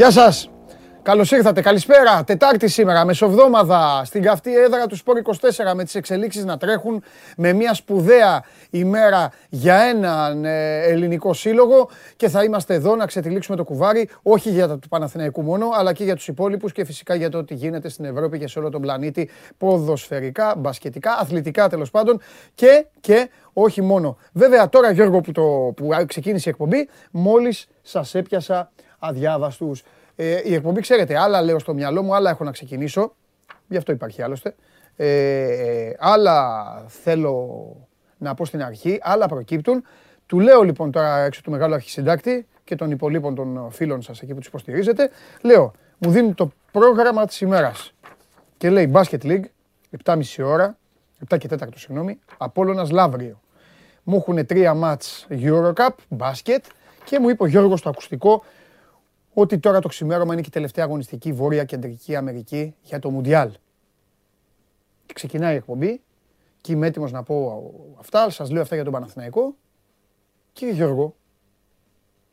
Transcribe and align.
Γεια 0.00 0.10
σας. 0.10 0.50
Καλώς 1.02 1.30
ήρθατε. 1.30 1.60
Καλησπέρα. 1.60 2.24
Τετάρτη 2.24 2.68
σήμερα, 2.68 3.04
μεσοβδόμαδα, 3.04 4.02
στην 4.04 4.22
καυτή 4.22 4.56
έδρα 4.56 4.86
του 4.86 4.96
Σπόρ 4.96 5.18
24 5.18 5.74
με 5.74 5.84
τις 5.84 5.94
εξελίξεις 5.94 6.44
να 6.44 6.56
τρέχουν. 6.56 7.02
Με 7.36 7.52
μια 7.52 7.74
σπουδαία 7.74 8.44
ημέρα 8.70 9.32
για 9.48 9.76
έναν 9.76 10.44
ε, 10.44 10.82
ελληνικό 10.82 11.32
σύλλογο. 11.32 11.88
Και 12.16 12.28
θα 12.28 12.44
είμαστε 12.44 12.74
εδώ 12.74 12.96
να 12.96 13.06
ξετυλίξουμε 13.06 13.56
το 13.56 13.64
κουβάρι, 13.64 14.08
όχι 14.22 14.50
για 14.50 14.68
το 14.68 14.78
Παναθηναϊκού 14.88 15.42
μόνο, 15.42 15.68
αλλά 15.74 15.92
και 15.92 16.04
για 16.04 16.14
τους 16.14 16.28
υπόλοιπους 16.28 16.72
και 16.72 16.84
φυσικά 16.84 17.14
για 17.14 17.28
το 17.28 17.44
τι 17.44 17.54
γίνεται 17.54 17.88
στην 17.88 18.04
Ευρώπη 18.04 18.38
και 18.38 18.48
σε 18.48 18.58
όλο 18.58 18.70
τον 18.70 18.80
πλανήτη. 18.80 19.30
Ποδοσφαιρικά, 19.58 20.54
μπασκετικά, 20.58 21.18
αθλητικά 21.20 21.68
τέλος 21.68 21.90
πάντων. 21.90 22.20
Και, 22.54 22.86
και 23.00 23.30
όχι 23.52 23.82
μόνο. 23.82 24.16
Βέβαια, 24.32 24.68
τώρα 24.68 24.90
Γιώργο 24.90 25.20
που, 25.20 25.32
το, 25.32 25.72
που 25.76 25.88
ξεκίνησε 26.06 26.48
η 26.48 26.52
εκπομπή, 26.52 26.88
μόλις 27.10 27.66
σας 27.82 28.14
έπιασα 28.14 28.70
αδιάβαστους. 29.00 29.82
Ε, 30.16 30.40
η 30.44 30.54
εκπομπή, 30.54 30.80
ξέρετε, 30.80 31.18
άλλα 31.18 31.42
λέω 31.42 31.58
στο 31.58 31.74
μυαλό 31.74 32.02
μου, 32.02 32.14
άλλα 32.14 32.30
έχω 32.30 32.44
να 32.44 32.50
ξεκινήσω. 32.50 33.14
Γι' 33.68 33.76
αυτό 33.76 33.92
υπάρχει 33.92 34.22
άλλωστε. 34.22 34.54
Ε, 34.96 35.92
άλλα 35.98 36.64
θέλω 36.88 37.76
να 38.18 38.34
πω 38.34 38.44
στην 38.44 38.62
αρχή, 38.62 38.98
άλλα 39.02 39.28
προκύπτουν. 39.28 39.84
Του 40.26 40.40
λέω 40.40 40.62
λοιπόν 40.62 40.90
τώρα 40.90 41.18
έξω 41.18 41.40
του 41.42 41.50
μεγάλου 41.50 41.74
αρχισυντάκτη 41.74 42.46
και 42.64 42.76
των 42.76 42.90
υπολείπων 42.90 43.34
των 43.34 43.70
φίλων 43.70 44.02
σας 44.02 44.20
εκεί 44.20 44.32
που 44.32 44.38
τους 44.38 44.48
υποστηρίζετε. 44.48 45.10
Λέω, 45.42 45.72
μου 45.98 46.10
δίνει 46.10 46.34
το 46.34 46.50
πρόγραμμα 46.72 47.26
της 47.26 47.40
ημέρας. 47.40 47.94
Και 48.56 48.70
λέει 48.70 48.90
Basket 48.94 49.22
League, 49.22 49.44
7.30 50.04 50.22
ώρα, 50.44 50.76
7 51.28 51.38
και 51.38 51.48
4 51.48 51.56
συγγνώμη, 51.74 52.20
Απόλλωνας 52.38 52.90
Λαύριο. 52.90 53.40
Μου 54.02 54.16
έχουν 54.16 54.46
τρία 54.46 54.74
μάτς 54.74 55.26
Eurocup, 55.30 55.88
μπάσκετ 56.08 56.64
και 57.04 57.18
μου 57.18 57.28
είπε 57.28 57.42
ο 57.42 57.46
Γιώργος 57.46 57.82
το 57.82 57.88
ακουστικό 57.88 58.44
ότι 59.34 59.58
τώρα 59.58 59.80
το 59.80 59.88
ξημέρωμα 59.88 60.32
είναι 60.32 60.42
και 60.42 60.48
η 60.48 60.52
τελευταία 60.52 60.84
αγωνιστική 60.84 61.32
Βόρεια 61.32 61.64
Κεντρική 61.64 62.16
Αμερική 62.16 62.74
για 62.82 62.98
το 62.98 63.10
Μουντιάλ. 63.10 63.52
Και 65.06 65.12
ξεκινάει 65.12 65.52
η 65.52 65.56
εκπομπή 65.56 66.02
και 66.60 66.72
είμαι 66.72 66.86
έτοιμος 66.86 67.12
να 67.12 67.22
πω 67.22 67.70
αυτά, 67.98 68.30
σας 68.30 68.50
λέω 68.50 68.62
αυτά 68.62 68.74
για 68.74 68.84
τον 68.84 68.92
Παναθηναϊκό. 68.92 69.54
Κύριε 70.52 70.74
Γιώργο, 70.74 71.14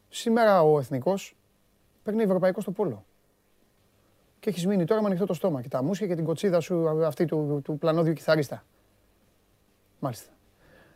σήμερα 0.09 0.63
ο 0.63 0.79
Εθνικός 0.79 1.35
παίρνει 2.03 2.23
ευρωπαϊκό 2.23 2.61
στο 2.61 2.71
πόλο. 2.71 3.05
Και 4.39 4.49
έχεις 4.49 4.65
μείνει 4.65 4.85
τώρα 4.85 5.01
με 5.01 5.07
ανοιχτό 5.07 5.25
το 5.25 5.33
στόμα 5.33 5.61
και 5.61 5.67
τα 5.67 5.83
μουσια 5.83 6.07
και 6.07 6.15
την 6.15 6.25
κοτσίδα 6.25 6.59
σου 6.59 6.89
αυτή 7.05 7.25
του, 7.25 7.61
του 7.63 7.77
πλανόδιου 7.77 8.13
κιθαρίστα. 8.13 8.63
Μάλιστα. 9.99 10.31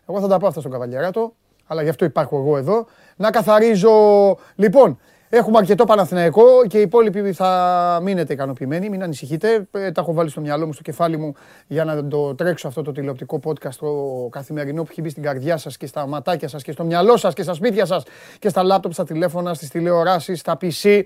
Εγώ 0.07 0.19
θα 0.19 0.27
τα 0.27 0.37
πω 0.37 0.47
αυτά 0.47 0.59
στον 0.59 0.71
Καβαλιαράτο, 0.71 1.33
αλλά 1.65 1.83
γι' 1.83 1.89
αυτό 1.89 2.05
υπάρχω 2.05 2.37
εγώ 2.37 2.57
εδώ. 2.57 2.85
Να 3.15 3.29
καθαρίζω. 3.29 4.37
Λοιπόν, 4.55 4.99
Έχουμε 5.33 5.57
αρκετό 5.57 5.85
Παναθηναϊκό 5.85 6.43
και 6.67 6.77
οι 6.77 6.81
υπόλοιποι 6.81 7.33
θα 7.33 7.99
μείνετε 8.03 8.33
ικανοποιημένοι. 8.33 8.89
Μην 8.89 9.03
ανησυχείτε. 9.03 9.67
Ε, 9.71 9.91
τα 9.91 10.01
έχω 10.01 10.13
βάλει 10.13 10.29
στο 10.29 10.41
μυαλό 10.41 10.65
μου, 10.65 10.73
στο 10.73 10.81
κεφάλι 10.81 11.17
μου 11.17 11.33
για 11.67 11.83
να 11.83 12.07
το 12.07 12.35
τρέξω 12.35 12.67
αυτό 12.67 12.81
το 12.81 12.91
τηλεοπτικό 12.91 13.39
podcast 13.43 13.73
το 13.79 14.27
καθημερινό 14.31 14.83
που 14.83 14.87
έχει 14.91 15.01
μπει 15.01 15.09
στην 15.09 15.23
καρδιά 15.23 15.57
σας 15.57 15.77
και 15.77 15.85
στα 15.85 16.07
ματάκια 16.07 16.47
σας 16.47 16.63
και 16.63 16.71
στο 16.71 16.83
μυαλό 16.83 17.17
σας 17.17 17.33
και 17.33 17.43
στα 17.43 17.53
σπίτια 17.53 17.85
σας 17.85 18.03
και 18.39 18.49
στα 18.49 18.63
λάπτοπ, 18.63 18.93
στα 18.93 19.03
τηλέφωνα, 19.03 19.53
στις 19.53 19.69
τηλεοράσεις, 19.69 20.39
στα 20.39 20.57
PC 20.61 21.03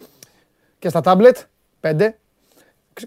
και 0.79 0.89
στα 0.89 1.01
τάμπλετ. 1.01 1.37
Πέντε 1.79 2.17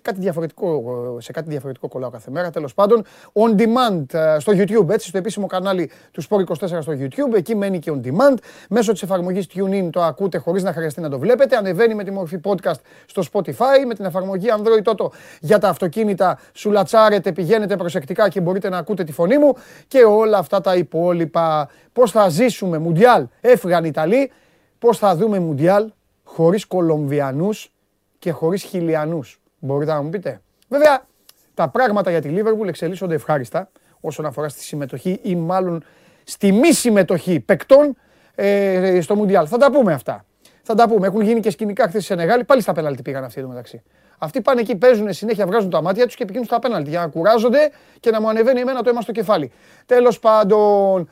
κάτι 0.03 0.21
διαφορετικό, 0.21 0.83
σε 1.21 1.33
κάτι 1.33 1.51
διαφορετικό 1.51 1.89
κολλάω 1.89 2.11
κάθε 2.11 2.31
μέρα. 2.31 2.51
Τέλος 2.51 2.75
πάντων, 2.75 3.05
on 3.33 3.61
demand 3.61 4.15
ε, 4.15 4.37
στο 4.39 4.53
YouTube, 4.57 4.89
έτσι, 4.89 5.09
στο 5.09 5.19
επίσημο 5.19 5.47
κανάλι 5.47 5.91
του 6.11 6.23
Sport 6.23 6.45
24 6.45 6.55
στο 6.81 6.93
YouTube. 6.93 7.35
Εκεί 7.35 7.55
μένει 7.55 7.79
και 7.79 7.93
on 7.95 8.07
demand. 8.07 8.37
Μέσω 8.69 8.93
της 8.93 9.03
εφαρμογής 9.03 9.47
TuneIn 9.55 9.89
το 9.93 10.03
ακούτε 10.03 10.39
χωρίς 10.39 10.63
να 10.63 10.73
χρειαστεί 10.73 11.01
να 11.01 11.09
το 11.09 11.19
βλέπετε. 11.19 11.57
Ανεβαίνει 11.57 11.95
με 11.95 12.05
τη 12.05 12.11
μορφή 12.11 12.41
podcast 12.45 12.81
στο 13.07 13.23
Spotify. 13.33 13.85
Με 13.87 13.95
την 13.95 14.05
εφαρμογή 14.05 14.47
Android 14.57 14.93
Toto 14.93 15.07
για 15.41 15.59
τα 15.59 15.69
αυτοκίνητα. 15.69 16.39
Σου 16.53 16.71
λατσάρετε, 16.71 17.33
πηγαίνετε 17.33 17.77
προσεκτικά 17.77 18.29
και 18.29 18.41
μπορείτε 18.41 18.69
να 18.69 18.79
ακούτε 18.79 19.05
τη 19.05 19.13
φωνή 19.13 19.39
μου. 19.39 19.53
Και 19.89 20.05
όλα 20.05 20.39
αυτά 20.39 20.61
τα 20.61 20.75
υπόλοιπα. 20.77 21.69
Πώς 21.93 22.11
θα 22.11 22.29
ζήσουμε 22.29 22.79
Μουντιάλ. 22.79 23.27
Έφυγαν 23.41 23.85
οι 23.85 23.89
Ιταλοί. 23.91 24.31
Πώς 24.79 24.99
θα 24.99 25.17
δούμε 25.17 25.39
Μουντιάλ 25.39 25.91
χωρίς 26.25 26.67
Κολομβιανούς 26.67 27.73
και 28.19 28.31
χωρίς 28.31 28.63
Χιλιανούς. 28.63 29.41
Μπορείτε 29.59 29.93
να 29.93 30.03
μου 30.03 30.11
πείτε. 30.11 30.41
Βέβαια, 30.69 31.07
τα 31.55 31.69
πράγματα 31.69 32.11
για 32.11 32.21
τη 32.21 32.29
Λίβερπουλ 32.29 32.69
εξελίσσονται 32.69 33.15
ευχάριστα 33.15 33.71
όσον 34.01 34.27
αφορά 34.27 34.49
στη 34.49 34.63
συμμετοχή 34.63 35.21
ή 35.23 35.37
μάλλον 35.37 35.85
στη 36.25 36.53
μη 36.53 36.73
συμμετοχή 36.73 37.41
παικτών 37.41 37.97
ε, 38.35 39.01
στο 39.01 39.15
Μουντιάλ. 39.15 39.47
Θα 39.51 39.57
τα 39.57 39.71
πούμε 39.71 39.93
αυτά. 39.93 40.25
Θα 40.63 40.75
τα 40.75 40.89
πούμε. 40.89 41.07
Έχουν 41.07 41.21
γίνει 41.21 41.41
και 41.41 41.51
σκηνικά 41.51 41.89
χθες 41.89 42.05
στη 42.05 42.13
Σενεγάλη. 42.13 42.45
Πάλι 42.45 42.63
στα 42.63 42.73
πέναλτι 42.73 43.03
πήγαν 43.03 43.25
αυτοί 43.25 43.41
εδώ 43.41 43.49
μεταξύ. 43.49 43.83
Αυτοί 44.19 44.41
πάνε 44.41 44.61
εκεί, 44.61 44.77
παίζουν 44.77 45.13
συνέχεια, 45.13 45.47
βγάζουν 45.47 45.71
τα 45.71 45.83
μάτια 45.83 46.07
τους 46.07 46.15
και 46.15 46.25
πηγαίνουν 46.25 46.47
στα 46.47 46.59
πέναλτι 46.59 46.91
για 46.91 47.01
να 47.01 47.09
κουράζονται 47.09 47.71
και 48.01 48.11
να 48.11 48.21
μου 48.21 48.29
ανεβαίνει 48.29 48.61
εμένα 48.61 48.83
το 48.83 48.91
αίμα 48.91 49.01
στο 49.01 49.13
κεφάλι. 49.13 49.53
Τέλος 49.87 50.19
πάντων, 50.19 51.11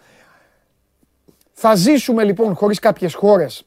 θα 1.52 1.74
ζήσουμε 1.74 2.24
λοιπόν 2.24 2.54
χωρίς 2.54 2.78
κάποιες 2.78 3.14
χώρες 3.14 3.66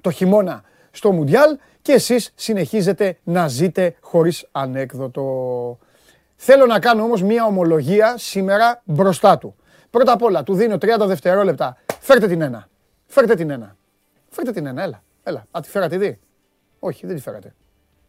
το 0.00 0.10
χειμώνα 0.10 0.62
στο 0.90 1.12
Μουντιάλ 1.12 1.58
και 1.88 1.94
εσείς 1.94 2.32
συνεχίζετε 2.34 3.18
να 3.24 3.48
ζείτε 3.48 3.96
χωρίς 4.00 4.48
ανέκδοτο. 4.52 5.78
Θέλω 6.36 6.66
να 6.66 6.78
κάνω 6.80 7.02
όμως 7.02 7.22
μία 7.22 7.44
ομολογία 7.44 8.18
σήμερα 8.18 8.82
μπροστά 8.84 9.38
του. 9.38 9.56
Πρώτα 9.90 10.12
απ' 10.12 10.22
όλα, 10.22 10.42
του 10.42 10.54
δίνω 10.54 10.74
30 10.74 11.06
δευτερόλεπτα. 11.06 11.76
Φέρτε 12.00 12.26
την 12.26 12.40
ένα. 12.40 12.68
Φέρτε 13.06 13.34
την 13.34 13.50
ένα. 13.50 13.76
Φέρτε 14.28 14.50
την 14.52 14.66
ένα, 14.66 14.82
έλα. 14.82 15.02
Έλα. 15.22 15.46
Α, 15.50 15.60
τη 15.62 15.68
φέρατε 15.68 15.98
δει. 15.98 16.18
Όχι, 16.78 17.06
δεν 17.06 17.16
τη 17.16 17.22
φέρατε. 17.22 17.54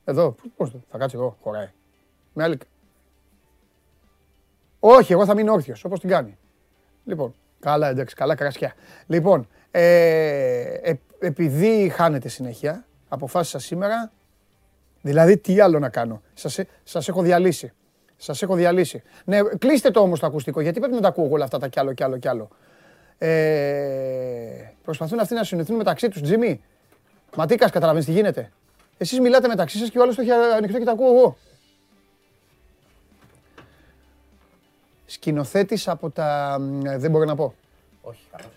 Εδώ, 0.06 0.36
πώς 0.56 0.72
το, 0.72 0.82
θα 0.90 0.98
κάτσει 0.98 1.18
εδώ, 1.18 1.38
χωράει. 1.42 1.70
Με 2.34 2.44
άλλη... 2.44 2.58
Όχι, 4.80 5.12
εγώ 5.12 5.26
θα 5.26 5.34
μείνω 5.34 5.54
όρθιος, 5.54 5.84
όπως 5.84 6.00
την 6.00 6.10
κάνει. 6.10 6.38
Λοιπόν, 7.06 7.36
καλά 7.60 7.90
εντάξει, 7.90 8.16
καλά 8.16 8.36
κρασιά. 8.36 8.74
Λοιπόν, 9.08 9.48
ε, 9.72 10.62
ε, 10.82 10.94
επειδή 11.20 11.90
χάνετε 11.90 12.30
συνέχεια, 12.30 12.84
αποφάσισα 13.10 13.60
σήμερα, 13.60 14.12
δηλαδή 15.02 15.38
τι 15.38 15.60
άλλο 15.60 15.80
να 15.80 15.90
κάνω. 15.90 16.22
Σας, 16.34 16.60
σας 16.84 17.08
έχω 17.08 17.22
διαλύσει. 17.22 17.74
Σας 18.18 18.42
έχω 18.42 18.56
διαλύσει. 18.56 19.04
Ναι, 19.26 19.40
κλείστε 19.58 19.92
το 19.92 20.00
όμως 20.00 20.20
το 20.20 20.26
ακουστικό, 20.26 20.62
γιατί 20.62 20.80
πρέπει 20.80 20.96
να 20.96 21.02
τα 21.02 21.08
ακούω 21.08 21.28
όλα 21.32 21.44
αυτά 21.44 21.58
τα 21.58 21.68
κι 21.68 21.80
άλλο 21.80 21.94
κι 21.94 22.04
άλλο 22.04 22.18
κι 22.18 22.28
άλλο. 22.28 22.50
Ε, 23.18 24.72
προσπαθούν 24.84 25.20
αυτοί 25.20 25.34
να 25.34 25.44
συνοηθούν 25.44 25.76
μεταξύ 25.76 26.10
τους, 26.10 26.22
Τζίμι. 26.22 26.62
Ματίκας, 27.36 27.72
καταλαβαίνεις 27.72 28.06
τι 28.08 28.12
γίνεται. 28.12 28.52
Εσείς 28.98 29.20
μιλάτε 29.20 29.48
μεταξύ 29.48 29.78
σας 29.78 29.90
και 29.90 30.00
ο 30.00 30.02
άλλος 30.02 30.16
το 30.16 30.22
έχει 30.22 30.32
ανοιχτό 30.32 30.80
και 30.80 30.86
τα 30.86 30.92
ακούω 30.92 31.18
εγώ. 31.18 31.38
Σκηνοθέτης 35.06 35.88
από 35.88 36.10
τα... 36.10 36.58
Δεν 36.98 37.12
μπορώ 37.12 37.26
να 37.26 37.36
πω. 37.36 37.54
Όχι, 38.02 38.22
καλώς. 38.32 38.54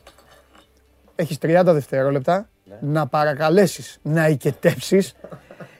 Έχεις 1.15 1.39
30 1.43 1.63
δευτερόλεπτα 1.65 2.49
να 2.81 3.07
παρακαλέσεις 3.07 3.99
να 4.03 4.29
οικετεύσεις 4.29 5.15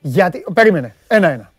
γιατί... 0.01 0.45
Περίμενε. 0.55 0.95
Ένα-ένα. 1.09 1.53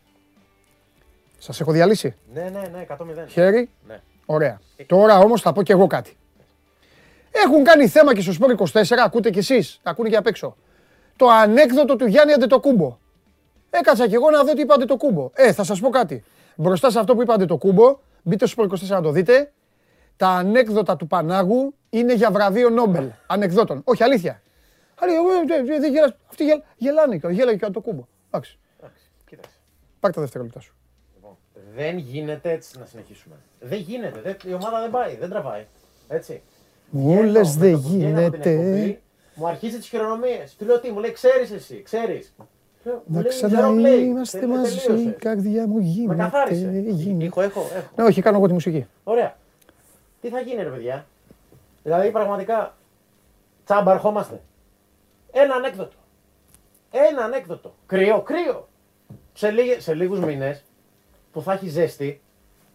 Σας 1.38 1.60
έχω 1.60 1.72
διαλύσει. 1.72 2.16
Ναι, 2.34 2.42
ναι, 2.42 2.62
ναι, 2.72 2.86
100 2.88 2.96
Χέρι. 3.28 3.70
Ναι. 3.88 4.02
Ωραία. 4.26 4.60
Τώρα 4.86 5.20
όμως 5.20 5.42
θα 5.42 5.54
πω 5.54 5.64
κι 5.64 5.72
εγώ 5.72 5.88
κάτι. 5.88 6.18
Έχουν 7.46 7.64
κάνει 7.64 7.88
θέμα 7.88 8.14
και 8.16 8.22
στο 8.22 8.32
Σπόρ 8.32 8.56
24, 8.74 8.82
ακούτε 9.06 9.30
κι 9.30 9.40
εσείς, 9.40 9.80
ακούνε 9.84 10.10
και 10.10 10.16
απ' 10.16 10.28
έξω. 10.28 10.56
Το 11.16 11.28
ανέκδοτο 11.28 11.96
του 11.96 12.06
Γιάννη 12.06 12.34
Αντετοκούμπο. 12.34 12.98
Έκατσα 13.70 14.08
κι 14.08 14.16
εγώ 14.16 14.30
να 14.30 14.44
δω 14.44 14.54
τι 14.54 14.62
είπατε 14.62 14.86
το 14.86 14.98
κούμπο. 14.98 15.30
Ε, 15.34 15.54
θα 15.54 15.64
σας 15.64 15.80
πω 15.80 15.90
κάτι. 15.90 16.24
Μπροστά 16.56 16.92
σε 16.92 17.00
αυτό 17.00 17.16
που 17.16 17.22
είπατε 17.22 17.46
το 17.46 17.58
κούμπο, 17.58 17.98
μπείτε 18.22 18.46
στο 18.46 18.64
Σπόρ 18.64 18.80
24 18.80 18.88
να 18.88 19.02
το 19.02 19.12
δείτε. 19.12 19.52
Τα 20.18 20.28
ανέκδοτα 20.28 20.96
του 20.96 21.08
Πανάγου 21.08 21.74
είναι 21.90 22.14
για 22.14 22.32
βραβείο 22.32 22.70
Νόμπελ. 22.70 23.06
Ανεκδότων. 23.28 23.82
Όχι, 23.84 24.04
αλήθεια. 24.04 24.42
Αλλά 24.96 25.14
εγώ 25.14 25.30
δεν 25.80 25.92
γελάς. 25.94 26.14
Αυτοί 26.30 26.64
γελάνε 26.78 27.18
και 27.18 27.28
γέλαγε 27.28 27.58
και 27.58 27.70
το 27.70 27.82
κούμπο. 27.82 28.08
Εντάξει. 28.28 28.60
Κοίταξε. 29.26 29.56
Πάρ' 30.00 30.14
τα 30.14 30.22
δευτερόλεπτά 30.22 30.60
σου. 30.60 30.76
Λοιπόν, 31.16 31.38
δεν 31.76 31.98
γίνεται 31.98 32.52
έτσι 32.52 32.80
να 32.80 32.86
συνεχίσουμε. 32.86 33.36
Δεν 33.60 33.80
γίνεται. 33.80 34.22
Δεν, 34.22 34.36
η 34.46 34.54
ομάδα 34.54 34.82
δεν 34.82 34.90
πάει. 34.90 35.16
Δεν 35.16 35.30
τραβάει. 35.30 35.66
Έτσι. 36.08 36.42
Μου 36.90 37.24
λες 37.24 37.56
δεν 37.56 37.74
γίνεται. 37.74 39.00
Μου 39.36 39.48
αρχίζει 39.48 39.78
τις 39.78 39.88
χειρονομίες. 39.88 40.56
Του 40.56 40.66
λέω 40.66 40.80
τι, 40.80 40.92
μου 40.92 41.00
λέει 41.00 41.12
ξέρεις 41.12 41.52
εσύ, 41.52 41.82
ξέρεις. 41.82 42.34
Να 43.06 43.24
ξαναείμαστε 43.24 44.48
μαζί, 44.48 45.02
η 45.02 45.12
καρδιά 45.12 45.68
μου 45.68 45.80
γίνεται. 45.80 46.16
Με 46.16 46.24
καθάρισε. 46.24 46.86
Έχω, 47.20 47.42
έχω, 47.42 47.60
έχω. 47.76 47.90
Ναι, 47.96 48.04
όχι, 48.04 48.22
κάνω 48.22 48.38
εγώ 48.38 48.48
τη 48.48 48.54
μουσική. 48.54 48.88
Ωραία. 49.04 49.38
Τι 50.22 50.30
θα 50.30 50.40
γίνει, 50.40 50.64
ρε 50.64 50.70
παιδιά; 50.70 51.06
Δηλαδή, 51.84 52.12
πραγματικά, 52.12 52.78
τσάμπα 53.66 53.92
ερχόμαστε. 53.92 54.42
Ένα 55.36 55.56
ανέκδοτο. 55.56 55.96
Ένα 56.92 57.24
ανέκδοτο. 57.24 57.76
Κρύο, 57.86 58.22
κρύο. 58.22 58.68
Σε, 59.34 59.50
λίγε, 59.50 59.80
σε 59.80 59.94
λίγους 59.94 60.20
μήνες 60.20 60.64
που 61.32 61.42
θα 61.42 61.54
έχει 61.54 61.70
ζέστη, 61.70 62.22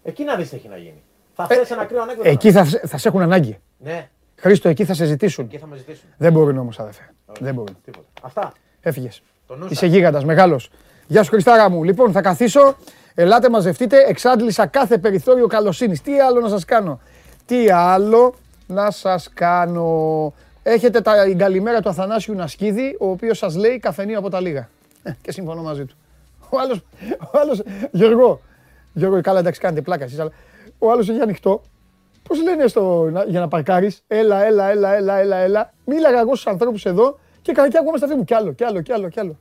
εκεί 0.03 0.25
να 0.25 0.37
δεις 0.37 0.49
τι 0.49 0.57
έχει 0.57 0.69
να 0.69 0.77
γίνει. 0.77 1.03
Θα 1.35 1.47
ε, 1.51 1.55
θες 1.55 1.71
ένα 1.71 1.85
κρύο 1.85 2.03
ανέκδοτο. 2.03 2.29
Εκεί 2.29 2.53
θα, 2.53 2.65
θα 2.65 2.99
σε 2.99 3.09
έχουν 3.09 3.21
ανάγκη. 3.21 3.59
Ναι. 3.79 4.09
Χρήστο, 4.37 4.69
εκεί 4.69 4.85
θα 4.85 4.95
σε 4.95 5.05
ζητήσουν. 5.05 5.45
Εκεί 5.45 5.59
θα 5.59 5.67
με 5.67 5.77
ζητήσουν. 5.77 6.09
Δεν 6.17 6.33
μπορούν 6.33 6.59
όμως, 6.59 6.79
αδερφέ. 6.79 7.15
Δεν 7.41 7.55
μπορούν. 7.55 7.77
Τίποτα. 7.85 8.07
Αυτά. 8.23 8.53
Έφυγες. 8.81 9.23
Το 9.47 9.57
νου 9.57 9.67
Είσαι 9.71 9.87
γίγαντας, 9.87 10.25
μεγάλος. 10.25 10.71
Γεια 11.07 11.23
σου 11.23 11.31
Χριστάρα 11.31 11.71
μου. 11.71 11.85
Λοιπόν, 11.85 12.13
θα 12.13 12.21
καθίσω. 12.21 12.77
Ελάτε, 13.15 13.51
μαζευτείτε. 13.51 13.97
Εξάντλησα 14.07 14.67
κάθε 14.67 14.99
περιθώριο 14.99 15.47
καλοσύνης. 15.47 16.01
Τι 16.01 16.21
άλλο 16.21 16.41
να 16.41 16.49
σας 16.49 16.65
κάνω; 16.65 17.01
Τι 17.47 17.71
άλλο 17.71 18.35
να 18.67 18.91
σας 18.91 19.31
κάνω; 19.35 20.33
Έχετε 20.71 21.01
τα, 21.01 21.25
την 21.25 21.39
καλημέρα 21.39 21.81
του 21.81 21.89
Αθανάσιου 21.89 22.35
Νασκίδη, 22.35 22.97
ο 23.01 23.11
οποίος 23.11 23.39
σας 23.39 23.57
λέει 23.57 23.79
καφενείο 23.79 24.19
από 24.19 24.31
τα 24.31 24.41
λίγα. 24.41 24.69
Ε, 25.03 25.11
και 25.23 25.33
συμφωνώ 25.33 25.63
μαζί 25.63 25.85
του. 25.85 25.95
Ο 26.51 26.59
άλλος, 26.59 26.83
ο 27.33 27.39
άλλος, 27.39 27.63
Γιώργο, 27.91 28.41
Γιώργο, 28.93 29.21
καλά 29.21 29.39
εντάξει 29.39 29.61
κάνετε 29.61 29.81
πλάκα 29.81 30.05
εσείς, 30.05 30.19
αλλά 30.19 30.31
ο 30.79 30.91
άλλος 30.91 31.09
έχει 31.09 31.21
ανοιχτό. 31.21 31.63
Πώς 32.29 32.43
λένε 32.43 32.67
στο, 32.67 33.09
να- 33.13 33.25
για 33.25 33.41
να 33.41 33.49
παρκάρεις, 33.49 34.03
έλα, 34.07 34.45
έλα, 34.45 34.71
έλα, 34.71 34.95
έλα, 34.95 35.17
έλα, 35.19 35.37
έλα. 35.37 35.73
Μίλαγα 35.85 36.19
εγώ 36.21 36.35
στους 36.35 36.47
ανθρώπους 36.47 36.85
εδώ 36.85 37.19
και 37.43 37.53
καρκιά 37.53 37.79
ακούγαμε 37.79 37.99
στα 37.99 38.07
αυτή 38.07 38.19
μου 38.19 38.25
κι 38.25 38.35
άλλο, 38.35 38.53
κι 38.53 38.65
άλλο, 38.65 38.81
κι 38.81 38.93
άλλο, 38.93 39.09
κι 39.09 39.21
άλλο. 39.21 39.37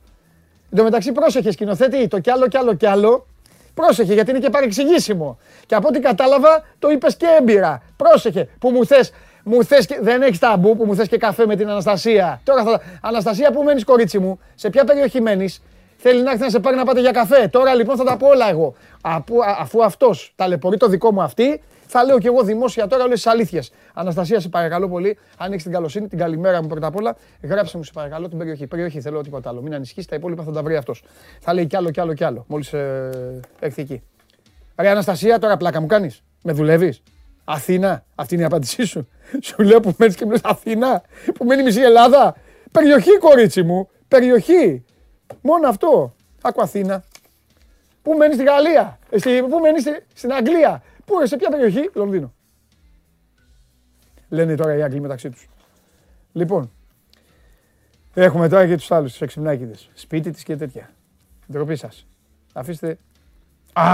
Εν 0.70 0.76
τω 0.78 0.82
μεταξύ 0.82 1.12
πρόσεχε 1.12 1.50
σκηνοθέτη, 1.50 2.08
το 2.08 2.18
κι 2.18 2.30
άλλο, 2.30 2.48
κι 2.48 2.56
άλλο, 2.56 2.74
κι 2.74 2.86
άλλο. 2.86 3.26
Πρόσεχε 3.74 4.12
γιατί 4.14 4.30
είναι 4.30 4.38
και 4.38 4.50
παρεξηγήσιμο. 4.50 5.38
Και 5.66 5.74
από 5.74 5.88
ό,τι 5.88 6.00
κατάλαβα 6.00 6.64
το 6.78 6.90
είπες 6.90 7.16
και 7.16 7.26
έμπειρα. 7.40 7.82
Πρόσεχε 7.96 8.48
που 8.58 8.70
μου 8.70 8.86
θες, 8.86 9.12
μου 9.48 9.64
θες 9.64 9.86
και, 9.86 9.98
δεν 10.02 10.22
έχεις 10.22 10.38
ταμπού 10.38 10.76
που 10.76 10.84
μου 10.84 10.94
θες 10.94 11.08
και 11.08 11.18
καφέ 11.18 11.46
με 11.46 11.56
την 11.56 11.68
Αναστασία. 11.68 12.40
Τώρα 12.44 12.64
θα, 12.64 12.80
Αναστασία 13.00 13.52
που 13.52 13.62
μένεις 13.62 13.84
κορίτσι 13.84 14.18
μου, 14.18 14.40
σε 14.54 14.70
ποια 14.70 14.84
περιοχή 14.84 15.20
μένεις; 15.20 15.62
Θέλεις 15.96 16.22
να 16.22 16.30
έρθεις 16.30 16.44
να 16.44 16.50
σε 16.50 16.58
πάρει 16.58 16.76
να 16.76 16.84
πάτε 16.84 17.00
για 17.00 17.10
καφέ; 17.10 17.48
Τώρα 17.48 17.74
λοιπόν 17.74 17.96
θα 17.96 18.04
τα 18.04 18.16
πω 18.16 18.26
όλα 18.26 18.48
εγώ. 18.48 18.74
Αφού, 19.00 19.34
αφού 19.58 19.84
αυτός 19.84 20.32
ταλαιπωρεί 20.36 20.76
το 20.76 20.88
δικό 20.88 21.12
μου 21.12 21.22
αυτή, 21.22 21.60
θα 21.86 22.04
λέω 22.04 22.18
κι 22.18 22.26
εγώ 22.26 22.42
δημόσια 22.42 22.86
τώρα 22.86 23.04
όλες 23.04 23.22
τις 23.22 23.32
αλήθειες. 23.32 23.72
Αναστασία, 23.94 24.40
σε 24.40 24.48
παρακαλώ 24.48 24.88
πολύ, 24.88 25.18
αν 25.38 25.52
έχει 25.52 25.62
την 25.62 25.72
καλοσύνη, 25.72 26.08
την 26.08 26.18
καλημέρα 26.18 26.62
μου 26.62 26.68
πρώτα 26.68 26.86
απ' 26.86 26.96
όλα, 26.96 27.16
γράψε 27.42 27.76
μου 27.76 27.82
σε 27.82 27.92
παρακαλώ 27.94 28.28
την 28.28 28.38
περιοχή. 28.38 28.66
Περιοχή 28.66 29.00
θέλω 29.00 29.20
τίποτα 29.20 29.48
άλλο. 29.48 29.62
Μην 29.62 29.74
ανησυχείς, 29.74 30.06
τα 30.06 30.16
υπόλοιπα 30.16 30.42
θα 30.42 30.52
τα 30.52 30.62
βρει 30.62 30.76
αυτός. 30.76 31.02
Θα 31.40 31.54
λέει 31.54 31.66
κι 31.66 31.76
άλλο 31.76 31.90
κι 31.90 32.00
άλλο 32.00 32.14
κι 32.14 32.24
άλλο, 32.24 32.44
μόλις 32.48 32.72
ε, 32.72 33.40
έρθει 33.60 33.82
εκεί. 33.82 34.02
Ρε 34.76 34.88
Αναστασία, 34.88 35.38
τώρα 35.38 35.56
πλάκα 35.56 35.80
μου 35.80 35.86
κάνεις; 35.86 36.22
Με 36.42 36.52
δουλεύεις; 36.52 37.02
Αθήνα, 37.50 38.04
αυτή 38.14 38.34
είναι 38.34 38.42
η 38.42 38.46
απάντησή 38.46 38.84
σου. 38.84 39.08
Σου 39.42 39.62
λέω 39.62 39.80
που 39.80 39.94
μένεις 39.98 40.14
και 40.14 40.24
μου 40.24 40.30
λες 40.30 40.40
Αθήνα, 40.44 41.02
που 41.34 41.44
μένει 41.44 41.62
μισή 41.62 41.80
Ελλάδα. 41.80 42.36
Περιοχή, 42.72 43.18
κορίτσι 43.18 43.62
μου. 43.62 43.88
Περιοχή. 44.08 44.84
Μόνο 45.40 45.68
αυτό. 45.68 46.14
Άκου 46.42 46.62
Αθήνα. 46.62 47.04
Πού 48.02 48.12
μένεις 48.14 48.34
στη 48.34 48.44
Γαλλία, 48.44 48.98
ε, 49.10 49.18
στη, 49.18 49.42
πού 49.48 49.58
μένεις 49.58 49.82
στη- 49.82 50.04
στην 50.14 50.32
Αγγλία, 50.32 50.82
πού, 51.04 51.26
σε 51.26 51.36
ποια 51.36 51.48
περιοχή, 51.50 51.90
Λονδίνο. 51.94 52.32
Λένε 54.28 54.54
τώρα 54.54 54.74
οι 54.76 54.82
Άγγλοι 54.82 55.00
μεταξύ 55.00 55.30
τους. 55.30 55.48
Λοιπόν, 56.32 56.70
έχουμε 58.14 58.48
τώρα 58.48 58.66
και 58.66 58.76
τους 58.76 58.90
άλλους, 58.90 59.10
τους 59.10 59.20
εξυμνάκηδες. 59.20 59.90
Σπίτι 59.94 60.30
της 60.30 60.42
και 60.42 60.56
τέτοια. 60.56 60.90
Ντροπή 61.52 61.76
σας. 61.76 62.06
Αφήστε. 62.52 62.98
Α, 63.72 63.86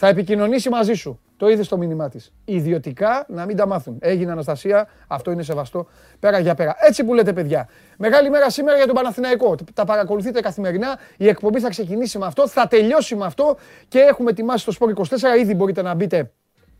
θα 0.00 0.08
επικοινωνήσει 0.08 0.68
μαζί 0.68 0.92
σου. 0.92 1.20
Το 1.36 1.48
είδες 1.48 1.66
στο 1.66 1.76
μήνυμά 1.76 2.08
της. 2.08 2.32
Ιδιωτικά 2.44 3.26
να 3.28 3.44
μην 3.44 3.56
τα 3.56 3.66
μάθουν. 3.66 3.96
Έγινε 4.00 4.30
Αναστασία, 4.30 4.88
αυτό 5.06 5.30
είναι 5.30 5.42
σεβαστό. 5.42 5.86
Πέρα 6.20 6.38
για 6.38 6.54
πέρα. 6.54 6.76
Έτσι 6.78 7.04
που 7.04 7.14
λέτε, 7.14 7.32
παιδιά. 7.32 7.68
Μεγάλη 7.96 8.30
μέρα 8.30 8.50
σήμερα 8.50 8.76
για 8.76 8.86
τον 8.86 8.94
Παναθηναϊκό. 8.94 9.54
Τα 9.74 9.84
παρακολουθείτε 9.84 10.40
καθημερινά. 10.40 10.98
Η 11.16 11.28
εκπομπή 11.28 11.60
θα 11.60 11.68
ξεκινήσει 11.68 12.18
με 12.18 12.26
αυτό, 12.26 12.48
θα 12.48 12.66
τελειώσει 12.66 13.16
με 13.16 13.24
αυτό 13.24 13.56
και 13.88 13.98
έχουμε 13.98 14.30
ετοιμάσει 14.30 14.64
το 14.64 14.76
Sport 14.80 15.00
24. 15.02 15.38
Ήδη 15.40 15.54
μπορείτε 15.54 15.82
να 15.82 15.94
μπείτε 15.94 16.32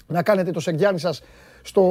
να 0.07 0.23
κάνετε 0.23 0.51
το 0.51 0.61
σεργιάνι 0.61 0.99
σας 0.99 1.23
στο 1.63 1.83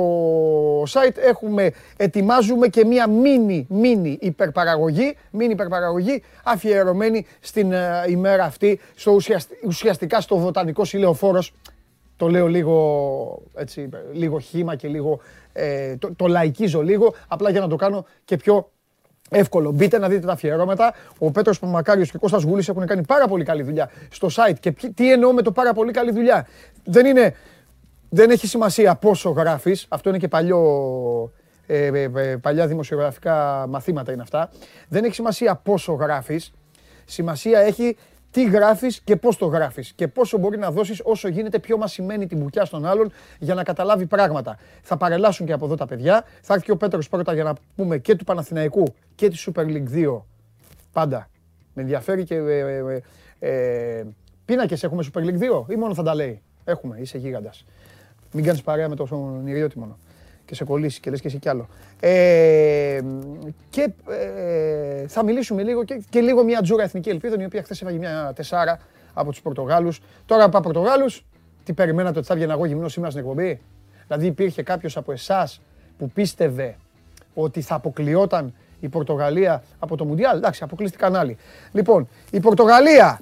site. 0.84 1.16
Έχουμε, 1.18 1.72
ετοιμάζουμε 1.98 2.68
και 2.68 2.86
μία 2.86 3.10
μίνι, 3.10 3.66
μίνι 3.70 4.18
υπερπαραγωγή, 4.22 5.16
μίνι 5.32 5.52
υπερπαραγωγή 5.52 6.24
αφιερωμένη 6.44 7.26
στην 7.40 7.72
ε, 7.72 8.04
ημέρα 8.08 8.44
αυτή, 8.44 8.80
στο 8.96 9.12
ουσιαστι- 9.12 9.66
ουσιαστικά 9.66 10.22
στο 10.22 10.38
βοτανικό 10.38 10.86
συλλεοφόρος. 10.86 11.54
Το 12.18 12.28
λέω 12.28 12.48
λίγο, 12.48 13.42
έτσι, 13.56 13.90
λίγο 14.14 14.40
χήμα 14.40 14.76
και 14.76 14.88
λίγο, 14.88 15.20
ε, 15.54 15.96
το, 15.96 16.16
το 16.16 16.28
λαϊκίζω 16.28 16.82
λίγο, 16.82 17.14
απλά 17.28 17.50
για 17.50 17.62
να 17.62 17.68
το 17.68 17.76
κάνω 17.76 18.06
και 18.26 18.38
πιο 18.38 18.70
εύκολο. 19.30 19.72
Μπείτε 19.72 19.98
να 19.98 20.08
δείτε 20.10 20.26
τα 20.26 20.32
αφιερώματα. 20.34 20.94
Ο 21.18 21.32
Πέτρος 21.32 21.60
Παπαμακάριος 21.60 22.10
και 22.10 22.16
ο 22.16 22.20
Κώστας 22.20 22.44
Γούλης 22.44 22.70
έχουν 22.70 22.86
κάνει 22.86 23.06
πάρα 23.06 23.28
πολύ 23.28 23.44
καλή 23.44 23.64
δουλειά 23.64 23.90
στο 24.10 24.28
site. 24.32 24.56
Και 24.60 24.72
ποιοι- 24.72 24.92
τι 24.94 25.12
εννοώ 25.12 25.34
με 25.34 25.42
το 25.42 25.52
πάρα 25.52 25.74
πολύ 25.74 25.92
καλή 25.92 26.12
δουλειά. 26.12 26.48
Δεν 26.84 27.06
είναι, 27.06 27.34
δεν 28.10 28.30
έχει 28.30 28.48
σημασία 28.48 28.96
πόσο 28.96 29.30
γράφεις. 29.30 29.86
Αυτό 29.90 30.10
είναι 30.10 30.18
και 30.18 30.28
παλιό, 30.28 31.32
ε, 31.68 31.86
ε, 31.86 32.12
ε, 32.16 32.36
παλιά 32.36 32.68
δημοσιογραφικά 32.68 33.66
μαθήματα 33.70 34.12
είναι 34.12 34.22
αυτά. 34.22 34.50
Δεν 34.88 35.04
έχει 35.04 35.14
σημασία 35.14 35.56
πόσο 35.56 35.94
γράφεις. 35.94 36.54
Σημασία 37.06 37.60
έχει 37.60 37.98
τι 38.32 38.44
γράφεις 38.44 39.02
και 39.02 39.16
πώς 39.16 39.38
το 39.38 39.46
γράφεις 39.46 39.94
και 39.94 40.08
πόσο 40.08 40.38
μπορεί 40.38 40.58
να 40.58 40.72
δώσεις 40.72 41.02
όσο 41.04 41.28
γίνεται 41.28 41.60
πιο 41.60 41.78
μασημένη 41.78 42.28
την 42.28 42.38
μπουκιά 42.38 42.66
στον 42.66 42.86
άλλον 42.86 43.12
για 43.40 43.54
να 43.54 43.64
καταλάβει 43.64 44.06
πράγματα. 44.06 44.58
Θα 44.82 44.98
παρελάσουν 44.98 45.46
και 45.46 45.54
από 45.54 45.66
εδώ 45.66 45.76
τα 45.76 45.86
παιδιά. 45.86 46.24
Θα 46.42 46.54
έρθει 46.54 46.66
και 46.66 46.72
ο 46.72 46.78
Πέτρος 46.78 47.10
πρώτα 47.10 47.34
για 47.34 47.44
να 47.44 47.54
πούμε 47.76 47.98
και 47.98 48.16
του 48.16 48.24
Παναθηναϊκού 48.24 48.84
και 49.16 49.30
τη 49.30 49.44
Super 49.46 49.66
League 49.66 49.90
2. 49.94 50.22
Πάντα. 50.92 51.30
Με 51.74 51.82
ενδιαφέρει 51.82 52.24
και 52.24 52.36
ε, 52.36 52.60
ε, 52.60 53.02
ε, 53.40 54.00
ε, 54.00 54.06
πίνακες 54.46 54.84
έχουμε 54.84 55.04
Super 55.14 55.20
League 55.20 55.64
2 55.64 55.70
ή 55.70 55.76
μόνο 55.76 55.94
θα 55.94 56.04
τα 56.04 56.16
λέει. 56.16 56.42
Έχουμε, 56.64 56.98
είσαι 57.00 57.18
γίγαντας. 57.18 57.66
Μην 58.32 58.44
κάνεις 58.44 58.62
παρέα 58.62 58.90
με 58.90 58.96
τον 58.96 59.42
Νηριώτη 59.44 59.80
μόνο. 59.80 59.98
Και 60.46 60.56
σε 60.56 60.64
κολλήσεις 60.64 61.00
και 61.00 61.10
λες 61.10 61.22
και 61.22 61.28
εσύ 61.28 61.38
κι 61.38 61.50
άλλο. 61.50 61.68
Ε, 62.00 63.00
και 63.70 63.90
ε, 64.10 65.08
θα 65.08 65.24
μιλήσουμε 65.24 65.64
λίγο 65.64 65.84
και, 65.84 66.02
και 66.10 66.20
λίγο 66.20 66.44
μια 66.44 66.62
τζούρα 66.62 66.84
εθνική 66.84 67.10
ελπίδα, 67.10 67.42
η 67.42 67.46
οποία 67.46 67.64
χθες 67.64 67.82
έφαγε 67.82 67.98
μια 67.98 68.34
τεσάρα 68.36 68.80
από 69.14 69.30
τους 69.32 69.42
Πορτογάλους. 69.42 70.02
Τώρα 70.26 70.50
πάω 70.50 70.62
Πορτογάλους, 70.62 71.26
τι 71.64 71.74
περιμένατε 71.74 72.18
ότι 72.18 72.28
θα 72.28 72.34
έβγαινα 72.34 72.54
εγώ 72.54 72.66
γυμνό 72.66 72.88
σήμερα 72.88 73.12
στην 73.12 73.24
εκπομπή; 73.24 73.62
Δηλαδή 74.08 74.26
υπήρχε 74.26 74.64
κάποιος 74.64 74.98
από 74.98 75.12
εσάς 75.12 75.62
που 75.98 76.10
πίστευε 76.10 76.76
ότι 77.34 77.62
θα 77.62 77.76
αποκλειόταν 77.76 78.54
η 78.80 78.88
Πορτογαλία 78.88 79.64
από 79.80 79.96
το 79.96 80.06
Μουντιάλ; 80.06 80.38
Εντάξει, 80.38 80.64
αποκλείστηκαν 80.64 81.16
άλλοι. 81.16 81.38
Λοιπόν, 81.72 82.08
η 82.32 82.40
Πορτογαλία 82.40 83.20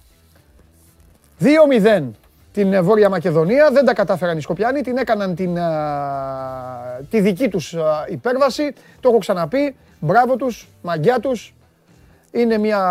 2-0 1.39 2.09
την 2.55 2.73
ε, 2.73 2.81
Βόρεια 2.81 3.09
Μακεδονία, 3.09 3.71
δεν 3.71 3.85
τα 3.85 3.93
κατάφεραν 3.93 4.37
οι 4.37 4.41
Σκοπιάνοι, 4.41 4.81
την 4.81 4.97
έκαναν 4.97 5.35
την, 5.35 5.59
α, 5.59 7.01
τη 7.09 7.19
δική 7.19 7.49
τους 7.49 7.73
α, 7.73 8.05
υπέρβαση, 8.09 8.73
το 8.99 9.09
έχω 9.09 9.17
ξαναπεί, 9.17 9.75
μπράβο 9.99 10.35
τους, 10.35 10.69
μαγκιά 10.81 11.19
τους. 11.19 11.53
Είναι 12.31 12.57
μια 12.57 12.81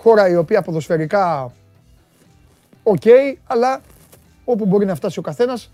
χώρα 0.00 0.28
η 0.28 0.36
οποία 0.36 0.62
ποδοσφαιρικά 0.62 1.52
οκ, 2.82 3.02
αλλά 3.46 3.80
όπου 4.44 4.66
μπορεί 4.66 4.84
να 4.86 4.94
φτάσει 4.94 5.18
ο 5.18 5.22
καθένας 5.22 5.70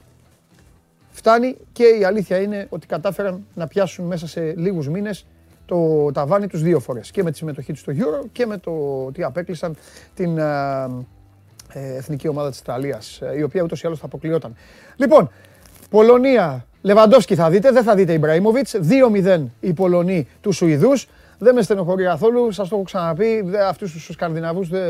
φτάνει 1.10 1.56
και 1.72 1.84
η 1.84 2.04
αλήθεια 2.04 2.40
είναι 2.40 2.66
ότι 2.70 2.86
κατάφεραν 2.86 3.46
να 3.54 3.66
πιάσουν 3.66 4.06
μέσα 4.06 4.26
σε 4.26 4.40
λίγους 4.56 4.88
μήνες 4.88 5.26
το 5.66 6.10
ταβάνι 6.12 6.46
τους 6.46 6.62
δύο 6.62 6.80
φορές. 6.80 7.10
Και 7.10 7.22
με 7.22 7.30
τη 7.30 7.36
συμμετοχή 7.36 7.72
τους 7.72 7.80
στο 7.80 7.92
Euro 7.96 8.26
και 8.32 8.46
με 8.46 8.58
το 8.58 9.04
ότι 9.06 9.22
απέκλεισαν 9.22 9.76
την 10.14 10.40
α, 10.40 10.82
ε, 10.84 11.06
εθνική 11.72 12.28
ομάδα 12.28 12.50
της 12.50 12.58
Ιταλίας, 12.58 13.20
ε, 13.20 13.36
η 13.38 13.42
οποία 13.42 13.62
ούτως 13.62 13.82
ή 13.82 13.86
άλλως 13.86 13.98
θα 13.98 14.06
αποκλειόταν. 14.06 14.54
Λοιπόν, 14.96 15.30
Πολωνία, 15.90 16.66
Λεβαντόσκι 16.82 17.34
θα 17.34 17.50
δείτε, 17.50 17.70
δεν 17.70 17.82
θα 17.82 17.94
δείτε 17.94 18.12
Ιμπραήμοβιτς, 18.12 18.74
2-0 18.80 19.40
οι 19.60 19.72
Πολωνοί 19.72 20.28
τους 20.40 20.56
Σουηδούς. 20.56 21.08
Δεν 21.38 21.54
με 21.54 21.62
στενοχωρεί 21.62 22.04
καθόλου, 22.04 22.52
σας 22.52 22.68
το 22.68 22.74
έχω 22.74 22.84
ξαναπεί, 22.84 23.42
δε- 23.44 23.64
αυτούς 23.66 23.92
τους 23.92 24.08
Σκανδιναβούς 24.12 24.68
δεν 24.68 24.82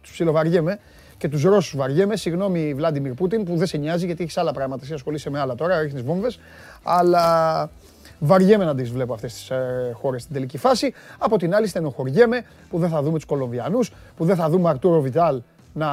τους 0.00 0.12
ψιλοβαριέμαι 0.12 0.78
και 1.18 1.28
τους 1.28 1.42
Ρώσους 1.42 1.76
βαριέμαι. 1.76 2.16
Συγγνώμη 2.16 2.74
Βλάντιμιρ 2.74 3.12
Πούτιν 3.12 3.44
που 3.44 3.56
δεν 3.56 3.66
σε 3.66 3.76
νοιάζει 3.76 4.06
γιατί 4.06 4.22
έχεις 4.22 4.36
άλλα 4.36 4.52
πράγματα, 4.52 4.80
εσύ 4.84 4.92
ασχολείσαι 4.92 5.30
με 5.30 5.40
άλλα 5.40 5.54
τώρα, 5.54 5.80
ρίχνεις 5.80 6.02
βόμβες, 6.02 6.38
αλλά 6.82 7.70
βαριέμαι 8.18 8.64
να 8.64 8.74
τις 8.74 8.90
βλέπω 8.90 9.14
αυτές 9.14 9.32
τις 9.34 9.50
ε, 9.50 9.90
χώρες 9.92 10.22
στην 10.22 10.34
τελική 10.34 10.58
φάση. 10.58 10.92
Από 11.18 11.38
την 11.38 11.54
άλλη 11.54 11.66
στενοχωριέμαι 11.66 12.44
που 12.70 12.78
δεν 12.78 12.88
θα 12.88 13.02
δούμε 13.02 13.14
τους 13.14 13.24
Κολομβιανούς, 13.26 13.92
που 14.16 14.24
δεν 14.24 14.36
θα 14.36 14.48
δούμε 14.48 14.68
Αρτούρο 14.68 15.00
Βιτάλ 15.00 15.40
να 15.76 15.88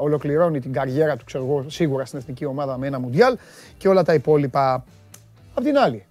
ολοκληρώνει 0.00 0.60
την 0.60 0.72
καριέρα 0.72 1.16
του, 1.16 1.24
ξέρω 1.24 1.44
εγώ, 1.44 1.64
σίγουρα 1.68 2.04
στην 2.04 2.18
εθνική 2.18 2.44
ομάδα 2.44 2.78
με 2.78 2.86
ένα 2.86 2.98
Μουντιάλ 2.98 3.36
και 3.78 3.88
όλα 3.88 4.02
τα 4.02 4.14
υπόλοιπα. 4.14 4.84
Απ' 5.54 5.64
την 5.64 5.78
άλλη, 5.78 6.06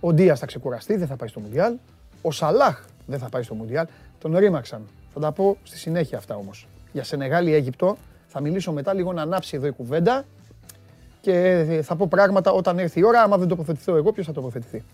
ο 0.00 0.12
Ντίας 0.12 0.38
θα 0.38 0.46
ξεκουραστεί, 0.46 0.96
δεν 0.96 1.06
θα 1.06 1.16
πάει 1.16 1.28
στο 1.28 1.40
Μουντιάλ. 1.40 1.74
Ο 2.22 2.30
Σαλάχ 2.30 2.84
δεν 3.06 3.18
θα 3.18 3.28
πάει 3.28 3.42
στο 3.42 3.54
Μουντιάλ. 3.54 3.86
Τον 4.18 4.36
ρήμαξαν. 4.36 4.80
Θα 5.14 5.20
τα 5.20 5.32
πω 5.32 5.56
στη 5.62 5.78
συνέχεια 5.78 6.18
αυτά 6.18 6.34
όμως. 6.34 6.68
Για 6.92 7.04
Σενεγάλη 7.04 7.54
Αίγυπτο 7.54 7.96
θα 8.26 8.40
μιλήσω 8.40 8.72
μετά 8.72 8.94
λίγο 8.94 9.12
να 9.12 9.22
ανάψει 9.22 9.56
εδώ 9.56 9.66
η 9.66 9.70
κουβέντα 9.70 10.24
και 11.20 11.80
θα 11.82 11.96
πω 11.96 12.06
πράγματα 12.08 12.50
όταν 12.50 12.78
έρθει 12.78 13.00
η 13.00 13.04
ώρα. 13.04 13.22
Άμα 13.22 13.38
δεν 13.38 13.48
τοποθετηθώ 13.48 13.96
εγώ, 13.96 14.12
ποιος 14.12 14.26
θα 14.26 14.32
τοποθετηθεί. 14.32 14.84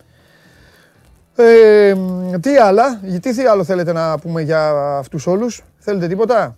Ε, 1.37 1.95
τι 2.41 2.57
άλλα, 2.57 3.01
γιατί 3.03 3.35
τι 3.35 3.45
άλλο 3.47 3.65
θέλετε 3.65 3.93
να 3.93 4.19
πούμε 4.19 4.41
για 4.41 4.71
αυτούς 4.99 5.27
όλους, 5.27 5.65
θέλετε 5.79 6.07
τίποτα; 6.07 6.57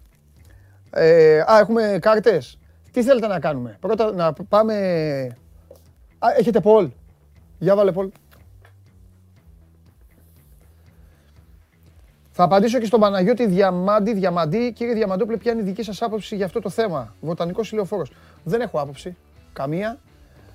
Ε, 0.97 1.41
α, 1.41 1.59
έχουμε 1.61 1.99
κάρτες. 2.01 2.59
Τι 2.93 3.03
θέλετε 3.03 3.27
να 3.27 3.41
κάνουμε; 3.41 3.77
Πρώτα 3.81 4.13
να 4.13 4.33
πάμε... 4.33 4.75
Α, 6.19 6.29
έχετε 6.39 6.61
Πολ. 6.61 6.91
Για 7.59 7.77
βάλε 7.77 7.93
Πολ. 7.93 8.11
Θα 12.31 12.45
απαντήσω 12.45 12.79
και 12.79 12.87
στον 12.87 13.01
Παναγιώτη 13.01 13.47
Διαμάντη. 13.47 14.15
Διαμαντή, 14.15 14.73
κύριε 14.73 14.95
Διαμαντόπουλε, 14.95 15.37
ποια 15.37 15.53
είναι 15.53 15.61
η 15.61 15.65
δική 15.65 15.83
σας 15.83 16.03
άποψη 16.03 16.37
για 16.37 16.45
αυτό 16.45 16.61
το 16.61 16.71
θέμα; 16.71 17.15
Βοτανικός 17.21 17.73
ηλιοφόρο. 17.73 18.05
Δεν 18.45 18.61
έχω 18.61 18.81
άποψη. 18.81 19.17
Καμία. 19.53 19.99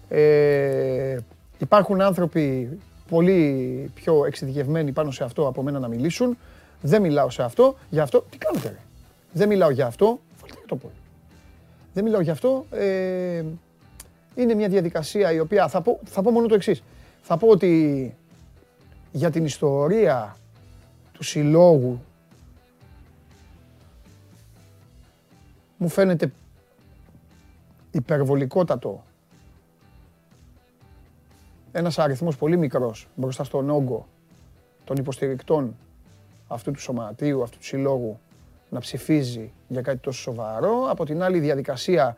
Ε, 0.10 1.18
υπάρχουν 1.58 2.02
άνθρωποι 2.02 2.78
πολύ 3.10 3.92
πιο 3.94 4.26
εξειδικευμένοι 4.26 4.92
πάνω 4.92 5.12
σε 5.12 5.24
αυτό 5.24 5.48
από 5.48 5.64
μένα 5.64 5.80
να 5.80 5.88
μιλήσουν. 5.88 6.38
Δεν 6.82 7.02
μιλάω 7.02 7.30
σε 7.30 7.44
αυτό. 7.44 7.76
Για 7.90 8.04
αυτό. 8.04 8.26
Τι 8.30 8.38
κάνετε, 8.38 8.68
ρε; 8.68 8.78
Δεν 9.32 9.48
μιλάω 9.48 9.70
για 9.70 9.86
αυτό. 9.86 10.20
Βάλτε 10.70 10.76
το 10.76 10.76
πόλ. 10.76 10.92
Δεν 11.94 12.04
μιλάω 12.04 12.22
για 12.22 12.32
αυτό. 12.32 12.66
Ε, 12.72 13.44
είναι 14.36 14.54
μια 14.54 14.70
διαδικασία 14.70 15.32
η 15.32 15.40
οποία 15.40 15.68
θα 15.68 15.82
πω, 15.82 16.00
θα 16.06 16.22
πω 16.22 16.32
μόνο 16.32 16.48
το 16.48 16.56
εξής. 16.56 16.84
Θα 17.22 17.38
πω 17.38 17.48
ότι 17.48 18.16
για 19.12 19.32
την 19.32 19.46
ιστορία 19.46 20.38
του 21.12 21.24
συλλόγου 21.24 22.02
μου 25.78 25.90
φαίνεται 25.90 26.32
υπερβολικότατο 27.92 29.04
ένας 31.72 32.00
αριθμός 32.00 32.38
πολύ 32.38 32.58
μικρός 32.58 33.08
μπροστά 33.16 33.44
στον 33.44 33.70
όγκο 33.70 34.08
των 34.84 34.98
υποστηρικτών 34.98 35.76
αυτού 36.48 36.72
του 36.72 36.80
σωματείου, 36.80 37.44
αυτού 37.44 37.58
του 37.58 37.66
συλλόγου 37.66 38.20
να 38.70 38.80
ψηφίζει 38.80 39.54
για 39.68 39.82
κάτι 39.82 39.98
τόσο 39.98 40.20
σοβαρό. 40.20 40.88
Από 40.90 41.06
την 41.06 41.24
άλλη 41.24 41.38
η 41.38 41.40
διαδικασία 41.40 42.18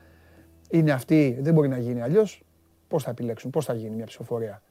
είναι 0.69 0.91
αυτή, 0.91 1.37
δεν 1.41 1.53
μπορεί 1.53 1.67
να 1.67 1.77
γίνει 1.77 2.01
αλλιώς. 2.01 2.43
Πώς 2.87 3.03
θα 3.03 3.09
επιλέξουν, 3.09 3.49
πώς 3.49 3.65
θα 3.65 3.73
γίνει 3.73 3.95
μια 3.95 4.05
ψηφοφορία; 4.05 4.61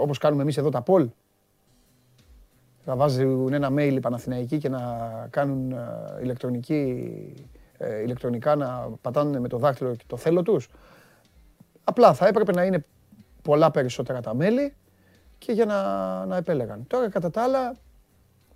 όπως 0.00 0.18
κάνουμε 0.18 0.42
εμείς 0.42 0.56
εδώ 0.56 0.68
τα 0.68 0.82
πόλ, 0.82 1.08
θα 2.84 2.96
βάζουν 2.96 3.52
ένα 3.52 3.68
mail 3.72 3.92
οι 3.92 4.00
Παναθηναϊκοί 4.00 4.58
και 4.58 4.68
να 4.68 4.80
κάνουν 5.30 5.72
ε, 5.72 5.76
ηλεκτρονική, 6.22 7.34
ε, 7.78 8.02
ηλεκτρονικά 8.02 8.54
να 8.56 8.88
πατάνε 9.00 9.40
με 9.40 9.48
το 9.48 9.58
δάχτυλο 9.58 9.94
και 9.94 10.04
το 10.06 10.16
θέλω 10.16 10.42
τους. 10.42 10.68
Απλά 11.84 12.14
θα 12.14 12.26
έπρεπε 12.26 12.52
να 12.52 12.64
είναι 12.64 12.84
πολλά 13.42 13.70
περισσότερα 13.70 14.20
τα 14.20 14.34
μέλη 14.34 14.74
και 15.38 15.52
για 15.52 15.64
να, 15.64 15.82
να 16.26 16.36
επέλεγαν. 16.36 16.84
Τώρα 16.86 17.08
κατά 17.08 17.30
τα 17.30 17.42
άλλα, 17.42 17.76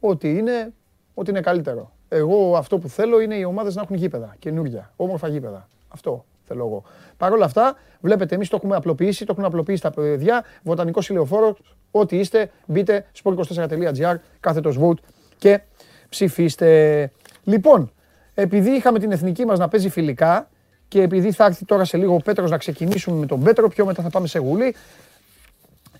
ό,τι 0.09 0.37
είναι, 0.39 0.73
ό,τι 1.15 1.31
είναι 1.31 1.41
καλύτερο. 1.41 1.93
Εγώ 2.09 2.57
αυτό 2.57 2.79
που 2.79 2.89
θέλω 2.89 3.21
είναι 3.21 3.35
οι 3.35 3.45
ομάδες 3.45 3.75
να 3.75 3.83
έχουν 3.83 3.97
γήπεδα, 3.97 4.37
καινούργια, 4.39 4.93
όμορφα 4.97 5.29
γήπεδα. 5.29 5.69
Αυτό 5.89 6.25
θέλω 6.43 6.65
εγώ. 6.67 6.83
Παρ' 7.17 7.33
όλα 7.33 7.45
αυτά, 7.45 7.75
βλέπετε, 8.01 8.35
εμείς 8.35 8.49
το 8.49 8.57
έχουμε 8.57 8.77
απλοποιήσει, 8.77 9.25
το 9.25 9.33
έχουν 9.33 9.45
απλοποιήσει 9.45 9.83
τα 9.83 9.91
παιδιά. 9.91 10.45
Βοτανικό 10.63 11.01
ηλιοφόρο, 11.09 11.57
ό,τι 11.91 12.19
είστε, 12.19 12.51
μπείτε 12.67 13.07
sport24.gr, 13.23 14.15
κάθετος 14.41 14.79
vote 14.81 14.99
και 15.39 15.61
ψηφίστε. 16.09 17.11
Λοιπόν, 17.45 17.93
επειδή 18.35 18.71
είχαμε 18.71 18.99
την 18.99 19.13
εθνική 19.13 19.45
μας 19.45 19.59
να 19.59 19.69
παίζει 19.69 19.89
φιλικά 19.89 20.49
και 20.89 21.03
επειδή 21.03 21.33
θα 21.33 21.45
έρθει 21.45 21.65
τώρα 21.65 21.85
σε 21.85 21.97
λίγο 21.97 22.15
ο 22.15 22.21
Πέτρος 22.25 22.51
να 22.51 22.57
ξεκινήσουμε 22.57 23.19
με 23.19 23.27
τον 23.27 23.43
Πέτρο, 23.43 23.69
πιο 23.69 23.87
μετά 23.87 24.03
θα 24.03 24.11
πάμε 24.11 24.27
σε 24.27 24.39
γουλή. 24.39 24.75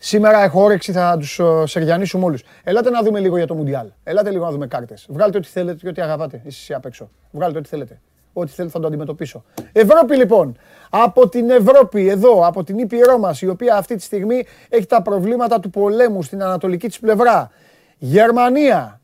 Σήμερα 0.07 0.43
έχω 0.43 0.63
όρεξη, 0.63 0.93
θα 0.93 1.17
τους 1.19 1.39
ε, 1.39 1.63
σεριανίσουμε 1.67 2.25
όλους. 2.25 2.43
Ελάτε 2.65 2.91
να 2.91 3.03
δούμε 3.03 3.21
λίγο 3.21 3.37
για 3.37 3.47
το 3.47 3.55
Μουντιάλ. 3.55 3.87
Ελάτε 4.05 4.31
λίγο 4.31 4.45
να 4.45 4.51
δούμε 4.51 4.67
κάρτες. 4.67 5.07
Βγάλτε 5.09 5.39
ό,τι 5.39 5.49
θέλετε 5.49 5.79
και 5.81 5.89
ό,τι 5.89 6.01
αγαπάτε. 6.01 6.43
Εσείς 6.47 6.75
απ' 6.75 6.85
έξω. 6.85 7.11
Βγάλτε 7.31 7.59
ό,τι 7.59 7.69
θέλετε. 7.69 8.01
Ό,τι 8.33 8.51
θέλετε 8.51 8.75
θα 8.75 8.81
το 8.81 8.87
αντιμετωπίσω. 8.87 9.45
Ευρώπη 9.73 10.17
λοιπόν. 10.17 10.57
Από 10.91 11.29
την 11.29 11.51
Ευρώπη, 11.51 12.09
εδώ, 12.09 12.47
από 12.47 12.65
την 12.65 12.79
Ήπειρό 12.79 13.19
μας, 13.19 13.43
η 13.43 13.49
οποία 13.49 13.77
αυτή 13.77 13.97
τη 13.97 14.03
στιγμή 14.03 14.47
έχει 14.69 14.87
τα 14.87 15.03
προβλήματα 15.03 15.61
του 15.61 15.71
πολέμου 15.71 16.23
στην 16.23 16.43
ανατολική 16.43 16.89
της 16.89 16.99
πλευρά. 17.01 17.51
Γερμανία, 17.99 19.01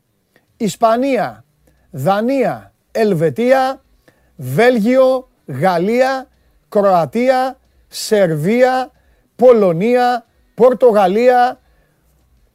Ισπανία, 0.57 1.45
Δανία, 1.91 2.73
Ελβετία, 2.91 3.81
Βέλγιο, 4.35 5.29
Γαλλία, 5.45 6.27
Κροατία, 6.69 7.57
Σερβία, 7.87 8.91
Πολωνία, 9.35 10.25
Πορτογαλία. 10.53 11.59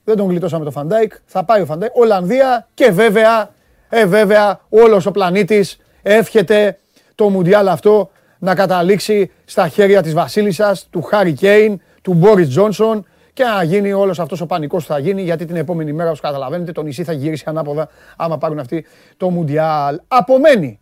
Δεν 0.05 0.17
τον 0.17 0.29
γλιτώσαμε 0.29 0.65
το 0.65 0.71
Φαν 0.71 0.88
Ντάικ. 0.88 1.13
Θα 1.27 1.45
πάει 1.45 1.61
ο 1.61 1.65
Φαν 1.65 1.78
Ντάικ. 1.78 1.97
Ολλανδία 1.97 2.69
και 2.75 2.91
βέβαια, 2.91 3.51
ε, 3.89 4.07
βέβαια, 4.07 4.61
όλος 4.69 5.07
ο 5.07 5.11
πλανήτης 5.11 5.79
εύχεται 6.03 6.79
το 7.15 7.29
Μουντιάλ 7.29 7.69
αυτό 7.69 8.11
να 8.39 8.55
καταλήξει 8.55 9.31
στα 9.45 9.69
χέρια 9.69 10.03
της 10.03 10.15
Βασίλισσας, 10.15 10.89
του 10.91 11.03
Χάρι 11.03 11.33
Κέιν, 11.33 11.81
του 12.03 12.15
Μπόρις 12.15 12.49
Τζόνσον 12.49 13.07
και 13.33 13.45
να 13.45 13.63
γίνει 13.63 13.93
όλος 13.93 14.19
αυτός 14.19 14.41
ο 14.41 14.47
πανικός 14.47 14.87
που 14.87 14.93
θα 14.93 14.99
γίνει 14.99 15.23
γιατί 15.23 15.45
την 15.45 15.57
επόμενη 15.57 15.93
μέρα, 15.93 16.09
όπως 16.09 16.21
καταλαβαίνετε, 16.21 16.73
το 16.73 16.83
νησί 16.83 17.05
θα 17.05 17.13
γυρίσει 17.13 17.45
ανάποδα 17.47 17.89
άμα 18.17 18.39
πάρουν 18.39 18.59
αυτοί 18.59 18.87
το 19.17 19.31
Μουντιάλ. 19.31 20.01
Απομένει 20.09 20.81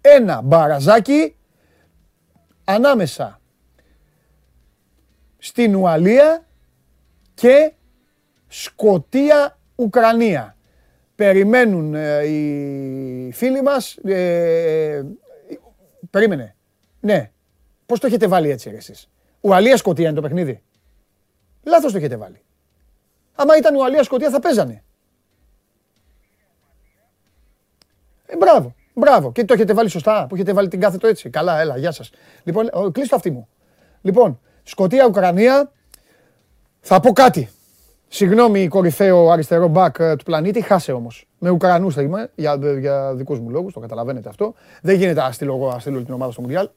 ένα 0.00 0.40
μπαραζάκι 0.42 1.36
ανάμεσα 2.64 3.40
στην 5.38 5.76
Ουαλία 5.76 6.44
και 7.36 7.72
Σκοτία-Ουκρανία 8.48 10.56
περιμένουν 11.14 11.94
ε, 11.94 12.26
οι 12.26 13.30
φίλοι 13.32 13.62
μας. 13.62 13.96
Ε, 13.96 15.02
περίμενε. 16.10 16.56
Ναι. 17.00 17.30
Πώς 17.86 18.00
το 18.00 18.06
έχετε 18.06 18.26
βάλει 18.26 18.50
έτσι 18.50 18.70
εσείς; 18.70 19.10
Ουαλία 19.40 19.76
Σκοτία 19.76 20.06
είναι 20.06 20.14
το 20.14 20.22
παιχνίδι; 20.22 20.62
Λάθος 21.62 21.92
το 21.92 21.98
έχετε 21.98 22.16
βάλει. 22.16 22.40
Άμα 23.34 23.56
ήταν 23.56 23.74
Ουαλία 23.74 24.02
Σκοτία 24.02 24.30
θα 24.30 24.38
παίζανε. 24.38 24.82
Ε, 28.26 28.36
μπράβο. 28.36 28.74
Μπράβο. 28.94 29.32
Και 29.32 29.44
το 29.44 29.54
έχετε 29.54 29.72
βάλει 29.72 29.88
σωστά. 29.88 30.26
Που 30.28 30.34
έχετε 30.34 30.52
βάλει 30.52 30.68
την 30.68 30.80
κάθετο 30.80 31.06
έτσι. 31.06 31.30
Καλά, 31.30 31.60
έλα, 31.60 31.76
γεια 31.76 31.90
σας. 31.90 32.10
Λοιπόν, 32.44 32.92
κλείστο 32.92 33.16
αυτή 33.16 33.30
μου. 33.30 33.48
Λοιπόν, 34.00 34.40
Σκοτία-Ουκρανία. 34.62 35.70
Θα 36.88 37.00
πω 37.00 37.12
κάτι. 37.12 37.48
Συγγνώμη, 38.08 38.68
κορυφαίο 38.68 39.30
αριστερό 39.30 39.68
μπακ 39.68 39.98
ε, 39.98 40.16
του 40.16 40.24
πλανήτη, 40.24 40.60
χάσε 40.60 40.92
όμως. 40.92 41.26
Με 41.38 41.50
Ουκρανούς 41.50 41.94
θα 41.94 42.02
είμαι, 42.02 42.30
για, 42.34 42.58
για 42.78 43.14
δικούς 43.14 43.38
μου 43.38 43.50
λόγους, 43.50 43.72
το 43.72 43.80
καταλαβαίνετε 43.80 44.28
αυτό. 44.28 44.54
Δεν 44.82 44.96
γίνεται 44.96 45.20
να 45.20 45.32
στείλω 45.32 45.54
εγώ 45.54 45.76
στείλω 45.78 46.02
την 46.02 46.14
ομάδα 46.14 46.32
στο 46.32 46.40
Μουντιάλ. 46.40 46.68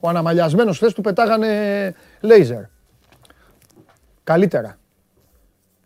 Ο 0.00 0.08
αναμαλιασμένος 0.08 0.76
χθε 0.76 0.90
του 0.90 1.00
πετάγανε 1.00 1.94
λέιζερ. 2.20 2.62
Καλύτερα. 4.24 4.78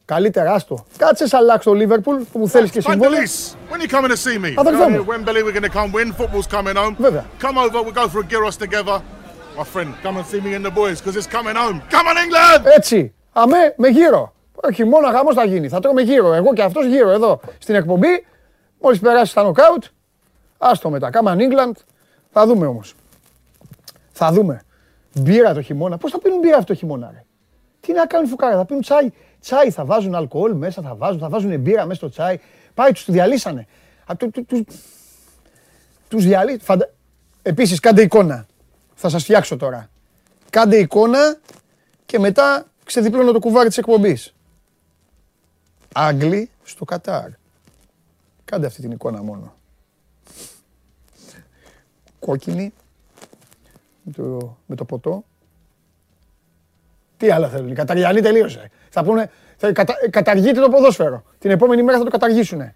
Καλύτερα, 0.04 0.52
άστο. 0.52 0.84
Κάτσε 0.96 1.24
αλλάξω 1.30 1.70
το 1.70 1.76
Λίβερπουλ 1.76 2.16
που 2.32 2.38
μου 2.38 2.48
θέλεις 2.48 2.70
και 2.70 2.80
συμβόλαιο. 2.80 3.22
When 3.70 3.80
you 3.80 3.96
coming 3.96 4.08
to 4.08 4.16
see 4.16 4.44
me? 4.44 4.52
Αδερφέ 4.56 4.88
μου. 4.88 5.04
Wembley, 5.08 5.42
we're 5.42 5.52
going 5.52 5.70
to 5.70 5.78
come 5.78 5.92
win. 5.92 6.12
Football's 6.12 6.56
coming 6.56 6.76
home. 6.76 6.94
Βέβαια. 6.98 7.24
Come 7.40 7.58
over, 7.58 7.82
we 7.82 7.92
go 7.92 8.08
for 8.08 8.20
a 8.20 8.26
gyros 8.26 8.56
together. 8.56 9.00
My 9.58 9.64
friend, 9.64 9.88
come 10.02 10.16
and 10.16 10.26
see 10.26 10.40
me 10.40 10.54
and 10.54 10.64
the 10.64 10.74
boys, 10.80 11.00
because 11.00 11.16
it's 11.16 11.30
coming 11.36 11.56
home. 11.62 11.76
Come 11.90 12.06
on, 12.10 12.16
England! 12.24 12.76
Έτσι. 12.76 13.14
Αμέ, 13.32 13.74
με 13.76 13.88
γύρω. 13.88 14.32
Όχι, 14.54 14.84
μόνο 14.84 15.08
γάμος 15.08 15.34
θα 15.34 15.44
γίνει. 15.44 15.68
Θα 15.68 15.80
τρώμε 15.80 16.02
γύρω. 16.02 16.32
Εγώ 16.32 16.52
και 16.52 16.62
αυτός 16.62 16.86
γύρω 16.86 17.10
εδώ 17.10 17.40
στην 17.58 17.74
εκπομπή. 17.74 18.26
Μόλις 18.80 19.00
περάσει 19.00 19.34
τα 19.34 19.42
νοκάουτ, 19.42 19.84
άστο 20.58 20.90
μετά. 20.90 21.10
Κάμαν 21.10 21.38
England. 21.40 21.80
Θα 22.30 22.46
δούμε 22.46 22.66
όμως. 22.66 22.94
Θα 24.12 24.32
δούμε. 24.32 24.62
Μπύρα 25.14 25.54
το 25.54 25.62
χειμώνα. 25.62 25.98
Πώς 25.98 26.10
θα 26.10 26.18
πίνουν 26.18 26.38
μπύρα 26.38 26.56
αυτό 26.56 26.72
το 26.72 26.78
χειμώνα, 26.78 27.10
ρε; 27.12 27.24
Τι 27.80 27.92
να 27.92 28.06
κάνουν 28.06 28.28
φουκάρα, 28.28 28.56
θα 28.56 28.64
πίνουν 28.64 28.82
τσάι. 28.82 29.10
Τσάι 29.40 29.70
θα 29.70 29.84
βάζουν 29.84 30.14
αλκοόλ 30.14 30.52
μέσα, 30.52 30.82
θα 30.82 30.94
βάζουν, 30.94 31.20
θα 31.20 31.28
βάζουν 31.28 31.60
μπύρα 31.60 31.82
μέσα 31.86 31.94
στο 31.94 32.08
τσάι. 32.08 32.38
Πάει, 32.74 32.92
τους 32.92 33.10
διαλύσανε. 33.10 33.66
Τους 36.08 36.24
διαλύσανε. 36.24 36.62
Φαντα... 36.62 36.90
Επίσης, 37.42 37.80
κάντε 37.80 38.02
εικόνα. 38.02 38.46
Θα 38.94 39.08
σας 39.08 39.22
φτιάξω 39.22 39.56
τώρα. 39.56 39.88
Κάντε 40.50 40.76
εικόνα 40.76 41.36
και 42.06 42.18
μετά 42.18 42.66
ξεδιπλώνω 42.92 43.32
το 43.32 43.38
κουβάρι 43.38 43.68
της 43.68 43.78
εκπομπής. 43.78 44.34
Άγγλοι 45.94 46.50
στο 46.62 46.84
Κατάρ. 46.84 47.28
Κάντε 48.44 48.66
αυτή 48.66 48.80
την 48.80 48.90
εικόνα 48.90 49.22
μόνο. 49.22 49.54
Κόκκινη, 52.18 52.72
με 54.02 54.12
το, 54.12 54.56
με 54.66 54.76
το 54.76 54.84
ποτό. 54.84 55.24
Τι 57.16 57.30
άλλα 57.30 57.48
θέλουν, 57.48 57.70
η 57.70 57.74
Καταριανή 57.74 58.20
τελείωσε. 58.20 58.70
Θα 58.90 59.04
πούνε, 59.04 59.30
θα 59.56 59.72
κατα, 59.72 59.94
καταργείται 60.10 60.60
το 60.60 60.68
ποδόσφαιρο. 60.68 61.22
Την 61.38 61.50
επόμενη 61.50 61.82
μέρα 61.82 61.98
θα 61.98 62.04
το 62.04 62.10
καταργήσουνε. 62.10 62.74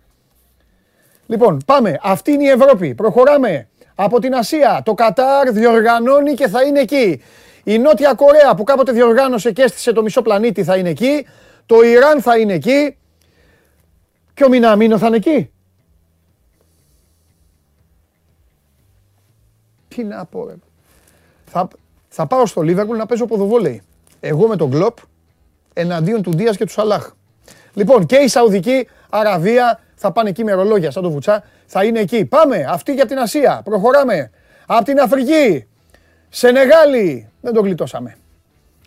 Λοιπόν, 1.26 1.62
πάμε. 1.66 1.98
Αυτή 2.02 2.32
είναι 2.32 2.44
η 2.44 2.48
Ευρώπη. 2.48 2.94
Προχωράμε. 2.94 3.68
Από 3.94 4.20
την 4.20 4.34
Ασία. 4.34 4.82
Το 4.84 4.94
Κατάρ 4.94 5.50
διοργανώνει 5.50 6.34
και 6.34 6.48
θα 6.48 6.62
είναι 6.62 6.80
εκεί. 6.80 7.22
Η 7.68 7.78
Νότια 7.78 8.14
Κορέα 8.14 8.54
που 8.54 8.64
κάποτε 8.64 8.92
διοργάνωσε 8.92 9.52
και 9.52 9.62
έστησε 9.62 9.92
το 9.92 10.02
μισό 10.02 10.22
πλανήτη 10.22 10.64
θα 10.64 10.76
είναι 10.76 10.88
εκεί. 10.88 11.26
Το 11.66 11.82
Ιράν 11.82 12.22
θα 12.22 12.38
είναι 12.38 12.52
εκεί. 12.52 12.96
Και 14.34 14.44
ο 14.44 14.48
Μιναμίνο 14.48 14.98
θα 14.98 15.06
είναι 15.06 15.16
εκεί. 15.16 15.50
Τι 19.88 20.04
να 20.04 20.24
πω, 20.24 20.46
ρε. 20.46 20.54
Θα, 21.46 21.68
θα 22.08 22.26
πάω 22.26 22.46
στο 22.46 22.62
Λίβερπουλ 22.62 22.96
να 22.96 23.06
παίζω 23.06 23.26
ποδοβόλεϊ. 23.26 23.82
Εγώ 24.20 24.46
με 24.46 24.56
τον 24.56 24.70
Κλοπ 24.70 24.98
εναντίον 25.72 26.22
του 26.22 26.36
Δίας 26.36 26.56
και 26.56 26.64
του 26.64 26.72
Σαλάχ. 26.72 27.10
Λοιπόν, 27.74 28.06
και 28.06 28.16
η 28.16 28.28
Σαουδική 28.28 28.88
Αραβία 29.10 29.80
θα 29.94 30.12
πάνε 30.12 30.28
εκεί 30.28 30.44
με 30.44 30.52
ρολόγια 30.52 30.90
σαν 30.90 31.02
το 31.02 31.10
βουτσά. 31.10 31.44
Θα 31.66 31.84
είναι 31.84 32.00
εκεί. 32.00 32.24
Πάμε. 32.24 32.66
Αυτή 32.68 32.94
για 32.94 33.06
την 33.06 33.18
Ασία. 33.18 33.60
Προχωράμε. 33.64 34.30
Από 34.66 34.84
την 34.84 35.00
Αφρική. 35.00 35.66
Σενεγάλη. 36.28 37.30
Δεν 37.46 37.54
το 37.54 37.60
γλιτώσαμε. 37.60 38.16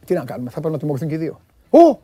Τι 0.05 0.13
να 0.13 0.23
κάνουμε, 0.23 0.49
θα 0.49 0.59
πρέπει 0.59 0.73
να 0.73 0.79
τιμωρηθούν 0.79 1.07
και 1.07 1.15
οι 1.15 1.17
δύο. 1.17 1.39
Ω! 1.69 1.99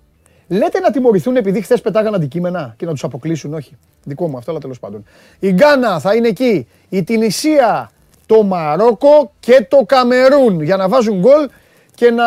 Λέτε 0.47 0.79
να 0.79 0.91
τιμωρηθούν 0.91 1.35
επειδή 1.35 1.61
χθες 1.61 1.81
πετάγαν 1.81 2.15
αντικείμενα 2.15 2.73
και 2.77 2.85
να 2.85 2.91
τους 2.91 3.03
αποκλείσουν, 3.03 3.53
όχι. 3.53 3.77
Δικό 4.03 4.27
μου 4.27 4.37
αυτό, 4.37 4.51
αλλά 4.51 4.59
τέλος 4.59 4.79
πάντων. 4.79 5.05
Η 5.39 5.51
Γκάνα 5.51 5.99
θα 5.99 6.15
είναι 6.15 6.27
εκεί. 6.27 6.67
Η 6.89 7.03
Τινησία, 7.03 7.91
το 8.25 8.43
Μαρόκο 8.43 9.31
και 9.39 9.65
το 9.69 9.83
Καμερούν 9.85 10.61
για 10.61 10.75
να 10.75 10.87
βάζουν 10.87 11.19
γκολ 11.19 11.49
και 11.95 12.11
να 12.11 12.25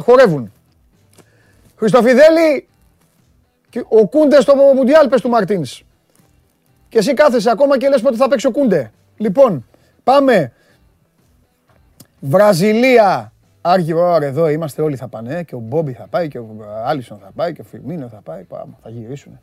χορεύουν. 0.00 0.52
Χριστοφιδέλη, 1.76 2.68
ο 3.88 4.08
Κούντε 4.08 4.40
στο 4.40 4.54
Μουντιάλ 4.74 5.08
πες 5.08 5.20
του 5.20 5.28
Μαρτίνς. 5.28 5.82
Και 6.88 6.98
εσύ 6.98 7.14
κάθεσαι 7.14 7.50
ακόμα 7.50 7.78
και 7.78 7.88
λες 7.88 8.00
πότε 8.00 8.16
θα 8.16 8.28
παίξει 8.28 8.46
ο 8.46 8.50
Κούντε. 8.50 8.92
Λοιπόν, 9.16 9.66
πάμε. 10.04 10.52
Βραζιλία. 12.20 13.32
Άρχι, 13.60 13.92
ωραία, 13.92 14.28
εδώ 14.28 14.48
είμαστε 14.48 14.82
όλοι 14.82 14.96
θα 14.96 15.08
πάνε. 15.08 15.42
Και 15.42 15.54
ο 15.54 15.58
Μπόμπι 15.58 15.92
θα 15.92 16.06
πάει 16.08 16.28
και 16.28 16.38
ο 16.38 16.46
Άλισον 16.84 17.18
θα 17.18 17.30
πάει 17.34 17.52
και 17.52 17.60
ο 17.60 17.64
Φιρμίνο 17.64 18.08
θα 18.08 18.20
πάει. 18.20 18.42
Πάμε, 18.42 18.76
θα 18.82 18.90
γυρίσουν. 18.90 19.40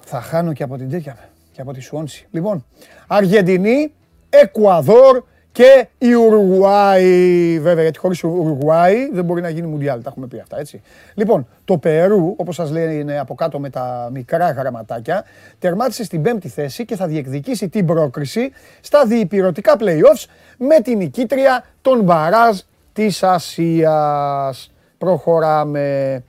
Θα 0.00 0.20
χάνω 0.20 0.52
και 0.52 0.62
από 0.62 0.76
την 0.76 0.90
τέτοια 0.90 1.16
και 1.52 1.60
από 1.60 1.72
τη 1.72 1.80
Σουόνση. 1.80 2.28
Λοιπόν, 2.30 2.64
Αργεντινή, 3.06 3.92
Εκουαδόρ, 4.28 5.24
και 5.52 5.88
η 5.98 6.14
Ουρουγουάη, 6.14 7.58
βέβαια, 7.60 7.82
γιατί 7.82 7.98
χωρίς 7.98 8.24
Ουρουγουάη 8.24 9.10
δεν 9.12 9.24
μπορεί 9.24 9.40
να 9.40 9.48
γίνει 9.48 9.66
Μουντιάλ. 9.66 10.02
Τα 10.02 10.08
έχουμε 10.10 10.26
πει 10.26 10.38
αυτά, 10.38 10.58
έτσι. 10.58 10.82
Λοιπόν, 11.14 11.48
το 11.64 11.78
Περού, 11.78 12.34
όπως 12.36 12.54
σας 12.54 12.70
λέει, 12.70 12.98
είναι 12.98 13.18
από 13.18 13.34
κάτω 13.34 13.60
με 13.60 13.70
τα 13.70 14.08
μικρά 14.12 14.50
γραμματάκια, 14.50 15.24
τερμάτισε 15.58 16.04
στην 16.04 16.22
πέμπτη 16.22 16.48
θέση 16.48 16.84
και 16.84 16.96
θα 16.96 17.06
διεκδικήσει 17.06 17.68
την 17.68 17.86
πρόκριση 17.86 18.52
στα 18.80 19.06
διυπηρωτικά 19.06 19.76
playoffs 19.78 20.24
με 20.58 20.80
την 20.80 20.98
νικήτρια 20.98 21.64
των 21.82 22.02
Μπαράζ 22.02 22.58
της 22.92 23.22
Ασίας. 23.22 24.72
Προχωράμε. 24.98 26.24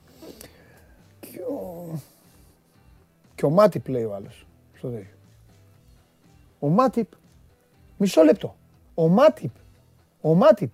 Και 1.20 1.38
ο, 1.38 1.86
και 3.34 3.46
ο 3.46 3.50
Μάτιπ 3.50 3.88
λέει 3.88 4.04
ο 4.04 4.14
άλλος. 4.14 4.46
Ο 6.58 6.68
Μάτιπ. 6.68 7.06
Μισό 7.96 8.22
λεπτό. 8.22 8.54
Ο 8.94 9.08
Μάτιπ. 9.08 9.50
Ο 10.20 10.34
Μάτιπ. 10.34 10.70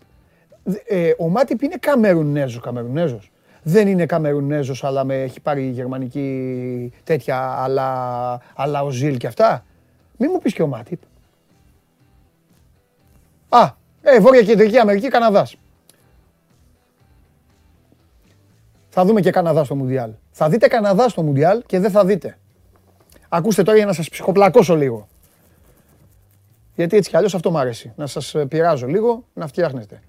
Ε, 0.87 1.11
ο 1.19 1.29
Μάτιπ 1.29 1.63
είναι 1.63 1.77
Καμερουνέζος, 1.81 2.61
Καμερουνέζος. 2.61 3.31
Δεν 3.63 3.89
είναι 3.89 4.07
Καμερουνέζος, 4.07 4.85
αλλά 4.85 5.05
με 5.05 5.23
έχει 5.23 5.41
πάρει 5.41 5.69
γερμανική 5.69 6.93
τέτοια, 7.05 7.39
αλλά, 7.39 8.41
αλλά 8.55 8.83
ο 8.83 8.91
Ζιλ 8.91 9.17
και 9.17 9.27
αυτά. 9.27 9.65
Μη 10.17 10.29
μου 10.29 10.39
πεις 10.39 10.53
και 10.53 10.63
ο 10.63 10.67
Μάτιπ. 10.67 10.99
Α, 13.49 13.71
ε, 14.03 14.21
Βόρεια 14.21 14.43
Κεντρική 14.43 14.79
Αμερική, 14.79 15.09
Καναδάς. 15.09 15.57
Θα 18.89 19.05
δούμε 19.05 19.21
και 19.21 19.31
Καναδά 19.31 19.65
στο 19.65 19.75
Μουντιάλ. 19.75 20.11
Θα 20.31 20.49
δείτε 20.49 20.69
Καναδά 20.69 21.09
στο 21.09 21.23
Μουντιάλ 21.23 21.63
και 21.67 21.79
δεν 21.79 21.91
θα 21.91 22.05
δείτε. 22.05 22.39
Ακούστε 23.29 23.63
τώρα 23.63 23.77
για 23.77 23.87
να 23.87 23.93
σας 23.93 24.09
ψυχοπλακώσω 24.09 24.77
λίγο. 24.77 25.09
Γιατί 26.79 26.97
έτσι 26.97 27.11
κι 27.11 27.17
αλλιώς 27.17 27.35
αυτό 27.35 27.51
μου 27.51 27.59
αρέσει. 27.59 27.93
Να 27.97 28.07
σας 28.07 28.35
ε, 28.35 28.47
πειράζω 28.47 28.87
λίγο, 28.87 29.25
να 29.35 29.47
φτιάχνετε. 29.47 30.03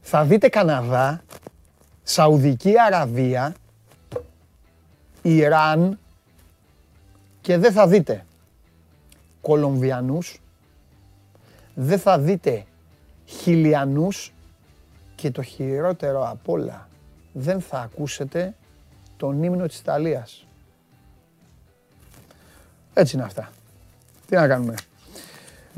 Θα 0.00 0.24
δείτε 0.24 0.48
Καναδά, 0.48 1.22
Σαουδική 2.02 2.74
Αραβία, 2.86 3.54
Ιράν 5.22 5.98
και 7.40 7.58
δεν 7.58 7.72
θα 7.72 7.86
δείτε 7.86 8.24
Κολομβιανούς, 9.40 10.40
δεν 11.74 11.98
θα 11.98 12.18
δείτε 12.18 12.64
Χιλιανούς 13.26 14.32
και 15.14 15.30
το 15.30 15.42
χειρότερο 15.42 16.28
απ' 16.28 16.48
όλα, 16.48 16.88
δεν 17.32 17.60
θα 17.60 17.78
ακούσετε 17.78 18.54
τον 19.16 19.42
ύμνο 19.42 19.66
της 19.66 19.78
Ιταλίας. 19.78 20.46
Έτσι 22.94 23.16
είναι 23.16 23.24
αυτά. 23.24 23.50
Τι 24.26 24.34
να 24.34 24.48
κάνουμε. 24.48 24.74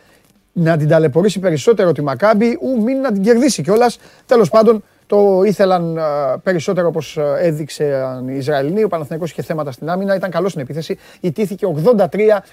να 0.53 0.77
την 0.77 0.87
ταλαιπωρήσει 0.87 1.39
περισσότερο 1.39 1.91
τη 1.91 2.01
Μακάμπη 2.01 2.57
ου 2.61 2.83
μην 2.83 2.99
να 2.99 3.11
την 3.11 3.23
κερδίσει 3.23 3.61
κιόλας. 3.61 3.99
Τέλος 4.25 4.49
πάντων 4.49 4.83
το 5.07 5.41
ήθελαν 5.45 5.97
ε, 5.97 6.01
περισσότερο 6.43 6.87
όπως 6.87 7.17
ε, 7.17 7.35
έδειξε 7.39 8.03
οι 8.29 8.35
Ισραηλοί. 8.35 8.83
Ο 8.83 8.87
Παναθηναϊκός 8.87 9.31
είχε 9.31 9.41
θέματα 9.41 9.71
στην 9.71 9.89
άμυνα, 9.89 10.15
ήταν 10.15 10.29
καλό 10.31 10.49
στην 10.49 10.61
επίθεση. 10.61 10.97
Ιτήθηκε 11.19 11.67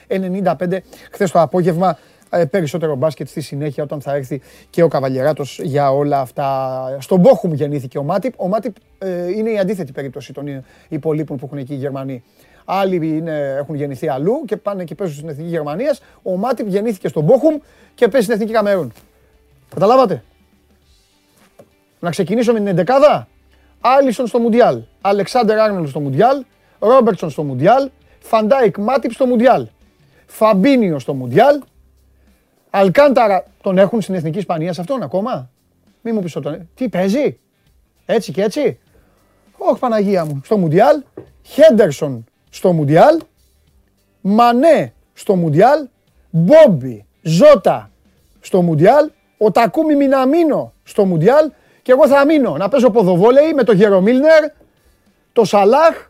83-95 0.08 0.78
χθες 1.10 1.30
το 1.30 1.40
απόγευμα 1.40 1.88
ε, 1.90 2.17
περισσότερο 2.50 2.96
μπάσκετ 2.96 3.28
στη 3.28 3.40
συνέχεια 3.40 3.82
όταν 3.82 4.00
θα 4.00 4.14
έρθει 4.14 4.40
και 4.70 4.82
ο 4.82 4.88
Καβαλιεράτος 4.88 5.60
για 5.62 5.92
όλα 5.92 6.20
αυτά. 6.20 6.96
Στον 7.00 7.20
Μπόχουμ 7.20 7.52
γεννήθηκε 7.52 7.98
ο 7.98 8.02
Μάτιπ. 8.02 8.32
Ο 8.36 8.48
Μάτιπ 8.48 8.74
ε, 8.98 9.30
είναι 9.30 9.50
η 9.50 9.58
αντίθετη 9.58 9.92
περίπτωση 9.92 10.32
των 10.32 10.64
υπολείπων 10.88 11.36
που 11.36 11.46
έχουν 11.46 11.58
εκεί 11.58 11.72
οι 11.72 11.76
Γερμανοί. 11.76 12.22
Άλλοι 12.64 13.16
είναι, 13.16 13.54
έχουν 13.58 13.74
γεννηθεί 13.74 14.08
αλλού 14.08 14.42
και 14.46 14.56
πάνε 14.56 14.84
και 14.84 14.94
παίζουν 14.94 15.16
στην 15.16 15.28
Εθνική 15.28 15.48
Γερμανίας. 15.48 16.02
Ο 16.22 16.36
Μάτιπ 16.36 16.66
γεννήθηκε 16.68 17.08
στον 17.08 17.24
Μπόχουμ 17.24 17.56
και 17.94 18.08
παίζει 18.08 18.26
στην 18.26 18.36
Εθνική 18.36 18.52
Καμερούν. 18.52 18.92
Καταλάβατε; 19.74 20.22
Να 22.00 22.10
ξεκινήσω 22.10 22.52
με 22.52 22.60
την 22.60 22.84
11 22.86 23.26
Άλισον 23.80 24.26
στο 24.26 24.38
Μουντιάλ. 24.38 24.82
Αλεξάνδερ 25.00 25.58
Άρνολ 25.58 25.86
στο 25.86 26.00
Μουντιάλ. 26.00 26.44
Ρόμπερτσον 26.78 27.30
στο 27.30 27.42
Μουντιάλ. 27.42 27.90
Φαν 28.18 28.45
Ντάικ 28.45 28.78
Μάτιπ 28.78 29.12
στο 29.12 29.26
Μουντιάλ. 29.26 29.66
Φαμπίνιο 30.26 30.98
στο 30.98 31.14
Μουντιάλ. 31.14 31.60
Αλκάνταρα 32.70 33.44
τον 33.61 33.78
έχουν 33.78 34.00
στην 34.00 34.14
Εθνική 34.14 34.38
Ισπανίας 34.38 34.81
αυτόν 34.81 35.02
ακόμα; 35.02 35.50
Μη 36.02 36.12
μου 36.12 36.20
πεις 36.20 36.33
τον. 36.33 36.68
Τι 36.74 36.88
παίζει; 36.88 37.38
Έτσι 38.07 38.33
και 38.33 38.42
έτσι; 38.42 38.78
Όχι 39.59 39.78
Παναγία 39.78 40.24
μου. 40.24 40.40
Στο 40.44 40.57
Μουντιάλ. 40.59 41.02
Χέντερσον 41.42 42.24
στο 42.50 42.72
Μουντιάλ. 42.72 43.20
Μανέ 44.20 44.92
στο 45.12 45.37
Μουντιάλ. 45.37 45.88
Μπόμπι. 46.31 47.07
Ζώτα 47.22 47.90
στο 48.40 48.62
Μουντιάλ. 48.62 49.11
Ο 49.38 49.50
Τακούμι 49.50 49.94
Μιναμίνο 49.94 50.72
στο 50.83 51.04
Μουντιάλ. 51.04 51.50
Και 51.83 51.92
εγώ 51.92 52.09
θα 52.09 52.24
μείνω 52.24 52.57
να 52.57 52.68
παίζω 52.68 52.90
ποδοβόλεϊ 52.90 53.52
με 53.52 53.62
τον 53.62 53.76
Γερομίλνερ, 53.76 54.44
το 55.33 55.44
Σαλάχ, 55.44 56.09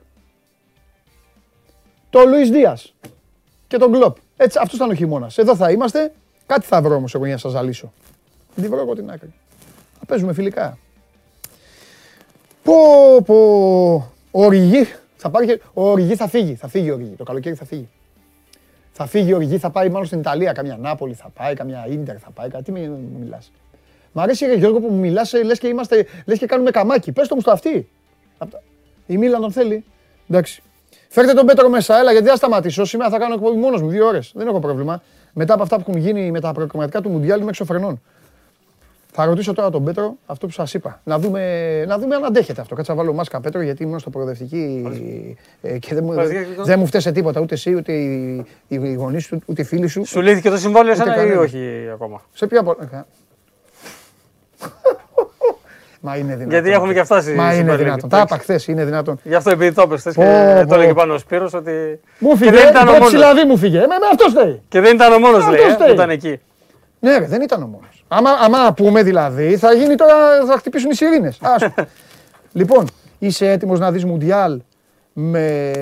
το 2.10 2.24
Λουίς 2.24 2.50
Δίας 2.50 2.94
και 3.66 3.76
τον 3.76 3.92
Κλόπ. 3.92 4.16
Έτσι, 4.36 4.58
αυτός 4.62 4.76
ήταν 4.76 4.90
ο 4.90 4.94
χειμώνας. 4.94 5.38
Εδώ 5.38 5.56
θα 5.56 5.70
είμαστε. 5.70 6.12
Κάτι 6.48 6.66
θα 6.66 6.82
βρω 6.82 6.94
όμως 6.94 7.14
εγώ 7.14 7.24
για 7.24 7.34
να 7.34 7.40
σας 7.40 7.52
ζαλίσω. 7.52 7.92
Δεν 8.54 8.64
τη 8.64 8.70
βρω 8.70 8.80
εγώ 8.80 8.94
την 8.94 9.10
άκρη. 9.10 9.32
Θα 9.98 10.06
παίζουμε 10.06 10.32
φιλικά. 10.32 10.78
Πω, 12.62 12.74
πω. 13.24 14.12
Ο 14.30 14.48
Ριγί 14.48 14.86
θα 15.16 15.30
πάρει 15.30 15.60
Ο 15.72 15.94
Ριγί 15.94 16.16
θα 16.16 16.28
φύγει. 16.28 16.54
Θα 16.54 16.68
φύγει 16.68 16.90
ο 16.90 16.96
Ριγί. 16.96 17.14
Το 17.16 17.24
καλοκαίρι 17.24 17.54
θα 17.54 17.64
φύγει. 17.64 17.88
Θα 18.92 19.06
φύγει 19.06 19.32
ο 19.32 19.38
Ριγί, 19.38 19.58
θα 19.58 19.70
πάει 19.70 19.88
μάλλον 19.88 20.06
στην 20.06 20.18
Ιταλία. 20.18 20.52
Καμιά 20.52 20.76
Νάπολη 20.76 21.14
θα 21.14 21.28
πάει, 21.34 21.54
καμιά 21.54 21.86
Ίντερ 21.88 22.16
θα 22.20 22.30
πάει. 22.30 22.48
Τι 22.62 22.72
με 22.72 22.90
μιλάς. 23.18 23.52
Μ' 24.12 24.20
αρέσει 24.20 24.54
Γιώργο 24.54 24.80
που 24.80 24.88
μου 24.88 24.98
μιλάς, 24.98 25.32
ε, 25.32 25.42
λες 25.42 25.58
και, 25.58 25.68
είμαστε, 25.68 26.06
λες 26.24 26.38
και 26.38 26.46
κάνουμε 26.46 26.70
καμάκι. 26.70 27.12
Πες 27.12 27.28
το 27.28 27.34
μου 27.34 27.40
στο 27.40 27.50
αυτή. 27.50 27.88
Η 29.06 29.16
Μίλαν 29.16 29.40
τον 29.40 29.52
θέλει. 29.52 29.84
Εντάξει. 30.28 30.62
Φέρτε 31.08 31.32
τον 31.32 31.46
Πέτρο 31.46 31.68
μέσα, 31.68 31.98
έλα 31.98 32.10
γιατί 32.10 32.24
δεν 32.24 32.32
θα 32.32 32.38
σταματήσω. 32.38 32.84
Σήμερα 32.84 33.10
θα 33.10 33.18
κάνω 33.18 33.34
εκπομπή 33.34 33.56
μόνος 33.56 33.82
μου, 33.82 33.88
δύο 33.88 34.06
ώρες. 34.06 34.32
Δεν 34.34 34.46
έχω 34.46 34.58
πρόβλημα 34.58 35.02
μετά 35.32 35.54
από 35.54 35.62
αυτά 35.62 35.76
που 35.76 35.84
έχουν 35.88 36.00
γίνει 36.00 36.30
με 36.30 36.40
τα 36.40 36.52
προκριματικά 36.52 37.00
του 37.00 37.08
Μουντιάλ 37.10 37.40
είμαι 37.40 37.48
εξωφρενών. 37.48 38.00
Θα 39.12 39.24
ρωτήσω 39.24 39.52
τώρα 39.52 39.70
τον 39.70 39.84
Πέτρο 39.84 40.16
αυτό 40.26 40.46
που 40.46 40.52
σας 40.52 40.74
είπα. 40.74 41.00
Να 41.04 41.18
δούμε, 41.18 41.84
να 41.86 41.98
δούμε 41.98 42.14
αν 42.14 42.24
αντέχετε 42.24 42.60
αυτό. 42.60 42.74
Κάτσε 42.74 42.92
να 42.92 42.98
βάλω 42.98 43.12
μάσκα 43.12 43.40
Πέτρο 43.40 43.60
γιατί 43.60 43.82
ήμουν 43.82 43.98
στο 43.98 44.10
προοδευτική 44.10 44.84
ε, 45.62 45.78
και 45.78 45.94
δεν 45.94 46.04
μου, 46.04 46.14
δεν 46.64 46.78
μου 46.78 46.86
φταίει 46.86 47.12
τίποτα 47.12 47.40
ούτε 47.40 47.54
εσύ 47.54 47.74
ούτε 47.74 47.92
οι, 47.92 48.44
οι 48.68 48.92
γονείς 48.94 49.26
του 49.26 49.42
ούτε 49.46 49.62
οι 49.62 49.64
φίλοι 49.64 49.86
σου. 49.86 50.04
Σου 50.04 50.20
λύθηκε 50.20 50.50
το 50.50 50.56
συμβόλαιο 50.56 50.94
σαν 50.94 51.28
ή 51.28 51.32
όχι 51.32 51.88
ακόμα; 51.92 52.22
Σε 52.32 52.46
ποια 52.46 52.60
από. 52.60 52.76
Μα 56.08 56.16
είναι 56.16 56.32
δυνατόν. 56.32 56.50
Γιατί 56.50 56.70
έχουμε 56.70 56.92
και 56.92 57.02
φτάσει. 57.04 57.32
Μα 57.34 57.50
στην 57.50 57.60
είναι 57.60 57.70
Super 57.72 57.74
League. 57.74 57.78
δυνατόν. 57.78 58.08
Τα 58.08 58.20
είπα 58.20 58.36
χθες, 58.38 58.66
είναι 58.66 58.84
δυνατόν. 58.84 59.20
Γι' 59.22 59.34
αυτό 59.34 59.50
επειδή 59.50 59.74
το 59.74 59.82
έπες 59.82 60.00
χθες 60.00 60.14
Πω, 60.14 60.22
και 60.22 60.60
πω. 60.62 60.68
το 60.68 60.74
έλεγε 60.74 60.94
πάνω 60.94 61.14
ο 61.14 61.18
Σπύρος 61.18 61.54
ότι. 61.54 62.00
Μου 62.18 62.30
Και 62.30 62.36
φύγε, 62.36 62.50
δεν 62.50 62.68
ήταν 62.68 62.82
ο 62.82 62.86
το 62.86 62.92
μόνος. 62.92 63.06
ψηλαδί 63.08 63.44
μου 63.44 63.56
φύγε. 63.56 63.76
Ε, 63.78 63.80
με, 63.80 63.86
με 63.86 63.94
αυτό 64.12 64.28
στέει. 64.28 64.62
Και 64.68 64.80
δεν 64.80 64.94
ήταν 64.94 65.12
ο 65.12 65.18
μόνος 65.18 65.38
Αυτό 65.38 65.50
λέει, 65.50 65.60
ε, 65.60 65.72
φταίει. 65.72 65.86
που 65.86 65.92
ήταν 65.94 66.10
εκεί. 66.10 66.40
Ναι, 67.00 67.18
ρε, 67.18 67.26
δεν 67.26 67.42
ήταν 67.42 67.62
ο 67.62 67.66
μόνος. 67.66 68.04
Άμα, 68.08 68.30
άμα 68.30 68.72
πούμε 68.72 69.02
δηλαδή, 69.02 69.56
θα 69.56 69.72
γίνει 69.72 69.94
τώρα, 69.94 70.14
θα 70.46 70.56
χτυπήσουν 70.58 70.90
οι 70.90 70.94
σιρήνες. 70.94 71.38
λοιπόν, 72.52 72.86
είσαι 73.18 73.50
έτοιμος 73.50 73.78
να 73.78 73.90
δεις 73.92 74.04
Μουντιάλ 74.04 74.60
με, 75.12 75.72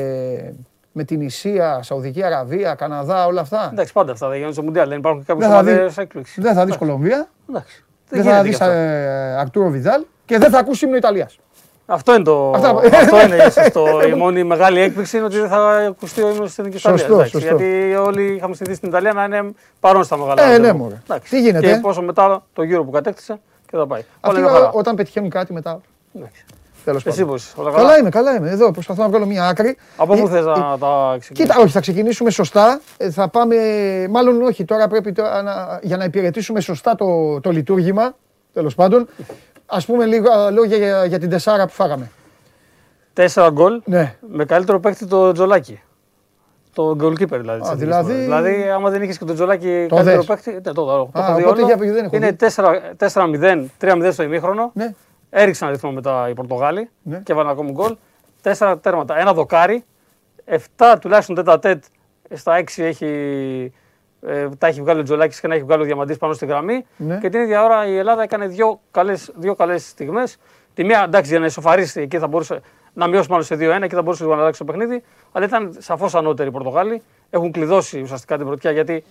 με 0.92 1.04
την 1.04 1.20
Ισία, 1.20 1.78
Σαουδική 1.82 2.22
Αραβία, 2.24 2.74
Καναδά, 2.74 3.26
όλα 3.26 3.40
αυτά; 3.40 3.68
Εντάξει, 3.72 3.92
πάντα 3.92 4.12
αυτά 4.12 4.26
δεν 4.26 4.34
γίνονται 4.36 4.54
στο 4.54 4.62
Μουντιάλ. 4.62 4.88
Δεν 4.88 4.98
υπάρχουν 4.98 5.24
κάποιες 5.24 5.46
Δεν 5.48 5.56
θα, 5.56 5.62
δει, 5.62 5.70
ομάδε 5.72 6.02
έκπληξης. 6.02 6.42
δεν 6.42 6.54
θα 6.54 6.64
δεις 6.64 6.76
Κολομβία, 6.76 7.28
Εντάξει. 7.50 7.84
δεν 8.08 8.20
γίνεται 8.20 8.36
θα 8.36 8.42
και 8.42 8.48
δεις 8.48 8.60
αυτό. 8.60 8.72
ε, 8.72 9.36
Αρτούρο 9.38 9.68
Βιδάλ 9.68 10.02
και 10.26 10.38
δεν 10.38 10.50
θα 10.50 10.58
ακούσει 10.58 10.84
ύμνο 10.84 10.96
Ιταλίας. 10.96 11.38
Αυτό 11.86 12.14
είναι 12.14 12.22
το. 12.22 12.50
Αυτά- 12.54 12.70
Αυτό 13.00 13.20
είναι 13.20 13.36
ίσως 13.48 13.70
το... 13.72 13.84
η 14.08 14.14
μόνη 14.14 14.44
μεγάλη 14.44 14.80
έκπληξη 14.80 15.16
είναι 15.16 15.26
ότι 15.26 15.38
δεν 15.38 15.48
θα 15.48 15.70
ακουστεί 15.88 16.22
ο 16.22 16.28
ύμνος 16.28 16.46
της 16.48 16.58
Εθνικής 16.58 16.80
Σωστό, 16.80 16.96
Ιταλίας. 17.06 17.14
εντάξει, 17.30 17.48
σωστό. 17.48 17.64
Γιατί 17.64 17.94
όλοι 17.94 18.22
είχαμε 18.34 18.54
συνηθίσει 18.54 18.76
στην 18.76 18.88
Ιταλία 18.88 19.12
να 19.12 19.24
είναι 19.24 19.52
παρόν 19.80 20.04
στα 20.04 20.16
μεγάλα. 20.16 20.42
Ε, 20.42 20.46
ναι, 20.46 20.52
ραντεβού. 20.56 20.78
μωρέ. 20.78 20.94
Εντάξει. 21.04 21.30
Τι 21.30 21.40
γίνεται, 21.40 21.66
Και 21.66 21.72
ε; 21.72 21.76
πόσο 21.76 22.02
μετά 22.02 22.44
το 22.52 22.62
γύρο 22.62 22.84
που 22.84 22.90
κατέκτησε 22.90 23.40
και 23.70 23.76
θα 23.76 23.86
πάει. 23.86 24.00
Όλα 24.00 24.06
Αυτοί 24.20 24.40
είναι 24.40 24.48
χαρά. 24.48 24.70
όταν 24.70 24.94
πετυχαίνουν 24.96 25.30
κάτι 25.30 25.52
μετά. 25.52 25.80
Εντάξει. 26.16 26.44
Τέλος 26.84 27.06
Εσύ 27.06 27.16
πάντων. 27.18 27.32
πώς 27.32 27.44
είσαι, 27.44 27.52
όλα 27.56 27.70
καλά. 27.70 27.82
Καλά; 27.82 27.98
είμαι, 27.98 28.10
καλά 28.10 28.34
είμαι. 28.36 28.50
Εδώ 28.50 28.70
προσπαθώ 28.70 29.02
να 29.02 29.08
βγάλω 29.08 29.26
μια 29.26 29.46
άκρη. 29.48 29.76
Από 29.96 30.14
Ε, 30.14 30.20
πού 30.20 30.28
θες 30.28 30.40
ε, 30.40 30.44
να 30.44 30.78
τα 30.78 31.16
ξεκινήσεις; 31.20 31.28
Κοίτα, 31.32 31.56
όχι, 31.58 31.72
θα 31.72 31.80
ξεκινήσουμε 31.80 32.30
σωστά. 32.30 32.80
Ε, 32.96 33.10
Θα 33.10 33.28
πάμε, 33.28 33.56
μάλλον 34.10 34.42
όχι, 34.42 34.64
τώρα 34.64 34.88
πρέπει 34.88 35.12
τώρα 35.12 35.42
να, 35.42 35.78
για 35.82 35.96
να 35.96 36.04
υπηρετήσουμε 36.04 36.60
σωστά 36.60 36.94
το, 36.94 37.40
το 37.40 37.50
λειτουργήμα, 37.50 38.14
τέλος 38.52 38.74
πάντων. 38.74 39.08
Ας 39.66 39.86
πούμε 39.86 40.04
λίγα 40.04 40.50
λόγια 40.50 40.76
για, 40.76 41.04
για 41.04 41.18
την 41.18 41.30
τεσσάρα 41.30 41.66
που 41.66 41.72
φάγαμε. 41.72 42.10
Τέσσερα 43.12 43.50
γκολ 43.50 43.82
Ναι. 43.84 44.16
με 44.30 44.44
καλύτερο 44.44 44.80
παίκτη 44.80 45.06
το 45.06 45.32
Τζολάκι. 45.32 45.80
Το 46.74 46.90
goalkeeper 47.00 47.38
δηλαδή. 47.40 47.60
της 47.60 47.68
Α, 47.68 47.72
εθνικής 47.72 47.78
δηλαδή- 47.78 48.14
μας. 48.14 48.22
Δηλαδή, 48.42 48.68
άμα 48.70 48.90
δεν 48.90 49.02
είχες 49.02 49.18
και 49.18 49.24
τον 49.24 49.34
Τζολάκι 49.34 49.86
Το 49.88 49.94
καλύτερο 49.94 50.22
δες. 50.22 50.26
παίκτη. 50.26 50.50
Ναι, 50.52 50.60
το, 50.60 50.72
το, 50.72 50.84
το 51.12 51.18
Α, 51.18 51.24
έχω 51.24 51.34
δει 51.34 51.42
οπότε 51.44 51.62
όλο. 51.62 51.66
για- 51.66 51.92
δεν 51.92 52.04
έχω 52.04 52.16
Είναι 52.16 52.30
δει. 52.30 52.36
4-0, 52.96 53.70
3-0 53.78 54.12
στο 54.12 54.22
ημίχρονο. 54.22 54.70
Ναι. 54.74 54.94
Έριξαν 55.30 55.70
ρυθμό 55.70 55.90
μετά 55.92 56.28
οι 56.28 56.34
Πορτογάλοι 56.34 56.90
Ναι. 57.02 57.18
και 57.24 57.32
έβαλαν 57.32 57.52
ακόμη 57.52 57.70
γκολ. 57.70 57.96
Τέσσερα 58.42 58.78
τέρματα. 58.78 59.18
Ένα 59.18 59.32
δοκάρι. 59.34 59.84
7 60.44 60.96
τουλάχιστον 61.00 61.34
τέτα 61.34 61.58
τέτ. 61.58 61.84
Στα 62.34 62.56
6 62.56 62.82
έχει, 62.84 63.72
ε, 64.26 64.48
τα 64.58 64.66
έχει 64.66 64.80
βγάλει 64.80 65.00
ο 65.00 65.02
Τζολάκης 65.02 65.40
και 65.40 65.48
να 65.48 65.54
έχει 65.54 65.64
βγάλει 65.64 65.82
ο 65.82 65.84
Διαμαντής 65.84 66.16
πάνω 66.16 66.32
στη 66.32 66.46
γραμμή. 66.46 66.86
Ναι. 66.96 67.18
Και 67.18 67.28
την 67.28 67.40
ίδια 67.40 67.64
ώρα 67.64 67.86
η 67.86 67.96
Ελλάδα 67.96 68.22
έκανε 68.22 68.46
δύο 68.46 68.80
καλές, 68.90 69.32
δύο 69.34 69.54
καλές 69.54 69.88
στιγμές. 69.88 70.36
Τη 70.74 70.84
μία 70.84 71.02
εντάξει 71.04 71.30
για 71.30 71.40
να 71.40 71.46
ισοφαρίσει 71.46 72.00
εκεί 72.00 72.18
θα 72.18 72.26
μπορούσε 72.26 72.60
να 72.92 73.06
μειώσει 73.06 73.30
μάλλον 73.30 73.44
σε 73.44 73.54
2-1 73.54 73.86
και 73.88 73.94
θα 73.94 74.02
μπορούσε 74.02 74.22
λίγο 74.22 74.34
να 74.34 74.40
αλλάξει 74.40 74.58
το 74.58 74.64
παιχνίδι. 74.64 75.02
Αλλά 75.32 75.44
ήταν 75.44 75.76
σαφώς 75.78 76.14
ανώτεροι 76.14 76.48
οι 76.48 76.52
Πορτογάλοι. 76.52 77.02
Έχουν 77.30 77.52
κλειδώσει 77.52 78.00
ουσιαστικά 78.00 78.36
την 78.36 78.46
πρωτιά 78.46 78.70
γιατί 78.70 79.04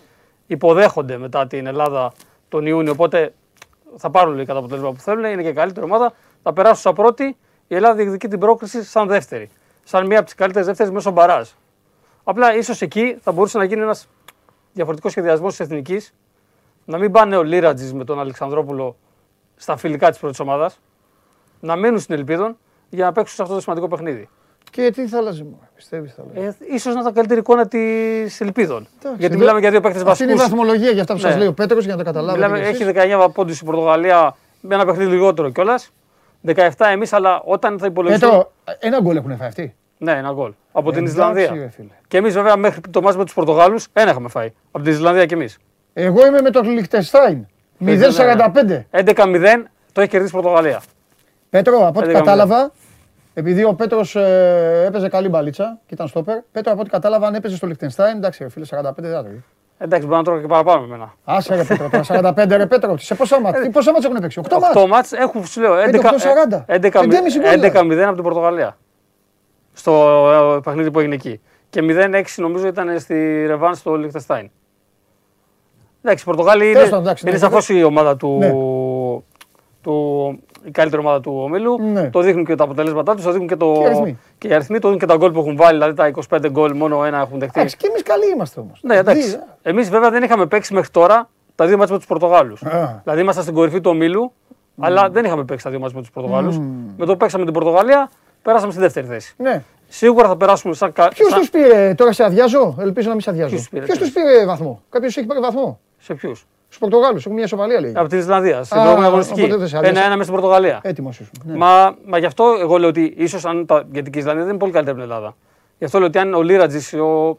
υποδέχονται 0.47 1.17
μετά 1.17 1.47
την 1.47 1.65
Ελλάδα 1.65 2.11
τον 2.49 2.65
Ιούνιο. 2.65 2.91
Οπότε 2.91 3.33
θα 3.97 4.09
πάρουν 4.09 4.35
λίγα 4.35 4.53
τα 4.53 4.59
αποτέλεσμα 4.59 4.91
που 4.91 4.99
θέλουν. 4.99 5.23
Είναι 5.23 5.41
και 5.41 5.47
η 5.47 5.53
καλύτερη 5.53 5.85
ομάδα. 5.85 6.13
Θα 6.43 6.53
περάσουν 6.53 6.81
σαν 6.81 6.93
πρώτη. 6.93 7.37
Η 7.67 7.75
Ελλάδα 7.75 7.95
διεκδικεί 7.95 8.27
την 8.27 8.39
πρόκριση 8.39 8.83
σαν 8.83 9.07
δεύτερη. 9.07 9.49
Σαν 9.83 10.05
μία 10.05 10.17
από 10.17 10.25
τις 10.25 10.35
καλύτερες 10.35 10.67
δεύτερες 10.67 10.91
μέσω 10.91 11.11
μπαράζ. 11.11 11.49
Απλά 12.23 12.55
ίσως 12.55 12.81
εκεί 12.81 13.17
θα 13.21 13.31
μπορούσε 13.31 13.57
να 13.57 13.63
γίνει 13.63 13.81
ένας 13.81 14.07
διαφορετικός 14.75 15.11
σχεδιασμός 15.11 15.49
της 15.55 15.59
εθνικής. 15.65 16.13
Να 16.85 16.97
μην 16.97 17.11
πάνε 17.11 17.37
ο 17.37 17.43
Λίρατζης 17.43 17.93
με 17.93 18.03
τον 18.03 18.19
Αλεξανδρόπουλο 18.19 18.95
στα 19.55 19.77
φιλικά 19.77 20.09
της 20.09 20.19
πρώτης 20.19 20.39
ομάδας. 20.39 20.79
Να 21.59 21.75
μείνουν 21.75 21.99
στην 21.99 22.15
Ελπίδων 22.15 22.57
για 22.89 23.05
να 23.05 23.11
παίξουν 23.11 23.35
σε 23.35 23.41
αυτό 23.41 23.53
το 23.55 23.61
σημαντικό 23.61 23.87
παιχνίδι. 23.87 24.29
Και 24.71 24.91
τι 24.91 25.07
θα 25.07 25.17
αλλάζει, 25.17 25.43
μου, 25.43 25.59
πιστεύεις 25.75 26.13
θα 26.13 26.23
αλλάζει. 26.31 26.47
Ε, 26.47 26.73
ίσως 26.73 26.93
να 26.93 26.99
ήταν 26.99 27.13
καλύτερη 27.13 27.39
εικόνα 27.39 27.67
της 27.67 28.41
Ελπίδων. 28.41 28.77
Εντάξει, 28.99 29.19
Γιατί 29.19 29.25
εδώ- 29.25 29.37
μιλάμε 29.37 29.59
για 29.59 29.71
δύο 29.71 29.81
παίκτες 29.81 30.01
Αυτή 30.03 30.23
είναι 30.23 30.31
η 30.31 30.35
βασικούς. 30.35 30.57
βαθμολογία 30.59 30.91
για 30.91 31.01
αυτά 31.01 31.13
που 31.13 31.19
σας 31.19 31.31
Ναι. 31.33 31.37
λέει 31.39 31.47
ο 31.47 31.53
Πέτρος 31.53 31.83
για 31.85 31.95
να 31.95 32.03
τα 32.03 32.03
καταλάβετε. 32.11 32.37
Μιλάμε, 32.37 32.57
κι 32.59 32.63
εσείς. 32.65 32.79
έχει 32.79 32.91
19 32.91 33.29
πόντους 33.29 33.59
η 33.61 33.63
Πορτογαλία 33.65 34.35
με 34.61 34.75
ένα 34.75 34.85
παιχνίδι 34.85 35.11
λιγότερο 35.11 35.49
κιόλας. 35.49 35.91
17 36.41 36.85
εμείς, 36.91 37.13
αλλά 37.13 37.41
όταν 37.45 37.79
θα 37.79 37.85
υπολογιστούν. 37.85 38.29
Πέτρο, 38.29 38.51
ένα 38.79 39.01
γκολ 39.01 39.15
έχουν 39.15 39.37
φάει 39.37 39.47
αυτοί. 39.47 39.75
Ναι, 39.97 40.11
ένα 40.11 40.31
γκολ. 40.31 40.51
Από 40.71 40.91
την 40.91 40.99
Εντάξει, 40.99 41.13
Ισλανδία. 41.17 41.51
ρε 41.53 41.69
φίλε. 41.69 41.87
Και 42.07 42.17
εμείς 42.17 42.33
βέβαια 42.33 42.57
μέχρι 42.57 42.81
το 42.89 43.01
μάτς 43.01 43.17
με 43.17 43.23
τους 43.23 43.33
Πορτογάλους 43.33 43.87
ένα 43.93 44.09
είχαμε 44.11 44.29
φάει. 44.29 44.53
Από 44.71 44.83
την 44.83 44.93
Ισλανδία 44.93 45.25
κι 45.25 45.33
εμείς. 45.33 45.57
Εγώ 45.93 46.25
είμαι 46.25 46.41
με 46.41 46.49
το 46.49 46.61
Λιχτεστάιν. 46.61 47.47
0-45. 47.85 48.85
11-0 48.91 49.69
το 49.91 50.01
έχει 50.01 50.09
κερδίσει 50.09 50.37
η 50.37 50.41
Πορτογαλία. 50.41 50.81
Πέτρο, 51.49 51.87
από 51.87 51.99
ό,τι 51.99 52.09
11-0. 52.09 52.13
κατάλαβα, 52.13 52.71
επειδή 53.33 53.63
ο 53.63 53.73
Πέτρος 53.73 54.15
έπαιζε 54.85 55.09
καλή 55.09 55.29
μπαλίτσα 55.29 55.79
και 55.85 55.93
ήταν 55.93 56.07
στόπερ, 56.07 56.37
Πέτρο, 56.51 56.71
από 56.71 56.81
ό,τι 56.81 56.89
κατάλαβα, 56.89 57.27
αν 57.27 57.35
έπαιζε 57.35 57.55
στο 57.55 57.67
Λιχτενστάιν, 57.67 58.17
εντάξει, 58.17 58.43
ρε 58.43 58.49
φίλε, 58.49 58.65
45 58.65 58.81
δεν 58.95 59.11
θα 59.11 59.23
τρώει. 59.23 59.43
Εντάξει, 59.77 60.07
μπορεί 60.07 60.17
να 60.17 60.23
τρώω 60.23 60.39
και 60.39 60.47
παραπάνω 60.47 60.79
με 60.79 60.85
εμένα. 60.85 61.13
Άσε 61.23 61.55
ρε 61.55 61.63
Πέτρο, 61.63 61.89
τώρα 61.89 62.33
45 62.33 62.57
ρε 62.57 62.65
Πέτρο, 62.65 62.97
σε 62.97 63.15
πόσα 63.15 63.41
μάτς, 63.41 63.59
τι 63.59 63.69
πόσα 63.69 63.91
μάτς 63.91 64.05
έχουν 64.05 64.19
παίξει, 64.19 64.41
8 64.43 64.59
μάτς. 64.59 64.75
8 64.75 64.87
μάτς 64.87 65.11
έχουν, 65.11 65.45
σου 65.45 65.61
λέω, 65.61 65.73
11, 65.73 65.99
8-40. 66.01 66.65
11, 66.67 67.01
5,5 67.01 67.37
γκολ, 67.39 67.51
11-0 67.51 68.03
από 68.03 68.13
την 68.13 68.23
Πορτογαλία. 68.23 68.77
Στο 69.77 69.91
ε, 70.57 70.59
παιχνίδι 70.63 70.91
που 70.91 70.99
έγινε 70.99 71.15
εκεί. 71.15 71.39
Και 71.69 71.81
0-6 71.83 72.23
νομίζω 72.35 72.67
ήταν 72.67 72.99
στη 72.99 73.45
Ρεβάν 73.47 73.75
στο 73.75 73.95
Λιχτεστάιν. 73.95 74.49
Εντάξει, 76.01 76.23
η 76.23 76.27
Πορτογάλοι 76.27 76.63
είναι, 76.65 76.73
Τέλος 76.73 76.89
πάντων, 76.89 77.03
εντάξει, 77.05 77.23
είναι 77.25 77.33
ναι, 77.35 77.41
σαφώς 77.41 77.69
η 77.69 77.83
ομάδα 77.83 78.17
του, 78.17 78.37
Ναι. 78.39 78.49
του, 79.81 80.39
η 80.63 80.71
καλύτερη 80.71 81.01
ομάδα 81.01 81.19
του 81.21 81.39
ομίλου. 81.43 81.77
Ναι. 81.91 82.09
Το 82.09 82.21
δείχνουν 82.21 82.45
και 82.45 82.55
τα 82.55 82.63
αποτελέσματά 82.63 83.15
τους, 83.15 83.23
το 83.23 83.29
δείχνουν 83.29 83.47
και, 83.47 83.55
το, 83.55 83.71
Και 83.73 83.79
οι 83.81 83.85
αριθμοί. 83.85 84.17
και 84.37 84.47
οι 84.47 84.53
αριθμοί, 84.53 84.79
το 84.79 84.89
δείχνουν 84.89 84.99
και 85.07 85.13
τα 85.13 85.15
γκολ 85.15 85.31
που 85.31 85.39
έχουν 85.39 85.55
βάλει. 85.55 85.79
Δηλαδή 85.79 85.93
τα 85.93 86.07
25 86.29 86.49
γκολ 86.49 86.75
μόνο 86.75 87.03
ένα 87.03 87.19
έχουν 87.19 87.39
δεχτεί. 87.39 87.59
Εντάξει, 87.59 87.77
και 87.77 87.87
εμείς 87.89 88.03
καλοί 88.03 88.31
είμαστε 88.33 88.59
όμως. 88.59 88.79
Ναι, 88.83 88.95
εντάξει. 88.95 89.39
Εμείς 89.61 89.89
βέβαια 89.89 90.09
δεν 90.09 90.23
είχαμε 90.23 90.45
παίξει 90.45 90.73
μέχρι 90.73 90.89
τώρα 90.89 91.29
τα 91.55 91.65
δύο 91.65 91.77
μάτια 91.77 91.93
με 91.93 91.97
τους 91.99 92.07
Πορτογάλους. 92.07 92.63
Α. 92.63 92.99
Δηλαδή 93.03 93.21
ήμασταν 93.21 93.43
στην 93.43 93.55
κορυφή 93.55 93.81
του 93.81 93.89
ομίλου, 93.89 94.31
αλλά 94.79 95.09
δεν 95.09 95.25
είχαμε 95.25 95.43
παίξει 95.43 95.63
τα 95.63 95.69
δύο 95.69 95.79
μάτια 95.79 95.95
με 95.95 96.01
τους 96.01 96.11
Πορτογάλους. 96.11 96.57
Με 96.97 97.05
το 97.05 97.11
που 97.11 97.17
παίξαμε 97.17 97.43
την 97.43 97.53
Πορτογαλία, 97.53 98.09
περάσαμε 98.45 98.71
στη 98.71 98.81
δεύτερη 98.81 99.07
θέση. 99.07 99.33
Ναι. 99.37 99.63
Σίγουρα 99.87 100.27
θα 100.27 100.37
περάσουμε 100.37 100.73
σαν. 100.73 100.91
κα- 100.93 101.07
Ποιος 101.07 101.29
σαν- 101.29 101.39
τους 101.39 101.49
πήρε, 101.49 101.93
τώρα 101.97 102.11
σε 102.11 102.23
αδειάζω, 102.23 102.75
ελπίζω 102.79 103.07
να 103.07 103.13
μην 103.13 103.21
σε 103.23 103.29
αδειάζω. 103.29 103.49
Ποιος 103.49 103.61
τους 103.61 103.69
πήρε, 103.69 103.85
Ποιος 103.85 103.97
ποιος; 103.97 104.11
τους 104.11 104.21
πήρε 104.23 104.45
βαθμό, 104.45 104.81
κάποιος 104.89 105.17
έχει 105.17 105.25
πάρει 105.27 105.39
βαθμό. 105.39 105.79
Σε 105.99 106.13
ποιους; 106.13 106.45
Στους 106.65 106.77
Πορτογάλους, 106.77 107.21
έχουν 107.23 107.33
μια 107.35 107.43
ισοπαλία 107.45 107.79
λέει. 107.79 107.93
Από 107.95 108.09
την 108.09 108.17
Ισλανδία, 108.19 108.63
στην 108.63 108.77
Α, 108.77 108.81
προηγούμενη 108.81 109.07
αγωνιστική. 109.07 109.41
οπότε 109.41 109.55
δεν 109.57 109.67
σε 109.67 109.77
άδειασε. 109.77 109.95
Ένα-ένα 109.95 110.17
μέσα 110.17 110.29
στην 110.29 110.33
Πορτογαλία. 110.41 110.79
Έτοιμος 110.83 111.19
ήσουν. 111.19 111.33
Ναι. 111.43 111.55
Μα, 111.57 111.95
μα 112.05 112.17
γι' 112.17 112.25
αυτό 112.25 112.55
εγώ 112.59 112.77
λέω 112.77 112.89
ότι 112.89 113.13
ίσως 113.17 113.45
αν. 113.45 113.65
Τα, 113.65 113.83
γιατί 113.91 114.09
και 114.09 114.17
η 114.17 114.21
Ισλανδία 114.21 114.43
δεν 114.43 114.53
είναι 114.53 114.59
πολύ 114.61 114.71
καλύτερη 114.73 114.97
από 114.97 115.05
την 115.05 115.13
Ελλάδα. 115.15 115.35
Γι' 115.77 115.85
αυτό 115.85 115.97
λέω 115.97 116.07
ότι 116.07 116.17
αν 116.17 116.33
ο 116.33 116.41
Λίρατζης, 116.41 116.93
ο, 116.93 117.37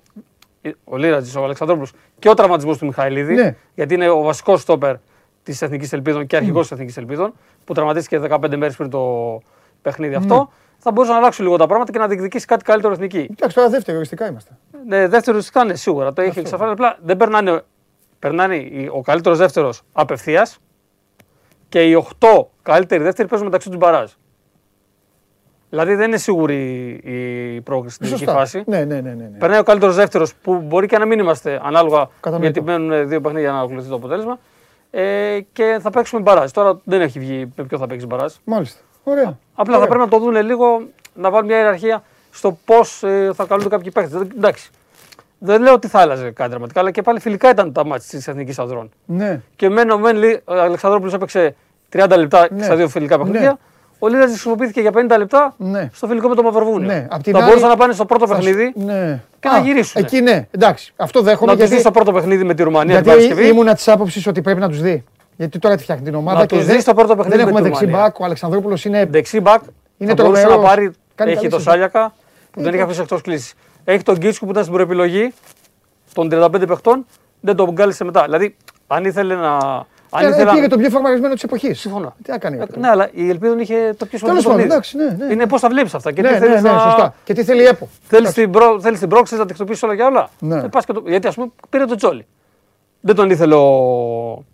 ο, 0.85 0.97
Λίρατζης, 0.97 1.37
ο 1.37 1.45
Αλεξανδρόπουλος 1.45 1.93
και 2.19 2.29
ο 2.29 2.35
τραυματισμός 2.35 2.79
του 2.79 2.87
Μιχαηλίδη, 2.87 3.35
Ναι. 3.35 3.57
γιατί 3.75 3.95
είναι 3.95 4.09
ο 4.09 4.23
βασικός 4.23 4.61
στόπερ 4.61 4.95
της 5.43 5.63
Εθνικής 5.63 5.93
Ελπίδων 5.93 6.27
και 6.27 6.37
αρχηγός 6.37 6.63
της 6.63 6.71
Εθνικής 6.71 6.97
Ελπίδων, 6.97 7.33
που 7.65 7.75
τραυματίστηκε 7.75 8.19
15 8.19 8.57
μέρες 8.57 8.77
πριν 8.77 8.91
το 8.91 9.03
παιχνίδι 9.83 10.15
αυτό, 10.15 10.51
θα 10.89 10.93
μπορούσαν 10.95 11.15
να 11.15 11.21
αλλάξουν 11.21 11.45
λίγο 11.45 11.57
τα 11.57 11.67
πράγματα 11.67 11.93
και 11.93 11.99
να 11.99 12.07
διεκδικήσει 12.09 12.47
κάτι 12.47 12.65
καλύτερο 12.65 12.93
εθνική. 12.93 13.29
Εντάξει, 13.31 13.57
τώρα 13.57 13.69
δεύτερο, 13.69 13.97
οριστικά 13.97 14.29
είμαστε. 14.29 14.51
Ναι, 14.87 15.09
δεύτερος 15.09 15.45
τη 15.47 15.51
κάνει 15.53 15.77
σίγουρα. 15.77 16.13
Το 16.13 16.23
έχει 16.23 16.39
εξασφαλίσει. 16.39 16.73
Απλά 16.73 16.99
δεν 17.03 17.17
περνάνε. 17.17 17.63
Περνάνε 18.19 18.57
οι- 18.57 18.91
ο 18.93 19.01
καλύτερος 19.01 19.39
δεύτερος 19.39 19.83
απευθείας 19.93 20.59
και 21.69 21.83
οι 21.89 21.95
8 21.95 22.49
καλύτεροι 22.63 23.03
δεύτεροι 23.03 23.29
παίζουν 23.29 23.47
μεταξύ 23.47 23.69
τους 23.69 23.79
μπαράζ. 23.79 24.11
Δηλαδή 25.71 25.95
δεν 25.95 26.09
είναι 26.09 26.17
σίγουρη 26.17 26.89
η 27.55 27.61
πρόκληση 27.61 27.95
στην 27.95 28.07
τελική 28.07 28.25
Σωστά. 28.25 28.39
φάση. 28.41 28.63
Ναι, 28.67 28.85
ναι, 28.85 29.01
ναι, 29.01 29.11
ναι. 29.11 29.15
ναι. 29.15 29.39
Περνάει 29.39 29.59
ο 29.59 29.63
καλύτερος 29.63 29.95
δεύτερος 29.95 30.35
που 30.35 30.55
μπορεί 30.55 30.87
και 30.87 30.99
να 30.99 31.05
μην 31.07 31.19
είμαστε 31.19 31.61
ανάλογα 31.63 32.09
Κατανοητό. 32.21 32.61
γιατί 32.61 32.63
μένουν 32.63 33.09
δύο 33.09 33.21
παιχνίδια 33.21 33.49
για 33.49 33.59
να 33.59 33.65
ακολουθεί 33.65 33.89
το 33.89 33.95
αποτέλεσμα. 33.95 34.39
Ε, 34.91 35.39
και 35.53 35.79
θα 35.83 35.91
παίξουμε 35.91 36.21
μπαράζ. 36.23 36.51
Τώρα 36.51 36.81
δεν 36.85 37.01
έχει 37.01 37.19
βγει 37.19 37.53
με 37.57 37.65
ποιο 37.65 37.79
θα 37.79 37.87
παίξει 37.87 38.07
μπαράζ. 38.07 38.33
Μάλιστα. 38.45 38.81
Ωραία. 39.09 39.39
Απλά 39.55 39.73
θα 39.73 39.79
Ωραία. 39.83 39.87
πρέπει 39.89 40.11
να 40.11 40.19
το 40.19 40.19
δουν 40.25 40.45
λίγο, 40.45 40.83
να 41.15 41.31
βάλουν 41.31 41.47
μια 41.47 41.57
ιεραρχία 41.57 42.03
στο 42.31 42.59
πώς 42.65 43.03
θα 43.35 43.45
καλούνται 43.49 43.69
κάποιοι 43.69 43.91
παίχτε. 43.91 44.19
Εντάξει. 44.37 44.71
Δεν 45.39 45.63
λέω 45.63 45.73
ότι 45.73 45.89
θα 45.89 45.99
άλλαζε 46.01 46.31
κάτι 46.31 46.51
δραματικά, 46.51 46.81
αλλά 46.81 46.91
και 46.91 47.03
πάλι 47.03 47.21
φιλικά 47.21 47.51
ήταν 47.51 47.73
τα 47.73 47.85
μάτια 47.87 48.19
της 48.19 48.29
Εθνικής 48.29 48.59
Ανδρών. 48.59 48.91
Ναι. 49.05 49.41
Και 49.57 49.69
μένω 49.69 49.99
μεν, 49.99 50.17
λέει, 50.17 50.41
ο 50.45 50.53
Αλεξανδρόπουλος 50.55 51.15
έπαιξε 51.15 51.55
30 51.93 52.17
λεπτά 52.17 52.49
Ναι. 52.51 52.65
στα 52.65 52.77
δύο 52.77 52.89
φιλικά 52.89 53.19
παιχνίδια. 53.19 53.41
Ναι. 53.51 53.57
Ο 53.99 54.09
Λίρατζη 54.09 54.33
χρησιμοποιήθηκε 54.33 54.81
για 54.81 54.91
50 54.95 55.19
λεπτά 55.19 55.55
Ναι. 55.59 55.91
στο 55.93 56.07
φιλικό 56.07 56.29
με 56.29 56.35
το 56.35 56.43
Μαυροβούνιο. 56.43 56.87
Ναι. 56.87 57.07
Απ' 57.11 57.23
την 57.23 57.33
θα 57.33 57.39
άλλη, 57.39 57.49
μπορούσαν 57.49 57.69
να 57.69 57.77
πάνε 57.77 57.93
στο 57.93 58.05
πρώτο 58.05 58.27
θα 58.27 58.35
σου- 58.35 58.43
παιχνίδι 58.45 58.73
Ναι. 58.77 59.23
και 59.41 59.49
να 59.49 59.59
γυρίσουν. 59.59 60.03
Εκεί 60.05 60.21
ναι, 60.21 60.47
εντάξει. 60.51 60.93
Αυτό 60.97 61.21
δέχομαι. 61.23 61.47
να 61.53 61.59
τους 61.59 61.61
δεις 61.61 61.69
γιατί 61.69 61.83
στο 61.83 61.91
πρώτο 61.91 62.13
παιχνίδι 62.13 62.45
με 62.45 62.55
τη 62.55 62.63
Ρουμανία 62.63 62.95
την 62.97 63.05
γιατί 63.05 63.21
Παρασκευή. 63.27 63.49
ήμουνα 63.53 63.75
της 63.75 63.89
άποψης 63.89 64.27
ότι 64.27 64.43
πρέπει 64.43 64.61
να 64.61 64.69
τους 64.69 64.81
δει. 64.81 65.05
Γιατί 65.37 65.59
τώρα 65.59 65.77
τη 65.77 65.83
φτιάχνει 65.83 66.05
την 66.05 66.15
ομάδα 66.15 66.39
Να 66.39 66.47
και 66.47 66.57
τους 66.57 66.65
δεν, 66.65 66.75
δει 66.77 66.81
στο 66.81 66.95
πρώτο 66.95 67.17
παιχνίδι 67.17 67.37
δεν 67.37 67.45
με 67.45 67.51
έχουμε 67.51 67.61
τη 67.63 67.69
Ρουμανία. 67.69 67.89
δεξιμπάκ. 67.91 68.21
Ο 68.21 68.25
Αλεξανδρόπουλος 68.25 68.85
είναι. 68.85 69.07
Δεξί 69.07 69.41
μπακ 69.41 69.63
Είναι 69.99 70.15
θα 70.15 70.23
μπορούσε 70.23 70.41
τρομερός. 70.43 70.65
να 70.65 70.69
πάρει. 70.69 70.91
Κάνει 71.15 71.31
έχει 71.31 71.39
καλή 71.41 71.51
το 71.53 71.57
σεζόν. 71.59 71.73
Σάλιακα 71.73 72.13
που 72.51 72.61
δεν 72.61 72.65
Είναι 72.67 72.75
είχε 72.77 72.85
αφήσει 72.85 73.01
εκτός 73.01 73.21
κλίση. 73.23 73.55
Έχει 73.85 74.03
τον 74.03 74.17
Γκίτσκου 74.17 74.45
που 74.45 74.51
ήταν 74.51 74.63
στην 74.63 74.75
προεπιλογή 74.75 75.33
των 76.13 76.29
35 76.33 76.67
παιχτών, 76.67 77.07
δεν 77.41 77.57
τον 77.57 77.75
κάλεσε 77.75 78.05
μετά. 78.05 78.23
Δηλαδή, 78.25 78.57
αν 78.87 79.05
ήθελε 79.05 79.35
να, 79.35 79.57
Αν 80.11 80.25
Ε, 80.25 80.29
ήθελα- 80.29 80.53
Πήρε 80.53 80.67
το 80.67 80.77
πιο 80.79 80.91
φορμαρισμένο 80.91 81.35
της 81.35 81.43
εποχής. 81.43 81.81
Συμφωνώ. 81.81 82.15
Τι 82.23 82.31
να 82.31 82.39
κάνει. 82.39 82.57
Ε, 82.57 82.79
Ναι, 82.79 82.89
αλλά 82.89 83.09
η 83.13 83.29
Ελπίδα 83.29 83.57
είχε 83.61 83.95
το 83.99 84.07
πιο 84.07 84.19
σημαντικό. 84.19 84.49
πάντων, 84.49 84.69
παιχνίδι. 84.69 84.73
εντάξει, 84.73 84.97
ναι, 84.97 85.25
ναι. 85.27 85.33
Είναι 85.33 85.47
πώς 85.47 85.61
τα 85.61 85.69
βλέπεις 85.69 85.95
αυτά. 85.95 86.13
Και 86.13 86.23
Ναι, 86.23 86.29
τι 86.29 86.35
ναι, 86.35 86.41
θέλεις 86.41 86.63
ναι, 86.63 86.71
να- 86.71 86.79
σωστά. 86.79 87.15
Και 87.25 87.33
τι 87.35 87.45
θέλει 87.45 87.63
η 87.63 87.67
ΕΠΟ. 87.67 87.89
Θέλεις 88.09 88.33
την, 88.33 88.51
προ... 88.51 88.81
θέλεις 88.81 88.99
την 88.99 89.09
πρόκληση 89.09 89.37
να 89.37 89.47
τη 89.47 89.55
χτυπήσεις 89.55 89.83
όλα 89.83 89.95
για 89.95 90.07
όλα; 90.07 90.29
Ναι. 90.39 90.57
Ε, 90.57 90.69
πας 90.71 90.85
και 90.85 90.93
το... 90.93 91.03
Γιατί 91.07 91.27
ας 91.27 91.35
πούμε 91.35 91.47
πήρε 91.69 91.85
τον 91.85 91.97
Τζόλη. 91.97 92.27
Δεν 93.01 93.15
τον 93.15 93.31
ήθελε 93.31 93.55
ο. 93.55 94.45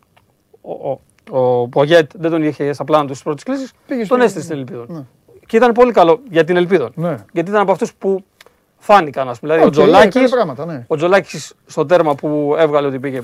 Ο, 0.62 0.70
ο, 0.90 1.01
ο 1.38 1.68
Πογέτ, 1.68 2.11
δεν 2.18 2.31
τον 2.31 2.42
είχε 2.42 2.72
στα 2.72 2.85
πλάνα 2.85 3.03
του 3.05 3.11
στις 3.12 3.22
πρώτες 3.22 3.42
κλήσεις. 3.42 3.72
Πήγε 3.87 3.98
Τον 4.07 4.07
στο- 4.16 4.25
έστειλε 4.25 4.44
στην 4.44 4.57
Ελπίδα. 4.59 5.07
Και 5.46 5.57
ήταν 5.57 5.72
πολύ 5.72 5.92
καλό 5.92 6.20
για 6.31 6.44
την 6.44 6.57
Ελπίδα. 6.57 6.90
Ναι. 6.94 7.16
Γιατί 7.33 7.51
ήταν 7.51 7.62
από 7.62 7.72
αυτούς 7.72 7.94
που 7.94 8.25
φάνηκαν. 8.79 9.29
Ας 9.29 9.38
πούμε. 9.40 9.53
Δηλαδή 9.53 9.68
Οκ, 9.70 9.75
ο 9.77 9.83
Τζολάκη. 9.85 10.07
έκανε 10.18 10.29
πράγματα, 10.29 10.66
ναι. 10.66 10.85
Ο 10.88 10.96
Τζολάκης 10.96 11.55
στο 11.66 11.87
τέρμα 11.87 12.14
που 12.14 12.55
έβγαλε 12.59 12.87
ότι 12.87 12.98
πήγε. 12.98 13.20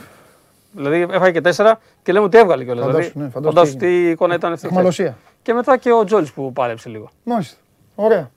Δηλαδή 0.73 1.07
έφαγε 1.11 1.31
και 1.33 1.41
τέσσερα 1.41 1.81
και 2.03 2.13
λέμε 2.13 2.25
ότι 2.25 2.39
έβγαλε 2.39 2.65
κιόλας. 2.65 2.85
Φαντάσου, 2.85 3.01
Δηλαδή, 3.11 3.19
ναι, 3.25 3.31
φαντάσου 3.31 3.55
φαντάσου 3.55 3.77
τι 3.77 3.79
τι 3.79 4.11
εικόνα 4.11 4.35
ήταν 4.35 4.53
αυτή. 4.53 4.67
Αχμαλωσία. 4.67 5.17
Και 5.43 5.53
μετά 5.53 5.77
και 5.77 5.93
ο 5.93 6.05
Τζόλι 6.05 6.29
που 6.35 6.53
πάρεψε 6.53 6.89
λίγο. 6.89 7.11
Μάλιστα. 7.25 7.57
Ωραία. 7.95 8.31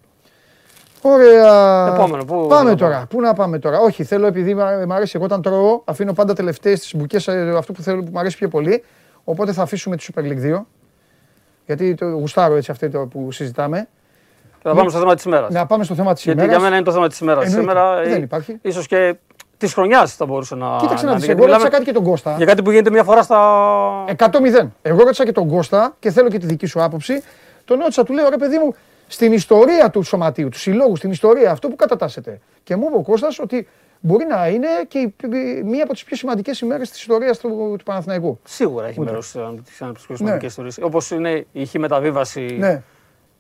Ωραία. 1.02 1.88
Επόμενο, 1.94 2.26
πού- 2.26 2.48
πάμε 2.50 2.70
να 2.70 2.76
τώρα. 2.76 2.94
πάμε. 2.94 3.06
Πού 3.10 3.22
να 3.22 3.34
πάμε 3.34 3.60
τώρα. 3.60 3.80
Όχι, 3.80 4.04
θέλω 4.04 4.26
επειδή 4.28 4.54
μ' 4.56 4.60
μ' 4.88 4.92
αρέσει. 4.92 5.12
Εγώ 5.16 5.26
όταν 5.26 5.42
τρώω, 5.42 5.82
αφήνω 5.86 6.14
πάντα 6.14 6.34
τελευταίες 6.34 6.80
τις 6.80 6.96
μπουκές 6.96 7.28
αυτού 7.58 7.74
που 7.74 7.82
θέλω 7.82 8.04
που 8.04 8.10
μου 8.14 8.20
αρέσει 8.20 8.38
πιο 8.38 8.48
πολύ. 8.48 8.84
Οπότε 9.24 9.52
θα 9.54 9.62
αφήσουμε 9.62 9.96
τη 9.96 10.06
Super 10.14 10.20
League 10.22 10.56
2. 10.56 10.66
Γιατί 11.66 11.96
το 11.96 12.06
γουστάρω 12.06 12.56
έτσι 12.56 12.72
αυτό 12.72 12.90
το 12.90 13.00
που 13.00 13.32
συζητάμε. 13.32 13.88
Και 14.62 14.68
θα 14.68 14.76
πάμε 14.76 14.90
στο 14.90 15.00
θέμα 15.00 15.16
της 15.16 15.24
ημέρας. 15.24 15.54
Να 15.54 15.66
πάμε 15.66 15.84
στο 15.84 15.96
θέμα 15.96 16.14
της 16.14 16.24
Γιατί 16.24 16.40
ημέρας. 16.40 16.56
για 16.56 16.64
μένα 16.66 16.76
είναι 16.76 16.86
το 16.86 16.92
θέμα 16.92 17.08
της 17.08 17.20
ημέρας. 17.20 17.44
Εννοείται. 17.46 17.70
Σήμερα 17.72 18.02
Δεν 18.04 18.22
υπάρχει. 18.24 18.58
ίσως 18.62 18.88
και 18.88 19.16
της 19.58 19.74
χρονιάς 19.74 20.16
θα 20.16 20.26
μπορούσε 20.26 20.56
να. 20.56 20.78
Κοίταξε 20.80 21.06
να 21.06 21.12
να 21.12 21.18
δεις. 21.18 21.26
είναι. 21.26 21.34
Εγώ 21.34 21.42
Γιατί 21.42 21.42
ρώτησα 21.42 21.58
μιλάμε 21.58 21.70
κάτι 21.70 21.84
και 21.84 21.92
τον 21.92 22.04
Κώστα. 22.04 22.34
Για 22.38 22.46
κάτι 22.46 22.62
που 22.62 22.72
γίνεται 22.72 22.90
μια 22.90 23.04
φορά 23.04 23.22
στα. 23.22 23.40
100-0. 24.18 24.68
Εγώ 24.82 24.98
ρώτησα 24.98 25.26
και 25.26 25.32
τον 25.32 25.48
Κώστα 25.48 25.96
και 26.00 26.12
θέλω 26.12 26.30
και 26.30 26.38
τη 26.38 26.46
δική 26.46 26.66
σου 26.66 26.84
άποψη. 26.84 27.24
Τον 27.66 27.80
ρώτησα, 27.80 28.04
του 28.04 28.14
λέω 28.14 28.30
ρε 28.30 28.38
παιδί 28.38 28.58
μου, 28.58 28.76
στην 29.12 29.32
ιστορία 29.34 29.90
του 29.90 30.04
σωματείου, 30.04 30.50
του 30.50 30.58
συλλόγου, 30.60 30.96
στην 30.96 31.12
ιστορία, 31.12 31.52
αυτό 31.52 31.68
που 31.68 31.76
κατατάσσεται. 31.76 32.40
Και 32.64 32.76
μου 32.76 32.86
είπε 32.88 32.96
ο 32.98 33.02
Κώστας 33.02 33.40
ότι 33.40 33.68
μπορεί 34.00 34.26
να 34.26 34.48
είναι 34.48 34.68
και 34.88 35.00
η- 35.00 35.16
η- 35.34 35.64
μία 35.64 35.84
από 35.84 35.94
τις 35.94 36.04
πιο 36.04 36.16
σημαντικές 36.16 36.60
ημέρες 36.60 36.90
της 36.90 37.00
ιστορίας 37.00 37.38
του, 37.40 37.76
του 37.78 37.84
Παναθηναϊκού. 37.84 38.40
Σίγουρα 38.44 38.88
έχει 38.88 39.00
μέρος 39.00 39.32
τη 39.32 39.38
πιο 40.08 40.16
σημαντική 40.16 40.46
ιστορία. 40.46 40.72
Όπως 40.82 41.12
είναι 41.12 41.46
η 41.52 41.66
χ 41.66 41.74
μεταβίβαση 41.74 42.42
Ναι, 42.60 42.82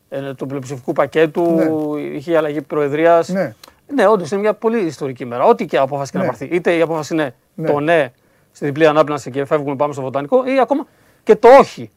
ε, 0.09 0.33
του 0.33 0.45
πλειοψηφικού 0.45 0.93
πακέτου, 0.93 1.51
Ναι. 1.51 2.01
η 2.01 2.21
χ 2.21 2.27
αλλαγή 2.37 2.61
προεδρίας. 2.61 3.27
ναι. 3.29 3.53
Ναι, 3.95 4.07
όντως 4.07 4.31
είναι 4.31 4.41
μια 4.41 4.53
πολύ 4.53 4.79
ιστορική 4.79 5.23
ημέρα. 5.23 5.43
Ό,τι 5.43 5.65
και 5.65 5.77
απόφαση 5.77 6.11
και 6.11 6.17
Ναι. 6.17 6.23
να 6.23 6.29
πάρθει. 6.29 6.45
Είτε 6.45 6.75
η 6.75 6.81
απόφαση 6.81 7.13
είναι 7.13 7.35
Ναι. 7.55 7.67
το 7.71 7.79
ναι 7.79 8.11
στη 8.51 8.65
διπλή 8.65 8.87
ανάπλαση 8.87 9.31
και 9.31 9.45
φεύγουμε 9.45 9.75
πάμε 9.75 9.93
στο 9.93 10.01
βοτανικό, 10.01 10.45
ή 10.45 10.59
ακόμα 10.59 10.87
και 11.23 11.35
το 11.35 11.47
όχι 11.59 11.89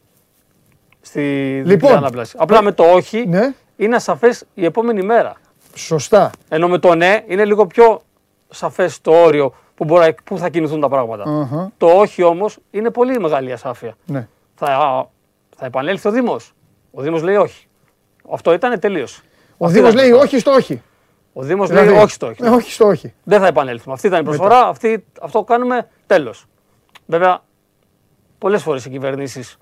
στη 1.01 1.21
διπλή 1.57 1.71
Λοιπόν. 1.71 1.95
ανάπλαση. 1.95 2.35
Απλά 2.39 2.61
με 2.61 2.71
το 2.71 2.83
όχι 2.83 3.25
Ναι. 3.27 3.53
Είναι 3.75 3.95
ασαφέ 3.95 4.39
η 4.53 4.65
επόμενη 4.65 5.01
μέρα. 5.01 5.33
Σωστά. 5.75 6.31
Ενώ 6.49 6.67
με 6.67 6.77
το 6.77 6.95
ναι 6.95 7.23
είναι 7.27 7.45
λίγο 7.45 7.67
πιο 7.67 8.01
σαφές 8.49 9.01
το 9.01 9.11
όριο 9.11 9.53
που, 9.75 9.83
μπορεί, 9.83 10.05
να- 10.05 10.13
που 10.23 10.37
θα 10.37 10.49
κινηθούν 10.49 10.79
τα 10.81 10.89
πράγματα. 10.89 11.23
Αχα. 11.41 11.71
Το 11.77 11.87
όχι 11.87 12.23
όμως 12.23 12.57
είναι 12.71 12.89
πολύ 12.91 13.19
μεγάλη 13.19 13.51
ασάφεια. 13.51 13.95
Ναι. 14.05 14.27
Θα, 14.55 14.67
θα 15.55 15.65
επανέλθει 15.65 16.07
ο 16.07 16.11
Δήμος. 16.11 16.51
Ο 16.91 17.01
Δήμος 17.01 17.21
λέει 17.21 17.35
όχι. 17.35 17.67
Αυτό 18.31 18.53
ήταν 18.53 18.79
τελείως. 18.79 19.21
Ο 19.57 19.67
Δήμος 19.69 19.93
λέει 19.93 20.11
όχι 20.11 20.39
στο 20.39 20.51
όχι. 20.51 20.81
Ο 21.33 21.41
Δήμος 21.43 21.69
Δηλαδή, 21.69 21.89
λέει 21.89 21.97
όχι 22.01 22.11
στο 22.13 22.27
όχι. 22.27 22.43
ε, 22.43 22.49
όχι 22.49 22.71
στο 22.71 22.87
όχι. 22.87 23.13
Δεν 23.23 23.39
θα 23.39 23.47
επανέλθουμε. 23.47 23.93
Αυτή 23.93 24.07
ήταν 24.07 24.21
η 24.21 24.23
προσφορά. 24.23 24.67
Αυτή, 24.67 25.05
αυτό 25.21 25.43
κάνουμε 25.43 25.87
τέλος. 26.07 26.45
Βέβαια, 27.05 27.39
πολλές 28.37 28.61
φορές 28.63 28.85
οι 28.85 28.89
κυβερνήσεις 28.89 29.57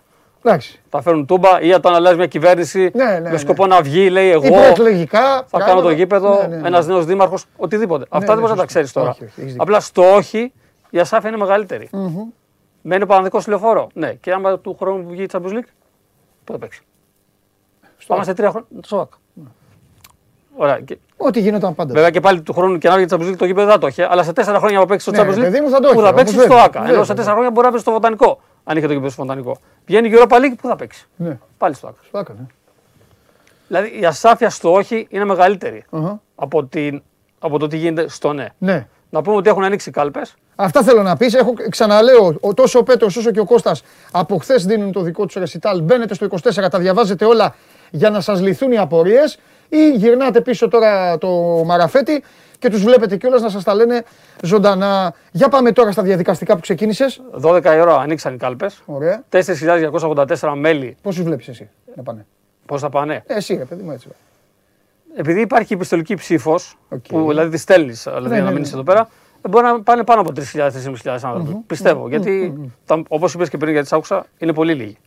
Εντάξει. 0.45 0.81
τα 0.89 1.01
φέρνουν 1.01 1.25
τούμπα 1.25 1.61
ή 1.61 1.71
όταν 1.73 1.93
αλλάζει 1.95 2.15
μια 2.15 2.27
κυβέρνηση 2.27 2.91
Ναι, 2.93 3.03
ναι, 3.05 3.19
με 3.19 3.29
ναι. 3.29 3.37
σκοπό 3.37 3.67
να 3.67 3.81
βγει, 3.81 4.09
λέει 4.09 4.27
Ή 4.27 4.29
εγώ 4.31 4.49
προεκλογικά. 4.49 5.19
θα 5.21 5.43
πράγματα. 5.49 5.71
κάνω 5.73 5.81
το 5.87 5.89
γήπεδο, 5.95 6.41
Ναι, 6.41 6.47
ναι, 6.47 6.55
ναι. 6.57 6.67
ένας 6.67 6.87
νέος 6.87 7.05
δήμαρχος, 7.05 7.45
οτιδήποτε. 7.57 8.05
Αυτά 8.09 8.19
ναι, 8.19 8.25
δεν 8.25 8.35
μπορεί 8.35 8.49
να 8.49 8.49
τα 8.49 8.55
σωστό. 8.55 8.65
ξέρεις 8.65 8.91
τώρα. 8.91 9.09
Όχι, 9.09 9.23
όχι, 9.23 9.33
έχεις 9.39 9.43
δίκιο. 9.51 9.63
Απλά 9.63 9.79
στο 9.79 10.13
όχι 10.15 10.53
η 10.89 10.99
ασάφεια 10.99 11.29
είναι 11.29 11.37
μεγαλύτερη. 11.37 11.89
Μένει 12.81 13.03
ο 13.03 13.05
Παναδικός 13.05 13.47
λεωφόρο. 13.47 13.87
Ναι, 13.93 14.13
και 14.13 14.31
άμα 14.31 14.59
του 14.59 14.75
χρόνου 14.79 15.03
που 15.03 15.09
βγει 15.09 15.23
η 15.23 15.27
Champions 15.31 15.51
League, 15.53 15.67
πού 16.43 16.51
θα 16.51 16.57
παίξει. 16.59 16.81
Πάμε 18.07 18.23
σε 18.23 18.33
τρία 18.33 18.49
χρόνια. 18.49 18.67
Το 18.81 18.87
ΣΟΑΚ. 18.87 19.11
Ωραία. 20.55 20.79
Και, 20.79 20.97
Ό,τι 21.17 21.39
γινόταν 21.39 21.75
πάντα. 21.75 21.93
βέβαια 21.93 22.09
και 22.09 22.19
πάλι 22.19 22.41
του 22.41 22.53
χρόνου 22.53 22.77
και 22.77 22.89
να 22.89 22.95
βγει 22.95 23.03
η 23.03 23.07
Champions 23.11 23.29
League 23.31 23.37
το 23.37 23.45
γήπεδο 23.45 23.65
δεν 23.65 23.73
θα 23.75 23.79
το 23.79 23.87
είχε. 23.87 24.07
Αλλά 24.09 24.23
σε 24.23 24.33
τέσσερα 24.33 24.59
χρόνια 24.59 24.79
που 24.79 24.85
παίξει 24.85 25.09
στο 25.11 25.23
Ναι, 25.23 25.29
Champions 25.29 25.35
ρε 25.35 25.39
League, 25.41 25.43
παιδί 25.43 25.61
μου, 25.61 25.69
θα 25.69 25.79
το 25.79 25.87
πού 25.87 25.99
είχε, 25.99 26.07
θα 26.07 26.13
παίξει 26.13 26.33
όμως 26.33 26.43
στο 26.45 26.53
βέβαια, 26.53 26.63
ΑΚΑ. 26.65 26.77
Ενώ 26.79 26.87
βέβαια, 26.87 27.03
σε 27.03 27.13
τέσσερα 27.13 27.35
βέβαια. 27.35 27.49
χρόνια 27.49 27.51
μπορεί 27.51 27.65
να 27.65 27.71
παίξει 27.71 27.85
στο 27.85 27.91
Βοτανικό. 27.91 28.39
Αν 28.63 28.77
είχε 28.77 28.87
το 28.87 28.93
γήπεδο 28.93 29.09
στο 29.11 29.21
Βοτανικό. 29.21 29.57
Βγαίνει 29.85 30.07
η 30.07 30.11
Europa 30.15 30.35
League, 30.35 30.53
πού 30.61 30.67
θα 30.67 30.75
παίξει; 30.75 31.07
Ναι. 31.15 31.37
Πάλι 31.57 31.75
στο 31.75 31.87
ΑΚΑ. 31.87 31.97
Το 32.11 32.17
έκανε. 32.19 32.47
Δηλαδή 33.67 33.99
η 34.01 34.05
ασάφεια 34.05 34.49
στο 34.49 34.73
όχι 34.73 35.07
είναι 35.09 35.25
μεγαλύτερη 35.25 35.85
Αχα. 35.89 36.21
από, 36.35 36.63
την, 36.65 37.01
από 37.39 37.59
το 37.59 37.67
τι 37.67 37.77
γίνεται 37.77 38.07
στο 38.09 38.33
ναι. 38.33 38.47
Ναι. 38.57 38.87
Να 39.09 39.21
πούμε 39.21 39.35
ότι 39.35 39.49
έχουν 39.49 39.63
ανοίξει 39.63 39.91
κάλπες. 39.91 40.35
Αυτά 40.55 40.83
θέλω 40.83 41.01
να 41.03 41.17
πεις. 41.17 41.33
Έχω, 41.33 41.53
ξαναλέω, 41.69 42.35
ο, 42.41 42.53
τόσο 42.53 42.79
ο 42.79 42.83
Πέτρος 42.83 43.15
όσο 43.17 43.31
και 43.31 43.39
ο 43.39 43.45
Κώστας 43.45 43.83
από 44.11 44.37
χθες 44.37 44.65
δίνουν 44.65 44.91
το 44.91 45.01
δικό 45.01 45.25
τους 45.25 45.35
ρεσιτάλ. 45.35 45.81
Μπαίνετε 45.81 46.13
στο 46.13 46.27
24, 46.43 46.67
τα 46.71 46.79
διαβάζετε 46.79 47.25
όλα 47.25 47.55
για 47.91 48.09
να 48.09 48.21
σας 48.21 48.41
λυθούν 48.41 48.71
οι 48.71 48.77
απορίες. 48.77 49.37
Ή 49.75 49.91
γυρνάτε 49.95 50.41
πίσω 50.41 50.67
τώρα 50.67 51.17
το 51.17 51.29
μαραφέτι 51.65 52.23
και 52.59 52.69
τους 52.69 52.83
βλέπετε 52.83 53.17
κιόλας 53.17 53.41
να 53.41 53.49
σας 53.49 53.63
τα 53.63 53.73
λένε 53.73 54.03
ζωντανά. 54.43 55.13
Για 55.31 55.49
πάμε 55.49 55.71
τώρα 55.71 55.91
στα 55.91 56.01
διαδικαστικά 56.01 56.55
που 56.55 56.61
ξεκίνησες. 56.61 57.21
12 57.41 57.63
η 57.75 57.79
ώρα 57.79 57.95
ανοίξαν 57.95 58.33
οι 58.33 58.37
κάλπες. 58.37 58.81
Ωραία. 58.85 59.23
4.284 59.29 60.53
μέλη. 60.55 60.97
Πόσου 61.01 61.23
βλέπεις 61.23 61.47
εσύ 61.47 61.69
να 61.95 62.03
πάνε; 62.03 62.25
Πώς 62.65 62.81
θα 62.81 62.89
πάνε; 62.89 63.23
Ε, 63.27 63.33
εσύ, 63.33 63.55
ρε 63.55 63.65
παιδί 63.65 63.83
μου, 63.83 63.91
έτσι. 63.91 64.07
Επειδή 65.15 65.41
υπάρχει 65.41 65.73
επιστολική 65.73 66.15
ψήφος, 66.15 66.77
Οκ. 66.89 67.05
που 67.07 67.27
δηλαδή 67.27 67.49
τη 67.49 67.57
στέλνεις, 67.57 68.03
δηλαδή 68.03 68.29
ναι, 68.35 68.39
να 68.39 68.45
ναι. 68.45 68.51
μείνεις 68.51 68.73
εδώ 68.73 68.83
πέρα, 68.83 69.09
ε, 69.41 69.49
μπορεί 69.49 69.65
να 69.65 69.81
πάνε 69.81 70.03
πάνω 70.03 70.21
από 70.21 70.31
3.000-4.500 70.31 71.17
άνθρωποι. 71.21 71.57
Πιστεύω. 71.67 72.09
Γιατί, 72.09 72.53
όπως 73.07 73.33
είπες 73.33 73.49
και 73.49 73.57
πριν, 73.57 73.71
γιατί 73.71 73.89
τι 73.89 73.95
άκουσα, 73.95 74.25
είναι 74.37 74.53
πολύ 74.53 74.73
λίγοι. 74.73 74.97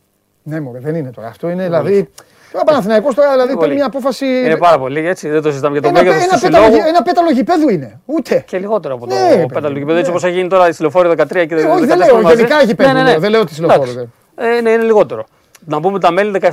Ναι, 0.43 0.59
μωρέ, 0.59 0.79
δεν 0.79 0.95
είναι 0.95 1.11
τώρα. 1.11 1.27
Αυτό 1.27 1.49
είναι 1.49 1.63
δηλαδή. 1.63 2.09
Ο 2.53 2.63
Παναθηναϊκός 2.63 3.15
τώρα 3.15 3.31
δηλαδή 3.31 3.51
Είναι 3.51 3.59
παίρνει 3.59 3.65
πολύ. 3.67 3.73
μια 3.75 3.85
απόφαση. 3.85 4.25
Είναι 4.25 4.57
πάρα 4.57 4.77
πολύ 4.79 4.93
λίγοι, 4.93 5.07
έτσι. 5.07 5.29
Δεν 5.29 5.41
το 5.41 5.49
συζητάμε 5.49 5.73
για 5.79 5.81
το 5.81 5.87
Ένα, 5.87 6.03
μέγεθο 6.03 6.23
ένα, 6.23 6.31
τους 6.33 6.41
πέταλο, 6.41 6.63
συλλόγου. 6.65 6.83
ένα 6.87 7.01
πέταλο 7.01 7.31
γηπέδου 7.31 7.69
είναι. 7.69 7.99
Ούτε. 8.05 8.43
Και 8.47 8.57
λιγότερο 8.57 8.93
από 8.95 9.07
το 9.07 9.13
Ναι, 9.15 9.21
ρε 9.29 9.35
παιδί 9.35 9.45
πέταλο 9.53 9.73
μου, 9.73 9.77
γηπέδο. 9.79 9.97
Έτσι 9.99 10.11
ναι. 10.11 10.17
όπω 10.17 10.27
έχει 10.27 10.35
γίνει 10.35 10.49
τώρα 10.49 10.71
στη 10.71 10.81
λεωφόρο 10.81 11.11
13 11.11 11.15
και 11.27 11.45
14 11.45 11.51
Ε, 11.51 11.63
όχι, 11.65 11.85
δεν 11.85 11.97
λέω, 11.97 12.21
μαζί. 12.21 12.35
γενικά 12.35 12.61
γηπέδο 12.63 12.91
Ναι, 12.91 12.97
ναι, 12.97 13.03
λέω, 13.03 13.13
ναι. 13.13 13.19
δεν 13.19 13.29
λέω 13.31 13.43
τη 13.43 13.59
λεωφόρο, 13.61 13.81
Εντάξει. 13.91 14.09
Ε, 14.35 14.61
ναι, 14.61 14.69
είναι 14.69 14.83
λιγότερο. 14.83 15.25
Να 15.65 15.79
πούμε 15.79 15.99
τα 15.99 16.11
μέλη 16.11 16.39
17.000 16.41 16.51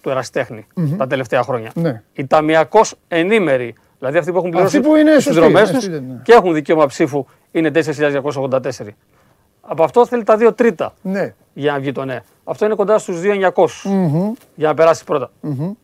του 0.00 0.10
ερασιτέχνη 0.10 0.66
τα 0.98 1.06
τελευταία 1.06 1.42
χρόνια. 1.42 1.70
Ναι. 1.74 2.02
Οι 2.12 2.26
ταμιακώς 2.26 2.94
ενήμεροι, 3.08 3.74
δηλαδή 3.98 4.18
αυτοί 4.18 4.32
που 4.32 4.38
έχουν 4.38 4.50
πληρώσει 4.50 4.76
Αυτοί 4.76 4.88
που 4.88 4.96
είναι 4.96 5.14
τις 5.14 5.22
σωστοί, 5.24 5.40
δρομές 5.40 5.68
ναι, 5.70 5.74
τους 5.74 5.84
σωστοί, 5.84 6.00
ναι. 6.08 6.20
και 6.22 6.32
έχουν 6.32 6.54
δικαίωμα 6.54 6.86
ψήφου 6.86 7.26
είναι 7.50 7.70
4.284. 7.74 8.60
Από 9.70 9.84
αυτό 9.84 10.06
θέλει 10.06 10.22
τα 10.22 10.36
2 10.40 10.52
τρίτα 10.54 10.94
Ναι. 11.02 11.34
για 11.52 11.72
να 11.72 11.78
βγει 11.78 11.92
το 11.92 12.04
ναι. 12.04 12.20
Αυτό 12.44 12.64
είναι 12.64 12.74
κοντά 12.74 12.98
στους 12.98 13.20
2.900 13.20 13.66
για 14.54 14.68
να 14.68 14.74
περάσει 14.74 15.04
πρώτα. 15.04 15.30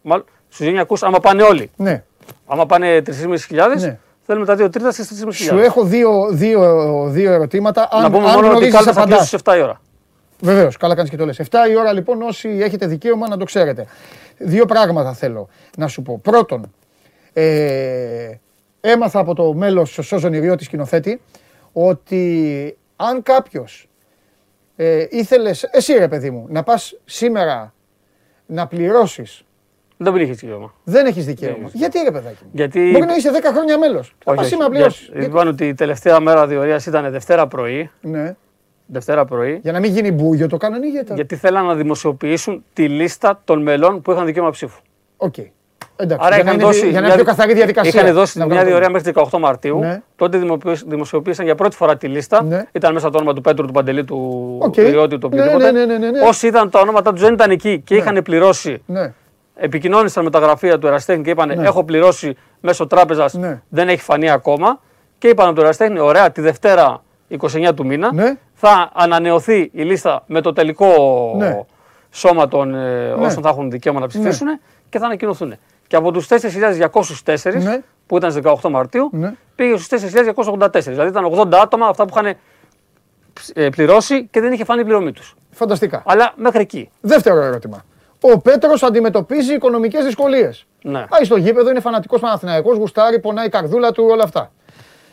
Μάλλον 0.02 0.24
στους 0.48 0.66
2.900 0.66 0.96
άμα 1.00 1.20
πάνε 1.20 1.42
όλοι. 1.42 1.70
ναι. 1.76 2.02
Άμα 2.46 2.66
πάνε 2.66 3.02
3.500 3.02 3.80
Ναι. 3.80 3.98
θέλουμε 4.26 4.46
τα 4.46 4.54
2 4.54 4.68
τρίτα 4.72 4.92
στις 4.92 5.08
3.500. 5.24 5.32
Σου 5.32 5.58
έχω 5.58 5.84
δύο, 5.84 6.28
δύο, 6.30 7.06
δύο 7.10 7.32
ερωτήματα. 7.32 7.88
Αν, 7.90 8.02
να 8.02 8.10
πούμε 8.10 8.28
αν 8.28 8.34
μόνο 8.34 8.38
ότι 8.38 8.46
οι 8.46 8.50
γνωρίζεις, 8.50 8.74
κάλπες 8.74 8.94
θα 8.94 9.00
απαντάς. 9.00 9.18
κλείσουν 9.18 9.38
στις 9.38 9.52
7 9.54 9.56
η 9.58 9.62
ώρα. 9.62 9.80
Βεβαίως, 10.40 10.76
καλά 10.76 10.94
κάνεις 10.94 11.10
και 11.10 11.16
το 11.16 11.24
λες. 11.24 11.38
7 11.38 11.68
η 11.70 11.76
ώρα 11.76 11.92
λοιπόν, 11.92 12.22
όσοι 12.22 12.48
έχετε 12.48 12.86
δικαίωμα 12.86 13.28
να 13.28 13.36
το 13.36 13.44
ξέρετε. 13.44 13.86
Δύο 14.38 14.66
πράγματα 14.66 15.12
θέλω 15.12 15.48
να 15.76 15.86
σου 15.88 16.02
πω. 16.02 16.18
Πρώτον, 16.22 16.72
ε, 17.32 18.30
έμαθα 18.80 19.18
από 19.18 19.34
το 19.34 19.52
μέλος 19.54 19.98
Σόζον 20.02 20.32
Ιριώτης 20.32 20.66
σκηνοθέτη 20.66 21.20
ότι 21.72 22.76
αν 22.96 23.22
κάποιος 23.22 23.88
ε, 24.76 25.06
ήθελες, 25.10 25.62
εσύ 25.62 25.92
ρε 25.92 26.08
παιδί 26.08 26.30
μου, 26.30 26.46
να 26.48 26.62
πας 26.62 27.00
σήμερα 27.04 27.74
να 28.46 28.66
πληρώσεις. 28.66 29.44
Δεν 29.96 30.12
τον 30.12 30.20
είχε 30.22 30.32
δικαίωμα. 30.32 30.72
Δεν 30.84 31.06
έχεις 31.06 31.24
δικαίωμα. 31.26 31.70
Γιατί 31.72 31.98
ρε 31.98 32.10
παιδάκι 32.10 32.44
μου; 32.44 32.50
Γιατί... 32.52 32.90
Μπορεί 32.90 33.04
να 33.06 33.14
είσαι 33.14 33.30
10 33.34 33.40
χρόνια 33.52 33.78
μέλος. 33.78 34.08
Θα 34.08 34.14
Όχι, 34.32 34.36
πας 34.36 34.38
όχι. 34.38 34.48
σήμερα 34.48 34.68
να 34.68 34.74
πληρώσεις. 34.74 35.10
Για- 35.12 35.22
Είπαν 35.22 35.48
ότι 35.48 35.68
η 35.68 35.74
τελευταία 35.74 36.20
μέρα 36.20 36.46
διορίας 36.46 36.86
ήταν 36.86 37.10
Δευτέρα 37.10 37.46
πρωί. 37.46 37.90
Ναι. 38.00 38.34
Δευτέρα 38.86 39.24
πρωί. 39.24 39.58
Για 39.62 39.72
να 39.72 39.80
μην 39.80 39.92
γίνει 39.92 40.10
μπούγιο 40.12 40.48
το 40.48 40.56
κάνανε 40.56 40.88
γιατί. 40.88 41.14
Γιατί 41.14 41.36
θέλαν 41.36 41.66
να 41.66 41.74
δημοσιοποιήσουν 41.74 42.64
τη 42.72 42.88
λίστα 42.88 43.40
των 43.44 43.62
μελών 43.62 44.02
που 44.02 44.12
είχαν 44.12 44.26
δικαίωμα 44.26 44.50
ψήφου. 44.50 44.80
Οκ. 45.16 45.34
Εντάξει. 45.96 46.26
Άρα 46.26 46.34
για 46.34 46.44
να 46.44 46.50
είχαν 46.50 46.60
είναι, 46.60 46.64
δώσει. 46.72 46.78
για 46.88 47.00
να 47.00 47.06
μια- 47.06 47.06
είναι 47.14 47.14
πιο 47.14 47.24
καθαρή 47.24 47.54
διαδικασία. 47.54 48.00
Είχαν 48.00 48.14
δώσει 48.14 48.38
Να 48.38 48.44
μια 48.44 48.54
βγάλουν 48.54 48.70
διορία 48.70 48.86
το- 48.86 48.92
μέχρι 48.92 49.12
18 49.32 49.38
Μαρτίου. 49.38 49.78
Ναι. 49.78 50.02
Τότε 50.16 50.38
δημοποιήσ- 50.38 50.84
δημοσιοποίησαν 50.88 51.44
για 51.44 51.54
πρώτη 51.54 51.76
φορά 51.76 51.96
τη 51.96 52.06
λίστα. 52.08 52.42
Ναι. 52.42 52.64
Ήταν 52.72 52.92
μέσα 52.92 53.10
το 53.10 53.16
όνομα 53.18 53.32
του 53.34 53.40
Πέτρου, 53.40 53.66
του 53.66 53.72
Παντελή, 53.72 54.04
του 54.04 54.56
Οκ. 54.62 54.74
Περιότη, 54.74 55.18
του 55.18 55.28
Ναι, 55.28 55.40
οποιοδήποτε. 55.40 55.70
ναι, 55.72 55.84
ναι, 55.84 55.96
ναι, 55.98 56.10
ναι. 56.10 56.20
Όσοι 56.20 56.46
ήταν 56.46 56.70
τα 56.70 56.80
ονόματα 56.80 57.12
τους 57.12 57.20
δεν 57.22 57.32
ήταν 57.32 57.50
εκεί 57.50 57.80
και 57.84 57.94
είχαν 57.96 58.22
πληρώσει 58.22 58.82
Ναι. 58.86 59.12
επικοινώνησαν 59.54 60.24
με 60.24 60.30
τα 60.30 60.38
γραφεία 60.38 60.78
του 60.78 60.86
Ερασιτέχνη 60.86 61.22
και 61.22 61.30
είπαν: 61.30 61.50
Έχω 61.50 61.84
πληρώσει 61.84 62.36
μέσω 62.60 62.86
τράπεζας, 62.86 63.34
Ναι. 63.34 63.62
δεν 63.68 63.88
έχει 63.88 64.00
φανεί 64.02 64.30
ακόμα. 64.30 64.80
Και 65.18 65.28
είπαν 65.28 65.46
από 65.46 65.54
το 65.56 65.60
Ερασιτέχνη: 65.62 65.98
Ωραία, 66.00 66.30
τη 66.30 66.40
Δευτέρα 66.40 67.02
29 67.28 67.74
του 67.74 67.86
μήνα 67.86 68.14
Ναι. 68.14 68.36
θα 68.54 68.90
ανανεωθεί 68.94 69.70
η 69.72 69.82
λίστα 69.82 70.22
με 70.26 70.40
το 70.40 70.52
τελικό 70.52 70.86
Ναι. 71.38 71.60
σώμα 72.10 72.48
των 72.48 72.74
ε, 72.74 73.12
όσων 73.18 73.42
θα 73.42 73.48
έχουν 73.48 73.70
δικαίωμα 73.70 74.00
να 74.00 74.06
ψηφίσουν 74.06 74.46
και 74.88 74.98
θα 74.98 75.06
ανακοινωθούν. 75.06 75.54
Και 75.94 76.00
από 76.00 76.12
τους 76.12 76.26
4.204 76.28 77.62
Ναι. 77.62 77.80
που 78.06 78.16
ήταν 78.16 78.30
στις 78.30 78.42
18 78.44 78.68
Μαρτίου 78.70 79.08
Ναι. 79.12 79.32
πήγε 79.54 79.76
στους 79.76 79.86
4.284. 79.86 80.90
Δηλαδή 80.92 81.08
ήταν 81.08 81.24
80 81.24 81.58
άτομα 81.62 81.86
αυτά 81.86 82.04
που 82.06 82.14
είχαν 82.18 82.36
ε, 83.54 83.68
πληρώσει 83.68 84.26
και 84.30 84.40
δεν 84.40 84.52
είχε 84.52 84.64
φάνει 84.64 84.80
η 84.80 84.84
πληρωμή 84.84 85.12
τους. 85.12 85.34
Φανταστικά. 85.50 86.02
Αλλά 86.06 86.32
μέχρι 86.36 86.60
εκεί. 86.60 86.90
Δεύτερο 87.00 87.40
ερώτημα. 87.40 87.84
Ο 88.20 88.38
Πέτρος 88.38 88.82
αντιμετωπίζει 88.82 89.54
οικονομικές 89.54 90.04
δυσκολίες. 90.04 90.66
Ναι. 90.82 91.04
Πάει 91.08 91.24
στο 91.24 91.36
γήπεδο, 91.36 91.70
είναι 91.70 91.80
φανατικός 91.80 92.20
Παναθηναϊκός, 92.20 92.76
γουστάρει, 92.76 93.20
πονάει 93.20 93.46
η 93.46 93.48
καρδούλα 93.48 93.92
του, 93.92 94.06
όλα 94.10 94.22
αυτά. 94.24 94.52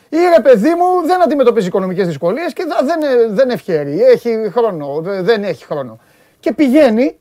Ή 0.08 0.16
ρε 0.36 0.42
παιδί 0.42 0.68
μου 0.68 1.06
δεν 1.06 1.22
αντιμετωπίζει 1.22 1.66
οικονομικές 1.66 2.06
δυσκολίες 2.06 2.52
και 2.52 2.64
δα- 2.68 2.80
δεν, 2.84 3.02
ε, 3.02 3.26
δεν 3.34 3.50
ευχαίρει. 3.50 4.02
Έχει 4.02 4.50
χρόνο, 4.56 5.00
δε- 5.00 5.22
δεν 5.22 5.44
έχει 5.44 5.64
χρόνο. 5.64 5.98
Και 6.40 6.52
πηγαίνει, 6.52 7.16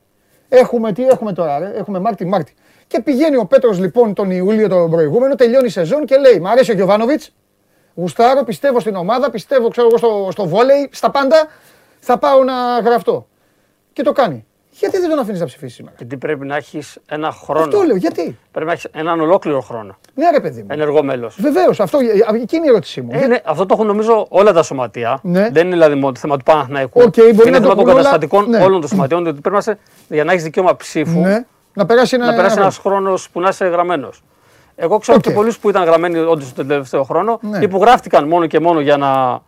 έχουμε 0.50 0.92
τι 0.94 1.08
έχουμε 1.08 1.34
τώρα, 1.34 1.60
ρε, 1.60 1.72
έχουμε 1.76 2.00
Μάρτι, 2.00 2.26
Μάρτι. 2.26 2.54
Και 2.92 3.02
πηγαίνει 3.02 3.38
ο 3.38 3.46
Πέτρος 3.46 3.80
λοιπόν 3.80 4.14
τον 4.14 4.32
Ιούλιο 4.32 4.68
τον 4.70 4.92
προηγούμενο, 4.92 5.36
τελειώνει 5.36 5.66
η 5.68 5.70
σεζόν 5.70 6.06
και 6.06 6.18
λέει: 6.18 6.40
Μ' 6.40 6.48
αρέσει 6.48 6.72
ο 6.72 6.74
Γιωβάνοβιτς, 6.74 7.34
γουστάρω, 7.96 8.44
πιστεύω 8.44 8.80
στην 8.80 8.96
ομάδα, 8.96 9.30
πιστεύω 9.30 9.68
ξέρω 9.70 9.88
εγώ 9.88 9.98
στο, 9.98 10.28
στο 10.32 10.48
βόλεϊ, 10.48 10.90
στα 10.92 11.12
πάντα. 11.12 11.48
Θα 12.00 12.18
πάω 12.18 12.44
να 12.44 12.54
γραφτώ. 12.86 13.28
Και 13.94 14.04
το 14.04 14.12
κάνει. 14.12 14.46
Γιατί 14.70 14.98
δεν 15.00 15.10
τον 15.10 15.20
αφήνεις 15.20 15.40
να 15.40 15.46
ψηφίσει 15.46 15.76
σήμερα; 15.76 15.96
Γιατί 15.98 16.18
πρέπει 16.18 16.46
να 16.46 16.56
έχεις 16.56 16.98
ένα 17.10 17.32
χρόνο. 17.32 17.64
Αυτό 17.64 17.82
λέω, 17.82 17.96
γιατί; 17.96 18.38
Πρέπει 18.52 18.66
να 18.66 18.72
έχεις 18.72 18.88
έναν 18.92 19.20
ολόκληρο 19.22 19.62
χρόνο. 19.62 19.98
Ναι, 20.16 20.30
ρε 20.32 20.40
παιδί 20.40 20.62
μου. 20.62 20.68
Ενεργό 20.70 21.04
μέλος. 21.04 21.36
Βεβαίως, 21.42 21.80
αυτό 21.80 22.00
ε, 22.00 22.04
εκείνη 22.04 22.46
είναι 22.52 22.66
η 22.66 22.70
ερώτησή 22.70 23.02
μου. 23.02 23.20
Είναι, 23.24 23.42
αυτό 23.46 23.66
το 23.66 23.74
έχουν 23.74 23.88
νομίζω 23.88 24.26
όλα 24.30 24.54
τα 24.54 24.64
σωματεία. 24.64 25.20
Ναι. 25.24 25.50
Δεν 25.52 25.66
είναι 25.66 25.76
δηλαδή 25.76 25.96
μόνο 25.96 26.12
το 26.12 26.20
θέμα 26.20 26.38
του 26.38 26.44
Παναθηναϊκού. 26.44 27.02
Οκ, 27.02 27.14
μπορεί 27.16 27.48
είναι 27.48 27.60
να 27.60 27.62
το 27.62 27.62
θέμα 27.62 27.76
των 27.76 27.80
έχουν 27.80 27.84
όλα- 27.84 27.94
καταστατικών 27.94 28.50
ναι. 28.50 28.64
όλων 28.64 28.80
των 28.80 28.90
σωματείων. 28.90 29.28
Ότι 29.28 29.42
πρέπει 29.42 29.50
να 29.56 29.58
είσαι, 29.58 29.78
για 30.08 30.24
να 30.24 30.32
έχεις 30.32 30.44
δικαίωμα 30.44 30.76
ψήφου, 30.76 31.20
Ναι. 31.20 31.46
Να 31.74 31.86
περάσει 31.86 32.16
ένα. 32.16 32.26
να 32.26 32.34
περάσει 32.36 32.58
ένας 32.60 32.74
ένα 32.80 32.84
χρόνος 32.84 33.30
που 33.30 33.40
να 33.40 33.50
είσαι 33.50 33.66
γραμμένος. 33.66 34.24
Εγώ 34.76 34.98
ξέρω 34.98 35.18
Οκ. 35.18 35.24
και 35.24 35.32
πολλούς 35.32 35.52
που 35.62 35.70
ήταν 35.70 35.84
γραμμένοι 35.84 36.18
όντως 36.20 36.54
τον 36.54 36.68
τελευταίο 36.68 37.04
χρόνο 37.04 37.40
Ναι. 37.42 37.60
ή 37.62 37.68
που 37.68 37.78
γράφτηκαν 37.78 38.28
μόνο 38.28 38.46
και 38.48 38.60
μόνο 38.60 38.80
για 38.80 38.98
να, 38.98 39.42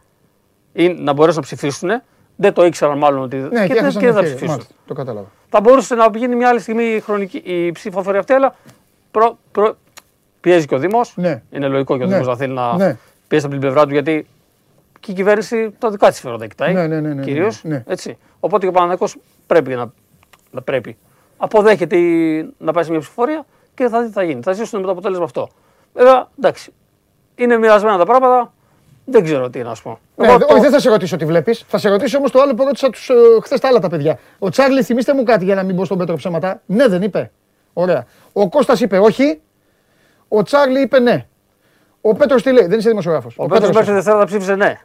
ή 0.73 0.87
να 0.87 1.13
μπορέσουν 1.13 1.39
να 1.39 1.45
ψηφίσουν. 1.45 1.89
Δεν 2.35 2.53
το 2.53 2.65
ήξεραν 2.65 2.97
μάλλον 2.97 3.21
ότι. 3.21 3.35
Ναι, 3.35 3.47
και, 3.47 3.49
και 3.49 3.73
δεν, 3.73 3.77
έχασαν 3.77 4.01
και 4.01 4.05
δεν 4.11 4.13
θα 4.15 4.19
ευκαιρία. 4.19 4.25
ψηφίσουν. 4.25 4.49
Μάλιστα, 4.49 4.73
Το 4.87 4.93
κατάλαβα. 4.93 5.27
Θα 5.49 5.61
μπορούσε 5.61 5.95
να 5.95 6.09
γίνει 6.15 6.35
μια 6.35 6.47
άλλη 6.49 6.59
στιγμή 6.59 6.83
η, 6.83 6.99
χρονική, 6.99 7.37
η 7.37 7.71
ψηφοφορία 7.71 8.19
αυτή, 8.19 8.33
αλλά 8.33 8.55
προ, 9.11 9.37
προ, 9.51 9.75
πιέζει 10.41 10.65
και 10.65 10.75
ο 10.75 10.77
Δήμος. 10.77 11.13
Ναι. 11.15 11.41
Είναι 11.51 11.67
λογικό 11.67 11.97
και 11.97 12.03
ο 12.03 12.05
Ναι. 12.05 12.11
Δήμος 12.13 12.27
να 12.27 12.35
θέλει 12.35 12.53
να 12.53 12.75
Ναι. 12.77 12.97
πιέσει 13.27 13.45
από 13.45 13.53
την 13.53 13.63
πλευρά 13.63 13.85
του, 13.85 13.91
γιατί 13.93 14.27
και 14.99 15.11
η 15.11 15.13
κυβέρνηση 15.13 15.73
τα 15.79 15.89
δικά 15.89 16.07
της 16.07 16.15
συμφέροντα 16.15 16.47
κοιτάει. 16.47 16.73
Ναι, 16.73 16.87
ναι, 16.87 16.99
ναι, 16.99 17.13
ναι, 17.13 17.23
Κυρίως, 17.23 17.63
ναι, 17.63 17.75
ναι. 17.75 17.83
Έτσι. 17.87 18.17
Οπότε 18.39 18.63
και 18.65 18.69
ο 18.69 18.71
Παναθηναϊκός 18.71 19.15
πρέπει 19.47 19.75
να, 19.75 19.91
να 20.51 20.61
πρέπει. 20.61 20.97
Αποδέχεται 21.43 21.95
η- 21.97 22.53
να 22.57 22.71
πάει 22.73 22.83
σε 22.83 22.89
μια 22.91 22.99
ψηφοφορία 22.99 23.45
και 23.73 23.87
θα 23.87 24.01
δει 24.01 24.07
τι 24.07 24.13
θα 24.13 24.23
γίνει. 24.23 24.41
Θα 24.41 24.51
ζήσουν 24.53 24.79
με 24.79 24.85
το 24.85 24.91
αποτέλεσμα 24.91 25.23
αυτό. 25.23 25.49
Βέβαια, 25.93 26.27
εντάξει. 26.39 26.73
Είναι 27.35 27.57
μοιρασμένα 27.57 27.97
τα 27.97 28.05
πράγματα. 28.05 28.53
Δεν 29.05 29.23
ξέρω 29.23 29.49
τι 29.49 29.61
να 29.63 29.75
σου 29.75 29.83
πω. 29.83 29.99
Ναι, 30.15 30.27
Εγώ 30.27 30.37
δε- 30.37 30.45
το- 30.45 30.53
όχι, 30.53 30.61
δεν 30.61 30.71
θα 30.71 30.79
σε 30.79 30.89
ρωτήσω 30.89 31.15
τι 31.17 31.25
βλέπεις. 31.25 31.63
Θα 31.67 31.77
σε 31.77 31.89
ρωτήσω 31.89 32.17
όμως 32.17 32.31
το 32.31 32.41
άλλο 32.41 32.53
που 32.53 32.63
ρώτησα 32.63 32.89
τους, 32.89 33.09
ε, 33.09 33.13
χθες 33.43 33.59
τα 33.59 33.67
άλλα 33.67 33.79
τα 33.79 33.89
παιδιά. 33.89 34.19
Ο 34.39 34.49
Τσάρλι, 34.49 34.83
θυμίστε 34.83 35.13
μου 35.13 35.23
κάτι 35.23 35.45
για 35.45 35.55
να 35.55 35.63
μην 35.63 35.75
μπω 35.75 35.85
στον 35.85 35.97
Πέτρο 35.97 36.15
ψέματα. 36.15 36.61
Ναι, 36.65 36.87
δεν 36.87 37.01
είπε. 37.01 37.31
Ωραία. 37.73 38.05
Ο 38.33 38.49
Κώστας 38.49 38.81
είπε 38.81 38.97
όχι. 38.99 39.41
Ο 40.27 40.43
Τσάρλι 40.43 40.81
είπε 40.81 40.99
ναι. 40.99 41.25
Ο 42.01 42.13
Πέτρος 42.15 42.43
τι 42.43 42.51
λέει, 42.51 42.65
δεν 42.65 42.79
είσαι 42.79 42.89
δημοσιογράφος. 42.89 43.33
Ο 43.37 43.45
Πέτρος 43.45 43.69
μέχρι 43.69 43.85
τη 43.85 43.91
Δευτέρα 43.93 44.17
θα 44.19 44.25
ψήφισε 44.25 44.55
ναι. 44.55 44.79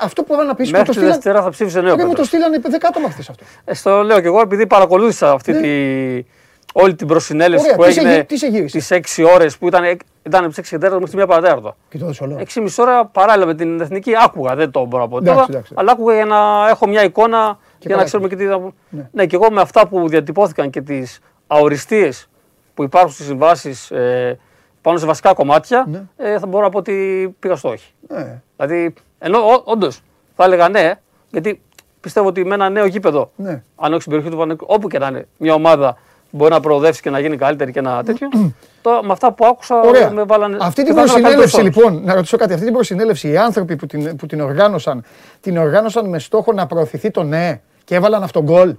Αυτό 0.00 0.22
που 0.22 0.34
να 0.46 0.54
πεις 0.54 0.70
που 0.70 0.76
Μέχρι 0.76 0.86
το 0.86 0.92
τη 0.92 0.98
στείλαν. 0.98 1.12
Δευτέρα 1.12 1.42
θα 1.42 1.50
ψήφισε 1.50 1.80
ναι. 1.80 1.90
ο 1.92 1.96
Δεν 1.96 1.96
μου 1.96 2.02
το 2.02 2.08
Πέτρος. 2.08 2.26
στείλανε 2.26 2.58
δεκάτομα 2.68 3.10
χθες 3.10 3.28
αυτό. 3.28 3.44
Ε, 3.64 3.74
στο 3.74 4.02
λέω 4.02 4.20
και 4.20 4.26
εγώ 4.26 4.40
επειδή 4.40 4.66
παρακολούθησα 4.66 5.30
αυτή 5.32 5.52
Ναι. 5.52 5.60
τη, 5.60 6.24
όλη 6.72 6.94
την 6.94 7.06
προσυνέλευση 7.06 7.64
Ωραία, 7.66 7.76
που 7.76 7.82
τι 7.84 7.92
σε 7.92 8.00
έγινε 8.00 8.14
γύ- 8.16 8.26
τι 8.26 8.36
σε 8.36 8.46
γύρισε; 8.46 8.78
τις 8.78 8.90
6 8.90 9.24
ώρες 9.34 9.58
που 9.58 9.66
ήταν, 9.66 9.84
ήταν 10.22 10.44
από 10.44 10.48
τις 10.48 10.58
6 10.58 10.68
και 10.68 10.76
4 10.86 10.90
μέχρι 11.00 11.16
τη 11.16 11.22
1 11.22 11.26
παρατέταρτο. 11.26 11.76
Και 11.88 11.98
το 11.98 12.04
έδωσε 12.04 12.22
όλο. 12.24 12.36
6,5 12.38 12.78
ώρα 12.78 13.04
παράλληλα 13.06 13.46
με 13.46 13.54
την 13.54 13.80
εθνική 13.80 14.12
άκουγα, 14.24 14.54
δεν 14.54 14.70
το 14.70 14.84
μπορώ 14.84 15.02
να 15.02 15.08
πω 15.08 15.16
Εντάξει, 15.16 15.34
τώρα, 15.34 15.46
εντάξει. 15.50 15.72
αλλά 15.76 15.92
άκουγα 15.92 16.14
για 16.14 16.24
να 16.24 16.68
έχω 16.68 16.88
μια 16.88 17.02
εικόνα 17.04 17.58
για 17.78 17.88
καλά 17.90 17.96
να 17.96 18.04
ξέρουμε 18.04 18.28
και 18.28 18.36
τι 18.36 18.46
θα 18.46 18.72
Ναι. 18.88 19.08
ναι. 19.12 19.26
και 19.26 19.36
εγώ 19.36 19.50
με 19.50 19.60
αυτά 19.60 19.86
που 19.86 20.08
διατυπώθηκαν 20.08 20.70
και 20.70 20.80
τις 20.80 21.18
αοριστείες 21.46 22.28
που 22.74 22.82
υπάρχουν 22.82 23.10
στις 23.10 23.26
συμβάσεις 23.26 23.90
ε, 23.90 24.38
πάνω 24.80 24.98
σε 24.98 25.06
βασικά 25.06 25.32
κομμάτια, 25.34 25.86
Ναι. 25.90 26.02
ε, 26.16 26.38
θα 26.38 26.46
μπορώ 26.46 26.64
να 26.64 26.70
πω 26.70 26.78
ότι 26.78 27.34
πήγα 27.38 27.56
στο 27.56 27.68
όχι. 27.68 27.92
Ναι. 28.08 28.42
Δηλαδή, 28.56 28.94
ενώ 29.18 29.62
όντως 29.64 30.00
θα 30.36 30.44
έλεγα 30.44 30.68
ναι, 30.68 30.92
γιατί 31.30 31.60
πιστεύω 32.00 32.26
ότι 32.28 32.44
με 32.44 32.54
ένα 32.54 32.68
νέο 32.68 32.86
γήπεδο, 32.86 33.30
Ναι. 33.36 33.62
αν 33.76 33.92
όχι 33.92 34.00
στην 34.00 34.12
περιοχή 34.12 34.30
του 34.32 34.38
Παναγικού, 34.38 34.66
όπου 34.68 34.88
και 34.88 34.98
να 34.98 35.06
είναι, 35.06 35.26
μια 35.36 35.54
ομάδα 35.54 35.96
μπορεί 36.30 36.52
να 36.52 36.60
προοδεύσει 36.60 37.02
και 37.02 37.10
να 37.10 37.18
γίνει 37.18 37.36
καλύτερη 37.36 37.72
και 37.72 37.78
ένα 37.78 38.02
τέτοιο. 38.04 38.28
το, 38.82 39.00
με 39.02 39.12
αυτά 39.12 39.32
που 39.32 39.46
άκουσα 39.46 39.80
Ωραία. 39.80 40.10
με 40.10 40.22
βάλανε. 40.24 40.56
Αυτή 40.60 40.82
και 40.82 40.86
την 40.88 40.96
θα 40.96 41.02
ήθελα 41.02 41.20
να 41.20 41.28
κάνω 41.28 41.34
προσυνέλευση 41.36 41.56
περισσότερο. 41.56 41.90
λοιπόν, 41.90 42.04
να 42.04 42.14
ρωτήσω 42.14 42.36
κάτι, 42.36 42.52
αυτή 42.52 42.64
την 42.64 42.74
προσυνέλευση 42.74 43.28
οι 43.28 43.36
άνθρωποι 43.36 43.76
που 43.76 43.86
την, 43.86 44.16
που 44.16 44.26
την 44.26 44.40
οργάνωσαν, 44.40 45.04
την 45.40 45.56
οργάνωσαν 45.56 46.08
με 46.08 46.18
στόχο 46.18 46.52
να 46.52 46.66
προωθηθεί 46.66 47.10
το 47.10 47.22
ναι 47.22 47.60
και 47.84 47.94
έβαλαν 47.94 48.22
αυτόν 48.22 48.42
γκολ; 48.42 48.74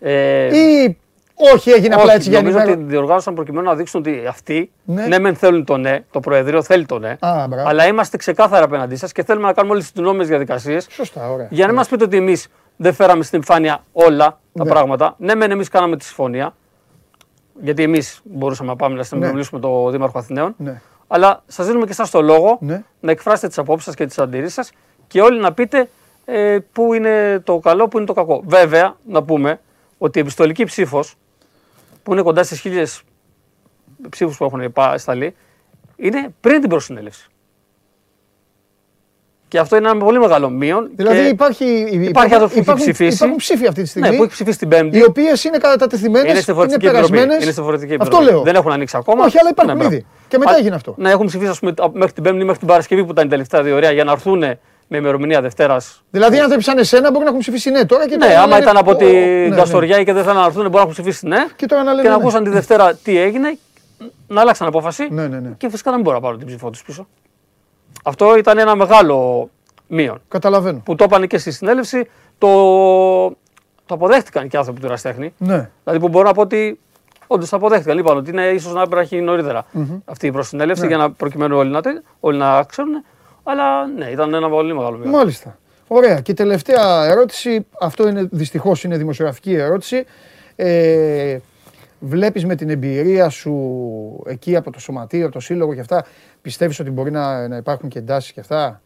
Ε, 0.00 0.56
ή 0.58 0.98
όχι 1.34 1.70
έγινε 1.70 1.94
απλά 1.94 2.06
όχι, 2.06 2.14
έτσι 2.16 2.28
για 2.28 2.38
νομίζω 2.38 2.56
ότι 2.58 2.66
ενημέρωση. 2.66 2.90
διοργάνωσαν 2.96 3.34
προκειμένου 3.34 3.66
να 3.66 3.74
δείξουν 3.74 4.00
ότι 4.00 4.26
αυτοί 4.28 4.70
Ναι. 4.84 5.06
ναι, 5.06 5.18
μεν 5.18 5.34
θέλουν 5.36 5.64
το 5.64 5.76
ναι, 5.76 6.04
το 6.10 6.20
Προεδρείο 6.20 6.62
θέλει 6.62 6.86
το 6.86 6.98
ναι, 6.98 7.16
Α, 7.20 7.46
μπράβο. 7.48 7.68
αλλά 7.68 7.86
είμαστε 7.86 8.16
ξεκάθαρα 8.16 8.64
απέναντί 8.64 8.96
σας 8.96 9.12
και 9.12 9.22
θέλουμε 9.24 9.46
να 9.46 9.52
κάνουμε 9.52 9.74
όλες 9.74 9.92
τις 9.92 10.02
νόμιμες 10.02 10.26
διαδικασίες 10.28 10.86
Σωστά, 10.90 11.30
ωραία. 11.30 11.46
Για 11.50 11.60
να 11.62 11.66
μην 11.68 11.76
μας 11.78 11.88
πείτε 11.88 12.04
ότι 12.04 12.16
εμείς 12.16 12.48
δεν 12.76 12.94
φέραμε 12.94 13.22
στην 13.24 13.38
επιφάνεια 13.38 13.84
όλα 13.92 14.38
τα 14.52 14.64
Ναι. 14.64 14.70
πράγματα. 14.70 15.14
Ναι, 15.18 15.34
μεν 15.34 15.50
εμείς 15.50 15.68
κάναμε 15.68 15.96
τη 15.96 16.04
συμφωνία. 16.04 16.54
Γιατί 17.60 17.82
εμείς 17.82 18.20
μπορούσαμε 18.24 18.70
να 18.70 18.76
πάμε 18.76 18.96
να 18.96 19.02
συνομιλήσουμε 19.02 19.60
με 19.60 19.66
τον 19.68 19.90
Δήμαρχο 19.90 20.18
Αθηναίων. 20.18 20.54
Ναι. 20.58 20.80
Αλλά 21.06 21.42
σας 21.46 21.66
δίνουμε 21.66 21.84
και 21.84 21.90
εσάς 21.92 22.10
το 22.10 22.20
λόγο 22.22 22.56
Ναι. 22.60 22.82
να 23.00 23.10
εκφράσετε 23.10 23.46
τις 23.48 23.58
απόψεις 23.58 23.84
σας 23.84 23.94
και 23.94 24.06
τις 24.06 24.18
αντιρρήσεις 24.18 24.54
σας 24.54 24.70
και 25.06 25.20
όλοι 25.20 25.40
να 25.40 25.52
πείτε 25.52 25.88
ε, 26.24 26.58
πού 26.72 26.94
είναι 26.94 27.40
το 27.44 27.58
καλό, 27.58 27.88
πού 27.88 27.96
είναι 27.96 28.06
το 28.06 28.12
κακό. 28.12 28.42
Βέβαια, 28.46 28.96
να 29.08 29.22
πούμε 29.22 29.60
ότι 30.02 30.18
η 30.18 30.20
επιστολική 30.20 30.64
ψήφος, 30.64 31.14
που 32.02 32.12
είναι 32.12 32.22
κοντά 32.22 32.42
στις 32.42 32.60
χίλιες 32.60 33.02
ψήφους 34.08 34.36
που 34.36 34.44
έχουν 34.44 34.72
πά- 34.72 34.98
σταλεί, 34.98 35.34
είναι 35.96 36.34
πριν 36.40 36.60
την 36.60 36.68
προσυνέλευση. 36.68 37.26
Και 39.48 39.58
αυτό 39.58 39.76
είναι 39.76 39.88
ένα 39.88 39.98
πολύ 40.04 40.18
μεγάλο 40.18 40.50
μείον. 40.50 40.90
Δηλαδή 40.94 41.16
και- 41.22 41.28
υπάρχει, 41.28 41.64
Υπάρχει 41.90 42.34
άνθρωπο 42.34 42.46
που 42.46 42.50
έχει 42.52 42.60
υπάρχουν, 42.60 42.84
ψηφίσει. 42.84 43.14
υπάρχουν 43.14 43.36
ψήφοι 43.38 43.66
αυτή 43.66 43.82
τη 43.82 43.88
στιγμή. 43.88 44.08
Ναι, 44.08 44.16
που 44.16 44.22
έχει 44.22 44.32
ψηφίσει 44.32 44.58
την 44.58 44.68
Πέμπτη. 44.68 44.98
Οι 44.98 45.04
οποίες 45.04 45.44
είναι 45.44 45.58
κατατεθειμένες, 45.58 46.22
Είναι 46.22 46.30
είναι, 46.30 46.40
στη 46.40 46.52
φορετική 46.52 46.84
επιτροπή. 46.86 47.08
περασμένες. 47.10 47.42
Είναι 47.42 47.52
στη 47.52 47.60
φορετική 47.62 47.92
Αυτό 47.92 48.04
επιτροπή. 48.04 48.30
λέω. 48.30 48.42
Δεν 48.42 48.54
έχουν 48.54 48.72
ανοίξει 48.72 48.96
ακόμα. 48.96 49.24
Όχι, 49.24 49.38
αλλά 49.38 49.48
υπάρχουν 49.50 49.74
Ναι, 49.76 49.80
μπράβο. 49.80 49.94
ήδη. 49.94 50.06
Και 50.28 50.38
μετά 50.38 50.50
Α, 50.50 50.56
έγινε 50.56 50.74
αυτό. 50.74 50.94
Ναι, 50.98 51.10
έχουν 51.10 51.26
ψηφίσει 51.26 51.50
ας 51.50 51.58
πούμε, 51.58 51.72
από- 51.78 51.98
μέχρι 51.98 52.12
την 52.12 52.22
Πέμπτη, 52.22 52.44
μέχρι 52.44 52.58
την 52.58 52.68
Παρασκευή 52.68 53.04
που 53.04 53.10
ήταν 53.10 53.26
η 53.26 53.28
τελευταία 53.30 53.62
διορία 53.62 53.92
για 53.92 54.04
να 54.04 54.12
έρθουν 54.12 54.42
με 54.92 54.98
ημερομηνία 54.98 55.40
Δευτέρας. 55.40 56.02
Δηλαδή, 56.10 56.38
αν 56.38 56.48
δεν 56.48 56.58
ψάνε 56.58 56.80
εσένα, 56.80 57.10
μπορεί 57.10 57.22
να 57.24 57.28
έχουν 57.28 57.40
ψηφίσει 57.40 57.70
ναι 57.70 57.84
τώρα 57.84 58.08
και 58.08 58.16
Ναι, 58.16 58.20
τώρα 58.24 58.32
να 58.34 58.40
άμα 58.42 58.48
λένε, 58.48 58.62
ήταν 58.62 58.76
από 58.76 58.90
«Ω, 58.90 58.96
την 58.96 59.06
ναι, 59.08 59.46
ναι». 59.48 59.56
Καστοριά 59.56 60.04
και 60.04 60.12
δεν 60.12 60.22
θέλανε 60.22 60.40
να 60.40 60.46
έρθουν, 60.46 60.62
μπορεί 60.62 60.74
να 60.74 60.80
έχουν 60.80 60.92
ψηφίσει 60.92 61.26
ναι. 61.26 61.46
Και 61.56 61.66
τώρα 61.66 61.82
να 61.82 61.90
λένε 61.90 62.02
και 62.02 62.08
να 62.08 62.16
ναι. 62.16 62.22
ακούσαν 62.22 62.44
τη 62.44 62.50
Δευτέρα 62.50 62.94
τι 62.94 63.18
έγινε, 63.18 63.58
να 64.26 64.40
αλλάξαν 64.40 64.66
απόφαση. 64.68 65.06
Ναι, 65.10 65.26
ναι, 65.26 65.38
ναι. 65.38 65.50
Και 65.56 65.68
φυσικά 65.70 65.90
να 65.90 65.96
μην 65.96 66.04
μπορούν 66.04 66.20
να 66.20 66.24
πάρουν 66.26 66.38
την 66.40 66.48
ψήφο 66.48 66.70
τους 66.70 66.82
πίσω. 66.82 67.06
Αυτό 68.04 68.36
ήταν 68.36 68.58
ένα 68.58 68.76
μεγάλο 68.76 69.50
μείον. 69.86 70.20
Καταλαβαίνω. 70.28 70.80
Που 70.84 70.94
το 70.94 71.04
είπαν 71.04 71.26
και 71.26 71.38
στη 71.38 71.50
συνέλευση, 71.50 72.08
το, 72.38 72.48
το 73.86 73.94
αποδέχτηκαν 73.94 74.48
και 74.48 74.56
οι 74.56 74.58
άνθρωποι 74.58 74.80
του 74.80 74.86
Εραστέχνη. 74.86 75.34
Ναι. 75.38 75.70
Δηλαδή 75.84 76.00
που 76.00 76.08
μπορώ 76.08 76.26
να 76.28 76.34
πω 76.34 76.40
ότι 76.40 76.78
όντως 77.26 77.48
το 77.48 77.56
αποδέχτηκαν. 77.56 77.98
Είπαν 77.98 78.16
ότι 78.16 78.30
είναι 78.30 78.42
ίσως 78.46 78.72
να 78.72 78.78
έπρεπε 78.80 78.94
να 78.96 79.00
έχει 79.02 79.20
νωρίτερα 79.20 79.64
αυτή 80.04 80.26
η 80.26 80.30
προσυνέλευση 80.32 80.82
Ναι. 80.82 80.88
για 80.88 80.96
να 80.96 81.10
προκειμένου 81.12 81.56
όλοι 81.56 81.70
να, 81.70 81.80
τε- 81.80 82.02
όλοι 82.20 82.38
να 82.38 82.62
ξέρουν. 82.62 83.04
Αλλά 83.42 83.86
ναι, 83.86 84.04
ήταν 84.06 84.34
ένα 84.34 84.48
πολύ 84.48 84.74
μεγάλο 84.74 84.96
βήμα. 84.96 85.10
Μάλιστα. 85.18 85.58
Ωραία. 85.88 86.20
Και 86.20 86.34
τελευταία 86.34 87.04
ερώτηση. 87.06 87.66
Αυτό 87.80 88.08
είναι 88.08 88.28
δυστυχώς 88.30 88.84
είναι 88.84 88.96
δημοσιογραφική 88.96 89.54
ερώτηση. 89.54 90.04
Ε, 90.56 91.38
Βλέπεις 92.04 92.44
με 92.46 92.54
την 92.54 92.70
εμπειρία 92.70 93.28
σου 93.28 93.52
εκεί 94.26 94.56
από 94.56 94.70
το 94.70 94.80
σωματείο, 94.80 95.24
από 95.24 95.32
το 95.34 95.40
σύλλογο 95.40 95.74
και 95.74 95.80
αυτά, 95.80 96.04
πιστεύεις 96.42 96.80
ότι 96.80 96.90
μπορεί 96.90 97.10
να, 97.10 97.48
να 97.48 97.56
υπάρχουν 97.56 97.88
και 97.88 97.98
εντάσεις 97.98 98.32
και 98.32 98.40
αυτά; 98.40 98.80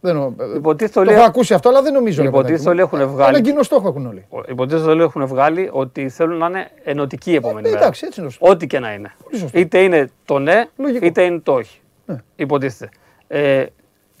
Δεν, 0.00 0.14
νο- 0.16 0.34
Υποτίθεται 0.56 0.92
το 0.92 1.00
όλοι, 1.00 1.12
έχω 1.18 1.22
ακούσει 1.24 1.54
αυτό, 1.54 1.68
αλλά 1.68 1.82
δεν 1.82 1.92
νομίζω. 1.92 2.22
ρε 2.22 2.28
υποτίθεται 2.28 2.62
παιδάκι 2.62 2.80
μου. 2.82 2.88
όλοι 2.90 3.02
έχουν 3.04 3.14
βγάλει. 3.14 3.36
Ένα 3.36 3.44
κοινό 3.44 3.62
στόχο 3.62 3.88
έχουν 3.88 4.06
όλοι. 4.06 4.26
υποτίθεται 4.48 4.90
όλοι 4.90 5.02
έχουν 5.02 5.26
βγάλει 5.26 5.68
ότι 5.72 6.08
θέλουν 6.08 6.38
να 6.38 6.46
είναι 6.46 6.68
ενωτική 6.84 7.30
η 7.30 7.34
επόμενη 7.34 7.68
Ε, 7.68 7.70
μέρα. 7.70 7.82
εντάξει, 7.82 8.04
έτσι 8.06 8.20
είναι. 8.20 8.30
το 8.38 8.50
Ό,τι 8.50 8.66
και 8.66 8.78
να 8.78 8.92
είναι. 8.92 9.12
Πολύ 9.24 9.36
σωστό. 9.36 9.58
Είτε 9.58 9.78
είναι 9.78 10.10
το 10.24 10.38
ναι, 10.38 10.64
Λογικό. 10.76 11.06
είτε 11.06 11.22
είναι 11.22 11.38
το 11.38 11.52
όχι. 11.52 11.80
Ναι. 12.06 12.16
Υποτίθεται. 12.36 12.90
Ε, 13.28 13.64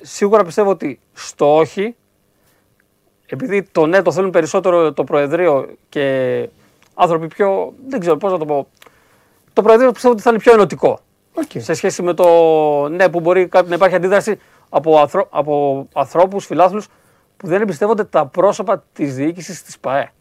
σίγουρα 0.02 0.44
πιστεύω 0.44 0.70
ότι 0.70 1.00
στο 1.12 1.56
όχι, 1.56 1.96
επειδή 3.26 3.62
το 3.62 3.86
ναι 3.86 4.02
το 4.02 4.12
θέλουν 4.12 4.30
περισσότερο 4.30 4.92
το 4.92 5.04
Προεδρείο 5.04 5.68
και 5.88 6.48
άνθρωποι 6.94 7.26
πιο. 7.26 7.72
Δεν 7.86 8.00
ξέρω 8.00 8.16
πώς 8.16 8.32
να 8.32 8.38
το 8.38 8.44
πω. 8.44 8.66
Το 9.52 9.62
Προεδρείο 9.62 9.92
πιστεύω 9.92 10.12
ότι 10.12 10.22
θα 10.22 10.30
είναι 10.30 10.38
πιο 10.38 10.52
ενωτικό. 10.52 10.98
Οκ. 11.34 11.50
Σε 11.62 11.74
σχέση 11.74 12.02
με 12.02 12.14
το 12.14 12.28
ναι 12.88 13.08
που 13.08 13.20
μπορεί 13.20 13.48
κάποιο 13.48 13.68
να 13.68 13.74
υπάρχει 13.74 13.94
αντίδραση 13.94 14.38
από, 14.68 14.98
ανθρω... 14.98 15.26
από 15.30 15.86
ανθρώπους, 15.94 16.46
φιλάθλους 16.46 16.88
που 17.36 17.46
δεν 17.46 17.62
εμπιστεύονται 17.62 18.04
τα 18.04 18.26
πρόσωπα 18.26 18.84
της 18.92 19.14
διοίκησης 19.14 19.62
της 19.62 19.78
ΠΑΕ. 19.78 20.12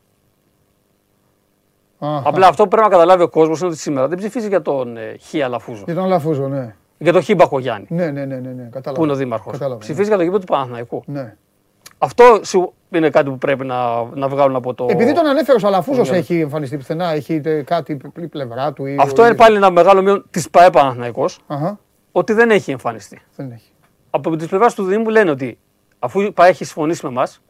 Αχα. 2.00 2.30
Απλά 2.30 2.48
αυτό 2.48 2.64
που 2.64 2.70
πρέπει 2.70 2.84
να 2.84 2.90
καταλάβει 2.90 3.24
ο 3.24 3.30
κόσμος 3.30 3.60
είναι 3.60 3.70
ότι 3.70 3.78
σήμερα 3.78 4.08
δεν 4.08 4.18
ψηφίζει 4.18 4.48
για 4.48 4.62
τον 4.62 4.98
ε, 4.98 5.18
Χ 5.18 5.44
Αλαφούζο. 5.44 5.84
Για 5.86 5.96
τον 5.96 6.08
Αλαφούζο, 6.08 6.48
ναι. 6.48 6.76
Για 7.02 7.14
τον 7.14 7.24
Χ 7.24 7.30
Μπακογιάννη. 7.36 7.86
Ναι, 7.90 8.06
ναι, 8.06 8.26
ναι, 8.26 8.36
ναι, 8.36 8.50
ναι. 8.50 8.64
Κατάλαβα. 8.64 8.92
Που 8.92 9.04
είναι 9.04 9.12
ο 9.12 9.16
Δήμαρχος. 9.16 9.52
Κατάλαβα, 9.52 9.76
ναι. 9.76 9.80
Ψηφίζει 9.82 10.08
για 10.08 10.18
το 10.18 10.24
γήπεδο 10.24 10.40
του 10.40 10.46
Παναθηναϊκού. 10.46 11.04
Ναι. 11.06 11.36
Αυτό 11.98 12.40
σιγου- 12.42 12.74
είναι 12.90 13.10
κάτι 13.10 13.30
που 13.30 13.38
πρέπει 13.38 13.66
να, 13.66 14.04
να 14.14 14.28
βγάλουν 14.28 14.56
από 14.56 14.74
το. 14.74 14.88
Επειδή 14.90 15.14
τον 15.14 15.26
ανέφερε 15.26 15.58
ο 15.64 15.68
Αλαφούζο 15.68 16.02
Ωραία. 16.02 16.16
έχει 16.16 16.40
εμφανιστεί 16.40 16.78
πουθενά, 16.78 17.10
έχει 17.12 17.42
ε, 17.46 17.62
κάτι 17.62 17.98
η 18.20 18.28
πλευρά 18.28 18.74
του. 18.74 18.86
Ή 18.86 18.96
Αυτό 19.00 19.26
είναι 19.26 19.36
πάλι 19.36 19.56
ένα 19.56 19.72
μεγάλο 19.72 20.02
μείον 20.02 20.26
της 20.30 20.50
ΠαΕ 20.50 20.70
Παναθηναϊκός, 20.70 21.40
Αχα, 21.48 21.80
ότι 22.12 22.34
δεν 22.34 22.50
έχει 22.52 22.72
εμφανιστεί. 22.72 23.22
δεν 23.36 23.52
έχει. 23.52 23.72
Από 24.10 24.36
τη 24.36 24.46
πλευράς 24.46 24.74
του 24.76 24.84
Δήμου 24.84 25.10
λένε 25.10 25.30
ότι 25.30 25.58
αφού 26.00 26.22
η 26.22 26.32
ΠαΕ 26.32 26.50
έχει 26.50 26.66
συμφωνήσει 26.66 27.06
με 27.06 27.12
εμάς, 27.12 27.42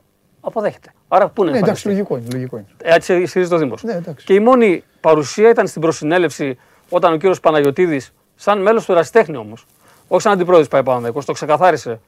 αποδέχεται. 0.41 0.91
Άρα 1.08 1.30
πού 1.30 1.41
είναι 1.41 1.52
Ναι, 1.52 1.58
εντάξει, 1.58 1.88
εμφανιστεί; 1.88 1.88
λογικό 1.88 2.18
είναι. 2.18 2.36
Λογικό 2.36 2.58
είναι. 2.58 2.93
Έτσι 2.95 3.14
ισχυρίζει 3.22 3.49
το 3.49 3.58
Δήμος. 3.58 3.84
Ναι, 3.84 3.93
εντάξει. 3.93 4.26
και 4.26 4.34
η 4.34 4.39
μόνη 4.39 4.84
παρουσία 5.02 5.49
ήταν 5.49 5.68
στην 5.68 5.82
προσυνέλευση 5.82 6.58
όταν 6.89 7.14
ο 7.14 7.16
κύριος 7.16 7.39
Παναγιοτήδη, 7.39 8.02
σαν 8.42 8.62
μέλος 8.62 8.86
του 8.86 8.92
Εραστέχνη 8.92 9.38
όμως, 9.38 9.66
όχι 10.08 10.22
σαν 10.22 10.32
αντιπρόεδρος 10.32 10.68
ΠαΕ 10.68 10.84
Παναθηναϊκός, 10.84 11.26
το 11.26 11.34
ξεκαθάρισε 11.34 12.00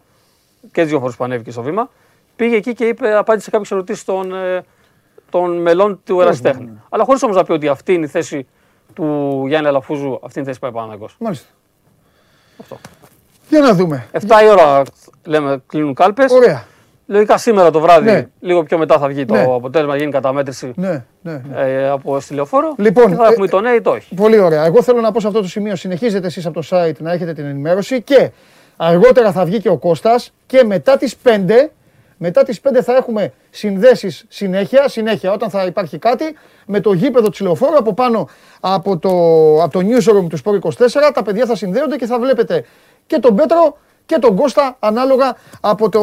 και 0.72 0.84
δύο 0.84 1.00
φορέ 1.00 1.14
που 1.18 1.24
ανέβηκε 1.24 1.52
στο 1.52 1.62
βήμα, 1.62 1.90
πήγε 2.36 2.56
εκεί 2.56 2.74
και 2.74 2.86
είπε, 2.86 3.16
απάντησε 3.16 3.50
κάποιες 3.50 3.72
ερωτήσεις 3.72 4.04
των, 4.04 4.34
ε, 4.36 4.64
των 5.30 5.62
μελών 5.62 6.02
του 6.06 6.22
Εραστέχνη. 6.22 6.66
ναι. 6.66 6.72
Αλλά 6.90 7.04
χωρίς 7.04 7.24
όμως 7.24 7.36
να 7.36 7.44
πει 7.44 7.52
ότι 7.52 7.68
αυτή 7.68 7.94
είναι 7.94 8.06
η 8.06 8.08
θέση 8.08 8.48
του 8.94 9.44
Γιάννη 9.48 9.68
Αλαφούζου, 9.68 10.20
αυτή 10.24 10.40
είναι 10.40 10.42
η 10.42 10.52
θέση 10.52 10.60
ΠαΕ 10.60 10.72
Παναθηναϊκός. 10.72 11.16
Μάλιστα. 11.20 11.48
Αυτό. 12.60 12.78
Για 13.50 13.60
να 13.60 13.74
δούμε. 13.74 14.08
7 14.12 14.44
η 14.44 14.50
ώρα 14.50 14.84
λέμε 15.24 15.64
κλείνουν 15.68 15.94
κάλπες. 15.94 16.32
Ωραία. 16.32 16.66
Λογικά 17.06 17.38
σήμερα 17.38 17.72
το 17.72 17.80
βράδυ, 17.80 18.12
Ναι. 18.12 18.28
λίγο 18.40 18.64
πιο 18.64 18.78
μετά 18.78 18.98
θα 18.98 19.08
βγει 19.08 19.26
το 19.26 19.34
Ναι. 19.34 19.42
αποτέλεσμα, 19.42 19.96
γίνει 19.98 20.12
καταμέτρηση 20.12 20.72
Ναι, 20.76 21.04
ναι, 21.22 21.42
ναι. 21.52 21.62
ε, 21.62 21.90
από 21.90 22.20
στη 22.20 22.34
λεωφόρο. 22.34 22.74
Λοιπόν, 22.78 23.10
και 23.10 23.16
θα 23.16 23.28
έχουμε 23.28 23.46
ε, 23.46 23.50
το 23.50 23.60
ναι 23.62 23.70
ή 23.70 23.82
το 23.82 23.90
όχι. 23.90 24.16
Πολύ 24.16 24.40
ωραία. 24.40 24.66
Εγώ 24.66 24.84
θέλω 24.84 25.02
να 25.02 25.12
πω 25.12 25.20
σε 25.20 25.28
αυτό 25.28 25.42
το 25.42 25.48
σημείο, 25.48 25.76
συνεχίζετε 25.76 26.28
εσείς 26.28 26.46
από 26.46 26.62
το 26.62 26.68
site 26.70 26.98
να 27.00 27.12
έχετε 27.12 27.34
την 27.34 27.46
ενημέρωση 27.46 28.02
και 28.02 28.32
αργότερα 28.78 29.32
θα 29.32 29.46
βγει 29.46 29.60
και 29.62 29.70
ο 29.70 29.78
Κώστας 29.78 30.34
και 30.46 30.64
μετά 30.64 30.98
τις 30.98 31.16
5, 31.24 31.70
μετά 32.18 32.44
τις 32.44 32.60
5 32.62 32.82
θα 32.84 32.96
έχουμε 32.96 33.34
συνδέσεις 33.50 34.26
συνέχεια, 34.28 34.88
συνέχεια 34.88 35.32
όταν 35.32 35.50
θα 35.50 35.66
υπάρχει 35.66 35.98
κάτι 35.98 36.36
με 36.66 36.80
το 36.80 36.94
γήπεδο 36.94 37.30
της 37.30 37.40
Λεωφόρου 37.40 37.78
από 37.78 37.94
πάνω 37.94 38.28
από 38.60 38.98
το, 38.98 39.10
από 39.64 39.72
το 39.72 39.80
newsroom 39.80 40.28
του 40.30 40.38
Sport 40.44 40.60
24 40.70 41.12
τα 41.14 41.24
παιδιά 41.24 41.46
θα 41.46 41.56
συνδέονται 41.56 41.96
και 41.96 42.06
θα 42.06 42.20
βλέπετε 42.20 42.66
και 43.08 43.20
τον 43.20 43.36
Πέτρο 43.36 43.78
και 44.06 44.18
τον 44.20 44.36
Κώστα 44.36 44.76
ανάλογα 44.80 45.36
από 45.62 45.90
το 45.90 46.02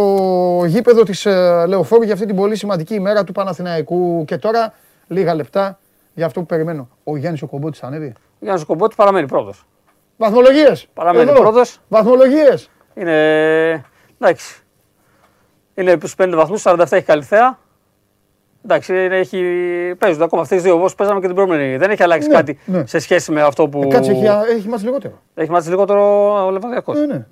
γήπεδο 0.66 1.03
της 1.03 1.26
ε, 1.26 1.64
Λεωφόρου 1.68 2.03
για 2.03 2.12
αυτή 2.12 2.26
την 2.26 2.36
πολύ 2.36 2.57
σημαντική 2.57 2.94
ημέρα 2.94 3.24
του 3.24 3.32
Παναθηναϊκού 3.32 4.24
και 4.24 4.36
τώρα 4.36 4.72
λίγα 5.07 5.34
λεπτά 5.34 5.78
για 6.14 6.26
αυτό 6.26 6.40
που 6.40 6.46
περιμένω. 6.46 6.88
Ο 7.05 7.16
Γιάννης 7.16 7.42
ο 7.42 7.46
Κομπότης 7.46 7.80
θα 7.80 7.86
ανέβει. 7.86 8.12
Ο 8.16 8.38
Γιάννης 8.40 8.64
Κομπότη 8.64 8.94
παραμένει 8.94 9.26
πρώτος. 9.26 9.66
Βαθμολογίες. 10.16 10.88
Παραμένει 10.94 11.32
πρώτος. 11.32 11.78
Βαθμολογίες. 11.88 12.70
Είναι. 12.94 13.84
Εντάξει. 14.20 14.62
Είναι 15.74 15.94
στους 15.96 16.14
5 16.14 16.34
βαθμούς, 16.34 16.62
47 16.62 16.96
έχει 16.96 17.05
καλυθέα. 17.05 17.59
Εντάξει, 18.65 19.05
είναι, 19.05 19.17
έχει, 19.17 19.43
παίζουν 19.99 20.23
ακόμα 20.23 20.43
αυτές 20.43 20.57
τι 20.59 20.65
δύο 20.65 20.75
όπως 20.77 20.95
παίζαμε 20.95 21.21
και 21.21 21.27
την 21.27 21.35
προηγούμενη. 21.35 21.77
Δεν 21.77 21.91
έχει 21.91 22.03
αλλάξει 22.03 22.29
Ναι, 22.29 22.35
κάτι 22.35 22.59
ναι. 22.65 22.87
σε 22.87 22.99
σχέση 22.99 23.33
με 23.33 23.43
αυτό 23.43 23.69
που. 23.69 23.89
Κάτσε, 23.89 24.11
έχει, 24.11 24.25
έχει 24.57 24.69
μάτσει 24.69 24.85
λιγότερο. 24.85 25.15
Έχει 25.35 25.51
μάθει 25.51 25.69
λιγότερο 25.69 26.33
ο 26.47 26.51
Λεβαδιακός. 26.51 26.99
Ναι, 26.99 27.07
ναι. 27.07 27.25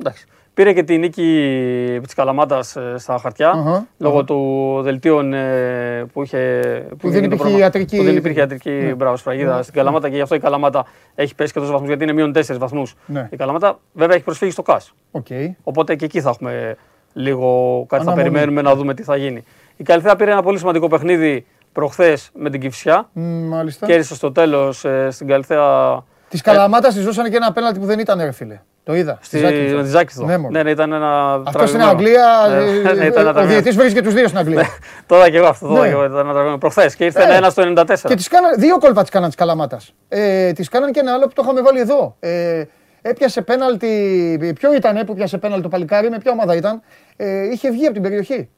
Πήρε 0.55 0.73
και 0.73 0.83
τη 0.83 0.99
νίκη 0.99 2.01
της 2.03 2.15
Καλαμάτας 2.15 2.77
στα 2.97 3.19
χαρτιά 3.19 3.51
Αχα, 3.51 3.87
λόγω 3.99 4.17
αχα. 4.17 4.25
του 4.25 4.79
δελτίων 4.83 5.33
ε, 5.33 6.05
που, 6.13 6.23
είχε, 6.23 6.61
Που 6.99 7.11
δεν 7.11 7.11
είχε 7.11 7.19
το 7.19 7.25
υπήρχε 7.25 7.37
πρόβλημα. 7.37 7.59
ιατρική- 7.59 7.97
Που 7.97 8.03
δεν 8.05 8.17
υπήρχε 8.17 8.39
ιατρική 8.39 8.71
Ναι. 8.71 8.95
μπράβο 8.95 9.17
σφραγίδα 9.17 9.63
στην 9.63 9.75
Καλαμάτα 9.75 10.09
και 10.09 10.15
γι' 10.17 10.21
αυτό 10.21 10.35
η 10.35 10.39
Καλαμάτα 10.39 10.87
έχει 11.15 11.35
πέσει 11.35 11.53
και 11.53 11.59
τόσους 11.59 11.73
βαθμούς 11.73 11.89
γιατί 11.89 12.05
είναι 12.05 12.13
μείον 12.13 12.33
4 12.33 12.59
βαθμούς. 12.59 12.95
Ναι. 13.07 13.29
Η 13.33 13.37
Καλαμάτα 13.37 13.79
βέβαια 13.93 14.15
έχει 14.15 14.25
προσφύγει 14.25 14.51
στο 14.51 14.63
ΚΑΣ. 14.63 14.93
Οκ. 15.11 15.27
Οπότε 15.63 15.95
και 15.95 16.05
εκεί 16.05 16.21
θα 16.21 16.29
έχουμε 16.29 16.77
λίγο 17.13 17.79
κάτι 17.89 18.05
θα 18.05 18.11
Αναμονή. 18.11 18.31
περιμένουμε 18.35 18.63
να 18.63 18.75
δούμε 18.75 18.95
τι 18.95 19.03
θα 19.03 19.17
γίνει. 19.17 19.45
Η 19.81 19.85
Καλλιθέα 19.85 20.17
πήρε 20.17 20.31
ένα 20.31 20.43
πολύ 20.43 20.59
σημαντικό 20.59 20.89
παιχνίδι 20.89 21.47
προχθές 21.73 22.31
με 22.35 22.51
την 22.51 22.61
Κηφισιά. 22.61 23.09
Μ, 23.13 23.21
Μάλιστα. 23.49 23.87
Κέρδισε 23.87 24.15
στο 24.15 24.33
τέλος 24.33 24.85
στην 25.11 25.27
Καλλιθέα. 25.27 26.03
Της 26.29 26.43
Καλαμάτας 26.43 26.95
της 26.95 27.05
δώσανε 27.05 27.29
και 27.29 27.37
ένα 27.37 27.53
πέναλτι 27.53 27.79
που 27.79 27.85
δεν 27.87 27.99
ήταν, 27.99 28.19
ρε 28.21 28.33
φίλε. 28.33 28.61
Το 28.85 28.95
είδα. 28.95 29.19
Στη, 29.21 29.39
Ζάκυνθο. 29.39 29.77
με 29.77 29.83
τη 29.83 29.89
Ζάκυνθο. 29.89 30.25
Ναι, 30.25 30.39
μωρέ. 30.39 30.53
ναι, 30.53 30.63
ναι, 30.63 30.71
ήταν 30.71 30.93
ένα. 30.93 31.43
Αυτός 31.47 31.69
στην 31.69 31.81
τραβηγμένο. 31.81 32.21
Αγγλία. 32.31 32.59
Ναι, 32.83 32.91
ε, 32.91 32.93
ναι, 32.95 33.05
ε, 33.05 33.07
ήταν 33.07 33.21
ένα 33.21 33.31
ο 33.31 33.33
τραβηγμένο. 33.33 33.47
διαιτητής 33.49 33.77
βρίσκει 33.77 33.95
και 33.95 34.03
τους 34.03 34.15
δύο 34.15 34.27
στην 34.27 34.39
Αγγλία. 34.39 34.67
Το 35.07 35.17
είδα 35.17 35.31
και 35.31 35.37
εγώ 35.37 35.47
αυτό. 35.47 35.67
Το 35.67 35.73
είδα 35.75 35.83
Ναι. 35.83 35.89
και 35.89 35.93
εγώ. 35.95 36.05
Ήταν 36.05 36.15
ένα 36.19 36.23
τραβηγμένο. 36.25 36.59
Προχθές 36.59 36.95
και 36.97 37.05
ήρθε 37.05 37.23
Ε, 37.23 37.37
ένα 37.37 37.51
στο 37.51 37.63
94. 37.63 37.95
Και 38.05 38.15
τις 38.15 38.29
κάνανε, 38.29 38.55
δύο 38.59 38.79
κόλπα 38.79 39.05
τη 39.05 39.11
κάναν 39.11 39.29
της 39.29 39.37
Καλαμάτας. 39.39 39.95
Ε, 40.09 40.53
τη 40.53 40.65
κάνανε 40.65 40.91
και 40.93 41.01
ένα 41.01 41.13
άλλο 41.13 41.27
που 41.27 41.33
το 41.33 41.43
είχαμε 41.45 41.61
βάλει 41.63 41.81
εδώ. 41.81 42.17
Ε, 42.21 42.65
έπιασε 43.03 43.43
πέναλτι. 43.43 44.55
Ποιο 44.59 44.75
ήταν 44.75 45.03
που 45.07 45.15
πιάσε 45.15 45.39
πέναλτι 45.39 45.63
το 45.63 45.69
παλικάρι, 45.69 46.11
με 46.11 46.19
ποια 46.19 46.33
ομάδα 46.33 46.55
ήταν. 46.57 46.81
Ε, 47.17 47.49
είχε 47.53 47.71
βγει 47.71 47.85
από 47.85 47.95
την 47.95 48.03
περιοχή. 48.03 48.49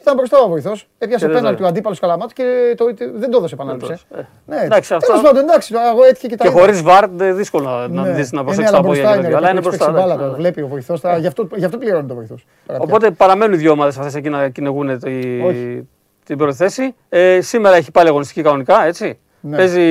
Και 0.00 0.06
ήταν 0.08 0.16
μπροστά 0.16 0.38
ο 0.38 0.48
βοηθός. 0.48 0.88
Έπιασε 0.98 1.24
Και 1.26 1.30
δεν 1.32 1.40
πέναλτι 1.40 1.58
το- 1.60 1.64
ο 1.64 1.68
αντίπαλος 1.68 1.98
Καλαμάτα 2.00 2.32
και 2.34 2.74
το, 2.76 2.84
δεν 3.14 3.30
το 3.30 3.36
έδωσε 3.36 3.54
επανάληψη. 3.54 3.86
το 3.86 3.92
έδωσε. 3.92 4.28
Ναι, 4.46 4.56
Εντάξει, 4.64 4.94
αυτό- 4.94 5.06
Τέλος 5.06 5.22
πάντων, 5.22 5.42
εντάξει, 5.42 5.74
εγώ 5.92 6.04
έτυχε 6.04 6.26
και 6.26 6.36
τα 6.36 6.44
Και 6.44 6.50
είδα. 6.50 6.60
χωρίς 6.60 6.82
βαρ 6.82 7.08
δεν 7.08 7.36
δύσκολο 7.36 7.64
να, 7.68 7.88
να 7.88 8.02
Ναι. 8.02 8.12
δεις 8.12 8.32
να 8.32 8.40
Ε, 8.40 8.42
προσέξεις 8.44 8.70
ναι, 8.72 8.76
τα 8.76 8.76
αλλά 8.76 8.86
πόδια. 8.86 9.02
μπροστά 9.02 9.08
και 9.10 9.12
είναι, 9.12 9.22
τέτοια. 9.22 9.36
Αλλά 9.36 9.50
είναι 9.50 9.58
έχει 9.58 9.68
μπροστά. 9.68 9.84
παίξει 9.84 10.00
μπάλα 10.00 10.14
ναι, 10.14 10.20
τώρα, 10.20 10.30
ναι. 10.32 10.36
Βλέπει 10.36 10.62
ο 10.62 10.66
βοηθός. 10.68 11.00
Γι' 11.18 11.26
αυτό, 11.26 11.48
γι' 11.54 11.64
αυτό 11.64 11.78
πληρώνει 11.78 12.08
το 12.08 12.14
βοηθό. 12.14 12.34
Οπότε 12.78 13.10
παραμένουν 13.10 13.54
οι 13.54 13.56
δύο 13.58 13.70
ομάδες 13.72 13.98
αυτέ 13.98 14.18
εκεί 14.18 14.28
να 14.28 14.48
κυνηγούν 14.48 14.98
τη, 14.98 15.40
Όχι. 15.46 15.88
την 16.24 16.38
πρώτη 16.38 16.56
θέση. 16.56 16.94
Ε, 17.08 17.40
σήμερα 17.40 17.76
έχει 17.76 17.90
πάλι 17.90 18.08
αγωνιστική 18.08 18.42
κανονικά, 18.42 18.84
έτσι. 18.86 19.18
Ναι. 19.40 19.56
Παίζει, 19.56 19.82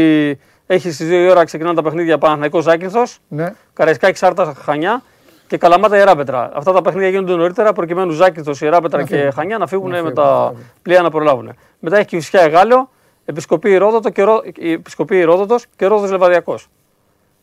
έχει 0.68 0.92
στις 0.92 1.08
2 1.08 1.12
η 1.26 1.30
ώρα 1.30 1.44
ξεκινάνε 1.44 1.76
τα 1.76 1.82
παιχνίδια 1.84 2.18
Παναθηναϊκός 2.18 2.64
Ζάκυνθο, 2.64 3.04
Ναι. 3.28 3.54
Καραϊσκάκη 3.74 4.18
Σάρτα 4.18 4.54
Χανιά 4.64 5.02
και 5.50 5.58
Καλαμάτα 5.58 5.98
Ιεράπετρα. 5.98 6.52
Αυτά 6.54 6.72
τα 6.72 6.82
παιχνίδια 6.82 7.10
γίνονται 7.10 7.36
νωρίτερα 7.36 7.74
προκειμένου 7.74 8.12
Ζάκυνθο, 8.12 8.52
Ιεράπετρα 8.62 9.00
Να 9.00 9.06
και 9.06 9.16
φύγουν. 9.16 9.32
Χανιά 9.32 9.58
να 9.58 9.68
φύγουν 9.68 9.86
Να 9.90 9.92
με 9.92 9.98
φύγουν, 9.98 10.14
τα 10.14 10.24
μπράβο. 10.24 10.56
πλοία 10.82 11.02
να 11.02 11.10
προλάβουν. 11.10 11.54
Μετά 11.80 11.98
έχει 11.98 12.06
Κυφσιά 12.06 12.42
Εγάλεο, 12.42 12.90
Επισκοπή 13.26 13.70
Ηρόδοτο 13.72 14.10
και, 14.10 14.24
Ρο... 14.24 14.42
η 14.56 14.72
Επισκοπή 14.72 15.18
Ηρόδοτος 15.18 15.66
και 15.76 15.86
Ρόδος 15.86 16.12
Λεβαδιακός. 16.12 16.68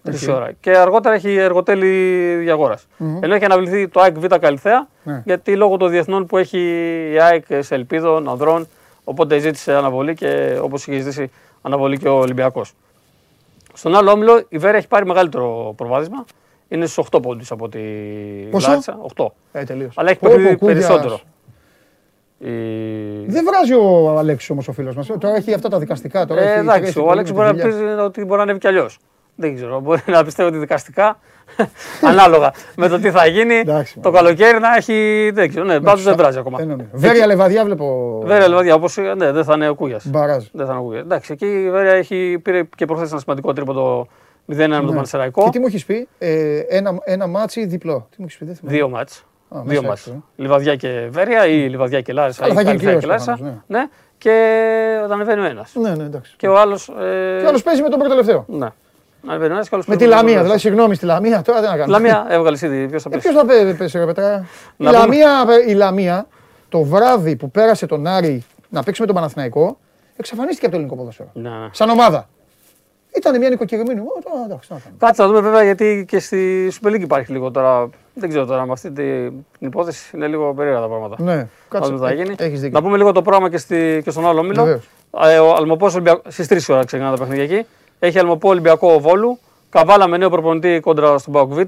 Τρεις 0.03 0.29
ώρα. 0.29 0.53
Και 0.61 0.77
αργότερα 0.77 1.15
έχει 1.15 1.35
εργοτέλη 1.37 2.35
Διαγόρας. 2.35 2.87
Ενώ 3.21 3.35
έχει 3.35 3.45
αναβληθεί 3.45 3.89
το 3.89 4.01
ΑΕΚ 4.01 4.19
Β 4.19 4.27
Καλυθέα, 4.41 4.87
Ναι. 5.03 5.23
γιατί 5.25 5.57
λόγω 5.57 5.77
των 5.77 5.91
διεθνών 5.91 6.27
που 6.27 6.37
έχει 6.39 6.59
η 7.13 7.21
ΑΕΚ 7.21 7.45
σε 7.59 7.75
Ελπίδων, 7.75 8.29
Ανδρών, 8.29 8.69
οπότε 9.05 9.39
ζήτησε 9.39 9.75
αναβολή 9.75 10.15
και 10.15 10.59
όπως 10.63 10.87
είχε 10.87 10.99
ζητήσει 11.01 11.31
αναβολή 11.63 11.99
και 11.99 12.09
ο 12.09 12.19
Ολυμπιακός. 12.19 12.73
Στον 13.75 13.95
άλλο 13.97 14.11
όμιλο 14.11 14.45
η 14.49 14.59
Βέρεια 14.59 14.79
έχει 14.79 14.89
πάρει 14.89 15.07
μεγαλύτερο 15.07 15.73
προβάδισμα. 15.77 16.25
Είναι 16.69 16.87
στους 16.87 17.07
8 17.13 17.23
πόντους 17.23 17.51
από 17.51 17.69
τη 17.69 17.79
Πόσο; 18.51 18.69
Λάρισα. 18.71 18.99
8. 19.17 19.27
Ε, 19.53 19.65
τελείως. 19.65 19.93
Αλλά 19.99 20.11
έχει 20.11 20.19
Πω, 20.19 20.29
παιχνίδι 20.31 20.57
πω, 20.57 20.67
Κούγιας. 20.67 20.87
περισσότερο. 20.87 21.21
Η... 22.39 22.51
Δεν 23.27 23.45
βράζει 23.45 23.75
ο 23.75 24.19
Αλέξης 24.19 24.51
όμως 24.51 24.69
ο 24.69 24.73
φίλος 24.73 24.95
μας. 24.97 25.07
Τώρα 25.07 25.37
έχει 25.37 25.55
αυτά 25.55 25.69
τα 25.69 25.79
δικαστικά. 25.79 26.27
Τώρα 26.27 26.41
Ε, 26.41 26.45
έχει 26.51 26.59
εντάξει, 26.59 26.81
τρέχει 26.81 26.99
ο 26.99 27.03
πολύ 27.03 27.13
Άλεξ 27.13 27.33
με 27.33 27.37
μπορεί 27.37 27.51
τη 27.51 27.63
να 27.63 27.71
δουλειά. 27.71 27.95
πει 27.97 28.01
ότι 28.01 28.21
μπορεί 28.25 28.37
να 28.37 28.43
ανέβει 28.43 28.59
κι 28.59 28.67
αλλιώς. 28.67 28.99
Δεν 29.35 29.55
ξέρω. 29.55 29.81
Μπορεί 29.81 30.01
να 30.07 30.25
πιστεύω 30.25 30.49
ότι 30.49 30.59
δικαστικά, 30.59 31.19
ανάλογα 32.11 32.53
με 32.77 32.89
το 32.89 32.99
τι 32.99 33.11
θα 33.11 33.27
γίνει, 33.27 33.55
Εντάξει, 33.55 34.01
το 34.01 34.11
μωρέ. 34.11 34.23
καλοκαίρι 34.23 34.59
να 34.59 34.77
έχει. 34.77 35.31
Δεν 35.35 35.49
ξέρω. 35.49 35.65
Ναι, 35.65 35.81
πάντως 35.81 36.03
δεν 36.03 36.17
βράζει 36.17 36.39
ακόμα. 36.39 36.59
Δεν 36.59 36.69
νομίζω. 36.69 36.89
Βέρεια 36.93 37.27
Λεβαδιά 37.27 37.65
βλέπω. 37.65 38.21
Βέρεια 38.25 38.49
Λεβαδιά, 38.49 38.75
όπω 38.75 38.87
ναι, 39.17 39.33
δεν 39.33 39.45
θα 39.45 39.55
είναι 39.55 39.69
ο 39.69 39.75
Κούγιας. 39.75 40.07
Μπαράζ. 40.07 40.45
Δεν 40.53 40.67
θα 40.67 40.73
είναι 40.73 40.81
ο 40.81 40.85
Κούγιας. 40.85 41.03
Εντάξει, 41.03 41.33
εκεί 41.33 41.47
η 41.47 41.71
Βέρεια 41.71 41.93
έχει, 41.93 42.39
πήρε 42.43 42.63
και 42.77 42.85
προχθές 42.85 43.11
ένα 43.11 43.21
σημαντικό 43.21 43.53
τρίποντο 43.53 44.07
0-1 44.49 44.55
με 44.57 44.67
τον 44.77 44.85
Ναι. 44.85 44.95
Πανσεραϊκό. 44.95 45.43
Και 45.45 45.51
τι 45.51 45.59
μου 45.59 45.67
έχεις 45.67 45.85
πει, 45.85 46.09
ε, 46.19 46.59
ένα, 46.59 46.99
ένα 47.05 47.27
μάτσι 47.27 47.67
διπλό; 47.67 48.07
Τι 48.11 48.17
μου 48.19 48.25
έχεις 48.25 48.39
πει, 48.39 48.45
δεν 48.45 48.55
θυμάμαι. 48.55 48.77
Δύο 48.77 48.89
μάτς. 48.89 49.25
Α, 49.49 49.61
Δύο 49.65 49.65
μέσα 49.65 49.83
μάτς. 49.83 50.07
έξω, 50.07 50.23
Λιβαδιά 50.37 50.77
και 50.77 51.07
Βέρεια 51.11 51.47
ή 51.47 51.69
Λιβαδιά 51.69 52.01
και 52.01 52.13
Λάρισα. 52.13 52.45
Αλλά 52.45 52.53
ή 52.53 52.57
θα 52.57 52.63
γίνει 52.63 52.77
Καλυθέα 52.77 52.99
κλήρωση 53.01 53.25
και 53.25 53.33
Λάρισα. 53.33 53.45
προφανώς, 53.45 53.63
Ναι. 53.67 53.89
Και 54.19 54.33
όταν 55.05 55.13
ανεβαίνει 55.21 55.41
ο 55.41 55.45
ένας. 55.45 55.73
Ναι, 55.75 55.95
ναι, 55.95 56.05
εντάξει. 56.05 56.35
Και 56.37 56.49
ο 56.49 56.59
άλλος. 56.59 56.89
Ε... 56.89 57.39
Και 57.41 57.47
άλλος 57.47 57.63
παίζει 57.63 57.83
με 57.83 57.89
τον 57.89 57.99
πρώτο 57.99 58.15
τελευταίο. 58.15 58.45
Ναι. 58.49 58.69
Ανεβαίνει 59.29 59.51
ο 59.51 59.55
ένας 59.55 59.69
και 59.69 59.75
ο 59.75 59.77
άλλος 59.77 59.87
Με 59.89 59.95
παίζει 59.97 60.05
τη 60.05 60.05
τον 60.05 60.09
Λαμία, 60.09 60.25
πρώτο. 60.33 60.43
δηλαδή, 60.43 60.61
συγγνώμη, 60.61 60.95
στη 60.95 61.05
Λαμία 61.05 61.43
τώρα 61.43 61.61
δεν 61.61 61.71
να 61.71 61.77
κάνω. 61.77 61.91
Λαμία 61.93 62.27
έβγαλες 62.29 62.63
ήδη. 62.63 62.89
Ποιος 62.89 63.03
θα 63.03 63.09
Ε, 63.13 63.15
πέσει. 63.17 63.29
Ποιος 63.29 63.41
θα 63.41 63.47
πέ- 63.47 63.77
πέσει, 63.77 63.99
ρε 63.99 64.05
Πετρά. 64.07 64.33
Η 64.77 64.85
Να 64.85 64.91
πούμε- 64.91 64.91
Λαμία, 64.99 65.45
η 65.67 65.73
Λαμία, 65.73 66.27
το 66.69 66.83
βράδυ 66.83 67.37
που 67.37 67.51
πέρασε 67.51 67.87
τον 67.87 68.07
Άρη 68.07 68.45
να 68.69 68.83
παίξει 68.83 69.01
με 69.01 69.07
τον 69.07 69.17
Παναθηναϊκό, 69.17 69.79
εξαφανίστηκε 70.17 70.67
από 70.67 70.75
το 70.75 70.81
ελληνικό 70.81 70.99
ποδόσφαιρο. 71.01 71.31
Ναι, 71.33 71.49
ναι. 71.49 71.69
Σαν 71.71 71.89
ομάδα. 71.91 72.29
Ήταν 73.17 73.39
μια 73.39 73.49
νοικοκυρεμένη. 73.49 74.01
Ω, 74.01 74.05
τώρα, 74.31 74.45
εντάξει, 74.45 74.73
να 74.73 74.79
κάνουμε. 74.79 74.97
Κάτσε 74.99 75.23
να 75.23 75.29
δούμε 75.29 75.41
βέβαια 75.41 75.63
γιατί 75.63 76.05
και 76.09 76.19
στη 76.19 76.73
Super 76.81 76.89
League 76.89 77.01
υπάρχει 77.01 77.33
λίγο 77.33 77.51
τώρα. 77.51 77.89
Δεν 78.15 78.29
ξέρω 78.29 78.45
τώρα 78.47 78.67
με 78.67 78.73
αυτή 78.73 78.91
την 78.93 79.33
υπόθεση 79.59 80.17
είναι 80.17 80.27
λίγο 80.27 80.55
περίεργα 80.55 80.81
τα 80.81 80.87
πράγματα. 80.89 81.17
Ναι, 81.23 81.35
Να 81.35 81.49
κάτσε. 81.69 81.93
δούμε 81.93 82.09
τι 82.11 82.15
θα 82.17 82.23
γίνει. 82.23 82.35
Έχεις 82.39 82.61
δίκιο. 82.61 82.79
Να 82.81 82.85
πούμε 82.87 82.97
λίγο 82.97 83.13
το 83.13 83.23
πρόγραμμα 83.23 83.51
και, 83.51 83.59
στη, 83.59 84.01
και 84.05 84.11
στον 84.11 84.27
άλλο 84.27 84.41
όμιλο. 84.41 84.63
Βεβαίως. 84.65 84.89
Ε, 85.21 85.39
Ο 85.39 85.55
Αλμοπός 85.55 85.97
στις 86.29 86.69
3 86.69 86.75
ώρα 86.75 86.85
ξεκινά 86.85 87.11
τα 87.11 87.17
παιχνίδια 87.17 87.43
εκεί. 87.57 87.67
Έχει 87.99 88.19
Αλμοπό 88.19 88.49
Ολυμπιακό 88.49 89.01
Βόλου. 89.01 89.39
Καβάλα 89.71 90.09
με 90.09 90.17
νέο 90.17 90.31
προπονητή 90.31 90.81
κόντρα 90.81 91.19
στον 91.19 91.33
Πάοκ 91.33 91.53
Β. 91.53 91.61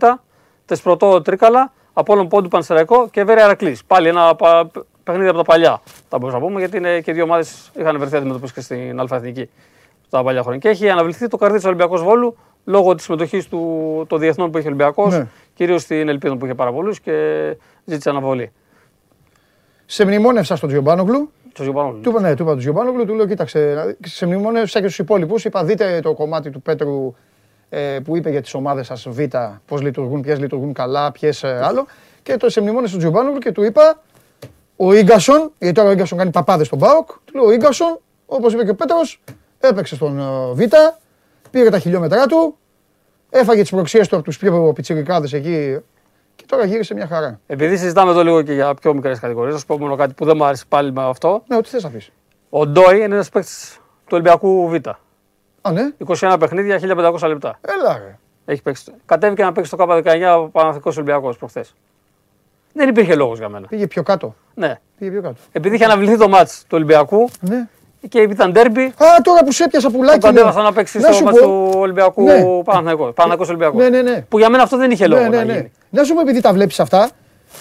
Τεσπρωτό 0.67 1.23
Τρίκαλα. 1.23 1.73
Απόλων 1.93 2.29
Πόντου 2.29 2.49
Πανσεραϊκό 2.49 3.09
και 3.09 3.25
Βέρεια 3.25 3.45
Αρακλή. 3.45 3.77
Πάλι 3.87 4.09
ένα 4.09 4.35
πα- 4.35 4.71
παιχνίδια 5.05 5.31
από 5.31 5.39
τα 5.39 5.45
παλιά. 5.45 5.81
Θα 6.09 6.19
μπορούσαμε 6.19 6.43
να 6.45 6.49
πούμε 6.49 6.61
γιατί 6.61 6.77
είναι 6.77 7.01
και 7.01 7.13
δύο 7.13 7.23
ομάδες 7.25 7.71
είχαν 7.79 7.99
βρεθεί 7.99 8.17
αντιμετωπίσει 8.17 8.53
και 8.53 8.61
στην 8.61 9.01
Αλφα 9.01 9.17
Εθνική 9.17 9.51
τα 10.11 10.23
παλιά 10.23 10.41
χρόνια. 10.43 10.59
Και 10.59 10.69
έχει 10.69 10.89
αναβληθεί 10.91 11.29
το 11.29 11.37
καρδί 11.37 11.57
της 11.57 11.65
Ολυμπιακός 11.65 12.03
Βόλου 12.03 12.37
λόγω 12.65 12.95
της 12.95 13.05
συμμετοχής 13.05 13.49
του 13.49 14.05
των 14.09 14.19
διεθνών 14.19 14.51
που 14.51 14.59
είχε 14.59 14.67
ο 14.67 14.71
Ολυμπιακός, 14.71 15.15
Ναι. 15.19 15.27
κυρίως 15.55 15.83
στην 15.83 16.09
Ελπίδα 16.09 16.37
που 16.37 16.45
είχε 16.45 16.55
πάρα 16.55 16.73
πολλούς 16.73 17.01
και 17.01 17.13
ζήτησε 17.85 18.11
αναβολή. 18.11 18.53
Σε 19.87 20.05
μνημόνευσα 20.05 20.57
στον 20.57 20.69
Τζιομπάνογλου. 20.69 21.31
Το 21.53 21.63
Ζιωπανόλου. 21.63 22.01
Του 22.01 22.11
είπα, 22.11 22.21
ναι, 22.21 22.35
του 22.35 22.43
είπα 22.43 22.51
τον 22.51 22.59
Τζιομπάνογλου, 22.61 23.05
του 23.07 23.15
λέω: 23.15 23.27
Κοίταξε, 23.27 23.73
να 23.77 23.85
δει- 23.85 23.97
σε 24.07 24.27
μνημόνευσα 24.27 24.81
και 24.81 24.85
στους 24.85 24.99
υπόλοιπους. 24.99 25.45
Είπα: 25.45 25.65
Δείτε 25.65 26.01
το 26.03 26.15
κομμάτι 26.15 26.51
του 26.51 26.63
Πέτρου 26.63 27.15
ε, 27.69 27.99
που 28.05 28.17
είπε 28.17 28.31
για 28.31 28.43
τις 28.43 28.55
ομάδες 28.55 28.87
σας 28.87 29.07
Β, 29.09 29.19
πώς 29.67 29.81
λειτουργούν, 29.83 30.21
ποιες 30.21 30.39
λειτουργούν 30.39 30.73
καλά, 30.73 31.13
ποιες 31.13 31.45
άλλο. 31.45 31.87
Και 32.23 32.37
το 32.37 32.51
σε 32.51 32.61
μνημόνευσα 32.61 32.89
στον 32.89 32.99
Τζιομπάνογλου 33.01 33.39
και 33.39 33.53
του 33.53 33.63
είπα: 33.63 34.03
Ο 34.77 34.93
γκασον, 34.93 35.53
γιατί 35.59 35.75
τώρα 35.75 35.91
ο 35.91 35.95
γκασον 35.95 36.19
κάνει 36.19 36.31
παπάδες 36.31 36.67
στον 36.67 36.79
Μπάουκ, 36.79 37.07
του 37.25 37.35
λέω: 37.35 37.45
Ο 37.45 37.55
γκασον, 37.55 37.99
όπως 38.27 38.53
είπε 38.53 38.65
και 38.65 38.71
ο 38.71 38.75
Πέτρος, 38.75 39.21
έπαιξε 39.61 39.95
στον 39.95 40.19
ε, 40.19 40.53
Β, 40.53 40.61
πήρε 41.51 41.71
τα 41.71 41.79
χιλιόμετρά 41.79 42.27
του, 42.27 42.57
έφαγε 43.31 43.61
τις 43.61 43.71
προξίες 43.71 44.09
του 44.09 44.17
από 44.17 44.31
του 44.31 44.39
πιο 44.39 44.73
πιτσιρικάδες 44.75 45.33
εκεί 45.33 45.79
και 46.37 46.45
τώρα 46.47 46.65
γύρισε 46.65 46.95
μια 46.95 47.07
χαρά. 47.07 47.41
Επειδή 47.47 47.77
συζητάμε 47.77 48.11
εδώ 48.11 48.23
λίγο 48.23 48.43
και 48.43 48.53
για 48.53 48.75
πιο 48.75 48.95
μικρές 48.95 49.19
κατηγορίες, 49.19 49.55
θα 49.55 49.61
σου 49.61 49.67
πω 49.67 49.79
μόνο 49.79 49.97
κάτι 49.97 50.15
που 50.15 50.25
δεν 50.25 50.37
μου 50.37 50.45
άρεσε 50.45 50.65
πάλι 50.69 50.93
με 50.93 51.05
αυτό. 51.05 51.43
Ναι, 51.47 51.57
ό,τι 51.57 51.69
θες 51.69 51.83
να 51.83 51.91
πεις. 51.91 52.11
Ο 52.51 52.67
Ντόι 52.67 52.97
είναι 52.97 53.15
ένας 53.15 53.29
παίκτης 53.29 53.75
του 53.77 54.11
Ολυμπιακού 54.11 54.69
Β. 54.69 54.75
Α, 55.63 55.73
ναι, 55.73 55.93
21 56.07 56.37
παιχνίδια, 56.39 56.79
1500 56.79 57.29
λεπτά. 57.29 57.59
έλα 57.61 57.99
ρε. 57.99 58.19
Έχει 58.45 58.63
παίξει. 58.63 58.93
Κατέβηκε 59.07 59.43
να 59.45 59.53
παίξει 59.53 59.77
το 59.77 59.87
K19 59.89 60.39
ο 60.39 60.49
Παναθηνικό 60.49 60.91
Ολυμπιακός 60.95 61.37
προχθές. 61.39 61.75
Δεν 62.73 62.89
υπήρχε 62.89 63.15
λόγος 63.15 63.39
για 63.39 63.49
μένα. 63.49 63.67
Πήγε 63.67 63.87
πιο 63.87 64.03
κάτω. 64.03 64.35
Ναι. 64.55 64.81
Πήγε 64.99 65.11
πιο 65.11 65.23
κάτω. 65.23 65.37
Επειδή 65.53 65.75
είχε 65.75 65.85
αναβληθεί 65.85 66.17
το 66.19 66.29
μάτς 66.29 66.61
του 66.61 66.69
Ολυμπιακού 66.71 67.29
Ναι. 67.41 67.69
Και 68.09 68.21
ήταν 68.21 68.53
ντέρμπι, 68.53 68.83
Α, 68.83 69.07
τώρα 69.23 69.45
που 69.45 69.53
σε 69.53 69.65
έπιασα 69.65 69.91
πουλάκι. 69.91 70.19
τον 70.19 70.29
μου. 70.31 70.35
κατέβασαν 70.37 70.65
να 70.65 70.73
παίξει 70.73 70.99
Να 70.99 71.05
στο 71.05 71.13
σου 71.13 71.25
μάτς 71.25 71.39
πω. 71.39 71.45
του 71.47 71.73
Ολυμπιακού 71.77 72.23
Ναι. 72.23 72.43
Παναθηναϊκό. 72.65 73.05
Παναθηναϊκός 73.05 73.49
Ολυμπιακό. 73.49 73.77
Ναι, 73.79 73.89
ναι, 73.89 74.03
ναι. 74.03 74.25
Που 74.29 74.39
για 74.39 74.49
μένα 74.49 74.63
αυτό 74.63 74.77
δεν 74.77 74.91
είχε 74.91 75.07
λόγο 75.07 75.23
Ναι, 75.23 75.29
ναι, 75.29 75.37
να 75.37 75.45
ναι. 75.45 75.53
γίνει. 75.53 75.73
Να 75.91 76.05
σου 76.05 76.15
πω 76.15 76.21
επειδή 76.21 76.41
τα 76.41 76.53
βλέπεις 76.53 76.81
αυτά. 76.81 77.09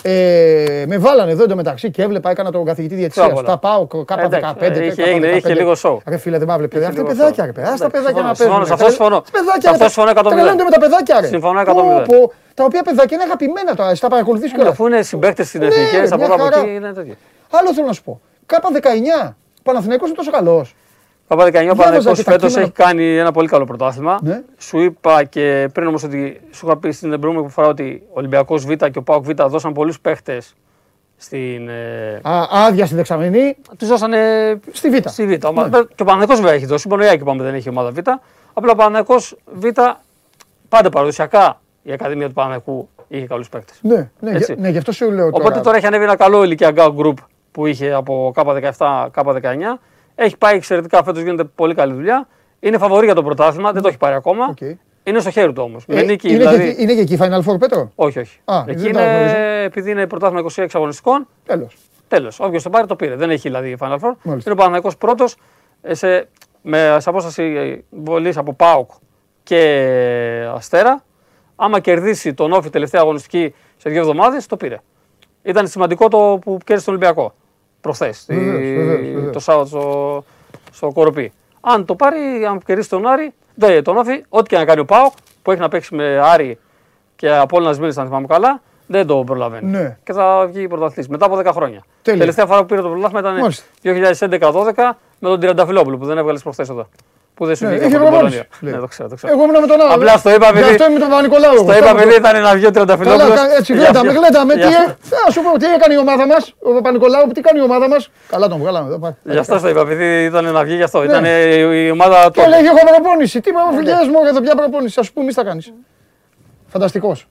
Ε, 0.01 0.83
με 0.87 0.97
βάλανε 0.97 1.31
εδώ 1.31 1.43
εντωμεταξύ 1.43 1.91
και 1.91 2.01
έβλεπα, 2.01 2.29
έκανα 2.29 2.51
τον 2.51 2.65
καθηγητή 2.65 2.95
διαιτησίας. 2.95 3.25
Ξέρω 3.25 3.39
πολλά. 3.41 3.49
Τα 3.53 3.57
πάω 3.57 3.87
K15. 3.91 4.55
Εντάξει, 4.59 4.83
είχε- 4.85 5.03
έγινε- 5.03 5.35
είχε 5.35 5.53
λίγο 5.53 5.75
show. 5.83 5.97
Ρε 6.07 6.17
φίλε, 6.17 6.37
δεν 6.37 6.47
πάβλε 6.47 6.67
παιδιά. 6.67 6.87
Αυτά 6.87 7.01
λίγο 7.01 7.13
παιδάκια, 7.13 7.43
show. 7.43 7.47
ρε 7.47 7.51
παιδιά. 7.53 7.71
Αυτά 7.71 7.85
Εντάξει, 7.85 8.01
παιδάκια 8.03 8.27
να 8.27 8.33
συμφωνώ, 8.33 8.57
παίζουν. 8.57 8.67
σε 8.67 8.73
αυτό 8.83 8.85
συμφωνώ. 8.95 9.23
Παιδάκια, 9.31 9.61
Σε 9.61 9.69
αυτό 9.69 9.83
ρε, 9.83 9.89
συμφωνώ 9.89 10.11
100%. 10.11 10.29
τρελαίνονται 10.35 10.63
με 10.63 10.69
τα 10.69 10.79
παιδάκια, 10.79 11.19
ρε. 11.21 11.27
Συμφωνώ 11.27 11.63
Πω, 11.63 11.71
100%. 11.71 12.03
πω, 12.11 12.31
Τα 12.53 12.63
οποία 12.63 12.81
παιδάκια 12.83 13.15
είναι 13.17 13.23
αγαπημένα 13.23 13.75
τώρα. 13.75 13.95
Στα 13.95 14.07
παρακολουθείς 14.07 14.49
Ναι, 14.51 14.55
κιόλας. 14.57 14.73
Αφού 14.73 14.87
είναι 14.87 15.01
συμπαίκτες 15.01 15.47
στην 15.47 15.59
Ναι, 15.61 15.65
εθνικέ, 15.67 15.97
από 15.97 16.15
μια 16.15 16.25
εδώ 16.25 16.33
από 16.33 16.43
χαρά. 16.43 16.59
εκεί 16.59 16.73
είναι 16.75 16.91
τέτοιο. 16.93 17.15
Άλλο 17.57 17.73
θέλω 17.73 17.87
να 17.87 17.93
σου 17.93 18.03
πω. 18.03 18.19
K19. 18.51 19.35
Παναθηναϊκός 19.67 20.07
είναι 20.07 20.17
τόσο 20.17 20.31
καλός. 20.31 20.75
Παπα 21.27 21.43
19 21.43 21.47
ο 21.47 21.49
Διάβαζα 21.51 21.75
Παναθηναϊκός 21.75 22.17
και 22.17 22.23
τα 22.23 22.31
φέτος 22.31 22.47
κείμενα. 22.53 22.71
έχει 22.77 22.83
κάνει 22.91 23.17
ένα 23.17 23.31
πολύ 23.31 23.47
καλό 23.47 23.65
πρωτάθλημα. 23.65 24.19
Ναι. 24.21 24.41
Σου 24.57 24.79
είπα 24.79 25.23
και 25.23 25.69
πριν 25.73 25.87
όμως 25.87 26.03
ότι 26.03 26.41
σου 26.51 26.65
είχα 26.65 26.77
πει 26.77 26.91
στην 26.91 27.19
προηγούμενη 27.19 27.51
φορά 27.51 27.67
ότι 27.67 28.03
ο 28.07 28.11
Ολυμπιακός 28.13 28.65
Β 28.65 28.71
και 28.73 28.97
ο 28.97 29.01
Πάοκ 29.01 29.23
Β 29.25 29.29
δώσαν 29.47 29.73
πολλούς 29.73 29.99
παίχτες 29.99 30.53
στην. 31.17 31.69
Ε, 31.69 32.19
Α, 32.21 32.43
άδεια 32.51 32.85
στη 32.85 32.95
δεξαμενή. 32.95 33.55
τους 33.77 33.87
δώσανε 33.87 34.19
Στη 34.71 34.89
Β. 34.89 35.07
στη 35.07 35.25
Β. 35.25 35.31
Ο- 35.31 35.35
Και 35.35 36.01
ο 36.01 36.05
Παναθηναϊκός 36.05 36.39
βέβαια 36.39 36.53
έχει 36.53 36.65
δώσει. 36.65 36.87
Μόνο 36.87 37.03
η 37.03 37.07
Άκη 37.07 37.21
είπαμε 37.21 37.43
δεν 37.43 37.53
έχει 37.53 37.69
ομάδα 37.69 37.91
Β. 37.91 37.97
Απλά 38.53 38.71
ο 38.71 38.75
Παναθηναϊκός 38.75 39.35
Β 39.53 39.65
πάντα 40.69 40.89
παραδοσιακά 40.89 41.61
η 41.83 41.91
Ακαδημία 41.91 42.27
του 42.27 42.33
Παναθηναϊκού 42.33 42.89
είχε 43.07 43.25
καλούς 43.25 43.49
παίχτες. 43.49 43.79
Ναι, 43.81 44.09
ναι, 44.19 44.31
Έτσι. 44.31 44.53
γι- 44.53 44.61
ναι, 44.61 44.69
γι' 44.69 44.77
αυτό 44.77 44.91
σου 44.91 45.11
λέω 45.11 45.29
τώρα. 45.31 45.43
Οπότε 45.43 45.59
τώρα 45.59 45.77
έχει 45.77 45.85
ανέβει 45.85 46.03
ένα 46.03 46.15
καλό 46.15 46.43
ηλικιακό 46.43 46.95
group 46.99 47.13
που 47.51 47.65
είχε 47.65 47.93
από 47.93 48.33
Κ17, 48.35 49.07
Κ19. 49.15 49.41
Έχει 50.15 50.37
πάει 50.37 50.55
εξαιρετικά 50.55 51.03
φέτος, 51.03 51.21
γίνεται 51.21 51.43
πολύ 51.43 51.73
καλή 51.73 51.93
δουλειά. 51.93 52.27
Είναι 52.59 52.77
φαβορί 52.77 53.05
για 53.05 53.15
το 53.15 53.23
πρωτάθλημα, 53.23 53.71
δεν 53.71 53.81
το 53.81 53.87
έχει 53.87 53.97
πάρει 53.97 54.15
ακόμα. 54.15 54.45
Οκ. 54.49 54.57
Είναι 55.03 55.19
στο 55.19 55.29
χέρι 55.31 55.53
του 55.53 55.61
όμως. 55.65 55.83
Ε, 55.87 55.93
Με 55.95 56.01
νίκη 56.01 56.27
είναι, 56.29 56.37
δηλαδή. 56.37 56.75
και, 56.75 56.81
είναι 56.81 56.93
και 56.93 57.01
εκεί 57.01 57.17
Final 57.21 57.41
Four, 57.43 57.59
Πέτρο; 57.59 57.91
Όχι, 57.95 58.19
όχι. 58.19 58.39
Α, 58.45 58.63
Εκεί 58.67 58.81
δεν 58.81 58.93
τα 58.93 59.01
είναι, 59.03 59.15
γνωρίζω. 59.17 59.35
επειδή 59.63 59.91
είναι 59.91 60.07
πρωτάθλημα 60.07 60.43
26 60.55 60.65
αγωνιστικών, 60.73 61.27
Τέλος. 61.45 61.75
τέλος. 62.07 62.39
Όποιος 62.39 62.63
το 62.63 62.69
πάρει 62.69 62.87
το 62.87 62.95
πήρε. 62.95 63.15
Δεν 63.15 63.29
έχει 63.29 63.41
δηλαδή 63.41 63.77
Final 63.79 63.93
Four. 63.95 64.11
Μάλιστα. 64.23 64.49
Είναι 64.51 64.51
ο 64.51 64.55
Παναθηναϊκός 64.55 64.91
πρώτος 64.97 65.35
σε, 65.91 66.27
με, 66.61 66.97
σε 66.99 67.09
απόσταση 67.09 67.83
βολής 67.89 68.37
από 68.37 68.53
Πάοκ 68.53 68.91
και 69.43 70.49
Αστέρα. 70.55 71.03
Άμα 71.55 71.79
κερδίσει 71.79 72.33
τον 72.33 72.51
Όφη 72.51 72.69
τελευταία 72.69 73.01
αγωνιστική 73.01 73.53
σε 73.77 73.89
δύο 73.89 73.99
εβδομάδες, 73.99 74.45
το 74.45 74.57
πήρε. 74.57 74.77
Ήταν 75.47 75.67
σημαντικό 75.67 76.07
το 76.07 76.39
που 76.41 76.57
κέρδισε 76.63 76.85
τον 76.89 76.95
Ολυμπιακό 76.95 77.33
προχθές, 77.81 78.25
Βεβαίως, 78.27 78.59
βεβαίως, 78.59 79.13
βεβαίως. 79.13 79.33
το 79.33 79.39
Σάββατο 79.39 79.67
στο, 79.67 80.23
στο 80.71 80.91
Κοροπή. 80.93 81.31
Αν 81.61 81.85
το 81.85 81.95
πάρει, 81.95 82.45
αν 82.49 82.59
κερδίσει 82.65 82.89
τον 82.89 83.07
Άρη, 83.07 83.33
δεν, 83.55 83.83
τον 83.83 83.97
Όφη, 83.97 84.23
ό,τι 84.29 84.49
και 84.49 84.57
να 84.57 84.65
κάνει 84.65 84.79
ο 84.79 84.85
Πάοκ 84.85 85.13
που 85.41 85.51
έχει 85.51 85.59
να 85.61 85.67
παίξει 85.67 85.95
με 85.95 86.19
Άρη 86.23 86.57
και 87.15 87.31
από 87.31 87.57
όλα 87.57 87.77
να 87.77 87.85
αν 87.85 87.93
θυμάμαι 87.93 88.27
καλά, 88.27 88.61
δεν 88.87 89.07
το 89.07 89.23
προλαβαίνει. 89.25 89.69
Ναι. 89.69 89.97
Και 90.03 90.13
θα 90.13 90.47
βγει 90.51 90.67
πρωταθλητής 90.67 91.07
μετά 91.07 91.25
από 91.25 91.37
10 91.37 91.45
χρόνια. 91.53 91.83
Τέλεια. 92.01 92.19
Τελευταία 92.19 92.45
φορά 92.45 92.59
που 92.59 92.65
πήρε 92.65 92.81
το 92.81 92.89
πρωτάθλημα 92.89 93.19
ήταν 93.19 93.39
Μάλιστα. 93.39 94.27
2011-12 94.29 94.73
με 95.19 95.29
τον 95.29 95.39
Τριανταφυλόπουλο 95.39 95.97
που 95.97 96.05
δεν 96.05 96.17
έβγαλες 96.17 96.41
προχθές 96.41 96.69
εδώ. 96.69 96.87
Που 97.37 97.45
δεν 97.45 97.55
σου 97.55 97.63
Ναι, 97.63 97.69
βγήκε 97.69 97.85
είχε 97.85 97.95
από 97.95 98.03
την 98.05 98.11
προπόνηση, 98.13 98.37
Πολωνία. 98.37 98.59
λέει. 98.65 98.73
Ναι, 98.73 98.79
το 98.79 98.87
ξέρω, 98.93 99.07
το 99.09 99.15
ξέρω. 99.15 99.33
Εγώ 99.33 99.43
ήμουν 99.43 99.59
με 99.63 99.67
τον 99.71 99.81
άλλο. 99.81 99.93
Απλά 99.93 100.17
στο 100.17 100.29
είπα 100.35 100.45
Γι' 100.51 100.57
επειδή- 100.57 100.69
αυτό 100.75 100.83
είμαι 100.85 100.93
με 100.93 100.99
τον 100.99 101.09
Παπα-Νικολάου. 101.09 101.55
Το 101.71 101.73
είπα 101.79 101.89
επειδή 101.95 102.15
ήταν 102.23 102.35
να 102.47 102.51
βγει 102.57 102.65
ο 102.65 102.71
Τριανταφυλόπουλο. 102.71 103.27
Καλά, 103.27 103.55
έτσι 103.59 103.71
γλέταμε, 103.73 104.11
γλέταμε. 104.11 104.53
Τι, 104.53 104.61
ε, 104.61 104.83
να 105.25 105.31
σου 105.33 105.41
πω, 105.45 105.49
τι 105.61 105.65
έκανε 105.77 105.93
η 105.93 105.97
ομάδα 106.05 106.25
μας, 106.31 106.43
ο 106.67 106.69
Παπα-Νικολάου, 106.73 107.27
τι 107.33 107.41
κάνει 107.41 107.59
η 107.59 107.63
ομάδα 107.69 107.87
μας. 107.93 108.09
Καλά 108.33 108.47
τον 108.47 108.57
βγάλαμε 108.59 108.87
εδώ. 108.87 108.97
πάει. 108.99 109.13
Γι' 109.23 109.37
αυτό 109.37 109.59
το 109.59 109.67
είπα, 109.69 109.81
επειδή 109.81 110.07
ήταν 110.23 110.43
να 110.57 110.63
βγει 110.63 110.75
γι' 110.75 110.83
αυτό. 110.89 110.97
Ναι. 110.99 111.05
Ήταν 111.05 111.23
η 111.73 111.89
ομάδα 111.91 112.17
Και 112.33 112.41
του. 112.41 112.49
λέει, 112.49 112.59
έχω 112.71 112.81
προπόνηση. 112.93 113.41
Τι 113.41 113.49
με 113.51 113.59
φιλιές 113.77 114.07
μου, 114.11 114.19
εδώ 114.29 114.39
πια 114.41 114.55
προπόνηση. 114.55 114.99
Ας 114.99 115.11
πούμε, 115.11 115.25
μη 115.25 115.33
τα 115.33 115.43
κάνεις. 115.43 115.73
Φανταστικός. 116.67 117.27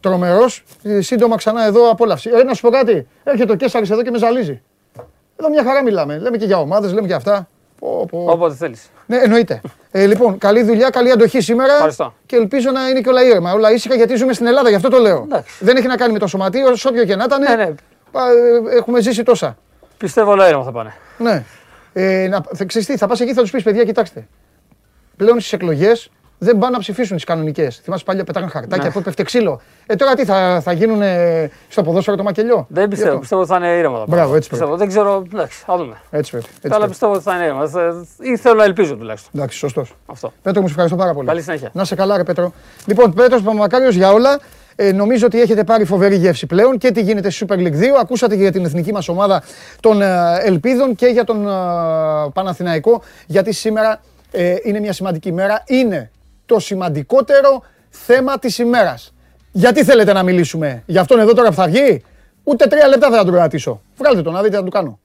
Τρομερός. 0.00 0.64
Ε, 0.82 1.00
Σύντομα 1.00 1.36
ξανά 1.36 1.64
εδώ 1.66 1.90
απόλαυση. 1.90 2.30
Ε, 2.34 2.42
να 2.42 2.54
σου 2.54 2.62
πω 2.62 2.70
κάτι. 2.70 3.06
Έρχεται 3.24 3.52
ο 3.52 3.54
Κέσσαρης 3.54 3.90
εδώ 3.90 4.02
και 4.02 4.10
με 4.10 4.18
ζαλίζει. 4.18 4.62
Εδώ 5.40 5.48
μια 5.50 5.62
χαρά 5.64 5.82
μιλάμε. 5.82 6.18
Λέμε 6.18 6.36
και 6.36 6.44
για 6.44 6.58
ομάδες, 6.58 6.92
λέμε 6.92 7.06
και 7.06 7.14
αυτά. 7.14 7.48
Πω, 7.78 8.06
πω. 8.10 8.24
Όποτε 8.28 8.54
θέλεις. 8.54 8.90
Ναι, 9.06 9.16
εννοείται. 9.16 9.60
Ε, 9.90 10.06
λοιπόν, 10.06 10.38
καλή 10.38 10.62
δουλειά, 10.62 10.90
καλή 10.90 11.10
αντοχή 11.10 11.40
σήμερα. 11.40 11.72
Ευχαριστώ. 11.72 12.14
Και 12.26 12.36
ελπίζω 12.36 12.70
να 12.70 12.88
είναι 12.88 13.00
και 13.00 13.08
όλα 13.08 13.24
ήρεμα. 13.24 13.52
Όλα 13.52 13.72
ήσυχα 13.72 13.94
γιατί 13.94 14.14
ζούμε 14.16 14.32
στην 14.32 14.46
Ελλάδα, 14.46 14.68
γι' 14.68 14.74
αυτό 14.74 14.88
το 14.88 14.98
λέω. 14.98 15.22
Εντάξει. 15.22 15.64
Δεν 15.64 15.76
έχει 15.76 15.86
να 15.86 15.96
κάνει 15.96 16.12
με 16.12 16.18
το 16.18 16.26
σωματείο, 16.26 16.68
όσο 16.70 16.88
όποιο 16.88 17.04
και 17.04 17.16
να 17.16 17.24
ήταν. 17.24 17.40
Ναι, 17.40 17.54
ναι. 17.54 17.74
πα- 18.10 18.30
ε, 18.72 18.76
Έχουμε 18.76 19.00
ζήσει 19.00 19.22
τόσα. 19.22 19.56
Πιστεύω 19.98 20.30
όλα 20.30 20.48
ήρεμα 20.48 20.64
θα 20.64 20.72
πάνε. 20.72 20.94
Ναι. 21.18 21.44
Ε, 21.92 22.28
να, 22.28 22.40
θα, 22.54 22.64
ξέρεις 22.64 22.86
τι, 22.86 22.96
θα 22.96 23.06
πας 23.06 23.20
εκεί 23.20 23.32
θα 23.34 23.40
τους 23.40 23.50
πεις: 23.50 23.62
Παιδιά, 23.62 23.84
κοιτάξτε. 23.84 24.26
Πλέον 25.16 25.40
στις 25.40 25.52
εκλογές 25.52 26.10
δεν 26.38 26.58
πάνε 26.58 26.72
να 26.72 26.78
ψηφίσουν 26.78 27.16
τις 27.16 27.24
κανονικές. 27.24 27.76
Θυμάσαι 27.82 28.04
παλιά 28.04 28.24
πετάγαν 28.24 28.48
χαρτάκια, 28.50 28.82
Ναι. 28.82 28.88
αυτό 28.88 29.00
πέφτε 29.00 29.22
ξύλο. 29.22 29.60
Ε, 29.86 29.94
τώρα 29.96 30.14
τι 30.14 30.24
θα, 30.24 30.60
θα 30.62 30.72
γίνουν 30.72 31.02
ε, 31.02 31.50
στο 31.68 31.82
ποδόσφαιρο 31.82 32.16
το 32.16 32.22
μακελιό; 32.22 32.66
Δεν 32.68 32.82
Γι' 32.82 32.88
πιστεύω. 32.88 33.08
αυτό. 33.08 33.20
Πιστεύω 33.20 33.40
ότι 33.42 33.50
θα 33.50 33.56
είναι 33.56 33.66
ήρεμα. 33.76 33.98
τα 33.98 34.04
Μπράβο, 34.08 34.10
πράγματα. 34.14 34.36
έτσι 34.36 34.48
Πιστεύω. 34.48 34.76
Δεν 34.76 34.88
ξέρω. 34.88 35.22
Εντάξει, 35.34 35.62
θα 35.66 35.76
δούμε. 35.76 35.96
Έτσι 36.10 36.30
πρέπει. 36.30 36.46
Έτσι 36.46 36.66
Αλλά 36.66 36.74
πρέπει. 36.76 36.90
πιστεύω 36.90 37.12
ότι 37.12 37.22
θα 37.22 37.34
είναι 37.34 37.44
ήρεμα. 37.44 37.66
Θα- 37.68 38.06
Ή 38.20 38.36
θέλω 38.36 38.54
να 38.54 38.64
ελπίζω 38.64 38.96
τουλάχιστον. 38.96 39.30
Εντάξει, 39.34 39.58
σωστός. 39.58 39.94
Αυτό. 40.06 40.32
Πέτρο, 40.42 40.60
μου 40.60 40.66
σε 40.66 40.72
ευχαριστώ 40.72 40.96
πάρα 40.98 41.14
πολύ. 41.14 41.26
Καλή 41.26 41.42
συνέχεια. 41.42 41.70
Να 41.72 41.84
σε 41.84 41.94
καλά, 41.94 42.16
ρε 42.16 42.22
Πέτρο. 42.24 42.52
Λοιπόν, 42.86 43.12
Πέτρος 43.12 43.42
Παπαμακάριος 43.42 43.94
για 43.94 44.12
όλα. 44.12 44.38
Ε, 44.78 44.92
νομίζω 44.92 45.26
ότι 45.26 45.40
έχετε 45.40 45.64
πάρει 45.64 45.84
φοβερή 45.84 46.16
γεύση 46.16 46.46
πλέον 46.46 46.78
και 46.78 46.90
τι 46.90 47.00
γίνεται 47.02 47.30
στη 47.30 47.46
Super 47.48 47.54
League 47.54 47.72
2. 47.74 47.98
Ακούσατε 48.00 48.34
και 48.36 48.42
για 48.42 48.52
την 48.52 48.64
εθνική 48.64 48.92
μας 48.92 49.08
ομάδα 49.08 49.42
των 49.80 50.02
ε, 50.02 50.36
Ελπίδων 50.42 50.94
και 50.94 51.06
για 51.06 51.24
τον 51.24 51.48
ε, 51.48 51.50
Παναθηναϊκό. 52.32 53.02
Γιατί 53.26 53.52
σήμερα 53.52 54.00
ε, 54.30 54.54
είναι 54.62 54.80
μια 54.80 54.92
σημαντική 54.92 55.32
μέρα. 55.32 55.62
Είναι 55.66 56.10
το 56.46 56.58
σημαντικότερο 56.58 57.62
θέμα 57.90 58.38
της 58.38 58.58
ημέρας. 58.58 59.14
Γιατί 59.52 59.84
θέλετε 59.84 60.12
να 60.12 60.22
μιλήσουμε; 60.22 60.82
Για 60.86 61.00
αυτόν 61.00 61.18
εδώ 61.18 61.32
τώρα 61.34 61.48
που 61.48 61.54
θα 61.54 61.66
βγει; 61.68 62.04
Ούτε 62.44 62.66
τρία 62.66 62.86
λεπτά 62.88 63.08
δεν 63.08 63.18
θα 63.18 63.24
τον 63.24 63.34
κρατήσω. 63.34 63.80
Βγάλτε 63.96 64.22
τον 64.22 64.32
να 64.32 64.38
δείτε 64.42 64.50
τι 64.50 64.56
θα 64.56 64.62
του 64.64 64.70
κάνω. 64.70 64.98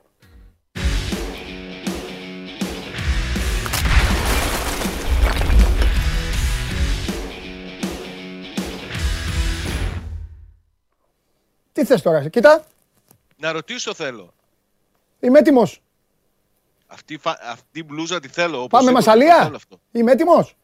Τι 11.74 11.86
θες 11.86 12.02
τώρα, 12.02 12.30
κοίτα, 12.30 12.64
Να 13.38 13.52
ρωτήσω 13.52 13.94
θέλω. 13.94 14.34
είμαι 15.20 15.40
έτοιμος. 15.40 15.82
Αυτή, 16.88 17.14
η 17.14 17.18
φα- 17.18 17.40
αυτή 17.52 17.80
η 17.80 17.84
μπλούζα 17.88 18.20
τη 18.20 18.28
θέλω. 18.28 18.58
Όπως 18.58 18.70
Πάμε 18.70 18.84
είπα, 18.84 18.92
Μασαλία. 19.00 19.44
θέλω 19.44 19.56
αυτό. 19.56 19.80
Είμαι 19.92 20.12
έτοιμος. 20.12 20.56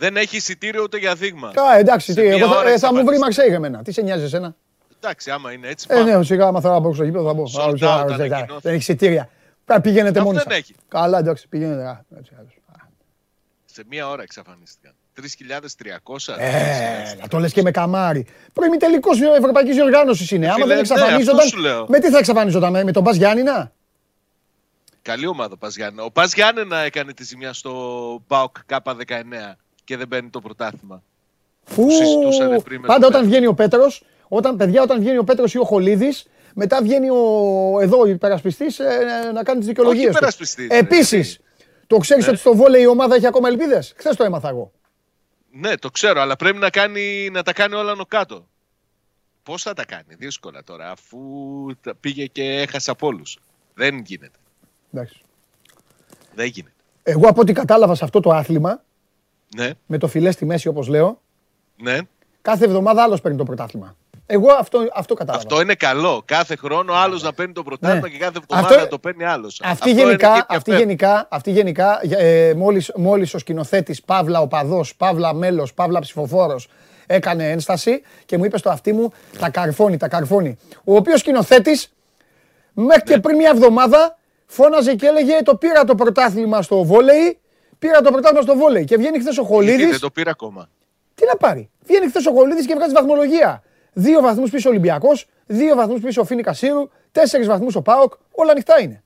Δεν 0.00 0.16
έχει 0.16 0.36
εισιτήριο 0.36 0.82
ούτε 0.82 0.96
για 0.98 1.14
δείγμα. 1.14 1.48
Α, 1.48 1.78
εντάξει, 1.78 2.12
Σε 2.12 2.20
τι, 2.20 2.26
μία 2.26 2.36
εγώ 2.36 2.46
θα, 2.48 2.56
ώρα 2.58 2.66
ε, 2.66 2.70
έχεις 2.70 2.80
θα 2.80 2.86
μου 2.88 2.92
βρει 2.94 3.02
απαντήσει. 3.02 3.20
Μαρσέη 3.22 3.54
εμένα. 3.54 3.82
Τι 3.82 3.92
σε 3.92 4.02
νοιάζει 4.02 4.24
εσένα; 4.24 4.54
Εντάξει, 5.02 5.30
άμα 5.30 5.52
είναι 5.52 5.68
έτσι. 5.68 5.86
Ε, 5.90 5.94
πάμε. 5.94 6.16
ναι, 6.16 6.24
σιγά, 6.24 6.46
άμα 6.46 6.60
θέλω 6.60 6.72
να 6.72 6.78
μπω 6.80 6.94
στο 6.94 7.04
γήπεδο 7.04 7.26
θα 7.26 7.32
μπω. 7.34 7.42
Sold 7.42 7.70
Α, 7.70 7.74
ξέρω, 7.74 7.92
out 7.92 8.06
δεν- 8.06 8.16
δεν- 8.16 8.32
ανακοινώθηκε. 8.32 8.58
Δεν 8.62 8.72
έχει 8.72 8.80
εισιτήρια. 8.80 9.28
Κα- 9.64 9.80
Πηγαίνετε 9.80 10.18
Αυτό 10.18 10.22
μόνοι 10.22 10.36
δεν 10.36 10.46
σας. 10.48 10.56
έχει. 10.58 10.74
Καλά, 10.88 11.18
εντάξει, 11.18 11.48
πηγαίνετε. 11.48 11.82
Α, 11.82 12.04
έτσι, 12.18 12.32
άλλως. 12.38 12.52
Α, 12.72 12.86
Σε 13.64 13.82
μία 13.88 14.08
ώρα 14.08 14.22
εξαφανίστηκαν. 14.22 14.92
3.300. 15.14 16.34
Ε, 16.38 17.14
να 17.20 17.28
το 17.28 17.38
λες 17.38 17.52
και 17.52 17.62
με 17.62 17.70
καμάρι. 17.70 18.26
Προημιτελικός 18.52 19.20
Ευρωπαϊκής 19.20 19.74
Διοργάνωσης 19.74 20.30
είναι. 20.30 20.46
Άμα 20.46 20.54
Φίλε, 20.54 20.66
δεν 20.66 20.74
ναι, 20.74 20.80
εξαφανίζονταν, 20.80 21.36
αυτό 21.38 21.48
σου 21.48 21.58
λέω. 21.58 21.86
με 21.88 21.98
τι 21.98 22.10
θα 22.10 22.18
εξαφανίζονταν, 22.18 22.70
με, 22.72 22.84
με 22.84 22.92
τον 22.92 23.04
Πας 23.04 23.16
Γιάννηνα; 23.16 23.72
Καλή 25.02 25.26
ομάδα 25.26 25.52
ο 25.54 25.56
Πας 25.56 25.76
Γιάννενα. 25.76 26.02
Ο 26.04 26.10
Πας 26.10 26.34
Γιάννενα 26.34 26.78
έκανε 26.78 27.12
τη 27.12 27.24
ζημιά 27.24 27.52
στο 27.52 27.72
ΠΑΟΚ 28.26 28.56
K19 28.68 28.92
και 29.90 29.96
δεν 29.96 30.08
παίρνει 30.08 30.28
το 30.28 30.40
πρωτάθλημα. 30.40 31.02
Που 31.74 31.90
συζητούσανε 31.90 32.60
πριν 32.60 32.80
με 32.80 32.86
πάντα 32.86 33.00
τον 33.00 33.08
όταν 33.08 33.20
Πέτρο. 33.20 33.28
βγαίνει 33.28 33.46
ο 33.46 33.54
Πέτρος, 33.54 34.04
όταν, 34.28 34.56
παιδιά, 34.56 34.82
όταν 34.82 35.00
βγαίνει 35.00 35.18
ο 35.18 35.24
Πέτρος 35.24 35.54
ή 35.54 35.58
ο 35.58 35.64
Χολίδης, 35.64 36.26
μετά 36.54 36.82
βγαίνει 36.82 37.10
ο, 37.10 37.16
εδώ 37.80 37.98
ο 38.00 38.06
υπερασπιστής 38.06 38.78
ε, 38.78 39.30
να 39.34 39.42
κάνει 39.42 39.58
τις 39.58 39.68
δικαιολογίες 39.68 40.02
Όχι 40.04 40.10
του. 40.12 40.16
υπερασπιστής, 40.16 40.66
ρε, 40.70 40.78
Επίσης, 40.78 41.18
εσύ. 41.28 41.40
το 41.86 41.96
ξέρεις 41.96 42.24
Ναι. 42.24 42.30
ότι 42.30 42.40
στο 42.40 42.54
βόλεϊ 42.56 42.82
η 42.82 42.86
ομάδα 42.86 43.14
έχει 43.14 43.26
ακόμα 43.26 43.48
ελπίδες; 43.48 43.92
Χθες 43.96 44.16
το 44.16 44.24
έμαθα 44.24 44.48
εγώ. 44.48 44.72
Ναι, 45.50 45.76
το 45.76 45.90
ξέρω, 45.90 46.20
αλλά 46.20 46.36
πρέπει 46.36 46.58
να, 46.58 46.70
κάνει, 46.70 47.28
να 47.32 47.42
τα 47.42 47.52
κάνει 47.52 47.74
όλα 47.74 47.92
άνω 47.92 48.04
κάτω. 48.06 48.46
Πώς 49.42 49.62
θα 49.62 49.72
τα 49.74 49.84
κάνει, 49.84 50.14
δύσκολα 50.18 50.64
τώρα, 50.64 50.90
αφού 50.90 51.18
τα 51.82 51.94
πήγε 51.94 52.26
και 52.26 52.42
έχασε 52.44 52.90
από 52.90 53.06
όλους. 53.06 53.38
Δεν 53.74 53.98
γίνεται. 53.98 54.38
Εντάξει. 54.92 55.20
Δεν 56.34 56.46
γίνεται. 56.46 56.74
Εγώ 57.02 57.28
από 57.28 57.40
ό,τι 57.40 57.52
κατάλαβα 57.52 57.94
σε 57.94 58.04
αυτό 58.04 58.20
το 58.20 58.30
άθλημα, 58.30 58.82
Ναι, 59.56 59.70
με 59.86 59.98
το 59.98 60.06
φιλές 60.08 60.34
στη 60.34 60.44
μέση 60.44 60.68
όπως 60.68 60.88
λέω, 60.88 61.20
ναι. 61.82 61.98
κάθε 62.42 62.64
εβδομάδα 62.64 63.02
άλλος 63.02 63.20
παίρνει 63.20 63.36
το 63.38 63.44
πρωτάθλημα. 63.44 63.96
Εγώ 64.26 64.52
αυτό, 64.52 64.88
αυτό 64.94 65.14
κατάλαβα. 65.14 65.44
Αυτό 65.46 65.60
είναι 65.60 65.74
καλό. 65.74 66.22
Κάθε 66.24 66.56
χρόνο 66.56 66.92
άλλος 66.92 67.22
να 67.22 67.32
παίρνει 67.32 67.52
το 67.52 67.62
πρωτάθλημα 67.62 68.06
Ναι. 68.06 68.12
και 68.12 68.18
κάθε 68.18 68.38
εβδομάδα 68.38 68.66
Αυτό- 68.68 68.80
να 68.80 68.88
το 68.88 68.98
παίρνει 68.98 69.24
άλλος. 69.24 69.60
Αυτή 69.64 69.90
γενικά, 69.92 70.46
αυτή 70.48 70.76
γενικά, 70.76 71.26
αυτή 71.30 71.50
γενικά 71.50 72.00
ε, 72.16 72.54
μόλις, 72.56 72.92
μόλις 72.96 73.34
ο 73.34 73.38
σκηνοθέτης 73.38 74.02
Παύλα 74.02 74.40
Οπαδός, 74.40 74.96
Παύλα 74.96 75.34
Μέλος, 75.34 75.74
Παύλα 75.74 76.00
Ψηφοφόρος 76.00 76.68
έκανε 77.06 77.50
ένσταση 77.50 78.02
και 78.26 78.38
μου 78.38 78.44
είπε 78.44 78.58
στο 78.58 78.70
αυτί 78.70 78.92
μου 78.92 79.12
τα 79.38 79.50
καρφώνει, 79.50 79.96
τα 79.96 80.08
καρφώνει. 80.08 80.58
Ο 80.84 80.94
οποίος 80.96 81.20
σκηνοθέτης 81.20 81.92
μέχρι 82.72 83.02
Ναι. 83.06 83.14
και 83.14 83.20
πριν 83.20 83.36
μια 83.36 83.50
εβδομάδα 83.54 84.18
φώναζε 84.46 84.94
και 84.94 85.06
έλεγε 85.06 85.42
το 85.42 85.54
πήρα 85.56 85.84
το 85.84 85.94
πρωτάθλημα 85.94 86.62
στο 86.62 86.84
βόλεϊ, 86.84 87.38
πήρα 87.80 88.00
το 88.00 88.10
πρωτάθλημα 88.10 88.42
στο 88.42 88.56
βόλεϊ 88.56 88.84
και 88.84 88.96
βγαίνει 88.96 89.18
χθες 89.18 89.38
ο 89.38 89.44
Χολίδης. 89.44 89.90
Δεν 89.90 90.00
το 90.00 90.10
πήρα 90.10 90.30
ακόμα. 90.30 90.68
Τι 91.14 91.26
να 91.26 91.36
πάρει; 91.36 91.70
Βγαίνει 91.82 92.08
χθες 92.08 92.26
ο 92.26 92.32
Χολίδης 92.32 92.66
και 92.66 92.74
βγάζει 92.74 92.92
βαθμολογία. 92.92 93.62
Δύο 93.92 94.20
βαθμούς 94.20 94.50
πίσω 94.50 94.68
ο 94.68 94.72
Ολυμπιακός, 94.72 95.26
δύο 95.46 95.74
βαθμούς 95.74 96.00
πίσω 96.00 96.20
ο 96.20 96.24
Φίνικα 96.24 96.52
Σύρου, 96.52 96.88
τέσσερις 97.12 97.46
βαθμούς 97.46 97.74
ο 97.74 97.82
Πάοκ. 97.82 98.12
Όλα 98.30 98.50
ανοιχτά 98.50 98.80
είναι. 98.80 99.02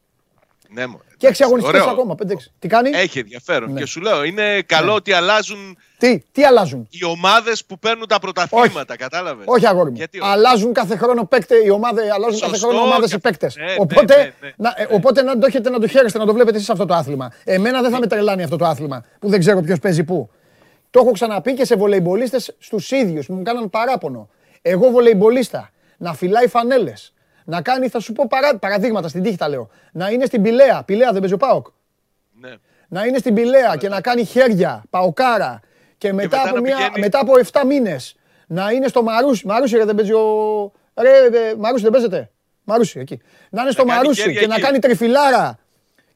Ναι, 0.68 0.86
μωρέ. 0.86 1.04
Και 1.24 1.30
έξι 1.30 1.42
αγωνιστικές 1.44 1.80
Ωραίο. 1.80 1.92
ακόμα. 1.92 2.14
πέντε-έξι. 2.14 2.52
Τι 2.58 2.68
κάνει, 2.68 2.90
Έχει 2.94 3.18
ενδιαφέρον. 3.18 3.72
Ναι. 3.72 3.80
Και 3.80 3.86
σου 3.86 4.00
λέω, 4.00 4.24
είναι 4.24 4.62
καλό 4.66 4.94
ότι 4.94 5.12
αλλάζουν 5.12 5.78
τι, 5.98 6.22
τι 6.32 6.44
αλλάζουν; 6.44 6.86
οι 6.90 7.04
ομάδες 7.04 7.64
που 7.64 7.78
παίρνουν 7.78 8.08
τα 8.08 8.18
πρωταθλήματα. 8.18 8.96
Κατάλαβες; 8.96 9.44
Όχι 9.48 9.66
αγόρι 9.66 9.90
μου. 9.90 9.96
Γιατί 9.96 10.20
όχι; 10.20 10.30
αλλάζουν 10.30 10.72
κάθε 10.72 10.96
χρόνο 10.96 11.24
παίκτες, 11.24 11.64
οι 11.64 11.70
ομάδες, 11.70 12.10
αλλάζουν 12.10 12.40
κάθε 12.40 12.52
Σωστό, 12.52 12.66
χρόνο 12.68 12.82
ομάδες 12.84 13.08
οι 13.08 13.12
κα- 13.12 13.18
παίκτες. 13.20 13.56
ναι, 13.56 13.64
ναι, 13.64 13.74
οπότε, 13.78 14.16
ναι, 14.16 14.22
ναι, 14.40 14.52
να, 14.56 14.74
ε, 14.76 14.82
ναι. 14.88 14.94
οπότε 14.94 15.22
να 15.22 15.38
το 15.38 15.46
έχετε 15.46 15.70
να 15.70 15.78
το 15.80 15.86
χαίρεστε, 15.88 16.18
να 16.18 16.26
το 16.26 16.32
βλέπετε 16.32 16.56
εσείς 16.56 16.70
αυτό 16.70 16.86
το 16.86 16.94
άθλημα. 16.94 17.32
Εμένα 17.44 17.80
δεν 17.82 17.90
θα 17.90 17.98
με 17.98 18.06
τρελάνει 18.06 18.42
αυτό 18.42 18.56
το 18.56 18.64
άθλημα 18.64 19.04
που 19.18 19.28
δεν 19.28 19.40
ξέρω 19.40 19.60
ποιος 19.60 19.78
παίζει 19.78 20.04
πού. 20.04 20.30
Το 20.90 21.00
έχω 21.00 21.10
ξαναπεί 21.10 21.54
και 21.54 21.64
σε 21.64 21.76
βολεϊμπολίστες 21.76 22.54
στους 22.58 22.90
ίδιους 22.90 23.26
που 23.26 23.34
μου 23.34 23.42
κάναν 23.42 23.70
παράπονο. 23.70 24.28
Εγώ 24.62 24.90
βολεϊμπολίστα 24.90 25.70
να 25.96 26.14
φυλάει 26.14 26.46
φανέλες. 26.48 27.12
Να 27.44 27.62
κάνει, 27.62 27.88
θα 27.88 28.00
σου 28.00 28.12
πω 28.12 28.26
παρά, 28.28 28.56
παραδείγματα 28.58 29.08
στην 29.08 29.22
τύχη 29.22 29.36
τα 29.36 29.48
λέω. 29.48 29.68
Να 29.92 30.08
είναι 30.10 30.24
στην 30.24 30.42
Πηλαία. 30.42 30.82
Πηλαία 30.84 31.10
δεν 31.10 31.18
παίζει 31.20 31.34
ο 31.34 31.36
Πάοκ. 31.36 31.66
Ναι. 32.40 32.54
Να 32.88 33.04
είναι 33.04 33.18
στην 33.18 33.34
Πηλαία 33.34 33.76
και 33.76 33.88
να 33.88 34.00
κάνει 34.00 34.24
χέρια, 34.24 34.82
παοκάρα. 34.90 35.60
Και 35.98 36.12
μετά, 36.12 36.36
μετά 36.36 36.48
από, 36.48 36.54
να 36.54 36.60
μια, 36.60 36.76
πηγαίνει- 36.76 36.98
μετά 36.98 37.18
από 37.20 37.32
7 37.52 37.64
μήνες 37.66 38.16
να 38.46 38.70
είναι 38.70 38.88
στο 38.88 39.02
Μαρούσι. 39.02 39.46
Μαρούσι 39.46 39.76
ρε, 39.76 39.84
δεν 39.84 39.94
παίζει 39.94 40.12
ο. 40.12 40.22
Ρε, 41.00 41.10
ε, 41.10 41.54
Μαρούσι 41.58 41.82
δεν 41.82 41.92
παίζεται. 41.92 42.30
Μαρούσι 42.64 43.00
εκεί. 43.00 43.20
Να 43.50 43.62
είναι 43.62 43.70
στο 43.70 43.84
κάνει 43.84 43.96
Μαρούσι 43.98 44.20
χέρια 44.22 44.40
και 44.40 44.46
να 44.46 44.54
εκεί. 44.54 44.62
κάνει 44.62 44.78
τριφυλάρα. 44.78 45.58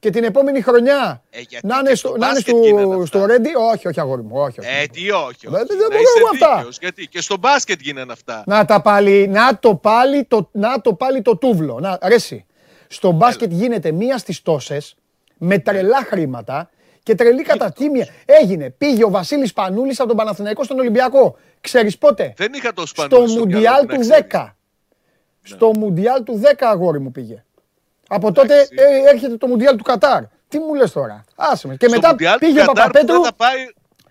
Και 0.00 0.10
την 0.10 0.24
επόμενη 0.24 0.60
χρονιά 0.60 1.22
Ε, 1.30 1.40
γιατί 1.48 1.66
να 1.66 1.74
και 1.74 1.80
είναι 1.86 1.94
στο 1.94 2.08
στο, 2.08 2.16
να 2.18 2.26
είναι 2.26 2.34
μπάσκετ 2.34 2.54
στο, 2.56 2.64
γίνανε 2.64 2.94
αυτά. 2.94 3.06
στο 3.06 3.24
Ρέντι. 3.26 3.50
Όχι, 3.74 3.88
όχι, 3.88 4.00
αγόρι 4.00 4.22
μου. 4.22 4.30
Όχι, 4.34 4.60
όχι. 4.60 4.68
Ε, 4.82 4.86
τι 4.86 5.10
όχι. 5.10 5.36
Δεν- 5.48 5.54
όχι. 5.54 5.66
δεν 5.68 5.78
Να 5.78 5.86
μπορώ 5.86 6.00
είσαι 6.00 6.18
εγώ 6.18 6.28
αυτά. 6.32 6.54
δίκαιος, 6.56 6.78
Γιατί 6.80 7.06
και 7.06 7.20
στο 7.20 7.36
μπάσκετ 7.36 7.80
γίνανε 7.80 8.12
αυτά. 8.12 8.42
Να 8.46 8.64
τα 8.64 8.80
πάλι, 8.82 9.28
να 9.28 9.58
το 9.58 9.74
πάλι 9.74 10.24
το, 10.24 10.48
να 10.52 10.80
το 10.80 10.94
πάλι 10.94 11.22
το 11.22 11.36
τούβλο. 11.36 11.78
Να, 11.80 11.98
ρέσει. 12.02 12.46
Στο 12.88 13.10
μπάσκετ 13.10 13.52
γίνεται 13.52 13.90
μία 13.92 14.18
στις 14.18 14.42
τόσες 14.42 14.94
με 15.38 15.58
τρελά 15.58 16.04
χρήματα 16.08 16.70
και 17.02 17.14
τρελή 17.14 17.42
κατατίμια. 17.42 18.06
Έγινε. 18.24 18.70
Πήγε 18.70 19.04
ο 19.04 19.10
Βασίλης 19.10 19.52
Πανούλης 19.52 19.98
από 20.00 20.08
τον 20.08 20.16
Παναθηναϊκό 20.16 20.64
στον 20.64 20.78
Ολυμπιακό. 20.78 21.36
Ξέρεις 21.60 21.98
πότε; 21.98 22.32
Δεν 22.36 22.52
είχα 22.52 22.72
το 22.72 22.86
Στο 22.86 23.04
σπανούλι 23.04 23.30
στο 23.30 23.38
Μουντιάλ 23.38 23.60
μυαλό 23.62 23.80
μου, 23.82 23.88
του 23.88 23.94
να 23.94 24.00
ξέρεις. 24.00 24.26
10. 24.30 24.56
Στο 25.42 25.70
Μουντιάλ 25.78 26.22
του 26.22 26.40
10 26.44 26.66
αγόρι 26.66 27.00
μου 27.00 27.10
πήγε. 27.12 27.42
Από 28.08 28.32
τότε 28.32 28.54
Εντάξει. 28.54 28.74
ε, 28.78 29.10
έρχεται 29.10 29.36
το 29.36 29.46
Μουντιάλ 29.46 29.76
του 29.76 29.82
Κατάρ. 29.84 30.22
Τι 30.48 30.58
μου 30.58 30.74
λες 30.74 30.92
τώρα; 30.92 31.24
Άσε 31.36 31.66
με. 31.68 31.76
Και 31.76 31.86
Στο 31.86 31.94
μετά 31.94 32.08
Μουντιάλ 32.08 32.38
του 32.38 32.46
πήγε 32.46 32.60
ο 32.62 32.64
Κατάρ 32.64 32.74
που 32.74 32.92
Παπαπέτρου 32.92 33.14
δεν 33.14 33.24
θα 33.24 33.32
πάει 33.34 33.62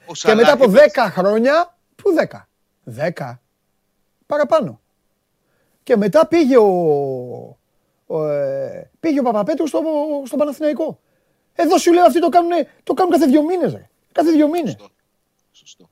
ο 0.06 0.14
και 0.14 0.34
μετά 0.36 0.52
από 0.52 0.64
Σαλάχη 0.64 0.91
10 0.95 1.08
χρόνια. 1.10 1.76
Πού 1.95 2.10
10. 2.32 3.08
10. 3.18 3.38
Παραπάνω. 4.26 4.80
Και 5.84 5.95
μετά 5.98 6.28
πήγε 6.28 6.58
ο, 6.58 6.68
ο, 8.08 8.28
ε, 8.28 8.89
πήγε 9.00 9.20
ο 9.20 9.24
Παπαπέτρου 9.24 9.68
στο, 9.68 9.82
στο 10.26 10.36
Παναθηναϊκό. 10.38 11.00
Εδώ 11.56 11.78
σου 11.78 11.93
λέω 11.93 12.04
αυτοί 12.06 12.20
το 12.20 12.30
κάνουν, 12.30 12.52
το 12.84 12.93
κάνουν 12.93 13.12
κάθε 13.12 13.26
δύο 13.26 13.43
μήνες. 13.43 13.74
Ρε. 13.74 13.89
Κάθε 14.12 14.32
δύο 14.32 14.48
μήνες. 14.48 14.72
Σωστό. 14.72 14.89
Σωστό. 15.52 15.89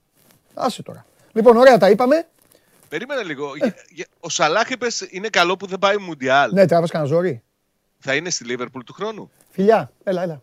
Άσε 0.54 0.84
τώρα. 0.84 1.06
Λοιπόν, 1.32 1.58
ωραία 1.58 1.78
τα 1.78 1.90
είπαμε. 1.90 2.28
Περίμενε 2.90 3.24
λίγο. 3.24 3.56
Για- 3.56 3.76
για- 3.90 4.06
Ο 4.20 4.30
Σαλάχ 4.30 4.70
είπες, 4.70 5.08
είναι 5.10 5.28
καλό 5.30 5.58
που 5.58 5.66
δεν 5.66 5.80
πάει 5.80 5.98
Μουντιάλ. 5.98 6.54
Ναι, 6.54 6.66
τράβες 6.66 6.90
κανένα 6.92 7.10
ζόρι. 7.10 7.44
Θα 8.08 8.16
είναι 8.16 8.30
στη 8.30 8.44
Λίβερπουλ 8.44 8.82
του 8.84 8.94
χρόνου; 8.94 9.32
Φιλιά, 9.50 9.92
έλα, 10.04 10.22
έλα. 10.22 10.42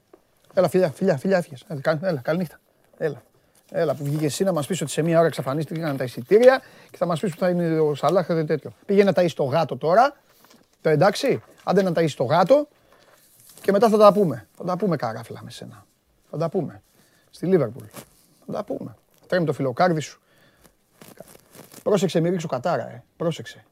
Έλα, 0.54 0.68
φιλιά, 0.68 0.90
φιλιά, 0.90 1.16
φιλιά, 1.16 1.36
έφυγες. 1.36 1.64
Έλα, 1.68 1.80
κα- 1.80 1.98
Έλα, 2.02 2.20
καληνύχτα. 2.20 2.60
Έλα. 2.98 3.22
Έλα, 3.70 3.94
που 3.94 4.04
βγήκε 4.04 4.24
εσύ 4.24 4.44
να 4.44 4.52
μας 4.52 4.66
πεις 4.66 4.80
ότι 4.80 4.90
σε 4.90 5.02
μία 5.02 5.18
ώρα 5.18 5.26
εξαφανίστηκαν 5.26 5.96
τα 5.96 6.04
εισιτήρια 6.04 6.62
και 6.90 6.96
θα 6.96 7.06
μας 7.06 7.20
πεις 7.20 7.30
που 7.32 7.38
θα 7.38 7.48
είναι 7.48 7.80
ο 7.80 7.94
Σαλάχ 7.94 8.26
και 8.26 8.44
τέτοιο. 8.44 8.72
Πήγε 8.86 9.04
να 9.04 9.12
ταΐσει 9.16 9.30
το 9.34 9.44
γάτο 9.44 9.76
τώρα. 9.76 10.16
Το 10.80 10.88
εντάξει, 10.88 11.42
άντε 11.64 11.82
να 11.82 11.92
ταΐσει 11.94 12.14
το 12.16 12.24
γάτο 12.24 12.68
και 13.60 13.72
μετά 13.72 13.88
θα 13.88 13.96
τα 13.98 14.12
πούμε. 14.12 14.48
Θα 14.56 14.64
τα 14.64 14.76
πούμε 14.76 14.96
καράφλα 14.96 15.40
με 15.42 15.50
σένα. 15.50 15.86
Θα 16.30 16.36
τα 16.36 16.48
πούμε. 16.48 16.82
Στη 17.30 17.46
Λίβερπουλ. 17.46 17.84
Θα 18.46 18.52
τα 18.52 18.64
πούμε. 18.64 18.96
Τρέμει 19.26 19.46
το 19.46 19.52
φιλοκάρδι 19.52 20.00
σου. 20.00 20.20
Πρόσεξε, 21.82 22.20
μη 22.20 22.28
ρίξω 22.30 22.48
κατάρα, 22.48 22.90
ε. 22.90 23.02
Πρόσεξε. 23.16 23.64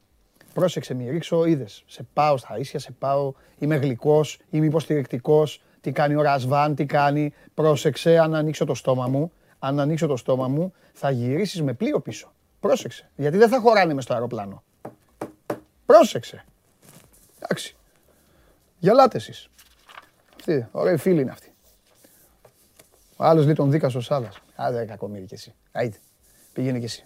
Πρόσεξε, 0.53 0.93
μη 0.93 1.09
ρίξω, 1.09 1.45
είδες. 1.45 1.83
Σε 1.85 2.03
πάω 2.13 2.37
στα 2.37 2.57
ίσια, 2.57 2.79
σε 2.79 2.91
πάω. 2.91 3.33
Είμαι 3.59 3.75
γλυκός, 3.75 4.39
είμαι 4.49 4.65
υποστηρικτικός. 4.65 5.61
Τι 5.81 5.91
κάνει 5.91 6.15
ο 6.15 6.21
Ρασβάν, 6.21 6.75
τι 6.75 6.85
κάνει. 6.85 7.33
Πρόσεξε, 7.53 8.17
αν 8.17 8.35
ανοίξω 8.35 8.65
το 8.65 8.73
στόμα 8.73 9.07
μου, 9.07 9.31
αν 9.59 9.79
ανοίξω 9.79 10.07
το 10.07 10.17
στόμα 10.17 10.47
μου, 10.47 10.73
θα 10.93 11.11
γυρίσεις 11.11 11.61
με 11.61 11.73
πλοίο 11.73 11.99
πίσω. 11.99 12.33
Πρόσεξε. 12.59 13.09
Γιατί 13.15 13.37
δεν 13.37 13.49
θα 13.49 13.59
χωράνε 13.59 13.93
μες 13.93 14.03
στο 14.03 14.13
αεροπλάνο. 14.13 14.63
Πρόσεξε. 15.85 16.45
Εντάξει. 17.39 17.75
Γελάτε 18.79 19.17
εσείς. 19.17 19.49
Αυτή, 20.35 20.67
ωραία 20.71 20.97
φίλη 20.97 21.21
είναι 21.21 21.31
αυτή. 21.31 21.53
Ο 23.15 23.23
άλλος 23.23 23.45
λέει 23.45 23.53
τον 23.53 23.71
δίκασε 23.71 23.97
ο 23.97 24.01
Σάβας. 24.01 24.41
Άντε 24.55 24.85
κακομύρι 24.85 25.25
κι 25.25 25.33
εσύ. 25.33 25.53
Άιτε. 25.71 25.97
Πήγαινε 26.53 26.79
κι 26.79 26.85
εσύ. 26.85 27.05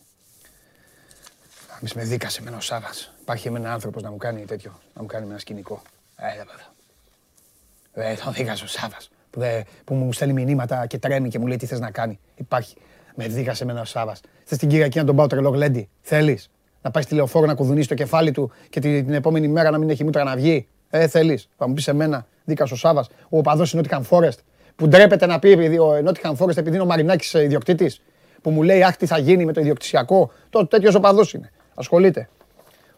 Εμείς 1.80 1.93
με 1.93 2.04
δίκασε 2.04 2.41
με 2.41 2.50
ο 2.50 2.60
Σάβας. 2.60 3.14
Υπάρχει 3.26 3.47
ένα 3.47 3.73
άνθρωπος 3.73 4.03
να 4.03 4.11
μου 4.11 4.17
κάνει 4.17 4.41
τέτοιο, 4.45 4.80
να 4.95 5.01
μου 5.01 5.07
κάνει 5.07 5.26
με 5.26 5.30
ένα 5.32 5.39
σκηνικό. 5.39 5.82
Ε, 6.15 6.38
δεν 6.38 6.45
πατά. 6.45 8.09
Ε, 8.09 8.15
τον 8.23 8.34
δίκασε 8.34 8.63
ο 8.63 8.67
Σάβας. 8.67 9.09
Που, 9.30 9.39
δε- 9.39 9.61
που 9.86 9.93
μου 9.93 10.13
στέλνει 10.13 10.34
μηνύματα 10.43 10.86
και 10.88 10.97
τρέμει 10.97 11.30
και 11.30 11.39
μου 11.39 11.47
λέει 11.47 11.57
τι 11.57 11.65
θες 11.65 11.80
να 11.80 11.91
κάνει; 11.91 12.19
Υπάρχει. 12.36 12.76
Με 13.15 13.28
δίκασε 13.28 13.65
με 13.65 13.71
ένα 13.71 13.86
Σάβας. 13.86 14.21
Θες 14.43 14.57
την 14.57 14.69
Κυριακή 14.69 14.97
να 14.97 15.05
τον 15.05 15.15
πάω 15.15 15.28
τρελό 15.28 15.49
γλέντι; 15.49 15.89
Θέλεις; 16.01 16.49
Να 16.82 16.91
πάει 16.91 17.03
στη 17.03 17.15
λεωφόρο 17.15 17.45
να 17.45 17.53
κουδουνίσει 17.53 17.88
το 17.88 17.93
κεφάλι 17.93 18.32
του 18.32 18.51
και 18.69 18.80
την, 18.80 19.05
την 19.05 19.13
επόμενη 19.13 19.47
μέρα 19.47 19.69
να 19.71 19.78
μην 19.78 19.89
έχει 19.89 20.03
μούτρα 20.03 20.23
να 20.23 20.36
βγει; 20.36 20.67
Ε, 20.89 21.07
θέλεις; 21.07 21.49
Θα 21.57 21.67
μου 21.67 21.73
πεις 21.73 21.88
εμένα, 21.88 22.28
δίκασε 22.43 22.73
ο 22.73 22.78
Σάβας. 22.78 23.07
Ο 23.30 23.38
οπαδός 23.38 23.73
είναι 23.73 23.82
Nottingham 23.89 24.01
Forest. 24.09 24.38
Που 24.76 24.88
ντρέπεται 24.88 25.26
να 25.26 25.39
πει 25.39 25.51
επειδή 25.51 25.78
ο 25.80 26.03
Nottingham 26.05 26.36
Forest 26.38 26.57
επειδή 26.57 26.76
είναι 26.76 26.84
ο 26.84 26.86
Μαρινάκης 26.86 27.34
ε, 27.34 27.43
ιδιοκτήτης. 27.43 28.01
Που 28.41 28.49
μου 28.49 28.61
λέει 28.63 28.84
αχ 28.84 28.95
τι 28.97 29.05
θα 29.05 29.17
γίνει 29.17 29.45
με 29.45 29.53
το 29.53 29.59
ιδιοκτησιακό. 29.61 30.32
Το 30.49 30.67
τέτοιος 30.67 30.95
οπαδός 30.95 31.34
είναι. 31.34 31.51
Ασχολείται. 31.76 32.30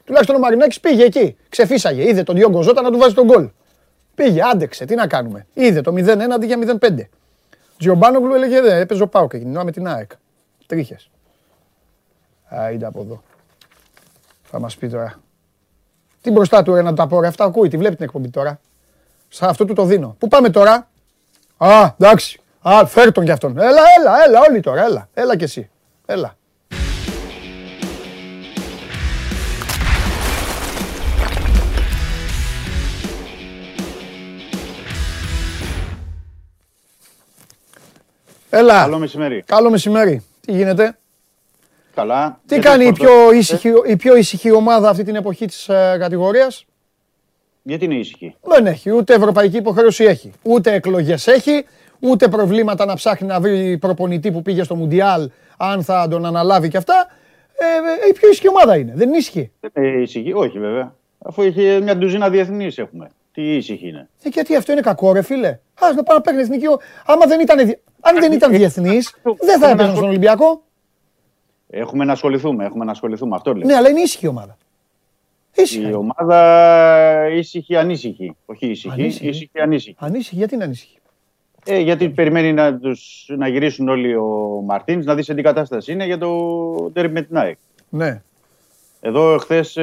Τουλάχιστον 0.08 0.36
ο 0.36 0.40
Μαρινάκης 0.40 0.80
πήγε 0.80 1.04
εκεί. 1.04 1.38
Ξεφύσαγε. 1.50 2.10
Είδε 2.10 2.24
τον 2.24 2.36
Διόγκο 2.36 2.62
Ζώτα 2.62 2.82
να 2.82 2.92
του 2.92 2.98
βάζει 2.98 3.14
τον 3.14 3.26
γκολ. 3.26 3.50
Πήγε, 4.16 4.42
άντεξε. 4.52 4.86
Τι 4.86 4.96
να 4.96 5.08
κάνουμε. 5.08 5.46
Είδε 5.54 5.82
το 5.82 5.94
0-1 5.94 6.20
αντί 6.34 6.46
για 6.46 6.78
0-5. 6.80 7.08
Τζιομπάνογλου 7.78 8.34
έλεγε 8.34 8.62
δε, 8.62 8.80
έπαιζε 8.80 9.04
ο 9.04 9.08
Πάουκ 9.08 9.34
εκείνη 9.34 9.50
την 9.50 9.56
ώρα 9.56 9.66
με 9.66 9.72
την 9.72 9.88
ΑΕΚ. 9.88 10.12
Τρίχες. 10.68 11.10
Α, 12.56 12.72
είδα 12.72 12.88
από 12.88 13.02
εδώ. 13.02 13.24
Θα 14.44 14.60
μας 14.60 14.78
πει 14.78 14.90
τώρα. 14.90 15.20
Τι 16.22 16.32
μπροστά 16.32 16.64
του 16.64 16.74
ρε 16.74 16.82
να 16.82 16.94
τα 16.94 17.08
πω 17.08 17.22
ρε, 17.22 17.28
αυτά 17.28 17.44
ακούει, 17.44 17.68
τη 17.68 17.78
βλέπει 17.78 17.96
την 17.96 18.06
εκπομπή 18.06 18.30
τώρα. 18.30 18.60
Σε 19.30 19.46
αυτό 19.46 19.66
του 19.66 19.74
το 19.74 19.84
δίνω. 19.84 20.16
Πού 20.20 20.28
πάμε 20.28 20.50
τώρα; 20.50 20.90
Α, 21.58 21.94
εντάξει. 22.00 22.40
Α, 22.62 22.86
φέρ 22.86 23.12
τον 23.12 23.26
κι 23.26 23.32
αυτόν. 23.32 23.58
Έλα, 23.58 23.82
έλα, 24.00 24.24
έλα, 24.28 24.40
όλοι 24.50 24.60
τώρα, 24.60 24.84
έλα. 24.84 25.10
Έλα 25.14 25.36
κι 25.36 25.44
εσύ. 25.44 25.70
Έλα. 26.06 26.37
Έλα. 38.50 38.82
Καλό 38.82 38.98
μεσημέρι. 39.00 39.44
Καλό 39.46 39.70
μεσημέρι. 39.70 40.24
Τι 40.46 40.52
γίνεται; 40.52 40.98
Καλά. 41.96 42.40
Τι 42.48 42.56
Και 42.56 42.62
κάνει 42.62 42.84
η 42.86 42.88
το 42.88 42.94
πιο, 42.94 43.08
σπορτο- 43.10 43.32
ήσυχη, 43.34 43.72
η 43.86 43.96
πιο 43.96 44.16
ήσυχη 44.16 44.52
ομάδα 44.52 44.90
αυτή 44.90 45.04
την 45.04 45.16
εποχή 45.16 45.46
της 45.46 45.70
ε, 45.70 45.96
κατηγορίας; 46.00 46.66
Γιατί 47.64 47.86
είναι 47.86 47.96
ήσυχη; 47.96 48.36
Δεν 48.42 48.66
έχει. 48.66 48.92
Ούτε 48.92 49.14
ευρωπαϊκή 49.14 49.58
υποχρέωση 49.58 50.04
έχει. 50.04 50.32
Ούτε 50.44 50.74
εκλογές 50.74 51.28
έχει. 51.28 51.66
Ούτε 52.00 52.28
προβλήματα 52.28 52.86
να 52.86 52.94
ψάχνει 52.96 53.28
να 53.28 53.40
βρει 53.40 53.78
προπονητή 53.78 54.32
που 54.32 54.42
πήγε 54.42 54.64
στο 54.64 54.76
Μουντιάλ, 54.76 55.30
αν 55.58 55.84
θα 55.84 56.08
τον 56.10 56.26
αναλάβει 56.26 56.70
και 56.70 56.78
αυτά. 56.78 57.08
Ε, 57.58 58.06
ε, 58.06 58.10
η 58.10 58.14
πιο 58.14 58.30
ήσυχη 58.30 58.48
ομάδα 58.50 58.78
είναι. 58.78 58.92
Δεν 58.96 59.08
είναι 59.08 59.18
ήσυχη; 59.18 59.52
Δεν 59.74 59.84
είναι 59.84 60.02
ήσυχη. 60.02 60.34
Όχι 60.34 60.60
βέβαια. 60.60 60.94
Αφού 61.20 61.42
έχει 61.42 61.80
μια 61.82 61.98
ντουζίνα 61.98 62.30
διεθνεί 62.30 62.72
έχουμε. 62.76 63.10
Τι 63.34 63.56
ήσυχη 63.56 63.88
είναι; 63.88 64.10
Ε, 64.24 64.30
γιατί 64.30 64.56
αυτό 64.56 64.72
είναι 64.72 64.82
κακό, 64.82 65.14
ρε 65.14 65.22
φίλε. 65.22 65.48
Α 65.48 65.94
να 65.96 66.04
πάει 66.04 66.16
να 66.18 66.22
παίρνει 66.22 66.42
εθνική. 66.42 66.66
ο- 66.68 66.80
Άμα 67.06 67.26
δεν 67.26 67.40
ήταν, 67.40 67.66
δι- 67.66 67.80
αν 68.02 68.20
δεν 68.20 68.32
ήταν 68.32 68.52
διεθνής, 68.52 69.16
δεν 69.40 69.60
θα 69.60 69.70
έπαιζαν 69.70 69.96
στον 69.96 70.08
Ολυμπιακό. 70.08 70.62
Έχουμε 71.70 72.06
να 72.06 72.12
ασχοληθούμε. 72.12 72.66
Έχουμε 72.66 72.86
να 72.86 72.92
ασχοληθούμε. 72.92 73.36
Αυτό 73.36 73.54
λέω. 73.54 73.68
Ναι, 73.68 73.76
αλλά 73.76 73.90
είναι 73.90 74.02
ήσυχη 74.02 74.26
η 74.26 74.28
ομάδα. 74.28 74.58
Ήσυχη. 75.56 75.90
Η 75.90 75.94
ομάδα 75.94 77.28
ήσυχη 77.32 77.76
ανήσυχη. 77.76 78.36
Όχι 78.46 78.68
ήσυχη. 78.68 78.92
Ανήσυχη. 78.92 79.28
Ήσυχη 79.28 79.60
ανήσυχη. 79.60 79.96
Ανήσυχη, 80.00 80.36
γιατί 80.36 80.56
είναι 80.56 80.64
ανήσυχη; 80.64 80.98
Ε, 81.66 81.80
γιατί 81.80 82.10
περιμένει 82.10 82.54
να, 82.54 82.78
τους, 82.78 83.26
να 83.38 83.48
γυρίσουν 83.48 83.90
όλοι 83.90 84.16
ο 84.16 84.62
Μαρτίνς 84.66 85.06
να 85.06 85.16
δεις 85.16 85.26
σε 85.26 85.34
τι 85.34 85.42
κατάσταση 85.42 85.92
είναι 85.92 86.06
για 86.06 86.18
το 86.18 86.92
τέρμι 86.94 87.14
με 87.14 87.22
την 87.22 87.38
ΑΕΚ. 87.38 87.58
Ναι. 87.90 88.22
Εδώ 89.02 89.38
χθες 89.38 89.78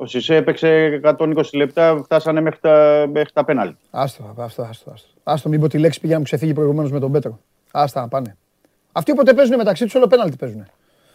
ο 0.00 0.06
Σισε 0.06 0.34
έπαιξε 0.34 1.00
120 1.04 1.42
λεπτά, 1.52 2.00
φτάσανε 2.04 2.40
μέχρι 2.40 2.60
τα, 2.60 3.06
μέχρι 3.12 3.32
τα 3.32 3.44
πέναλτι. 3.44 3.76
Άστο, 3.90 4.34
άστο, 4.38 4.62
άστο. 4.62 4.90
Άστο, 4.90 5.08
άστο 5.22 5.48
μην 5.48 5.60
πω 5.60 5.68
τη 5.68 5.78
λέξη 5.78 6.00
πήγα 6.00 6.12
να 6.12 6.18
μου 6.18 6.24
ξεφύγει 6.24 6.52
προηγουμένως 6.52 6.90
με 6.90 7.00
τον 7.00 7.12
Πέτρο. 7.12 7.38
Άστα 7.70 8.00
να 8.00 8.08
πάνε. 8.08 8.36
Αυτοί 8.92 9.10
όποτε 9.12 9.34
παίζουν 9.34 9.56
μεταξύ 9.56 9.84
τους, 9.84 9.94
όλο 9.94 10.06
πέναλτι 10.06 10.36
παίζουν. 10.36 10.66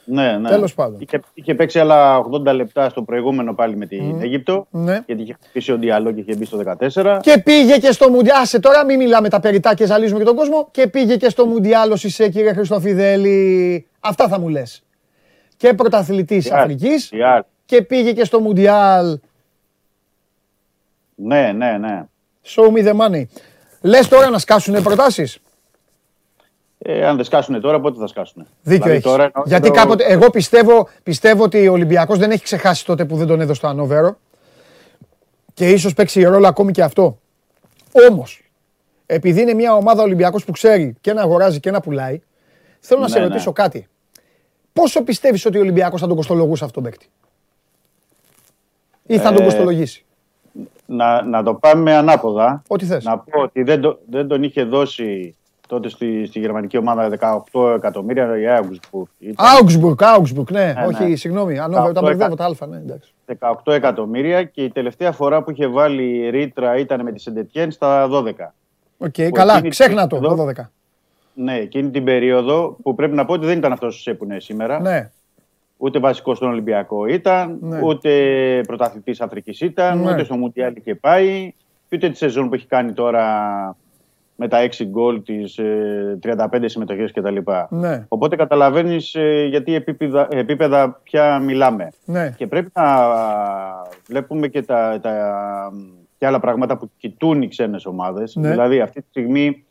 Ναι, 0.05 0.37
ναι. 0.37 0.49
Τέλος 0.49 0.73
πάντων. 0.73 0.99
Είχε, 0.99 1.19
είχε 1.33 1.55
παίξει 1.55 1.79
άλλα 1.79 2.21
80 2.31 2.53
λεπτά 2.55 2.89
στο 2.89 3.01
προηγούμενο 3.01 3.53
πάλι 3.53 3.75
με 3.75 3.85
την 3.85 4.21
Αίγυπτο. 4.21 4.67
Ναι. 4.69 5.03
Γιατί 5.05 5.21
είχε 5.21 5.33
χτυπήσει 5.33 5.71
ο 5.71 5.77
Διαλό 5.77 6.11
και 6.11 6.19
είχε 6.19 6.35
μπει 6.35 6.45
στο 6.45 6.59
14. 6.79 7.19
Και 7.21 7.41
πήγε 7.43 7.77
και 7.77 7.91
στο 7.91 8.09
Μουντιάλ. 8.09 8.41
Άσε 8.41 8.59
τώρα, 8.59 8.85
μην 8.85 8.97
μιλάμε 8.97 9.29
τα 9.29 9.39
περιτά 9.39 9.73
και 9.73 9.85
ζαλίζουμε 9.85 10.19
και 10.19 10.25
τον 10.25 10.35
κόσμο. 10.35 10.67
Και 10.71 10.87
πήγε 10.87 11.15
και 11.15 11.29
στο 11.29 11.45
Μουντιάλ 11.45 11.91
ο 11.91 11.95
Σισε, 11.95 12.29
κύριε 12.29 12.53
Χριστοφιδέλη. 12.53 13.87
Αυτά 13.99 14.27
θα 14.27 14.39
μου 14.39 14.49
λες. 14.49 14.83
Και 15.57 15.73
πρωταθλητής 15.73 16.43
Τι 16.43 16.51
άλλο, 16.51 16.61
Αφρική. 16.61 16.93
Τι 17.73 17.77
άλλο. 17.77 17.79
Και 17.79 17.81
πήγε 17.81 18.13
και 18.13 18.23
στο 18.25 18.39
Μουντιάλ. 18.39 19.19
Ναι, 21.15 21.51
ναι, 21.51 21.77
ναι. 21.77 22.03
Show 22.45 22.67
me 22.73 22.87
the 22.87 22.99
money. 22.99 23.23
Λες 23.81 24.07
τώρα 24.07 24.29
να 24.29 24.37
σκάσουν 24.39 24.83
προτάσεις; 24.83 25.37
Ε, 26.85 27.05
αν 27.05 27.15
δεν 27.15 27.25
σκάσουν 27.25 27.61
τώρα, 27.61 27.79
πότε 27.79 27.99
θα 27.99 28.07
σκάσουν. 28.07 28.43
Δίκιο 28.43 28.83
Δηλαδή 28.83 28.91
έχεις. 28.91 29.03
τώρα, 29.03 29.23
ενώ- 29.23 29.43
Γιατί 29.47 29.67
εδώ- 29.67 29.75
κάποτε, 29.75 30.03
εγώ 30.03 30.29
πιστεύω, 30.29 30.89
πιστεύω 31.03 31.43
ότι 31.43 31.67
ο 31.67 31.71
Ολυμπιακός 31.71 32.17
δεν 32.17 32.31
έχει 32.31 32.43
ξεχάσει 32.43 32.85
τότε 32.85 33.05
που 33.05 33.15
δεν 33.15 33.27
τον 33.27 33.41
έδωσε 33.41 33.61
το 33.61 33.67
Ανόβερο 33.67 34.17
και 35.53 35.69
ίσως 35.69 35.93
παίξει 35.93 36.23
ρόλο 36.23 36.47
ακόμη 36.47 36.71
και 36.71 36.83
αυτό. 36.83 37.17
Όμως, 38.09 38.41
επειδή 39.05 39.41
είναι 39.41 39.53
μια 39.53 39.75
ομάδα 39.75 40.03
Ολυμπιακός 40.03 40.45
που 40.45 40.51
ξέρει 40.51 40.95
και 41.01 41.13
να 41.13 41.21
αγοράζει 41.21 41.59
και 41.59 41.71
να 41.71 41.79
πουλάει, 41.81 42.21
θέλω 42.79 42.99
να 42.99 43.05
Ναι, 43.07 43.11
σε 43.13 43.19
ναι. 43.19 43.25
ρωτήσω 43.25 43.51
κάτι. 43.51 43.87
Πόσο 44.73 45.03
πιστεύεις 45.03 45.45
ότι 45.45 45.57
ο 45.57 45.61
Ολυμπιακός 45.61 46.01
θα 46.01 46.07
τον 46.07 46.15
κοστολογούσε 46.15 46.63
αυτόν 46.65 46.83
τον 46.83 46.91
παίκτη; 46.91 47.09
Ή 49.05 49.17
θα 49.17 49.31
τον 49.33 49.41
Ε, 49.41 49.45
κοστολογήσει. 49.45 50.05
Να, 50.85 51.21
να 51.23 51.43
το 51.43 51.53
πάμε 51.53 51.93
ανάποδα. 51.95 52.61
Ό,τι 52.67 52.85
θες. 52.85 53.03
Να 53.03 53.17
πω 53.17 53.41
ότι 53.41 53.63
δεν, 53.63 53.81
το- 53.81 53.99
δεν 54.09 54.27
τον 54.27 54.43
είχε 54.43 54.63
δώσει 54.63 55.35
τότε 55.67 55.89
στη, 55.89 56.25
στη 56.25 56.39
γερμανική 56.39 56.77
ομάδα 56.77 57.09
18 57.51 57.73
εκατομμύρια 57.75 58.37
η 58.37 58.43
Augsburg. 58.61 59.03
Ήταν 59.19 59.45
Augsburg, 59.59 59.95
Augsburg, 59.95 60.51
ναι. 60.51 60.65
ναι. 60.65 60.85
Όχι, 60.85 61.15
συγγνώμη. 61.15 61.59
Ανόβερο, 61.59 61.83
τα 61.83 61.89
Αυτό 61.89 62.01
μπερδεύω 62.01 62.35
τα 62.35 62.43
αλφα, 62.43 62.67
ναι, 62.67 62.77
εντάξει. 62.77 63.13
18 63.65 63.73
εκατομμύρια 63.73 64.43
και 64.43 64.63
η 64.63 64.69
τελευταία 64.69 65.11
φορά 65.11 65.43
που 65.43 65.51
είχε 65.51 65.67
βάλει 65.67 66.17
η 66.17 66.29
ρήτρα 66.29 66.77
ήταν 66.77 67.01
με 67.03 67.11
τη 67.11 67.19
Σεντετιέν 67.19 67.71
στα 67.71 68.07
12. 68.11 68.31
Οκ, 68.97 69.11
Που 69.13 69.29
καλά, 69.31 69.53
εκείνη 69.53 69.69
ξέχνα 69.69 70.07
το, 70.07 70.15
εδώ- 70.15 70.35
το 70.35 70.47
12. 70.63 70.69
Ναι, 71.33 71.55
εκείνη 71.57 71.89
την 71.89 72.03
περίοδο 72.03 72.77
που 72.83 72.95
πρέπει 72.95 73.15
να 73.15 73.25
πω 73.25 73.33
ότι 73.33 73.45
δεν 73.45 73.57
ήταν 73.57 73.71
αυτός 73.71 74.07
ο 74.07 74.15
που 74.15 74.23
είναι 74.23 74.39
σήμερα. 74.39 74.79
Ναι, 74.81 75.11
Ούτε 75.83 75.99
βασικός 75.99 76.37
στον 76.37 76.49
Ολυμπιακό 76.49 77.05
ήταν, 77.05 77.57
Ναι. 77.61 77.79
ούτε 77.83 78.09
πρωταθλητής 78.67 79.21
Αφρική 79.21 79.65
ήταν, 79.65 79.99
Ναι. 79.99 80.11
ούτε 80.11 80.23
στο 80.23 80.35
Μουντιάλ 80.35 80.75
είχε 80.75 80.95
πάει. 80.95 81.53
Και 81.89 81.95
ούτε 81.95 82.09
τη 82.09 82.17
σεζόν 82.17 82.49
που 82.49 82.55
έχει 82.55 82.67
κάνει 82.67 82.91
τώρα 82.91 83.25
με 84.35 84.47
τα 84.47 84.57
6 84.59 84.85
γκολ, 84.85 85.23
τις 85.23 85.59
35 86.19 86.67
συμμετοχές 86.69 87.11
κτλ. 87.11 87.37
ναι, 87.69 88.05
Οπότε 88.07 88.35
καταλαβαίνεις 88.35 89.15
γιατί 89.49 89.73
επίπεδα, 89.75 90.27
επίπεδα 90.31 90.99
πια 91.03 91.39
μιλάμε. 91.39 91.89
ναι. 92.05 92.33
Και 92.37 92.47
πρέπει 92.47 92.71
να 92.73 92.85
βλέπουμε 94.07 94.47
και, 94.47 94.61
τα, 94.61 94.99
τα, 95.01 95.11
και 96.17 96.25
άλλα 96.25 96.39
πράγματα 96.39 96.77
που 96.77 96.91
κοιτούν 96.97 97.41
οι 97.41 97.47
ξένες 97.47 97.85
ομάδες. 97.85 98.35
Ναι. 98.35 98.49
Δηλαδή 98.49 98.79
αυτή 98.79 99.01
τη 99.01 99.07
στιγμή 99.09 99.63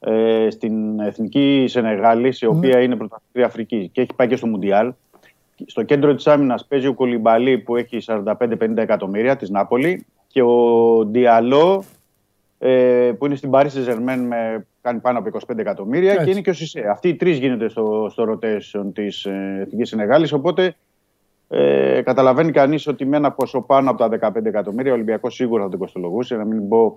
ε, 0.00 0.46
στην 0.50 1.00
εθνική 1.00 1.64
Σενεγάλης, 1.68 2.40
η 2.40 2.46
οποία 2.46 2.80
είναι 2.80 2.96
πρωταθλήτρια 2.96 3.46
Αφρικής 3.46 3.88
και 3.92 4.00
έχει 4.00 4.14
πάει 4.16 4.26
και 4.28 4.36
στο 4.36 4.46
Μουντιάλ, 4.46 4.92
στο 5.66 5.82
κέντρο 5.82 6.14
της 6.14 6.26
άμυνας 6.26 6.66
παίζει 6.66 6.86
ο 6.86 6.94
Κολυμπαλή 6.94 7.58
που 7.58 7.76
έχει 7.76 7.98
45-50 8.06 8.76
εκατομμύρια 8.76 9.36
της 9.36 9.50
Νάπολη 9.50 10.06
και 10.26 10.42
ο 10.42 11.04
Διαλό 11.04 11.84
ε, 12.58 13.12
που 13.18 13.26
είναι 13.26 13.34
στην 13.34 13.50
Paris 13.52 13.66
Saint-Germain 13.66 14.24
με 14.28 14.66
κάνει 14.80 15.00
πάνω 15.00 15.18
από 15.18 15.38
25 15.48 15.58
εκατομμύρια 15.58 16.12
Έτσι. 16.12 16.24
και 16.24 16.30
είναι 16.30 16.40
και 16.40 16.50
ο 16.50 16.52
Σισε. 16.52 16.86
Αυτοί 16.90 17.08
οι 17.08 17.14
τρεις 17.16 17.38
γίνονται 17.38 17.68
στο, 17.68 18.08
στο 18.10 18.24
rotation 18.30 18.84
της 18.94 19.24
ε, 19.24 19.58
Εθνικής 19.60 19.88
Σενεγάλης, 19.88 20.32
οπότε 20.32 20.74
ε, 21.48 22.02
καταλαβαίνει 22.04 22.52
κανείς 22.52 22.86
ότι 22.86 23.04
με 23.04 23.16
ένα 23.16 23.32
ποσό 23.32 23.60
πάνω 23.60 23.90
από 23.90 24.08
τα 24.08 24.30
15 24.36 24.44
εκατομμύρια 24.44 24.90
ο 24.90 24.94
Ολυμπιακός 24.94 25.34
σίγουρα 25.34 25.62
θα 25.62 25.68
τον 25.68 25.78
κοστολογούσε. 25.78 26.36
Να 26.36 26.44
μην 26.44 26.68
πω. 26.68 26.96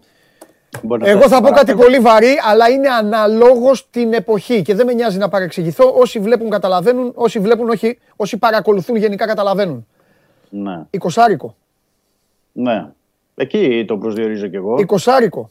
Μπορεί 0.83 1.01
να 1.01 1.09
Εγώ 1.09 1.17
φτάσει 1.19 1.33
θα 1.33 1.41
πω 1.41 1.47
κάτι 1.49 1.55
παραπέρα. 1.65 1.87
πολύ 1.87 1.99
βαρύ, 1.99 2.35
αλλά 2.49 2.69
είναι 2.69 2.89
αναλόγως 2.89 3.89
την 3.89 4.13
εποχή 4.13 4.61
και 4.61 4.75
δεν 4.75 4.85
με 4.85 4.93
νοιάζει 4.93 5.17
να 5.17 5.29
παρεξηγηθώ. 5.29 5.93
Όσοι 5.95 6.19
βλέπουν 6.19 6.49
καταλαβαίνουν, 6.49 7.11
όσοι 7.15 7.39
βλέπουν 7.39 7.69
όχι, 7.69 7.99
όσοι 8.15 8.37
παρακολουθούν 8.37 8.95
γενικά 8.95 9.25
καταλαβαίνουν. 9.27 9.87
Ναι, 10.49 10.81
Εικοσάρικο. 10.89 11.55
ναι. 12.51 12.87
Εκεί 13.35 13.85
το 13.87 13.97
προσδιορίζω 13.97 14.47
κι 14.47 14.55
εγώ. 14.55 14.75
Εικοσάρικο. 14.79 15.49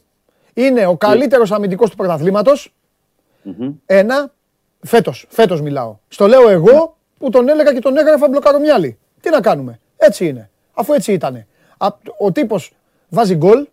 Είναι 0.53 0.85
ο 0.85 0.97
καλύτερος 0.97 1.51
αμυντικός 1.51 1.89
του 1.89 1.95
πρωταθλήματος. 1.95 2.73
Μμμ. 3.41 3.71
Ένα. 3.85 4.33
Φέτος. 4.81 5.25
Φέτος 5.29 5.61
μιλάω. 5.61 5.95
Στο 6.07 6.27
λέω 6.27 6.49
εγώ 6.49 6.97
που 7.19 7.29
τον 7.29 7.49
έλεγα 7.49 7.73
και 7.73 7.79
τον 7.79 7.97
έγραφα 7.97 8.27
μπλοκαρομιάλι. 8.29 8.97
Τι 9.21 9.29
να 9.29 9.41
κάνουμε. 9.41 9.79
Έτσι 9.97 10.27
είναι. 10.27 10.49
Αφού 10.73 10.93
έτσι 10.93 11.13
ήτανε. 11.13 11.47
Α- 11.77 11.87
Ο 12.19 12.31
τύπος 12.31 12.71
βάζει 13.09 13.35
γκολ 13.35 13.67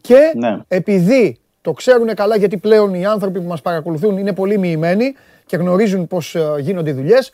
και 0.00 0.32
Ναι. 0.36 0.58
επειδή 0.68 1.38
το 1.62 1.72
ξέρουν 1.72 2.14
καλά 2.14 2.36
γιατί 2.36 2.56
πλέον 2.56 2.94
οι 2.94 3.06
άνθρωποι 3.06 3.40
που 3.40 3.46
μας 3.48 3.60
παρακολουθούν 3.62 4.18
είναι 4.18 4.32
πολύ 4.32 4.58
μοιημένοι 4.58 5.14
και 5.46 5.56
γνωρίζουν 5.56 6.06
πώς 6.06 6.34
ε, 6.34 6.54
γίνονται 6.58 6.90
οι 6.90 6.92
δουλειές, 6.92 7.32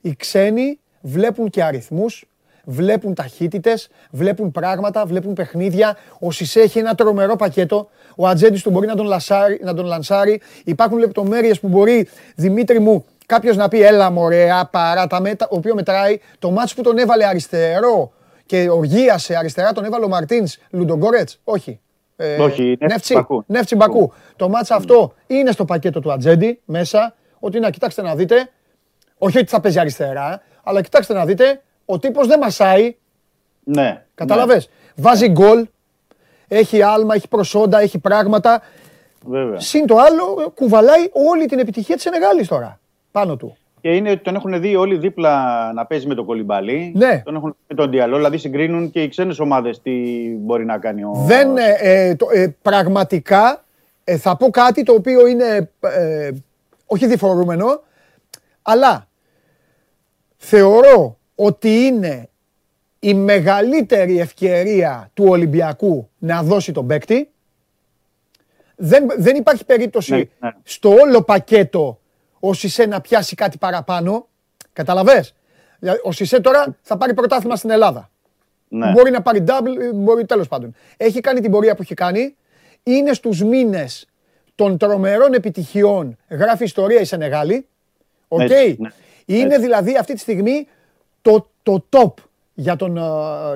οι 0.00 0.16
ξένοι 0.16 0.78
βλέπουν 1.00 1.50
και 1.50 1.62
αριθμούς, 1.62 2.24
βλέπουν 2.64 3.14
ταχύτητες, 3.14 3.88
βλέπουν 4.10 4.50
πράγματα, 4.50 5.06
βλέπουν 5.06 5.34
παιχνίδια. 5.34 5.96
Ο 6.18 6.30
Σισε 6.30 6.60
έχει 6.60 6.78
ένα 6.78 6.94
τρομερό 6.94 7.36
πακέτο. 7.36 7.88
Ο 8.16 8.26
ατζέντης 8.26 8.62
του 8.62 8.70
μπορεί 8.70 8.86
να 8.86 8.94
τον, 8.94 9.06
λασάρει, 9.06 9.60
να 9.62 9.74
τον 9.74 9.84
λανσάρει. 9.84 10.40
Υπάρχουν 10.64 10.98
λεπτομέρειες 10.98 11.60
που 11.60 11.68
μπορεί, 11.68 12.08
Δημήτρη 12.36 12.78
μου, 12.80 13.04
κάποιος 13.26 13.56
να 13.56 13.68
πει 13.68 13.82
έλα 13.82 14.10
μωρέα 14.10 14.66
παρά 14.66 15.06
τα 15.06 15.20
μέτα, 15.20 15.46
ο 15.50 15.56
οποίος 15.56 15.74
μετράει. 15.74 16.20
Το 16.38 16.50
μάτς 16.50 16.74
που 16.74 16.82
τον 16.82 16.98
έβαλε 16.98 17.26
αριστερό 17.26 18.12
και 18.46 18.68
οργίασε 18.70 19.36
αριστερά 19.36 19.72
τον 19.72 19.84
έβαλε 19.84 20.04
ο 20.04 20.08
Μαρτίνς 20.08 20.56
Λουντογκόρετς. 20.70 21.40
Όχι. 21.44 21.80
Ε, 22.16 22.36
Όχι, 22.42 22.62
Νεύτσι 22.62 22.86
Νεύτσι, 22.86 23.14
Μπακού. 23.14 23.44
Νεύτσι 23.46 23.76
Μπακού. 23.76 24.12
Το 24.36 24.48
μάτς 24.48 24.70
αυτό 24.70 25.14
είναι 25.26 25.50
στο 25.50 25.64
πακέτο 25.64 26.00
του 26.00 26.12
ατζέντη 26.12 26.60
μέσα. 26.64 27.14
Ότι 27.38 27.58
να 27.60 27.70
κοιτάξτε 27.70 28.02
να 28.02 28.14
δείτε, 28.14 28.50
όχι 29.18 29.38
ότι 29.38 29.46
θα 29.46 29.60
παίζει 29.60 29.78
αριστερά, 29.78 30.42
αλλά 30.62 30.82
κοιτάξτε 30.82 31.14
να 31.14 31.24
δείτε, 31.24 31.62
ο 31.84 31.98
τύπος 31.98 32.26
δεν 32.26 32.38
μασάει, 32.38 32.96
Ναι. 33.64 34.04
κατάλαβες. 34.14 34.68
Βάζει 34.96 35.28
γκολ, 35.28 35.66
έχει 36.48 36.82
άλμα, 36.82 37.14
έχει 37.14 37.28
προσόντα, 37.28 37.80
έχει 37.80 37.98
πράγματα. 37.98 38.62
Ναι, 39.26 39.38
βέβαια. 39.38 39.60
Συν 39.60 39.86
το 39.86 39.96
άλλο, 39.96 40.52
κουβαλάει 40.54 41.08
όλη 41.12 41.46
την 41.46 41.58
επιτυχία 41.58 41.94
της 41.94 42.04
Σενεγάλης 42.04 42.48
τώρα, 42.48 42.80
πάνω 43.10 43.36
του. 43.36 43.56
Και 43.82 43.94
είναι 43.96 44.10
ότι 44.10 44.22
τον 44.22 44.34
έχουν 44.34 44.60
δει 44.60 44.76
όλοι 44.76 44.98
δίπλα 44.98 45.72
να 45.72 45.86
παίζει 45.86 46.06
με 46.06 46.14
τον 46.14 46.24
Κολυμπαλί. 46.24 46.92
Ναι. 46.96 47.22
Τον 47.24 47.34
έχουν 47.34 47.50
δει 47.50 47.56
με 47.68 47.74
τον 47.74 47.90
Διαλό. 47.90 48.16
Δηλαδή 48.16 48.38
συγκρίνουν 48.38 48.90
και 48.90 49.02
οι 49.02 49.08
ξένες 49.08 49.38
ομάδες 49.38 49.82
τι 49.82 49.90
μπορεί 50.38 50.64
να 50.64 50.78
κάνει 50.78 51.04
ο. 51.04 51.12
Δεν, 51.26 51.56
ε, 51.56 51.76
ε, 51.80 52.14
το, 52.14 52.26
ε, 52.32 52.56
πραγματικά 52.62 53.64
ε, 54.04 54.16
θα 54.16 54.36
πω 54.36 54.50
κάτι 54.50 54.82
το 54.82 54.92
οποίο 54.92 55.26
είναι 55.26 55.70
ε, 55.80 56.30
όχι 56.86 57.06
διφορούμενο, 57.06 57.82
αλλά 58.62 59.08
θεωρώ 60.36 61.18
ότι 61.34 61.68
είναι 61.68 62.28
η 62.98 63.14
μεγαλύτερη 63.14 64.20
ευκαιρία 64.20 65.10
του 65.14 65.24
Ολυμπιακού 65.28 66.08
να 66.18 66.42
δώσει 66.42 66.72
τον 66.72 66.86
παίκτη. 66.86 67.30
Δεν, 68.76 69.06
δεν 69.18 69.36
υπάρχει 69.36 69.64
περίπτωση 69.64 70.12
Ναι, 70.12 70.24
ναι. 70.38 70.50
στο 70.62 70.90
όλο 70.90 71.22
πακέτο 71.22 72.00
ο 72.44 72.52
Σισε 72.52 72.86
να 72.86 73.00
πιάσει 73.00 73.34
κάτι 73.34 73.58
παραπάνω. 73.58 74.28
Καταλαβες; 74.72 75.34
Δηλαδή, 75.78 76.00
Ο 76.02 76.12
Σισε 76.12 76.40
τώρα 76.40 76.76
θα 76.82 76.96
πάρει 76.96 77.14
πρωτάθλημα 77.14 77.56
στην 77.56 77.70
Ελλάδα. 77.70 78.10
Ναι. 78.68 78.90
Μπορεί 78.90 79.10
να 79.10 79.22
πάρει 79.22 79.44
double, 79.46 79.94
μπορεί 79.94 80.24
τέλος 80.24 80.48
πάντων. 80.48 80.74
Έχει 80.96 81.20
κάνει 81.20 81.40
την 81.40 81.50
πορεία 81.50 81.74
που 81.74 81.82
έχει 81.82 81.94
κάνει. 81.94 82.36
Είναι 82.82 83.12
στους 83.12 83.42
μήνες 83.42 84.08
των 84.54 84.78
τρομερών 84.78 85.32
επιτυχιών. 85.32 86.16
Γράφει 86.28 86.64
ιστορία 86.64 87.00
η 87.00 87.04
Σενεγάλη. 87.04 87.66
Οκ. 88.28 88.40
Έτσι, 88.40 88.76
ναι. 88.78 88.90
Είναι 89.24 89.54
Έτσι. 89.54 89.60
δηλαδή 89.60 89.96
αυτή 89.96 90.12
τη 90.12 90.20
στιγμή 90.20 90.68
το, 91.22 91.50
το 91.62 91.86
top 91.90 92.12
για 92.54 92.76
τον, 92.76 92.96
ε, 92.96 93.02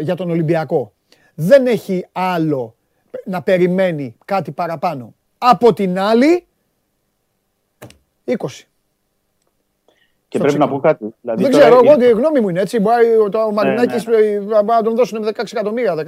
για 0.01 0.15
τον 0.15 0.31
Ολυμπιακό. 0.31 0.93
Δεν 1.35 1.67
έχει 1.67 2.07
άλλο 2.13 2.77
να 3.25 3.43
περιμένει 3.43 4.17
κάτι 4.25 4.53
παραπάνω. 4.53 5.15
Από 5.39 5.73
την 5.73 5.99
άλλη, 5.99 6.47
20. 8.25 8.35
Και 10.39 10.43
Στο 10.43 10.45
πρέπει 10.47 10.59
να 10.59 10.67
ξεκίνημα. 10.67 10.67
πω 10.69 10.79
κάτι. 10.89 11.15
Δηλαδή, 11.21 11.43
Δεν 11.43 11.51
τώρα 11.53 11.65
ξέρω, 11.65 11.81
εγώ 11.85 11.95
είναι- 11.95 12.05
τη 12.07 12.11
γνώμη 12.13 12.41
μου 12.41 12.49
είναι 12.49 12.61
έτσι. 12.61 12.81
Μπορεί 12.81 13.07
το- 13.31 13.39
ο 13.43 13.53
Μαρινάκης 13.53 14.07
ναι. 14.07 14.17
ε, 14.17 14.39
μπορεί 14.41 14.65
να 14.67 14.83
τον 14.83 14.95
δώσουν 14.97 15.25
16 15.25 15.53
εκατομμύρια, 15.53 15.95
10, 15.95 16.05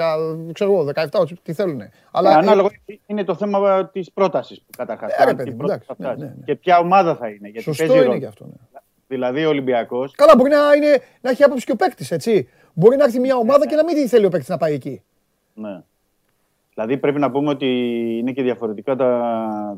ξέρω 0.52 0.72
εγώ, 0.72 0.84
17, 0.84 1.36
τι 1.42 1.52
θέλουν. 1.52 1.80
Αλλά 2.10 2.28
Ναι, 2.30 2.34
ε, 2.34 2.38
ανάλογα 2.38 2.68
είναι 3.06 3.24
το 3.24 3.34
θέμα 3.34 3.88
της 3.92 4.10
πρότασης 4.12 4.62
καταρχάς. 4.76 5.12
Ε, 5.16 5.24
ρε 5.24 5.34
παιδί 5.34 5.50
μου, 5.50 5.64
εντάξει, 5.64 5.88
ναι, 5.96 6.08
ναι, 6.08 6.14
ναι. 6.14 6.32
Και 6.44 6.54
ποια 6.54 6.78
ομάδα 6.78 7.14
θα 7.16 7.28
είναι. 7.28 7.48
Γιατί 7.48 7.62
σωστό 7.62 7.82
παίζει 7.82 7.96
είναι 7.98 8.06
ρόλο. 8.06 8.18
και 8.18 8.26
αυτό. 8.26 8.44
ναι. 8.44 8.78
Δηλαδή 9.06 9.44
ο 9.44 9.48
Ολυμπιακό. 9.48 10.08
Καλά, 10.16 10.32
μπορεί 10.36 10.50
να, 10.50 10.74
είναι, 10.76 10.98
να 11.20 11.30
έχει 11.30 11.42
άποψη 11.42 11.64
και 11.64 11.72
ο 11.72 11.76
παίκτης, 11.76 12.10
έτσι. 12.10 12.48
Μπορεί 12.72 12.96
να 12.96 13.04
έρθει 13.04 13.18
μια 13.20 13.36
ομάδα 13.36 13.66
και 13.66 13.74
να 13.74 13.84
μην 13.84 14.08
θέλει 14.08 14.24
ο 14.24 14.28
παίκτης 14.28 14.48
να 14.48 14.56
πάει 14.56 14.74
εκεί. 14.74 15.02
Ναι. 15.54 15.80
Δηλαδή 16.78 16.96
πρέπει 16.96 17.18
να 17.18 17.30
πούμε 17.30 17.48
ότι 17.50 17.66
είναι 18.20 18.32
και 18.32 18.42
διαφορετικά 18.42 18.96
τα, 18.96 19.06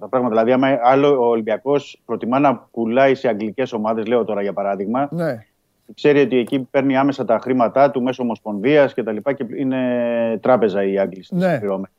τα 0.00 0.08
πράγματα. 0.08 0.34
Δηλαδή, 0.34 0.52
άμα 0.52 0.78
άλλο 0.82 1.08
ο 1.08 1.26
Ολυμπιακός 1.28 2.00
προτιμά 2.04 2.38
να 2.38 2.56
πουλάει 2.70 3.14
σε 3.14 3.28
αγγλικές 3.28 3.72
ομάδες, 3.72 4.06
λέω 4.06 4.24
τώρα 4.24 4.42
για 4.42 4.52
παράδειγμα, 4.52 5.08
Ναι. 5.10 5.44
ξέρει 5.94 6.20
ότι 6.20 6.36
εκεί 6.38 6.58
παίρνει 6.70 6.96
άμεσα 6.96 7.24
τα 7.24 7.38
χρήματά 7.38 7.90
του 7.90 8.02
μέσω 8.02 8.22
ομοσπονδίας 8.22 8.94
και 8.94 9.02
τα 9.02 9.12
λοιπά 9.12 9.32
και 9.32 9.44
είναι 9.56 9.78
τράπεζα 10.42 10.84
οι 10.84 10.98
Άγγλοι 10.98 11.22
στις 11.24 11.38
Ναι. 11.38 11.58
πληρώμενες. 11.58 11.90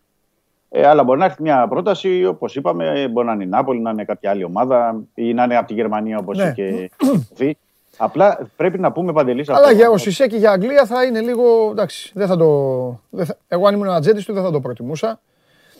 Ε, 0.69 0.87
αλλά 0.87 1.03
μπορεί 1.03 1.19
να 1.19 1.25
έρθει 1.25 1.41
μια 1.41 1.67
πρόταση, 1.67 2.25
όπως 2.25 2.55
είπαμε, 2.55 3.07
μπορεί 3.11 3.27
να 3.27 3.33
είναι 3.33 3.43
η 3.43 3.47
Νάπολη, 3.47 3.79
να 3.81 3.89
είναι 3.89 4.03
κάποια 4.05 4.29
άλλη 4.29 4.43
ομάδα 4.43 5.01
ή 5.15 5.33
να 5.33 5.43
είναι 5.43 5.57
από 5.57 5.67
τη 5.67 5.73
Γερμανία 5.73 6.17
όπως 6.17 6.37
Ναι. 6.37 6.43
είχε 6.43 6.63
υποθεί. 7.25 7.57
Απλά 8.03 8.49
πρέπει 8.55 8.79
να 8.79 8.91
πούμε 8.91 9.13
παντελής 9.13 9.49
Αλλά 9.49 9.71
για 9.71 9.89
ο 9.89 9.97
Σισε 9.97 10.27
και 10.27 10.37
για 10.37 10.51
Αγγλία 10.51 10.85
θα 10.85 11.03
είναι 11.03 11.19
λίγο. 11.21 11.69
Εντάξει, 11.71 12.11
δεν 12.13 12.27
θα 12.27 12.37
το. 12.37 12.47
δεν 13.09 13.25
θα- 13.25 13.37
εγώ, 13.47 13.67
αν 13.67 13.73
ήμουν 13.73 13.89
ατζέντης 13.89 14.25
του, 14.25 14.33
δεν 14.33 14.43
θα 14.43 14.51
το 14.51 14.59
προτιμούσα. 14.59 15.21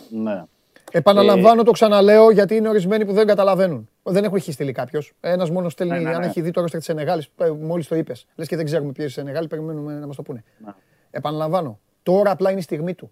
Ναι. 0.10 0.44
Επαναλαμβάνω, 0.92 1.64
το 1.64 1.72
ξαναλέω, 1.72 2.32
γιατί 2.32 2.56
είναι 2.56 2.70
ορισμένοι 2.70 3.06
που 3.06 3.14
δεν 3.14 3.28
καταλαβαίνουν. 3.28 3.90
Δεν 4.04 4.24
έχω 4.24 4.36
έχει 4.36 4.52
στείλει 4.52 4.72
κάποιος. 4.72 5.14
Ένας 5.22 5.50
μόνος 5.50 5.72
στέλνει, 5.72 5.94
Ναι, 5.94 6.00
ναι, 6.00 6.14
αν 6.14 6.20
ναι. 6.20 6.26
έχει 6.26 6.42
δει 6.42 6.52
το 6.52 6.62
ρόστερ 6.62 6.80
της 6.80 6.88
Σενεγάλης, 6.88 7.30
μόλις 7.62 7.88
το 7.88 7.96
είπες. 7.96 8.26
Λες 8.36 8.48
και 8.48 8.56
δεν 8.56 8.66
ξέρουμε 8.66 8.88
ποιοι 8.92 8.98
είναι 9.00 9.10
η 9.10 9.14
Σενεγάλη, 9.14 9.48
περιμένουμε 9.48 9.94
να 9.94 10.08
μας 10.08 10.16
το 10.16 10.22
πούνε. 10.22 10.44
Ναι. 10.66 10.72
Επαναλαμβάνω, 11.12 11.80
τώρα 12.04 12.32
απλά 12.32 12.50
είναι 12.50 12.60
η 12.60 12.64
στιγμή 12.64 12.94
του. 12.94 13.12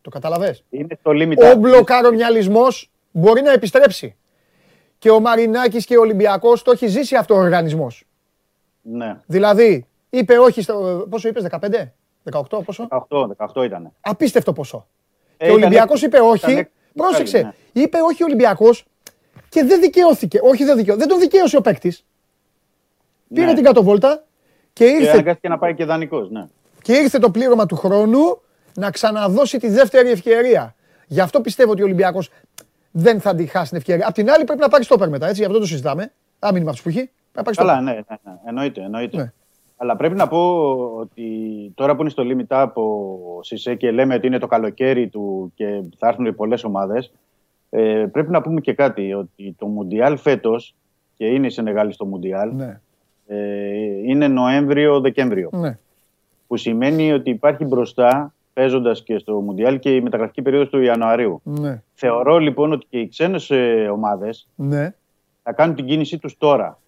Το 0.00 0.10
καταλαβέ. 0.10 0.58
Είναι 0.70 0.96
στο 1.00 1.10
limit. 1.14 1.52
Ο 1.52 1.56
μπλοκαρομυαλισμό 1.56 2.66
μπορεί 3.10 3.42
να 3.42 3.52
επιστρέψει. 3.52 4.16
Και 4.98 5.10
ο 5.10 5.20
Μαρινάκης 5.20 5.84
και 5.84 5.96
ο 5.96 6.00
Ολυμπιακός 6.00 6.62
το 6.62 6.70
έχει 6.70 6.86
ζήσει 6.86 7.16
αυτό 7.16 7.34
ο 7.34 7.38
οργανισμός. 7.38 8.04
Ναι. 8.90 9.16
Δηλαδή, 9.26 9.86
είπε 10.10 10.38
όχι 10.38 10.62
στο. 10.62 11.06
Πόσο 11.10 11.28
είπες, 11.28 11.42
15, 11.50 11.92
18, 12.32 12.62
πόσο; 12.64 12.88
18, 12.90 13.26
18 13.54 13.64
ήταν. 13.64 13.92
Απίστευτο 14.00 14.52
ποσό. 14.52 14.86
Ε, 15.36 15.44
και 15.46 15.50
ο 15.52 15.56
ήταν 15.56 15.62
Ολυμπιακός 15.62 16.02
έξι- 16.02 16.06
είπε 16.06 16.16
ήταν 16.16 16.28
όχι. 16.28 16.50
έξι- 16.50 16.72
Πρόσεξε. 16.94 17.38
ναι. 17.72 17.82
Είπε 17.82 17.98
όχι 18.00 18.22
ο 18.22 18.26
Ολυμπιακός 18.26 18.84
και 19.48 19.64
δεν 19.64 19.80
δικαιώθηκε. 19.80 20.38
Όχι, 20.42 20.64
δεν 20.64 20.76
δικαιώθηκε. 20.76 21.06
Δεν 21.06 21.08
τον 21.08 21.18
δικαίωσε 21.20 21.56
ο 21.56 21.60
παίκτης. 21.60 22.04
Πήρε 23.34 23.46
Ναι. 23.46 23.54
την 23.54 23.64
κατοβόλτα 23.64 24.24
και 24.72 24.84
Και 24.84 24.90
ήρθε, 24.90 25.10
αναγκάστηκε 25.10 25.48
να 25.48 25.58
πάει 25.58 25.74
και 25.74 25.84
δανεικός. 25.84 26.30
Ναι. 26.30 26.46
και 26.82 26.92
ήρθε 26.92 27.18
το 27.18 27.30
πλήρωμα 27.30 27.66
του 27.66 27.76
χρόνου 27.76 28.40
να 28.74 28.90
ξαναδώσει 28.90 29.58
τη 29.58 29.68
δεύτερη 29.68 30.10
ευκαιρία. 30.10 30.74
Γι' 31.06 31.20
αυτό 31.20 31.40
πιστεύω 31.40 31.70
ότι 31.70 31.82
ο 31.82 31.84
Ολυμπιακός 31.84 32.30
δεν 32.90 33.20
θα 33.20 33.34
τη 33.34 33.46
χάσει 33.46 33.68
την 33.68 33.76
ευκαιρία. 33.78 34.06
Απ' 34.08 34.14
την 34.14 34.30
άλλη 34.30 34.44
πρέπει 34.44 34.60
να 34.60 34.68
πάρει 34.68 34.84
στόπερ 34.84 35.08
μετά, 35.08 35.26
έτσι, 35.28 35.40
γι' 35.40 35.46
αυτό 35.46 35.58
το 35.58 35.66
συζητάμε. 35.66 36.12
Αν 36.38 36.52
μείνουμε 36.52 36.70
αυτούς 36.70 36.84
που 36.84 36.88
έχει, 36.98 36.98
πρέπει 36.98 37.12
να 37.38 37.42
πάρεις 37.42 37.58
Καλά, 37.58 37.72
στόπερ. 37.74 37.94
ναι, 37.94 38.00
ναι, 38.08 38.16
ναι. 38.24 38.38
Εννοείται, 38.44 38.82
εννοείται. 38.82 39.16
Ναι. 39.16 39.32
Αλλά 39.76 39.96
πρέπει 39.96 40.14
να 40.14 40.28
πω 40.28 40.38
ότι 40.98 41.24
τώρα 41.74 41.94
που 41.94 42.00
είναι 42.00 42.10
στο 42.10 42.22
limit 42.26 42.64
up 42.64 42.72
ο 42.74 43.42
Σισε 43.42 43.74
και 43.74 43.90
λέμε 43.90 44.14
ότι 44.14 44.26
είναι 44.26 44.38
το 44.38 44.46
καλοκαίρι 44.46 45.08
του 45.08 45.52
και 45.54 45.82
θα 45.98 46.08
έρθουν 46.08 46.34
πολλές 46.34 46.64
ομάδες, 46.64 47.12
ε, 47.70 48.06
πρέπει 48.12 48.30
να 48.30 48.40
πούμε 48.40 48.60
και 48.60 48.72
κάτι. 48.72 49.14
Ότι 49.14 49.54
το 49.58 49.66
Μουντιάλ 49.66 50.16
φέτος, 50.18 50.74
και 51.16 51.26
είναι 51.26 51.46
η 51.46 51.50
Σενεγάλη 51.50 51.92
στο 51.92 52.04
Μουντιάλ, 52.04 52.54
Ναι, 52.54 52.80
ε, 53.26 53.36
είναι 54.06 54.28
Νοέμβριο-Δεκέμβριο. 54.28 55.48
ναι. 55.52 55.78
Που 56.46 56.56
σημαίνει 56.56 57.12
ότι 57.12 57.30
υπάρχει 57.30 57.64
μπροστά, 57.64 58.34
παίζοντας 58.52 59.02
και 59.02 59.18
στο 59.18 59.40
Μουντιάλ, 59.40 59.78
και 59.78 59.94
η 59.94 60.00
μεταγραφική 60.00 60.42
περίοδος 60.42 60.68
του 60.68 60.80
Ιανουαρίου. 60.80 61.40
Ναι, 61.44 61.82
Θεωρώ 61.94 62.38
λοιπόν 62.38 62.72
ότι 62.72 62.86
και 62.90 62.98
οι 62.98 63.08
ξένες 63.08 63.50
ομάδες 63.92 64.48
ναι, 64.54 64.94
θα 65.42 65.52
κάνουν 65.52 65.74
την 65.76 65.86
κίνησή 65.86 66.18
τους 66.18 66.36
τώρα. 66.38 66.78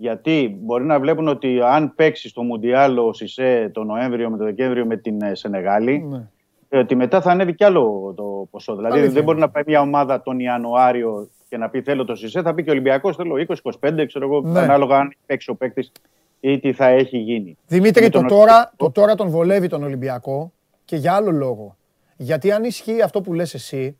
Γιατί 0.00 0.58
μπορεί 0.60 0.84
να 0.84 1.00
βλέπουν 1.00 1.28
ότι 1.28 1.60
αν 1.62 1.94
παίξει 1.94 2.28
στο 2.28 2.42
Μουντιάλ 2.42 2.98
ο 2.98 3.12
Σισε 3.12 3.70
το 3.74 3.84
Νοέμβριο 3.84 4.30
με 4.30 4.36
το 4.36 4.44
Δεκέμβριο 4.44 4.86
με 4.86 4.96
την 4.96 5.22
ε, 5.22 5.34
Σενεγάλη, 5.34 5.98
ναι. 6.08 6.28
ε, 6.68 6.78
ότι 6.78 6.94
μετά 6.94 7.20
θα 7.20 7.30
ανέβει 7.30 7.54
κι 7.54 7.64
άλλο 7.64 8.14
το 8.16 8.48
ποσό. 8.50 8.76
Δηλαδή 8.76 8.94
Αλήθεια. 8.94 9.14
δεν 9.14 9.24
μπορεί 9.24 9.38
να 9.38 9.48
πάει 9.50 9.62
μια 9.66 9.80
ομάδα 9.80 10.22
τον 10.22 10.38
Ιανουάριο 10.38 11.28
και 11.48 11.56
να 11.56 11.68
πει 11.68 11.82
θέλω 11.82 12.04
το 12.04 12.14
Σισε, 12.14 12.42
θα 12.42 12.54
πει 12.54 12.62
και 12.62 12.68
ο 12.68 12.72
Ολυμπιακός 12.72 13.16
θέλω 13.16 13.34
20-25, 13.80 14.04
ξέρω 14.06 14.24
εγώ, 14.24 14.40
Ναι. 14.40 14.58
ανάλογα 14.60 14.96
αν 14.96 15.14
παίξει 15.26 15.50
ο 15.50 15.54
παίκτης 15.54 15.92
ή 16.40 16.58
τι 16.58 16.72
θα 16.72 16.86
έχει 16.86 17.18
γίνει. 17.18 17.56
Δημήτρη, 17.66 18.02
Με 18.02 18.08
το 18.10 18.18
τον 18.18 18.28
τώρα, 18.28 18.40
Ολυμπιακό. 18.42 18.72
το 18.76 18.90
τώρα 18.90 19.14
τον 19.14 19.28
βολεύει 19.28 19.68
τον 19.68 19.82
Ολυμπιακό 19.82 20.52
και 20.84 20.96
για 20.96 21.12
άλλο 21.14 21.30
λόγο. 21.30 21.76
Γιατί 22.16 22.52
αν 22.52 22.64
ισχύει 22.64 23.02
αυτό 23.02 23.20
που 23.20 23.32
λες 23.32 23.54
εσύ, 23.54 23.98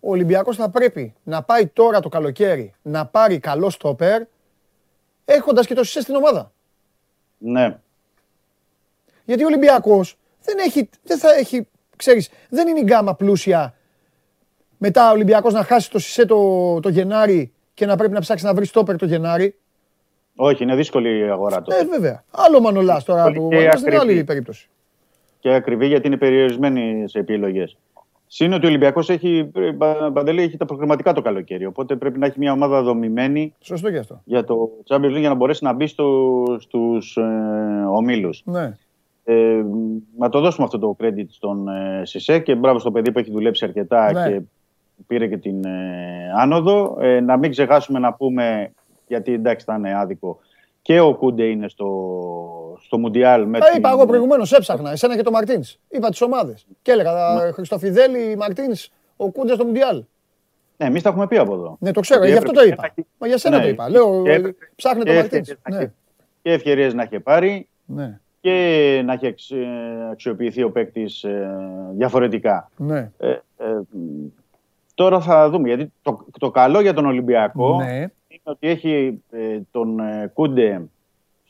ο 0.00 0.10
Ολυμπιακός 0.10 0.56
θα 0.56 0.70
πρέπει 0.70 1.14
να 1.22 1.42
πάει 1.42 1.66
τώρα 1.66 2.00
το 2.00 2.08
καλοκαίρι 2.08 2.74
να 2.82 3.06
πάρει 3.06 3.38
καλό 3.38 3.70
στόπερ, 3.70 4.22
έχοντας 5.24 5.66
και 5.66 5.74
το 5.74 5.84
Σισε 5.84 6.00
στην 6.00 6.14
ομάδα. 6.14 6.52
Ναι. 7.38 7.78
Γιατί 9.24 9.42
ο 9.42 9.46
Ολυμπιακός 9.46 10.16
δεν, 10.42 10.58
έχει, 10.58 10.88
δεν 11.02 11.18
θα 11.18 11.34
έχει, 11.34 11.68
ξέρεις, 11.96 12.30
δεν 12.48 12.68
είναι 12.68 12.78
η 12.78 12.82
γκάμα 12.82 13.14
πλούσια 13.14 13.74
μετά 14.78 15.08
ο 15.08 15.12
Ολυμπιακός 15.12 15.52
να 15.52 15.62
χάσει 15.64 15.90
το 15.90 15.98
Σισε 15.98 16.24
το, 16.26 16.80
το 16.80 16.88
Γενάρη 16.88 17.52
και 17.74 17.86
να 17.86 17.96
πρέπει 17.96 18.12
να 18.12 18.20
ψάξει 18.20 18.44
να 18.44 18.54
βρει 18.54 18.66
στόπερ 18.66 18.96
το 18.96 19.06
Γενάρη. 19.06 19.56
Όχι, 20.36 20.62
είναι 20.62 20.74
δύσκολη 20.76 21.18
η 21.18 21.22
αγορά 21.30 21.62
τώρα. 21.62 21.78
Ε, 21.80 21.84
βέβαια. 21.84 22.24
Άλλο 22.30 22.60
Μανολάς 22.60 23.04
τώρα 23.04 23.22
Πολύ 23.22 23.36
που 23.36 23.48
και 23.48 23.54
Μανολάς 23.54 23.80
είναι 23.80 23.96
ακριβή. 23.96 24.12
άλλη 24.12 24.24
περίπτωση. 24.24 24.68
και 25.40 25.54
ακριβή 25.54 25.86
γιατί 25.86 26.06
είναι 26.06 26.16
περιορισμένη 26.16 27.08
σε 27.08 27.18
επιλογές. 27.18 27.76
Συν 28.34 28.52
ότι 28.52 28.66
ο 28.66 28.68
Ολυμπιακός 28.68 29.08
έχει, 29.10 29.50
ε, 29.54 29.70
Πα- 29.70 30.10
Παντελή, 30.12 30.42
έχει 30.42 30.56
τα 30.56 30.64
προγραμματικά 30.64 31.12
το 31.12 31.22
καλοκαίρι. 31.22 31.66
Οπότε 31.66 31.96
πρέπει 31.96 32.18
να 32.18 32.26
έχει 32.26 32.38
μια 32.38 32.52
ομάδα 32.52 32.82
δομημένη 32.82 33.54
Σωστό 33.60 33.90
και 33.90 33.98
αυτό. 33.98 34.20
για 34.24 34.44
το 34.44 34.70
Champions 34.88 35.10
League 35.14 35.18
για 35.18 35.28
να 35.28 35.34
μπορέσει 35.34 35.64
να 35.64 35.72
μπει 35.72 35.86
στο, 35.86 36.44
στους 36.58 37.16
ε, 37.16 37.22
ομίλους. 37.90 38.42
Ναι. 38.44 38.76
Ε, 39.24 39.62
να 40.18 40.28
το 40.28 40.40
δώσουμε 40.40 40.64
αυτό 40.64 40.78
το 40.78 40.96
credit 41.00 41.24
στον 41.28 41.68
ε, 41.68 42.02
Σισε 42.04 42.38
και 42.38 42.54
μπράβο 42.54 42.78
στο 42.78 42.90
παιδί 42.90 43.12
που 43.12 43.18
έχει 43.18 43.30
δουλέψει 43.30 43.64
αρκετά 43.64 44.12
Ναι. 44.12 44.28
και 44.28 44.40
πήρε 45.06 45.26
και 45.28 45.36
την 45.38 45.64
ε, 45.64 46.32
άνοδο. 46.40 46.96
Ε, 47.00 47.20
να 47.20 47.36
μην 47.36 47.50
ξεχάσουμε 47.50 47.98
να 47.98 48.12
πούμε, 48.12 48.72
γιατί 49.08 49.32
εντάξει 49.32 49.64
θα 49.64 49.74
είναι 49.74 49.98
άδικο, 49.98 50.38
και 50.82 51.00
ο 51.00 51.14
Κούντε 51.14 51.44
είναι 51.44 51.68
στο, 51.68 51.86
στο 52.80 52.98
Μουντιάλ. 52.98 53.46
Με 53.46 53.58
Τα 53.58 53.66
την- 53.66 53.78
είπα 53.78 53.90
εγώ 53.90 54.06
προηγουμένως, 54.06 54.52
έψαχνα. 54.52 54.90
Εσένα 54.90 55.16
και 55.16 55.22
το 55.22 55.30
Μαρτίνς. 55.30 55.78
Είπα 55.88 56.08
τις 56.08 56.20
ομάδες. 56.20 56.66
Και 56.82 56.90
έλεγα 56.92 57.44
ε, 57.44 57.50
Χριστοφιδέλη, 57.52 58.36
Μαρτίνς, 58.36 58.88
ο 59.16 59.30
Κούντες 59.30 59.54
στο 59.54 59.64
Μουντιάλ. 59.64 60.04
Ναι, 60.76 60.86
εμείς 60.86 61.02
τα 61.02 61.08
έχουμε 61.08 61.26
πει 61.26 61.36
από 61.38 61.54
εδώ. 61.54 61.76
Ναι, 61.80 61.92
το 61.92 62.00
ξέρω, 62.00 62.20
Ότι 62.20 62.30
γι' 62.30 62.36
αυτό 62.36 62.52
το 62.52 62.60
έπρεπε 62.60 62.80
είπα. 62.82 62.92
να- 62.96 63.04
Μα 63.18 63.26
για 63.26 63.38
σένα 63.38 63.56
Ναι, 63.56 63.62
το 63.62 63.68
είπα. 63.68 63.88
Λέω, 63.90 64.22
και 64.22 64.30
ε, 64.30 64.34
έπρεπε- 64.34 64.70
ψάχνε 64.76 65.04
το 65.04 65.10
και 65.10 65.14
Μαρτίνς. 65.16 65.48
ευκαιρίες 65.48 65.58
να 65.68 65.76
Ναι, 65.76 65.82
είχε- 65.82 65.92
και 66.42 66.52
ευκαιρίες 66.52 66.94
να 66.94 67.02
είχε 67.02 67.20
πάρει 67.20 67.68
ναι, 67.84 68.20
και 68.40 69.02
να 69.04 69.12
έχει 69.12 69.26
εξ- 69.26 69.50
ε, 69.50 69.56
αξιοποιηθεί 70.10 70.62
ο 70.62 70.70
παίκτης 70.70 71.24
διαφορετικά. 71.94 72.70
ναι. 72.76 73.10
Ε, 73.18 73.28
ε, 73.30 73.40
μ, 73.90 74.26
τώρα 74.94 75.20
θα 75.20 75.50
δούμε. 75.50 75.68
Γιατί 75.68 75.92
το, 76.02 76.26
το 76.38 76.50
καλό 76.50 76.80
για 76.80 76.92
τον 76.94 77.06
Ολυμπιακό 77.06 77.76
Ναι, 77.76 77.96
είναι 77.96 78.40
ότι 78.42 78.68
έχει 78.68 79.22
ε, 79.30 79.58
τον 79.70 79.98
ε, 80.00 80.30
Κούντε 80.34 80.80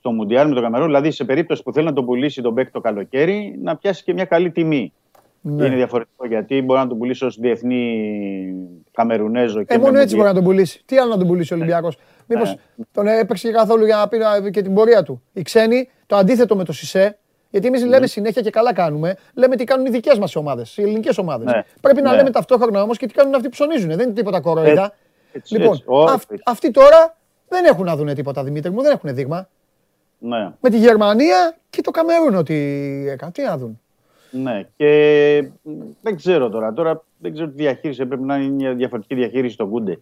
στο 0.02 0.12
Μουντιάλ 0.12 0.48
με 0.48 0.54
τον 0.54 0.62
Καμερούν. 0.62 0.86
Δηλαδή, 0.86 1.10
σε 1.10 1.24
περίπτωση 1.24 1.62
που 1.62 1.72
θέλει 1.72 1.86
να 1.86 1.92
τον 1.92 2.04
πουλήσει 2.04 2.42
τον 2.42 2.54
παίκτη 2.54 2.72
το 2.72 2.80
καλοκαίρι, 2.80 3.58
να 3.62 3.76
πιάσει 3.76 4.04
και 4.04 4.12
μια 4.12 4.24
καλή 4.24 4.50
τιμή. 4.50 4.92
Ναι. 5.40 5.66
Είναι 5.66 5.74
διαφορετικό 5.76 6.26
γιατί 6.26 6.62
μπορεί 6.62 6.80
να 6.80 6.86
τον 6.86 6.98
πουλήσει 6.98 7.24
ως 7.24 7.36
διεθνή 7.38 8.54
Καμερουνέζο. 8.92 9.62
Ε, 9.66 9.78
μόνο 9.78 9.98
έτσι 9.98 10.14
μπορεί 10.16 10.28
να 10.28 10.34
τον 10.34 10.44
πουλήσει. 10.44 10.82
Τι 10.84 10.98
άλλο 10.98 11.10
να 11.10 11.18
τον 11.18 11.26
πουλήσει 11.26 11.52
ο 11.52 11.56
Ολυμπιακός; 11.56 11.96
Μήπως 12.26 12.48
Ναι. 12.76 12.84
τον 12.92 13.06
έπαιξε 13.06 13.46
και 13.48 13.54
καθόλου 13.54 13.84
για 13.84 13.96
να 13.96 14.08
πει 14.08 14.18
να- 14.18 14.50
και 14.50 14.62
την 14.62 14.74
πορεία 14.74 15.02
του. 15.02 15.22
Οι 15.32 15.42
ξένοι, 15.42 15.88
το 16.06 16.16
αντίθετο 16.16 16.56
με 16.56 16.64
το 16.64 16.72
Σισε, 16.72 17.18
γιατί 17.50 17.66
εμείς 17.66 17.84
λέμε 17.86 18.06
συνέχεια 18.06 18.42
και 18.42 18.50
καλά 18.50 18.72
κάνουμε, 18.74 19.16
λέμε 19.34 19.56
τι 19.56 19.64
κάνουν 19.64 19.86
οι 19.86 19.90
δικές 19.90 20.18
μας 20.18 20.36
ομάδες, 20.36 20.76
οι 20.76 20.82
ελληνικές 20.82 21.18
ομάδες. 21.18 21.46
Ναι. 21.52 21.62
Πρέπει 21.80 22.02
να 22.02 22.10
Ναι. 22.10 22.16
λέμε 22.16 22.30
ταυτόχρονα 22.30 22.82
όμως 22.82 22.98
και 22.98 23.06
τι 23.06 23.14
κάνουν 23.14 23.34
αυτοί 23.34 23.44
που 23.48 23.52
ψωνίζουν. 23.52 23.88
Δεν 23.88 24.00
είναι 24.00 24.12
τίποτα 24.12 24.40
κοροϊδά. 24.40 24.84
Έτσι, 24.84 24.94
έτσι, 25.32 25.52
Λοιπόν, 25.54 25.68
έτσι. 25.72 25.82
Όχι, 25.86 26.12
αυ- 26.14 26.30
έτσι. 26.32 26.42
αυτοί 26.46 26.70
τώρα 26.70 27.16
δεν 27.48 27.64
έχουν 27.64 27.84
να 27.84 27.96
δουν 27.96 28.14
τίποτα, 28.14 28.44
Δημήτρη 28.44 28.70
μου, 28.70 28.82
δεν 28.82 28.92
έχουν 28.92 29.14
δείγμα. 29.14 29.48
Ναι. 30.24 30.52
Με 30.60 30.70
τη 30.70 30.78
Γερμανία 30.78 31.56
και 31.70 31.80
το 31.80 31.90
Καμερούν 31.90 32.34
ότι 32.34 32.54
έκανε. 33.08 33.32
Τι 33.32 33.42
να 33.42 33.56
δουν. 33.58 33.80
Ναι, 34.30 34.66
και 34.76 35.48
μ, 35.62 35.70
δεν 36.02 36.16
ξέρω 36.16 36.48
τώρα. 36.48 36.72
Τώρα 36.72 37.02
δεν 37.18 37.32
ξέρω 37.32 37.48
τι 37.48 37.54
διαχείριση. 37.54 38.06
Πρέπει 38.06 38.22
να 38.22 38.36
είναι 38.36 38.54
μια 38.54 38.74
διαφορετική 38.74 39.14
διαχείριση 39.14 39.54
στον 39.54 39.70
Κούντε. 39.70 39.98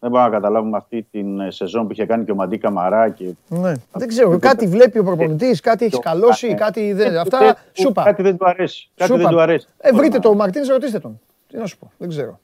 Δεν 0.00 0.10
μπορούμε 0.12 0.28
να 0.28 0.34
καταλάβουμε 0.34 0.76
αυτή 0.76 1.06
την 1.10 1.40
ε, 1.40 1.50
σεζόν 1.50 1.86
που 1.86 1.92
είχε 1.92 2.06
κάνει 2.06 2.24
και 2.24 2.30
ο 2.30 2.34
Μαντί 2.34 2.58
Καμαρά. 2.58 3.08
Και... 3.10 3.24
Ναι. 3.48 3.72
Δεν 3.92 4.08
ξέρω, 4.08 4.38
κάτι 4.38 4.66
βλέπει 4.66 4.98
ο 4.98 5.04
προπονητής, 5.04 5.60
κάτι 5.60 5.84
έχει 5.84 5.94
σκαλώσει, 5.94 6.46
Ε, 6.48 6.54
κάτι 6.54 6.88
ε, 6.88 6.94
δεν. 6.94 7.14
ε, 7.14 7.18
Αυτά 7.18 7.44
ε, 7.44 7.54
σούπα. 7.72 8.02
Κάτι 8.02 8.22
δεν 8.22 8.36
του 8.36 8.46
αρέσει. 8.46 8.90
Κάτι 8.94 9.10
Σούπα. 9.10 9.22
δεν 9.22 9.32
του 9.32 9.40
αρέσει. 9.40 9.66
Ε, 9.78 9.90
βρείτε 9.92 10.08
Τώρα, 10.18 10.20
το 10.22 10.34
Μαρτίνες, 10.34 10.68
ρωτήστε 10.68 10.98
τον. 10.98 11.20
Τι 11.48 11.56
να 11.56 11.66
σου 11.66 11.78
πω, 11.78 11.90
δεν 11.98 12.08
ξέρω. 12.08 12.40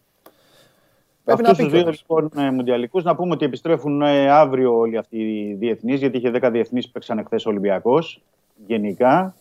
Πρέπει 1.35 1.43
να 1.43 1.51
Αυτούς 1.51 1.57
πει 1.57 1.62
τους 1.62 1.72
δύο 1.72 1.93
κιόλας. 1.93 2.05
λοιπόν 2.09 2.47
ε, 2.47 2.51
μουντιαλικούς 2.51 3.05
να 3.05 3.16
πούμε 3.16 3.33
ότι 3.33 3.45
επιστρέφουν 3.45 4.03
ε, 4.03 4.31
αύριο 4.31 4.78
όλοι 4.78 4.97
αυτοί 4.97 5.16
οι 5.16 5.55
διεθνείς 5.55 5.99
γιατί 5.99 6.16
είχε 6.16 6.31
10 6.43 6.49
διεθνείς 6.53 6.87
που 6.87 6.93
παίξαν 6.93 7.22
χθε 7.24 7.37
ο 7.37 7.51
Ολυμπιακός 7.51 8.22
γενικά. 8.66 9.35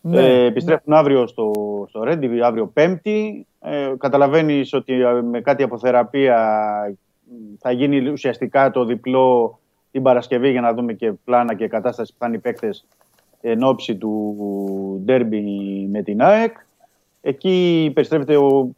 Ναι. 0.00 0.20
Ε, 0.20 0.44
επιστρέφουν 0.44 0.92
αύριο 0.92 1.26
στο, 1.26 1.52
στο 1.88 2.02
Ρέντι, 2.02 2.40
αύριο 2.42 2.66
Πέμπτη. 2.66 3.46
Ε, 3.60 3.92
καταλαβαίνεις 3.98 4.72
ότι 4.72 4.92
ε, 4.92 5.22
με 5.22 5.40
κάτι 5.40 5.62
από 5.62 5.78
θεραπεία 5.78 6.38
μ, 7.24 7.56
θα 7.58 7.70
γίνει 7.70 8.08
ουσιαστικά 8.08 8.70
το 8.70 8.84
διπλό 8.84 9.58
την 9.90 10.02
Παρασκευή 10.02 10.50
για 10.50 10.60
να 10.60 10.74
δούμε 10.74 10.92
και 10.92 11.12
πλάνα 11.12 11.54
και 11.54 11.68
κατάσταση 11.68 12.12
που 12.12 12.18
θα 12.18 12.26
είναι 12.26 12.36
οι 12.36 12.40
παίκτες 12.40 12.86
εν 13.40 13.62
ώψη 13.62 13.96
του 13.96 15.02
ντέρμπι 15.04 15.42
με 15.90 16.02
την 16.02 16.22
ΑΕΚ. 16.22 16.56
Εκεί 17.20 17.90
περιστρέφεται 17.94 18.36
ο 18.36 18.70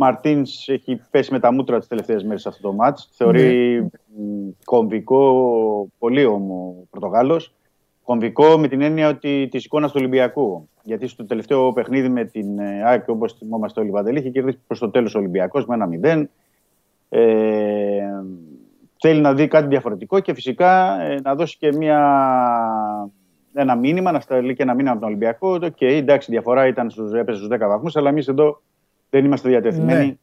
Μαρτίνς 0.00 0.68
έχει 0.68 1.00
πέσει 1.10 1.32
με 1.32 1.40
τα 1.40 1.52
μούτρα 1.52 1.78
τις 1.78 1.88
τελευταίες 1.88 2.24
μέρες 2.24 2.42
σε 2.42 2.48
αυτό 2.48 2.62
το 2.62 2.72
μάτς. 2.72 3.08
Θεωρεί 3.12 3.80
μ, 3.82 4.48
κομβικό, 4.64 5.88
πολύ 5.98 6.24
όμο 6.24 6.76
ο 6.80 6.86
Πορτογάλος. 6.90 7.54
Κομβικό 8.02 8.58
με 8.58 8.68
την 8.68 8.80
έννοια 8.80 9.08
ότι 9.08 9.48
της 9.50 9.64
εικόνας 9.64 9.90
του 9.90 9.96
Ολυμπιακού. 10.00 10.68
Γιατί 10.82 11.06
στο 11.06 11.24
τελευταίο 11.24 11.72
παιχνίδι 11.72 12.08
με 12.08 12.24
την 12.24 12.58
ε, 12.58 12.82
ΑΕΚ, 12.84 13.08
όπως 13.08 13.32
θυμόμαστε 13.32 13.80
όλοι, 13.80 13.90
Βαντελή, 13.90 14.18
είχε 14.18 14.30
κερδίσει 14.30 14.58
προς 14.66 14.78
το 14.78 14.90
τέλος 14.90 15.14
ο 15.14 15.18
Ολυμπιακός 15.18 15.66
με 15.66 15.74
ένα 15.74 15.88
0. 16.02 16.24
Ε, 17.08 17.20
θέλει 19.00 19.20
να 19.20 19.34
δει 19.34 19.48
κάτι 19.48 19.66
διαφορετικό 19.66 20.20
και 20.20 20.34
φυσικά 20.34 21.00
ε, 21.00 21.20
να 21.20 21.34
δώσει 21.34 21.56
και 21.58 21.72
μια, 21.72 22.00
ένα 23.52 23.76
μήνυμα, 23.76 24.12
να 24.12 24.20
σταλεί 24.20 24.54
και 24.54 24.62
ένα 24.62 24.74
μήνυμα 24.74 24.90
από 24.90 25.00
τον 25.00 25.08
Ολυμπιακό. 25.08 25.50
Ότι, 25.50 25.72
okay, 25.78 25.90
εντάξει, 25.90 26.30
η 26.30 26.34
διαφορά 26.34 26.66
ήταν 26.66 26.90
στους, 26.90 27.12
έπεσε 27.12 27.38
στους 27.38 27.56
10 27.56 27.58
βαθμούς, 27.58 27.96
αλλά 27.96 28.08
εμείς 28.08 28.28
εδώ 28.28 28.60
δεν 29.10 29.24
είμαστε 29.24 29.48
διατεθειμένοι 29.48 30.06
Ναι. 30.06 30.16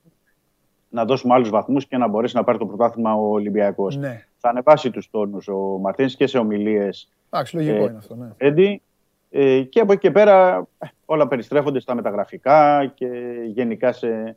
να 0.89 1.05
δώσουμε 1.05 1.33
άλλους 1.33 1.49
βαθμούς 1.49 1.85
και 1.87 1.97
να 1.97 2.07
μπορέσει 2.07 2.35
να 2.35 2.43
πάρει 2.43 2.57
το 2.57 2.65
πρωτάθλημα 2.65 3.13
ο 3.15 3.29
Ολυμπιακός. 3.31 3.95
Ναι. 3.97 4.25
Θα 4.37 4.49
ανεβάσει 4.49 4.91
τους 4.91 5.09
τόνους 5.09 5.47
ο 5.47 5.57
Μαρτίνς 5.57 6.15
και 6.15 6.27
σε 6.27 6.37
ομιλίες 6.37 7.09
Εντάξει, 7.29 7.55
λογικό 7.55 7.75
Ε, 7.75 7.79
είναι 7.83 7.97
αυτό. 7.97 8.15
Ναι. 8.15 8.27
Ρέντι. 8.37 8.81
Ε, 9.29 9.61
και 9.61 9.79
από 9.79 9.91
εκεί 9.91 10.01
και 10.01 10.11
πέρα 10.11 10.67
ε, 10.79 10.85
όλα 11.05 11.27
περιστρέφονται 11.27 11.79
στα 11.79 11.95
μεταγραφικά 11.95 12.85
και 12.95 13.07
γενικά 13.47 13.91
σε 13.91 14.35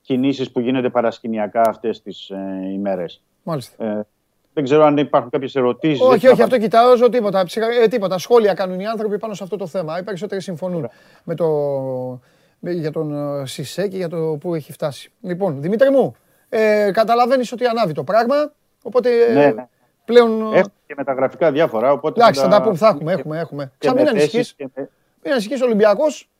κινήσεις 0.00 0.50
που 0.52 0.60
γίνονται 0.60 0.88
παρασκηνιακά 0.90 1.62
αυτές 1.68 2.02
τις 2.02 2.30
ε, 2.30 2.70
ημέρες. 2.72 3.22
Μάλιστα. 3.42 3.84
Ε, 3.84 4.06
δεν 4.54 4.64
ξέρω 4.64 4.84
αν 4.84 4.96
υπάρχουν 4.96 5.30
κάποιες 5.30 5.54
ερωτήσεις. 5.56 6.00
Όχι, 6.00 6.18
Δεν 6.20 6.30
όχι, 6.30 6.38
θα 6.38 6.44
αυτό 6.44 6.58
κοιτάω. 6.58 6.96
Ζω 6.96 7.08
τίποτα. 7.08 7.44
Ψυχα- 7.44 7.82
ε, 7.82 7.86
τίποτα. 7.88 8.18
Σχόλια 8.18 8.54
κάνουν 8.54 8.80
οι 8.80 8.86
άνθρωποι 8.86 9.18
πάνω 9.18 9.34
σε 9.34 9.42
αυτό 9.42 9.56
το 9.56 9.66
θέμα. 9.66 9.98
Οι 9.98 10.02
περισσότεροι 10.02 10.40
συμφωνούν 10.40 10.88
με 11.24 11.34
το, 11.34 11.46
με- 11.46 12.18
για 12.60 12.90
τον 12.90 13.40
ε, 13.40 13.46
Σισε 13.46 13.88
και 13.88 13.96
για 13.96 14.08
το 14.08 14.36
που 14.40 14.54
έχει 14.54 14.72
φτάσει. 14.72 15.12
Λοιπόν, 15.20 15.60
Δημήτρη 15.62 15.90
μου, 15.90 16.14
ε, 16.48 16.90
καταλαβαίνεις 16.92 17.52
ότι 17.52 17.66
ανάβει 17.66 17.92
το 17.92 18.04
πράγμα. 18.04 18.52
Οπότε 18.82 19.10
ε, 19.24 19.32
Ναι, 19.32 19.46
ναι. 19.50 19.68
πλέον. 20.04 20.52
ε, 20.54 20.58
Έχουν 20.58 20.72
και 20.86 20.94
μεταγραφικά 20.96 21.52
διάφορα. 21.52 21.92
Οπότε 21.92 22.20
Εντάξει, 22.20 22.40
θα 22.40 22.48
τα 22.48 22.62
πούμε, 22.62 22.76
θα 22.76 22.88
έχουμε, 22.88 23.12
έχουμε, 23.12 23.38
έχουμε. 23.38 23.72
και 23.78 23.86
Σαν 23.86 23.94
μην 23.96 24.04
με 24.04 24.10
ανησυχείς, 24.10 24.32
θέσεις 24.32 24.52
και 24.54 24.68
με- 24.74 24.88
μην 25.22 25.32
ανησυχείς 25.32 25.60
ο 25.62 25.64
Ολυμπιακός. 25.64 26.30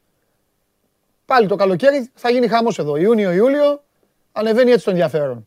Πάλι 1.25 1.47
το 1.47 1.57
καλοκαίρι 1.57 2.11
θα 2.15 2.31
γίνει 2.31 2.47
χαμός 2.49 2.79
εδώ. 2.79 2.97
Ιούνιο-Ιούλιο 2.97 3.83
ανεβαίνει 4.33 4.71
έτσι 4.71 4.85
το 4.85 4.91
ενδιαφέρον. 4.91 5.47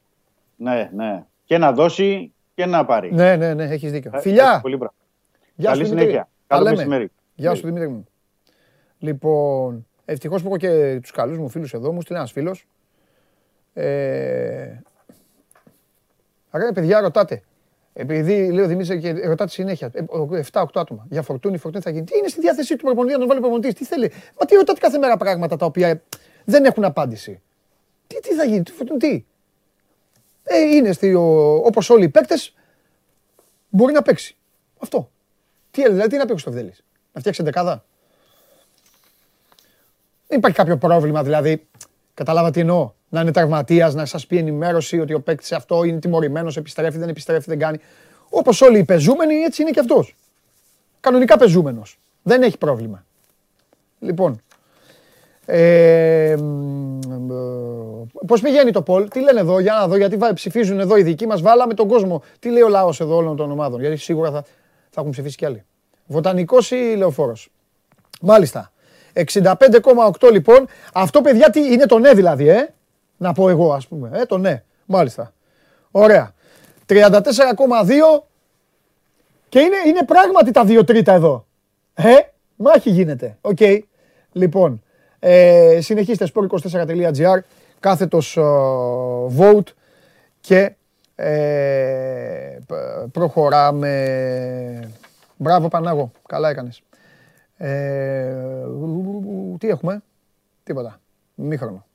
Ναι, 0.56 0.90
ναι. 0.94 1.24
Και 1.46 1.58
να 1.58 1.72
δώσει 1.72 2.34
και 2.56 2.66
να 2.66 2.86
πάρει. 2.86 3.14
Ναι, 3.14 3.36
ναι, 3.36 3.54
ναι, 3.54 3.64
έχεις 3.64 3.92
δίκιο. 3.92 4.12
Ε, 4.14 4.20
Φιλιά, 4.20 4.52
έχει 4.52 4.62
Πολύ 4.62 4.76
μπράβο. 4.78 4.94
γεια 5.56 5.70
σου 5.70 5.76
Καλή 5.76 5.84
Δημήτρη. 5.90 6.00
συνέχεια. 6.10 6.30
Τα 6.48 6.56
Καλό 6.56 6.64
λέμε. 6.64 6.76
μεσημέρι. 6.76 7.12
Γεια 7.36 7.56
σου 7.56 7.66
Δημήτρη 7.66 7.88
μου. 7.88 8.06
Λοιπόν, 9.00 9.88
ευτυχώς 10.06 10.42
που 10.42 10.48
έχω 10.48 10.58
και 10.58 11.00
τους 11.02 11.12
καλούς 11.12 11.38
μου 11.38 11.50
φίλους 11.50 11.74
εδώ, 11.74 11.92
μου 11.92 12.02
στείλει 12.02 12.18
ένας 12.18 12.32
φίλος. 12.32 12.68
Ε... 13.74 14.82
Άρα, 16.50 16.72
παιδιά, 16.74 17.00
ρωτάτε. 17.00 17.44
Επειδή 17.94 18.52
λέω 18.52 18.68
Δημήτρης 18.68 19.02
και 19.02 19.12
ρωτάτε 19.12 19.52
συνέχεια. 19.52 19.92
7-8 20.52 20.66
άτομα. 20.74 21.06
Για 21.10 21.22
φορτούνη, 21.22 21.58
φορτούνη 21.58 21.84
θα 21.84 21.90
γίνει. 21.90 22.04
Τι 22.04 22.18
είναι 22.18 22.28
στη 22.28 22.40
διάθεσή 22.40 22.76
του 22.76 22.84
προπονητή 22.84 23.14
να 23.14 23.20
τον 23.20 23.28
βάλει 23.28 23.40
προπονητής, 23.40 23.74
τι 23.74 23.86
θέλει; 23.86 24.12
Μα 24.40 24.46
τι 24.46 24.56
ρωτάτε 24.56 24.80
κάθε 24.80 24.98
μέρα 24.98 25.18
πράγματα 25.18 25.56
τα 25.58 25.66
οποία 25.66 26.02
δεν 26.46 26.66
έχουν 26.66 26.84
απάντηση. 26.84 27.42
Τι, 28.08 28.20
τι 28.20 28.34
θα 28.34 28.44
γίνει, 28.44 28.64
τι 28.64 28.72
φορτούνη, 28.72 29.00
τι; 29.00 29.26
Ε, 30.44 30.60
είναι 30.60 30.92
στη, 30.92 31.14
όπως 31.14 31.90
όλοι 31.90 32.04
οι 32.04 32.10
παίκτες, 32.10 32.56
μπορεί 33.70 33.94
να 33.94 34.02
παίξει. 34.02 34.38
Αυτό. 34.80 35.12
Τι, 35.72 35.82
δηλαδή, 35.82 36.10
τι 36.10 36.18
να 36.18 36.26
πει 36.26 36.32
ο 36.32 36.38
Στοβδέλης. 36.38 36.84
Να 37.14 37.20
φτιάξει 37.20 37.44
δεκάδα; 37.44 37.86
Δεν 40.34 40.42
υπάρχει 40.42 40.58
κάποιο 40.58 40.78
πρόβλημα 40.78 41.24
δηλαδή. 41.24 41.68
Καταλάβα 42.14 42.52
τι 42.52 42.60
εννοώ. 42.60 42.92
Να 43.10 43.22
είναι 43.22 43.32
τραυματίας, 43.32 43.94
να 43.94 44.06
σας 44.06 44.28
πει 44.28 44.38
ενημέρωση 44.38 45.00
ότι 45.00 45.14
ο 45.14 45.22
παίκτης 45.22 45.52
αυτό 45.52 45.84
είναι 45.84 46.00
τιμωρημένος, 46.00 46.58
επιστρέφει, 46.58 46.98
δεν 46.98 47.10
επιστρέφει, 47.10 47.46
δεν 47.50 47.60
κάνει. 47.60 47.78
Όπως 48.30 48.62
όλοι 48.62 48.78
οι 48.78 48.84
πεζούμενοι, 48.84 49.36
έτσι 49.36 49.62
είναι 49.62 49.72
και 49.72 49.80
αυτός. 49.80 50.16
Κανονικά 51.00 51.38
πεζούμενος. 51.38 52.00
Δεν 52.24 52.42
έχει 52.42 52.58
πρόβλημα. 52.58 53.06
Λοιπόν. 54.00 54.42
Ε, 55.46 56.36
Πώς 58.28 58.42
πηγαίνει 58.42 58.72
το 58.72 58.82
Πολ, 58.82 59.08
τι 59.08 59.20
λένε 59.20 59.40
εδώ, 59.40 59.60
για 59.60 59.74
να 59.74 59.88
δω, 59.88 59.98
γιατί 59.98 60.16
βα- 60.18 60.34
ψηφίζουν 60.34 60.80
εδώ 60.80 60.98
οι 60.98 61.04
δικοί 61.04 61.28
μας. 61.28 61.42
Βάλαμε 61.42 61.74
τον 61.74 61.88
κόσμο. 61.88 62.24
Τι 62.40 62.50
λέει 62.50 62.62
ο 62.62 62.68
λαός 62.68 63.00
εδώ 63.00 63.16
όλων 63.16 63.36
των 63.36 63.52
ομάδων, 63.52 63.80
γιατί 63.80 63.96
σίγουρα 63.96 64.32
θα, 64.32 64.42
θα 64.90 65.00
έχουν 65.02 65.12
ψηφίσει 65.12 65.36
κι 65.38 65.46
άλλοι. 65.46 65.64
Βοτανικός 66.06 66.72
ή 66.72 66.94
λεωφόρος; 66.98 67.50
Μάλιστα. 68.22 68.73
65,8 69.14 70.32
λοιπόν. 70.32 70.68
Αυτό 70.94 71.22
παιδιά 71.22 71.50
τι 71.50 71.74
είναι 71.74 71.86
το 71.86 72.00
ναι 72.00 72.14
δηλαδή, 72.14 72.50
ε; 72.50 72.74
Να 73.18 73.34
πω 73.34 73.50
εγώ 73.50 73.74
ας 73.74 73.88
πούμε. 73.88 74.10
Ε, 74.14 74.26
το 74.26 74.38
ναι. 74.38 74.64
Μάλιστα. 74.86 75.34
Ωραία. 75.92 76.34
34,2 76.88 76.96
και 79.50 79.60
είναι, 79.60 79.76
είναι 79.88 80.04
πράγματι 80.06 80.52
τα 80.52 80.64
δύο 80.66 80.84
τρίτα 80.84 81.14
εδώ. 81.14 81.46
Ε, 81.94 82.14
μάχη 82.56 82.90
γίνεται. 82.90 83.38
Οκ. 83.42 83.60
Λοιπόν, 84.32 84.84
ε, 85.20 85.78
συνεχίστε 85.82 86.28
sport24.gr 86.34 87.40
κάθετος 87.80 88.38
ε, 88.38 88.42
vote 89.40 89.68
και 90.42 90.72
ε, 91.16 92.58
π- 92.68 93.12
προχωράμε. 93.12 94.92
Μπράβο 95.38 95.68
Πανάγο, 95.68 96.12
καλά 96.28 96.50
έκανες. 96.50 96.82
Ε, 97.58 98.34
τι 99.58 99.68
έχουμε, 99.68 100.04
τίποτα, 100.64 101.00
μήχρονο. 101.36 101.86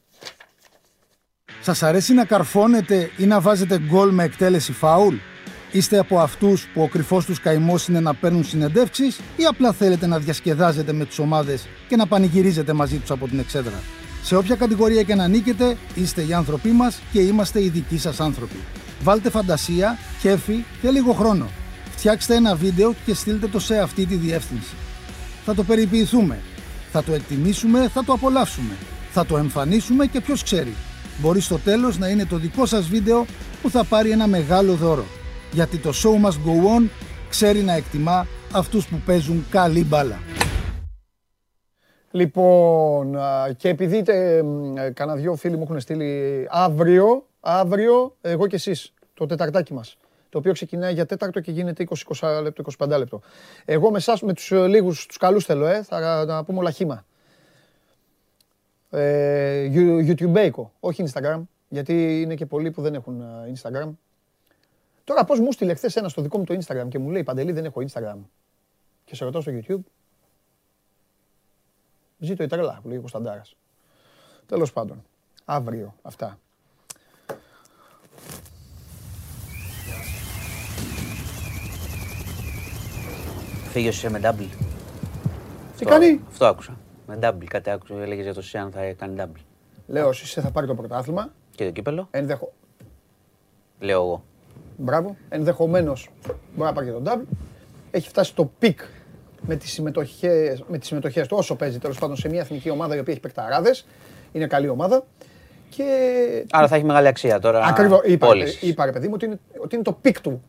Σας 1.61 1.83
αρέσει 1.83 2.15
να 2.15 2.25
καρφώνετε 2.25 3.11
ή 3.17 3.27
να 3.27 3.41
βάζετε 3.41 3.79
γκολ 3.79 4.11
με 4.11 4.25
εκτέλεση 4.25 4.73
φάουλ; 4.73 5.15
Είστε 5.73 5.99
από 5.99 6.19
αυτούς 6.19 6.67
που 6.67 6.83
ο 6.83 6.89
κρυφός 6.89 7.25
τους 7.25 7.41
καημός 7.41 7.89
είναι 7.89 8.01
να 8.01 8.15
παίρνουν 8.15 8.45
συνεντεύξεις 8.45 9.21
ή 9.37 9.45
απλά 9.45 9.73
θέλετε 9.73 10.07
να 10.07 10.19
διασκεδάζετε 10.19 10.93
με 10.93 11.05
τις 11.05 11.19
ομάδες 11.19 11.69
και 11.89 11.97
να 11.97 12.07
πανηγυρίζετε 12.07 12.73
μαζί 12.73 12.99
τους 12.99 13.11
από 13.11 13.29
την 13.29 13.39
εξέδρα; 13.39 13.81
Σε 14.23 14.37
όποια 14.37 14.57
κατηγορία 14.57 15.03
και 15.03 15.15
να 15.15 15.29
νίκετε, 15.29 15.77
είστε 15.95 16.23
οι 16.23 16.33
άνθρωποι 16.33 16.69
μας 16.69 17.01
και 17.13 17.21
είμαστε 17.21 17.63
οι 17.63 17.69
δικοί 17.69 17.99
σας 17.99 18.21
άνθρωποι. 18.21 18.57
Βάλτε 19.03 19.31
φαντασία, 19.31 19.99
κέφι 20.21 20.65
και 20.81 20.91
λίγο 20.91 21.13
χρόνο. 21.13 21.49
Φτιάξτε 21.91 22.35
ένα 22.35 22.55
βίντεο 22.55 22.95
και 23.05 23.15
στείλτε 23.15 23.47
το 23.47 23.59
σε 23.61 23.79
αυτή 23.79 24.07
τη 24.07 24.15
διεύθυνση. 24.15 24.75
Θα 25.51 25.57
το 25.57 25.65
περιποιηθούμε. 25.65 26.39
Θα 26.91 27.05
το 27.05 27.13
εκτιμήσουμε, 27.13 27.89
θα 27.89 28.05
το 28.05 28.13
απολαύσουμε. 28.13 28.75
Θα 29.11 29.27
το 29.27 29.37
εμφανίσουμε 29.37 30.07
και 30.07 30.21
ποιος 30.21 30.43
ξέρει. 30.43 30.75
Μπορεί 31.21 31.41
στο 31.41 31.59
τέλος 31.59 31.99
να 31.99 32.09
είναι 32.09 32.25
το 32.25 32.37
δικό 32.37 32.67
σας 32.67 32.89
βίντεο 32.89 33.27
που 33.63 33.71
θα 33.71 33.85
πάρει 33.85 34.11
ένα 34.11 34.27
μεγάλο 34.27 34.75
δώρο. 34.75 35.05
Γιατί 35.53 35.79
το 35.79 35.91
show 35.91 36.27
must 36.27 36.31
go 36.31 36.79
on 36.79 36.89
ξέρει 37.29 37.61
να 37.61 37.73
εκτιμά 37.73 38.27
αυτούς 38.53 38.89
που 38.89 39.01
παίζουν 39.07 39.47
καλή 39.51 39.85
μπάλα. 39.85 40.19
Λοιπόν, 42.11 43.17
α, 43.17 43.53
και 43.57 43.69
επειδή 43.69 44.03
τε, 44.03 44.43
μ, 44.43 44.77
ε, 44.77 44.91
κάνα 44.91 45.15
δυο 45.15 45.35
φίλοι 45.35 45.57
μου 45.57 45.63
έχουν 45.63 45.81
στείλει 45.81 46.47
αύριο, 46.51 47.27
αύριο, 47.41 48.17
εγώ 48.21 48.47
και 48.47 48.57
εσείς, 48.57 48.93
το 49.15 49.27
τεταρτάκι 49.27 49.75
μας, 49.75 49.97
το 50.29 50.39
οποίο 50.39 50.53
ξεκινάει 50.53 50.93
για 50.93 51.07
τέταρτο 51.07 51.41
και 51.41 51.51
γίνεται 51.51 51.87
20-20 52.21 52.41
λεπτό, 52.43 52.65
25 52.79 52.89
λεπτό. 52.89 53.21
Εγώ 53.65 53.91
με 53.91 53.97
εσάς, 53.97 54.23
με 54.23 54.33
τους 54.33 54.51
ε, 54.53 54.67
λίγους, 54.67 55.07
τους 55.07 55.17
καλούς 55.17 55.45
θέλω, 55.45 55.67
ε, 55.67 55.83
θα, 55.83 56.25
θα 56.27 56.45
πούμε 56.45 56.59
όλα 56.59 56.71
χήμα. 56.71 57.05
Ε, 58.91 59.71
You- 59.73 60.09
YouTubeέικο, 60.11 60.71
όχι 60.81 61.05
Instagram, 61.13 61.43
γιατί 61.69 62.21
είναι 62.23 62.35
και 62.35 62.47
πολλοί 62.47 62.71
που 62.71 62.83
δεν 62.83 62.95
έχουν 62.95 63.21
ε, 63.21 63.53
Instagram. 63.55 63.89
Τώρα 65.05 65.25
πώς 65.25 65.41
μου 65.41 65.53
στείλε 65.53 65.75
χθες 65.75 65.97
ένα 65.97 66.09
στο 66.09 66.23
δικό 66.23 66.39
μου 66.39 66.45
το 66.45 66.59
Instagram 66.61 66.89
και 66.89 66.99
μου 66.99 67.11
λέει 67.11 67.23
Παντελή 67.23 67.53
δεν 67.53 67.65
έχω 67.65 67.83
Instagram. 67.91 68.17
Και 69.05 69.15
σε 69.15 69.25
ρωτάω 69.25 69.41
στο 69.41 69.53
YouTube. 69.55 69.81
Ζήτω 72.19 72.43
η 72.43 72.47
τρέλα 72.47 72.79
που 72.83 72.89
λέει 72.89 72.97
ο 72.97 73.01
Κωνσταντάρας. 73.01 73.57
Τέλος 74.47 74.73
πάντων. 74.73 75.05
Αύριο 75.45 75.95
αυτά. 76.03 76.39
Φύγει 83.69 83.89
ο 83.89 83.93
Σισε 83.93 84.11
με 84.11 84.21
double. 84.23 84.49
Τι 85.79 85.85
κάνει; 85.85 86.21
Αυτό 86.29 86.47
άκουσα. 86.47 86.79
Με 87.07 87.19
double. 87.23 87.45
Κάτι 87.45 87.71
άκουσα. 87.71 87.95
Έλεγες 87.95 88.25
για 88.25 88.35
το 88.35 88.43
Σισε 88.43 88.59
αν 88.59 88.71
θα 88.71 88.93
κάνει 88.93 89.15
double. 89.19 89.41
Λέω 89.87 90.09
εσύ 90.09 90.41
θα 90.41 90.51
πάρει 90.51 90.67
το 90.67 90.75
πρωτάθλημα. 90.75 91.33
Και 91.55 91.65
το 91.65 91.71
κύπελο; 91.71 92.09
Ενδεχο... 92.11 92.53
Λέω 93.79 94.03
εγώ. 94.03 94.25
Μπράβο. 94.77 95.17
Ενδεχομένως 95.29 96.09
μπορεί 96.27 96.69
να 96.69 96.73
πάρει 96.73 96.87
και 96.87 96.93
τον 96.93 97.03
double. 97.07 97.37
Έχει 97.91 98.09
φτάσει 98.09 98.31
στο 98.31 98.51
peak 98.59 98.81
με 99.41 99.57
τις 99.57 99.73
συμμετοχές, 99.73 100.65
με 100.69 100.79
τις 100.79 100.89
συμμετοχές 100.89 101.27
του 101.27 101.37
όσο 101.37 101.57
παίζει 101.57 101.79
τέλος 101.79 101.99
πάντων 101.99 102.17
σε 102.17 102.29
μια 102.29 102.41
εθνική 102.41 102.71
ομάδα 102.71 102.97
η 102.97 102.99
οποία 102.99 103.13
έχει 103.13 103.23
παικταράδες. 103.23 103.87
Είναι 104.33 104.47
καλή 104.47 104.69
ομάδα. 104.69 105.05
Και 105.69 105.85
Άρα 106.51 106.69
θα 106.69 106.77
έχει 106.77 106.85
μεγάλη 106.85 107.07
αξία 107.07 107.39
τώρα. 107.39 107.65
Ακριβώς. 107.65 108.01
Είπα, 108.05 108.27
πώλησης. 108.27 108.63
είπα 108.63 108.85
ρε 108.85 108.93
παιδί 108.93 109.07
μου 109.07 109.13
ότι 109.15 109.25
είναι, 109.25 109.39
ότι 109.59 109.75
είναι 109.75 109.85
το 109.85 109.93
peak 109.93 110.21
του. 110.21 110.43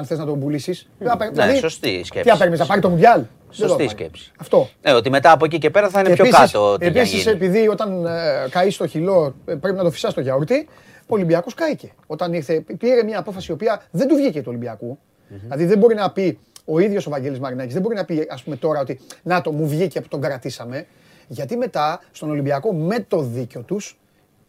Αν 0.00 0.06
θες 0.06 0.18
να 0.18 0.24
τον 0.24 0.40
πουλήσεις. 0.40 0.88
Ναι, 1.34 1.54
σωστή 1.54 1.88
η 1.88 2.04
σκέψη. 2.04 2.30
Τι 2.30 2.30
απέρνεις, 2.30 2.58
να 2.58 2.66
πάρει 2.66 2.80
το 2.80 2.88
Μουντιάλ. 2.88 3.18
Δεν 3.20 3.28
Σωστή 3.50 3.68
το 3.68 3.76
πάρει. 3.76 3.88
σκέψη. 3.88 4.32
Αυτό. 4.38 4.68
Ε, 4.80 4.92
ότι 4.92 5.10
μετά 5.10 5.32
από 5.32 5.44
εκεί 5.44 5.58
και 5.58 5.70
πέρα 5.70 5.88
θα 5.88 6.00
είναι 6.00 6.12
πιο 6.14 6.24
επίσης, 6.24 6.52
κάτω. 6.52 6.76
τι 6.78 6.88
για 6.90 7.00
Επίσης, 7.00 7.22
γίνει. 7.22 7.34
επειδή 7.34 7.68
όταν 7.68 8.06
ε, 8.06 8.48
καεί 8.50 8.70
στο 8.70 8.86
χυλό 8.86 9.34
ε, 9.44 9.54
πρέπει 9.54 9.76
να 9.76 9.82
το 9.82 9.90
φυσάς 9.90 10.12
στο 10.12 10.20
γιαούρτι, 10.20 10.68
ο 11.00 11.14
Ολυμπιακός 11.14 11.54
κάηκε. 11.54 11.92
Όταν 12.06 12.32
ήρθε, 12.32 12.64
πήρε 12.78 13.02
μια 13.02 13.18
απόφαση 13.18 13.46
η 13.50 13.54
οποία 13.54 13.82
δεν 13.90 14.08
του 14.08 14.14
βγήκε 14.14 14.38
του 14.38 14.46
ολυμπιακου 14.48 14.98
Δηλαδή 15.42 15.64
δεν 15.64 15.78
μπορεί 15.78 15.94
να 15.94 16.10
πει 16.10 16.38
ο 16.64 16.78
ίδιος 16.78 17.06
ο 17.06 17.10
Βαγγέλης 17.10 17.38
Μαρινάκης, 17.38 17.72
δεν 17.72 17.82
μπορεί 17.82 17.94
να 17.94 18.04
πει 18.04 18.26
ας 18.30 18.42
πούμε 18.42 18.56
τώρα 18.56 18.80
ότι 18.80 19.00
να 19.22 19.40
το 19.40 19.52
μου 19.52 19.68
βγήκε 19.68 20.00
που 20.00 20.08
τον 20.08 20.20
κρατήσαμε. 20.20 20.86
Γιατί 21.28 21.56
μετά 21.56 22.00
στον 22.12 22.30
Ολυμπιακό 22.30 22.74
με 22.74 23.04
το 23.08 23.20
δίκιο 23.22 23.62
τους 23.62 23.98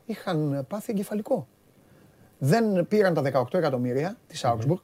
είχαν 0.05 0.65
πάθει 0.69 0.91
εγκεφαλικό. 0.91 1.47
Δεν 2.37 2.87
πήραν 2.87 3.13
τα 3.13 3.21
18 3.33 3.53
εκατομμύρια 3.53 4.17
της 4.27 4.45
Augsburg 4.45 4.81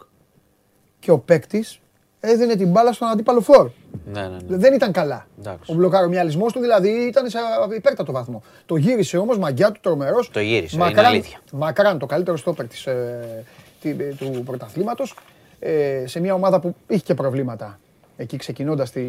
και 1.08 1.14
ο 1.14 1.18
παίκτης 1.18 1.80
έδινε 2.20 2.56
την 2.56 2.70
μπάλα 2.72 2.92
στον 2.94 3.08
αντίπαλο 3.08 3.42
φόρ. 3.42 3.70
Ναι, 4.06 4.22
ναι, 4.22 4.28
ναι. 4.48 4.58
Δεν 4.58 4.74
ήταν 4.74 4.92
καλά. 4.92 5.28
Εντάξει. 5.40 5.72
Ο 5.72 5.76
μπλοκαρομυαλισμός 5.76 6.54
του 6.54 6.60
δηλαδή 6.60 6.90
ήταν 6.90 7.30
σε 7.30 7.38
υπέρτατο 7.76 8.12
βαθμό. 8.12 8.44
Το 8.66 8.76
γύρισε 8.76 9.18
όμως 9.18 9.38
μαγκιά 9.38 9.72
του 9.72 9.80
τρομερός. 9.84 10.30
Το 10.30 10.40
γύρισε, 10.40 10.76
είναι 10.76 11.02
αλήθεια. 11.08 11.40
Μακράν 11.52 12.00
το 12.00 12.06
καλύτερο 12.06 12.38
στόπερ 12.38 12.68
της, 12.68 12.86
ε, 12.86 13.46
τη- 13.82 13.90
ε, 13.90 14.14
του 14.18 14.42
πρωταθλήματος 14.46 15.16
ε, 15.60 16.04
σε 16.08 16.20
μια 16.20 16.34
ομάδα 16.34 16.60
που 16.60 16.76
είχε 16.88 17.04
και 17.04 17.14
προβλήματα 17.14 17.80
εκεί 18.18 18.38
ξεκινώντας 18.38 18.92
τη 18.92 19.04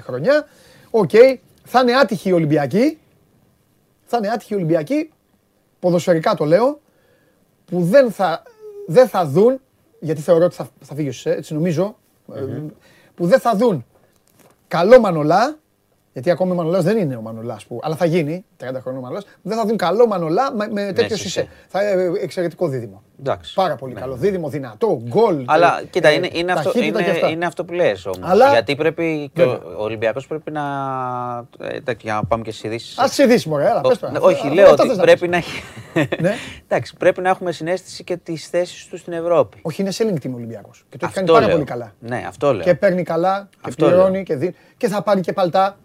χρονιά. 0.00 0.46
Οκ, 0.90 1.10
θα 1.64 1.80
είναι 1.80 1.92
άτυχοι 1.92 2.28
οι 2.28 2.32
Ολυμπιακοί. 2.32 2.98
Θα 4.04 4.16
είναι 4.16 4.28
άτυχοι 4.28 4.52
οι 4.52 4.56
Ολυμπιακοί, 4.56 5.10
ποδοσφαιρικά 5.80 6.34
το 6.34 6.44
λέω, 6.44 6.80
που 7.64 7.82
δεν 7.82 8.10
θα, 8.12 8.42
δεν 8.86 9.08
θα 9.08 9.26
δουν, 9.26 9.60
γιατί 10.02 10.20
θεωρώ 10.20 10.44
ότι 10.44 10.54
θα, 10.54 10.68
θα 10.80 10.94
φύγει 10.94 11.10
ο 11.10 11.12
Σισέ, 11.12 11.30
έτσι 11.30 11.54
νομίζω, 11.54 11.96
ε, 12.34 12.62
που 13.14 13.26
δεν 13.26 13.40
θα 13.40 13.56
δουν. 13.56 13.86
Καλό 14.68 15.00
Μανολά, 15.00 15.58
γιατί 16.12 16.30
ακόμη 16.30 16.50
ο 16.50 16.54
Μανολάς 16.54 16.84
δεν 16.84 16.96
είναι 16.98 17.16
ο 17.16 17.20
Μανολάς 17.20 17.64
που, 17.66 17.80
αλλά 17.82 17.96
θα 17.96 18.04
γίνει, 18.04 18.44
30 18.60 18.64
χρόνια 18.80 18.98
ο 18.98 19.02
Μανολάς, 19.02 19.26
δεν 19.42 19.56
θα 19.58 19.66
δουν 19.66 19.76
καλό 19.76 20.06
Μανολά 20.06 20.52
με, 20.54 20.68
με 20.70 20.92
τέτοιος 20.92 21.20
Σισε. 21.20 21.28
Σισε. 21.40 21.48
Θα 21.68 21.90
είναι 21.90 22.12
εξαιρετικό 22.20 22.68
δίδυμο. 22.68 23.02
Εντάξει. 23.20 23.54
Πάρα 23.54 23.74
πολύ 23.76 23.94
καλό 23.94 24.14
δίδυμο, 24.14 24.48
δυνατό, 24.48 25.02
γκολ. 25.08 25.44
Αλλά 25.46 25.80
ε, 25.80 25.84
κοίτα, 25.90 26.08
ε, 26.08 26.12
είναι, 26.14 26.28
είναι, 26.32 26.52
αυτό, 26.52 26.70
ταχύτητα 26.72 26.98
και 26.98 27.04
είναι, 27.04 27.12
αυτά. 27.18 27.28
είναι 27.28 27.46
αυτό 27.46 27.64
που 27.64 27.72
λες 27.72 28.06
όμως. 28.06 28.18
Αλλά- 28.30 28.50
Γιατί 28.50 28.74
πρέπει, 28.76 29.30
και 29.34 29.42
ο, 29.42 29.48
Βέβαια. 29.50 29.76
ο 29.76 29.82
Ολυμπιακός 29.82 30.26
πρέπει 30.26 30.50
να... 30.50 30.62
Ε, 31.58 31.76
εντάξει, 31.76 32.06
για 32.06 32.14
να 32.14 32.24
πάμε 32.24 32.42
και 32.42 32.50
στις 32.50 32.62
ειδήσεις. 32.64 32.98
Ας 32.98 33.08
τις 33.08 33.18
ειδήσεις 33.18 33.46
μωρέ, 33.46 33.64
έλα, 33.64 33.80
Ο- 33.84 33.88
πες 33.88 33.98
τώρα. 33.98 34.12
ναι, 34.12 34.18
Όχι, 34.22 34.34
Αυτά 34.34 34.54
λέω 34.54 34.66
θες 34.76 34.78
ότι 34.88 34.96
να 34.96 35.02
πρέπει 35.02 35.18
πεις. 35.20 35.28
να 35.30 35.36
έχει... 35.36 35.62
Ναι. 36.20 36.32
Εντάξει, 36.68 36.96
πρέπει 36.96 37.20
να 37.20 37.28
έχουμε 37.28 37.52
συνέστηση 37.52 38.04
και 38.04 38.16
τις 38.16 38.48
θέσεις 38.48 38.86
τους 38.86 39.00
στην 39.00 39.12
Ευρώπη. 39.12 39.58
Όχι, 39.62 39.82
είναι 39.82 39.90
selling 39.98 40.26
team 40.26 40.30
ο 40.30 40.34
Ολυμπιακός. 40.34 40.84
Και 40.88 40.96
το 40.98 41.04
έχει 41.06 41.14
κάνει 41.14 41.26
Αυτό 41.26 41.32
πάρα 41.32 41.46
λέω. 41.46 41.54
πολύ 41.54 41.64
καλά. 41.66 41.92
Ναι, 41.98 42.24
αυτό 42.28 42.52
λέω. 42.52 42.62
Και 42.62 42.74
παίρνει 42.74 43.02
καλά 43.02 43.48
και 43.50 43.58
Αυτό 43.60 43.86
πληρώνει 43.86 44.12
λέω. 44.12 44.22
και, 44.22 44.36
δίνει, 44.36 44.54
και 44.76 44.88
θα 44.88 45.02
πάρει 45.02 45.20
και 45.20 45.32
παλτά 45.32 45.76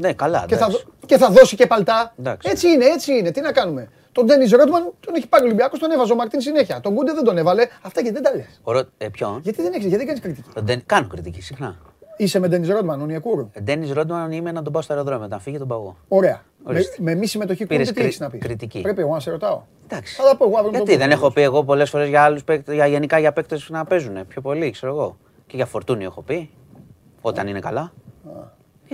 Ναι, 0.00 0.12
καλά, 0.12 0.44
και 0.48 0.56
θα, 0.56 0.64
εντάξει. 0.64 0.84
δω- 0.84 1.06
και 1.06 1.16
θα 1.18 1.30
δώσει 1.30 1.56
και 1.56 1.66
παλτά. 1.66 2.14
Εντάξει. 2.18 2.48
Έτσι 2.50 2.68
είναι, 2.68 2.84
έτσι 2.84 3.12
είναι. 3.18 3.30
Τι 3.30 3.40
να 3.40 3.52
κάνουμε. 3.52 3.88
Τον 4.12 4.26
Ντένι 4.26 4.48
Ρότμαν 4.48 4.92
τον 5.00 5.14
έχει 5.14 5.26
πάρει 5.28 5.42
ο 5.42 5.46
Ολυμπιακός, 5.46 5.78
τον 5.78 5.90
έβαζε 5.90 6.12
ο 6.12 6.16
Μαρτίν 6.16 6.40
συνέχεια. 6.40 6.80
Τον 6.80 6.94
Κούντε 6.94 7.12
δεν 7.12 7.24
τον 7.24 7.38
έβαλε. 7.38 7.66
Αυτά 7.82 8.00
γιατί 8.00 8.20
δεν 8.20 8.22
τα 8.32 8.36
λες. 8.36 8.60
Ο 8.62 8.72
Ρο- 8.72 8.88
ε, 8.98 9.08
ποιον; 9.08 9.40
Γιατί 9.42 9.62
δεν 9.62 9.72
έχεις, 9.72 9.82
γιατί 9.86 9.96
δεν 9.96 10.06
κάνεις 10.06 10.20
κριτική; 10.22 10.48
Τον 10.54 10.64
Ντεν- 10.64 10.82
Κάνω 10.86 11.06
κριτική 11.06 11.40
συχνά. 11.42 11.76
Είσαι 12.16 12.38
με 12.38 12.48
Ντένι 12.48 12.66
Ρότμαν, 12.66 13.00
ο 13.00 13.04
Νιακούρου. 13.04 13.50
Ντένι 13.62 13.92
Ρόντμαν 13.92 14.32
είμαι 14.32 14.52
να 14.52 14.62
τον 14.62 14.72
πάω 14.72 14.82
στο 14.82 14.92
αεροδρόμιο. 14.92 15.26
Να 15.28 15.38
φύγει 15.38 15.58
τον 15.58 15.68
παγώ. 15.68 15.96
Ωραία. 16.08 16.42
Με, 16.64 16.70
Ορίστε. 16.74 16.96
με 16.98 17.14
μη 17.14 17.26
συμμετοχή 17.26 17.66
Πήρες 17.66 17.78
Κούντε 17.78 17.88
τι 17.88 17.94
κρι- 17.94 18.06
έχεις 18.06 18.20
να 18.20 18.30
πεις; 18.30 18.40
κριτική. 18.40 18.80
Πρέπει 18.80 19.00
εγώ 19.00 19.12
να 19.14 19.20
σε 19.20 19.30
ρωτάω. 19.30 19.62
Εντάξει. 19.88 20.14
Θα 20.14 20.22
τα 20.24 20.36
πω 20.36 20.44
εγώ 20.44 20.54
αύριο 20.56 20.70
με 20.70 20.76
τον 20.78 20.86
Γιατί 20.86 21.02
δεν 21.02 21.10
Κούντε. 21.10 21.20
έχω 21.24 21.32
πει 21.32 21.42
εγώ 21.42 21.64
πολλές 21.64 21.90
φορές 21.90 22.08
για 22.08 22.22
άλλους 22.22 22.44
παίκτε, 22.44 22.74
για 22.74 22.86
γενικά 22.86 23.18
για 23.18 23.32
παίκτες 23.32 23.68
να 23.70 23.84
παίζουν 23.84 24.26
πιο 24.26 24.40
πολύ, 24.40 24.70
ξέρω 24.70 24.92
εγώ. 24.92 25.16
Και 25.46 25.56
για 25.56 25.66
φορτούνι 25.66 26.04
έχω 26.04 26.22
πει. 26.22 26.50
Όταν 27.20 27.46
είναι 27.46 27.58
καλά. 27.60 27.92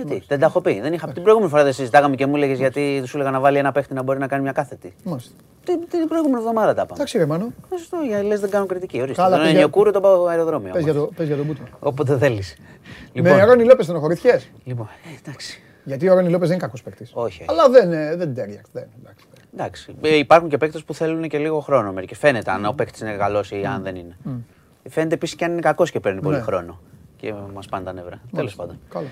Γιατί 0.03 0.23
δεν 0.27 0.39
τα 0.39 0.45
έχω 0.45 0.61
πει. 0.61 0.79
Δεν 0.81 0.93
είχα... 0.93 1.07
Την 1.07 1.21
προηγούμενη 1.21 1.51
φορά 1.51 1.63
δεν 1.63 1.73
συζητάγαμε 1.73 2.15
και 2.15 2.25
μου 2.25 2.35
έλεγε 2.35 2.53
γιατί 2.53 3.03
σου 3.05 3.17
έλεγα 3.17 3.31
να 3.31 3.39
βάλει 3.39 3.57
ένα 3.57 3.71
παίκτη 3.71 3.93
να 3.93 4.03
μπορεί 4.03 4.19
να 4.19 4.27
κάνει 4.27 4.41
μια 4.43 4.51
κάθετη. 4.51 4.95
Μάλιστα. 5.03 5.31
Την, 5.65 5.79
την 5.89 6.07
προηγούμενη 6.07 6.37
εβδομάδα 6.39 6.67
τα 6.67 6.81
είπαμε. 6.81 6.93
Εντάξει 6.93 7.17
ρε 7.17 7.25
Μάνο. 7.25 7.45
Ε, 7.73 7.77
Σωστό, 7.77 7.97
για 8.07 8.23
λες 8.23 8.39
δεν 8.39 8.49
κάνω 8.49 8.65
κριτική. 8.65 9.01
Ορίστε. 9.01 9.21
Καλά, 9.21 9.29
Τον 9.35 9.39
πες 9.43 9.49
για- 9.51 9.59
Νιοκούρο 9.59 9.91
τον 9.91 10.01
πάω 10.01 10.25
αεροδρόμιο. 10.25 10.71
Πες 10.73 10.83
για, 10.83 10.91
όμως. 10.91 11.05
το, 11.05 11.13
πες 11.15 11.27
για 11.27 11.35
τον 11.35 11.45
Μπούτο. 11.45 11.61
Όποτε 11.79 12.17
θέλεις. 12.17 12.55
Με 13.13 13.43
Ρόνι 13.43 13.63
Λόπες 13.63 13.85
στενοχωρηθιές. 13.85 14.49
λοιπόν, 14.63 14.87
ε, 15.05 15.19
εντάξει. 15.27 15.61
Γιατί 15.83 16.09
ο 16.09 16.13
Ρόνι 16.13 16.29
Λόπες 16.29 16.47
δεν 16.47 16.57
είναι 16.57 16.65
κακός 16.65 16.81
παίκτης. 16.83 17.11
Όχι. 17.13 17.45
Αλλά 17.47 17.69
δεν, 17.69 17.91
ε, 17.93 18.15
δεν 18.15 18.33
τέριαξε. 18.35 18.71
Δεν, 18.73 18.87
εντάξει. 19.01 19.25
Εντάξει. 19.53 19.95
Ε, 20.01 20.15
υπάρχουν 20.17 20.49
και 20.49 20.57
παίκτες 20.57 20.83
που 20.83 20.93
θέλουν 20.93 21.27
και 21.27 21.37
λίγο 21.37 21.59
χρόνο 21.59 21.93
μερικές. 21.93 22.17
Φαίνεται 22.17 22.51
αν 22.51 22.65
ο 22.65 22.73
παίκτης 22.73 23.01
είναι 23.01 23.11
καλός 23.15 23.51
ή 23.51 23.63
αν 23.73 23.83
δεν 23.83 23.95
είναι. 23.95 24.17
Φαίνεται 24.89 25.13
επίσης 25.13 25.35
και 25.35 25.45
αν 25.45 25.51
είναι 25.51 25.61
κακός 25.61 25.91
και 25.91 25.99
παίρνει 25.99 26.21
πολύ 26.21 26.35
Ναι. 26.35 26.41
χρόνο. 26.41 26.79
Και 27.15 27.33
μας 27.53 27.65
πάνε 27.67 27.85
τα 27.85 27.93
νεύρα. 27.93 28.19
Τέλος 28.35 28.55
πάντων. 28.55 28.79
Καλά. 28.89 29.07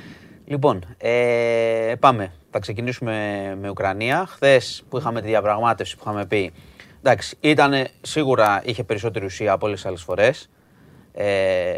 Λοιπόν, 0.46 0.96
ε, 0.98 1.94
πάμε. 2.00 2.32
Θα 2.52 2.60
ξεκινήσουμε 2.60 3.14
με 3.62 3.70
Ουκρανία. 3.70 4.26
Χθες 4.26 4.84
που 4.90 4.98
είχαμε 4.98 5.22
τη 5.22 5.28
διαπραγμάτευση 5.28 5.96
που 5.96 6.04
είχαμε 6.06 6.26
πει. 6.26 6.54
Εντάξει, 7.00 7.38
ήταν 7.40 7.88
σίγουρα 8.02 8.62
είχε 8.66 8.84
περισσότερη 8.84 9.26
ουσία 9.26 9.52
από 9.52 9.66
όλες 9.66 9.80
τις 9.80 9.90
άλλες 9.90 10.02
φορές. 10.02 10.50
Ε, 11.14 11.76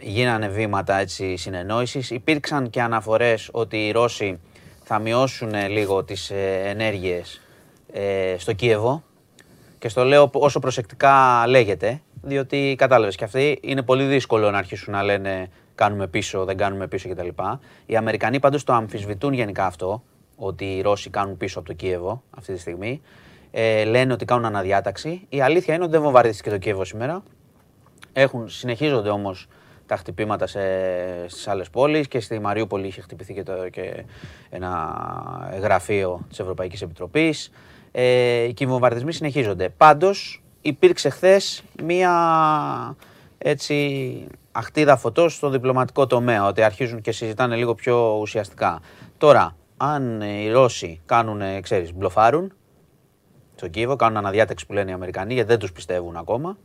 γίνανε 0.00 0.48
βήματα 0.48 0.98
έτσι 0.98 1.36
συνεννόησης. 1.36 2.10
Υπήρξαν 2.10 2.70
και 2.70 2.82
αναφορές 2.82 3.48
ότι 3.52 3.86
οι 3.86 3.90
Ρώσοι 3.90 4.40
θα 4.84 4.98
μειώσουν 4.98 5.54
λίγο 5.68 6.04
τις 6.04 6.30
ε, 6.30 6.62
ενέργειες 6.64 7.40
ε, 7.92 8.34
στο 8.38 8.52
Κίεβο 8.52 9.02
και 9.78 9.88
στο 9.88 10.04
λέω 10.04 10.30
όσο 10.32 10.58
προσεκτικά 10.58 11.44
λέγεται, 11.46 12.00
διότι 12.22 12.74
κατάλαβες 12.78 13.16
και 13.16 13.24
αυτοί 13.24 13.58
είναι 13.62 13.82
πολύ 13.82 14.04
δύσκολο 14.04 14.50
να 14.50 14.58
αρχίσουν 14.58 14.92
να 14.92 15.02
λένε 15.02 15.48
κάνουμε 15.76 16.06
πίσω, 16.06 16.44
δεν 16.44 16.56
κάνουμε 16.56 16.86
πίσω 16.86 17.08
κτλ. 17.08 17.28
Οι 17.86 17.96
Αμερικανοί 17.96 18.40
πάντως 18.40 18.64
το 18.64 18.72
αμφισβητούν 18.72 19.32
γενικά 19.32 19.66
αυτό, 19.66 20.02
ότι 20.36 20.76
οι 20.76 20.80
Ρώσοι 20.80 21.10
κάνουν 21.10 21.36
πίσω 21.36 21.58
από 21.58 21.68
το 21.68 21.74
Κίεβο 21.74 22.22
αυτή 22.30 22.52
τη 22.52 22.60
στιγμή. 22.60 23.00
Ε, 23.50 23.84
λένε 23.84 24.12
ότι 24.12 24.24
κάνουν 24.24 24.44
αναδιάταξη. 24.44 25.26
Η 25.28 25.40
αλήθεια 25.40 25.74
είναι 25.74 25.82
ότι 25.82 25.92
δεν 25.92 26.02
βομβαρδίστηκε 26.02 26.50
το 26.50 26.58
Κίεβο 26.58 26.84
σήμερα. 26.84 27.22
Έχουν, 28.12 28.48
συνεχίζονται 28.48 29.08
όμως 29.08 29.48
τα 29.86 29.96
χτυπήματα 29.96 30.46
σε, 30.46 30.60
στις 31.26 31.48
άλλες 31.48 31.70
πόλεις 31.70 32.08
και 32.08 32.20
στη 32.20 32.38
Μαριούπολη 32.38 32.86
είχε 32.86 33.00
χτυπηθεί 33.00 33.34
και, 33.34 33.42
το, 33.42 33.68
και 33.68 34.04
ένα 34.50 35.58
γραφείο 35.60 36.20
της 36.28 36.38
Ευρωπαϊκής 36.38 36.82
Επιτροπής. 36.82 37.50
Ε, 37.92 38.48
και 38.54 38.64
οι 38.64 38.66
βομβαρδισμοί 38.66 39.12
συνεχίζονται. 39.12 39.68
Πάντως 39.68 40.42
υπήρξε 40.60 41.08
χθες 41.08 41.62
μία 41.82 42.10
έτσι 43.38 44.26
αχτίδα 44.52 44.96
φωτός 44.96 45.34
στο 45.34 45.48
διπλωματικό 45.48 46.06
τομέα, 46.06 46.46
ότι 46.46 46.62
αρχίζουν 46.62 47.00
και 47.00 47.12
συζητάνε 47.12 47.56
λίγο 47.56 47.74
πιο 47.74 48.18
ουσιαστικά. 48.20 48.80
Τώρα, 49.18 49.56
αν 49.76 50.20
οι 50.20 50.50
Ρώσοι 50.50 51.00
κάνουν, 51.06 51.40
ξέρεις, 51.62 51.94
μπλοφάρουν, 51.94 52.52
στο 53.54 53.68
Κίεβο, 53.68 53.96
κάνουν 53.96 54.16
αναδιάταξη 54.16 54.66
που 54.66 54.72
λένε 54.72 54.90
οι 54.90 54.94
Αμερικανοί, 54.94 55.34
γιατί 55.34 55.48
δεν 55.48 55.58
τους 55.58 55.72
πιστεύουν 55.72 56.16
ακόμα. 56.16 56.58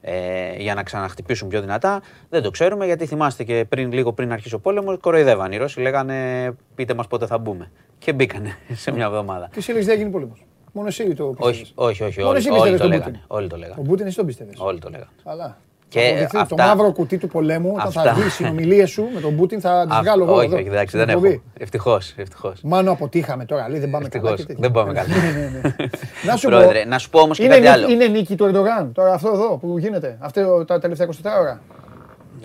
ε, 0.00 0.56
για 0.58 0.74
να 0.74 0.82
ξαναχτυπήσουν 0.82 1.48
πιο 1.48 1.60
δυνατά. 1.60 2.02
Δεν 2.28 2.42
το 2.42 2.50
ξέρουμε 2.50 2.84
γιατί 2.86 3.06
θυμάστε 3.06 3.44
και 3.44 3.64
πριν, 3.68 3.92
λίγο 3.92 4.12
πριν 4.12 4.32
αρχίσει 4.32 4.54
ο 4.54 4.58
πόλεμος, 4.60 4.96
κοροϊδεύαν 5.00 5.52
οι 5.52 5.56
Ρώσοι. 5.56 5.80
Λέγανε 5.80 6.50
πείτε 6.74 6.94
μας 6.94 7.06
πότε 7.06 7.26
θα 7.26 7.38
μπούμε. 7.38 7.70
Και 7.98 8.12
μπήκανε 8.12 8.56
σε 8.82 8.90
μια 8.90 9.04
εβδομάδα. 9.04 9.48
Τι 9.52 9.64
έλεγε 9.68 9.84
δεν 9.84 9.94
έγινε 9.94 10.10
πόλεμος. 10.10 10.46
Μόνο 10.72 10.88
εσύ 10.88 11.14
το 11.14 11.24
όχι, 11.24 11.34
πιστεύεις. 11.36 11.72
όχι, 11.74 12.02
όχι. 12.02 12.18
Μόνο 12.18 12.30
Όλοι, 12.30 12.38
εσύ 12.38 12.48
όλοι 12.50 12.58
πιστεύεις 12.60 12.80
το 12.80 12.86
τον 12.86 12.92
λέγανε. 12.92 13.10
Πούτιν. 13.10 13.24
Όλοι 13.36 13.46
το 13.48 13.54
Ο 13.54 13.58
λέγανε. 13.58 13.80
Μπούτιν 13.82 14.06
εσύ 14.06 14.16
τον 14.16 14.26
πιστεύεις. 14.26 14.58
Όλοι 14.60 14.78
το 14.78 14.88
λέγανε. 14.88 15.10
Καλά. 15.24 15.58
Και 15.90 16.00
Και 16.00 16.26
το 16.32 16.38
αυτά- 16.38 16.66
μαύρο 16.66 16.92
κουτί 16.92 17.18
του 17.18 17.28
πολέμου, 17.28 17.72
όταν 17.76 17.92
θα 17.92 18.00
Αυτά- 18.00 18.14
βγει 18.14 18.26
οι 18.26 18.30
συνομιλίες 18.30 18.90
σου 18.90 19.08
με 19.14 19.20
τον 19.20 19.36
Πούτιν, 19.36 19.60
θα 19.60 19.84
τις 19.88 19.96
Α, 19.96 20.00
βγάλω 20.00 20.24
εγώ. 20.24 20.34
όχι, 20.34 20.44
εδώ, 20.46 20.56
όχι, 20.56 20.66
εντάξει, 20.66 20.86
στην 20.86 20.98
δεν 20.98 21.08
έχω. 21.08 21.18
εκπομπή. 21.24 21.42
Ευτυχώς, 21.58 22.14
ευτυχώς. 22.16 22.60
Μάνο 22.62 22.90
αποτύχαμε 22.90 23.44
τώρα, 23.44 23.68
λέει 23.70 23.80
δεν 23.80 23.90
πάμε 23.90 24.08
καλά. 24.08 24.30
Ευτυχώς, 24.30 24.46
και 24.46 24.54
τέτοια. 24.54 24.68
δεν 24.68 24.70
πάμε 24.70 24.92
καλά. 24.92 25.08
Ναι, 25.08 25.40
ναι, 25.40 25.60
ναι. 25.62 25.86
Να 26.30 26.36
σου 26.36 26.48
Πρόεδρε, 26.48 26.82
πω, 26.82 26.88
να 26.88 26.98
σου 26.98 27.10
πω 27.10 27.20
όμως 27.20 27.36
και 27.38 27.44
είναι, 27.44 27.54
κάτι 27.58 27.66
νίκη- 27.66 27.74
άλλο. 27.84 27.92
είναι 27.92 28.06
νίκη 28.06 28.34
του 28.34 28.44
Ερντογάν, 28.44 28.92
τώρα 28.92 29.12
αυτό 29.12 29.28
εδώ 29.34 29.56
που 29.56 29.78
γίνεται, 29.78 30.16
αυτό 30.20 30.64
τα 30.64 30.78
τελευταία 30.78 31.06
24 31.06 31.38
ώρα. 31.40 31.60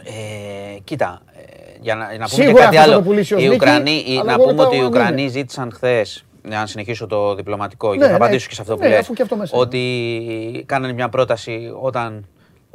Ε, 0.03 0.79
κοίτα, 0.83 1.21
ε, 1.33 1.41
για 1.81 1.95
να, 1.95 2.05
να 2.05 2.11
πούμε 2.11 2.27
Σίγουρα 2.27 2.51
και 2.53 2.59
κάτι 2.59 2.77
αυτό 2.77 2.89
θα 2.89 2.95
άλλο. 2.95 3.03
το 3.03 3.09
πουλήσει 3.09 3.33
ως 3.33 3.39
Οι 3.41 3.43
νίκη, 3.43 3.55
Ουκρανοί, 3.55 4.03
οι- 4.07 4.11
αλλά 4.11 4.23
να 4.23 4.31
εγώ 4.31 4.41
πούμε 4.41 4.51
ρωτάω 4.51 4.67
ότι 4.67 4.75
οι 4.75 4.79
αν 4.79 4.85
Ουκρανοί 4.85 5.21
είναι. 5.21 5.31
ζήτησαν 5.31 5.71
χθες, 5.73 6.25
να 6.41 6.65
συνεχίσω 6.65 7.07
το 7.07 7.35
διπλωματικό, 7.35 7.87
Ναι, 7.89 7.95
γιατί 7.95 8.11
θα 8.11 8.17
ναι. 8.17 8.23
απαντήσω 8.25 8.47
και 8.47 8.55
σε 8.55 8.61
αυτό 8.61 8.75
που 8.75 8.83
Ναι, 8.83 8.89
λες, 8.89 8.99
αφού 8.99 9.13
και 9.13 9.21
αυτό 9.21 9.35
μέσα 9.35 9.51
είναι. 9.55 9.65
ότι 9.65 10.63
κάνανε 10.65 10.93
μια 10.93 11.09
πρόταση 11.09 11.71
όταν, 11.81 12.25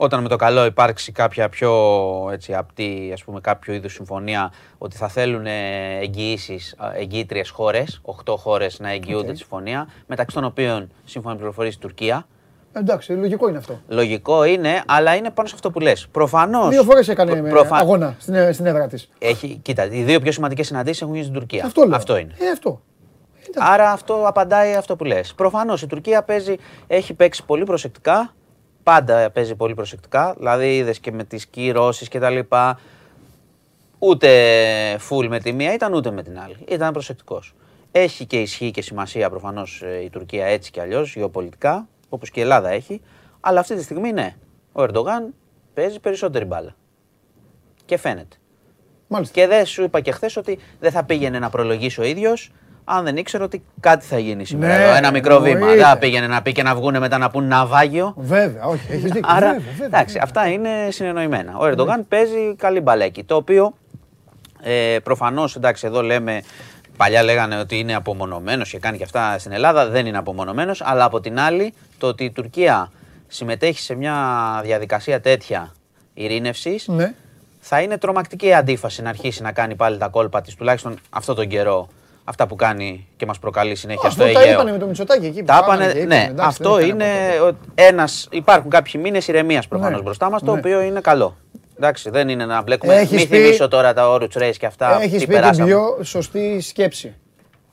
όταν 0.01 0.23
με 0.23 0.29
το 0.29 0.37
καλό 0.37 0.65
υπάρξει 0.65 1.13
κάποια 1.13 1.49
πιο 1.49 1.73
έτσι, 2.33 2.55
απτή, 2.55 3.11
ας 3.13 3.25
πούμε, 3.25 3.41
κάποιο 3.41 3.75
είδους 3.75 3.93
συμφωνία, 3.93 4.53
ότι 4.79 4.97
θα 4.97 5.09
θέλουν 5.09 5.47
εγγυήσεις, 6.01 6.75
εγγυήτριες 6.95 7.49
χώρες, 7.51 8.01
8 8.05 8.35
χώρες 8.37 8.79
να 8.81 8.91
εγγυούνται 8.91 9.27
Οκ. 9.27 9.33
τη 9.33 9.39
συμφωνία, 9.39 9.89
μεταξύ 10.07 10.35
των 10.35 10.45
οποίων, 10.45 10.91
σύμφωνα 11.05 11.33
με 11.35 11.39
πληροφορίες, 11.41 11.75
η 11.75 11.79
Τουρκία. 11.79 12.27
Εντάξει, 12.73 13.13
λογικό 13.13 13.49
είναι 13.49 13.59
αυτό. 13.59 13.81
Λογικό 13.89 14.45
είναι, 14.45 14.83
αλλά 14.87 15.15
είναι 15.15 15.31
πάνω 15.31 15.49
σε 15.49 15.55
αυτό 15.55 15.71
που 15.71 15.81
λες. 15.81 16.09
Προφανώς... 16.11 16.69
Δύο 16.69 16.83
φορές 16.83 17.09
έκανε 17.09 17.31
προ- 17.31 17.43
με 17.43 17.49
προφα- 17.49 17.77
αγώνα 17.77 18.15
στην, 18.19 18.35
ε, 18.35 18.53
στην 18.53 18.67
έδρα 18.67 18.87
της. 18.87 19.09
έχει, 19.19 19.59
κοίτα, 19.63 19.85
οι 19.85 20.03
δύο 20.03 20.21
πιο 20.21 20.33
σημαντικές 20.33 20.67
συναντήσεις 20.67 21.01
έχουν 21.03 21.13
γίνει 21.15 21.25
στην 21.27 21.39
Τουρκία. 21.39 21.65
Αυτό 21.65 21.85
λέω. 21.87 22.19
είναι. 22.19 22.35
Ε, 22.39 22.51
αυτό. 22.51 22.81
Άρα 23.57 23.91
αυτό 23.91 24.23
απαντάει 24.27 24.75
αυτό 24.75 24.97
που 24.97 25.05
λες. 25.05 25.35
Προφανώς 25.35 25.83
η 25.83 25.87
Τουρκία 25.87 26.23
παίζει, 26.23 26.55
έχει 26.87 27.15
παίξει 27.15 27.45
πολύ 27.45 27.65
προσεκτικά. 27.65 28.33
Πάντα 28.89 29.31
παίζει 29.31 29.55
πολύ 29.55 29.75
προσεκτικά. 29.75 30.35
Δηλαδή 30.39 30.77
είδες 30.77 30.99
και 30.99 31.13
με 31.13 31.25
τις 31.25 31.47
κυρώσεις 31.47 32.09
και 32.09 32.19
τα 32.19 32.31
λοιπά. 32.31 32.81
Ούτε 33.99 34.29
full 35.09 35.29
με 35.29 35.41
τη 35.41 35.53
μία 35.53 35.75
ήταν 35.75 35.95
ούτε 35.95 36.11
με 36.11 36.23
την 36.23 36.39
άλλη. 36.39 36.57
Ήταν 36.69 36.93
προσεκτικός. 36.93 37.55
Έχει 37.93 38.27
και 38.27 38.41
ισχύ 38.41 38.71
και 38.71 38.83
σημασία 38.83 39.31
προφανώς 39.31 39.83
η 40.05 40.11
Τουρκία 40.11 40.47
έτσι 40.47 40.71
κι 40.71 40.81
αλλιώς, 40.81 41.15
γεωπολιτικά, 41.15 41.89
όπως 42.09 42.31
και 42.31 42.41
η 42.41 42.43
Ελλάδα 42.43 42.69
έχει. 42.69 43.01
Αλλά 43.41 43.61
αυτή 43.61 43.75
τη 43.75 43.83
στιγμή 43.83 44.13
ναι. 44.13 44.37
Ο 44.73 44.83
Ερντογάν 44.83 45.35
παίζει 45.75 46.01
περισσότερη 46.01 46.45
μπάλα. 46.45 46.75
Και 47.85 47.97
φαίνεται. 47.97 48.37
Μάλιστα. 49.09 49.41
Και 49.41 49.47
δεν 49.47 49.67
σου 49.67 49.83
είπα 49.83 50.01
και 50.01 50.13
χθες 50.13 50.37
ότι 50.37 50.59
δεν 50.81 50.91
θα 50.91 51.05
πήγαινε 51.05 51.39
να 51.39 51.51
προλογίσει 51.51 52.01
ο 52.01 52.05
ίδιος 52.05 52.53
αν 52.89 53.05
δεν 53.05 53.17
ήξερε 53.17 53.43
ότι 53.45 53.63
κάτι 53.81 54.05
θα 54.07 54.19
γίνει 54.19 54.45
σήμερα. 54.45 54.77
Ναι, 54.79 54.85
εδώ. 54.85 54.95
Ένα 54.95 55.11
μικρό 55.11 55.39
βήμα. 55.41 55.53
εννοείται. 55.57 55.77
Δεν 55.77 55.85
θα 55.87 55.99
πήγαινε 55.99 56.27
να 56.27 56.43
πει 56.43 56.53
και 56.53 56.63
να 56.63 56.75
βγουν 56.75 56.99
μετά 56.99 57.19
να 57.19 57.31
πούν 57.31 57.45
ναυάγιο. 57.47 58.15
Βέβαια, 58.17 58.65
όχι, 58.65 58.87
έχεις 58.89 59.03
δίκιο. 59.11 59.21
Άρα, 59.25 59.47
βέβαια, 59.47 59.61
βέβαια, 59.71 59.87
εντάξει, 59.87 60.05
βέβαια. 60.19 60.23
αυτά 60.25 60.49
είναι 60.49 60.69
συνεννοημένα. 60.91 61.57
Ο 61.59 61.67
Ερντογάν 61.67 62.05
παίζει 62.09 62.55
καλή 62.57 62.81
μπαλέκι. 62.81 63.25
Το 63.25 63.35
οποίο 63.37 63.75
ε, 64.63 64.97
προφανώς, 65.03 65.57
εντάξει, 65.57 65.87
εδώ 65.87 66.03
λέμε. 66.03 66.43
Παλιά 66.97 67.23
λέγανε 67.23 67.59
ότι 67.59 67.79
είναι 67.79 67.95
απομονωμένος 67.95 68.71
και 68.71 68.79
κάνει 68.79 68.97
και 68.97 69.05
αυτά 69.05 69.39
στην 69.39 69.53
Ελλάδα. 69.53 69.89
Δεν 69.89 70.07
είναι 70.07 70.19
απομονωμένος. 70.19 70.83
Αλλά 70.85 71.05
από 71.05 71.21
την 71.21 71.39
άλλη, 71.39 71.73
το 71.99 72.07
ότι 72.07 72.25
η 72.25 72.31
Τουρκία 72.31 72.91
συμμετέχει 73.29 73.81
σε 73.81 73.95
μια 73.95 74.15
διαδικασία 74.65 75.21
τέτοια 75.21 75.73
ειρήνευσης, 76.15 76.89
Ναι. 76.89 77.15
θα 77.61 77.81
είναι 77.81 77.99
τρομακτική 77.99 78.47
η 78.47 78.55
αντίφαση 78.55 79.03
να 79.03 79.09
αρχίσει 79.09 79.43
να 79.43 79.53
κάνει 79.53 79.75
πάλι 79.75 79.99
τα 79.99 80.09
κόλπα 80.09 80.41
της, 80.41 80.55
τουλάχιστον 80.55 80.99
αυτόν 81.11 81.35
τον 81.35 81.49
καιρό. 81.49 81.89
Αυτά 82.31 82.47
που 82.47 82.57
κάνει 82.57 83.07
και 83.17 83.27
μας 83.27 83.39
προκαλεί 83.39 83.75
συνέχεια 83.75 84.11
στο 84.11 84.23
Αυτό 84.23 84.35
τα 84.35 84.41
Αιγαίο. 84.41 84.53
είπανε 84.55 84.73
με 84.73 84.79
το 84.79 84.87
Μητσοτάκι 84.87 85.27
εκεί. 85.27 85.39
που 85.39 85.45
Τα 85.45 85.65
πάγανε 85.67 85.85
είπανε, 85.85 85.93
και 85.93 85.99
είπανε, 85.99 86.15
ναι, 86.15 86.21
εντάξει, 86.31 86.35
δεν 86.37 86.45
αυτό 86.47 86.77
έχει 86.79 86.89
είναι 86.89 87.05
κανένα 87.05 87.37
πρόβλημα. 87.37 87.59
ένας, 87.75 88.29
υπάρχουν 88.31 88.71
κάποιοι 88.71 89.01
μήνες 89.05 89.29
ηρεμίας 89.29 89.69
προφανώς 89.69 89.97
Ναι, 89.99 90.03
μπροστά 90.05 90.31
μας, 90.31 90.43
το 90.43 90.53
ναι. 90.53 90.59
οποίο 90.59 90.81
είναι 90.81 91.01
καλό. 91.01 91.37
Εντάξει, 91.77 92.11
δεν 92.11 92.29
είναι 92.29 92.47
να 92.47 92.63
μπλέκουμε. 92.63 92.95
Έχεις 92.95 93.11
Μην 93.19 93.29
πει- 93.29 93.37
θυμίσω 93.37 93.69
τώρα 93.69 93.93
τα 93.93 94.11
όρου 94.11 94.27
race 94.35 94.53
και 94.59 94.67
αυτά. 94.67 94.97
Έχεις 95.01 95.11
τι 95.11 95.19
πει 95.19 95.25
την 95.25 95.35
περάσαμε. 95.35 95.67
πιο 95.67 95.99
σωστή 96.03 96.61
σκέψη. 96.61 97.15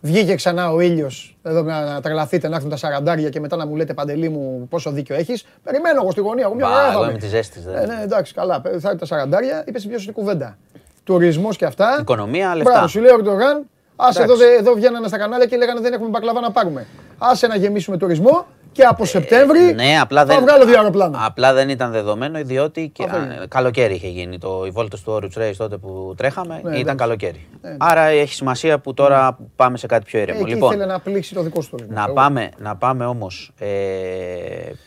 Βγήκε 0.02 0.36
ξανά 0.36 0.72
ο 0.72 0.80
ήλιος 0.80 1.38
εδώ 1.44 1.62
να, 1.62 1.82
να 1.94 2.02
τρελαθείτε, 2.02 2.48
να 2.48 2.56
έρθουν 2.56 2.70
τα 2.70 2.76
σαραντάρια 2.78 3.30
και 3.30 3.40
μετά 3.40 3.56
να 3.56 3.66
μου 3.68 3.76
λέτε 3.76 3.94
παντελή 3.94 4.30
μου 4.30 4.68
πόσο 4.70 4.92
δίκιο 4.92 5.16
έχεις. 5.16 5.46
Περιμένω 5.64 6.00
εγώ 6.02 6.12
στη 6.12 6.20
γωνία. 6.22 6.44
Εγώ 6.46 6.56
μια 6.56 6.66
Μπα, 6.68 6.74
χαρά 6.74 6.86
θα 6.88 6.92
εγώ 6.92 7.02
είμαι. 7.02 7.12
είμαι 7.12 7.20
τη 7.20 7.28
ζέστη. 7.28 7.60
Ε, 7.82 7.86
ναι, 7.86 8.00
εντάξει, 8.04 8.34
καλά. 8.34 8.62
Θα 8.64 8.70
έρθουν 8.74 8.98
τα 8.98 9.06
σαραντάρια. 9.06 9.64
Είπες 9.68 9.82
την 9.82 9.90
πιο 9.90 10.00
σωστή 10.00 10.14
κουβέντα. 10.14 10.58
Τουρισμός 11.04 11.58
και 11.58 11.66
αυτά. 11.66 11.98
Οικονομία, 12.02 12.56
λεφτά. 12.56 12.72
Μπράβο, 12.72 12.88
σου 12.88 13.00
λέει 13.00 13.12
ο 13.12 13.16
Ερντογάν. 13.16 13.70
Άσε 13.96 14.22
εδώ, 14.22 14.34
Εντάξει. 14.34 14.54
δε- 14.54 14.60
εδώ 14.60 14.74
βγαίνανε 14.74 15.08
στα 15.08 15.18
κανάλια 15.18 15.46
και 15.46 15.58
λέγανε 15.58 15.80
δεν 15.80 15.94
έχουμε 15.94 16.10
μπακλαβά 16.10 16.40
να 16.42 16.52
πάρουμε. 16.52 16.86
Άσε 17.18 17.48
να 17.48 17.56
γεμίσουμε 17.56 17.98
τουρισμό 17.98 18.46
και 18.72 18.84
από 18.84 19.06
Σεπτέμβρη 19.06 19.60
Ναι, 19.74 20.00
απλά 20.02 20.20
θα 20.20 20.26
δεν, 20.26 20.42
βγάλω 20.44 20.66
δύο 20.66 20.78
αεροπλάνα. 20.78 21.26
απλά 21.26 21.54
δεν 21.54 21.70
ήταν 21.70 21.92
δεδομένο, 21.92 22.40
διότι 22.44 22.90
και, 22.94 23.04
Αυτό 23.04 23.18
α, 23.18 23.24
είναι. 23.24 23.46
καλοκαίρι 23.48 23.94
είχε 23.94 24.08
γίνει. 24.08 24.38
Το, 24.38 24.64
η 24.66 24.70
βόλτα 24.70 24.98
του 24.98 25.04
όρου 25.06 25.28
race 25.38 25.54
τότε 25.58 25.78
που 25.78 26.14
τρέχαμε 26.18 26.56
ήταν 26.60 26.74
εντάξει. 26.74 26.96
καλοκαίρι. 26.96 27.48
Ναι, 27.62 27.76
Άρα 27.80 28.02
έχει 28.06 28.34
σημασία 28.34 28.80
που 28.80 28.94
τώρα 28.94 29.38
πάμε 29.56 29.78
σε 29.78 29.88
κάτι 29.88 30.06
πιο 30.06 30.20
ήρεμο. 30.20 30.40
Εκεί 30.42 30.50
λοιπόν, 30.54 30.70
ήθελε 30.72 30.86
να 30.86 31.00
πλήξει 31.00 31.34
το 31.34 31.42
δικό 31.42 31.62
σου 31.62 31.70
τουρισμό. 31.70 31.94
Να 31.96 32.04
Εγώ. 32.04 32.14
πάμε, 32.14 32.50
να 32.58 32.76
πάμε 32.76 33.06
όμως 33.06 33.52
ε, 33.60 33.66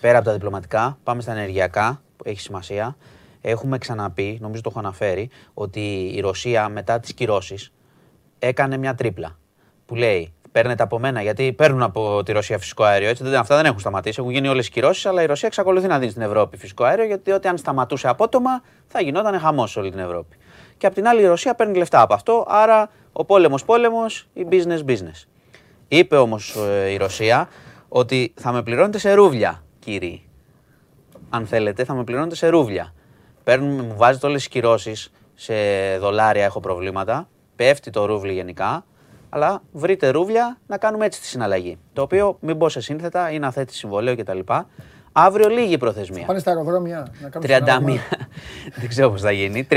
πέρα 0.00 0.16
από 0.18 0.26
τα 0.26 0.32
διπλωματικά, 0.32 0.98
πάμε 1.02 1.22
στα 1.22 1.32
ενεργειακά 1.32 2.00
που 2.16 2.24
έχει 2.28 2.40
σημασία. 2.40 2.96
Έχουμε 3.40 3.78
ξαναπεί, 3.78 4.38
νομίζω 4.40 4.62
το 4.62 4.68
έχω 4.70 4.78
αναφέρει, 4.78 5.30
ότι 5.54 6.12
η 6.14 6.20
Ρωσία 6.20 6.68
μετά 6.68 7.00
τις 7.00 7.12
κυρώσεις 7.14 7.72
έκανε 8.38 8.76
μια 8.76 8.94
τρίπλα. 8.94 9.38
Που 9.86 9.94
λέει, 9.94 10.32
παίρνετε 10.52 10.82
από 10.82 10.98
μένα, 10.98 11.22
γιατί 11.22 11.52
παίρνουν 11.52 11.82
από 11.82 12.22
τη 12.22 12.32
Ρωσία 12.32 12.58
φυσικό 12.58 12.84
αέριο. 12.84 13.08
Έτσι, 13.08 13.22
δεν, 13.22 13.34
αυτά 13.34 13.56
δεν 13.56 13.64
έχουν 13.64 13.78
σταματήσει. 13.78 14.16
Έχουν 14.20 14.32
γίνει 14.32 14.48
όλες 14.48 14.66
οι 14.66 14.70
κυρώσεις, 14.70 15.06
αλλά 15.06 15.22
η 15.22 15.26
Ρωσία 15.26 15.48
εξακολουθεί 15.48 15.86
να 15.86 15.98
δίνει 15.98 16.10
στην 16.10 16.22
Ευρώπη 16.22 16.56
φυσικό 16.56 16.84
αέριο, 16.84 17.04
γιατί 17.04 17.30
ότι 17.30 17.48
αν 17.48 17.58
σταματούσε 17.58 18.08
απότομα 18.08 18.62
θα 18.86 19.00
γινόταν 19.00 19.38
χαμός 19.40 19.70
σε 19.70 19.78
όλη 19.78 19.90
την 19.90 19.98
Ευρώπη. 19.98 20.36
Και 20.76 20.86
απ' 20.86 20.94
την 20.94 21.06
άλλη 21.08 21.22
η 21.22 21.26
Ρωσία 21.26 21.54
παίρνει 21.54 21.76
λεφτά 21.76 22.00
από 22.00 22.14
αυτό, 22.14 22.44
άρα 22.48 22.90
ο 23.12 23.24
πόλεμος 23.24 23.64
πόλεμος, 23.64 24.28
η 24.32 24.46
business 24.50 24.84
business. 24.84 25.26
Είπε 25.88 26.16
όμως 26.16 26.56
η 26.92 26.96
Ρωσία 26.96 27.48
ότι 27.88 28.34
θα 28.36 28.52
με 28.52 28.62
πληρώνετε 28.62 28.98
σε 28.98 29.12
ρούβλια, 29.12 29.64
κύριοι. 29.78 30.28
Αν 31.30 31.46
θέλετε, 31.46 31.84
θα 31.84 31.94
με 31.94 32.04
πληρώνετε 32.04 32.34
σε 32.34 32.48
ρούβλια. 32.48 32.94
Παίρνουμε, 33.44 33.82
μου 33.82 33.94
βάζετε 33.96 34.26
όλες 34.26 34.38
τις 34.38 34.48
κυρώσεις 34.48 35.12
σε 35.34 35.54
δολάρια, 35.98 36.44
έχω 36.44 36.60
προβλήματα. 36.60 37.28
Πέφτει 37.58 37.90
το 37.90 38.04
ρούβλι 38.04 38.32
γενικά. 38.32 38.84
Αλλά 39.28 39.62
βρείτε 39.72 40.08
ρούβλια 40.08 40.58
να 40.66 40.78
κάνουμε 40.78 41.04
έτσι 41.06 41.20
τη 41.20 41.26
συναλλαγή. 41.26 41.78
Το 41.92 42.02
οποίο, 42.02 42.36
μην 42.40 42.58
πω 42.58 42.68
σε 42.68 42.80
σύνθετα, 42.80 43.30
είναι 43.30 43.46
αθέτη 43.46 43.74
συμβολέου 43.74 44.16
κτλ. 44.16 44.38
Αύριο 45.12 45.48
λίγη 45.48 45.72
η 45.72 45.78
προθεσμία. 45.78 46.26
Πάνε 46.26 46.38
στα 46.38 46.50
αεροδρόμια 46.50 47.06
να 47.20 47.28
κάνουν 47.28 47.48
31. 47.48 47.54
συνάλλαγμα. 47.54 47.92
Δεν 48.80 48.88
ξέρω 48.88 49.10
πώς 49.10 49.20
θα 49.20 49.30
γίνει. 49.30 49.66
31, 49.70 49.76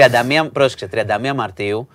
πρόσεξε, 0.54 0.90
31 0.94 1.34
Μαρτίου, 1.36 1.88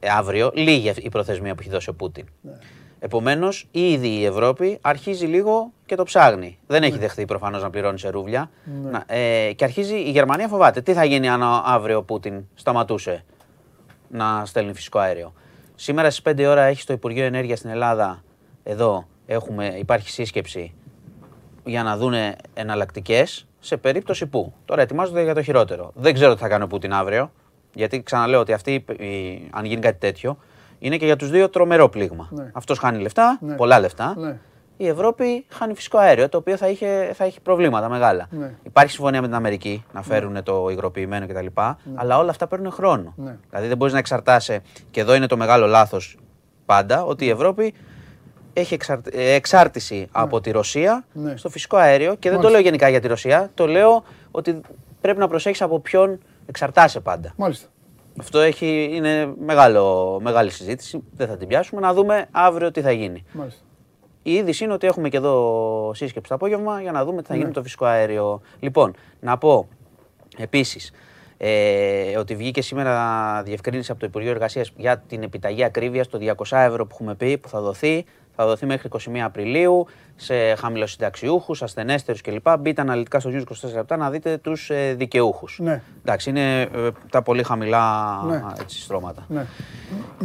ε, 0.00 0.08
αύριο, 0.08 0.50
λίγη 0.54 0.92
η 0.96 1.08
προθεσμία 1.08 1.54
που 1.54 1.60
έχει 1.60 1.70
δώσει 1.70 1.88
ο 1.90 1.94
Πούτιν. 1.94 2.26
Ναι. 2.40 2.52
Επομένως, 2.98 3.68
ήδη 3.70 4.08
η 4.08 4.24
Ευρώπη 4.24 4.78
αρχίζει 4.80 5.26
λίγο 5.26 5.72
και 5.86 5.94
το 5.94 6.02
ψάχνει. 6.02 6.58
Δεν 6.66 6.82
έχει 6.82 6.98
δεχθεί 6.98 7.24
προφανώς 7.24 7.62
να 7.62 7.70
πληρώνει 7.70 7.98
σε 7.98 8.08
ρούβλια. 8.08 8.50
Ναι. 8.82 8.90
Να, 8.90 9.04
ε, 9.06 9.52
και 9.52 9.64
αρχίζει 9.64 9.94
η 9.96 10.10
Γερμανία 10.10 10.48
φοβάται. 10.48 10.80
Τι 10.80 10.92
θα 10.92 11.04
γίνει 11.04 11.28
αν 11.28 11.42
ο- 11.42 11.62
αύριο 11.64 11.96
ο 11.98 12.02
Πούτιν 12.02 12.44
σταματούσε 12.54 13.24
να 14.10 14.44
στέλνει 14.44 14.72
φυσικό 14.74 14.98
αέριο. 14.98 15.32
Σήμερα 15.74 16.10
στις 16.10 16.22
5 16.34 16.44
ώρα 16.48 16.62
έχεις 16.62 16.82
στο 16.82 16.92
Υπουργείο 16.92 17.24
Ενέργειας 17.24 17.58
στην 17.58 17.70
Ελλάδα, 17.70 18.22
εδώ 18.62 19.06
έχουμε, 19.26 19.66
υπάρχει 19.78 20.10
σύσκεψη 20.10 20.74
για 21.64 21.82
να 21.82 21.96
δούνε 21.96 22.36
εναλλακτικές 22.54 23.46
σε 23.60 23.76
περίπτωση 23.76 24.26
που. 24.26 24.52
Τώρα 24.64 24.82
ετοιμάζονται 24.82 25.22
για 25.22 25.34
το 25.34 25.42
χειρότερο. 25.42 25.90
Δεν 25.94 26.14
ξέρω 26.14 26.34
τι 26.34 26.40
θα 26.40 26.48
κάνει 26.48 26.62
ο 26.62 26.66
Πούτιν 26.66 26.92
αύριο. 26.92 27.30
Γιατί 27.74 28.02
ξαναλέω 28.02 28.40
ότι 28.40 28.52
αυτή, 28.52 28.72
η- 28.98 29.48
αν 29.50 29.64
γίνει 29.64 29.80
κάτι 29.80 29.98
τέτοιο, 29.98 30.38
είναι 30.78 30.96
και 30.96 31.04
για 31.04 31.16
τους 31.16 31.30
δύο 31.30 31.48
τρομερό 31.48 31.88
πλήγμα. 31.88 32.28
Ναι. 32.30 32.50
Αυτός 32.52 32.78
χάνει 32.78 33.02
λεφτά, 33.02 33.38
Ναι. 33.40 33.54
πολλά 33.54 33.80
λεφτά. 33.80 34.14
Ναι. 34.18 34.38
Η 34.82 34.88
Ευρώπη 34.88 35.44
χάνει 35.48 35.74
φυσικό 35.74 35.98
αέριο, 35.98 36.28
το 36.28 36.36
οποίο 36.38 36.56
θα, 36.56 36.68
είχε, 36.68 37.10
θα 37.14 37.24
έχει 37.24 37.40
προβλήματα 37.40 37.88
μεγάλα. 37.88 38.26
Ναι. 38.30 38.54
Υπάρχει 38.62 38.92
συμφωνία 38.92 39.20
με 39.20 39.26
την 39.26 39.36
Αμερική 39.36 39.84
να 39.92 40.02
φέρουν 40.02 40.42
το 40.42 40.68
υγροποιημένο 40.70 41.26
κτλ. 41.26 41.46
Αλλά 41.94 42.18
όλα 42.18 42.30
αυτά 42.30 42.46
παίρνουν 42.46 42.70
χρόνο. 42.72 43.12
Ναι. 43.16 43.36
Δηλαδή 43.50 43.68
δεν 43.68 43.76
μπορείς 43.76 43.92
να 43.92 43.98
εξαρτάσαι, 43.98 44.62
και 44.90 45.00
εδώ 45.00 45.14
είναι 45.14 45.26
το 45.26 45.36
μεγάλο 45.36 45.66
λάθος 45.66 46.16
πάντα, 46.66 47.04
ότι 47.04 47.24
η 47.24 47.28
Ευρώπη 47.28 47.74
έχει 48.52 48.74
εξαρ- 48.74 49.14
ε, 49.14 49.32
εξάρτηση 49.34 50.08
από 50.12 50.40
τη 50.40 50.50
Ρωσία 50.50 51.04
Ναι. 51.12 51.36
στο 51.36 51.48
φυσικό 51.48 51.76
αέριο. 51.76 52.14
Και 52.14 52.28
δεν 52.30 52.30
το 52.30 52.34
Μάλιστα. 52.36 52.50
λέω 52.50 52.60
γενικά 52.60 52.88
για 52.88 53.00
τη 53.00 53.08
Ρωσία, 53.08 53.50
το 53.54 53.66
λέω 53.66 54.04
ότι 54.30 54.60
πρέπει 55.00 55.18
να 55.18 55.28
προσέχει 55.28 55.62
από 55.62 55.80
ποιον 55.80 56.18
εξαρτάσαι 56.46 57.00
πάντα. 57.00 57.32
Μάλιστα. 57.36 57.68
Αυτό 58.20 58.38
έχει, 58.38 58.90
είναι 58.92 59.32
μεγάλο, 59.44 60.18
μεγάλη 60.22 60.50
συζήτηση. 60.50 61.02
Δεν 61.16 61.26
θα 61.28 61.36
την 61.36 61.48
πιάσουμε. 61.48 61.80
Να 61.80 61.94
δούμε 61.94 62.26
αύριο 62.30 62.70
τι 62.70 62.80
θα 62.80 62.90
γίνει. 62.92 63.24
Μάλιστα. 63.32 63.60
Η 64.22 64.32
είδηση 64.32 64.64
είναι 64.64 64.72
ότι 64.72 64.86
έχουμε 64.86 65.08
και 65.08 65.16
εδώ 65.16 65.92
σύσκεψη 65.94 66.28
το 66.28 66.34
απόγευμα 66.34 66.80
για 66.80 66.92
να 66.92 67.04
δούμε 67.04 67.20
τι 67.22 67.26
θα 67.26 67.32
γίνει 67.34 67.44
Ναι. 67.44 67.48
με 67.50 67.54
το 67.54 67.62
φυσικό 67.62 67.84
αέριο. 67.84 68.40
Λοιπόν, 68.60 68.94
να 69.20 69.38
πω 69.38 69.68
Επίσης, 70.38 70.92
ε, 71.36 72.16
ότι 72.18 72.34
βγήκε 72.36 72.62
σήμερα 72.62 73.42
διευκρίνηση 73.44 73.90
από 73.90 74.00
το 74.00 74.06
Υπουργείο 74.06 74.30
Εργασίας 74.30 74.72
για 74.76 74.98
την 74.98 75.22
επιταγή 75.22 75.64
ακρίβειας 75.64 76.08
το 76.08 76.18
200 76.18 76.56
ευρώ 76.66 76.86
που 76.86 76.90
έχουμε 76.94 77.14
πει 77.14 77.38
που 77.38 77.48
θα 77.48 77.60
δοθεί. 77.60 78.04
Θα 78.36 78.46
δοθεί 78.46 78.66
μέχρι 78.66 78.88
21 78.88 79.18
Απριλίου 79.24 79.86
σε 80.16 80.54
χαμηλοσυνταξιούχους, 80.54 81.62
ασθενέστερους 81.62 82.20
κλπ. 82.20 82.46
Μπείτε 82.58 82.80
αναλυτικά 82.80 83.20
στο 83.20 83.30
News 83.30 83.42
24 83.68 83.74
λεπτά 83.74 83.96
να 83.96 84.10
δείτε 84.10 84.36
τους 84.36 84.70
ε, 84.70 84.94
δικαιούχους. 84.94 85.58
Ναι. 85.62 85.82
Εντάξει, 86.00 86.30
είναι 86.30 86.60
ε, 86.60 86.68
τα 87.10 87.22
πολύ 87.22 87.42
χαμηλά 87.42 88.16
Ναι. 88.26 88.42
έτσι, 88.60 88.80
στρώματα. 88.80 89.24
Ναι. 89.28 89.46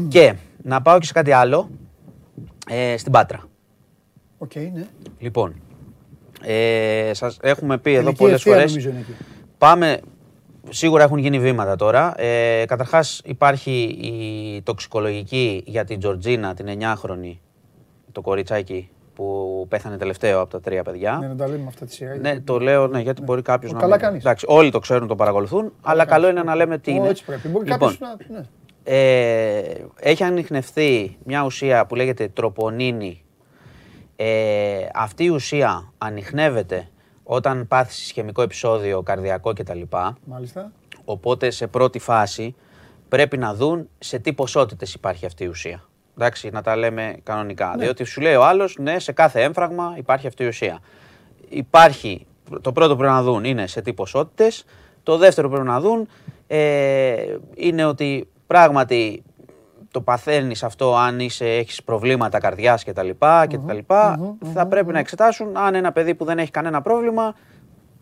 Και 0.08 0.36
να 0.64 0.82
πάω 0.82 1.00
και 1.00 1.06
σε 1.06 1.14
κάτι 1.14 1.32
άλλο. 1.32 1.70
Ε, 2.70 2.98
στην 2.98 3.12
Πάτρα. 3.12 3.44
Οκ, 4.38 4.56
ναι. 4.56 4.86
Λοιπόν, 5.20 5.56
ε, 6.42 7.12
σας 7.14 7.38
έχουμε 7.42 7.78
πει 7.78 7.92
εδώ 7.94 8.00
Τελική 8.04 8.18
πολλές 8.20 8.36
ευθεία 8.36 8.54
φορές. 8.54 8.70
νομίζω 8.70 8.90
είναι 8.90 9.00
εκεί. 9.00 9.12
Πάμε, 9.58 10.00
σίγουρα 10.70 11.04
έχουν 11.04 11.18
γίνει 11.18 11.40
βήματα 11.40 11.76
τώρα. 11.76 12.14
Ε, 12.22 12.64
καταρχάς 12.68 13.22
υπάρχει 13.26 13.82
η 13.84 14.62
τοξικολογική 14.62 15.64
για 15.66 15.84
την 15.84 16.00
Τζορτζίνα, 16.00 16.54
την 16.54 16.66
9χρονη, 16.68 17.38
το 18.12 18.22
κοριτσάκι 18.22 18.90
που 19.14 19.66
πέθανε 19.70 19.98
τελευταίο 19.98 20.40
από 20.42 20.50
τα 20.52 20.60
τρία 20.60 20.84
παιδιά. 20.84 21.18
Ναι, 21.22 21.28
να 21.28 21.36
τα 21.36 21.48
λέμε 21.48 21.58
με 21.62 21.68
αυτά 21.68 21.86
τη 21.86 21.94
σειρά. 21.94 22.16
Ναι, 22.18 22.40
το 22.40 22.60
λέω 22.60 22.88
ναι, 22.88 23.00
γιατί 23.00 23.22
μπορεί 23.22 23.42
κάποιος 23.42 23.72
Ω, 23.72 23.74
να. 23.76 23.80
καλά 23.80 23.96
μην- 23.96 24.04
κάνεις. 24.06 24.20
Εντάξει, 24.22 24.46
όλοι 24.50 24.72
το 24.72 24.80
ξέρουν, 24.80 25.08
το 25.08 25.16
παρακολουθούν, 25.16 25.74
αλλά 25.82 26.06
καλό 26.06 26.30
είναι 26.30 26.44
να 26.44 26.56
λέμε 26.56 26.78
τι 26.78 26.92
Ω, 26.92 26.96
είναι. 26.96 27.08
Έτσι 27.08 27.26
πρέπει. 27.26 27.48
Μπορεί 27.48 27.70
Λοιπόν, 27.72 27.98
κάποιος 27.98 28.30
να... 28.30 28.38
ναι. 28.40 28.46
ε, 28.84 29.86
έχει 30.00 30.24
ανοιχνευθεί 30.24 31.18
μια 31.24 31.46
ουσία 31.46 31.86
που 31.86 31.96
λέγεται 31.96 32.28
τροπονίνη. 32.28 33.20
Ε, 34.16 34.88
αυτή 34.94 35.24
η 35.24 35.30
ουσία 35.30 35.94
ανοιχνεύεται 35.98 36.88
όταν 37.24 37.68
πάθεις 37.68 38.02
ισχυμικό 38.02 38.42
επεισόδιο 38.42 39.02
καρδιακό 39.02 39.54
κτλ. 39.54 39.82
Μάλιστα. 40.26 40.72
Οπότε 41.06 41.50
σε 41.50 41.68
πρώτη 41.68 42.00
φάση 42.00 42.56
πρέπει 43.10 43.38
να 43.38 43.54
δουν 43.54 43.90
σε 44.00 44.20
τι 44.20 44.34
ποσότητες 44.34 44.94
υπάρχει 44.94 45.26
αυτή 45.26 45.44
η 45.44 45.48
ουσία. 45.48 45.84
Εντάξει, 46.18 46.50
να 46.50 46.62
τα 46.62 46.76
λέμε 46.76 47.16
κανονικά. 47.24 47.76
Διότι 47.78 48.04
σου 48.04 48.22
λέει 48.22 48.36
ο 48.36 48.46
άλλος, 48.46 48.78
ναι, 48.80 49.00
σε 49.00 49.12
κάθε 49.12 49.44
έμφραγμα 49.44 49.94
υπάρχει 49.98 50.28
αυτή 50.28 50.44
η 50.44 50.48
ουσία. 50.48 50.80
Υπάρχει, 51.50 52.26
το 52.62 52.72
πρώτο 52.72 52.92
που 52.92 52.98
πρέπει 52.98 53.14
να 53.14 53.24
δουν 53.24 53.44
είναι 53.44 53.68
σε 53.68 53.82
τι 53.82 53.94
ποσότητες. 53.94 54.66
Το 55.04 55.18
δεύτερο 55.18 55.48
που 55.48 55.54
πρέπει 55.54 55.70
να 55.70 55.80
δουν 55.80 56.08
ε, 56.48 57.38
είναι 57.56 57.86
ότι 57.86 58.28
πράγματι 58.48 59.24
το 59.96 60.02
παθαίνεις 60.02 60.64
αυτό 60.64 60.96
αν 60.96 61.20
είσαι, 61.20 61.46
έχεις 61.46 61.84
προβλήματα 61.84 62.40
καρδιάς 62.40 62.84
και 62.84 62.94
τα 62.94 63.04
λοιπά, 63.04 63.46
και 63.46 63.58
τα 63.58 63.74
λοιπά 63.74 64.20
θα 64.54 64.68
πρέπει 64.68 64.92
να 64.92 65.00
εξετάσουν 65.00 65.58
αν 65.58 65.76
ένα 65.76 65.92
παιδί 65.92 66.16
που 66.16 66.26
δεν 66.26 66.38
έχει 66.40 66.52
κανένα 66.52 66.82
πρόβλημα 66.82 67.36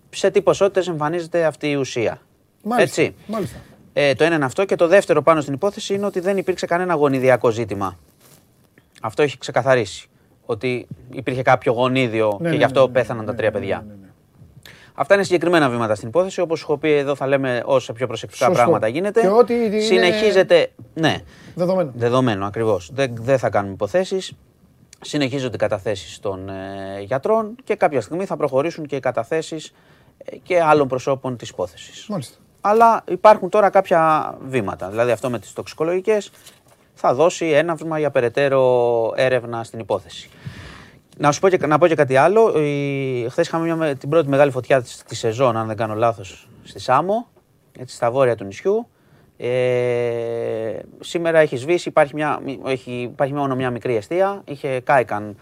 σε 0.10 0.30
τι 0.30 0.42
ποσότητες 0.42 0.88
εμφανίζεται 0.88 1.46
αυτή 1.46 1.70
η 1.70 1.76
ουσία. 1.76 2.22
Μάλιστα. 2.64 3.02
Έτσι. 3.02 3.16
Μάλιστα. 3.28 3.58
Ε, 3.94 4.14
το 4.14 4.24
ένα 4.24 4.36
είναι 4.36 4.46
αυτό 4.46 4.66
και 4.66 4.76
το 4.76 4.88
δεύτερο 4.88 5.22
πάνω 5.22 5.42
στην 5.42 5.54
υπόθεση 5.54 5.94
είναι 5.94 6.06
ότι 6.06 6.20
δεν 6.20 6.38
υπήρξε 6.38 6.66
κανένα 6.66 6.94
γονιδιακό 6.94 7.50
ζήτημα. 7.50 7.98
Αυτό 9.02 9.22
έχει 9.22 9.38
ξεκαθαρίσει. 9.38 10.10
Ότι 10.46 10.88
υπήρχε 11.10 11.42
κάποιο 11.42 11.74
γονίδιο 11.74 12.38
Ναι, 12.40 12.44
και 12.46 12.50
ναι, 12.50 12.56
γι' 12.56 12.64
αυτό 12.64 12.80
ναι, 12.80 12.86
ναι, 12.86 12.92
πέθαναν 12.92 13.26
ναι, 13.26 13.26
τα 13.26 13.32
ναι, 13.32 13.38
τρία 13.38 13.50
ναι, 13.50 13.60
παιδιά. 13.60 13.86
Ναι, 14.96 15.00
ναι, 15.00 15.02
ναι. 15.02 15.02
Αυτά 15.02 15.14
είναι 15.14 15.24
συγκεκριμένα 15.24 15.70
βήματα 15.70 15.96
στην 15.96 16.08
υπόθεση. 16.08 16.42
Όπως 16.42 16.62
έχω 16.62 16.78
πει, 16.78 16.92
εδώ 16.92 17.16
θα 17.16 17.28
λέμε 17.28 17.62
όσο 17.66 17.94
πιο 17.94 18.08
προσεκτικά 18.08 18.46
Σωστό. 18.46 18.60
πράγματα 18.62 18.88
γίνεται. 18.88 19.22
Και 19.22 19.28
ό,τι 19.28 19.54
είναι- 19.54 19.80
Συνεχίζεται. 19.80 20.72
Ναι, 20.94 21.18
Δεδομένο. 21.56 21.92
δεδομένο 21.96 22.46
ακριβώς. 22.46 22.90
Δεν, 22.94 23.14
δεν 23.22 23.38
θα 23.38 23.50
κάνουμε 23.50 23.74
υποθέσεις. 23.74 24.34
Συνεχίζονται 25.02 25.56
οι 25.56 25.60
καταθέσεις 25.60 26.20
των 26.20 26.50
ε, 26.50 27.02
γιατρών 27.02 27.56
και 27.64 27.76
κάποια 27.76 28.02
στιγμή 28.02 28.26
θα 28.26 28.38
προχωρήσουν 28.38 28.86
και 28.86 28.96
οι 28.96 29.00
καταθέσεις 29.00 29.74
και 30.44 30.62
άλλων 30.62 30.88
προσώπων 30.88 31.38
της 31.38 31.50
υπόθεσης. 31.50 32.06
Μάλιστα. 32.10 32.38
Αλλά 32.62 33.04
υπάρχουν 33.08 33.50
τώρα 33.50 33.70
κάποια 33.70 34.34
βήματα. 34.48 34.90
Δηλαδή 34.90 35.12
αυτό 35.12 35.30
με 35.30 35.40
τις 35.40 35.54
τοξικολογικές 35.54 36.32
θα 36.94 37.14
δώσει 37.14 37.46
έναυσμα 37.46 38.00
για 38.00 38.10
περαιτέρω 38.12 39.12
έρευνα 39.16 39.64
στην 39.64 39.80
υπόθεση. 39.80 40.30
Να 41.18 41.32
σου 41.32 41.40
πω 41.40 41.50
και, 41.50 41.68
να 41.68 41.78
πω 41.78 41.88
και 41.88 41.96
κάτι 41.96 42.16
άλλο. 42.16 42.60
Η, 42.60 43.28
χθες 43.30 43.48
είχαμε 43.48 43.64
μια, 43.64 43.76
με- 43.76 43.96
την 43.96 44.10
πρώτη 44.10 44.28
μεγάλη 44.30 44.52
φωτιά 44.52 44.82
της, 44.82 45.04
της 45.08 45.20
σεζόν, 45.20 45.58
αν 45.58 45.68
δεν 45.68 45.76
κάνω 45.78 45.94
λάθος, 45.94 46.48
στη 46.64 46.80
Σάμο, 46.80 47.28
έτσι, 47.80 47.96
στα 47.96 48.12
βόρεια 48.12 48.36
του 48.36 48.44
νησιού. 48.44 48.88
Ε, 49.38 50.80
σήμερα 51.00 51.40
έχει 51.40 51.58
σβήσει, 51.58 51.90
υπάρχει, 51.90 52.16
μια, 52.16 52.40
μη- 52.46 52.60
έχει, 52.66 52.92
υπάρχει 52.92 53.34
μόνο 53.34 53.56
μια 53.56 53.70
μικρή 53.70 53.96
αιστεία. 53.96 54.42
Είχε 54.46 54.80
κάηκαν 54.80 55.36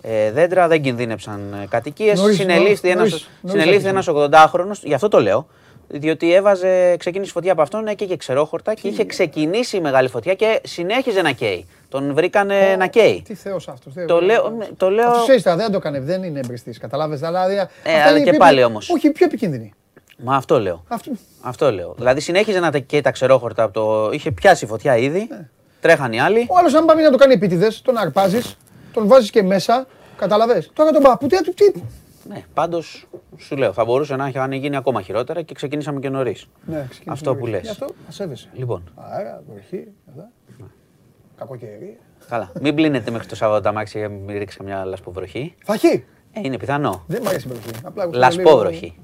ε, 0.00 0.32
δέντρα, 0.32 0.68
δεν 0.68 0.82
κινδύνεψαν 0.82 1.56
ε, 1.62 1.66
κατοικίες. 1.66 2.18
Νωρίς, 2.20 2.36
Συνελήφθη 2.36 2.94
νωρίς, 2.94 3.12
ένας, 3.12 3.28
νωρίς 3.40 3.62
συνελήφθη 3.62 3.88
άρχισε. 3.88 4.10
ένας 4.10 4.50
80χρονος, 4.52 4.80
γι' 4.82 4.94
αυτό 4.94 5.08
το 5.08 5.20
λέω. 5.20 5.46
Διότι 5.90 6.32
έβαζε, 6.34 6.96
ξεκίνησε 6.96 7.32
φωτιά 7.32 7.52
από 7.52 7.62
αυτόν, 7.62 7.86
έκαιγε 7.86 8.16
ξερόχορτα 8.16 8.74
και 8.74 8.88
είχε 8.88 9.04
ξεκινήσει 9.04 9.76
η 9.76 9.80
μεγάλη 9.80 10.08
φωτιά 10.08 10.34
και 10.34 10.60
συνέχιζε 10.64 11.22
να 11.22 11.30
καίει. 11.32 11.66
Τον 11.88 12.14
βρήκανε 12.14 12.76
να 12.78 12.86
καίει. 12.86 13.22
Τι 13.26 13.34
θεός 13.34 13.68
αυτός. 13.68 13.92
δεν- 13.94 14.06
Το 14.06 14.20
λέω, 14.20 14.58
το 14.76 14.90
λέω 14.90 15.06
Αυτός 15.08 15.22
ξέρεις, 15.22 15.42
τα 15.42 15.56
δεν 15.56 15.70
το 15.70 15.76
έκανε, 15.76 16.00
δεν 16.00 16.22
είναι 16.22 16.38
εμπριστής, 16.38 16.78
καταλάβες. 16.78 17.20
Δηλαδή, 17.20 17.58
αυτά 17.58 17.68
αλλά 17.84 18.10
είναι 18.10 18.20
και 18.24 18.30
πιο- 18.30 18.38
πάλι 18.38 18.64
όμως. 18.64 18.90
Όχι, 18.90 19.10
πιο 19.10 19.26
επικίνδυνη. 19.26 19.72
Μα 20.18 20.36
αυτό 20.36 20.60
λέω. 20.60 20.84
Αυτό. 20.88 21.10
Αυτό 21.40 21.72
λέω. 21.72 21.94
Δηλαδή 21.96 22.20
συνέχιζε 22.20 22.60
να 22.60 22.70
τα 22.70 22.78
καίει 22.78 23.00
τα 23.00 23.10
ξερόχορτα 23.10 23.62
από 23.62 23.72
το. 23.72 24.10
είχε 24.12 24.30
πιάσει 24.30 24.66
φωτιά 24.66 24.96
ήδη. 24.96 25.26
Ναι. 25.30 25.48
Τρέχαν 25.80 26.12
οι 26.12 26.20
άλλοι. 26.20 26.46
Ο 26.50 26.56
άλλος 26.58 26.74
αν 26.74 26.84
πάει 26.84 27.02
να 27.02 27.10
το 27.10 27.16
κάνει 27.16 27.32
επίτηδες, 27.32 27.82
τον 27.82 27.96
αρπάζεις, 27.96 28.56
τον 28.92 29.06
βάζεις 29.06 29.30
και 29.30 29.42
μέσα, 29.42 29.86
καταλαβες. 30.16 30.70
Τώρα 30.74 30.90
τον 30.90 31.02
παππούτια 31.02 31.42
του 31.42 31.54
τι... 31.54 31.64
Ναι, 32.28 32.42
πάντως 32.54 33.06
σου 33.36 33.56
λέω, 33.56 33.72
θα 33.72 33.84
μπορούσε 33.84 34.16
να 34.16 34.28
είχαν 34.28 34.52
γίνει 34.52 34.76
ακόμα 34.76 35.02
χειρότερα 35.02 35.42
και 35.42 35.54
ξεκινήσαμε 35.54 36.00
και 36.00 36.08
νωρίς. 36.08 36.48
Ναι, 36.66 36.74
ξεκινήσουμε 36.88 37.12
Αυτό 37.12 37.30
που 37.34 37.38
νωρίς. 37.38 37.52
λες. 37.54 37.62
Γι' 37.62 37.68
αυτό 37.70 37.86
ασέβεσαι. 38.08 38.48
Λοιπόν, 38.52 38.82
Αέρα, 38.94 39.42
βροχή, 39.48 39.88
αυτά. 40.08 40.30
Ναι. 40.58 40.64
Κακοκαιρία. 41.36 41.94
καλά. 42.28 42.52
Μην 42.60 42.74
πλύνετε 42.74 43.10
μέχρι 43.10 43.26
το 43.28 43.34
Σάββατο 43.36 43.62
τα 43.62 43.72
μάξια 43.72 44.00
για 44.00 44.08
να 44.08 44.14
μην 44.14 44.38
ρίξει 44.38 44.56
καμιά 44.58 44.84
λασποβροχή. 44.84 45.54
Βροχή. 45.66 46.04
Ε, 46.32 46.40
είναι 46.42 46.56
πιθανό. 46.58 47.04
Δεν 47.06 47.20
μου 47.22 47.28
αρέσει 47.28 47.46
η 47.48 47.50
βροχή. 47.50 47.70
Απλά 47.84 48.02
εγώ 48.02 48.12
θέλω 48.12 48.24
Λασπόβροχη. 48.24 48.84
λίγο- 48.84 48.94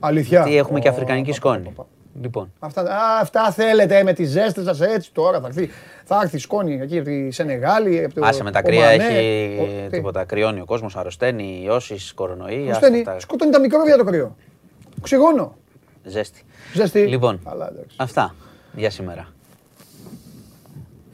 Αλήθεια. 0.00 0.42
Τι 0.42 0.56
έχουμε 0.56 0.80
και 0.80 0.88
Ω, 0.88 0.90
αφρικανική 0.92 1.30
πα, 1.30 1.38
πα, 1.40 1.54
σκόνη. 1.54 1.72
Πα, 2.14 2.18
πα. 2.18 2.22
Λοιπόν, 2.22 2.52
Αυτά, 2.58 2.80
α, 2.82 3.18
αυτά 3.20 3.50
θέλετε 3.50 4.02
με 4.02 4.12
τις 4.12 4.28
ζέστες 4.30 4.64
σας 4.64 4.80
έτσι 4.80 5.12
τώρα 5.12 5.40
θα 5.40 5.46
έρθει, 5.46 5.70
θα 6.04 6.20
έρθει 6.22 6.36
η 6.36 6.38
σκόνη 6.38 6.80
εκεί 6.80 6.96
από 6.98 7.08
τη 7.08 7.30
Σενεγάλη. 7.30 8.04
Από 8.04 8.14
το 8.14 8.26
άσε 8.26 8.42
με 8.42 8.50
τα 8.50 8.62
κρύα, 8.62 8.78
Ομανέ. 8.88 9.04
έχει 9.04 9.58
Ο- 9.60 9.88
τι; 9.90 9.96
τίποτα. 9.96 10.24
Κρυώνει 10.24 10.60
ο 10.60 10.64
κόσμος, 10.64 10.96
αρρωσταίνει, 10.96 11.60
ιώσεις, 11.64 12.12
κορονοϊ. 12.14 12.62
άσε 12.70 12.72
Σκοτώνει, 12.80 12.98
αυτά. 13.00 13.20
σκοτώνει 13.20 13.50
τα 13.50 13.60
μικρόβια 13.60 13.96
το 13.96 14.04
κρύο. 14.04 14.36
Οξυγόνο. 14.98 15.56
Ζέστη. 16.04 16.42
Ζέστη. 16.74 16.98
Λοιπόν, 17.06 17.40
Αλλά, 17.44 17.68
εντάξει. 17.72 17.96
αυτά 18.00 18.34
για 18.76 18.90
σήμερα. 18.90 19.28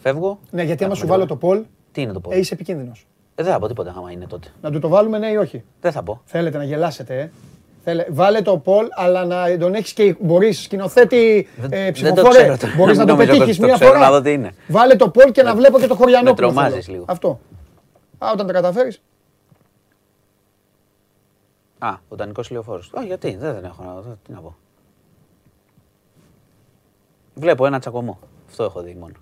Φεύγω. 0.02 0.38
Ναι, 0.50 0.62
γιατί 0.62 0.84
άμα 0.84 0.92
Έχουμε 0.92 0.94
σου 0.96 1.06
βάλω 1.06 1.26
τώρα. 1.26 1.40
το 1.40 1.46
πολ, 1.46 1.62
Τι 1.92 2.00
είναι 2.02 2.12
το 2.12 2.20
πω. 2.20 2.30
ε, 2.32 2.38
είσαι 2.38 2.54
επικίνδυνος. 2.54 3.06
Ε, 3.34 3.42
δεν 3.42 3.52
θα 3.52 3.58
πω 3.58 3.66
τίποτα 3.66 3.94
άμα 3.96 4.10
είναι 4.10 4.26
τότε. 4.26 4.48
Να 4.62 4.70
του 4.70 4.78
το 4.78 4.88
βάλουμε 4.88 5.18
ναι 5.18 5.26
ή 5.30 5.36
όχι; 5.36 5.64
Δεν 5.80 5.92
θα 5.92 6.02
πω. 6.02 6.20
Θέλετε 6.24 6.58
να 6.58 6.64
γελάσετε, 6.64 7.18
ε; 7.20 7.30
Θέλε, 7.84 8.06
βάλε 8.10 8.42
το 8.42 8.58
Πολ, 8.58 8.86
αλλά 8.90 9.24
να 9.24 9.58
τον 9.58 9.74
έχεις 9.74 9.92
και 9.92 10.16
μπορείς 10.20 10.62
σκηνοθέτη 10.62 11.48
Δεν- 11.56 11.72
ε, 11.72 11.76
δεν 11.76 11.86
το 11.86 11.92
ψηφοφόρε. 11.92 12.38
ξέρω 12.38 12.56
τώρα. 12.56 12.72
Μπορείς 12.76 12.96
να 12.98 13.04
Μην 13.04 13.14
το 13.16 13.22
νομίζω 13.22 13.38
πετύχεις 13.38 13.48
ότι 13.50 13.60
το 13.60 13.66
μία 13.66 13.74
ξέρω, 13.74 13.90
φορά. 13.90 14.00
να 14.04 14.10
δω 14.10 14.20
τι 14.20 14.32
είναι. 14.32 14.52
Βάλε 14.68 14.96
το 14.96 15.10
Πολ 15.10 15.30
και 15.30 15.42
να 15.42 15.54
βλέπω 15.54 15.78
και 15.78 15.86
το 15.86 15.94
Χωριανόπουλο. 15.94 16.46
με 16.48 16.52
τρομάζεις 16.54 16.84
θέλω. 16.84 16.96
λίγο. 16.96 17.04
Αυτό. 17.08 17.40
Α, 18.18 18.30
όταν 18.32 18.46
τα 18.46 18.52
καταφέρεις. 18.52 19.02
Α, 21.78 21.94
βοτανικό 22.08 22.42
λεωφόρος. 22.50 22.90
Όχι, 22.94 23.06
γιατί, 23.06 23.36
δεν, 23.36 23.54
δεν 23.54 23.64
έχω 23.64 23.82
να 23.84 23.94
δω. 23.94 24.16
Τι 24.26 24.32
να 24.32 24.40
πω. 24.40 24.56
Βλέπω 27.34 27.66
ένα 27.66 27.78
τσακωμό. 27.78 28.18
Αυτό 28.48 28.64
έχω 28.64 28.80
δει 28.82 28.96
μόνο. 29.00 29.14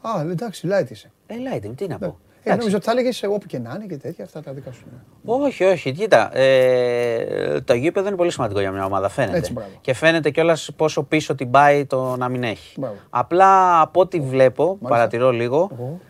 Α, 0.00 0.20
εντάξει, 0.20 0.68
light 0.70 0.90
είσαι. 0.90 1.10
Ε, 1.26 1.38
λέτε, 1.38 1.68
τι 1.68 1.86
να 1.86 1.98
πω. 1.98 2.18
Ε, 2.46 2.50
Εντάξει. 2.50 2.58
νομίζω 2.58 2.76
ότι 2.76 2.84
θα 2.84 2.90
έλεγες 2.92 3.22
όπου 3.22 3.46
και 3.46 3.58
να 3.58 3.72
είναι 3.74 3.84
και 3.86 3.96
τέτοια, 3.96 4.24
αυτά 4.24 4.42
τα 4.42 4.52
δικά 4.52 4.72
σου. 4.72 4.84
Όχι, 5.24 5.64
όχι. 5.64 5.92
Κοίτα, 5.92 6.36
ε, 6.38 7.60
το 7.60 7.74
γήπεδο 7.74 8.06
είναι 8.08 8.16
πολύ 8.16 8.30
σημαντικό 8.30 8.60
για 8.60 8.70
μια 8.70 8.84
ομάδα, 8.84 9.08
φαίνεται. 9.08 9.36
Έτσι, 9.36 9.52
μπράβο. 9.52 9.70
και 9.80 9.94
φαίνεται 9.94 10.30
κιόλας 10.30 10.70
πόσο 10.76 11.02
πίσω 11.02 11.34
την 11.34 11.50
πάει 11.50 11.84
το 11.84 12.16
να 12.16 12.28
μην 12.28 12.42
έχει. 12.42 12.80
Μπράβο. 12.80 12.94
Απλά 13.10 13.80
από 13.80 14.00
ό,τι 14.00 14.20
βλέπω, 14.20 14.78
παρατηρώ 14.88 15.30
λίγο, 15.30 15.70
Εγώ. 15.72 16.00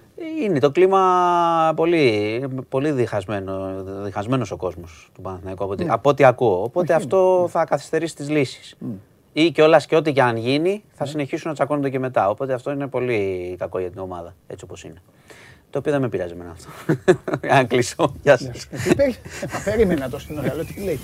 είναι 0.43 0.59
το 0.59 0.71
κλίμα 0.71 1.73
πολύ, 1.77 2.45
πολύ 2.69 2.91
διχασμένο, 2.91 3.83
διχασμένος 3.85 4.51
ο 4.51 4.57
κόσμος 4.57 5.11
του 5.15 5.21
Παναθηναϊκού 5.21 5.65
από, 5.65 5.73
ό,τι- 5.73 5.87
από 5.89 6.11
ό,τι 6.11 6.25
ακούω. 6.25 6.63
Οπότε 6.63 6.87
Ναι. 6.93 6.95
Όχι, 6.95 7.05
αυτό 7.05 7.47
θα 7.51 7.65
καθυστερήσει 7.65 8.15
τις 8.17 8.29
λύσεις. 8.31 8.75
Ή 9.33 9.51
κιόλας 9.51 9.87
και 9.87 9.97
ό,τι 9.97 10.13
και 10.13 10.23
αν 10.23 10.37
γίνει 10.37 10.85
θα 10.93 11.05
συνεχίσουν 11.05 11.49
να 11.49 11.55
τσακώνονται 11.55 11.91
και 11.91 11.99
μετά. 11.99 12.29
Οπότε 12.29 12.53
αυτό 12.53 12.71
είναι 12.71 12.87
πολύ 12.87 13.55
κακό 13.59 13.79
για 13.79 13.91
την 13.91 14.01
ομάδα, 14.01 14.35
έτσι 14.47 14.65
όπως 14.65 14.85
είναι. 14.85 15.03
Το 15.75 15.81
οποίο 15.81 15.93
δεν 15.93 16.01
με 16.01 16.09
πειράζει 16.09 16.33
εμένα 16.33 16.51
αυτό. 16.51 16.69
Για 17.47 17.55
να 17.55 17.65
κλείσω. 17.65 18.15
Γεια 18.23 18.37
σας. 18.39 18.65
Ε, 18.71 18.77
τι 18.89 18.95
περί- 18.95 19.15
Θα 19.49 19.71
περίμενα 19.71 20.09
το 20.09 20.19
στην 20.19 20.39
ώρα, 20.39 20.55
λέω 20.55 20.65
τι 20.65 20.81
λέει. 20.85 20.99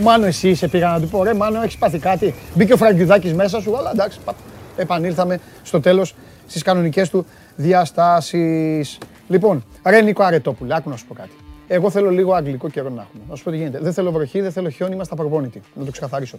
Μάνο, 0.00 0.26
εσύ 0.26 0.54
σε 0.54 0.68
πήγα 0.68 0.88
να 0.90 1.00
του 1.00 1.08
πω, 1.08 1.22
ρε 1.22 1.34
Μάνο, 1.34 1.62
έχεις 1.62 1.76
πάθει 1.76 1.98
κάτι; 1.98 2.34
Μπήκε 2.54 2.72
ο 2.72 2.76
Φραγκιουδάκης 2.76 3.32
μέσα 3.34 3.60
σου, 3.60 3.76
αλλά 3.76 3.90
εντάξει, 3.90 4.18
πα- 4.24 4.34
επανήλθαμε 4.76 5.40
στο 5.62 5.80
τέλος 5.80 6.14
στις 6.46 6.62
κανονικές 6.62 7.10
του 7.10 7.26
διαστάσεις. 7.56 8.98
Λοιπόν, 9.28 9.64
ρε 9.86 10.00
Νίκο 10.00 10.22
Αρετόπουλε, 10.22 10.74
άκου 10.76 10.90
να 10.90 10.96
σου 10.96 11.06
πω 11.06 11.14
κάτι. 11.14 11.30
Εγώ 11.68 11.90
θέλω 11.90 12.10
λίγο 12.10 12.34
αγγλικό 12.34 12.68
καιρό 12.68 12.88
να 12.90 13.02
έχουμε. 13.02 13.22
Να 13.28 13.34
σου 13.36 13.44
πω 13.44 13.50
τι 13.50 13.56
γίνεται. 13.56 13.78
Δεν 13.78 13.92
θέλω 13.92 14.12
βροχή, 14.12 14.40
δεν 14.40 14.52
θέλω 14.52 14.68
χιόνι, 14.68 14.94
είμαστε 14.94 15.14
απροπόνητοι. 15.14 15.62
Να 15.74 15.84
το 15.84 15.90
ξεκαθαρίσω. 15.90 16.38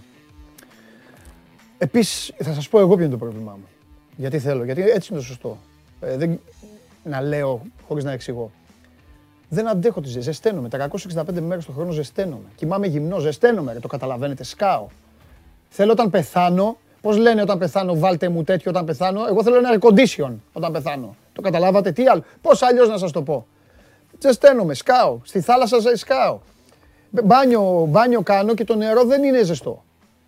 Επίσης, 1.78 2.34
θα 2.44 2.54
σας 2.54 2.70
πω 2.70 2.80
εγώ 2.80 2.96
ποιο 2.96 3.04
είναι 3.04 3.14
το 3.14 3.18
πρόβλημά 3.20 3.52
μου. 3.52 3.68
Γιατί 4.16 4.40
θέλω, 4.40 4.64
γιατί 4.64 4.82
έτσι 4.82 5.08
είναι 5.12 5.20
το 5.22 5.26
σωστό. 5.26 5.58
Ε, 6.02 6.18
δεν, 6.18 6.40
να 7.06 7.22
λέω 7.22 7.62
χωρίς 7.88 8.04
να 8.04 8.12
εξηγώ. 8.12 8.52
Δεν 9.50 9.68
αντέχω 9.68 10.02
τη 10.02 10.08
ζέστη. 10.08 10.22
Ζεσταίνομαι. 10.24 10.68
365 10.68 11.42
μέρες 11.42 11.66
το 11.66 11.72
χρόνο 11.72 11.92
ζεσταίνομαι. 11.92 12.48
Κοιμάμαι 12.56 12.88
γυμνό, 12.88 13.20
ζεσταίνομαι. 13.20 13.74
ρε, 13.74 13.80
Το 13.80 13.88
καταλαβαίνετε, 13.88 14.44
σκάω. 14.44 14.88
Θέλω 15.70 15.92
όταν 15.92 16.10
πεθάνω, 16.10 16.78
πώς 17.02 17.18
λένε 17.18 17.42
όταν 17.42 17.58
πεθάνω, 17.58 17.96
βάλτε 18.00 18.30
μου 18.30 18.44
τέτοιο 18.44 18.72
όταν 18.72 18.86
πεθάνω. 18.86 19.26
Εγώ 19.30 19.44
θέλω 19.44 19.56
ένα 19.58 19.70
air 19.80 19.88
condition 19.90 20.32
όταν 20.54 20.72
πεθάνω. 20.72 21.16
Το 21.34 21.42
καταλάβατε, 21.42 21.92
τι 21.92 22.08
άλλο. 22.08 22.24
Πώς 22.42 22.62
αλλιώς 22.62 22.90
να 22.90 22.98
σας 22.98 23.12
το 23.12 23.22
πω. 23.22 23.46
Ζεσταίνομαι, 24.20 24.74
σκάω. 24.74 25.20
Στη 25.24 25.42
θάλασσα 25.42 25.80
ζε- 25.80 25.96
σκάω. 25.96 26.40
Μπάνιο, 27.10 27.86
μπάνιο 27.90 28.22
κάνω 28.22 28.54
και 28.54 28.64
το 28.64 28.76
νερό 28.76 29.04
δεν 29.04 29.24
είναι 29.24 29.44
ζεστό. 29.44 29.84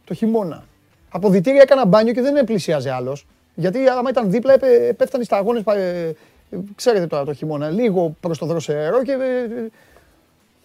Το 0.05 0.13
χειμώνα. 0.13 0.63
Από 1.09 1.29
δυτήρια 1.29 1.61
έκανα 1.61 1.85
μπάνιο 1.85 2.13
και 2.13 2.21
δεν 2.21 2.43
πλησίαζε 2.43 2.91
άλλος. 2.91 3.27
Γιατί 3.55 3.87
άμα 3.87 4.09
ήταν 4.09 4.31
δίπλα, 4.31 4.53
έπε- 4.53 4.93
πέφτανε 4.93 5.23
σταγόνε. 5.23 5.63
Ξέρετε 6.75 7.07
τώρα 7.07 7.25
το 7.25 7.33
χειμώνα. 7.33 7.69
Λίγο 7.69 8.15
προς 8.19 8.37
το 8.37 8.45
δροσερό 8.45 9.03
και 9.03 9.11
ε, 9.11 9.43
ε, 9.43 9.69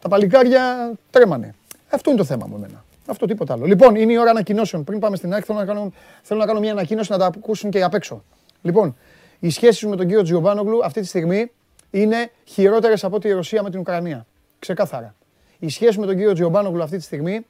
τα 0.00 0.08
παλικάρια 0.08 0.92
τρέμανε. 1.10 1.54
Αυτό 1.90 2.10
είναι 2.10 2.18
το 2.18 2.24
θέμα 2.24 2.46
μου 2.46 2.56
εμένα. 2.56 2.84
Αυτό 3.06 3.26
τίποτα 3.26 3.52
άλλο. 3.52 3.64
Λοιπόν, 3.64 3.94
είναι 3.94 4.12
η 4.12 4.16
ώρα 4.16 4.30
ανακοινώσεων. 4.30 4.84
Πριν 4.84 4.98
πάμε 4.98 5.16
στην 5.16 5.32
άκρη, 5.32 5.44
θέλω 5.44 5.58
να 5.58 5.64
κάνω, 5.64 5.92
θέλω 6.22 6.40
να 6.40 6.46
κάνω 6.46 6.60
μια 6.60 6.72
ανακοίνωση 6.72 7.12
να 7.12 7.18
τα 7.18 7.26
ακούσουν 7.26 7.70
και 7.70 7.82
απ' 7.82 7.94
έξω. 7.94 8.22
Λοιπόν, 8.62 8.96
οι 9.38 9.50
σχέσεις 9.50 9.84
με 9.84 9.96
τον 9.96 10.06
κύριο 10.06 10.22
Τζιομπάνογλου 10.22 10.84
αυτή 10.84 11.00
τη 11.00 11.06
στιγμή 11.06 11.50
είναι 11.90 12.30
χειρότερες 12.44 13.04
από 13.04 13.18
τη 13.18 13.30
Ρωσία 13.32 13.62
με 13.62 13.70
την 13.70 13.80
Ουκρανία. 13.80 14.26
Ξεκάθαρα. 14.58 15.14
Οι 15.58 15.68
σχέσεις 15.68 15.98
με 15.98 16.06
τον 16.06 16.16
κύριο 16.16 16.32
Τζιομπάνογλου 16.32 16.82
αυτή 16.82 16.96
τη 16.96 17.02
στιγμή 17.02 17.46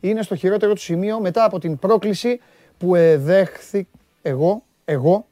είναι 0.00 0.22
στο 0.22 0.36
χειρότερο 0.36 0.72
του 0.72 0.80
σημείο 0.80 1.20
μετά 1.20 1.44
από 1.44 1.58
την 1.58 1.78
πρόκληση 1.78 2.40
που 2.78 2.94
εδέχθη 2.94 3.86
εγώ, 4.22 4.62
εγώ, 4.84 5.26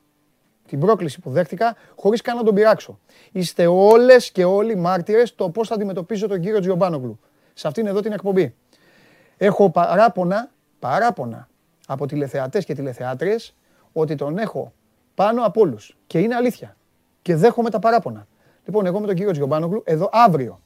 την 0.73 0.81
πρόκληση 0.81 1.21
που 1.21 1.31
δέχτηκα 1.31 1.77
χωρίς 1.97 2.21
καν 2.21 2.37
να 2.37 2.43
τον 2.43 2.55
πειράξω. 2.55 2.99
Είστε 3.33 3.67
όλες 3.67 4.31
και 4.31 4.45
όλοι 4.45 4.77
μάρτυρες 4.77 5.35
το 5.35 5.51
πώς 5.51 5.69
θα 5.69 5.75
αντιμετωπίζω 5.75 6.29
τον 6.29 6.41
κύριο 6.41 6.61
Τζιομπάνογλου 6.61 7.19
σε 7.55 7.69
αυτήν 7.69 7.87
εδώ 7.87 8.01
την 8.01 8.13
εκπομπή. 8.13 8.55
Έχω 9.37 9.71
παράπονα, 9.71 10.51
παράπονα 10.79 11.49
από 11.87 12.07
τηλεθεατές 12.07 12.65
και 12.65 12.75
τηλεθεάτριες 12.75 13.55
ότι 13.93 14.15
τον 14.15 14.39
έχω 14.39 14.73
πάνω 15.15 15.45
από 15.45 15.61
όλους. 15.61 15.97
Και 16.07 16.19
είναι 16.19 16.35
αλήθεια. 16.35 16.77
Και 17.23 17.37
δέχομαι 17.37 17.71
τα 17.71 17.79
παράπονα. 17.79 18.27
Λοιπόν, 18.65 18.87
εγώ 18.87 19.01
με 19.01 19.07
τον 19.07 19.15
κύριο 19.15 19.33
Τζιομπάνογλου 19.33 19.83
εδώ 19.87 20.09
αύριο. 20.13 20.61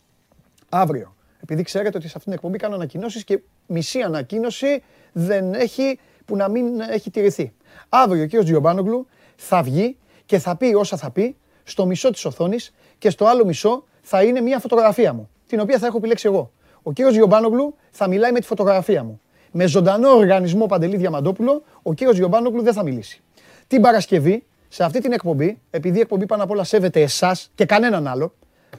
Αύριο. 0.68 1.14
Επειδή 1.42 1.62
ξέρετε 1.62 1.96
ότι 1.96 2.08
σε 2.08 2.12
αυτήν 2.16 2.24
την 2.24 2.32
εκπομπή 2.32 2.58
κάνω 2.58 2.74
ανακοινώσεις 2.74 3.24
και 3.24 3.40
μισή 3.66 4.00
ανακοίνωση 4.00 4.82
δεν 5.12 5.54
έχει 5.54 5.98
που 6.24 6.36
να 6.36 6.48
μην 6.48 6.80
έχει 6.80 7.10
τηρηθεί. 7.10 7.52
Αύριο 7.88 8.22
ο 8.22 8.26
κύριος 8.26 8.44
Τζιομπάνογλου 8.44 9.06
θα 9.36 9.62
βγει 9.62 9.96
και 10.26 10.38
θα 10.38 10.56
πει 10.56 10.74
όσα 10.74 10.96
θα 10.96 11.10
πει 11.10 11.36
στο 11.64 11.86
μισό 11.86 12.10
της 12.10 12.24
οθόνης 12.24 12.74
και 12.98 13.10
στο 13.10 13.26
άλλο 13.26 13.44
μισό 13.44 13.84
θα 14.02 14.22
είναι 14.22 14.40
μια 14.40 14.58
φωτογραφία 14.58 15.12
μου, 15.12 15.28
την 15.46 15.60
οποία 15.60 15.78
θα 15.78 15.86
έχω 15.86 15.96
επιλέξει 15.96 16.26
εγώ. 16.26 16.50
Ο 16.82 16.92
κύριος 16.92 17.14
Γιωμπάνογλου 17.14 17.74
θα 17.90 18.08
μιλάει 18.08 18.32
με 18.32 18.40
τη 18.40 18.46
φωτογραφία 18.46 19.04
μου. 19.04 19.20
Με 19.52 19.66
ζωντανό 19.66 20.08
οργανισμό 20.08 20.66
Παντελή 20.66 20.96
Διαμαντόπουλο, 20.96 21.62
ο 21.82 21.92
κύριος 21.92 22.16
Γιωμπάνογλου 22.16 22.62
δεν 22.62 22.72
θα 22.72 22.82
μιλήσει. 22.82 23.22
Την 23.66 23.80
Παρασκευή, 23.80 24.44
σε 24.68 24.84
αυτή 24.84 25.00
την 25.00 25.12
εκπομπή, 25.12 25.60
επειδή 25.70 25.98
η 25.98 26.00
εκπομπή 26.00 26.26
πάνω 26.26 26.42
απ' 26.42 26.50
όλα 26.50 26.64
σέβεται 26.64 27.00
εσάς 27.00 27.50
και 27.54 27.64
κανέναν 27.64 28.06
άλλο, 28.06 28.32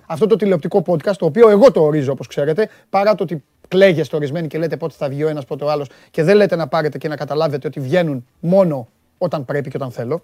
αυτό 0.05 0.27
το 0.27 0.35
τηλεοπτικό 0.35 0.83
podcast, 0.87 1.15
το 1.17 1.25
οποίο 1.25 1.49
εγώ 1.49 1.71
το 1.71 1.81
ορίζω 1.83 2.11
όπως 2.11 2.27
ξέρετε, 2.27 2.69
παρά 2.89 3.15
το 3.15 3.23
ότι 3.23 3.43
κλαίγεστε 3.67 4.15
ορισμένοι 4.15 4.47
και 4.47 4.57
λέτε 4.57 4.77
πότε 4.77 4.93
θα 4.97 5.09
βγει 5.09 5.23
ο 5.23 5.27
ένας, 5.27 5.45
πότε 5.45 5.63
ο 5.63 5.71
άλλος, 5.71 5.89
και 6.11 6.23
δεν 6.23 6.35
λέτε 6.35 6.55
να 6.55 6.67
πάρετε 6.67 6.97
και 6.97 7.07
να 7.07 7.15
καταλάβετε 7.15 7.67
ότι 7.67 7.79
βγαίνουν 7.79 8.27
μόνο 8.39 8.87
όταν 9.17 9.45
πρέπει 9.45 9.69
και 9.69 9.77
όταν 9.77 9.91
θέλω. 9.91 10.23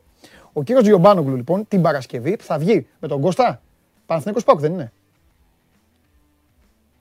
Ο 0.54 0.64
κύριος 0.64 0.86
Γιωμπάνογλου, 0.86 1.36
λοιπόν, 1.36 1.68
την 1.68 1.82
Παρασκευή 1.82 2.38
θα 2.42 2.58
βγει 2.58 2.88
με 3.00 3.08
τον 3.08 3.22
Κώστα. 3.22 3.62
Παναθηναϊκός 4.06 4.44
Πάουκ 4.44 4.60
δεν 4.60 4.74
είναι; 4.74 4.92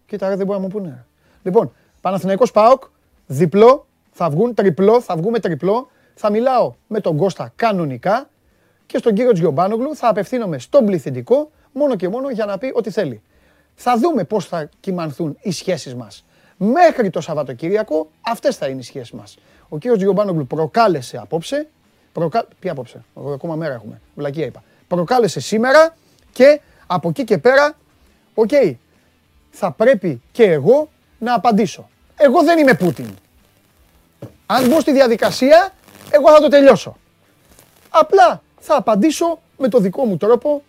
Κοίτα, 0.07 0.29
ρε, 0.29 0.37
δεν 0.37 0.47
μπορεί 0.47 0.59
να 0.59 0.65
μου 0.65 0.71
πούνε. 0.71 1.05
Λοιπόν, 1.43 1.73
Παναθηναϊκός 2.01 2.51
ΠΑΟΚ, 2.51 2.83
διπλό, 3.27 3.87
θα 4.11 4.31
βγουν 4.31 4.55
τριπλό, 4.55 5.01
θα 5.01 5.17
βγούμε 5.17 5.39
τριπλό. 5.39 5.89
Θα 6.15 6.31
μιλάω 6.31 6.75
με 6.87 7.01
τον 7.01 7.17
Κώστα 7.17 7.53
κανονικά 7.57 8.29
και 8.87 8.99
στον 8.99 9.15
κύριο 9.15 9.33
Τζιομπάνογλου 9.33 9.97
θα 9.97 10.09
απευθύνομαι 10.09 10.59
στον 10.59 10.85
πληθυντικό 10.87 11.51
μόνο 11.73 11.97
και 11.97 12.09
μόνο 12.09 12.31
για 12.31 12.45
να 12.45 12.59
πει 12.59 12.73
ό,τι 12.75 12.91
θέλει. 12.91 13.23
Θα 13.75 13.99
δούμε 13.99 14.25
πώς 14.25 14.47
θα 14.47 14.69
κυμανθούν 14.81 15.37
οι 15.41 15.51
σχέσεις 15.51 15.95
μας. 15.95 16.25
Μέχρι 16.57 17.11
το 17.11 17.21
Σαββατοκύριακο 17.21 18.11
αυτές 18.21 18.57
θα 18.57 18.67
είναι 18.67 18.81
οι 18.81 18.83
σχέσεις 18.83 19.11
μας. 19.11 19.39
Ο 19.69 19.79
κύριος 19.79 19.99
Τζιομπάνογλου 19.99 20.47
προκάλεσε 20.47 21.17
απόψε, 21.17 21.69
προκα... 22.13 22.47
τι 22.61 22.69
απόψε, 22.69 23.05
ακόμα 23.35 23.57
μέρα 23.57 23.75
έχουμε, 23.75 24.01
βλακία 24.15 24.47
είπα. 24.47 24.63
Προκάλεσε 24.89 25.41
σήμερα 25.41 25.97
και 26.33 26.61
από 26.87 27.09
εκεί 27.09 27.25
και 27.25 27.39
πέρα, 27.39 27.77
οκ, 28.35 28.51
θα 29.51 29.71
πρέπει 29.71 30.23
και 30.33 30.45
εγώ 30.45 30.91
να 31.19 31.35
απαντήσω. 31.35 31.89
Εγώ 32.17 32.43
δεν 32.43 32.59
είμαι 32.59 32.75
Πούτιν. 32.75 33.09
Αν 34.47 34.69
μπω 34.69 34.81
στη 34.81 34.93
διαδικασία, 34.93 35.73
εγώ 36.11 36.31
θα 36.31 36.41
το 36.41 36.49
τελειώσω. 36.49 36.97
Απλά 37.89 38.43
θα 38.61 38.77
απαντήσω 38.77 39.39
με 39.59 39.69
το 39.69 39.79
δικό 39.79 40.05
μου 40.05 40.17
τρόπο 40.17 40.63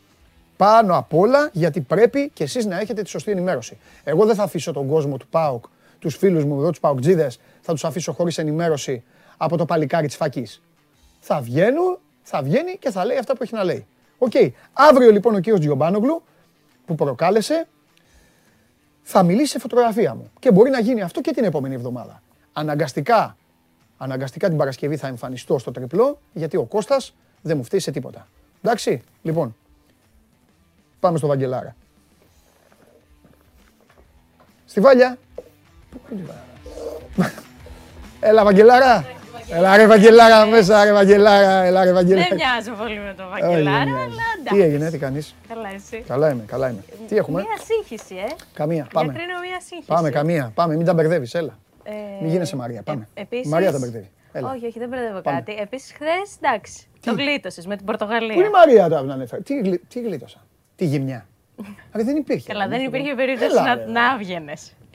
πάνω 0.57 0.97
απ' 0.97 1.13
όλα 1.13 1.49
γιατί 1.53 1.81
πρέπει 1.81 2.31
και 2.33 2.43
εσείς 2.43 2.65
να 2.65 2.79
έχετε 2.79 3.01
τη 3.01 3.09
σωστή 3.09 3.31
ενημέρωση. 3.31 3.77
Εγώ 4.03 4.25
δεν 4.25 4.35
θα 4.35 4.43
αφήσω 4.43 4.71
τον 4.71 4.87
κόσμο 4.87 5.17
του 5.17 5.27
ΠΑΟΚ, 5.27 5.65
τους 5.99 6.15
φίλους 6.15 6.43
μου 6.43 6.59
εδώ, 6.59 6.69
τους 6.69 6.79
ΠΑΟΚτζίδες, 6.79 7.39
θα 7.61 7.73
τους 7.73 7.83
αφήσω 7.83 8.11
χωρίς 8.13 8.37
ενημέρωση 8.37 9.03
από 9.37 9.57
το 9.57 9.65
παλικάρι 9.65 10.07
της 10.07 10.15
φακής. 10.15 10.61
Θα 11.25 11.41
βγαίνουν, 11.41 11.99
θα 12.21 12.41
βγαίνει 12.41 12.77
και 12.77 12.91
θα 12.91 13.05
λέει 13.05 13.17
αυτά 13.17 13.35
που 13.35 13.43
έχει 13.43 13.53
να 13.53 13.63
λέει. 13.63 13.85
Οκ. 14.17 14.31
Αύριο 14.73 15.11
λοιπόν 15.11 15.35
ο 15.35 15.39
κύριος 15.39 15.59
Τζιομπάνογλου 15.59 16.23
που 16.85 16.95
προκάλεσε 16.95 17.67
θα 19.01 19.23
μιλήσει 19.23 19.51
σε 19.51 19.59
φωτογραφία 19.59 20.15
μου. 20.15 20.31
Και 20.39 20.51
μπορεί 20.51 20.69
να 20.69 20.79
γίνει 20.79 21.01
αυτό 21.01 21.21
και 21.21 21.31
την 21.31 21.43
επόμενη 21.43 21.75
εβδομάδα. 21.75 22.21
Αναγκαστικά, 22.53 23.37
αναγκαστικά 23.97 24.47
την 24.47 24.57
Παρασκευή 24.57 24.97
θα 24.97 25.07
εμφανιστώ 25.07 25.57
στο 25.57 25.71
τριπλό, 25.71 26.19
γιατί 26.33 26.57
ο 26.57 26.63
Κώστας 26.63 27.15
δεν 27.41 27.57
μου 27.57 27.63
φταίει 27.63 27.79
σε 27.79 27.91
τίποτα. 27.91 28.27
Εντάξει, 28.61 29.01
λοιπόν, 29.21 29.55
πάμε 30.99 31.17
στο 31.17 31.27
Βαγγελάρα. 31.27 31.75
Στη 34.65 34.79
Βάλια. 34.79 35.17
Έλα 38.19 38.43
Βαγγελάρα. 38.43 39.21
Έλα 39.51 39.77
ρε 39.77 39.87
Βαγγελάρα 39.87 40.45
μέσα, 40.45 40.83
ρε 40.83 40.93
Βαγγελάρα. 40.93 41.63
Έλα 41.63 41.83
ρε 41.83 41.91
Βαγγελάρα. 41.93 42.27
Δεν 42.29 42.37
μοιάζω 42.37 42.71
πολύ 42.83 42.99
με 42.99 43.13
τον 43.17 43.25
Όχι, 43.33 43.41
Βαγγελάρα, 43.41 43.77
δεν 43.77 43.87
μοιάζει. 43.87 44.03
αλλά 44.03 44.15
Τι 44.35 44.39
εντάξει. 44.39 44.61
έγινε, 44.61 44.89
τι 44.89 44.97
κάνεις; 44.97 45.35
Καλά 45.47 45.69
εσύ. 45.75 46.03
Καλά 46.07 46.29
είμαι, 46.31 46.43
καλά 46.47 46.69
είμαι. 46.69 46.83
Τι 47.07 47.17
έχουμε; 47.17 47.41
Μία 47.41 47.57
σύγχυση, 47.65 48.15
ε. 48.15 48.35
Καμία, 48.53 48.87
πάμε. 48.93 49.11
Διακρίνω 49.11 49.39
μία 49.39 49.59
σύγχυση. 49.59 49.87
Πάμε, 49.87 50.09
καμία. 50.09 50.51
Πάμε, 50.55 50.75
μην 50.75 50.85
τα 50.85 50.93
μπερδεύεις, 50.93 51.33
έλα. 51.33 51.57
Ε, 51.83 51.91
Μην 52.21 52.29
γίνεσαι 52.31 52.55
Μαρία, 52.55 52.81
πάμε. 52.83 53.07
Ε, 53.13 53.21
επίσης... 53.21 53.47
Μαρία 53.51 53.71
τα 53.71 53.77
μπερδεύει. 53.79 54.09
Έλα. 54.31 54.51
Όχι, 54.51 54.65
όχι, 54.65 54.79
δεν 54.79 54.87
μπερδεύω 54.89 55.21
Πάμε. 55.21 55.37
κάτι. 55.37 55.61
Επίσης, 55.61 55.91
χθες 55.93 56.35
εντάξει. 56.41 56.87
Το 57.05 57.11
γλίτωσες 57.13 57.65
με 57.65 57.75
την 57.75 57.85
Πορτογαλία. 57.85 58.33
Πού 58.33 58.39
είναι 58.39 58.47
η 58.47 58.51
Μαρία 58.51 58.89
τώρα 58.89 59.01
να 59.01 59.13
ανέφερε; 59.13 59.41
Τι, 59.41 59.59
γλι- 59.59 59.81
τι 59.87 59.99
γλίτωσα; 60.01 60.37
Τη 60.75 60.85
γυμνιά; 60.85 61.25
Αλλά 61.91 62.03
δεν 62.03 62.15
υπήρχε. 62.15 62.51
Καλά, 62.51 62.67
δεν 62.67 62.73
Έλα, 62.79 62.83
υπήρχε 62.87 63.13
περίπτωση 63.15 63.51
Έλα, 63.51 63.63
να, 63.63 63.75
ρε. 63.75 63.85
να 63.91 64.17
βγαίνει. 64.17 64.53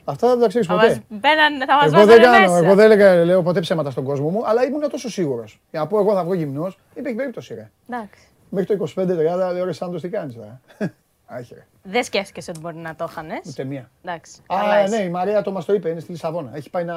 Αυτά 0.09 0.27
δεν 0.27 0.39
τα 0.39 0.47
ξέρεις 0.47 0.67
Θα 0.67 0.73
ποτέ. 0.73 0.87
μας 0.87 0.99
μπαίναν- 1.09 1.65
θα 1.67 1.75
μας 1.75 1.85
Εγώ 1.85 1.95
δεν 2.05 2.07
βάζανε 2.07 2.23
κάνω, 2.37 2.53
μέσα. 2.53 2.65
εγώ 2.65 2.75
δεν 2.75 2.91
έλεγα, 2.91 3.25
λέω 3.25 3.41
ποτέ 3.43 3.59
ψέματα 3.59 3.91
στον 3.91 4.03
κόσμο 4.03 4.29
μου, 4.29 4.47
αλλά 4.47 4.63
ήμουν 4.65 4.89
τόσο 4.89 5.09
σίγουρος. 5.09 5.59
Για 5.71 5.79
να 5.79 5.87
πω 5.87 5.99
εγώ 5.99 6.13
θα 6.13 6.23
βγω 6.23 6.33
γυμνός, 6.33 6.77
υπήρχε 6.93 7.15
περίπτωση 7.15 7.53
ρε. 7.53 7.71
Εντάξει. 7.89 8.21
Μέχρι 8.49 8.67
το 8.67 8.73
25-30 8.73 9.51
λέω 9.53 9.65
ρε 9.65 9.71
Σάντος 9.71 10.01
τι 10.01 10.09
κάνεις 10.09 10.35
τώρα. 10.35 10.61
Άχι 11.31 11.53
ρε. 11.53 11.65
Δεν 11.83 12.03
σκέφτηκες 12.03 12.47
ότι 12.47 12.59
μπορεί 12.59 12.75
να 12.75 12.95
το 12.95 13.05
είχανε. 13.09 13.39
Ούτε 13.47 13.63
μία. 13.63 13.89
Εντάξει. 14.03 14.41
Α, 14.41 14.45
καλά 14.59 14.83
είσαι. 14.83 14.95
ναι, 14.97 15.03
η 15.03 15.09
Μαρία 15.09 15.41
το 15.41 15.51
μας 15.51 15.65
το 15.65 15.73
είπε, 15.73 15.89
είναι 15.89 15.99
στη 15.99 16.11
Λισαβόνα. 16.11 16.51
Έχει 16.55 16.69
πάει 16.69 16.83
να, 16.83 16.95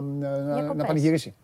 να, 0.00 0.38
να, 0.38 0.54
Διακοπές. 0.54 0.86
πανηγυρίσει. 0.86 1.34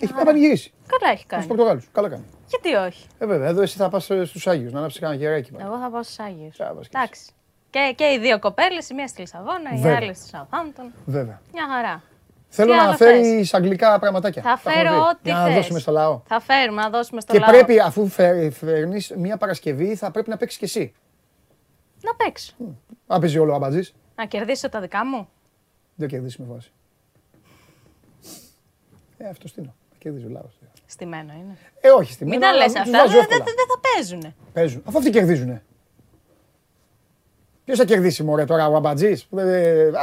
Έχει 0.00 0.12
πάει 0.12 0.18
να 0.20 0.26
πανηγυρίσει. 0.30 0.72
Καλά 0.86 1.12
έχει 1.12 1.20
Στου 1.20 1.28
κάνει. 1.28 1.46
Πορτογάλους. 1.46 1.88
Καλά 1.92 2.08
κάνει. 2.08 2.24
Γιατί 2.48 2.74
όχι; 2.74 3.06
Ε, 3.18 3.26
βέβαια, 3.26 3.48
εδώ 3.48 3.62
εσύ 3.62 3.76
θα 3.76 3.88
πας 3.88 4.04
στους 4.04 4.46
Άγιους 4.46 4.72
να 4.72 4.78
ανάψεις 4.78 5.00
κανένα 5.00 5.20
γεράκι. 5.20 5.52
πάλι. 5.52 5.64
Εγώ 5.64 5.78
θα 5.78 5.90
πάω 5.90 6.02
στους 6.02 6.18
Άγιους. 6.18 6.56
Θα 6.56 6.64
πας 6.64 6.88
και 6.88 6.96
Εντάξει. 6.96 7.30
Και, 7.70 7.92
και 7.96 8.04
οι 8.04 8.18
δύο 8.18 8.38
κοπέλες, 8.38 8.88
η 8.88 8.94
μία 8.94 9.06
στη 9.06 9.20
Λισαβόνα, 9.20 9.70
η 9.74 9.76
Βέβαια. 9.76 9.96
άλλη 9.96 10.14
στη 10.14 10.30
Southampton. 10.32 10.90
Βέβαια. 11.04 11.40
Μια 11.52 11.66
χαρά. 11.74 12.02
Θέλω 12.48 12.70
Τι 12.70 12.76
να 12.76 12.82
άλλο 12.82 12.96
φέρει 12.96 13.48
αγγλικά 13.52 13.98
πραγματάκια. 13.98 14.42
Θα 14.42 14.48
Τα 14.48 14.70
έχουμε 14.70 14.74
φέρω 14.74 14.90
πει. 14.94 15.08
ό,τι 15.08 15.18
Για 15.22 15.34
να 15.34 15.44
θες. 15.46 15.54
δώσουμε 15.54 15.78
στο 15.78 15.92
λαό. 15.92 16.20
Θα 16.26 16.40
φέρουμε, 16.40 16.82
να 16.82 16.90
δώσουμε 16.90 17.20
στο 17.20 17.32
Και 17.32 17.38
λαό. 17.38 17.50
πρέπει, 17.50 17.80
αφού 17.80 18.08
φέρνεις 18.50 19.12
μια 19.16 19.36
Παρασκευή, 19.36 19.94
θα 19.94 20.10
πρέπει 20.10 20.28
να 20.30 20.36
παίξεις 20.36 20.58
κι 20.58 20.64
εσύ. 20.64 20.94
Να 22.00 22.14
παίξω. 22.14 22.52
Αν 23.06 23.20
παίζει 23.20 23.38
όλο 23.38 23.52
ο 23.52 23.54
αμπατζή, 23.54 23.92
Να 24.16 24.24
κερδίσω 24.26 24.68
τα 24.68 24.80
δικά 24.80 25.06
μου. 25.06 25.28
δεν 25.94 26.08
κερδίσει 26.08 26.42
με 26.42 26.46
βάση. 26.54 26.70
Ε, 29.18 29.28
αυτό 29.28 29.46
τι 29.46 29.52
είναι. 29.56 29.74
Θα 29.90 29.96
κερδίζει 29.98 30.26
ο 30.26 30.28
λαός. 30.28 30.58
Στημένο 30.86 31.32
είναι. 31.32 31.56
Ε, 31.80 31.88
όχι 31.88 32.12
στη 32.12 32.24
Μην 32.24 32.38
μέρα, 32.38 32.52
τα 32.52 32.56
λες 32.58 32.74
αλλά 32.74 32.84
τους 32.84 32.92
αυτά. 32.94 32.98
βάζω 32.98 33.12
Δεν 33.12 33.20
εύκολα. 33.20 33.44
δεν- 33.44 33.54
δεν 33.56 33.66
θα 33.66 33.80
παίζουνε. 33.94 34.34
Παίζουν. 34.52 34.82
Αφού 34.86 34.98
αυτοί 34.98 35.10
κερδίζουνε. 35.10 35.64
Ποιος 37.66 37.78
θα 37.78 37.84
κερδίσει 37.84 38.22
μωρέ 38.22 38.44
τώρα, 38.44 38.68
ο 38.68 38.74
αμπατζής; 38.76 39.28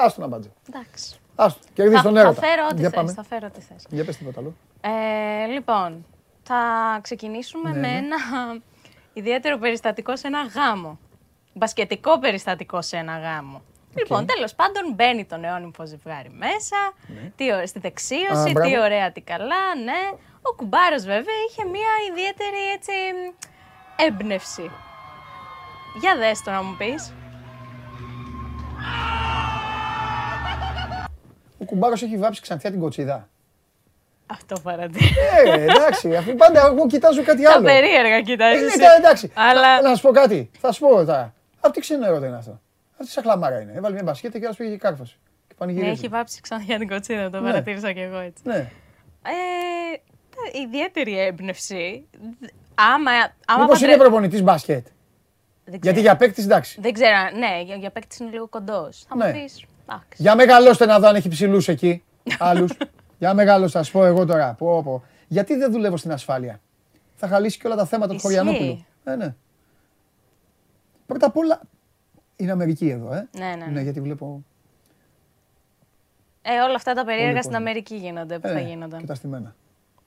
Άστο 0.05 0.15
τον 0.15 0.23
αμπατζή. 0.23 0.51
Εντάξει. 0.69 1.15
Άστο, 1.35 1.59
κερδίζει 1.73 1.97
Θα, 1.97 2.03
τον 2.03 2.13
θα 2.13 2.19
έρωτα. 2.19 2.41
φέρω 2.41 2.65
ό,τι 2.71 2.79
Για 2.79 2.89
θες, 2.89 2.97
πάμε. 2.99 3.11
θα 3.11 3.23
φέρω 3.23 3.47
ό,τι 3.53 3.61
θες. 3.61 3.85
Για 3.89 4.05
πες 4.05 4.17
τίποτα 4.17 4.39
άλλο. 4.39 4.53
Ε, 4.81 5.45
λοιπόν, 5.45 6.05
θα 6.43 6.55
ξεκινήσουμε 7.01 7.69
Ναι, 7.71 7.79
με 7.79 7.87
ναι. 7.87 7.97
ένα 7.97 8.15
ιδιαίτερο 9.13 9.57
περιστατικό 9.57 10.15
σε 10.15 10.27
ένα 10.27 10.39
γάμο. 10.55 10.99
Μπασκετικό 11.53 12.19
περιστατικό 12.19 12.81
σε 12.81 12.97
ένα 12.97 13.17
γάμο. 13.19 13.61
Λοιπόν, 13.97 14.25
τέλος 14.25 14.53
πάντων 14.55 14.93
μπαίνει 14.95 15.25
το 15.25 15.37
νεόνυμφο 15.37 15.85
ζευγάρι 15.85 16.29
μέσα, 16.29 16.77
τι 17.35 17.49
ω- 17.51 17.67
στη 17.67 17.79
Ναι. 17.79 17.87
Α, 17.87 17.89
δεξίωση, 17.89 18.51
μπράβο. 18.51 18.69
τι 18.69 18.79
ωραία, 18.79 19.11
τι 19.11 19.21
καλά, 19.21 19.63
ναι. 19.83 20.17
Ο 20.41 20.53
κουμπάρος 20.55 21.03
βέβαια 21.03 21.35
είχε 21.49 21.63
μια 21.65 21.91
ιδιαίτερη 22.11 22.61
έτσι 22.75 22.91
έμπνευση. 23.95 24.71
Για 25.99 26.15
δες 26.17 26.41
το 26.41 26.51
να 26.51 26.63
μου 26.63 26.75
πεις. 26.77 27.13
Ο 31.57 31.65
κουμπάρος 31.65 32.01
έχει 32.03 32.17
βάψει 32.17 32.41
ξανθιά 32.41 32.71
την 32.71 32.79
κοτσίδα. 32.79 33.29
Αυτό 34.25 34.59
παρατήρησα. 34.63 35.13
Ε, 35.45 35.61
εντάξει, 35.63 36.15
αφού 36.15 36.35
πάντα 36.35 36.65
εγώ 36.65 36.87
κοιτάζω 36.87 37.23
κάτι 37.23 37.43
Τα 37.43 37.51
άλλο. 37.51 37.63
περίεργα 37.65 38.15
Ε, 38.15 38.21
κοιτάζεις. 38.21 38.75
ναι, 38.77 38.85
εντάξει. 38.97 39.31
Αλλά- 39.35 39.81
Να, 39.81 39.89
να 39.89 39.95
σου 39.95 40.01
πω 40.01 40.11
κάτι. 40.11 40.49
Θα 40.59 40.71
σου 40.71 40.79
πω 40.79 40.89
τώρα. 41.05 41.33
Από 41.59 41.73
τι 41.73 41.79
ξένο 41.79 42.05
έρωτα 42.05 42.27
είναι 42.27 42.35
αυτό. 42.37 42.59
Αυτή 42.99 43.11
σαν 43.11 43.23
χλαμάρα 43.23 43.59
είναι. 43.61 43.71
Έβαλε 43.75 43.93
μια 43.93 44.03
μπασκέτα 44.03 44.39
και 44.39 44.45
άλλο 44.45 44.55
πήγε 44.57 44.69
και 44.71 44.77
κάρφωσε. 44.77 45.13
Και 45.47 45.53
Ναι, 45.53 45.55
πανηγυρίζει. 45.57 45.91
έχει 45.91 46.07
βάψει 46.07 46.41
ξανά 46.41 46.77
την 46.77 46.87
κοτσίδα, 46.87 47.29
το 47.29 47.39
Ναι. 47.39 47.49
παρατήρησα 47.51 47.91
κι 47.93 47.99
εγώ 47.99 48.17
έτσι. 48.17 48.43
Ναι. 48.45 48.55
Ε, 48.55 49.97
τα- 50.35 50.59
ιδιαίτερη 50.63 51.19
έμπνευση. 51.19 52.07
Δ- 52.41 52.49
Άμα, 52.75 53.11
άμα 53.45 53.61
Μήπως 53.61 53.79
παντρε- 53.79 53.89
είναι 53.89 53.97
προπονητής 54.03 54.41
μπάσκετ; 54.43 54.87
Δεν 55.65 55.79
ξέρω. 55.79 55.93
Γιατί 55.95 55.99
για 55.99 56.15
παίκτης 56.15 56.43
εντάξει. 56.45 56.81
Δεν 56.81 56.93
ξέρω, 56.93 57.15
ναι, 57.37 57.61
για, 57.65 57.75
για 57.75 57.89
παίκτης 57.91 58.19
είναι 58.19 58.29
λίγο 58.29 58.47
κοντός. 58.47 59.05
Θα 59.07 59.15
Ναι. 59.15 59.25
μου 59.25 59.31
πεις. 59.31 59.65
Εντάξει. 59.89 60.21
Για 60.21 60.35
μεγαλώστε 60.35 60.85
να 60.85 60.99
δω 60.99 61.07
αν 61.07 61.15
έχει 61.15 61.29
ψηλούς 61.29 61.67
εκεί. 61.67 62.03
Άλλους. 62.39 62.71
για 63.19 63.33
μεγαλώστε, 63.33 63.77
θα 63.77 63.83
σου 63.83 63.91
πω 63.91 64.05
εγώ 64.05 64.25
τώρα. 64.25 64.53
Πω, 64.53 64.83
πω. 64.83 65.03
Γιατί 65.27 65.55
δεν 65.55 65.71
δουλεύω 65.71 65.97
στην 65.97 66.11
ασφάλεια; 66.11 66.59
Θα 67.15 67.27
χαλήσει 67.27 67.59
και 67.59 67.67
όλα 67.67 67.75
τα 67.75 67.85
θέματα 67.85 68.07
του 68.09 68.15
Ισχύει. 68.15 68.27
Χωριανόπουλου. 68.27 68.85
Ε, 69.03 69.15
ναι. 69.15 69.35
Πρώτα 71.05 71.25
απ' 71.25 71.37
όλα. 71.37 71.59
Είναι 72.35 72.51
Αμερική 72.51 72.89
εδώ, 72.89 73.13
ε. 73.13 73.27
Ναι, 73.37 73.45
ναι, 73.45 73.55
Ναι, 73.55 73.65
ναι. 73.65 73.81
γιατί 73.81 74.01
βλέπω. 74.01 74.43
Ε, 76.41 76.59
όλα 76.59 76.75
αυτά 76.75 76.93
τα 76.93 77.05
περίεργα 77.05 77.29
Όλοι 77.31 77.37
στην 77.43 77.51
κόσμο. 77.51 77.65
Αμερική 77.67 77.95
γίνονται. 77.95 78.39
Πού 78.39 78.47
θα 78.47 78.57
Ε, 78.59 78.61
γίνονταν. 78.61 78.99
Και 78.99 79.05
τα 79.05 79.15
στημένα. 79.15 79.55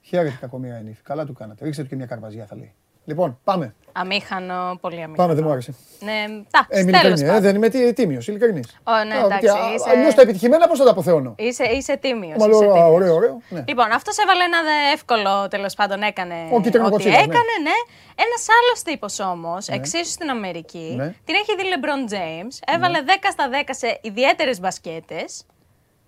Χαίρετε 0.01 0.37
κακομοίρα 0.41 0.79
η 0.79 0.83
νύφη. 0.83 1.03
Καλά 1.03 1.25
του 1.27 1.33
κάνατε. 1.33 1.65
Ρίξτε 1.65 1.83
του 1.83 1.89
και 1.89 1.97
μια 1.97 2.07
καρπαζιά 2.07 2.47
θα 2.47 2.57
λέει. 2.57 2.75
Λοιπόν, 3.07 3.39
πάμε. 3.45 3.75
Αμήχανο, 3.99 4.79
πολύ 4.81 4.95
αμήχανο. 4.95 5.15
Πάμε, 5.17 5.35
δεν 5.35 5.45
μου 5.45 5.51
άρεσε. 5.51 5.75
Ναι, 6.01 6.11
Ε, 6.13 6.23
εντάξει, 6.25 6.81
είμαι 6.81 6.93
τέλο 6.93 7.07
ειλικρινή, 7.07 7.21
ε, 7.21 7.27
πάντων. 7.27 7.43
δεν 7.43 7.55
είμαι 7.55 7.69
τι- 7.69 7.93
τίμιος, 7.93 8.29
ειλικρινής. 8.29 8.79
Ω, 8.85 8.93
ναι, 9.05 9.15
εντάξει, 9.25 9.47
είσαι- 9.75 9.91
Αλλιώς 9.91 10.15
τα 10.15 10.23
επιτυχημένα 10.23 10.69
πώς 10.69 10.79
θα 10.79 10.85
τα 10.85 10.91
αποθεώνω; 10.91 11.35
Είσαι, 11.39 11.65
είσαι 11.65 11.97
τίμιος. 11.97 12.37
Μα 12.39 12.47
λέω, 12.47 12.59
ωραίο, 12.93 13.15
ωραίο. 13.15 13.41
Ναι. 13.49 13.65
Λοιπόν, 13.69 13.93
αυτό 13.93 14.11
έβαλε 14.23 14.43
ένα 14.45 14.59
δε- 14.63 14.93
εύκολο 14.93 15.49
τέλος 15.49 15.75
πάντων. 15.75 16.03
Έκανε 16.03 16.35
Ο 16.53 16.61
κίτρινο 16.61 16.85
ό,τι 16.85 16.93
κοτσίδας, 16.93 17.17
ναι. 17.19 17.23
έκανε, 17.25 17.53
ναι. 17.63 17.77
Ένας 18.25 18.43
άλλος 18.59 18.83
τύπος 18.83 19.21
όμως, 19.21 19.69
εξίσου 19.69 20.11
στην 20.11 20.31
Αμερική, 20.31 20.95
Ναι. 20.97 21.15
την 21.25 21.35
έχει 21.35 21.55
δει 21.57 21.63
LeBron 21.73 22.13
James. 22.15 22.75
Έβαλε 22.77 23.03
10 23.03 23.31
στα 23.33 23.49
10 23.49 23.75
σε 23.75 23.99
ιδιαίτερες 24.03 24.61
μπασκέτες. 24.61 25.45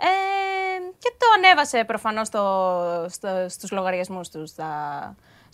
Ε, 0.00 0.06
και 0.98 1.12
το 1.18 1.26
ανέβασε 1.36 1.84
προφανώς 1.84 2.26
στο, 2.26 2.44
στο, 3.08 3.28
στους 3.48 3.70
λογαριασμούς 3.70 4.28
του 4.28 4.46
στα 4.46 4.68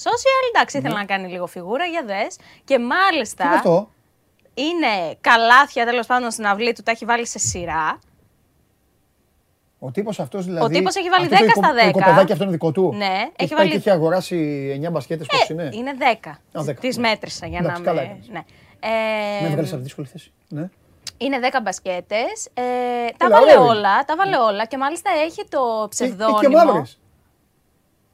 social. 0.02 0.54
Εντάξει, 0.54 0.78
ήθελε 0.78 0.94
να 0.94 1.04
κάνει 1.04 1.28
λίγο 1.28 1.46
φιγούρα, 1.46 1.84
για 1.84 2.02
δες. 2.06 2.36
Και 2.64 2.78
μάλιστα 2.78 3.44
Ναι. 3.44 3.50
Τι 3.50 3.56
είναι 3.56 3.74
αυτό; 3.74 3.90
είναι 4.54 5.16
καλάθια 5.20 5.84
τέλος 5.86 6.06
πάντων 6.06 6.30
στην 6.30 6.46
αυλή 6.46 6.72
του, 6.72 6.82
τα 6.82 6.90
έχει 6.90 7.04
βάλει 7.04 7.26
σε 7.26 7.38
σειρά. 7.38 7.98
Ο 9.78 9.90
τύπος 9.90 10.20
αυτός 10.20 10.44
δηλαδή. 10.44 10.64
Ο 10.64 10.68
τύπος 10.68 10.94
έχει 10.96 11.08
βάλει 11.08 11.24
αυτός 11.24 11.38
το 11.40 11.44
10 11.44 11.48
οικο- 11.48 11.60
στα 11.64 11.72
10. 11.74 11.80
Το 11.82 11.88
οικοπεδάκι 11.88 12.32
αυτό 12.32 12.44
είναι 12.44 12.52
δικό 12.52 12.72
του; 12.72 12.92
Ναι, 12.96 13.06
Και 13.36 13.44
έχει 13.44 13.48
πάει 13.54 13.58
βάλει- 13.58 13.70
Και 13.70 13.76
έχει 13.76 13.90
αγοράσει 13.90 14.36
9 14.86 14.90
μπασκέτες. 14.90 15.26
Πώς 15.26 15.48
είναι; 15.48 15.68
Είναι 15.72 15.94
10. 15.98 16.30
Α, 16.52 16.62
10, 16.64 16.80
Τις 16.80 16.96
ναι. 16.96 17.08
μέτρησα 17.08 17.46
για 17.46 17.58
Εντάξει, 17.58 17.80
να 17.80 17.86
καλά 17.86 18.00
με. 18.00 18.06
έκανες. 18.06 18.28
Ναι. 18.28 18.42
Ε, 18.80 19.40
Με 19.40 19.46
έβγαλες 19.46 19.54
σε 19.68 19.74
αυτή 19.74 19.76
τη 19.76 19.82
δύσκολη 19.82 20.06
θέση. 20.06 20.32
Ναι. 20.48 20.68
είναι 21.16 21.38
10 21.38 21.60
μπασκέτες. 21.62 22.46
Ε, 22.54 22.62
τα 23.16 23.26
Έλα, 23.26 23.38
βάλε 23.38 23.50
ωραίο 23.50 23.62
είναι. 23.62 23.70
όλα, 23.70 24.04
τα 24.04 24.16
βάλε 24.16 24.36
όλα 24.38 24.64
και 24.64 24.78
μάλιστα 24.78 25.10
έχει 25.24 25.44
το 25.48 25.60
Έχει- 25.78 25.88
ψευδόνυμο. 25.88 26.38
Έχει 26.42 26.46
και 26.48 26.56
μαύρες. 26.56 26.98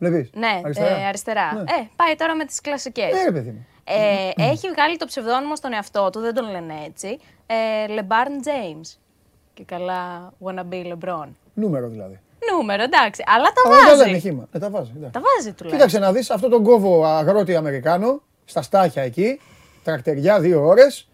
Βλέπεις. 0.01 0.31
Ναι, 0.35 0.61
αριστερά. 0.65 0.97
Ε, 0.97 1.05
αριστερά. 1.07 1.53
Ναι. 1.55 1.61
Ε, 1.61 1.89
πάει 1.97 2.15
τώρα 2.17 2.35
με 2.35 2.45
τις 2.45 2.61
κλασικές. 2.61 3.13
Ε, 3.13 3.25
ρε 3.25 3.33
παιδί 3.33 3.51
μου. 3.51 3.67
Ε, 3.85 4.43
έχει 4.51 4.69
βγάλει 4.71 4.97
το 4.97 5.07
ψευδόνυμο 5.07 5.57
στον 5.57 5.73
εαυτό 5.73 6.11
του, 6.11 6.21
δεν 6.21 6.35
τον 6.35 6.51
λένε 6.51 6.75
έτσι. 6.87 7.19
Ε, 7.47 7.55
LeBarn 7.89 8.47
James. 8.49 8.99
Και 9.55 9.65
καλά, 9.65 10.33
wanna 10.45 10.65
be 10.73 10.93
LeBron. 10.93 11.29
Νούμερο 11.55 11.89
δηλαδή. 11.89 12.21
Νούμερο, 12.53 12.83
εντάξει. 12.83 13.23
Αλλά 13.27 13.45
τα 13.53 13.63
Αλλά 13.67 13.77
δεν 13.79 13.87
βάζει. 13.97 14.05
λένε 14.07 14.19
χήμα. 14.19 14.49
Ε, 14.53 14.59
τα 14.59 14.71
βάζει. 14.71 14.91
εντάξει. 14.97 15.13
Τα 15.13 15.21
βάζει 15.21 15.53
τουλάχιστον. 15.53 15.71
Κοίταξε 15.71 15.99
να 15.99 16.13
δεις 16.13 16.31
αυτό 16.31 16.49
τον 16.49 16.63
κόβο 16.63 17.05
αγρότη 17.05 17.57
Αμερικάνο 17.57 18.23
στα 18.45 18.63
στάχια 18.63 19.03
εκεί. 19.03 19.41
Τρακτεριά 19.85 20.41
δύο 20.41 20.67
ώρες. 20.67 21.09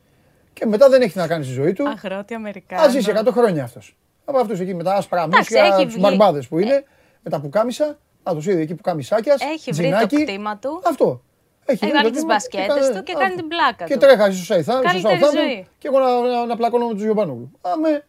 Και 0.52 0.66
μετά 0.66 0.88
δεν 0.88 1.02
έχει 1.02 1.18
να 1.18 1.26
κάνει 1.26 1.44
στη 1.44 1.52
ζωή 1.52 1.72
του. 1.72 1.88
Αγρότη 1.88 2.34
Αμερικάνο. 2.34 2.82
Α 2.82 2.88
ζήσει 2.88 3.12
100 3.24 3.28
χρόνια 3.32 3.64
αυτός. 3.64 3.96
Από 4.24 4.38
αυτούς 4.38 4.60
εκεί 4.60 4.74
με 4.74 4.82
τα 4.82 4.94
άσπρα 4.94 5.22
Εντάξει, 5.22 5.54
μουσια, 5.54 5.74
έχει 5.74 5.84
τους 5.84 5.92
βγει- 5.94 6.02
μπαρμπάδες 6.02 6.48
που 6.48 6.58
είναι, 6.58 6.84
με 7.22 7.30
τα 7.30 7.40
πουκάμισα. 7.40 7.98
Να 8.26 8.34
του 8.34 8.50
είδε 8.50 8.60
εκεί 8.60 8.74
που 8.74 8.82
κάμισάκια. 8.82 9.34
Έχει 9.52 9.70
βρει 9.72 9.90
το 10.00 10.06
κτήμα 10.22 10.56
του. 10.58 10.82
Αυτό. 10.86 11.22
Έχει 11.64 11.86
βρει 11.86 11.90
βάλει 11.90 12.02
το 12.04 12.10
τις 12.10 12.18
κτήμα 12.18 12.34
μπασκέτες 12.34 12.64
έκανε- 12.76 12.96
του 12.96 13.02
και 13.02 13.12
αυτό. 13.12 13.24
κάνει 13.24 13.36
την 13.36 13.48
πλάκα 13.48 13.84
Και 13.84 13.92
του. 13.94 13.98
τρέχα 14.00 14.24
στο 14.32 14.44
Σαϊθάν, 14.44 14.76
στο 14.82 14.86
Καλύτερη 14.90 15.18
Southampton 15.20 15.34
ζωή. 15.36 15.66
και 15.78 15.88
εγώ 15.88 15.98
να, 15.98 16.20
να, 16.20 16.46
να 16.46 16.56
πλακώνω 16.56 16.86
με 16.86 16.94
του 16.94 17.02
Γιωμπάνογλου. 17.02 17.50
Αμέ. 17.60 18.04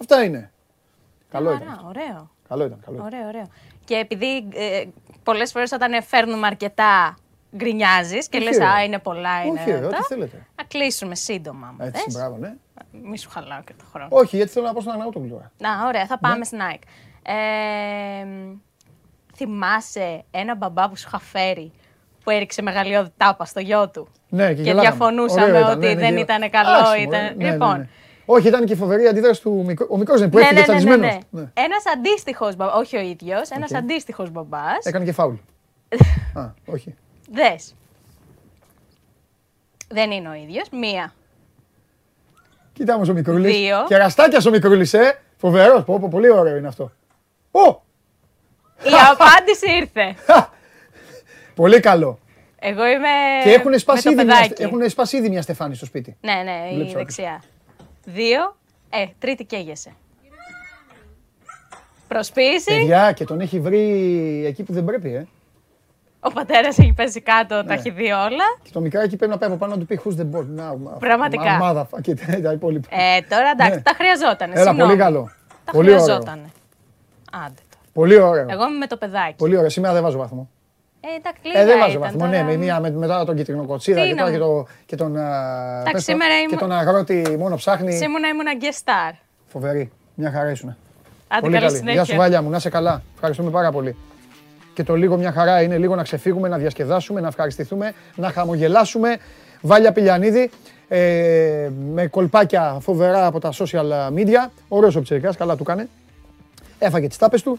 Αυτά 0.00 0.24
είναι. 0.24 0.52
Καλό 1.30 1.52
ήταν. 1.54 1.68
Άρα, 1.68 1.82
ωραίο. 1.86 2.30
Καλό 2.48 2.64
ήταν. 2.64 2.80
Καλό 2.84 2.96
ήταν. 2.96 3.06
Ωραίο, 3.06 3.26
ωραίο. 3.26 3.46
Και 3.84 3.94
επειδή 3.94 4.48
ε, 4.54 4.84
πολλές 5.22 5.52
φορές 5.52 5.72
όταν 5.72 6.02
φέρνουμε 6.02 6.46
αρκετά 6.46 7.16
γκρινιάζεις 7.56 8.28
και 8.28 8.36
Όχι, 8.36 8.46
λες, 8.46 8.56
ρε. 8.58 8.64
Α, 8.66 8.82
είναι 8.84 8.98
πολλά, 8.98 9.42
είναι. 9.44 9.60
Όχι, 9.60 9.70
ρε, 9.70 9.76
αυτά». 9.76 9.86
ό,τι 9.88 10.02
θέλετε. 10.02 10.46
Να 10.56 10.64
κλείσουμε 10.64 11.14
σύντομα. 11.14 11.66
άμα 11.66 11.84
Έτσι, 11.84 12.02
θες. 12.02 12.14
μπράβο, 12.14 12.36
ναι. 12.36 12.54
Μη 13.02 13.18
σου 13.18 13.30
χαλάω 13.30 13.62
και 13.62 13.72
το 13.78 13.84
χρόνο. 13.92 14.08
Όχι, 14.10 14.36
γιατί 14.36 14.52
θέλω 14.52 14.66
να 14.66 14.72
πάω 14.72 14.80
στον 14.80 14.92
Αγναούτογλου 14.92 15.28
τώρα. 15.28 15.52
Να, 15.58 15.86
ωραία, 15.86 16.06
θα 16.06 16.18
Ναι. 16.22 16.28
πάμε 16.28 16.44
στην 16.44 16.60
ΑΕΚ. 16.60 16.82
Ε, 17.22 18.26
θυμάσαι 19.44 20.24
ένα 20.30 20.54
μπαμπά 20.56 20.88
που 20.88 20.96
σου 20.96 21.04
είχα 21.06 21.18
φέρει 21.18 21.72
που 22.24 22.30
έριξε 22.30 22.62
μεγαλειώδη 22.62 23.10
τάπα 23.16 23.44
στο 23.44 23.60
γιο 23.60 23.88
του; 23.90 24.08
Ναι, 24.28 24.48
και, 24.48 24.54
Και 24.54 24.62
γελάγαμε. 24.62 24.80
διαφωνούσαμε 24.88 25.42
Ωραίο 25.42 25.58
ήταν, 25.60 25.70
ότι 25.76 25.86
ναι, 25.86 25.92
ναι, 25.94 26.00
δεν 26.00 26.08
γελά- 26.16 26.22
ήταν 26.22 26.50
καλό, 26.50 26.76
Άσχημο, 26.76 27.02
ήταν- 27.08 27.24
ε, 27.26 27.30
ναι, 27.36 27.44
ναι, 27.44 27.50
Λοιπόν. 27.50 27.78
ναι. 27.78 27.88
Όχι, 28.24 28.48
ήταν 28.48 28.64
και 28.64 28.72
η 28.72 28.76
φοβερή 28.76 29.06
αντίδραση 29.06 29.42
του 29.42 29.62
μικρού. 29.66 29.86
Ο 29.90 29.96
μικρός 29.96 30.20
δεν 30.20 30.28
που 30.30 30.36
ναι, 30.38 30.42
έφυγε 30.42 30.60
ναι, 30.60 30.66
ναι, 30.66 30.72
ναι, 30.74 30.78
τσαντισμένος. 30.78 31.18
ναι. 31.30 31.40
Ναι. 31.40 31.50
Ένας 31.54 31.82
αντίστοιχος 31.96 32.56
μπαμπά, 32.56 32.72
όχι 32.74 32.96
ο 32.96 33.00
ίδιος, 33.00 33.48
ένας 33.50 33.70
Οκ. 33.70 33.76
αντίστοιχος 33.76 34.30
μπαμπάς. 34.30 34.84
Έκανε 34.84 35.04
και 35.04 35.12
φάουλ. 35.12 35.34
Α, 36.40 36.44
όχι. 36.66 36.94
Δες. 37.32 37.74
Δεν 39.88 40.10
είναι 40.10 40.28
ο 40.28 40.34
ίδιος. 40.34 40.68
Μία. 40.70 41.12
Κοίτα 42.72 42.94
όμως 42.94 43.08
ο 43.08 43.12
Μικρούλης. 43.12 43.56
Δύο. 43.56 43.84
Κεραστάκια 43.86 44.40
ο 44.46 44.50
Μικρούλης, 44.50 44.94
ε. 44.94 45.18
Φοβερός. 45.36 45.84
Πω, 45.84 45.98
πω, 46.00 46.08
πολύ 46.08 46.30
ωραίο 46.30 46.56
είναι 46.56 46.66
αυτό. 46.68 46.90
Ω, 47.50 47.80
Η 48.82 48.92
απάντηση 49.12 49.70
ήρθε. 49.80 50.14
πολύ 51.60 51.80
καλό. 51.80 52.18
Εγώ 52.62 52.86
είμαι. 52.86 53.08
και 53.42 53.50
έχουν 53.50 53.70
με 53.70 53.78
σπάσει, 53.78 54.02
το 54.02 54.10
ήδη 54.10 54.24
μια, 54.24 54.34
παιδάκι. 54.34 54.62
έχουν 54.62 54.90
σπάσει 54.90 55.16
ήδη 55.16 55.28
μια 55.28 55.42
στεφάνη 55.42 55.74
στο 55.74 55.84
σπίτι. 55.86 56.16
Ναι, 56.20 56.32
ναι, 56.44 56.68
η 56.70 56.74
Βλέπεις 56.74 56.92
δεξιά. 56.92 57.42
Δύο. 58.04 58.56
Ε, 58.90 59.06
τρίτη 59.18 59.44
καίγεσαι. 59.44 59.92
Προσποίηση. 62.08 62.78
Παιδιά, 62.78 63.12
και 63.12 63.24
τον 63.24 63.40
έχει 63.40 63.60
βρει 63.60 63.80
εκεί 64.46 64.62
που 64.62 64.72
δεν 64.72 64.84
πρέπει, 64.84 65.14
ε. 65.14 65.26
Ο 66.20 66.30
πατέρας 66.32 66.78
έχει 66.78 66.92
πέσει 66.92 67.20
κάτω, 67.20 67.56
Ναι. 67.56 67.62
τα 67.64 67.72
έχει 67.72 67.90
δει 67.90 68.10
όλα. 68.12 68.44
Και 68.62 68.70
το 68.72 68.80
μικράκι 68.80 69.16
πρέπει 69.16 69.32
να 69.32 69.38
πάει 69.38 69.48
από 69.50 69.58
πάνω 69.58 69.72
να 69.74 69.80
του 69.80 69.86
πει 69.86 70.00
who's 70.04 70.20
the 70.20 70.38
boss. 70.38 70.44
Να, 70.46 70.76
μα- 70.76 70.90
Πραγματικά. 70.90 71.42
μα- 71.50 71.56
Μάδα, 71.56 71.88
και 72.02 72.14
τα 72.42 72.52
υπόλοιπα. 72.52 72.88
Ε, 72.90 73.20
τώρα 73.28 73.50
εντάξει, 73.50 73.74
Ναι. 73.74 73.80
τα 73.82 73.92
χρειαζόταν. 73.94 74.50
Έλα, 74.54 74.74
πολύ 74.74 74.96
καλό. 74.96 75.30
Τα 75.64 75.72
Πολύ 75.72 75.90
ωραίο. 75.90 76.02
χρειαζόταν. 76.02 76.50
Άντε 77.32 77.60
τώρα. 77.69 77.69
Πολύ 77.92 78.20
ωραίο. 78.20 78.46
Εγώ 78.48 78.66
είμαι 78.68 78.76
με 78.78 78.86
το 78.86 78.96
παιδάκι. 78.96 79.34
Πολύ 79.36 79.56
ωραίο. 79.56 79.68
Σήμερα 79.68 79.94
δεν 79.94 80.02
βάζω 80.02 80.18
βαθμό. 80.18 80.48
Ε, 81.00 81.16
εντάξει, 81.16 81.40
Ε, 81.44 81.48
λίγα 81.48 81.64
δεν 81.64 81.78
βάζω 81.78 81.90
ήταν 81.90 82.02
βαθμό. 82.02 82.18
τώρα. 82.18 82.30
Ναι, 82.30 82.42
με 82.42 82.56
μία, 82.56 82.80
με, 82.80 82.90
μετά 82.90 83.24
τον 83.24 83.36
κίτρινο 83.36 83.64
κοτσίδα 83.64 84.02
Τι 84.02 84.08
και, 84.08 84.14
τώρα 84.14 84.24
να- 84.30 84.32
και, 84.32 84.38
το, 84.42 84.66
και 84.86 84.96
τον, 84.96 85.16
α, 85.16 85.82
πες 85.84 85.92
το, 85.92 85.98
σήμερα 85.98 86.34
και 86.34 86.40
ήμουν- 86.46 86.58
τον 86.58 86.72
αγρότη 86.72 87.36
μόνο 87.38 87.56
ψάχνει. 87.56 87.92
Σήμερα 87.92 88.28
ήμουν 88.28 88.46
guest 88.60 88.78
star. 88.84 89.16
Φοβερή. 89.46 89.90
Μια 90.14 90.30
χαρά 90.30 90.50
ήσουν. 90.50 90.76
Άντε 91.28 91.40
Πολύ 91.40 91.52
καλή 91.52 91.64
καλή. 91.66 91.76
συνέχεια. 91.76 92.02
Γεια 92.02 92.12
σου 92.12 92.16
Βάλια 92.20 92.42
μου, 92.42 92.50
να 92.50 92.56
είσαι 92.56 92.68
καλά. 92.68 93.02
Ευχαριστούμε 93.14 93.50
πάρα 93.50 93.70
πολύ. 93.72 93.96
Και 94.74 94.82
το 94.84 94.94
λίγο 94.94 95.16
μια 95.16 95.32
χαρά 95.32 95.62
είναι 95.62 95.78
λίγο 95.78 95.94
να 95.94 96.02
ξεφύγουμε, 96.02 96.48
να 96.48 96.58
διασκεδάσουμε, 96.58 97.20
να 97.20 97.26
ευχαριστηθούμε, 97.28 97.92
να 98.16 98.30
χαμογελάσουμε. 98.30 99.16
Βάλια 99.60 99.92
Πηλιανίδη, 99.92 100.50
ε, 100.88 101.68
με 101.92 102.06
κολπάκια 102.06 102.76
φοβερά 102.80 103.26
από 103.26 103.38
τα 103.40 103.52
social 103.52 104.12
media. 104.16 104.50
Ωραίος 104.68 104.96
ο 104.96 105.02
Ψερικάς, 105.02 105.36
καλά 105.36 105.56
του 105.56 105.64
κάνε. 105.64 105.88
Έφαγε 106.78 107.08
τις 107.08 107.16
τάπες 107.16 107.42
του 107.42 107.58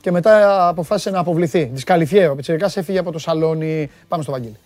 και 0.00 0.10
μετά 0.10 0.68
αποφάσισε 0.68 1.10
να 1.10 1.18
αποβληθεί. 1.18 1.64
Δισκαλυφιέ. 1.64 2.28
Ο 2.28 2.36
σε 2.42 2.80
έφυγε 2.80 2.98
από 2.98 3.12
το 3.12 3.18
σαλόνι. 3.18 3.90
Πάμε 4.08 4.22
στο 4.22 4.32
Βαγγέλη. 4.32 4.56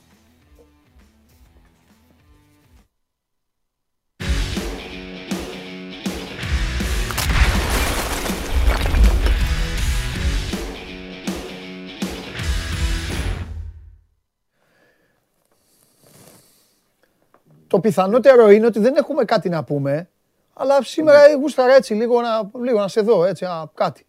Το 17.67 17.81
πιθανότερο 17.81 18.51
είναι 18.51 18.67
ότι 18.67 18.79
δεν 18.79 18.97
έχουμε 18.97 19.25
κάτι 19.25 19.49
να 19.49 19.65
πούμε, 19.65 20.09
αλλά 20.55 20.83
σήμερα 20.83 21.19
γούσταρα 21.41 21.75
έτσι 21.75 21.95
λίγο 21.95 22.21
να, 22.21 22.51
λίγο 22.63 22.79
να 22.79 22.89
σε 22.89 23.01
δω, 23.01 23.25
έτσι, 23.25 23.45
α, 23.45 23.71
κάτι. 23.75 24.07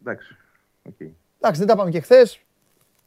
Εντάξει 0.00 0.37
οκ. 0.88 1.00
Εντάξει, 1.40 1.58
δεν 1.58 1.66
τα 1.66 1.76
πάμε 1.76 1.90
και 1.90 2.00
χθες. 2.00 2.40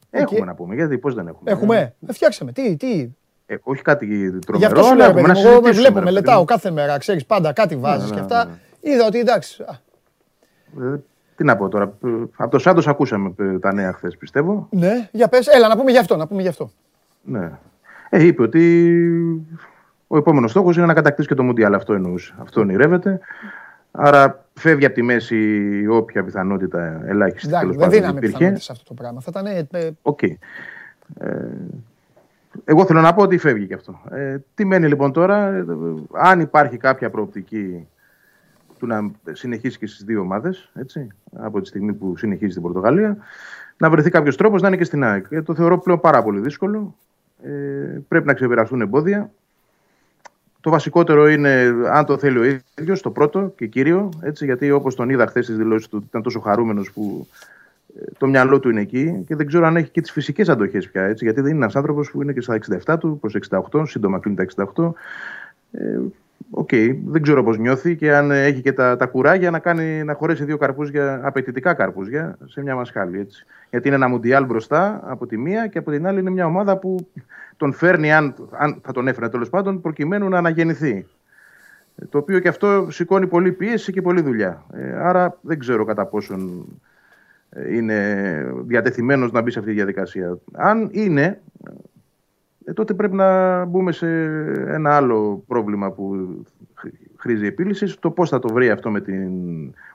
Έχουμε 0.10 0.46
να 0.46 0.54
πούμε, 0.56 0.76
γιατί 0.76 0.98
πώς 0.98 1.16
δεν 1.16 1.28
έχουμε. 1.28 1.52
Έχουμε. 1.52 1.94
Ε, 2.08 2.14
φτιάξαμε. 2.14 2.52
Τι, 2.52 2.76
τι. 2.78 3.10
Ε, 3.46 3.56
όχι 3.64 3.82
κάτι 3.82 4.06
Γι' 4.06 4.40
τρομερό, 4.40 4.68
αυτό 4.72 4.84
σου 4.84 4.88
αλλά 4.92 4.96
λέω, 4.96 5.06
έχουμε 5.10 5.22
παιδί 5.22 5.34
να 5.34 5.40
μου, 5.40 5.48
εγώ 5.48 5.62
με 5.62 5.68
συζητήσουμε, 5.68 5.72
βλέπω, 5.72 5.94
ρε 6.00 6.04
παιδί 6.04 6.06
μελετάω 6.14 6.40
μου. 6.40 6.46
κάθε 6.46 6.72
μέρα, 6.72 6.98
ξέρεις 6.98 7.26
πάντα 7.26 7.54
κάτι 7.54 7.76
βάζεις 7.76 8.10
ναι, 8.10 8.16
και 8.16 8.16
ναι, 8.16 8.22
αυτά. 8.26 8.46
ναι. 8.46 8.92
Είδα 8.92 9.06
ότι 9.06 9.20
εντάξει. 9.20 9.64
α, 9.64 9.80
Ε, 10.86 11.00
Τι 11.36 11.44
να 11.44 11.56
πω 11.58 11.68
τώρα. 11.70 11.84
ε, 12.06 12.08
Από 12.36 12.52
το 12.52 12.60
Σάντος 12.60 12.88
ακούσαμε 12.88 13.34
ε, 13.40 13.60
τα 13.60 13.74
νέα 13.74 13.94
χθες, 13.94 14.18
πιστεύω. 14.18 14.68
Ναι, 14.72 15.10
για 15.12 15.28
πες. 15.28 15.48
Έλα, 15.48 15.68
να 15.68 15.78
πούμε 15.78 15.92
γι' 15.92 15.98
αυτό, 15.98 16.16
να 16.16 16.28
πούμε 16.28 16.42
γι' 16.42 16.48
αυτό. 16.48 16.72
Ναι. 17.22 17.52
Ε, 18.10 18.24
είπε 18.26 18.42
ότι 18.42 18.92
ο 20.08 20.18
επόμενος 20.18 20.52
στόχος 20.52 20.78
είναι 20.78 20.86
να 20.86 20.94
κατακτήσει 20.94 21.28
και 21.28 21.34
το 21.36 21.44
Μουντιάλ. 21.44 21.74
Αυτό 21.74 21.94
εννοούσε. 21.94 22.34
Αυτό 22.42 22.62
ονειρεύεται. 22.62 23.20
Άρα 23.92 24.46
φεύγει 24.54 24.86
από 24.86 24.96
τη 24.96 25.02
μέση 25.02 25.86
όποια 25.90 26.24
πιθανότητα 26.24 27.02
ελάχιστη 27.06 27.48
Εντάξει, 27.48 27.66
τέλος 27.68 27.76
δεν 27.76 27.86
πάντων 27.86 27.90
δίναμε 28.00 28.18
υπήρχε. 28.18 28.34
πιθανότητες 28.34 28.64
σε 28.64 28.72
αυτό 28.72 28.84
το 28.84 28.94
πράγμα. 28.94 29.22
Θα 29.22 29.28
ήταν. 29.30 29.46
ε, 29.46 29.68
ε, 29.72 29.92
Οκ. 30.02 30.22
Ε, 30.22 30.38
εγώ 32.64 32.86
θέλω 32.86 33.02
να 33.02 33.14
πω 33.14 33.22
ότι 33.22 33.38
φεύγει 33.38 33.68
και 33.68 33.74
αυτό. 33.74 34.02
Ε, 34.12 34.38
τι 34.56 34.66
μένει 34.66 34.88
λοιπόν 34.88 35.12
τώρα, 35.12 35.48
ε, 35.48 35.66
αν 36.12 36.40
υπάρχει 36.40 36.78
κάποια 36.78 37.10
προοπτική 37.10 37.88
του 38.80 38.88
να 38.88 39.12
συνεχίσει 39.32 39.78
και 39.78 39.88
στις 39.88 40.04
δύο 40.04 40.20
ομάδες, 40.22 40.72
έτσι, 40.74 41.08
από 41.38 41.62
τη 41.62 41.68
στιγμή 41.68 41.94
που 41.94 42.18
συνεχίζει 42.18 42.52
στην 42.52 42.62
Πορτογαλία, 42.62 43.18
να 43.78 43.90
βρεθεί 43.90 44.10
κάποιος 44.10 44.38
τρόπος 44.38 44.62
να 44.62 44.68
είναι 44.68 44.78
και 44.78 44.84
στην 44.84 45.04
ΑΕΚ. 45.04 45.26
Ε, 45.30 45.42
το 45.42 45.56
θεωρώ 45.56 45.80
πλέον 45.80 46.00
πάρα 46.00 46.24
πολύ 46.24 46.40
δύσκολο. 46.40 46.96
Ε, 47.44 47.50
πρέπει 48.08 48.26
να 48.28 48.34
ξεπεραστούν 48.34 48.82
εμπόδια. 48.82 49.32
Το 50.62 50.70
βασικότερο 50.70 51.30
είναι 51.30 51.74
αν 51.92 52.06
το 52.06 52.18
θέλει 52.18 52.38
ο 52.38 52.62
ίδιος, 52.80 53.02
το 53.02 53.12
πρώτο 53.12 53.54
και 53.58 53.68
κύριο, 53.68 54.10
έτσι, 54.22 54.46
γιατί 54.46 54.72
όπως 54.72 54.96
τον 54.96 55.10
είδα 55.10 55.28
χθες 55.28 55.46
στις 55.46 55.58
δηλώσεις 55.58 55.88
του, 55.88 56.04
ήταν 56.08 56.22
τόσο 56.22 56.40
χαρούμενος 56.40 56.92
που 56.92 57.28
ε, 58.00 58.04
το 58.18 58.28
μυαλό 58.28 58.60
του 58.60 58.70
είναι 58.70 58.82
εκεί 58.82 59.24
και 59.28 59.36
δεν 59.36 59.48
ξέρω 59.48 59.66
αν 59.66 59.78
έχει 59.78 59.90
και 59.90 60.02
τις 60.02 60.12
φυσικές 60.12 60.50
αντοχές 60.50 60.90
πια. 60.90 61.04
Έτσι, 61.04 61.24
γιατί 61.24 61.42
δεν 61.42 61.50
είναι 61.50 61.64
ένας 61.64 61.76
άνθρωπος 61.76 62.12
που 62.12 62.22
είναι 62.22 62.34
και 62.34 62.42
στα 62.42 62.60
67 62.86 62.96
του, 63.00 63.18
προς 63.20 63.36
68, 63.72 63.84
σύντομα 63.88 64.20
κλείνει 64.20 64.38
τα 64.38 64.66
68. 64.76 64.92
Ε, 65.72 66.00
Οκ, 66.50 66.70
δεν 67.06 67.22
ξέρω 67.22 67.44
πώς 67.44 67.58
νιώθει 67.58 67.96
και 67.96 68.16
αν 68.16 68.32
έχει 68.32 68.62
και 68.62 68.74
τα, 68.74 68.96
τα 68.96 69.06
κουράγια 69.06 69.52
να, 69.52 69.60
κάνει, 69.60 70.04
να 70.04 70.14
χωρέσει 70.14 70.44
δύο 70.44 70.58
καρπούζια, 70.58 71.20
απαιτητικά 71.24 71.74
καρπούζια 71.74 72.38
σε 72.46 72.62
μια 72.62 72.76
μασχάλη. 72.76 73.20
Έτσι. 73.20 73.46
Γιατί 73.70 73.88
είναι 73.88 73.96
ένα 73.96 74.08
μουντιάλ 74.08 74.46
μπροστά 74.46 75.02
από 75.04 75.28
τη 75.28 75.38
μία 75.38 75.68
και 75.68 75.78
από 75.78 75.92
την 75.92 76.08
άλλη 76.08 76.20
είναι 76.20 76.30
μια 76.30 76.46
ομάδα 76.46 76.78
που 76.78 77.10
τον 77.58 77.74
φέρνει, 77.74 78.14
αν, 78.14 78.36
αν 78.52 78.80
θα 78.82 78.92
τον 78.92 79.08
έφερε 79.08 79.30
τέλος 79.30 79.50
πάντων, 79.50 79.82
προκειμένου 79.82 80.30
να 80.30 80.38
αναγεννηθεί. 80.38 81.06
Ε, 81.96 82.06
Το 82.06 82.18
οποίο 82.18 82.40
και 82.40 82.48
αυτό 82.48 82.88
σηκώνει 82.90 83.28
πολύ 83.28 83.52
πίεση 83.52 83.92
και 83.92 84.02
πολλή 84.02 84.22
δουλειά. 84.22 84.66
Ε, 84.74 84.92
άρα 84.98 85.38
δεν 85.42 85.60
ξέρω 85.60 85.86
κατά 85.86 86.06
πόσον 86.06 86.66
ε, 87.50 87.76
είναι 87.76 88.54
διατεθειμένος 88.66 89.32
να 89.32 89.42
μπει 89.42 89.52
σε 89.52 89.60
αυτή 89.60 89.72
τη 89.72 89.78
διαδικασία. 89.78 90.38
Αν 90.52 90.90
είναι, 90.92 91.42
ε, 92.72 92.74
τότε 92.74 92.94
πρέπει 92.94 93.16
να 93.16 93.66
μπούμε 93.66 93.92
σε 93.92 94.08
ένα 94.68 94.96
άλλο 94.96 95.44
πρόβλημα 95.48 95.92
που 95.92 96.28
χρ- 96.74 96.94
χρήζει 97.18 97.46
επίλυση. 97.46 98.00
Το 98.00 98.12
πώς 98.12 98.30
θα 98.30 98.40
το 98.40 98.54
βρει 98.54 98.70
αυτό 98.70 98.90
με 98.90 99.02
την 99.02 99.32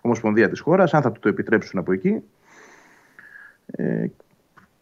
Ομοσπονδία 0.00 0.48
της 0.48 0.60
χώρας, 0.60 0.94
αν 0.94 1.02
θα 1.02 1.12
του 1.12 1.20
το 1.20 1.28
επιτρέψουν 1.28 1.78
από 1.78 1.92
εκεί. 1.92 2.22
Ε, 3.66 4.06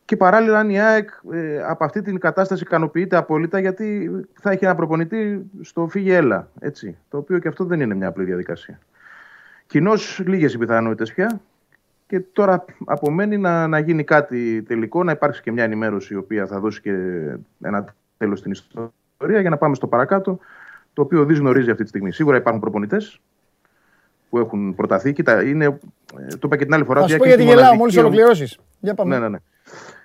και 0.04 0.16
παράλληλα, 0.16 0.58
αν 0.58 0.70
η 0.70 0.80
ΑΕΚ 0.80 1.08
ε, 1.32 1.62
από 1.62 1.84
αυτή 1.84 2.02
την 2.02 2.18
κατάσταση 2.18 2.62
ικανοποιείται 2.62 3.16
απόλυτα, 3.16 3.58
γιατί 3.58 4.10
θα 4.40 4.50
έχει 4.50 4.64
ένα 4.64 4.74
προπονητή 4.74 5.50
στο 5.60 5.88
φύγε 5.88 6.16
έλα. 6.16 6.48
Έτσι, 6.60 6.96
το 7.08 7.16
οποίο 7.18 7.38
και 7.38 7.48
αυτό 7.48 7.64
δεν 7.64 7.80
είναι 7.80 7.94
μια 7.94 8.08
απλή 8.08 8.24
διαδικασία. 8.24 8.78
Κοινώς 9.66 10.22
λίγες 10.26 10.54
οι 10.54 10.58
πιθανότητες 10.58 11.12
πια. 11.12 11.40
Και 12.06 12.20
τώρα 12.20 12.64
απομένει 12.84 13.38
να, 13.38 13.66
να 13.66 13.78
γίνει 13.78 14.04
κάτι 14.04 14.62
τελικό, 14.62 15.04
να 15.04 15.12
υπάρξει 15.12 15.42
και 15.42 15.52
μια 15.52 15.64
ενημέρωση 15.64 16.14
η 16.14 16.16
οποία 16.16 16.46
θα 16.46 16.60
δώσει 16.60 16.80
και 16.80 16.90
ένα 17.62 17.94
τέλος 18.16 18.38
στην 18.38 18.50
ιστορία 18.50 19.40
για 19.40 19.50
να 19.50 19.56
πάμε 19.56 19.74
στο 19.74 19.86
παρακάτω. 19.86 20.38
Το 20.92 21.02
οποίο 21.02 21.20
ο 21.20 21.24
Δης 21.24 21.38
γνωρίζει 21.38 21.70
αυτή 21.70 21.82
τη 21.82 21.88
στιγμή. 21.88 22.12
Σίγουρα 22.12 22.36
υπάρχουν 22.36 22.60
προπονητές 22.60 23.20
που 24.30 24.38
έχουν 24.38 24.74
προταθεί. 24.74 25.12
Κοίτα, 25.12 25.42
είναι, 25.44 25.64
ε, 25.64 26.26
το 26.26 26.38
είπα 26.42 26.56
και 26.56 26.64
την 26.64 26.74
άλλη 26.74 26.84
φορά. 26.84 26.98
Θα 27.00 27.04
ότι 27.04 27.12
σου 27.12 27.16
η 27.16 27.18
πω 27.18 27.24
ΑΕΚ 27.24 27.36
γιατί 27.36 27.42
είναι 27.42 27.52
τη 27.52 27.56
γελάω 27.58 27.74
μοναδική 27.74 27.78
μόλις 27.78 27.96
ομ- 27.96 28.06
ολοκληρώσεις. 28.06 28.58
Για 28.80 28.94
πάμε. 28.94 29.14
Ναι, 29.14 29.20
ναι, 29.20 29.28
ναι. 29.28 29.38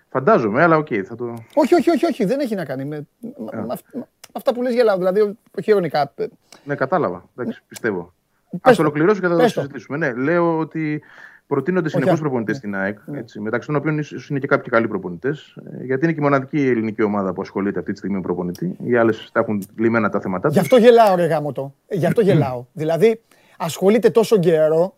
Φαντάζομαι, 0.09 0.63
αλλά 0.63 0.77
οκ, 0.77 0.87
θα 1.07 1.15
το. 1.15 1.33
Όχι, 1.53 1.75
όχι, 1.75 1.89
όχι, 1.89 2.05
όχι, 2.05 2.25
δεν 2.25 2.39
έχει 2.39 2.55
να 2.55 2.65
κάνει. 2.65 2.85
Με, 2.85 3.07
με- 3.19 3.61
με 3.65 3.67
αυ- 3.73 3.93
με 3.95 4.05
αυτά 4.33 4.53
που 4.53 4.61
λες 4.61 4.73
γελάω, 4.73 4.97
δηλαδή, 4.97 5.19
όχι 5.59 5.69
ειρωνικά. 5.69 6.11
Ε, 6.15 6.25
Ναι, 6.63 6.75
κατάλαβα. 6.75 7.23
Εντάξει, 7.37 7.61
πιστεύω. 7.67 8.13
Πες 8.61 8.73
Α 8.73 8.75
το. 8.75 8.81
ολοκληρώσω 8.81 9.19
και 9.21 9.27
θα 9.27 9.33
το 9.35 9.39
Πες 9.41 9.53
το. 9.53 9.59
συζητήσουμε. 9.59 9.97
Ναι, 9.97 10.13
λέω 10.13 10.57
ότι 10.59 11.01
προτείνονται 11.49 11.87
Όχι, 11.87 11.95
συνεχώς 11.97 12.17
α- 12.19 12.21
προπονητές 12.21 12.57
στην 12.57 12.75
ΑΕΚ. 12.75 12.97
Έτσι, 13.13 13.39
μεταξύ 13.39 13.67
των 13.67 13.75
οποίων 13.75 13.97
ίσως 13.97 14.29
είναι 14.29 14.39
και 14.39 14.47
κάποιοι 14.47 14.69
καλοί 14.71 14.87
προπονητές. 14.87 15.55
Γιατί 15.81 16.03
είναι 16.03 16.13
και 16.13 16.19
η 16.19 16.23
μοναδική 16.23 16.67
ελληνική 16.67 17.01
ομάδα 17.03 17.33
που 17.33 17.41
ασχολείται 17.41 17.79
αυτή 17.79 17.91
τη 17.91 17.97
στιγμή 17.97 18.15
με 18.15 18.21
προπονητή. 18.21 18.75
Οι 18.83 18.95
άλλες 18.95 19.29
τα 19.31 19.39
έχουν 19.39 19.63
λυμένα 19.77 20.09
τα 20.09 20.19
θέματα 20.19 20.47
Γι' 20.49 20.53
του. 20.55 20.59
αυτό 20.61 20.77
γελάω, 20.77 21.15
ρε 21.15 21.25
γάμο 21.25 21.51
το. 21.51 21.73
Ε, 21.87 21.95
Γι' 21.95 22.05
αυτό 22.05 22.21
γελάω. 22.27 22.65
δηλαδή, 22.73 23.21
ασχολείται 23.57 24.09
τόσο 24.09 24.37
καιρό 24.39 24.95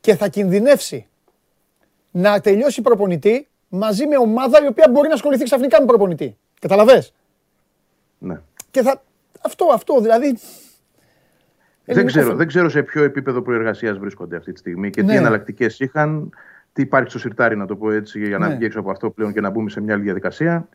και 0.00 0.14
θα 0.14 0.28
κινδυνεύσει 0.28 1.06
να 2.10 2.40
τελειώσει 2.40 2.82
προπονητή 2.82 3.48
μαζί 3.68 4.06
με 4.06 4.16
ομάδα 4.18 4.64
η 4.64 4.66
οποία 4.66 4.88
μπορεί 4.90 5.08
να 5.08 5.14
ασχοληθεί 5.14 5.44
ξαφνικά 5.44 5.80
με 5.80 5.86
προπονητή. 5.86 6.36
Καταλαβες; 6.60 7.12
Ναι. 8.18 8.40
Και 8.70 8.82
θα. 8.82 9.02
Αυτό, 9.44 9.66
αυτό, 9.72 10.00
δηλαδή. 10.00 10.38
Δεν 11.86 11.96
ελληνικό 11.96 12.06
ξέρω, 12.06 12.24
θέμα. 12.24 12.36
δεν 12.36 12.46
ξέρω 12.46 12.68
σε 12.68 12.82
ποιο 12.82 13.02
επίπεδο 13.02 13.42
προεργασίας 13.42 13.98
βρίσκονται 13.98 14.36
αυτή 14.36 14.52
τη 14.52 14.58
στιγμή 14.58 14.90
και 14.90 15.02
Ναι. 15.02 15.08
τι 15.08 15.16
εναλλακτικές 15.16 15.80
είχαν, 15.80 16.30
τι 16.72 16.82
υπάρχει 16.82 17.10
στο 17.10 17.18
σιρτάρι, 17.18 17.56
να 17.56 17.66
το 17.66 17.76
πω 17.76 17.90
έτσι, 17.90 18.26
για 18.26 18.38
να 18.38 18.48
Ναι. 18.48 18.54
βγει 18.54 18.64
έξω 18.64 18.80
από 18.80 18.90
αυτό 18.90 19.10
πλέον 19.10 19.32
και 19.32 19.40
να 19.40 19.50
μπούμε 19.50 19.70
σε 19.70 19.80
μια 19.80 19.94
άλλη 19.94 20.02
διαδικασία. 20.02 20.68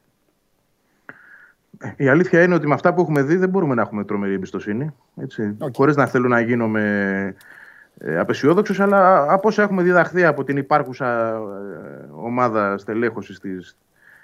Η 1.95 2.07
αλήθεια 2.07 2.41
είναι 2.43 2.53
ότι 2.55 2.67
με 2.67 2.73
αυτά 2.73 2.93
που 2.93 3.01
έχουμε 3.01 3.21
δει 3.21 3.35
δεν 3.35 3.49
μπορούμε 3.49 3.75
να 3.75 3.81
έχουμε 3.81 4.03
τρομερή 4.03 4.33
εμπιστοσύνη. 4.33 4.93
Έτσι, 5.21 5.55
Οκ. 5.59 5.75
Χωρίς 5.75 5.95
να 5.95 6.05
θέλω 6.05 6.27
να 6.27 6.39
γίνομαι 6.39 7.35
ε, 7.97 8.19
απεσιόδοξος, 8.19 8.79
αλλά 8.79 9.31
από 9.33 9.47
όσα 9.47 9.61
έχουμε 9.63 9.83
διδαχθεί 9.83 10.25
από 10.25 10.43
την 10.43 10.57
υπάρχουσα 10.57 11.29
ε, 11.29 12.09
ομάδα 12.15 12.77
στελέχωσης 12.77 13.39
της, 13.39 13.77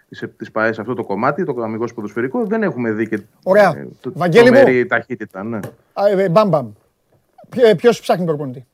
της, 0.09 0.23
της 0.37 0.51
ΠΑΕ 0.51 0.73
σε 0.73 0.81
αυτό 0.81 0.93
το 0.93 1.03
κομμάτι, 1.03 1.43
το 1.43 1.61
αμιγώς 1.61 1.93
ποδοσφαιρικό, 1.93 2.45
δεν 2.45 2.63
έχουμε 2.63 2.91
δει 2.91 3.07
και 3.07 3.21
Ωραία. 3.43 3.73
ε, 3.77 3.87
το, 4.01 4.11
Βαγγέλη 4.15 4.49
μου. 4.49 4.55
τρομερή 4.55 4.85
ταχύτητα. 4.85 5.43
Ναι. 5.43 5.59
Α, 5.93 6.07
ε, 6.09 6.29
Μπαμ, 6.29 6.49
μπαμ. 6.49 6.71
Ποιο 7.77 7.89
ψάχνει 7.91 8.25
προπονητή; 8.25 8.65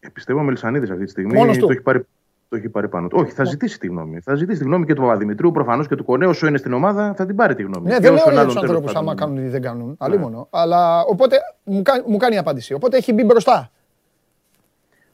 Ε, 0.00 0.08
πιστεύω 0.08 0.38
ο 0.38 0.42
Μελισανίδης 0.42 0.90
αυτή 0.90 1.04
τη 1.04 1.10
στιγμή 1.10 1.32
Μόνος 1.34 1.58
του. 1.58 1.66
το 1.66 1.72
έχει 1.72 1.80
πάρει, 1.80 2.06
το 2.48 2.56
έχει 2.56 2.68
πάρει 2.68 2.88
πάνω 2.88 3.08
του. 3.08 3.16
Όχι, 3.20 3.32
θα 3.32 3.44
ζητήσει 3.44 3.78
τη 3.78 3.86
γνώμη. 3.86 4.20
Θα 4.20 4.34
ζητήσει 4.34 4.58
τη 4.58 4.64
γνώμη 4.64 4.86
και 4.86 4.94
του 4.94 5.00
Παπαδημητρίου 5.00 5.50
προφανώς 5.52 5.88
και 5.88 5.94
του 5.96 6.04
Κονέ. 6.04 6.26
Όσο 6.26 6.46
είναι 6.46 6.58
στην 6.58 6.72
ομάδα, 6.72 7.14
θα 7.14 7.26
την 7.26 7.36
πάρει 7.36 7.54
τη 7.54 7.62
γνώμη. 7.62 7.86
Ναι, 7.86 7.94
Και 7.94 8.00
δεν 8.00 8.12
λέω 8.12 8.20
όσων 8.20 8.32
για 8.32 8.40
άλλων 8.40 8.52
τους 8.54 8.60
τέλος 8.60 8.70
ανθρώπους 8.76 8.92
πάντων. 8.92 9.08
άμα 9.08 9.20
κάνουν 9.20 9.44
ή 9.46 9.48
δεν 9.48 9.62
κάνουν. 9.62 9.94
Αλλήμον. 9.98 10.46
Αλλά 10.50 11.00
οπότε 11.02 11.36
μου 11.64 11.82
κάνει, 11.82 12.04
μου 12.06 12.16
κάνει 12.16 12.38
απάντηση. 12.38 12.74
Οπότε 12.74 12.96
έχει 12.96 13.12
μπει 13.12 13.24
μπροστά. 13.24 13.70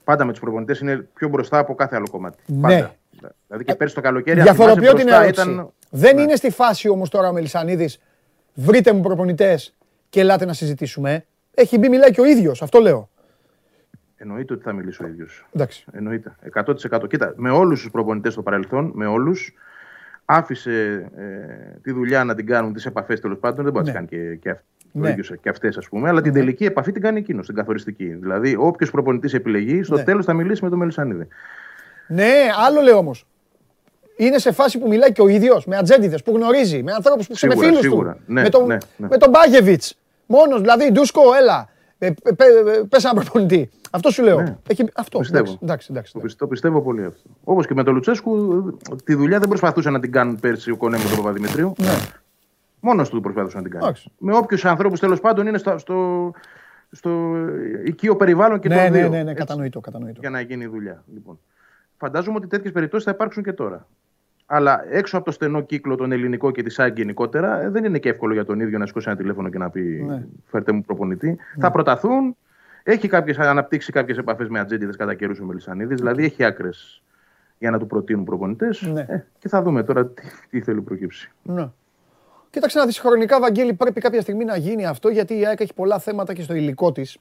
Πάντα 0.05 0.25
με 0.25 0.31
τους 0.33 0.41
προπονητές 0.41 0.81
είναι 0.81 1.09
πιο 1.15 1.29
μπροστά 1.29 1.59
από 1.59 1.75
κάθε 1.75 1.97
άλλο 1.97 2.07
κομμάτι. 2.11 2.39
Ναι. 2.47 2.61
Πάντα. 2.61 2.95
Δηλαδή 3.47 3.65
και 3.65 3.75
πέρσι 3.75 3.95
το 3.95 4.01
καλοκαίρι. 4.01 4.39
αν 4.39 4.45
Διαφοροποιώ 4.45 4.75
θυμάσαι, 4.75 4.97
την 4.97 5.05
μπροστά 5.07 5.23
ερώτηση. 5.23 5.51
Ήταν... 5.51 5.71
Δεν 5.91 6.15
Ναι. 6.17 6.23
είναι 6.23 6.35
στη 6.37 6.51
φάση 6.51 6.89
όμως 6.89 7.09
τώρα 7.11 7.29
ο 7.29 7.33
Μελισανίδης. 7.33 8.01
Βρείτε 8.55 8.93
μου 8.93 9.01
προπονητές 9.01 9.77
και 10.09 10.21
ελάτε 10.21 10.45
να 10.45 10.53
συζητήσουμε. 10.53 11.25
Έχει 11.55 11.79
μπει, 11.79 11.89
μιλάει 11.89 12.11
και 12.11 12.21
ο 12.21 12.25
ίδιος. 12.25 12.63
Αυτό 12.63 12.79
λέω. 12.81 13.09
Εννοείται 14.17 14.53
ότι 14.55 14.63
θα 14.63 14.73
μιλήσει 14.73 15.05
ο 15.05 15.07
ίδιος. 15.07 15.47
Εντάξει. 15.53 15.85
Εννοείται. 15.93 16.37
100%. 16.55 17.07
Κοίτα, 17.09 17.33
με 17.37 17.51
όλους 17.51 17.81
τους 17.83 17.91
προπονητές 17.91 18.33
στο 18.33 18.43
παρελθόν, 18.43 18.91
με 18.95 19.07
όλους, 19.07 19.55
άφησε 20.25 21.09
ε, 21.17 21.79
τη 21.83 21.93
δουλειά 21.93 22.25
να 22.25 22.35
την 22.35 22.47
κάνουν, 22.47 22.73
τις 22.73 22.87
επαφές 22.87 23.21
τέλος 23.21 23.39
πάντων. 23.39 23.65
Δεν 23.65 23.73
μπορεί 23.73 23.93
να 23.93 24.01
Ναι. 24.01 24.07
τι 24.07 24.17
κάνει 24.17 24.29
και, 24.29 24.37
και, 24.37 24.51
αυ- 24.51 24.61
Ναι. 24.93 25.07
ο 25.09 25.11
ίδιος 25.11 25.33
και 25.41 25.49
αυτές, 25.49 25.77
ας 25.77 25.89
πούμε. 25.89 26.09
Αλλά 26.09 26.21
την 26.21 26.33
τελική 26.33 26.65
επαφή 26.65 26.93
την 26.93 27.03
κάνει 27.03 27.19
εκείνος, 27.19 27.47
την 27.47 27.55
καθοριστική. 27.55 28.05
Δηλαδή, 28.07 28.57
όποιος 28.59 28.91
προπονητής 28.91 29.35
επιλεγεί, 29.35 29.83
στο 29.83 29.95
Ναι. 29.97 30.03
τέλος 30.03 30.25
θα 30.25 30.33
μιλήσει 30.33 30.65
με 30.65 30.71
τον 30.71 30.79
Μελισανίδη. 30.79 31.29
Ναι, 32.09 32.33
άλλο 32.67 32.81
λέω 32.81 32.97
όμως. 32.99 33.27
Είναι 34.17 34.39
σε 34.39 34.53
φάση 34.53 34.79
που 34.79 34.89
μιλάει 34.89 35.13
και 35.13 35.23
ο 35.23 35.29
ίδιος 35.29 35.67
με 35.67 35.77
ατζέντιδες 35.77 36.23
που 36.23 36.33
γνωρίζει, 36.37 36.83
με 36.83 36.93
ανθρώπους 36.93 37.27
που 37.27 37.37
Σίγουρα, 37.37 37.57
είναι 37.59 37.67
φίλους 37.67 37.81
του. 37.85 37.89
σίγουρα. 37.91 38.19
Ναι, 38.27 38.43
με, 38.43 38.49
τον, 38.49 38.67
ναι, 38.67 38.77
ναι. 38.97 39.07
με 39.11 39.17
τον 39.17 39.31
Μπάγεβιτς. 39.31 39.99
Μόνος 40.27 40.61
δηλαδή, 40.61 40.91
Ντούσκο, 40.93 41.21
έλα. 41.41 41.69
Ε, 41.99 42.11
πε, 42.23 42.33
πε, 42.33 42.45
πες 42.89 43.05
ένα 43.05 43.15
προπονητή. 43.15 43.71
Αυτό 43.91 44.11
σου 44.11 44.23
λέω. 44.23 44.41
Ναι. 44.41 44.57
Έχει, 44.69 44.85
αυτό. 44.95 45.19
Πιστεύω. 45.19 45.43
Εντάξει, 45.43 45.59
εντάξει, 45.63 45.89
εντάξει, 45.91 46.13
Το, 46.13 46.19
εντάξει. 46.19 46.19
πιστε- 46.21 46.39
το 46.39 46.47
πιστεύω 46.47 46.81
πολύ 46.83 47.05
αυτό. 47.05 47.21
Όπως 47.45 47.67
και 47.67 47.75
με 47.75 47.83
τον 47.85 47.95
Λουτσέσκου, 47.95 48.63
τη 49.05 49.15
δουλειά 49.15 49.39
δεν 49.39 49.49
προσπαθούσε 49.49 49.91
να 49.91 50.01
την 50.01 50.13
κάνουν 50.13 50.41
πέρσι 50.41 50.71
ο 50.71 50.77
Κονέ 50.77 50.97
με 50.99 51.05
τον 51.09 51.17
Παπαδημητρίου. 51.17 51.73
Ναι. 51.79 51.89
Μόνος 52.81 53.09
του 53.09 53.21
προσπαθούσε 53.21 53.57
να 53.57 53.63
την 53.63 53.71
κάνει. 53.73 53.85
Εντάξει. 53.85 54.11
Με 54.19 54.37
όποιους 54.37 54.65
ανθρώπους 54.65 55.01
τέλος 55.01 55.21
πάντων 55.21 55.47
είναι 55.47 55.59
στο, 55.59 55.79
στο, 55.79 56.31
στο 56.91 57.37
οικείο 57.85 58.17
περιβάλλον 58.17 58.61
και 58.61 58.69
Ναι, 58.69 58.75
των 58.75 58.85
ναι, 58.85 58.91
δύο. 58.99 59.09
ναι, 59.09 59.17
ναι, 59.17 59.21
έτσι, 59.31 59.35
κατανοητό, 59.35 59.81
κατανοητό. 59.81 60.21
Για 60.21 60.31
να 60.31 60.41
γίνει 60.41 60.65
η 60.65 60.69
δουλειά. 60.69 61.05
Λοιπόν. 61.15 61.39
Φαντάζομαι 61.97 62.37
ότι 62.37 62.47
τέτοιες 62.47 62.73
περιπτώσεις 62.73 63.05
θα 63.05 63.11
υπάρξουν 63.11 63.43
και 63.43 63.53
τώρα. 63.53 63.87
Αλλά 64.47 64.85
έξω 64.91 65.17
από 65.17 65.25
το 65.25 65.31
στενό 65.31 65.61
κύκλο, 65.61 65.95
τον 65.95 66.13
ελληνικό 66.13 66.51
και 66.51 66.63
τη 66.63 66.71
ΣΑΚ 66.71 66.97
γενικότερα, 66.97 67.63
ε, 67.63 67.69
δεν 67.69 67.85
είναι 67.85 67.99
και 67.99 68.09
εύκολο 68.09 68.33
για 68.33 68.45
τον 68.45 68.61
ίδιο 68.61 68.79
να 68.79 68.87
σηκώσει 68.87 69.09
ένα 69.09 69.19
τηλέφωνο 69.19 69.49
και 69.49 69.59
να 69.59 69.71
πει: 69.71 69.81
Ναι. 69.81 70.27
Φέρτε 70.45 70.73
μου 70.73 70.83
προπονητή. 70.83 71.39
Θα 71.59 71.71
προταθούν. 71.71 72.37
Έχει 72.83 73.09
κάποιες, 73.09 73.39
αναπτύξει 73.39 73.93
κάποιες 73.93 74.19
επαφές 74.19 74.49
με 74.49 74.59
ατζέντιδες 74.59 74.97
κατά 74.97 75.15
καιρούς 75.15 75.41
ο 75.41 75.45
Μελισανίδης. 75.45 75.97
Δηλαδή 75.99 76.25
έχει 76.25 76.45
άκρες 76.45 77.03
για 77.59 77.71
να 77.71 77.79
του 77.79 77.87
προτείνουν 77.87 78.25
προπονητές. 78.25 78.83
Ναι. 78.83 79.25
και 79.39 79.49
θα 79.49 79.63
δούμε 79.63 79.83
τώρα 79.83 80.07
τι, 80.07 80.23
τι 80.51 80.61
θέλει 80.61 80.81
προκύψει. 80.81 81.33
Ναι. 81.43 81.69
Κοίταξε 82.51 82.79
να 82.79 82.87
δεις 82.87 82.99
χρονικά, 82.99 83.41
Βαγγέλη, 83.41 83.75
πρέπει 83.75 84.01
κάποια 84.01 84.21
στιγμή 84.21 84.45
να 84.45 84.57
γίνει 84.57 84.87
αυτό, 84.87 85.09
γιατί 85.09 85.39
η 85.39 85.47
ΑΕΚ 85.47 85.61
έχει 85.61 85.75
πολλά 85.75 85.99
θέματα 85.99 86.33
και 86.35 86.43
στο 86.43 86.55
υλικό 86.55 86.93
της. 86.93 87.19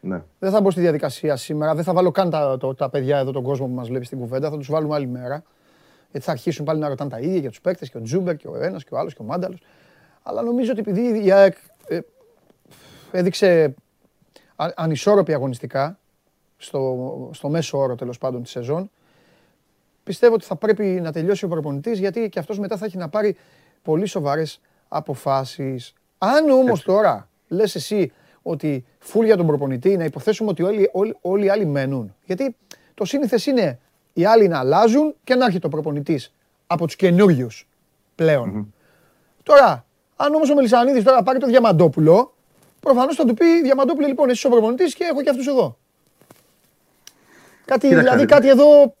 Ναι. 0.00 0.22
Δεν 0.38 0.50
θα 0.50 0.60
μπω 0.60 0.70
στη 0.70 0.80
διαδικασία 0.80 1.36
σήμερα, 1.36 1.74
δεν 1.74 1.84
θα 1.84 1.92
βάλω 1.92 2.10
καν 2.10 2.30
τα, 2.30 2.56
το- 2.56 2.74
τα 2.74 2.90
παιδιά 2.90 3.18
εδώ, 3.18 3.30
τον 3.30 3.42
κόσμο 3.42 3.66
που 3.66 3.72
μας 3.72 3.88
βλέπει 3.88 4.04
στην 4.04 4.18
κουβέντα, 4.18 4.50
θα 4.50 4.56
τους 4.56 4.70
βάλουμε 4.70 4.94
άλλη 4.94 5.06
μέρα. 5.06 5.42
Γιατί 6.10 6.26
θα 6.26 6.32
αρχίσουν 6.32 6.64
πάλι 6.64 6.80
να 6.80 6.88
ρωτάνε 6.88 7.10
τα 7.10 7.18
ίδια 7.20 7.38
για 7.38 7.48
τους 7.48 7.60
παίκτες 7.60 7.90
και 7.90 7.96
ο 7.96 8.02
Τζούμπερ 8.02 8.36
και 8.36 8.48
ο 8.48 8.56
ένας 8.62 8.84
και 8.84 8.94
ο 8.94 8.98
άλλος 8.98 9.14
και 9.14 9.22
ο 9.22 9.24
Μάνταλος. 9.24 9.60
Αλλά 10.22 10.42
νομίζω 10.42 10.70
ότι 10.70 10.80
επειδή 10.80 11.24
η 11.24 11.32
ΑΕΚ 11.32 11.56
ε, 11.88 11.98
έδειξε 13.12 13.74
α- 14.56 14.72
ανισόρροπη 14.76 15.34
αγωνιστικά, 15.34 15.98
στο, 16.56 17.30
στο 17.32 17.48
μέσο 17.48 17.78
όρο 17.78 17.94
τέλος 17.94 18.18
πάντων 18.18 18.42
της 18.42 18.50
σεζόν, 18.50 18.90
πιστεύω 20.04 20.34
ότι 20.34 20.44
θα 20.44 20.56
πρέπει 20.56 20.84
να 20.84 21.12
τελειώσει 21.12 21.44
ο 21.44 21.48
προπονητής 21.48 21.98
γιατί 21.98 22.28
και 22.28 22.38
αυτός 22.38 22.58
μετά 22.58 22.76
θα 22.76 22.84
έχει 22.84 22.96
να 22.96 23.08
πάρει 23.08 23.36
πολύ 23.82 24.06
σοβαρές 24.06 24.60
αποφάσεις. 24.88 25.92
Αν 26.18 26.50
όμως 26.50 26.82
τώρα 26.82 27.28
λες 27.48 27.74
εσύ 27.74 28.12
ότι 28.42 28.84
φουλ 28.98 29.24
για 29.24 29.36
τον 29.36 29.46
προπονητή, 29.46 29.96
να 29.96 30.04
υποθέσουμε 30.04 30.50
ότι 30.50 30.62
όλοι, 30.62 30.90
όλοι, 30.92 31.16
όλοι 31.20 31.44
οι 31.44 31.48
άλλοι 31.48 31.66
μένουν. 31.66 32.14
Γιατί 32.24 32.56
το 32.94 33.04
σύνηθες 33.04 33.46
είναι 33.46 33.78
οι 34.12 34.24
άλλοι 34.24 34.48
να 34.48 34.58
αλλάζουν 34.58 35.14
και 35.24 35.34
να 35.34 35.44
έρχεται 35.44 35.66
ο 35.66 35.70
προπονητής 35.70 36.32
από 36.66 36.86
τους 36.86 36.96
καινούριους 36.96 37.68
πλέον. 38.14 38.74
Τώρα, 39.42 39.84
αν 40.16 40.34
όμως 40.34 40.50
ο 40.50 40.54
Μελισανίδης 40.54 41.04
τώρα 41.04 41.22
πάρει 41.22 41.38
το 41.38 41.46
Διαμαντόπουλο, 41.46 42.34
προφανώς 42.80 43.16
θα 43.16 43.24
του 43.24 43.34
πει 43.34 43.62
Διαμαντόπουλο 43.62 44.06
λοιπόν 44.06 44.28
εσύ 44.28 44.36
είσαι 44.36 44.46
ο 44.46 44.50
προπονητής 44.50 44.94
και 44.94 45.04
έχω 45.04 45.22
και 45.22 45.30
αυτούς 45.30 45.46
εδώ. 45.46 45.76
Κάτι, 47.64 47.88
Κοίταξε, 47.88 48.04
δηλαδή 48.04 48.20
ρε. 48.20 48.26
κάτι 48.26 48.48
εδώ 48.48 48.94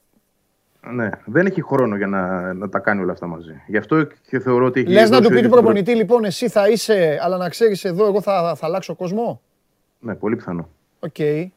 Ναι, 0.92 1.10
δεν 1.24 1.46
έχει 1.46 1.62
χρόνο 1.62 1.96
για 1.96 2.06
να, 2.06 2.52
να 2.54 2.68
τα 2.68 2.78
κάνει 2.78 3.00
όλα 3.02 3.12
αυτά 3.12 3.26
μαζί. 3.26 3.62
Γι' 3.66 3.76
αυτό 3.76 4.04
και 4.28 4.38
θεωρώ 4.40 4.64
ότι 4.66 4.80
έχει. 4.80 4.88
Λες 4.90 5.10
να 5.10 5.16
δώσει 5.16 5.20
του 5.20 5.26
ο 5.26 5.28
πει 5.28 5.34
του 5.34 5.38
ίδιος 5.38 5.52
την 5.52 5.62
προπονητή, 5.62 5.94
λοιπόν, 5.94 6.24
εσύ 6.24 6.48
θα 6.48 6.68
είσαι, 6.68 7.18
αλλά 7.22 7.36
να 7.36 7.48
ξέρεις 7.48 7.84
εδώ, 7.84 8.06
εγώ 8.06 8.20
θα, 8.20 8.54
θα 8.56 8.66
αλλάξω 8.66 8.94
κόσμο. 8.94 9.22
προ- 9.24 9.40
Ναι, 9.98 10.14
πολύ 10.14 10.36
πιθανό. 10.36 10.68
Οκ. 11.00 11.18
Ή 11.18 11.52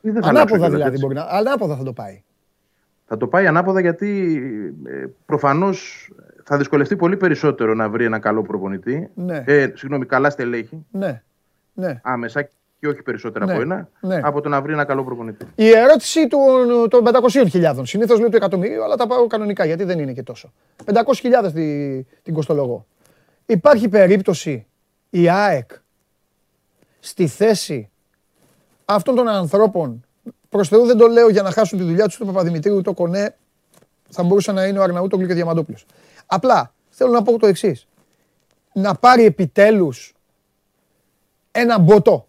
δεν 0.00 0.22
θα 0.22 0.28
αλλάξω 0.28 0.54
Ανάποδα 0.54 0.56
κιόλας, 0.56 0.70
δηλαδή 0.70 0.90
έτσι. 0.90 1.00
μπορεί 1.04 1.14
να. 1.14 1.22
Ανάποδα 1.22 1.76
θα 1.76 1.82
το 1.84 1.92
πάει. 1.92 2.22
Θα 3.06 3.16
το 3.16 3.26
πάει 3.26 3.46
ανάποδα 3.46 3.80
γιατί 3.80 4.40
ε, 4.86 5.04
προφανώς 5.26 6.10
θα 6.44 6.56
δυσκολευτεί 6.56 6.96
πολύ 6.96 7.16
περισσότερο 7.16 7.74
να 7.74 7.88
βρει 7.88 8.04
ένα 8.04 8.18
καλό 8.18 8.42
προπονητή. 8.42 9.08
Ναι. 9.14 9.42
Ε, 9.46 9.72
συγγνώμη, 9.74 10.04
καλά 10.06 10.30
στελέχη 10.30 10.86
Ναι. 10.90 11.22
ναι. 11.74 12.00
άμεσα 12.02 12.48
και 12.80 12.88
όχι 12.88 13.02
περισσότερα 13.02 13.44
Ναι, 13.44 13.52
από 13.52 13.60
ένα, 13.60 13.88
ναι. 14.00 14.20
από 14.22 14.40
το 14.40 14.48
να 14.48 14.62
βρει 14.62 14.72
ένα 14.72 14.84
καλό 14.84 15.04
προπονητή. 15.04 15.46
Η 15.54 15.68
ερώτηση 15.70 16.26
των, 16.26 16.88
των 16.88 17.04
500.000. 17.52 17.80
Συνήθως 17.82 18.18
λέει 18.18 18.28
το 18.28 18.36
εκατομμύριο, 18.36 18.84
αλλά 18.84 18.96
τα 18.96 19.06
πάω 19.06 19.26
κανονικά 19.26 19.64
γιατί 19.64 19.84
δεν 19.84 19.98
είναι 19.98 20.12
και 20.12 20.22
τόσο. 20.22 20.52
500.000 20.84 21.50
τη, 21.54 22.02
την 22.02 22.34
κοστολογώ. 22.34 22.86
Υπάρχει 23.46 23.88
περίπτωση 23.88 24.66
η 25.10 25.28
ΑΕΚ 25.28 25.70
στη 27.00 27.26
θέση 27.26 27.90
αυτών 28.84 29.14
των 29.14 29.28
ανθρώπων. 29.28 30.04
Προς 30.48 30.68
Θεού 30.68 30.86
δεν 30.86 30.96
το 30.96 31.06
λέω 31.06 31.28
για 31.28 31.42
να 31.42 31.50
χάσουν 31.50 31.78
τη 31.78 31.84
δουλειά 31.84 32.04
τους, 32.06 32.16
το 32.16 32.24
Παπαδημητρίου, 32.24 32.82
το 32.82 32.92
Κονέ. 32.92 33.36
Θα 34.08 34.22
μπορούσε 34.22 34.52
να 34.52 34.66
είναι 34.66 34.78
ο 34.78 34.82
Αρναούτογλου 34.82 35.26
και 35.26 35.34
Διαμαντόπουλος. 35.34 35.86
Απλά 36.26 36.74
θέλω 36.90 37.10
να 37.10 37.22
πω 37.22 37.38
το 37.38 37.46
εξής. 37.46 37.86
Να 38.72 38.94
πάρει 38.94 39.24
επιτέλους 39.24 40.14
ένα 41.50 41.78
μποτό 41.78 42.28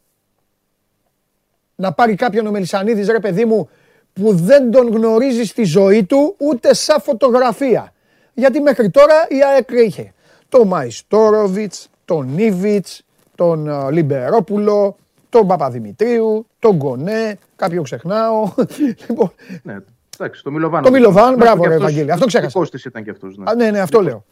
να 1.81 1.91
πάρει 1.93 2.15
κάποιον 2.15 2.47
ο 2.47 2.51
Μελισανίδης, 2.51 3.07
ρε 3.07 3.19
παιδί 3.19 3.45
μου, 3.45 3.69
που 4.13 4.35
δεν 4.35 4.71
τον 4.71 4.87
γνωρίζει 4.89 5.43
στη 5.43 5.63
ζωή 5.63 6.03
του 6.03 6.35
ούτε 6.37 6.73
σαν 6.73 7.01
φωτογραφία. 7.01 7.93
Γιατί 8.33 8.59
μέχρι 8.61 8.89
τώρα 8.89 9.13
η 9.29 9.43
ΑΕΚ 9.43 9.69
είχε 9.71 10.13
τον 10.49 10.67
Μαϊστόροβιτς, 10.67 11.89
τον 12.05 12.33
Νίβιτς, 12.33 13.01
τον 13.35 13.67
ε, 13.67 13.91
Λιμπερόπουλο, 13.91 14.95
τον 15.29 15.47
Παπαδημητρίου, 15.47 16.45
τον 16.59 16.75
Γκονέ, 16.75 17.37
κάποιον 17.55 17.83
ξεχνάω. 17.83 18.53
λοιπόν, 19.07 19.31
Ναι, 19.63 19.75
εντάξει, 20.19 20.43
το 20.43 20.51
Μιλοβάν. 20.51 20.83
Το 20.83 20.91
Μιλοβάν, 20.91 21.23
Μέχρι 21.23 21.37
μπράβο, 21.43 21.61
και 21.61 21.67
ρε, 21.67 21.73
αυτός 21.73 21.87
Ευαγγέλη, 21.89 22.11
αυτό 22.11 22.25
ξέχασα. 22.25 22.47
δικός 22.47 22.69
της 22.71 22.85
ήταν 22.85 23.03
και 23.03 23.09
αυτός. 23.09 23.37
Ναι. 23.37 23.49
α, 23.51 23.55
ναι, 23.55 23.71
ναι, 23.71 23.79
αυτό 23.79 24.01
λέω. 24.01 24.25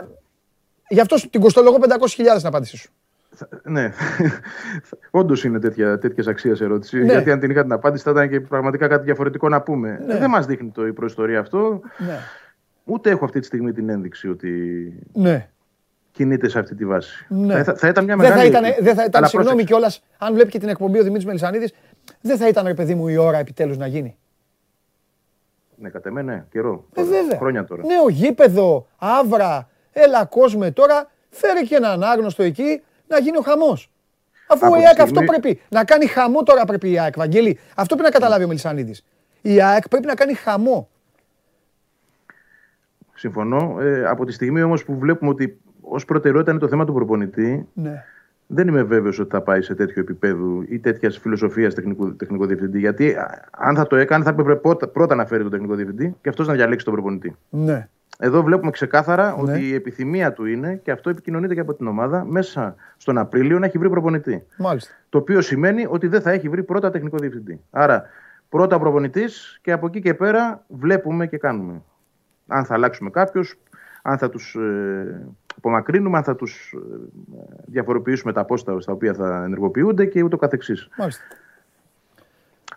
Ε, 0.00 0.04
Γι' 0.88 1.00
αυτό 1.00 1.16
σου- 1.16 1.30
την 1.30 1.40
κοστολογώ 1.40 1.76
500.000 1.80 2.42
να 2.42 2.48
απάντηση 2.48 2.76
σου. 2.76 2.90
Ναι. 3.62 3.92
Όντως 5.10 5.44
είναι 5.44 5.58
τέτοια 5.58 5.98
τέτοιες 5.98 6.26
αξία 6.26 6.56
ερώτηση. 6.60 6.98
Ναι. 6.98 7.12
Γιατί 7.12 7.30
αν 7.30 7.40
την 7.40 7.50
είχα 7.50 7.62
την 7.62 7.72
απάντηση 7.72 8.02
θα 8.04 8.10
ήταν 8.10 8.28
και 8.28 8.40
πραγματικά 8.40 8.88
κάτι 8.88 9.04
διαφορετικό 9.04 9.48
να 9.48 9.60
πούμε. 9.62 10.02
Ναι. 10.06 10.14
Ε, 10.14 10.18
Δεν 10.18 10.30
μας 10.30 10.46
δείχνει 10.46 10.70
το, 10.70 10.86
η 10.86 10.92
προϊστορία 10.92 11.40
αυτό. 11.40 11.80
Ναι. 11.98 12.18
Ούτε 12.84 13.10
έχω 13.10 13.24
αυτή 13.24 13.40
τη 13.40 13.46
στιγμή 13.46 13.72
την 13.72 13.88
ένδειξη 13.88 14.28
ότι 14.28 14.50
Ναι. 15.12 15.48
κινείται 16.12 16.48
σε 16.48 16.58
αυτή 16.58 16.74
τη 16.74 16.84
βάση. 16.86 17.26
Ναι. 17.28 17.62
Θα, 17.62 17.74
θα 17.74 17.88
ήταν 17.88 18.04
μια 18.04 18.16
Δεν 18.16 18.28
μεγάλη. 18.28 18.50
θα 18.50 18.58
ήταν, 18.58 18.84
δεν 18.84 18.94
θα 18.94 19.04
ήταν 19.04 19.10
Αλλά 19.14 19.26
συγγνώμη 19.26 19.64
πρόσεξε. 19.64 19.64
κιόλας, 19.74 20.02
αν 20.18 20.34
βλέπει 20.34 20.50
και 20.50 20.58
την 20.58 20.68
εκπομπή 20.68 20.98
ο 20.98 21.02
Δημήτρης 21.02 21.24
Μελισανίδης, 21.26 21.74
δεν 22.20 22.36
θα 22.36 22.48
ήταν 22.48 22.66
ρε 22.66 22.74
παιδί 22.74 22.94
μου 22.94 23.08
η 23.08 23.16
ώρα 23.16 23.38
επιτέλους 23.38 23.76
να 23.76 23.86
γίνει. 23.86 24.16
Ναι, 25.78 25.88
κατά 25.88 26.10
μένα, 26.10 26.32
ναι, 26.34 26.44
καιρό. 26.50 26.84
Ε, 26.94 27.02
βέβαια. 27.02 27.38
Χρόνια 27.38 27.64
τώρα. 27.64 27.82
Νέο 27.86 28.08
γήπεδο, 28.08 28.86
άβρα, 28.96 29.68
έλα 29.92 30.24
κόσμε 30.24 30.70
τώρα, 30.70 31.10
φέρε 31.30 31.60
και 31.60 31.74
έναν 31.74 32.02
άγνωστο 32.02 32.42
εκεί 32.42 32.82
να 33.08 33.18
γίνει 33.18 33.36
ο 33.36 33.40
χαμός. 33.42 33.90
Αφού 34.48 34.66
Από 34.66 34.74
η 34.74 34.78
τη 34.78 34.84
ΑΕΚ 34.86 35.00
αυτό 35.00 35.14
στιγμή- 35.14 35.28
πρέπει. 35.40 35.60
Να 35.68 35.84
κάνει 35.84 36.06
χαμό 36.06 36.42
τώρα 36.42 36.64
πρέπει 36.64 36.90
η 36.90 36.98
ΑΕΚ, 36.98 37.16
Βαγγέλη. 37.16 37.58
Αυτό 37.76 37.94
πρέπει 37.96 38.10
να 38.12 38.18
καταλάβει 38.18 38.44
ο 38.44 38.46
Μελισανίδης. 38.46 39.04
Η 39.42 39.62
ΑΕΚ 39.62 39.88
πρέπει 39.88 40.06
να 40.06 40.14
κάνει 40.14 40.34
χαμό. 40.34 40.88
Συμφωνώ. 43.14 43.76
Ε, 43.80 44.04
από 44.06 44.24
τη 44.24 44.32
στιγμή 44.32 44.62
όμως 44.62 44.84
που 44.84 44.98
βλέπουμε 44.98 45.30
ότι 45.30 45.58
ως 45.80 46.04
προτεραιότητα 46.04 46.50
είναι 46.50 46.60
το 46.60 46.68
θέμα 46.68 46.84
του 46.84 46.92
προπονητή, 46.92 47.68
Ναι. 47.72 48.04
δεν 48.46 48.68
είμαι 48.68 48.82
βέβαιος 48.82 49.18
ότι 49.18 49.30
θα 49.30 49.40
πάει 49.40 49.62
σε 49.62 49.74
τέτοιο 49.74 50.00
επίπεδο 50.02 50.62
ή 50.68 50.78
τέτοια 50.78 51.10
φιλοσοφία 51.10 51.70
τεχνικού, 51.72 52.16
τεχνικό 52.16 52.46
διευθυντή. 52.46 52.78
Γιατί 52.78 53.10
α, 53.14 53.48
αν 53.50 53.76
θα 53.76 53.86
το 53.86 53.96
έκανε, 53.96 54.24
θα 54.24 54.30
έπρεπε 54.30 54.54
πρώτα, 54.56 54.88
πρώτα 54.88 55.14
να 55.14 55.26
φέρει 55.26 55.42
τον 55.42 55.50
τεχνικό 55.50 55.74
διευθυντή 55.74 56.14
και 56.22 56.28
αυτός 56.28 56.46
να 56.46 56.54
διαλέξει 56.54 56.84
τον 56.84 56.94
προπονητή. 56.94 57.36
Ναι. 57.50 57.88
Εδώ 58.18 58.42
βλέπουμε 58.42 58.70
ξεκάθαρα 58.70 59.26
Ναι. 59.42 59.52
ότι 59.52 59.68
η 59.68 59.74
επιθυμία 59.74 60.32
του 60.32 60.44
είναι, 60.46 60.76
και 60.76 60.90
αυτό 60.90 61.10
επικοινωνείται 61.10 61.54
και 61.54 61.60
από 61.60 61.74
την 61.74 61.86
ομάδα, 61.86 62.24
μέσα 62.24 62.74
στον 62.96 63.18
Απρίλιο 63.18 63.58
να 63.58 63.66
έχει 63.66 63.78
βρει 63.78 63.90
προπονητή. 63.90 64.46
Μάλιστα. 64.58 64.92
Το 65.08 65.18
οποίο 65.18 65.40
σημαίνει 65.40 65.86
ότι 65.88 66.06
δεν 66.06 66.20
θα 66.20 66.30
έχει 66.30 66.48
βρει 66.48 66.62
πρώτα 66.62 66.90
τεχνικό 66.90 67.16
διευθυντή. 67.18 67.60
Άρα, 67.70 68.04
πρώτα 68.48 68.78
προπονητής 68.78 69.58
και 69.62 69.72
από 69.72 69.86
εκεί 69.86 70.00
και 70.00 70.14
πέρα 70.14 70.64
βλέπουμε 70.68 71.26
και 71.26 71.38
κάνουμε. 71.38 71.82
Αν 72.46 72.64
θα 72.64 72.74
αλλάξουμε 72.74 73.10
κάποιους, 73.10 73.58
αν 74.02 74.18
θα 74.18 74.28
τους 74.28 74.54
ε, 74.54 75.26
απομακρύνουμε, 75.56 76.16
αν 76.16 76.24
θα 76.24 76.36
τους 76.36 76.74
ε, 76.74 76.78
διαφοροποιήσουμε 77.66 78.32
τα 78.32 78.44
πόστα 78.44 78.80
στα 78.80 78.92
οποία 78.92 79.14
θα 79.14 79.42
ενεργοποιούνται 79.44 80.04
και 80.06 80.22
ούτω 80.22 80.36
καθεξής. 80.36 80.88
Μάλιστα. 80.98 81.24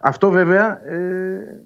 Αυτό 0.02 0.30
βέβαια 0.30 0.88
ε, 0.88 1.62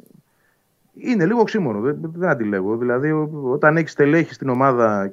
είναι 0.97 1.25
λίγο 1.25 1.39
οξύμορο, 1.39 1.79
δεν, 1.79 1.97
δεν 2.15 2.29
αντιλέγω. 2.29 2.77
Δηλαδή, 2.77 3.11
ο- 3.11 3.41
όταν 3.43 3.77
έχεις 3.77 3.91
στελέχη 3.91 4.33
στην 4.33 4.49
ομάδα 4.49 5.11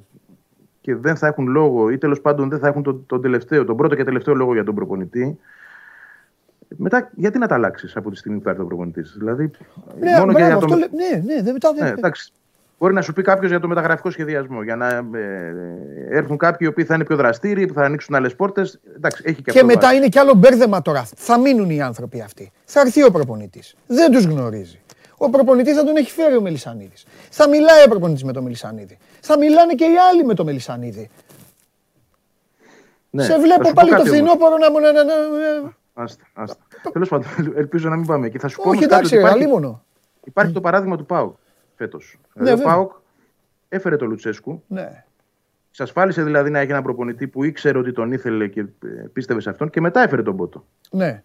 και 0.80 0.94
δεν 0.94 1.16
θα 1.16 1.26
έχουν 1.26 1.46
λόγο 1.46 1.90
ή 1.90 1.98
τέλος 1.98 2.20
πάντων 2.20 2.48
δεν 2.48 2.58
θα 2.58 2.68
έχουν 2.68 2.82
τον, 2.82 3.06
τον 3.06 3.22
τελευταίο, 3.22 3.64
τον 3.64 3.76
πρώτο 3.76 3.94
και 3.94 4.04
τελευταίο 4.04 4.34
λόγο 4.34 4.52
για 4.52 4.64
τον 4.64 4.74
προπονητή, 4.74 5.38
μετά 6.76 7.10
γιατί 7.14 7.38
να 7.38 7.46
τα 7.46 7.54
αλλάξεις 7.54 7.96
από 7.96 8.10
τη 8.10 8.16
στιγμή 8.16 8.38
που 8.38 8.44
θα 8.44 8.50
έρθει 8.50 8.62
ο 8.62 8.66
προπονητής; 8.66 9.14
Δηλαδή, 9.18 9.50
Ναι, 10.00 10.10
μόνο 10.18 10.32
και 10.32 10.38
μπράβο, 10.38 10.46
για 10.46 10.54
αυτό 10.54 10.66
το. 10.66 10.76
λέ- 10.76 10.90
ναι, 10.92 11.34
ναι, 11.34 11.42
δεν 11.42 11.52
μετά 11.52 11.72
Ναι, 11.72 11.84
δεν. 11.84 11.94
εντάξει. 11.98 12.32
Μπορεί 12.78 12.94
να 12.94 13.02
σου 13.02 13.12
πει 13.12 13.22
κάποιος 13.22 13.50
για 13.50 13.60
το 13.60 13.68
μεταγραφικό 13.68 14.10
σχεδιασμό. 14.10 14.62
Για 14.62 14.76
να 14.76 14.88
ε, 15.18 15.54
έρθουν 16.10 16.36
κάποιοι 16.36 16.58
οι 16.60 16.66
οποίοι 16.66 16.84
θα 16.84 16.94
είναι 16.94 17.04
πιο 17.04 17.16
δραστήριοι, 17.16 17.66
που 17.66 17.72
θα 17.74 17.82
ανοίξουν 17.82 18.14
άλλες 18.14 18.34
πόρτες. 18.36 18.80
Εντάξει, 18.96 19.22
έχει 19.26 19.36
και, 19.36 19.42
Και 19.42 19.50
αυτό 19.50 19.66
μετά 19.66 19.80
βάση. 19.80 19.96
είναι 19.96 20.06
κι 20.08 20.18
άλλο 20.18 20.34
μπέρδεμα 20.34 20.82
τώρα. 20.82 21.04
Θα 21.16 21.38
μείνουν 21.38 21.70
οι 21.70 21.82
άνθρωποι 21.82 22.20
αυτοί. 22.20 22.50
Θα 22.64 22.80
έρθει 22.80 23.04
ο 23.04 23.10
προπονητής. 23.10 23.76
Δεν 23.86 24.10
τους 24.12 24.24
γνωρίζει. 24.24 24.80
Ο 25.22 25.30
προπονητής 25.30 25.76
θα 25.76 25.84
τον 25.84 25.96
έχει 25.96 26.10
φέρει 26.10 26.36
ο 26.36 26.40
Μελισανίδης. 26.40 27.06
Θα 27.30 27.48
μιλάει 27.48 27.84
ο 27.84 27.88
προπονητής 27.88 28.24
με 28.24 28.32
τον 28.32 28.42
Μελισανίδη. 28.42 28.98
Θα 29.20 29.38
μιλάνε 29.38 29.74
και 29.74 29.84
οι 29.84 29.96
άλλοι 30.10 30.24
με 30.24 30.34
τον 30.34 30.46
Μελισανίδη. 30.46 31.10
Ναι, 33.10 33.22
Σε 33.22 33.32
θα 33.32 33.40
βλέπω 33.40 33.64
σου 33.64 33.72
πω 33.72 33.72
πάλι 33.74 33.90
το 33.90 33.96
κάτι 33.96 34.08
όμως. 34.08 34.20
φθινόπωρο 34.20 34.56
να 34.56 34.70
μου. 34.70 34.80
Να, 34.80 34.92
να, 34.92 35.04
να- 35.04 35.72
Άστα, 35.94 36.24
άστα. 36.32 36.56
Τέλος 36.92 37.08
πάντων, 37.08 37.26
ελπίζω 37.56 37.88
να 37.88 37.96
μην 37.96 38.06
πάμε 38.06 38.26
εκεί. 38.26 38.38
Θα 38.38 38.48
σου 38.48 38.56
πω 38.56 38.68
Όχι, 38.68 38.70
όμως 38.70 38.80
κάτι 38.80 38.94
εντάξει, 38.94 39.14
ότι 39.14 39.22
ρε, 39.22 39.28
υπάρχει, 39.28 39.44
αλίμονο. 39.44 39.84
υπάρχει 40.24 40.52
το 40.52 40.60
παράδειγμα 40.60 40.96
του 40.96 41.06
ΠΑΟΚ 41.06 41.36
φέτος. 41.76 42.18
Ναι, 42.22 42.28
Δηλαδή, 42.42 42.52
ο 42.52 42.56
βέβαια. 42.56 42.72
ΠΑΟΚ 42.72 42.92
έφερε 43.68 43.96
τον 43.96 44.08
Λουτσέσκου. 44.08 44.62
Ναι. 44.66 45.04
Εξασφάλισε 45.70 46.22
δηλαδή 46.22 46.50
να 46.50 46.58
έχει 46.58 46.70
έναν 46.70 46.82
προπονητή 46.82 47.26
που 47.26 47.44
ήξερε 47.44 47.78
ότι 47.78 47.92
τον 47.92 48.12
ήθελε 48.12 48.46
και 48.48 48.60
ε, 48.60 48.86
πίστευε 49.12 49.40
σε 49.40 49.50
αυτόν 49.50 49.70
και 49.70 49.80
μετά 49.80 50.00
έφερε 50.02 50.22
τον 50.22 50.36
Πότο. 50.36 50.64
ναι. 50.90 51.22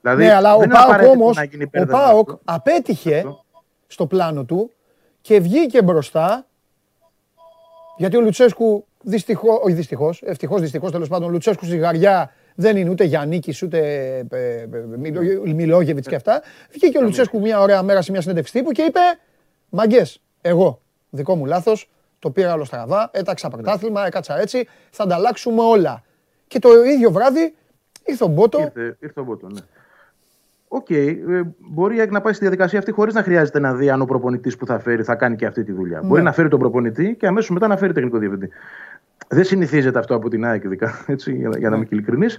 Δηλαδή, 0.00 0.24
ναι, 0.24 0.34
αλλά 0.34 0.54
ο 0.54 0.58
δεν 0.58 0.68
είναι 0.68 0.78
Πάοκ 0.78 0.88
απαραίτητο 0.88 1.12
όμω 1.20 1.30
να 1.32 1.44
γίνει 1.44 1.64
ο 1.64 1.68
μπέρδεμα 1.70 1.98
Πάοκ 1.98 2.30
αυτό. 2.30 2.40
απέτυχε 2.44 3.16
Αυτό. 3.16 3.44
στο 3.86 4.06
πλάνο 4.06 4.44
του 4.44 4.70
και 5.20 5.40
βγήκε 5.40 5.82
μπροστά, 5.82 6.46
γιατί 7.96 8.16
ο 8.16 8.20
Λουτσέσκου 8.20 8.86
δυστυχώς, 9.02 9.60
όχι 9.62 9.74
δυστυχώς, 9.74 10.22
ευτυχώς 10.22 10.60
δυστυχώς 10.60 10.90
τέλος 10.90 11.08
πάντων, 11.08 11.28
ο 11.28 11.30
Λουτσέσκου 11.30 11.64
ζυγαριά 11.64 12.32
δεν 12.54 12.76
είναι 12.76 12.90
ούτε 12.90 13.04
Γιαννίκης 13.04 13.62
ούτε 13.62 13.78
ε, 14.30 14.36
ε, 14.36 14.66
Μιλόγεβιτς 15.54 16.08
και 16.08 16.14
αυτά. 16.14 16.42
Βγήκε 16.70 16.98
ο 16.98 17.02
Λουτσέσκου 17.02 17.40
μια 17.40 17.60
ωραία 17.60 17.82
μέρα 17.82 18.02
σε 18.02 18.10
μια 18.10 18.20
συνέντευξη 18.20 18.52
τύπου 18.52 18.70
και 18.70 18.82
είπε: 18.82 19.00
Μάγκες, 19.68 20.22
εγώ, 20.40 20.80
δικό 21.10 21.36
μου 21.36 21.46
λάθος, 21.46 21.90
το 22.18 22.30
πήρα 22.30 22.54
όλο 22.54 22.64
στραβά, 22.64 23.10
έταξα 23.12 23.48
πρωτάθλημα, 23.48 24.06
έκατσα 24.06 24.40
έτσι, 24.40 24.68
θα 24.90 25.02
ανταλλάξουμε 25.02 25.62
όλα. 25.62 26.02
Και 26.46 26.58
το 26.58 26.84
ίδιο 26.84 27.10
βράδυ 27.10 27.54
ήρθε 28.04 28.24
ο 28.24 28.26
Μπότο. 28.26 28.60
Ήρθε, 28.60 28.96
ήρθε 29.00 29.20
ο 29.20 29.24
Μπότο, 29.24 29.46
ναι. 29.46 29.60
Οκ, 30.72 30.90
ε, 30.90 31.16
μπορεί 31.58 32.08
να 32.10 32.20
πάει 32.20 32.32
στη 32.32 32.42
διαδικασία 32.42 32.78
αυτή 32.78 32.90
χωρίς 32.90 33.14
να 33.14 33.22
χρειάζεται 33.22 33.60
να 33.60 33.74
δει 33.74 33.90
αν 33.90 34.00
ο 34.00 34.04
προπονητής 34.04 34.56
που 34.56 34.66
θα 34.66 34.78
φέρει 34.78 35.02
θα 35.02 35.14
κάνει 35.14 35.36
και 35.36 35.46
αυτή 35.46 35.64
τη 35.64 35.72
δουλειά. 35.72 36.00
Μπορεί 36.04 36.22
να 36.22 36.32
φέρει 36.32 36.48
τον 36.48 36.58
προπονητή 36.58 37.16
και 37.18 37.26
αμέσως 37.26 37.50
μετά 37.50 37.66
να 37.66 37.76
φέρει 37.76 37.92
τεχνικό 37.92 38.18
διευθυντή. 38.18 38.48
Δεν 39.28 39.44
συνηθίζεται 39.44 39.98
αυτό 39.98 40.14
από 40.14 40.28
την 40.28 40.44
ΑΕΚ, 40.44 40.64
ειδικά, 40.64 41.04
έτσι, 41.06 41.34
για, 41.34 41.50
για 41.58 41.70
να 41.70 41.76
είμαι 41.76 41.86
ειλικρινής. 41.90 42.38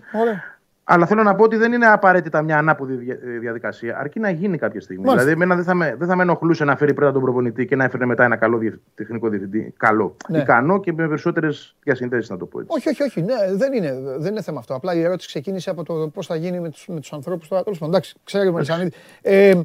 Αλλά 0.83 1.05
θέλω 1.05 1.23
να 1.23 1.35
πω 1.35 1.43
ότι 1.43 1.55
δεν 1.55 1.73
είναι 1.73 1.85
απαραίτητα 1.85 2.41
μια 2.41 2.57
ανάποδη 2.57 2.93
δια- 2.93 3.17
διαδικασία, 3.39 3.97
αρκεί 3.97 4.19
να 4.19 4.29
γίνει 4.29 4.57
κάποια 4.57 4.81
στιγμή. 4.81 5.03
Μάλιστα. 5.05 5.23
Δηλαδή, 5.27 5.43
εμένα 5.43 5.55
δεν 5.55 5.65
θα, 5.65 5.73
με, 5.73 5.95
δεν 5.99 6.07
θα 6.07 6.15
με 6.15 6.21
ενοχλούσε 6.23 6.63
να 6.63 6.75
φέρει 6.75 6.93
πρώτα 6.93 7.11
τον 7.11 7.21
προπονητή 7.21 7.65
και 7.65 7.75
να 7.75 7.83
έφερε 7.83 8.05
μετά 8.05 8.23
ένα 8.23 8.35
καλό 8.35 8.57
διευθ- 8.57 8.79
τεχνικό 8.95 9.29
διευθυντή. 9.29 9.73
Καλό. 9.77 10.15
Ναι. 10.29 10.37
Ικανό 10.39 10.79
και 10.79 10.93
με 10.93 11.07
περισσότερες 11.07 11.75
διασυνδέσει, 11.83 12.31
να 12.31 12.37
το 12.37 12.45
πω 12.45 12.59
έτσι. 12.59 12.71
Όχι, 12.77 12.89
όχι, 12.89 13.03
όχι. 13.03 13.21
Ναι, 13.21 13.35
δεν 13.53 13.73
είναι, 13.73 13.99
δεν 14.17 14.31
είναι 14.31 14.41
θέμα 14.41 14.59
αυτό. 14.59 14.75
Απλά 14.75 14.93
η 14.95 15.01
ερώτηση 15.01 15.27
ξεκίνησε 15.27 15.69
από 15.69 15.83
το 15.83 15.93
πώς 16.13 16.27
θα 16.27 16.35
γίνει 16.35 16.59
με 16.59 16.69
τους 16.69 16.87
με 16.87 16.99
τους 16.99 17.13
ανθρώπους 17.13 17.47
τώρα. 17.47 17.63
Τέλος 17.63 17.77
πάντων, 17.79 17.93
εντάξει, 17.95 18.15
ξέρουμε 18.23 18.51
Μελισανίδη. 18.51 18.91
Ε, 19.21 19.61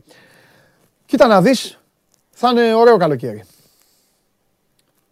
κοίτα 1.06 1.26
να 1.26 1.42
δεις, 1.42 1.80
θα 2.30 2.50
είναι 2.50 2.74
ωραίο 2.74 2.96
καλοκαίρι. 2.96 3.42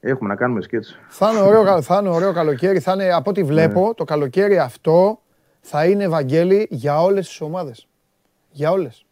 Έχουμε 0.01 0.29
να 0.29 0.37
κάνουμε 0.37 0.61
σκέτς. 0.63 0.99
Θα 1.09 1.31
είναι 1.31 1.41
ωραίο, 1.41 1.65
κα- 1.65 1.81
θα 1.81 1.99
είναι 2.01 2.09
ωραίο 2.09 2.33
καλοκαίρι. 2.33 2.79
Θα 2.79 2.93
είναι, 2.93 3.13
από 3.13 3.31
ό,τι 3.31 3.43
βλέπω, 3.43 3.95
το 3.95 4.05
καλοκαίρι 4.05 4.59
αυτό 4.59 5.19
θα 5.67 5.87
είναι 5.87 6.05
Ευαγγέλη 6.05 6.67
για 6.71 7.03
όλες 7.03 7.29
τις 7.29 7.41
ομάδες. 7.41 7.87
Για 8.51 8.71
όλες. 8.71 9.05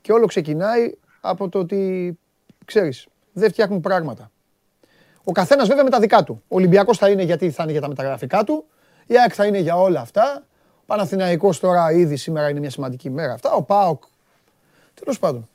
Και 0.00 0.12
όλο 0.12 0.26
ξεκινάει 0.26 0.94
από 1.20 1.48
το 1.48 1.58
ότι, 1.58 2.18
ξέρεις, 2.64 3.06
δεν 3.32 3.50
φτιάχνουν 3.50 3.80
πράγματα. 3.80 4.30
Ο 5.24 5.32
καθένας 5.32 5.68
βέβαια 5.68 5.84
με 5.84 5.90
τα 5.90 6.00
δικά 6.00 6.24
του. 6.24 6.42
Ο 6.48 6.56
Ολυμπιακός 6.56 6.98
θα 6.98 7.10
είναι 7.10 7.22
γιατί 7.22 7.50
θα 7.50 7.62
είναι 7.62 7.72
για 7.72 7.80
τα 7.80 7.88
μεταγραφικά 7.88 8.44
του. 8.44 8.64
Η 9.06 9.18
ΑΕΚ 9.18 9.32
θα 9.34 9.46
είναι 9.46 9.58
για 9.58 9.76
όλα 9.76 10.00
αυτά. 10.00 10.46
Ο 10.76 10.84
Παναθηναϊκός 10.86 11.60
τώρα 11.60 11.92
ήδη 11.92 12.16
σήμερα 12.16 12.48
είναι 12.48 12.60
μια 12.60 12.70
σημαντική 12.70 13.10
μέρα 13.10 13.32
αυτά. 13.32 13.52
Ο 13.52 13.62
ΠΑΟΚ. 13.62 14.02
Τέλος 14.94 15.18
πάντων. 15.18 15.48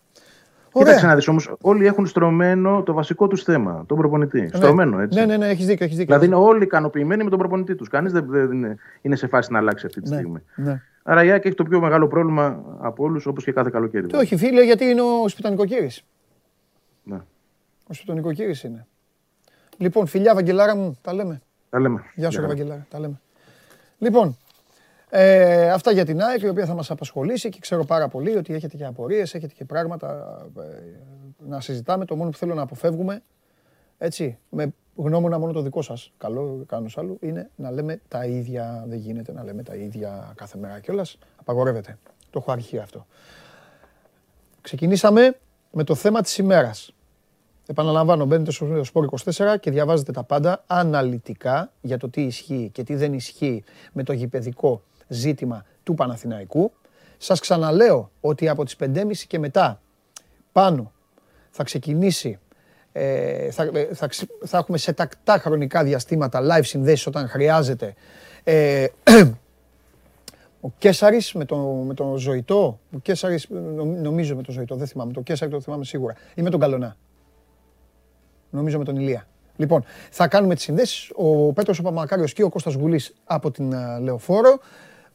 Κοίταξε 0.77 1.05
να 1.05 1.15
δεις 1.15 1.27
όμως, 1.27 1.55
όλοι 1.61 1.85
έχουν 1.85 2.05
στρωμένο 2.05 2.83
το 2.83 2.93
βασικό 2.93 3.27
τους 3.27 3.43
θέμα, 3.43 3.83
τον 3.87 3.97
προπονητή. 3.97 4.49
Στρωμένο, 4.53 4.99
έτσι. 4.99 5.19
Ναι, 5.19 5.25
ναι, 5.25 5.37
ναι, 5.37 5.47
έχεις 5.47 5.65
δίκιο, 5.65 5.85
έχεις 5.85 5.97
δίκιο. 5.97 6.15
Δηλαδή 6.17 6.25
είναι 6.35 6.45
όλοι 6.49 6.63
ικανοποιημένοι 6.63 7.23
με 7.23 7.29
τον 7.29 7.39
προπονητή 7.39 7.75
τους. 7.75 7.89
Κανείς 7.89 8.11
δεν, 8.11 8.25
δεν 8.29 8.51
είναι, 8.51 8.75
είναι 9.01 9.15
σε 9.15 9.27
φάση 9.27 9.51
να 9.51 9.57
αλλάξει 9.57 9.85
αυτή 9.85 10.01
τη 10.01 10.09
Ναι, 10.09 10.15
στιγμή. 10.15 10.41
ναι. 10.55 10.81
Άρα 11.03 11.23
η 11.23 11.31
ΑΕΚ 11.31 11.45
έχει 11.45 11.55
το 11.55 11.63
πιο 11.63 11.79
μεγάλο 11.79 12.07
πρόβλημα 12.07 12.63
από 12.79 13.03
όλους, 13.03 13.25
όπως 13.25 13.43
και 13.43 13.51
κάθε 13.51 13.69
καλοκαίρι. 13.69 14.07
Το 14.07 14.17
όχι 14.17 14.37
φίλε, 14.37 14.63
γιατί 14.63 14.85
είναι 14.85 15.01
ο 15.01 15.27
Σπιτανικοκύρης. 15.27 16.03
Ναι. 17.03 17.17
Ο 17.87 17.93
Σπιτανικοκύρης 17.93 18.63
είναι. 18.63 18.87
Λοιπόν, 19.77 20.05
φιλιά 20.07 20.33
Βαγγελάρα 20.33 20.75
μου, 20.75 20.97
τα 21.01 21.13
λέμε. 21.13 21.41
Τα 21.69 21.79
λέμε. 21.79 22.03
Γεια 22.15 22.29
σου, 22.29 22.39
Γεια. 22.39 22.41
ρε 22.41 22.47
Βαγγελάρα, 22.55 22.85
τα 22.89 22.99
λέμε. 22.99 23.19
Λοιπόν, 23.97 24.37
ε, 25.09 25.71
αυτά 25.71 25.91
για 25.91 26.05
την 26.05 26.21
ΑΕΚ, 26.21 26.41
η 26.41 26.47
οποία 26.47 26.65
θα 26.65 26.73
μας 26.73 26.91
απασχολήσει 26.91 27.49
και 27.49 27.59
ξέρω 27.59 27.85
πάρα 27.85 28.07
πολύ 28.07 28.35
ότι 28.35 28.53
έχετε 28.53 28.77
και 28.77 28.85
απορίες, 28.85 29.33
έχετε 29.33 29.53
και 29.53 29.65
πράγματα 29.65 30.39
ε, 30.57 30.61
να 31.47 31.61
συζητάμε. 31.61 32.05
Το 32.05 32.15
μόνο 32.15 32.29
που 32.29 32.37
θέλω 32.37 32.53
να 32.53 32.61
αποφεύγουμε, 32.61 33.23
έτσι, 33.97 34.37
με 34.49 34.73
γνώμονα 34.95 35.39
μόνο 35.39 35.51
το 35.51 35.61
δικό 35.61 35.81
σας, 35.81 36.11
καλό 36.17 36.63
κάνω 36.67 36.87
άλλου, 36.95 37.17
είναι 37.21 37.49
να 37.55 37.71
λέμε 37.71 38.01
τα 38.07 38.25
ίδια. 38.25 38.83
Δεν 38.87 38.97
γίνεται 38.97 39.33
να 39.33 39.43
λέμε 39.43 39.63
τα 39.63 39.75
ίδια 39.75 40.33
κάθε 40.35 40.57
μέρα 40.57 40.79
κιόλας. 40.79 41.17
Απαγορεύεται. 41.35 41.97
Το 42.29 42.39
έχω 42.39 42.51
αρχή 42.51 42.77
αυτό. 42.77 43.05
Ξεκινήσαμε 44.61 45.37
με 45.71 45.83
το 45.83 45.95
θέμα 45.95 46.21
της 46.21 46.37
ημέρας. 46.37 46.91
Επαναλαμβάνω, 47.67 48.25
μπαίνετε 48.25 48.51
στο 48.51 48.81
Sport 48.93 49.05
24 49.33 49.57
και 49.59 49.71
διαβάζετε 49.71 50.11
τα 50.11 50.23
πάντα 50.23 50.63
αναλυτικά 50.67 51.71
για 51.81 51.97
το 51.97 52.09
τι 52.09 52.21
ισχύει 52.21 52.69
και 52.73 52.83
τι 52.83 52.95
δεν 52.95 53.13
ισχύει 53.13 53.63
με 53.93 54.03
το 54.03 54.13
γηπαιδικό 54.13 54.81
ζήτημα 55.07 55.65
του 55.83 55.93
Παναθηναϊκού. 55.93 56.71
Σας 57.17 57.39
ξαναλέω 57.39 58.11
ότι 58.21 58.49
από 58.49 58.63
τις 58.65 58.75
5.30 58.79 59.11
και 59.27 59.39
μετά 59.39 59.81
πάνω 60.51 60.91
θα 61.49 61.63
ξεκινήσει, 61.63 62.39
ε, 62.91 63.51
θα, 63.51 63.63
ε, 63.73 63.87
θα, 63.93 64.07
ξε- 64.07 64.29
θα 64.45 64.57
έχουμε 64.57 64.77
σε 64.77 64.93
τακτά 64.93 65.37
χρονικά 65.37 65.83
διαστήματα 65.83 66.41
live 66.41 66.63
συνδέσεις 66.65 67.07
όταν 67.07 67.27
χρειάζεται 67.27 67.93
ε, 68.43 68.87
ο 70.61 70.71
Κέσαρης 70.77 71.33
με 71.33 71.45
τον 71.45 71.85
με 71.85 71.93
το 71.93 72.17
Ζωητό, 72.17 72.79
ο 72.95 72.99
Κέσαρης 73.01 73.47
νομ- 73.49 74.01
νομίζω 74.01 74.35
με 74.35 74.41
τον 74.41 74.53
Ζωητό, 74.53 74.75
δεν 74.75 74.87
θυμάμαι, 74.87 75.13
το 75.13 75.21
Κέσαρη 75.21 75.51
το 75.51 75.61
θυμάμαι 75.61 75.85
σίγουρα, 75.85 76.15
ή 76.35 76.41
με 76.41 76.49
τον 76.49 76.59
Καλονά. 76.59 76.95
Νομίζω 78.49 78.77
με 78.77 78.83
τον 78.83 78.95
Ηλία. 78.95 79.27
Λοιπόν, 79.55 79.83
θα 80.11 80.27
κάνουμε 80.27 80.55
τις 80.55 80.63
συνδέσεις, 80.63 81.11
ο 81.15 81.53
Πέτρος 81.53 81.79
ο 81.79 81.81
Παπαμακάριος 81.83 82.33
και 82.33 82.43
ο 82.43 82.49
Κώστας 82.49 82.73
Γουλής 82.73 83.13
από 83.25 83.51
την 83.51 83.73
ε, 83.73 83.99
Λεωφόρο, 83.99 84.59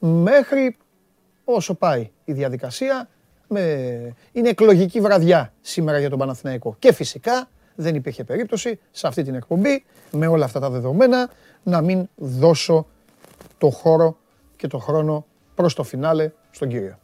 μέχρι 0.08 0.76
όσο 1.44 1.74
πάει 1.74 2.10
η 2.24 2.32
διαδικασία. 2.32 3.08
Με... 3.48 3.60
Είναι 4.32 4.48
εκλογική 4.48 5.00
βραδιά 5.00 5.52
σήμερα 5.60 5.98
για 5.98 6.10
τον 6.10 6.18
Παναθηναϊκό. 6.18 6.76
Και 6.78 6.92
φυσικά 6.92 7.48
δεν 7.74 7.94
υπήρχε 7.94 8.24
περίπτωση 8.24 8.80
σε 8.90 9.06
αυτή 9.06 9.22
την 9.22 9.34
εκπομπή, 9.34 9.84
με 10.10 10.26
όλα 10.26 10.44
αυτά 10.44 10.60
τα 10.60 10.70
δεδομένα, 10.70 11.30
να 11.62 11.80
μην 11.80 12.08
δώσω 12.16 12.86
το 13.58 13.70
χώρο 13.70 14.16
και 14.56 14.66
το 14.66 14.78
χρόνο 14.78 15.26
προς 15.54 15.74
το 15.74 15.82
φινάλε 15.82 16.30
στον 16.50 16.68
κύριο. 16.68 16.98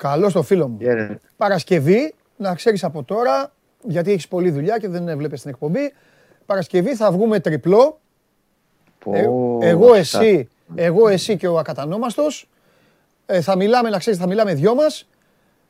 Καλό 0.00 0.32
το 0.32 0.42
φίλο 0.42 0.68
μου. 0.68 0.78
Παρασκευή, 1.36 2.14
να 2.36 2.54
ξέρεις 2.54 2.84
από 2.84 3.02
τώρα, 3.02 3.52
γιατί 3.82 4.12
έχεις 4.12 4.28
πολλή 4.28 4.50
δουλειά 4.50 4.78
και 4.78 4.88
δεν 4.88 5.16
βλέπεις 5.16 5.40
την 5.40 5.50
εκπομπή, 5.50 5.92
Παρασκευή 6.46 6.94
θα 6.94 7.12
βγούμε 7.12 7.40
τριπλό. 7.40 8.00
Ε, 9.12 9.26
εγώ, 9.60 9.94
εσύ, 9.94 10.48
εγώ, 10.74 11.08
εσύ 11.08 11.36
και 11.36 11.48
ο 11.48 11.58
ακατανόμαστος. 11.58 12.48
Ε, 13.26 13.40
θα 13.40 13.56
μιλάμε, 13.56 13.88
να 13.88 13.98
ξέρεις, 13.98 14.18
θα 14.18 14.26
μιλάμε 14.26 14.54
δυο 14.54 14.74
μας. 14.74 15.08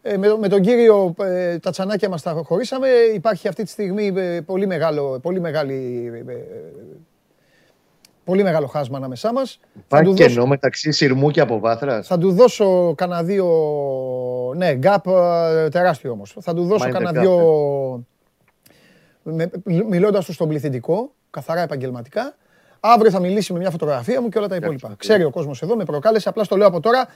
Ε, 0.03 0.17
με, 0.17 0.37
με 0.37 0.49
τον 0.49 0.61
κύριο, 0.61 1.15
ε, 1.21 1.59
τα 1.59 1.71
τσανάκια 1.71 2.09
μας 2.09 2.23
τα 2.23 2.43
χωρίσαμε. 2.45 2.89
Υπάρχει 3.15 3.49
αυτή 3.49 3.63
τη 3.63 3.71
στιγμή 3.71 4.13
ε, 4.17 4.41
πολύ, 4.41 4.67
μεγάλο, 4.67 5.19
πολύ, 5.23 5.41
μεγάλη, 5.41 6.11
ε, 6.15 6.33
ε, 6.33 6.37
πολύ 8.31 8.43
μεγάλο 8.43 8.67
χάσμα 8.67 8.97
ανάμεσά 8.97 9.33
μας. 9.33 9.59
Θα 9.63 9.81
Υπάρχει 9.87 10.09
του 10.09 10.15
κενό 10.15 10.29
δώσω- 10.29 10.47
μεταξύ 10.49 10.93
Συρμού 10.93 11.31
και 11.31 11.41
Αποβάθρας. 11.41 12.07
θα 12.07 12.19
του 12.19 12.33
δώσω 12.33 12.95
κανένα 12.97 13.23
δύο. 13.23 13.47
Ναι, 14.57 14.73
γκάπ 14.75 15.07
ε, 15.07 15.69
τεράστιο 15.69 16.11
όμως. 16.13 16.37
Θα 16.41 16.55
του 16.55 16.65
δώσω 16.65 16.85
Mind 16.85 16.89
the 16.89 16.93
κανένα 16.93 17.11
gap, 17.21 17.23
δύο. 17.23 18.05
Με, 19.23 19.51
μιλώντας 19.89 20.25
του 20.25 20.33
στον 20.33 20.49
πληθυντικό, 20.49 21.13
καθαρά 21.31 21.61
επαγγελματικά. 21.61 22.35
Αύριο 22.81 23.11
θα 23.11 23.21
μιλήσει 23.21 23.53
με 23.53 23.59
μια 23.59 23.71
φωτογραφία 23.71 24.21
μου 24.21 24.29
και 24.29 24.39
όλα 24.39 24.49
τα 24.49 24.57
υπόλοιπα. 24.57 24.95
Ξέρει 24.99 25.25
ο 25.25 25.31
κόσμος 25.31 25.63
εδώ, 25.63 25.77
με 25.77 25.85
προκάλεσε. 25.85 26.29
Απλά 26.29 26.45
στο 26.45 26.57
λέω 26.57 26.67
από 26.67 26.81
τώρα. 26.81 27.07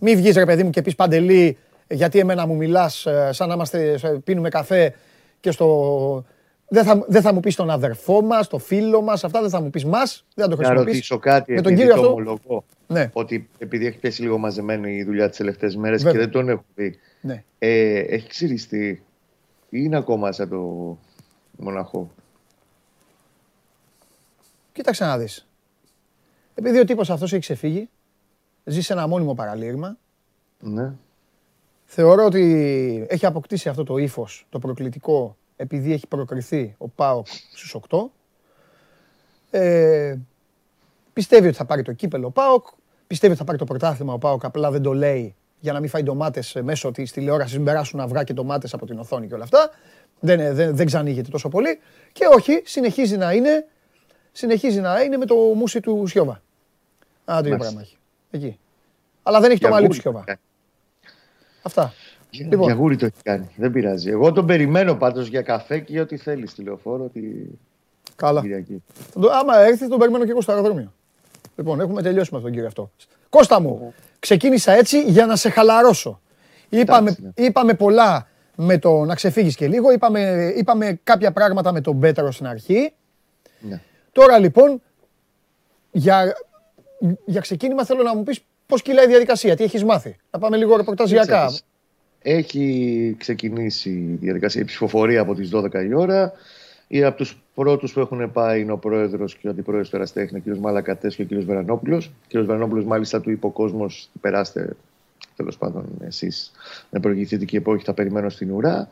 Μην 0.00 0.16
βγεις 0.16 0.34
ρε 0.36 0.44
παιδί 0.44 0.62
μου 0.62 0.70
και 0.70 0.82
πεις 0.82 0.94
παντελή, 0.94 1.58
γιατί 1.88 2.18
εμένα 2.18 2.46
μου 2.46 2.54
μιλάς 2.56 3.06
σαν 3.30 3.48
να 3.48 3.54
είμαστε, 3.54 3.98
σε- 3.98 4.08
πίνουμε 4.24 4.48
καφέ 4.48 4.94
και 5.40 5.50
στο. 5.50 6.24
Δεν 6.72 6.84
θα, 6.84 7.04
δεν 7.08 7.22
θα 7.22 7.32
μου 7.34 7.40
πεις 7.40 7.54
τον 7.56 7.70
αδερφό 7.70 8.22
μας, 8.22 8.48
το 8.48 8.58
φίλο 8.58 9.02
μας, 9.02 9.24
αυτά 9.24 9.40
δεν 9.40 9.50
θα 9.50 9.60
μου 9.60 9.70
πεις 9.70 9.84
μας. 9.84 10.24
Δεν 10.34 10.44
θα 10.44 10.50
το 10.50 10.56
Να 10.56 10.64
χρησιμοποιήσει. 10.64 10.94
ρωτήσω 10.96 11.18
κάτι, 11.18 11.52
Με 11.52 11.60
τον 11.60 11.72
επειδή 11.72 11.86
κύριο 11.88 12.02
το 12.02 12.08
αυτό. 12.08 12.12
ομολογώ. 12.20 12.64
Ναι. 12.86 13.10
Ότι 13.12 13.48
επειδή 13.58 13.86
έχει 13.86 13.98
πέσει 13.98 14.22
λίγο 14.22 14.38
μαζεμένη 14.38 14.96
η 14.96 15.04
δουλειά 15.04 15.28
τις 15.28 15.36
τελευταίες 15.38 15.76
μέρες 15.76 15.98
και 15.98 16.04
Βέβαια. 16.04 16.20
δεν 16.20 16.30
τον 16.30 16.48
έχω 16.48 16.64
δει. 16.74 16.98
Ναι. 17.20 17.44
Ε, 17.58 17.98
έχει 17.98 18.28
ξυριστεί 18.28 18.88
ή 19.68 19.78
είναι 19.82 19.96
ακόμα 19.96 20.32
σαν 20.32 20.48
το 20.48 20.96
μοναχό; 21.56 22.10
Κοίταξε 24.72 25.04
να 25.04 25.18
δεις. 25.18 25.46
Επειδή 26.54 26.78
ο 26.78 26.84
τύπος 26.84 27.10
αυτός 27.10 27.32
έχει 27.32 27.40
ξεφύγει, 27.40 27.88
ζει 28.64 28.80
σε 28.82 28.92
ένα 28.92 29.06
μόνιμο 29.06 29.34
παραλήρημα, 29.34 29.96
Ναι. 30.60 30.92
θεωρώ 31.84 32.24
ότι 32.24 33.06
έχει 33.08 33.26
αποκτήσει 33.26 33.68
αυτό 33.68 33.84
το 33.84 33.96
ύφος, 33.96 34.46
το 34.50 34.58
προκλητικό, 34.58 35.36
επειδή 35.60 35.92
έχει 35.92 36.06
προκριθεί 36.06 36.74
ο 36.78 36.88
ΠΑΟΚ 36.88 37.26
στους 37.54 37.76
8. 37.88 37.98
Ε, 39.50 40.16
πιστεύει 41.12 41.46
ότι 41.46 41.56
θα 41.56 41.64
πάρει 41.64 41.82
το 41.82 41.92
κύπελο 41.92 42.26
ο 42.26 42.30
ΠΑΟΚ, 42.30 42.66
πιστεύει 43.06 43.32
ότι 43.32 43.40
θα 43.40 43.46
πάρει 43.46 43.58
το 43.58 43.64
πρωτάθλημα 43.64 44.12
ο 44.12 44.18
ΠΑΟΚ, 44.18 44.44
απλά 44.44 44.70
δεν 44.70 44.82
το 44.82 44.92
λέει 44.92 45.34
για 45.60 45.72
να 45.72 45.80
μην 45.80 45.88
φάει 45.88 46.02
ντομάτες 46.02 46.56
μέσω 46.62 46.90
της 46.90 47.12
τηλεόρασης, 47.12 47.56
μην 47.56 47.64
περάσουν 47.64 48.00
αυγά 48.00 48.24
και 48.24 48.32
ντομάτες 48.32 48.74
από 48.74 48.86
την 48.86 48.98
οθόνη 48.98 49.26
και 49.26 49.34
όλα 49.34 49.44
αυτά. 49.44 49.70
Δεν, 50.20 50.54
δεν, 50.54 50.76
δεν 50.76 50.86
ξανοίγεται 50.86 51.30
τόσο 51.30 51.48
πολύ. 51.48 51.78
Και 52.12 52.24
όχι, 52.36 52.62
συνεχίζει 52.64 53.16
να 53.16 53.32
είναι, 53.32 53.66
συνεχίζει 54.32 54.80
να 54.80 55.00
είναι 55.00 55.16
με 55.16 55.26
το 55.26 55.34
μουσι 55.34 55.80
του 55.80 56.06
Σιώβα. 56.06 56.42
Ένα 57.24 57.40
το 57.40 57.46
ίδιο 57.46 57.58
Μάλιστα. 57.58 57.58
πράγμα 57.58 57.80
έχει. 57.80 57.96
Εκεί. 58.30 58.58
Αλλά 59.22 59.40
δεν 59.40 59.50
έχει 59.50 59.60
το 59.60 59.66
Για 59.66 59.76
μαλλί 59.76 59.88
του 59.88 59.92
γούρι. 59.92 60.00
Σιώβα. 60.00 60.38
Αυτά. 61.62 61.92
Για, 62.30 62.46
Λοιπόν. 62.50 62.64
για 62.66 62.74
γούρι 62.74 62.96
το 62.96 63.04
έχει 63.06 63.14
κάνει. 63.22 63.48
Δεν 63.56 63.72
πειράζει. 63.72 64.10
Εγώ 64.10 64.32
τον 64.32 64.46
περιμένω 64.46 64.94
πάντως 64.94 65.26
για 65.28 65.42
καφέ 65.42 65.78
και 65.78 65.92
για 65.92 66.02
ό,τι 66.02 66.16
θέλει 66.16 66.46
στη 66.46 66.62
λεωφόρο 66.62 67.04
τη 67.12 67.20
Καλά. 68.16 68.40
Κυριακή. 68.40 68.82
Θα 69.12 69.20
το- 69.20 69.30
Άμα 69.30 69.58
έρθει, 69.58 69.88
τον 69.88 69.98
περιμένω 69.98 70.24
και 70.24 70.30
εγώ 70.30 70.40
στο 70.40 70.52
αεροδρόμιο. 70.52 70.92
Λοιπόν, 71.56 71.80
έχουμε 71.80 72.02
τελειώσει 72.02 72.28
με 72.32 72.36
αυτόν 72.36 72.42
τον 72.42 72.50
κύριο 72.52 72.66
αυτό. 72.66 72.90
Κώστα 73.28 73.60
μου, 73.60 73.94
ξεκίνησα 74.18 74.72
έτσι 74.72 75.02
για 75.02 75.26
να 75.26 75.36
σε 75.36 75.50
χαλαρώσω. 75.50 76.20
Είπαμε, 76.68 77.10
Εντάξει, 77.10 77.32
είπαμε 77.46 77.74
πολλά 77.74 78.28
με 78.54 78.78
το 78.78 79.04
να 79.04 79.14
ξεφύγεις 79.14 79.56
και 79.56 79.68
λίγο. 79.68 79.92
Είπαμε, 79.92 80.52
είπαμε 80.56 81.00
κάποια 81.04 81.32
πράγματα 81.32 81.72
με 81.72 81.80
τον 81.80 82.00
Πέτρο 82.00 82.30
στην 82.32 82.46
αρχή. 82.46 82.92
Ναι. 83.60 83.80
Τώρα 84.12 84.38
λοιπόν, 84.38 84.82
για, 85.90 86.36
για 87.24 87.40
ξεκίνημα 87.40 87.84
θέλω 87.84 88.02
να 88.02 88.14
μου 88.16 88.22
πεις 88.22 88.40
πώς 88.66 88.82
κυλάει 88.82 89.04
η 89.04 89.08
διαδικασία, 89.08 89.56
τι 89.56 89.64
έχεις 89.64 89.84
μάθει. 89.84 90.16
Να 90.30 90.38
πάμε 90.38 90.56
λίγο 90.56 90.76
ρεπορταζιακά. 90.76 91.50
Ξέρεις, 92.22 92.44
Έχει 92.44 93.16
ξεκινήσει 93.18 93.90
η 93.90 94.16
διαδικασία 94.20 94.60
η 94.60 94.64
ψηφοφορία 94.64 95.20
από 95.20 95.34
τις 95.34 95.50
12 95.52 95.84
η 95.88 95.94
ώρα. 95.94 96.32
Ή 96.92 97.04
από 97.04 97.16
τους 97.16 97.42
πρώτους 97.54 97.92
που 97.92 98.00
έχουν 98.00 98.32
πάει 98.32 98.60
είναι 98.60 98.72
ο 98.72 98.78
πρόεδρος 98.78 99.36
και 99.36 99.46
ο 99.46 99.50
αντιπρόεδρος 99.50 99.90
του 99.90 99.96
Ερασιτέχνη, 99.96 100.42
ο 100.46 100.54
κ. 100.54 100.56
Μαλακατές 100.56 101.16
και 101.16 101.22
ο 101.22 101.26
κ. 101.26 101.44
Βερανόπουλος. 101.44 102.06
Ο 102.06 102.10
κ. 102.28 102.44
Βερανόπουλος 102.44 102.84
μάλιστα 102.84 103.20
του 103.20 103.30
είπε 103.30 103.46
ο 103.46 103.50
κόσμος, 103.50 104.10
περάστε 104.20 104.76
τέλος 105.36 105.58
πάντων 105.58 105.84
εσείς 106.00 106.52
να 106.90 107.00
προηγηθείτε 107.00 107.44
και 107.44 107.60
όχι 107.64 107.84
θα 107.84 107.94
περιμένω 107.94 108.28
στην 108.28 108.50
ουρά. 108.50 108.88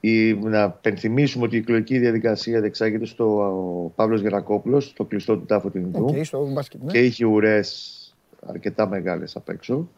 Ή, 0.00 0.34
να 0.34 0.70
υπενθυμίσουμε 0.70 1.44
ότι 1.44 1.56
η 1.56 1.58
εκλογική 1.58 1.98
διαδικασία 1.98 2.60
διεξάγεται 2.60 3.04
στο 3.04 3.24
ο 3.24 3.92
Παύλος 3.94 4.20
Γιαννακόπουλος, 4.20 4.84
στο 4.84 5.04
κλειστό 5.04 5.36
του 5.36 5.44
τάφου 5.44 5.70
του 5.70 5.78
Ινδού 5.78 6.04
Οκ, 6.04 6.24
στο 6.24 6.50
μπάσκετ, 6.52 6.82
ναι. 6.82 6.92
και 6.92 6.98
είχε 6.98 7.24
ουρές 7.24 7.94
αρκετά 8.46 8.88
μεγάλες 8.88 9.36
απ' 9.36 9.48
έξω. 9.48 9.88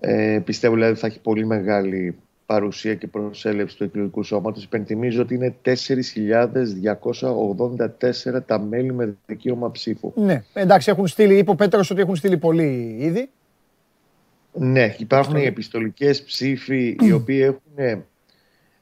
Ε, 0.00 0.40
πιστεύω 0.44 0.74
δηλαδή 0.74 0.94
θα 0.94 1.06
έχει 1.06 1.20
πολύ 1.20 1.46
μεγάλη 1.46 2.16
παρουσία 2.46 2.94
και 2.94 3.06
προσέλευση 3.06 3.76
του 3.76 3.84
εκλογικού 3.84 4.22
σώματος. 4.22 4.64
Υπενθυμίζω 4.64 5.22
ότι 5.22 5.34
είναι 5.34 5.54
4.284 5.64 8.46
τα 8.46 8.58
μέλη 8.58 8.92
με 8.92 9.16
δικαίωμα 9.26 9.70
ψήφου. 9.70 10.12
Ναι, 10.16 10.42
εντάξει, 10.52 10.90
έχουν 10.90 11.06
στείλει, 11.06 11.38
είπε 11.38 11.50
ο 11.50 11.54
Πέτρος 11.54 11.90
ότι 11.90 12.00
έχουν 12.00 12.16
στείλει 12.16 12.36
πολλοί 12.36 12.96
ήδη. 13.00 13.30
Ναι, 14.52 14.94
υπάρχουν 14.98 15.36
οι 15.36 15.44
επιστολικές 15.44 16.22
ψήφοι 16.22 16.96
οι 17.00 17.12
οποίοι 17.12 17.40
έχουν 17.44 18.02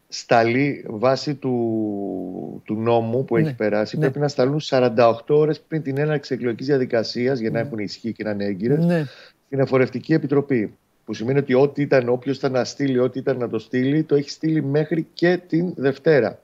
σταλεί 0.08 0.84
βάσει 0.88 1.34
του, 1.34 2.62
του 2.64 2.74
νόμου 2.74 3.24
που 3.24 3.36
Ναι, 3.36 3.42
έχει 3.42 3.54
περάσει. 3.54 3.96
ναι. 3.96 4.02
Πρέπει 4.02 4.18
να 4.18 4.28
σταλούν 4.28 4.60
48 4.62 5.12
ώρες 5.28 5.60
πριν 5.60 5.82
την 5.82 5.98
έναρξη 5.98 6.34
εκλογικής 6.34 6.66
διαδικασίας 6.66 7.38
για 7.38 7.50
να 7.50 7.58
έχουν 7.58 7.78
ισχύ 7.78 8.12
και 8.12 8.24
να 8.24 8.30
είναι 8.30 8.44
έγκυρες. 8.44 8.84
Ναι. 8.84 9.04
στην 9.46 9.60
Εφορευτική 9.60 10.12
Επιτροπή. 10.12 10.74
Που 11.10 11.16
σημαίνει 11.16 11.38
ότι 11.38 11.54
ό,τι 11.54 11.82
ήταν, 11.82 12.08
όποιος 12.08 12.36
ήταν 12.36 12.52
να 12.52 12.64
στείλει, 12.64 12.98
ό,τι 12.98 13.18
ήταν 13.18 13.36
να 13.38 13.48
το 13.48 13.58
στείλει, 13.58 14.02
το 14.02 14.14
έχει 14.14 14.30
στείλει 14.30 14.62
μέχρι 14.62 15.06
και 15.14 15.40
την 15.48 15.72
Δευτέρα. 15.76 16.42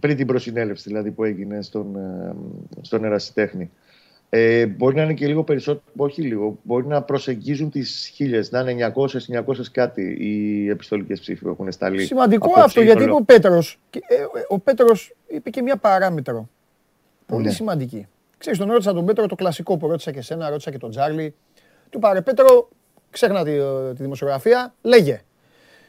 Πριν 0.00 0.16
την 0.16 0.26
προσυνέλευση 0.26 0.88
δηλαδή 0.88 1.10
που 1.10 1.24
έγινε 1.24 1.62
στον, 1.62 1.96
ε, 1.96 2.34
στον 2.80 3.04
Ερασιτέχνη. 3.04 3.70
Ε, 4.28 4.66
μπορεί 4.66 4.94
να 4.94 5.02
είναι 5.02 5.12
και 5.14 5.26
λίγο 5.26 5.44
περισσότερο, 5.44 5.84
όχι 5.96 6.22
λίγο, 6.22 6.58
μπορεί 6.62 6.86
να 6.86 7.02
προσεγγίζουν 7.02 7.70
τις 7.70 8.10
χίλιες, 8.14 8.50
να 8.50 8.60
είναι 8.60 8.72
900-900 8.72 9.70
κάτι 9.72 10.02
οι 10.02 10.68
επιστολικές 10.68 11.20
ψήφοι 11.20 11.42
που 11.44 11.48
έχουν 11.48 11.72
σταλεί. 11.72 12.04
Σημαντικό 12.04 12.46
από 12.48 12.60
αυτό 12.60 12.80
γιατί 12.80 12.90
είπε 13.02 13.02
σύνολο. 13.02 13.20
ο 13.22 13.24
Πέτρος. 13.24 13.78
και, 13.90 14.00
ε, 14.06 14.14
ε, 14.14 14.26
Ο 14.48 14.58
Πέτρος 14.58 15.14
είπε 15.28 15.50
και 15.50 15.62
μια 15.62 15.76
παράμετρο. 15.76 16.48
Πολύ 17.26 17.44
Ναι. 17.44 17.50
σημαντική. 17.50 18.06
Ξέρεις, 18.38 18.58
τον 18.58 18.70
ρώτησα 18.70 18.92
τον 18.92 19.04
Πέτρο 19.06 19.26
το 19.26 19.34
κλασικό 19.34 19.76
που 19.76 19.86
ρώτησα 19.86 20.12
και 20.12 20.18
εσένα, 20.18 20.48
ρώτησα 20.50 20.70
και 20.70 20.78
τον 20.78 20.90
Τζάρλι. 20.90 21.34
Του 21.90 21.98
πάρε 21.98 22.20
Πέτρο, 22.20 22.68
ξέχνα 23.12 23.44
τη, 23.44 23.50
ε, 23.50 23.92
τη 23.96 24.02
δημοσιογραφία, 24.02 24.74
λέγε. 24.82 25.22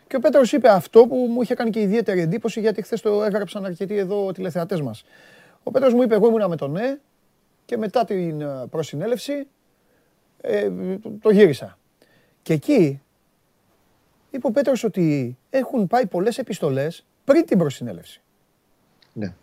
Και 0.07 0.15
ο 0.15 0.19
Πέτρος 0.19 0.51
είπε 0.51 0.69
αυτό 0.69 1.05
που 1.07 1.15
μου 1.15 1.41
είχε 1.41 1.53
κάνει 1.53 1.69
και 1.69 1.79
ιδιαίτερη 1.81 2.21
εντύπωση 2.21 2.59
γιατί 2.59 2.81
χθες 2.81 3.01
το 3.01 3.23
έγραψαν 3.23 3.65
αρκετοί 3.65 3.97
εδώ 3.97 4.31
τηλεθεατές 4.31 4.81
μας. 4.81 5.03
Ο 5.63 5.71
Πέτρος 5.71 5.93
μου 5.93 6.01
είπε, 6.01 6.15
εγώ 6.15 6.27
ήμουνα 6.27 6.47
με 6.47 6.55
τον 6.55 6.71
ναι 6.71 6.97
και 7.65 7.77
μετά 7.77 8.05
την 8.05 8.41
ε, 8.41 8.65
προσυνέλευση 8.69 9.47
ε, 10.41 10.69
το, 11.01 11.11
το 11.21 11.29
γύρισα. 11.29 11.77
Και 12.41 12.53
εκεί 12.53 13.01
είπε 14.29 14.47
ο 14.47 14.51
Πέτρος 14.51 14.83
ότι 14.83 15.37
έχουν 15.49 15.87
πάει 15.87 16.05
πολλές 16.05 16.37
επιστολές 16.37 17.05
πριν 17.23 17.45
την 17.45 17.57
προσυνέλευση. 17.57 18.21
Ναι. 19.13 19.33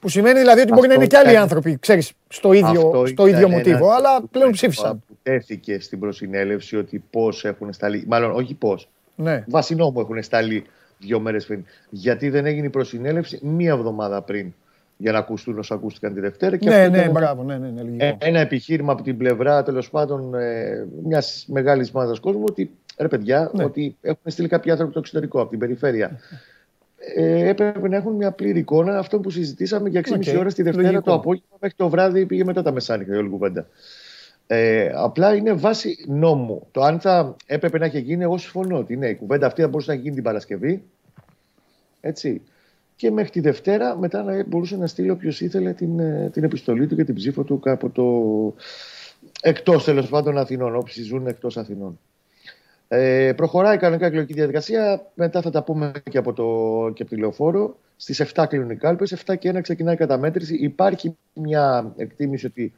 Που 0.00 0.08
σημαίνει 0.08 0.38
δηλαδή 0.38 0.60
ότι 0.60 0.72
μπορεί 0.72 0.88
να 0.88 0.94
Αυτό 0.94 1.00
είναι 1.02 1.06
και 1.06 1.16
άλλοι 1.16 1.30
ήταν- 1.30 1.42
άνθρωποι, 1.42 1.78
ξέρεις, 1.78 2.12
στο 2.28 2.52
ίδιο, 2.52 2.86
Αυτό 2.86 3.06
στο 3.06 3.26
ήταν 3.26 3.26
ίδιο 3.26 3.46
ένα 3.46 3.56
μοτίβο, 3.56 3.90
αλλά 3.90 4.10
ζήτημα 4.10 4.28
πλέον 4.30 4.50
ψήφισαν. 4.50 5.02
Που 5.28 5.34
τέθηκε 5.34 5.80
στην 5.80 5.98
προσυνέλευση 5.98 6.76
ότι 6.76 7.02
πώς 7.10 7.44
έχουν 7.44 7.72
σταλεί. 7.72 8.04
Μάλλον 8.08 8.30
όχι 8.30 8.54
πώς. 8.54 8.88
Ναι. 9.16 9.44
Βάσει 9.48 9.74
νόμου 9.74 10.00
έχουν 10.00 10.22
σταλεί 10.22 10.64
δύο 10.98 11.20
μέρες 11.20 11.46
πριν. 11.46 11.64
Γιατί 11.90 12.28
δεν 12.30 12.46
έγινε 12.46 12.66
η 12.66 12.70
προσυνέλευση 12.70 13.38
μία 13.42 13.72
εβδομάδα 13.72 14.22
πριν 14.22 14.52
για 14.96 15.12
να 15.12 15.18
ακουστούν 15.18 15.58
όσα 15.58 15.74
ακούστηκαν 15.74 16.14
τη 16.14 16.20
Δευτέρα. 16.20 16.56
Και 16.56 16.68
Ναι, 16.68 16.74
αυτό 16.76 16.90
ναι, 16.90 16.98
ήταν 16.98 17.10
μπράβο, 17.10 17.42
ναι, 17.42 17.58
ναι, 17.58 17.68
ναι, 17.68 17.82
λογικό. 17.82 18.04
ε, 18.04 18.16
ένα 18.18 18.38
επιχείρημα 18.40 18.92
από 18.92 19.02
την 19.02 19.16
πλευρά 19.16 19.62
τέλος 19.62 19.90
πάντων 19.90 20.34
ε, 20.34 20.86
μιας 21.04 21.44
μεγάλης 21.48 21.90
μάζα 21.90 22.14
κόσμου 22.20 22.44
ότι 22.48 22.70
ρε 22.98 23.08
παιδιά, 23.08 23.50
Ναι. 23.54 23.64
ότι 23.64 23.96
έχουν 24.00 24.22
στείλει 24.30 24.48
κάποιοι 24.48 24.70
άνθρωποι 24.70 24.90
από 24.92 25.00
το 25.00 25.06
εξωτερικό, 25.06 25.40
από 25.40 25.50
την 25.50 25.58
περιφέρεια. 25.58 26.18
Ε, 27.16 27.48
έπρεπε 27.48 27.88
να 27.88 27.96
έχουν 27.96 28.12
μια 28.12 28.30
πλήρη 28.30 28.58
εικόνα 28.58 28.98
αυτό 28.98 29.18
που 29.20 29.30
συζητήσαμε 29.30 29.88
για 29.88 30.00
6,5 30.00 30.32
Οκ, 30.34 30.38
ώρες 30.38 30.54
τη 30.54 30.62
Δευτέρα 30.62 30.86
λογικό. 30.86 31.02
το 31.02 31.12
απόγευμα 31.14 31.56
μέχρι 31.60 31.76
το 31.76 31.88
βράδυ 31.88 32.26
πήγε 32.26 32.44
μετά 32.44 32.62
τα 32.62 32.72
μεσάνυχτα 32.72 33.14
η 33.14 33.18
όλη 33.18 33.28
κουβέντα. 33.28 33.66
Ε, 34.50 34.90
απλά 34.94 35.34
είναι 35.34 35.52
βάση 35.52 36.04
νόμου. 36.08 36.66
Το 36.70 36.82
αν 36.82 37.00
θα 37.00 37.36
έπρεπε 37.46 37.78
να 37.78 37.84
έχει 37.84 38.00
γίνει, 38.00 38.22
εγώ 38.22 38.38
συμφωνώ 38.38 38.78
ότι 38.78 38.96
ναι, 38.96 39.08
η 39.08 39.14
κουβέντα 39.14 39.46
αυτή 39.46 39.60
θα 39.62 39.68
μπορούσε 39.68 39.90
να 39.90 39.96
γίνει 39.96 40.14
την 40.14 40.24
Παρασκευή. 40.24 40.82
Έτσι. 42.00 42.42
Και 42.96 43.10
μέχρι 43.10 43.30
τη 43.30 43.40
Δευτέρα 43.40 43.96
μετά 43.98 44.22
να 44.22 44.44
μπορούσε 44.44 44.76
να 44.76 44.86
στείλει 44.86 45.10
όποιος 45.10 45.40
ήθελε 45.40 45.72
την, 45.72 45.98
ε, 45.98 46.30
την 46.32 46.44
επιστολή 46.44 46.86
του 46.86 46.96
και 46.96 47.04
την 47.04 47.14
ψήφο 47.14 47.42
του 47.42 47.60
από 47.64 47.90
το. 47.90 48.04
εκτός 49.42 49.84
τέλος 49.84 50.08
πάντων 50.08 50.38
Αθηνών, 50.38 50.76
όποιοι 50.76 51.02
ζουν 51.02 51.26
εκτός 51.26 51.56
Αθηνών. 51.56 51.98
Ε, 52.88 53.32
προχωράει 53.36 53.76
κανονικά 53.76 54.06
η 54.06 54.08
εκλογική 54.08 54.32
διαδικασία. 54.32 55.10
Μετά 55.14 55.42
θα 55.42 55.50
τα 55.50 55.62
πούμε 55.62 55.92
και 56.10 56.18
από, 56.18 56.32
το, 56.32 56.44
και 56.94 57.02
από 57.02 57.10
τη 57.10 57.20
λεωφόρο. 57.20 57.78
Στις 57.96 58.32
7 58.34 58.44
κλείνουν 58.48 58.70
οι 58.70 58.76
κάλπες. 58.76 59.24
7 59.26 59.38
και 59.38 59.50
1 59.50 59.60
ξεκινάει 59.62 59.94
η 59.94 59.96
καταμέτρηση. 59.96 60.54
Υπάρχει 60.54 61.16
μια 61.34 61.92
εκτίμηση 61.96 62.46
ότι 62.46 62.74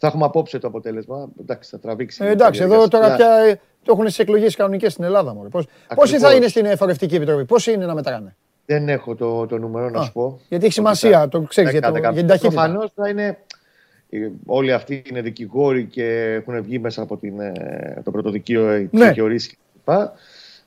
θα 0.00 0.06
έχουμε 0.06 0.24
απόψε 0.24 0.58
το 0.58 0.66
αποτέλεσμα. 0.68 1.28
Εντάξει, 1.40 1.70
θα 1.70 1.78
τραβήξει. 1.78 2.24
Ε, 2.24 2.28
η 2.28 2.30
εντάξει, 2.30 2.62
εδώ 2.62 2.74
διαδικασία. 2.76 3.00
τώρα 3.08 3.16
πια 3.16 3.50
ε, 3.50 3.60
το 3.82 3.92
έχουν 3.92 4.08
στι 4.08 4.22
εκλογές 4.22 4.56
κανονικές 4.56 4.92
στην 4.92 5.04
Ελλάδα. 5.04 5.34
Μωρέ. 5.34 5.48
Πώς, 5.48 5.66
πόσοι 5.94 6.10
θα 6.10 6.16
Ακριβώς. 6.16 6.36
είναι 6.36 6.48
στην 6.48 6.64
Εφορευτική 6.64 7.14
Επιτροπή, 7.14 7.44
πόσοι 7.44 7.72
είναι 7.72 7.86
να 7.86 7.94
μετράνε; 7.94 8.36
Δεν 8.66 8.88
έχω 8.88 9.14
το, 9.14 9.46
το 9.46 9.58
νούμερο 9.58 9.90
να 9.90 10.00
Α, 10.00 10.04
σου 10.04 10.12
πω. 10.12 10.40
γιατί 10.48 10.64
έχει 10.64 10.74
σημασία, 10.74 11.20
Ότι 11.20 11.30
το 11.30 11.40
ξέρεις, 11.40 11.70
για 11.70 11.80
το- 11.80 11.98
για 11.98 12.12
την 12.12 12.26
ταχύτητα. 12.26 12.38
Προφανώς 12.52 12.90
θα 12.94 13.08
είναι. 13.08 13.38
ε, 14.10 14.28
Όλοι 14.46 14.72
αυτοί 14.72 15.02
είναι 15.10 15.20
δικηγόροι 15.20 15.84
και 15.84 16.04
έχουν 16.40 16.62
βγει 16.62 16.78
μέσα 16.78 17.02
από 17.02 17.16
την, 17.16 17.40
ε, 17.40 18.00
το 18.04 18.10
πρωτοδικείο, 18.10 18.76
οι 18.76 18.88
Ναι. 18.92 19.06
δικαιωρήσει 19.08 19.58
κλπ. 19.84 19.96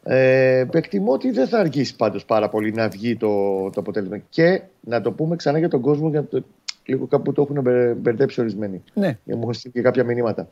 Ε, 0.03 0.66
εκτιμώ 0.74 1.12
ότι 1.12 1.32
δεν 1.32 1.48
θα 1.48 1.58
αργήσει 1.60 1.95
πάντως 1.95 2.26
πάρα 2.26 2.49
πολύ 2.49 2.72
να 2.72 2.88
βγει 2.90 3.16
το, 3.18 3.30
το 3.70 3.80
αποτέλεσμα. 3.80 4.18
Και 4.30 4.62
να 4.82 5.02
το 5.02 5.12
πούμε 5.12 5.36
ξανά 5.36 5.58
για 5.58 5.70
τον 5.70 5.82
κόσμο, 5.82 6.10
για 6.10 6.20
να 6.20 6.26
το, 6.26 6.44
λίγο 6.91 7.07
κάπου 7.07 7.34
το 7.34 7.41
έχουν 7.41 7.61
μπε- 7.61 7.93
μπερδέψει 7.95 8.41
ορισμένοι. 8.41 8.84
Ναι. 8.93 9.18
Για 9.23 9.35
μου 9.35 9.41
έχουν 9.41 9.53
στείλει 9.53 9.73
και 9.73 9.81
κάποια 9.81 10.03
μηνύματα. 10.03 10.49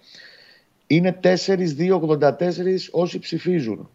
Είναι 0.87 1.19
4-2-84 1.23 2.89
όσοι 2.91 3.19
ψηφίζουν. 3.19 3.89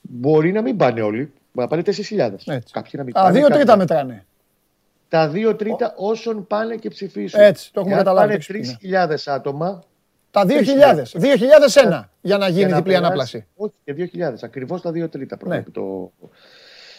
Μπορεί 0.00 0.52
να 0.52 0.62
μην 0.62 0.76
πάνε 0.76 1.00
όλοι. 1.02 1.18
Μπορεί 1.18 1.32
να 1.52 1.66
πάνε 1.68 1.82
4.000. 1.82 2.32
Έτσι. 2.54 2.72
Κάποιοι 2.72 2.90
να 2.92 3.02
μην 3.02 3.16
Α, 3.16 3.20
πάνε, 3.22 3.32
δύο 3.32 3.42
κάποιοι 3.42 3.56
τρίτα 3.56 3.72
να- 3.72 3.76
μετράνε. 3.78 4.24
τα 5.08 5.28
δύο 5.28 5.56
τρίτα 5.56 5.94
όσων 5.96 6.46
πάνε 6.46 6.76
και 6.76 6.88
ψηφίσουν. 6.88 7.40
Έτσι, 7.40 7.72
το 7.72 7.80
έχουμε 7.80 7.94
Εάν 7.94 8.04
καταλάβει, 8.04 8.28
Πάνε 8.28 8.44
το 8.46 8.52
έχεις 8.54 8.76
πει, 8.76 8.88
3.000 8.88 9.32
άτομα. 9.34 9.82
Τα 10.30 10.44
2.000. 10.46 11.02
2.001 11.20 12.10
για 12.20 12.38
να 12.38 12.48
γίνει 12.48 12.58
για 12.58 12.76
διπλή 12.76 12.82
περάσει- 12.82 12.94
ανάπλαση. 13.04 13.46
Όχι, 13.56 13.72
και 13.84 13.92
2.000. 13.94 14.42
Ακριβώς 14.42 14.80
τα 14.82 14.90
δύο 14.92 15.08
τρίτα 15.08 15.34
Ναι. 15.34 15.40
προβλέπει 15.40 15.70
το, 15.70 16.12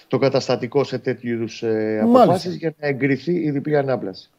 το 0.07 0.18
καταστατικό 0.18 0.84
σε 0.84 0.98
τέτοιου 0.98 1.30
είδους 1.34 1.64
ε, 1.64 1.68
Μάλιστα. 1.68 2.22
αποφάσεις 2.22 2.56
για 2.56 2.74
να 2.80 2.88
εγκριθεί 2.88 3.34
η 3.34 3.52
διπλή 3.52 3.78
ανάπλαση. 3.78 4.30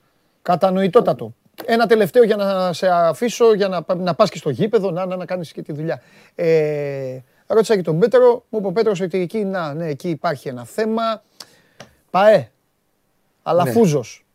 Κατανοητότατο. 0.49 1.35
Ένα 1.65 1.87
τελευταίο 1.87 2.23
για 2.23 2.37
να 2.37 2.73
σε 2.73 2.89
αφήσω, 2.89 3.55
για 3.55 3.69
να, 3.69 3.85
να 3.97 4.15
πας 4.15 4.31
και 4.31 4.39
στο 4.39 4.51
γήπεδο, 4.51 4.91
να, 4.91 5.07
να, 5.07 5.16
να 5.16 5.25
κάνεις 5.25 5.53
και 5.53 5.62
τη 5.62 5.73
δουλειά. 5.73 6.03
Ε, 6.35 7.19
ρώτησα 7.47 7.77
και 7.77 7.83
τον 7.83 7.99
Πέτρο, 7.99 8.45
μου 8.49 8.59
είπε 8.59 8.66
ο 8.66 8.73
Πέτρος 8.73 9.01
ότι 9.01 9.19
εκεί, 9.19 9.45
να, 9.45 9.75
ναι, 9.75 9.87
εκεί 9.87 10.09
υπάρχει 10.09 10.49
ένα 10.49 10.65
θέμα. 10.65 11.23
Παέ. 12.11 12.51
Αλλά 13.43 13.65
Ναι. 13.65 13.70
φούζος. 13.70 14.27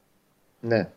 Ναι. 0.60 0.90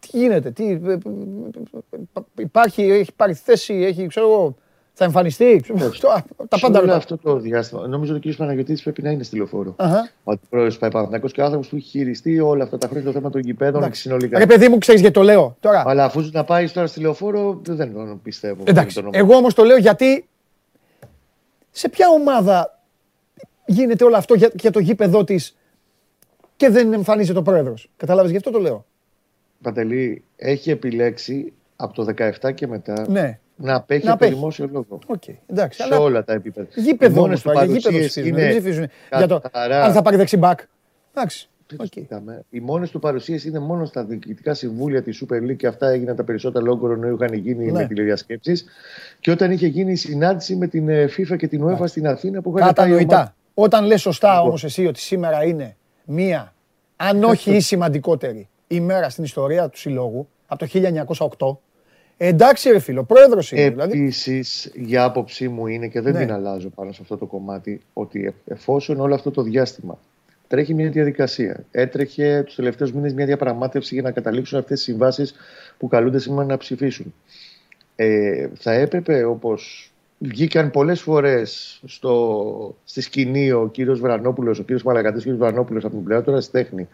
Τι 0.00 0.08
γίνεται, 0.18 0.50
τι, 0.50 0.70
ε, 0.70 0.92
ε, 0.92 0.92
ε, 0.92 1.98
υπάρχει, 2.38 2.82
έχει 2.82 3.12
πάρει 3.12 3.34
θέση, 3.34 3.74
έχει, 3.74 4.06
ξέρω 4.06 4.26
εγώ, 4.30 4.54
Θα 4.96 5.04
εμφανιστεί. 5.04 5.62
Το- 6.00 6.08
α, 6.10 6.22
Τα 6.48 6.56
Σε 6.56 6.62
πάντα 6.62 6.78
όλο 6.78 6.80
ρωτάω. 6.80 6.96
αυτό 6.96 7.16
το 7.18 7.38
διάστημα. 7.38 7.86
Νομίζω 7.86 8.14
ότι 8.14 8.28
ο 8.28 8.32
κ. 8.32 8.36
Παναγιώτης 8.36 8.82
πρέπει 8.82 9.02
να 9.02 9.10
είναι 9.10 9.22
στη 9.22 9.36
λεωφόρο. 9.36 9.74
Αχα. 9.76 10.10
Ο 10.24 10.30
αντιπρόεδρο 10.32 10.72
του 10.78 10.88
Παναθηναϊκός 10.90 11.32
και 11.32 11.40
ο 11.40 11.44
άνθρωπος 11.44 11.68
που 11.68 11.76
έχει 11.76 11.88
χειριστεί 11.88 12.40
όλα 12.40 12.64
αυτά 12.64 12.78
τα 12.78 12.86
χρόνια 12.88 13.06
το 13.06 13.12
θέμα 13.12 13.30
των 13.30 13.40
γηπέδων 13.40 13.80
Εντάξει. 13.80 14.00
συνολικά. 14.00 14.38
Ρε 14.38 14.46
παιδί 14.46 14.68
μου, 14.68 14.78
ξέρεις 14.78 15.00
γιατί 15.00 15.14
το 15.14 15.22
λέω 15.22 15.56
τώρα. 15.60 15.82
Αλλά 15.86 16.04
αφού 16.04 16.28
να 16.32 16.44
πάει 16.44 16.68
τώρα 16.70 16.86
στη 16.86 17.00
λεωφόρο, 17.00 17.60
δεν 17.64 17.92
τον 17.92 18.20
πιστεύω. 18.22 18.62
Εντάξει, 18.66 18.94
Δεν 18.94 18.94
τον 18.94 19.04
νομίζω. 19.04 19.24
εγώ 19.24 19.36
όμως 19.38 19.54
το 19.54 19.64
λέω 19.64 19.76
γιατί 19.76 20.28
σε 21.70 21.88
ποια 21.88 22.08
ομάδα 22.08 22.80
γίνεται 23.66 24.04
όλο 24.04 24.16
αυτό 24.16 24.34
για, 24.34 24.50
για 24.54 24.70
το 24.70 24.78
γήπεδό 24.78 25.24
της 25.24 25.56
και 26.56 26.68
δεν 26.70 26.92
εμφανίζεται 26.92 27.38
ο 27.38 27.42
πρόεδρος. 27.42 27.90
Κατάλαβες, 27.96 28.30
γι' 28.30 28.36
αυτό 28.36 28.50
το 28.50 28.58
λέω. 28.58 28.84
Παντελή 29.62 30.24
έχει 30.36 30.70
επιλέξει 30.70 31.52
από 31.76 31.94
το 31.94 32.04
17 32.40 32.52
και 32.54 32.66
μετά 32.66 33.04
Ναι. 33.08 33.38
Να 33.56 33.74
απέχει 33.74 34.04
Να 34.04 34.10
από 34.12 34.18
το 34.20 34.24
απέχει. 34.26 34.38
δημόσιο 34.40 34.68
λόγο. 34.72 34.98
Οκ, 35.06 35.22
εντάξει. 35.46 35.78
Σε 35.78 35.84
αλλά 35.84 35.98
όλα 35.98 36.24
τα 36.24 36.32
επίπεδα. 36.32 36.66
Γήπεδο 36.74 37.12
Οι 37.12 37.14
μόνες 37.20 37.26
όμως 37.26 37.42
του 37.42 37.48
τώρα, 37.48 37.64
για 37.64 37.74
γήπεδο 37.74 37.88
παρουσίες 37.90 38.10
ψηφίζουν, 38.10 38.38
είναι 38.38 38.46
δεν 38.48 38.56
ψηφίζουν 38.60 38.88
για 39.16 39.26
το 39.26 39.40
καθαρά- 39.40 39.84
αν 39.84 39.92
θα 39.92 40.02
πάρει 40.02 40.16
δεξί 40.16 40.35
μπακ. 40.35 40.58
Εντάξει. 41.14 41.48
Τι 41.66 41.76
το 41.76 41.84
συζητάμε. 41.92 42.44
Οι 42.50 42.60
μόνες 42.60 42.90
του 42.90 42.98
παρουσίες 42.98 43.44
είναι 43.44 43.58
μόνο 43.58 43.84
στα 43.84 44.04
διοικητικά 44.04 44.54
συμβούλια 44.54 45.02
της 45.02 45.24
Super 45.24 45.34
League 45.50 45.56
και 45.56 45.66
αυτά 45.66 45.88
έγιναν 45.88 46.16
τα 46.16 46.24
περισσότερα 46.24 46.64
λόγω 46.64 46.78
κορονοϊού 46.78 47.14
είχαν 47.20 47.34
γίνει 47.38 47.64
Ναι. 47.64 47.72
με 47.72 47.86
τηλεδιασκέψεις. 47.86 48.64
Και 49.20 49.30
όταν 49.30 49.50
είχε 49.50 49.66
γίνει 49.66 49.92
η 49.92 49.96
συνάντηση 49.96 50.56
με 50.56 50.66
την 50.66 50.88
ε, 50.88 51.04
FIFA 51.16 51.36
και 51.36 51.48
την 51.48 51.64
UEFA 51.66 51.84
στην 51.88 52.06
Αθήνα 52.06 52.40
που 52.42 52.58
είχαν 52.58 52.72
πάει 52.72 52.88
η 52.88 52.90
ομάδα- 52.92 53.04
Κατανοητά. 53.06 53.34
Όταν 53.54 53.84
λες 53.84 54.00
σωστά 54.00 54.30
Λοιπόν. 54.32 54.46
όμως 54.46 54.64
εσύ 54.64 54.86
ότι 54.86 55.00
σήμερα 55.00 55.44
είναι 55.44 55.76
μία, 56.04 56.54
αν 56.96 57.24
όχι 57.24 57.54
η 57.56 57.60
σημαντικότερη 57.70 58.48
ημέρα 58.66 59.08
στην 59.08 59.24
ιστορία 59.24 59.68
του 59.68 59.78
συλλόγου, 59.78 60.28
από 60.46 60.58
το 60.58 60.66
1908, 60.66 61.58
εντάξει 62.16 62.70
ρε 62.70 62.78
φίλο, 62.78 63.04
πρόεδρος 63.04 63.52
είναι. 63.52 63.70
δηλαδή, 63.70 63.98
Επίσης, 63.98 64.70
για 64.74 65.04
άποψή 65.04 65.48
μου 65.48 65.66
είναι 65.66 65.88
και 65.88 66.00
δεν 66.00 66.12
Ναι. 66.12 66.18
την 66.18 66.32
αλλάζω 66.32 66.68
πάνω 66.68 66.92
σε 66.92 66.98
αυτό 67.02 67.16
το 67.16 67.26
κομμάτι, 67.26 67.80
ότι 67.92 68.24
ε- 68.24 68.52
εφόσον 68.52 69.00
όλο 69.00 69.14
αυτό 69.14 69.30
το 69.30 69.42
διάστημα 69.42 69.98
τρέχει 70.48 70.74
μια 70.74 70.90
διαδικασία, 70.90 71.64
έτρεχε 71.70 72.42
τους 72.46 72.54
τελευταίους 72.54 72.92
μήνες 72.92 73.14
μια 73.14 73.26
διαπραγμάτευση 73.26 73.94
για 73.94 74.02
να 74.02 74.10
καταλήξουν 74.10 74.58
αυτές 74.58 74.76
τις 74.76 74.84
συμβάσεις 74.84 75.34
που 75.78 75.88
καλούνται 75.88 76.18
σήμερα 76.18 76.46
να 76.46 76.56
ψηφίσουν. 76.56 77.14
Ε, 77.96 78.48
θα 78.54 78.72
έπρεπε 78.72 79.24
όπως 79.24 79.92
βγήκαν 80.18 80.70
πολλές 80.70 81.00
φορές 81.00 81.80
στο, 81.86 82.76
στη 82.84 83.00
σκηνή 83.00 83.52
ο 83.52 83.68
κύριος 83.72 84.00
Βρανόπουλος, 84.00 84.58
ο 84.58 84.62
κύριος 84.62 84.82
Μαλακατής, 84.82 85.20
ο 85.20 85.22
κύριος 85.22 85.40
Βρανόπουλος 85.40 85.84
από 85.84 85.94
την 85.94 86.04
πλευρά 86.04 86.22
του 86.24 86.30
Ερασιτέχνη. 86.30 86.88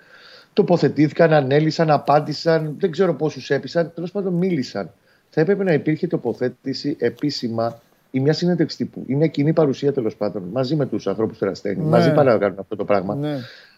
Τοποθετήθηκαν, 0.53 1.33
ανέλησαν, 1.33 1.91
απάντησαν, 1.91 2.75
δεν 2.79 2.91
ξέρω 2.91 3.15
πόσους 3.15 3.51
έπεισαν, 3.51 3.93
τέλος 3.95 4.11
πάντων 4.11 4.33
μίλησαν. 4.35 4.91
Θα 5.31 5.41
έπρεπε 5.41 5.65
να 5.65 5.73
υπήρχε 5.73 6.07
τοποθέτηση 6.07 6.97
επίσημα 6.99 7.81
ή 8.11 8.21
μια 8.21 8.33
συνέντευξη 8.33 8.77
τύπου 8.77 9.03
ή 9.07 9.15
μια 9.15 9.27
κοινή 9.27 9.53
παρουσία 9.53 9.93
τέλος 9.93 10.17
πάντων 10.17 10.43
μαζί 10.53 10.77
με 10.77 10.87
τους 10.87 11.07
ανθρώπους 11.07 11.39
του 11.39 11.45
Ερασιτέχνη. 11.45 11.83
Ναι. 11.83 11.89
Μαζί 11.89 12.15
πάνε 12.15 12.33
να 12.33 12.39
κάνουν 12.39 12.59
αυτό 12.59 12.77
το 12.77 12.85
πράγμα. 12.85 13.15
ναι. 13.15 13.37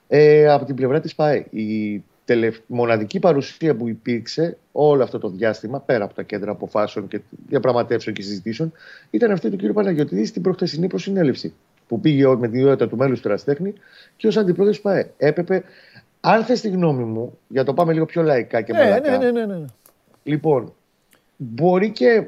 Ε, 0.09 0.49
από 0.53 0.65
την 0.65 0.75
πλευρά 0.75 1.01
της 1.01 1.15
ΠΑΕ. 1.15 1.47
Η 1.51 2.03
τελευ... 2.25 2.57
μοναδική 2.67 3.19
παρουσία 3.19 3.75
που 3.75 3.89
υπήρξε 3.89 4.57
όλο 4.73 5.03
αυτό 5.03 5.19
το 5.19 5.29
διάστημα, 5.29 5.81
πέρα 5.81 6.05
από 6.05 6.15
τα 6.15 6.23
κέντρα 6.23 6.51
αποφάσεων 6.51 7.09
και 7.09 7.21
διαπραγματεύσεων 7.49 8.15
και 8.15 8.23
συζητήσεων, 8.23 8.73
ήταν 9.11 9.31
αυτή 9.31 9.51
του 9.51 9.57
κ. 9.69 9.73
Παναγιωτήδη 9.73 10.25
στην 10.25 10.43
προχθεσινή 10.43 10.87
προσυνέλευση. 10.87 11.53
Που 11.89 12.01
πήγε 12.01 12.27
ο- 12.27 12.39
με 12.39 12.49
την 12.49 12.59
ιδιότητα 12.61 12.89
του 12.89 12.97
μέλους 12.97 13.21
του 13.21 13.29
Εραστέχνη 13.29 13.73
και 14.17 14.27
ως 14.27 14.37
αντιπρόεδρος 14.37 14.77
της 14.77 14.85
ΠΑΕ. 14.85 15.11
Έπρεπε, 15.17 15.63
αν 16.21 16.45
θες 16.45 16.61
τη 16.61 16.69
γνώμη 16.69 17.05
μου, 17.05 17.39
για 17.49 17.65
το 17.65 17.75
πάμε 17.75 17.93
λίγο 17.93 18.05
πιο 18.07 18.23
λαϊκά 18.23 18.61
και 18.63 18.73
Ναι, 18.73 18.79
μαλακά. 18.79 19.19
ναι, 19.19 19.31
ναι, 19.31 19.45
ναι, 19.47 19.55
ναι. 19.57 19.65
Λοιπόν, 20.23 20.73
μπορεί 21.43 21.91
και 21.91 22.27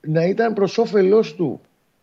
να 0.00 0.24
ήταν 0.24 0.52
προς 0.52 0.78
όφελός 0.78 1.34
του 1.34 1.60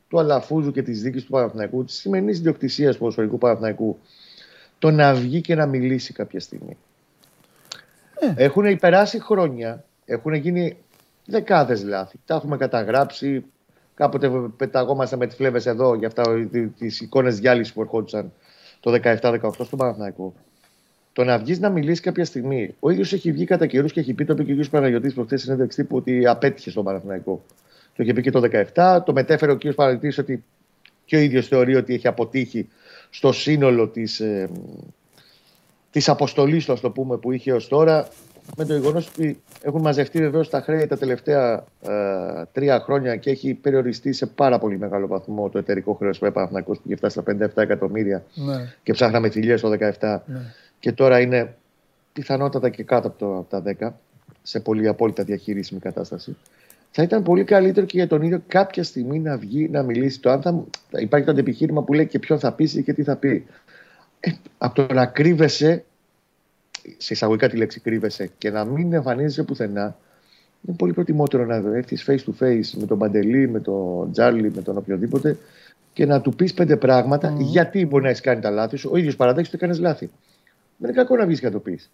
του 0.10 0.19
Αλαφούζου 0.19 0.72
και 0.72 0.82
της 0.82 1.02
δίκης 1.02 1.23
του 1.23 1.32
Παναθηναϊκού, 1.32 1.84
της 1.86 1.95
σημερινής 1.95 2.38
ιδιοκτησίας 2.38 2.94
του 2.94 2.99
ποδοσφαιρικού 2.99 3.38
Παναθηναϊκού, 3.38 3.99
το 4.80 4.91
να 4.91 5.14
βγει 5.14 5.41
και 5.41 5.56
να 5.56 5.65
μιλήσει 5.65 6.14
κάποια 6.14 6.40
στιγμή. 6.40 6.77
Έχουν 8.36 8.65
υπεράσει 8.65 9.22
χρόνια, 9.22 9.84
έχουν 10.06 10.34
γίνει 10.34 10.77
δεκάδες 11.26 11.84
λάθη. 11.84 12.19
Τα 12.26 12.36
έχουμε 12.36 12.57
καταγράψει. 12.57 13.45
Κάποτε 13.94 14.30
πεταγόμαστε 14.57 15.15
με 15.15 15.27
τις 15.27 15.36
φλέβες 15.36 15.65
εδώ 15.65 15.95
για 15.95 16.07
αυτά 16.07 16.23
τις 16.77 17.02
εικόνες 17.02 17.40
διάλυσης 17.40 17.73
που 17.73 17.82
ερχόντουσαν 17.82 18.32
το 18.80 18.99
17-18 19.03 19.40
στον 19.53 19.77
Παναθηναϊκό. 19.77 20.34
Το 21.16 21.24
να 21.24 21.38
βγεις 21.38 21.60
να 21.60 21.70
μιλήσεις 21.70 22.00
κάποια 22.00 22.26
στιγμή. 22.26 22.76
Ο 22.80 22.90
ίδιος 22.90 23.14
έχει 23.14 23.32
βγει 23.32 23.46
κατά 23.46 23.66
καιρούς 23.66 23.92
και 23.92 24.00
έχει 24.00 24.14
πει, 24.14 24.26
το 24.26 24.34
είπε 24.34 24.44
και 24.44 24.54
ο 24.54 24.64
κ. 24.64 24.70
Παναγιώτης 24.70 25.14
προχθές 25.14 25.42
συνέντευξη 25.42 25.82
τύπου, 25.82 25.98
ότι 25.98 26.28
απέτυχε 26.28 26.70
στον 26.70 26.84
Παναθηναϊκό. 26.84 27.44
Το 27.96 28.04
είχε 28.04 28.14
πει 28.14 28.22
και 28.22 28.32
το 28.32 28.42
17. 28.74 29.00
Το 29.06 29.14
μετέφερε 29.14 29.52
ο 29.52 29.58
κ. 29.58 29.74
Παναγιώτης 29.76 30.18
ότι 30.18 30.44
και 31.06 31.16
ο 31.16 31.20
ίδιος 31.20 31.48
θεωρεί 31.48 31.76
ότι 31.76 31.94
έχει 31.94 32.08
αποτύχει 32.08 32.68
στο 33.10 33.32
σύνολο 33.32 33.88
της 33.88 34.20
ε, 34.20 34.50
της 35.92 36.10
αποστολής 36.10 36.66
του, 36.66 36.72
ας 36.74 36.80
το 36.80 36.90
πούμε, 36.90 37.18
που 37.18 37.32
είχε 37.32 37.54
ως 37.54 37.68
τώρα. 37.68 38.08
Με 38.58 38.66
το 38.66 38.74
γεγονός 38.74 39.08
ότι 39.08 39.42
έχουν 39.62 39.82
μαζευτεί 39.82 40.20
βεβαίως 40.20 40.50
τα 40.50 40.62
χρέη 40.62 40.88
τα 40.88 40.98
τελευταία 40.98 41.64
ε, 41.82 41.92
τρία 42.52 42.80
χρόνια 42.80 43.16
και 43.16 43.30
έχει 43.30 43.54
περιοριστεί 43.54 44.14
σε 44.14 44.26
πάρα 44.26 44.60
πολύ 44.60 44.78
μεγάλο 44.78 45.08
βαθμό 45.08 45.50
το 45.50 45.58
εταιρικό 45.58 45.94
χρέος 45.94 46.20
που 46.20 46.26
έπαθε 46.26 46.54
να 46.54 46.64
που 46.64 46.80
είχε 46.84 46.96
φτάσει 46.96 47.22
στα 47.22 47.50
57 47.56 47.64
εκατομμύρια 47.64 48.24
Ναι. 48.34 48.74
και 48.84 48.94
ψάχναμε 48.94 49.30
θηλιές 49.30 49.62
το 49.62 49.70
17 50.00 50.20
Ναι. 50.26 50.40
Και 50.86 50.91
τώρα 50.91 51.20
είναι 51.20 51.56
πιθανότατα 52.14 52.70
και 52.70 52.84
κάτω 52.84 53.07
από, 53.07 53.18
το, 53.18 53.38
από 53.38 53.49
τα 53.49 53.64
10 53.80 53.91
σε 54.41 54.60
πολύ 54.60 54.88
απόλυτα 54.88 55.24
διαχειρίσιμη 55.24 55.80
κατάσταση. 55.80 56.36
Θα 56.91 57.03
ήταν 57.03 57.24
πολύ 57.24 57.44
καλύτερο 57.44 57.86
και 57.86 57.98
για 57.98 58.07
τον 58.07 58.22
ίδιο 58.22 58.41
κάποια 58.48 58.84
στιγμή 58.84 59.20
να 59.20 59.38
βγει 59.38 59.70
να 59.70 59.84
μιλήσει. 59.84 60.20
Το 60.20 60.30
αν 60.30 60.41
θα, 60.41 60.64
θα 60.90 60.99
υπάρχει 60.99 61.26
το 61.26 61.32
αντεπιχείρημα 61.32 61.84
που 61.84 61.94
λέει 61.94 62.07
και 62.07 62.20
ποιον 62.20 62.40
θα 62.40 62.52
πείσει 62.52 62.84
και 62.84 62.94
τι 62.94 63.03
θα 63.03 63.16
πει. 63.16 63.45
Ε, 64.20 64.32
από 64.57 64.76
το 64.76 64.94
να 64.94 65.06
κρύβεσαι, 65.06 65.84
σε 66.98 67.14
εισαγωγικά 67.14 67.49
τη 67.49 67.57
λέξη 67.57 67.80
κρύβεσαι, 67.80 68.32
και 68.38 68.49
να 68.49 68.66
μην 68.66 68.94
εμφανίζεσαι 68.94 69.44
πουθενά, 69.44 69.98
είναι 70.62 70.76
πολύ 70.78 70.94
προτιμότερο 70.94 71.45
να 71.45 71.56
έρθεις 71.56 72.06
face 72.07 72.30
to 72.30 72.44
face 72.44 72.70
με 72.80 72.86
τον 72.86 72.98
Παντελή, 72.98 73.49
με 73.49 73.60
τον 73.60 74.12
Τζάρλι, 74.12 74.52
με 74.56 74.62
τον 74.62 74.78
οποιοδήποτε 74.78 75.38
και 75.94 76.06
να 76.06 76.22
του 76.22 76.36
πεις 76.36 76.53
πέντε 76.53 76.78
πράγματα 76.78 77.36
γιατί 77.40 77.86
μπορεί 77.86 78.03
να 78.03 78.10
έχεις 78.10 78.22
κάνει 78.22 78.41
τα 78.41 78.49
λάθη 78.49 78.78
σου. 78.78 78.90
Ο 78.94 78.98
ίδιος 78.98 79.16
παραδέχει 79.16 79.48
ότι 79.48 79.56
έκανες 79.56 79.80
λάθη. 79.80 80.10
Δεν 80.77 80.89
είναι 80.89 81.02
κακό 81.02 81.15
να 81.15 81.26
βγεις 81.26 81.39
και 81.39 81.45
να 81.45 81.52
το 81.52 81.60
πεις. 81.60 81.91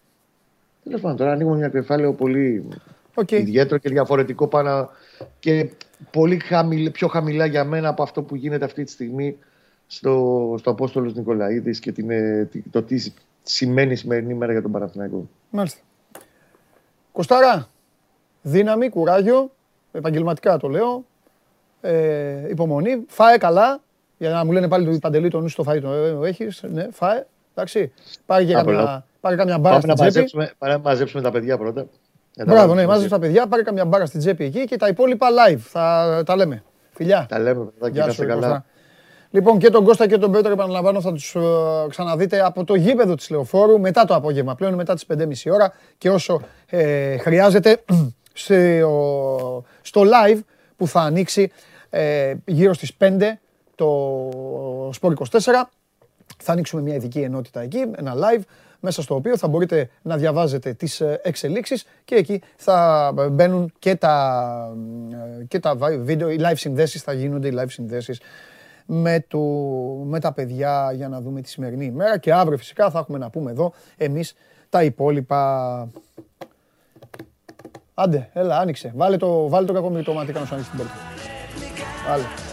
Τέλος 0.84 1.00
πάντων, 1.00 1.16
τώρα 1.16 1.32
ανοίγουμε 1.32 1.56
ένα 1.56 1.68
κεφάλαιο 1.68 2.12
πολύ 2.12 2.68
Οκ. 3.14 3.30
ιδιαίτερο 3.30 3.78
και 3.78 3.88
διαφορετικό 3.88 4.46
πάνω 4.46 4.90
και 5.38 5.70
πολύ 6.10 6.38
χαμηλ, 6.38 6.90
πιο 6.90 7.08
χαμηλά 7.08 7.46
για 7.46 7.64
μένα 7.64 7.88
από 7.88 8.02
αυτό 8.02 8.22
που 8.22 8.34
γίνεται 8.34 8.64
αυτή 8.64 8.84
τη 8.84 8.90
στιγμή 8.90 9.38
στο, 9.86 10.54
στο 10.58 10.70
Απόστολος 10.70 11.14
Νικολαίδης 11.14 11.78
και 11.78 11.92
την, 11.92 12.10
ε, 12.10 12.44
τι- 12.50 12.62
το 12.70 12.82
τι 12.82 13.12
σημαίνει 13.42 13.92
η 13.92 13.96
σημερινή 13.96 14.34
μέρα 14.34 14.52
για 14.52 14.62
τον 14.62 14.70
Παναθηναϊκό. 14.72 15.28
Μάλιστα. 15.50 15.80
Κοστάρα, 17.12 17.68
δύναμη, 18.42 18.88
κουράγιο, 18.88 19.50
επαγγελματικά 19.92 20.56
το 20.56 20.68
λέω, 20.68 21.04
ε, 21.80 22.48
υπομονή, 22.48 23.04
φάε 23.08 23.36
καλά, 23.38 23.80
για 24.18 24.30
να 24.30 24.44
μου 24.44 24.52
λένε 24.52 24.68
πάλι 24.68 24.86
του 24.92 24.98
Παντελή 24.98 25.30
το 25.30 25.40
νου 25.40 25.48
στο 25.48 25.64
φαΐ 25.66 25.80
το 25.80 26.24
έχεις, 26.24 26.62
ναι, 26.72 26.88
φάε, 26.90 27.24
εντάξει. 27.54 27.92
Πάρε 28.26 28.44
και 28.44 28.54
Απολαύ- 28.56 28.84
καμιά, 28.84 29.04
πάρε 29.20 29.36
καμιά 29.36 29.58
μπάρα 29.58 29.78
Πάμε 29.80 29.80
στην 29.80 29.88
να 29.88 29.94
τσέπη. 30.10 30.14
μαζέψουμε, 30.14 30.50
πάμε 30.58 30.72
να 30.72 30.78
μαζέψουμε 30.78 31.22
τα 31.22 31.30
παιδιά 31.30 31.58
πρώτα. 31.58 31.80
Να 32.36 32.44
τα 32.44 32.52
Μπράβο, 32.52 32.58
βάλουμε 32.60 32.74
ναι, 32.74 32.82
στο 32.82 32.90
μάζεψε 32.90 33.08
τα 33.08 33.16
ζύγι. 33.20 33.26
παιδιά, 33.32 33.46
πάρε 33.48 33.62
καμιά 33.62 33.84
μπάρα 33.84 34.06
στην 34.06 34.20
τσέπη 34.20 34.44
εκεί 34.44 34.64
και 34.64 34.76
τα 34.76 34.88
υπόλοιπα 34.88 35.26
live, 35.30 35.56
θα 35.58 36.22
τα 36.26 36.36
λέμε. 36.36 36.62
Φιλιά. 36.90 37.26
Τα 37.28 37.38
λέμε, 37.38 37.64
παιδάκι, 37.64 37.92
Γεια 37.94 38.06
να 38.06 38.12
σου, 38.12 38.22
είστε 38.22 38.24
ρε 38.24 38.28
καλά. 38.40 38.46
Κώστα. 38.48 38.64
Λοιπόν, 39.30 39.58
και 39.58 39.70
τον 39.70 39.84
Κώστα 39.84 40.06
και 40.06 40.18
τον 40.18 40.32
Πέτρο, 40.32 40.52
επαναλαμβάνω, 40.52 41.00
θα 41.00 41.12
τους 41.12 41.34
ε, 41.34 41.40
ξαναδείτε 41.88 42.44
από 42.44 42.64
το 42.64 42.74
γήπεδο 42.74 43.14
της 43.14 43.30
Λεωφόρου 43.30 43.80
μετά 43.80 44.04
το 44.04 44.14
απόγευμα, 44.14 44.54
πλέον 44.54 44.74
μετά 44.74 44.94
τις 44.94 45.04
5.30 45.06 45.50
ώρα 45.52 45.72
και 45.98 46.10
όσο 46.10 46.40
ε, 46.66 47.16
χρειάζεται 47.16 47.82
σε, 48.34 48.82
ο- 48.82 49.64
στο 49.82 50.02
live 50.02 50.38
που 50.76 50.86
θα 50.86 51.00
ανοίξει 51.00 51.50
ε, 51.90 52.34
γύρω 52.44 52.72
στις 52.74 52.92
5 53.00 53.08
το 53.74 54.28
Sport 55.00 55.12
24. 55.12 55.16
Θα 56.44 56.52
ανοίξουμε 56.52 56.82
μια 56.82 56.94
ειδική 56.94 57.20
ενότητα 57.20 57.60
εκεί, 57.60 57.78
ένα 57.96 58.14
live, 58.14 58.42
μέσα 58.80 59.02
στο 59.02 59.14
οποίο 59.14 59.36
θα 59.36 59.48
μπορείτε 59.48 59.90
να 60.02 60.16
διαβάζετε 60.16 60.72
τις 60.72 61.00
ε, 61.00 61.20
εξελίξεις 61.22 61.84
και 62.04 62.14
εκεί 62.14 62.42
θα 62.56 63.12
μπαίνουν 63.30 63.72
και 63.78 63.96
τα, 63.96 64.76
ε, 65.40 65.44
και 65.44 65.58
τα 65.58 65.76
βα- 65.76 65.98
βίντεο, 65.98 66.30
οι 66.30 66.38
live 66.40 66.56
συνδέσεις, 66.56 67.02
θα 67.02 67.12
γίνονται 67.12 67.48
οι 67.48 67.54
live 67.58 67.68
συνδέσεις 67.70 68.20
με, 68.86 69.24
το, 69.28 69.38
με 70.04 70.20
τα 70.20 70.32
παιδιά 70.32 70.92
για 70.94 71.08
να 71.08 71.20
δούμε 71.20 71.40
τη 71.40 71.48
σημερινή 71.48 71.84
ημέρα 71.84 72.18
και 72.18 72.32
αύριο 72.32 72.58
φυσικά 72.58 72.90
θα 72.90 72.98
έχουμε 72.98 73.18
να 73.18 73.30
πούμε 73.30 73.50
εδώ 73.50 73.72
εμείς 73.96 74.34
τα 74.68 74.82
υπόλοιπα. 74.82 75.88
Άντε, 77.94 78.30
έλα, 78.32 78.58
άνοιξε. 78.58 78.92
Βάλε 78.94 79.16
το, 79.16 79.48
βάλε 79.48 79.66
το 79.66 79.72
κακό 79.72 80.02
το 80.02 80.12
μάτι 80.12 80.32
να 80.32 80.44
σου 80.44 80.54
ανοίξει 80.54 80.70
την 80.70 80.78
πόρτα. 80.78 80.94
Βάλε. 82.08 82.51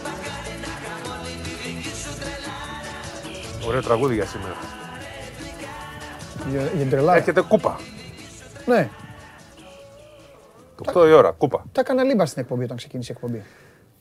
Ωραίο 3.66 3.82
τραγούδι 3.82 4.14
για 4.14 4.26
σήμερα. 4.26 4.54
Για, 6.50 6.60
για 6.82 6.86
τρελά. 6.90 7.16
Έρχεται 7.16 7.40
κούπα. 7.40 7.76
Ναι, 8.66 8.88
Το 10.92 11.00
8 11.02 11.08
η 11.08 11.12
ώρα, 11.12 11.30
κούπα. 11.30 11.64
τα 11.72 11.80
έκανα 11.80 12.02
λίμπα 12.02 12.26
στην 12.26 12.42
εκπομπή 12.42 12.64
όταν 12.64 12.76
ξεκίνησε 12.76 13.12
η 13.12 13.14
εκπομπή. 13.20 13.42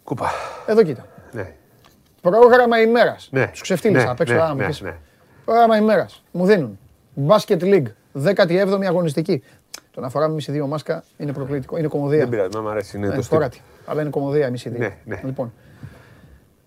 Κούπα. 0.04 0.30
Εδώ 0.66 0.84
κοίτα. 0.84 1.06
Ναι. 1.32 1.54
Πρόγραμμα 2.22 2.82
ημέρας. 2.82 3.28
Ναι. 3.32 3.48
Τους 3.48 3.62
ξεφτύλισα 3.62 4.04
Ναι, 4.06 4.10
απ' 4.12 4.20
έξω. 4.20 4.34
ναι, 4.34 4.40
άμα 4.42 4.54
μου 4.54 4.60
ναι, 4.60 4.66
πεις. 4.66 4.82
ναι. 4.82 4.96
Πρόγραμμα 5.46 5.78
ημέρας. 5.78 6.24
Μου 6.32 6.46
δίνουν. 6.46 6.80
Basket 7.28 7.62
League. 7.62 7.86
17η 8.24 8.84
αγωνιστική. 8.88 9.44
Το 9.92 10.02
να 10.02 10.10
φοράμε 10.10 10.32
εμεί 10.34 10.44
οι 10.48 10.52
δύο 10.52 10.68
μάσκα 10.68 11.04
είναι 11.18 11.34
προκλητικό. 11.34 11.78
Είναι 11.78 11.88
κομμωδία. 11.88 12.20
Δεν 12.20 12.30
πειράζει, 12.30 12.58
μου 12.58 12.70
αρέσει. 12.70 12.98
Είναι 12.98 13.08
Ναι, 13.08 13.16
το 13.16 13.22
στυλ. 13.22 13.38
φοράτη. 13.38 13.62
Αλλά 13.86 14.02
είναι 14.02 14.10
κομμωδία 14.10 14.46
εμεί 14.46 14.58
οι 14.66 14.70
δύο. 14.70 14.80
Ναι, 14.80 14.96
ναι. 15.06 15.22
Λοιπόν. 15.26 15.54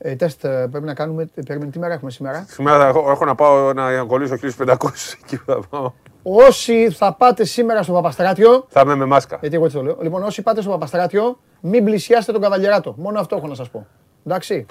Ε, 0.04 0.16
τεστ 0.16 0.44
ε, 0.44 0.66
πρέπει 0.70 0.84
να 0.86 0.94
κάνουμε. 0.94 1.28
Περίμενε, 1.46 1.70
τι 1.70 1.78
μέρα 1.78 1.94
έχουμε 1.94 2.10
σήμερα; 2.10 2.44
Σήμερα 2.48 2.78
θα 2.78 2.86
έχω, 2.86 3.10
έχω 3.10 3.24
να 3.24 3.34
πάω 3.34 3.72
να 3.72 4.04
κολλήσω 4.04 4.34
1500 4.58 4.76
εκεί 5.22 5.36
που 5.36 5.44
θα 5.46 5.60
πάω. 5.70 5.92
Όσοι 6.22 6.90
θα 6.90 7.14
πάτε 7.14 7.44
σήμερα 7.44 7.82
στο 7.82 7.92
Παπαστράτιο. 7.92 8.66
Θα 8.68 8.80
είμαι 8.80 8.94
με 8.94 9.04
μάσκα. 9.04 9.38
Γιατί 9.40 9.54
εγώ 9.56 9.64
έτσι 9.64 9.76
το 9.76 9.82
λέω. 9.82 9.98
Λοιπόν, 10.00 10.22
όσοι 10.22 10.42
πάτε 10.42 10.60
στο 10.60 10.70
Παπαστράτιο, 10.70 11.38
μην 11.60 11.84
πλησιάσετε 11.84 12.32
τον 12.32 12.40
Καβαλιεράτο. 12.40 12.94
Μόνο 12.98 13.20
αυτό 13.20 13.36
έχω 13.36 13.46
να 13.46 13.54
σας 13.54 13.70
πω. 13.70 13.86
Εντάξει. 14.26 14.66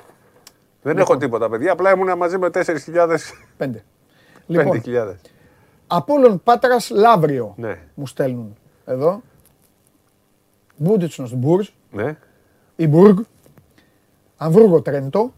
Δεν 0.82 0.98
Λοιπόν. 0.98 1.00
έχω 1.12 1.18
τίποτα, 1.18 1.50
παιδιά. 1.50 1.72
Απλά 1.72 1.92
ήμουν 1.92 2.18
μαζί 2.18 2.38
με 2.38 2.50
4.000. 2.54 3.34
Πέντε. 3.58 3.84
Λοιπόν, 4.48 4.82
5.000. 4.86 5.14
Απόλλων 5.88 6.42
Πάτρας 6.44 6.90
Λαύριο 6.90 7.54
Ναι. 7.58 7.80
μου 7.94 8.08
στέλνουν 8.08 8.58
εδώ. 8.86 9.22
Μπούντιτσνος 10.76 11.34
Μπούρζ, 11.34 11.70
Ναι. 11.92 12.18
Ιμπούργ, 12.76 13.20
Αμβούργο 14.44 14.82
Τρέντο, 14.82 15.34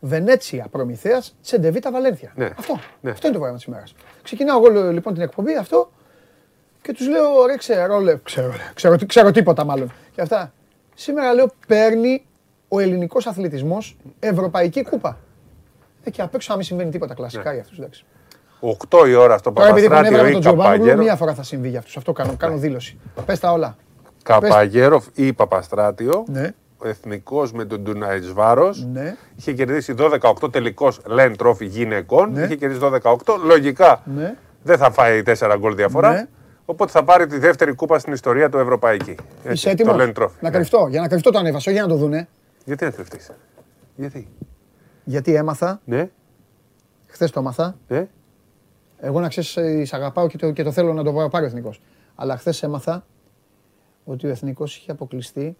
Βενέτσια 0.00 0.66
Προμηθέας, 0.70 1.36
Τσεντεβίτα 1.42 1.90
Βαλένθια. 1.92 2.32
Ναι. 2.36 2.50
Αυτό. 2.58 2.72
Ναι. 3.00 3.10
Αυτό 3.10 3.26
είναι 3.26 3.36
το 3.36 3.42
πρόγραμμα 3.42 3.56
της 3.56 3.64
ημέρας. 3.64 3.94
Ξεκινάω 4.22 4.66
εγώ 4.66 4.90
λοιπόν 4.90 5.12
την 5.14 5.22
εκπομπή 5.22 5.56
αυτό 5.56 5.90
και 6.82 6.92
τους 6.92 7.08
λέω 7.08 7.46
ρε 7.46 7.56
ξέρω, 7.56 7.98
λέω, 7.98 8.18
ξέρω, 8.22 8.46
λέω, 8.46 8.56
ξέρω, 8.74 8.96
τι- 8.96 9.06
ξέρω 9.06 9.30
τίποτα 9.30 9.64
μάλλον. 9.64 9.92
Και 10.14 10.20
αυτά. 10.20 10.52
Σήμερα 10.94 11.32
λέω 11.34 11.50
παίρνει 11.66 12.24
ο 12.68 12.78
ελληνικός 12.80 13.26
αθλητισμός 13.26 13.96
Ευρωπαϊκή 14.20 14.82
Κούπα. 14.82 15.18
Ε, 16.04 16.10
και 16.10 16.22
απ' 16.22 16.34
έξω 16.34 16.46
να 16.50 16.56
μην 16.56 16.66
συμβαίνει 16.66 16.90
τίποτα 16.90 17.14
κλασικά 17.14 17.48
Ναι. 17.48 17.52
για 17.52 17.60
αυτούς. 17.62 17.78
Εντάξει. 17.78 18.04
8 18.60 19.06
η 19.08 19.14
ώρα 19.14 19.38
στο 19.38 19.52
Τώρα 19.52 19.68
επειδή 19.68 19.88
Παπαστράτιο 19.88 20.10
πονέβαλα 20.18 20.28
ή 20.28 20.32
τον 20.32 20.40
Τζοβάνογλου, 20.40 20.78
Καπαγέρο. 20.78 21.02
μία 21.02 21.16
φορά 21.16 21.34
θα 21.34 21.42
συμβεί 21.42 21.68
για 21.68 21.78
αυτούς. 21.78 21.96
Αυτό 21.96 22.12
κάνω, 22.12 22.34
κάνω 22.36 22.56
δήλωση. 22.56 22.98
Πες 23.26 23.40
τα 23.40 23.52
όλα. 23.52 23.76
Καπαγέροφ 24.22 25.06
ή 25.14 25.32
Παπαστράτιο. 25.32 26.24
Ναι. 26.28 26.50
Ο 26.82 26.88
εθνικός 26.88 27.52
με 27.52 27.64
τον 27.64 27.82
Ντουνάιτ 27.82 28.24
Βάρο. 28.32 28.74
Ναι. 28.92 29.16
Είχε 29.36 29.52
κερδίσει 29.52 29.94
12-8 29.98 30.52
τελικός 30.52 31.00
Λεν 31.06 31.36
Τρόφι 31.36 31.64
γυναικών. 31.64 32.32
Ναι. 32.32 32.42
Είχε 32.44 32.56
κερδίσει 32.56 32.80
12-8. 32.82 33.16
Λογικά 33.44 34.02
Ναι. 34.04 34.34
δεν 34.62 34.78
θα 34.78 34.90
φάει 34.90 35.22
4 35.22 35.56
γκολ 35.58 35.74
διαφορά. 35.74 36.12
Ναι. 36.12 36.26
Οπότε 36.64 36.90
θα 36.90 37.04
πάρει 37.04 37.26
τη 37.26 37.38
δεύτερη 37.38 37.74
κούπα 37.74 37.98
στην 37.98 38.12
ιστορία 38.12 38.48
του 38.48 38.58
Ευρωπαϊκή. 38.58 39.10
Έτσι, 39.10 39.52
Είσαι 39.52 39.70
έτοιμος; 39.70 39.92
Το 39.92 39.98
Λεν 39.98 40.12
Τρόφι. 40.12 40.36
να 40.40 40.48
Ναι. 40.50 40.56
κρυφτώ. 40.56 40.86
Για 40.90 41.00
να 41.00 41.08
κρυφτώ 41.08 41.30
το 41.30 41.38
ανέβασα, 41.38 41.64
όχι 41.70 41.72
για 41.72 41.82
να 41.82 41.88
το 41.88 41.96
δούνε. 41.96 42.28
Γιατί 42.64 42.84
να 42.84 42.90
κρυφτείς; 42.90 43.30
Γιατί; 43.96 44.28
Γιατί 45.04 45.34
έμαθα, 45.34 45.80
Ναι. 45.84 46.10
χθες 47.06 47.30
το 47.30 47.40
έμαθα. 47.40 47.76
Ναι. 47.88 48.08
Εγώ 49.00 49.20
να 49.20 49.28
ξέρεις, 49.28 49.58
σ' 49.88 49.92
αγαπάω 49.94 50.26
και 50.28 50.36
το, 50.36 50.50
και 50.50 50.62
το 50.62 50.72
θέλω 50.72 50.92
να 50.92 51.02
το 51.04 51.28
πάρει 51.30 51.44
ο 51.44 51.48
εθνικός. 51.48 51.80
Αλλά 52.14 52.36
χθες 52.36 52.62
έμαθα 52.62 53.06
ότι 54.04 54.26
ο 54.26 54.30
εθνικός 54.30 54.76
είχε 54.76 54.90
αποκλειστεί 54.90 55.56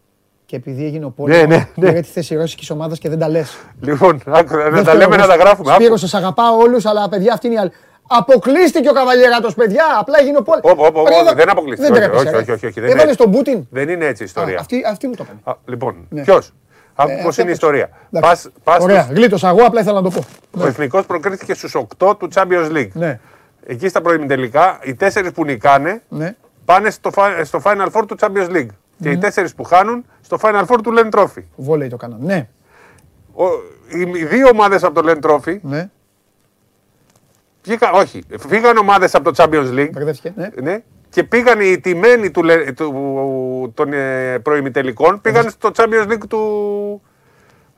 και 0.51 0.57
επειδή 0.57 0.85
έγινε 0.85 1.05
ο 1.05 1.11
πόλεμος. 1.11 1.47
ναι, 1.47 1.57
ναι. 1.57 1.87
Πήρε 1.89 2.01
τη 2.01 2.09
θέση 2.09 2.35
ρώσικη 2.35 2.73
ομάδας 2.73 2.99
και 2.99 3.09
δεν 3.09 3.19
τα 3.19 3.29
λες. 3.29 3.57
Λοιπόν, 3.81 4.21
άκου, 4.27 4.57
να 4.73 4.85
τα 4.85 4.95
λέμε 4.95 5.17
να 5.17 5.27
τα 5.27 5.37
γράφουμε. 5.37 5.73
Σπύρο, 5.73 5.89
Άκου. 5.89 5.97
σας 5.97 6.15
αγαπάω 6.15 6.57
όλους, 6.57 6.87
αλλά 6.87 7.09
παιδιά 7.09 7.33
αυτή 7.33 7.47
είναι 7.47 7.55
η 7.57 7.59
άλλη. 7.59 7.71
Αποκλείστηκε 8.09 8.89
ο 8.89 8.93
Καβαλιεράτο, 8.93 9.51
παιδιά. 9.57 9.85
Απλά 10.01 10.19
έγινε 10.21 10.39
ο 10.39 10.43
πόλεμο. 10.43 10.69
Όπο, 10.71 10.87
όπο, 10.87 11.01
όπο, 11.01 11.35
δεν 11.35 11.51
αποκλείστηκε. 11.51 11.93
Δεν 11.93 12.03
Όχι, 12.03 12.11
τρέπεσαι, 12.11 12.37
όχι, 12.37 12.47
ρε. 12.47 12.53
όχι, 12.53 12.67
όχι, 12.67 12.75
δεν 12.81 12.83
είναι 12.83 12.93
Έβαλες 12.93 13.13
έτσι. 13.13 13.17
τον 13.25 13.31
Πούτιν. 13.33 13.67
Δεν 13.71 13.89
είναι 13.89 14.05
έτσι 14.07 14.23
η 14.23 14.27
ιστορία. 14.27 14.57
Α, 14.57 14.61
Αυτή, 14.61 14.83
αυτή 14.91 15.07
μου 15.07 15.15
το 15.15 15.23
έκανε. 15.27 15.41
Α, 15.45 15.53
λοιπόν, 15.67 16.07
Ναι. 16.09 16.23
ποιος; 16.23 16.53
Άκου 16.95 17.11
Ε, 17.11 17.15
πώς 17.15 17.27
αυτό 17.29 17.43
είναι 17.43 17.51
η 17.51 17.53
έπαιξε. 17.53 17.53
ιστορία; 17.53 17.89
Εντάξει. 18.13 18.29
Πας, 18.29 18.49
πας 18.65 18.83
Ωραία, 18.85 19.03
στους- 19.03 19.17
γλίτωσα 19.17 19.49
εγώ, 19.49 19.63
απλά 19.65 19.81
ήθελα 19.81 20.01
να 20.01 20.11
το 20.11 20.21
πω. 20.51 20.61
Ο 20.63 20.67
εθνικός 20.67 21.07
προκρίθηκε 21.07 21.55
στους 21.55 21.75
8 21.75 22.17
του 22.17 22.29
Champions 22.35 22.71
League. 22.77 22.91
Ναι, 22.93 23.21
Εκεί 23.67 23.89
στα 23.89 24.01
προημιτελικά, 24.01 24.79
οι 24.83 24.95
τέσσερις 24.95 25.31
που 25.33 25.45
νικάνε 25.45 26.03
ναι. 26.09 26.35
πάνε 26.65 26.91
στο, 26.91 27.11
φα- 27.11 27.45
στο 27.45 27.61
Final 27.65 27.87
Four 27.93 28.03
του 28.07 28.17
Champions 28.21 28.51
League. 28.57 28.67
Και 29.01 29.11
οι 29.11 29.19
τέσσερις 29.19 29.55
που 29.55 29.65
χάνουν 29.65 30.05
στο 30.21 30.37
Final 30.41 30.65
Four 30.67 30.79
του 30.83 30.93
Len 30.97 31.19
Trophy. 31.19 31.43
Βόλεϊ 31.57 31.89
το 31.89 31.97
κάνανε. 31.97 32.25
Ναι, 32.25 32.49
Ο, 33.35 33.45
οι, 33.89 34.01
οι 34.21 34.25
δύο 34.25 34.49
ομάδες 34.49 34.85
από 34.85 35.03
το 35.03 35.11
Len 35.13 35.31
Trophy 35.31 35.59
ναι. 35.63 35.91
βγήκαν, 37.65 37.91
όχι, 37.95 38.23
φύγαν 38.49 38.77
ομάδες 38.77 39.15
από 39.15 39.33
το 39.33 39.45
Champions 39.45 39.75
League. 39.79 39.91
Μπερδεύτηκε. 39.93 40.33
Ναι. 40.37 40.49
Ναι, 40.63 40.79
και 41.09 41.25
πήγαν 41.25 41.61
οι 41.61 41.79
τιμένοι 41.81 42.31
του, 42.31 42.43
Λε- 42.43 42.73
του, 42.73 43.73
των 43.75 43.93
ε, 43.93 44.39
προημιτελικών, 44.39 45.21
πήγαν 45.21 45.51
στο 45.51 45.71
Champions 45.77 46.07
League 46.13 46.27
του. 46.29 47.03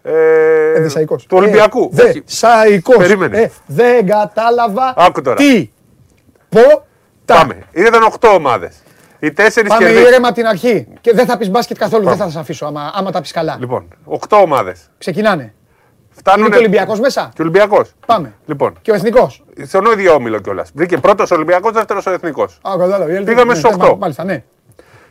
Ε, 0.02 0.72
Εδεσαϊκός. 0.74 1.26
του 1.26 1.36
Ολυμπιακού. 1.36 1.90
Ε, 1.96 2.02
Όχι. 2.02 2.20
Δεσαϊκός. 2.26 2.96
Περίμενε. 2.96 3.38
Ε, 3.40 3.50
δεν 3.66 4.06
κατάλαβα 4.06 4.94
Άκου 4.96 5.22
τώρα. 5.22 5.36
τι. 5.36 5.70
Πω. 6.48 6.60
Τα. 7.24 7.34
Πάμε. 7.34 7.58
Ήταν 7.72 8.02
8 8.20 8.28
ομάδες. 8.34 8.82
Οι 9.24 9.32
τέσσερις 9.32 9.68
Πάμε 9.70 9.84
κερδίσαν. 9.84 10.06
ήρεμα 10.10 10.26
από 10.28 10.36
την 10.36 10.46
αρχή. 10.46 10.86
Και 11.00 11.12
δεν 11.14 11.26
θα 11.26 11.36
πεις 11.36 11.50
μπάσκετ 11.50 11.78
καθόλου. 11.78 12.04
Δεν 12.04 12.16
θα 12.16 12.24
σας 12.24 12.36
αφήσω 12.36 12.66
άμα, 12.66 12.90
άμα 12.94 13.10
τα 13.10 13.20
πεις 13.20 13.32
καλά. 13.32 13.56
Λοιπόν, 13.60 13.88
8 14.04 14.38
ομάδες. 14.42 14.90
Ξεκινάνε. 14.98 15.54
Φτάνουν. 16.10 16.40
Είναι 16.40 16.48
και 16.48 16.56
ο 16.56 16.58
Ολυμπιακός 16.60 17.00
μέσα; 17.00 17.30
Και 17.34 17.40
ο 17.42 17.44
Ολυμπιακός. 17.44 17.92
Πάμε. 18.06 18.32
Λοιπόν, 18.46 18.78
Και 18.82 18.90
ο 18.90 18.94
εθνικός; 18.94 19.44
στον 19.66 19.84
ίδιο 19.92 20.14
όμιλο 20.14 20.38
κιόλας. 20.38 20.70
Βρήκε 20.74 20.98
πρώτος 20.98 21.30
ο 21.30 21.34
Ολυμπιακός, 21.34 21.72
δεύτερος 21.72 22.06
ο 22.06 22.10
Εθνικός. 22.10 22.58
Α, 22.62 22.70
κατάλαβα. 22.78 23.18
η 23.20 23.24
Πήγαμε 23.24 23.52
ναι, 23.52 23.58
στους 23.58 23.76
ναι, 23.76 23.84
οκτώ. 23.84 23.96
Μάλιστα, 23.96 24.24
ναι. 24.24 24.42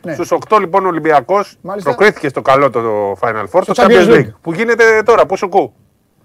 Ναι. 0.02 0.12
Στους 0.14 0.30
8 0.48 0.58
λοιπόν 0.60 0.84
ο 0.84 0.88
Ολυμπιακός 0.88 1.56
Μάλιστα. 1.60 1.90
προκρίθηκε 1.90 2.28
στο 2.28 2.42
καλό 2.42 2.70
το 2.70 3.12
Final 3.20 3.44
Four, 3.52 3.60
Στο 3.62 3.72
το 3.72 3.82
Champions 3.82 3.90
Champions 3.90 4.08
League. 4.08 4.18
League. 4.18 4.32
Που 4.40 4.52
γίνεται 4.52 4.84
τώρα, 5.04 5.26
που 5.26 5.36
σου 5.36 5.48
κου. 5.48 5.72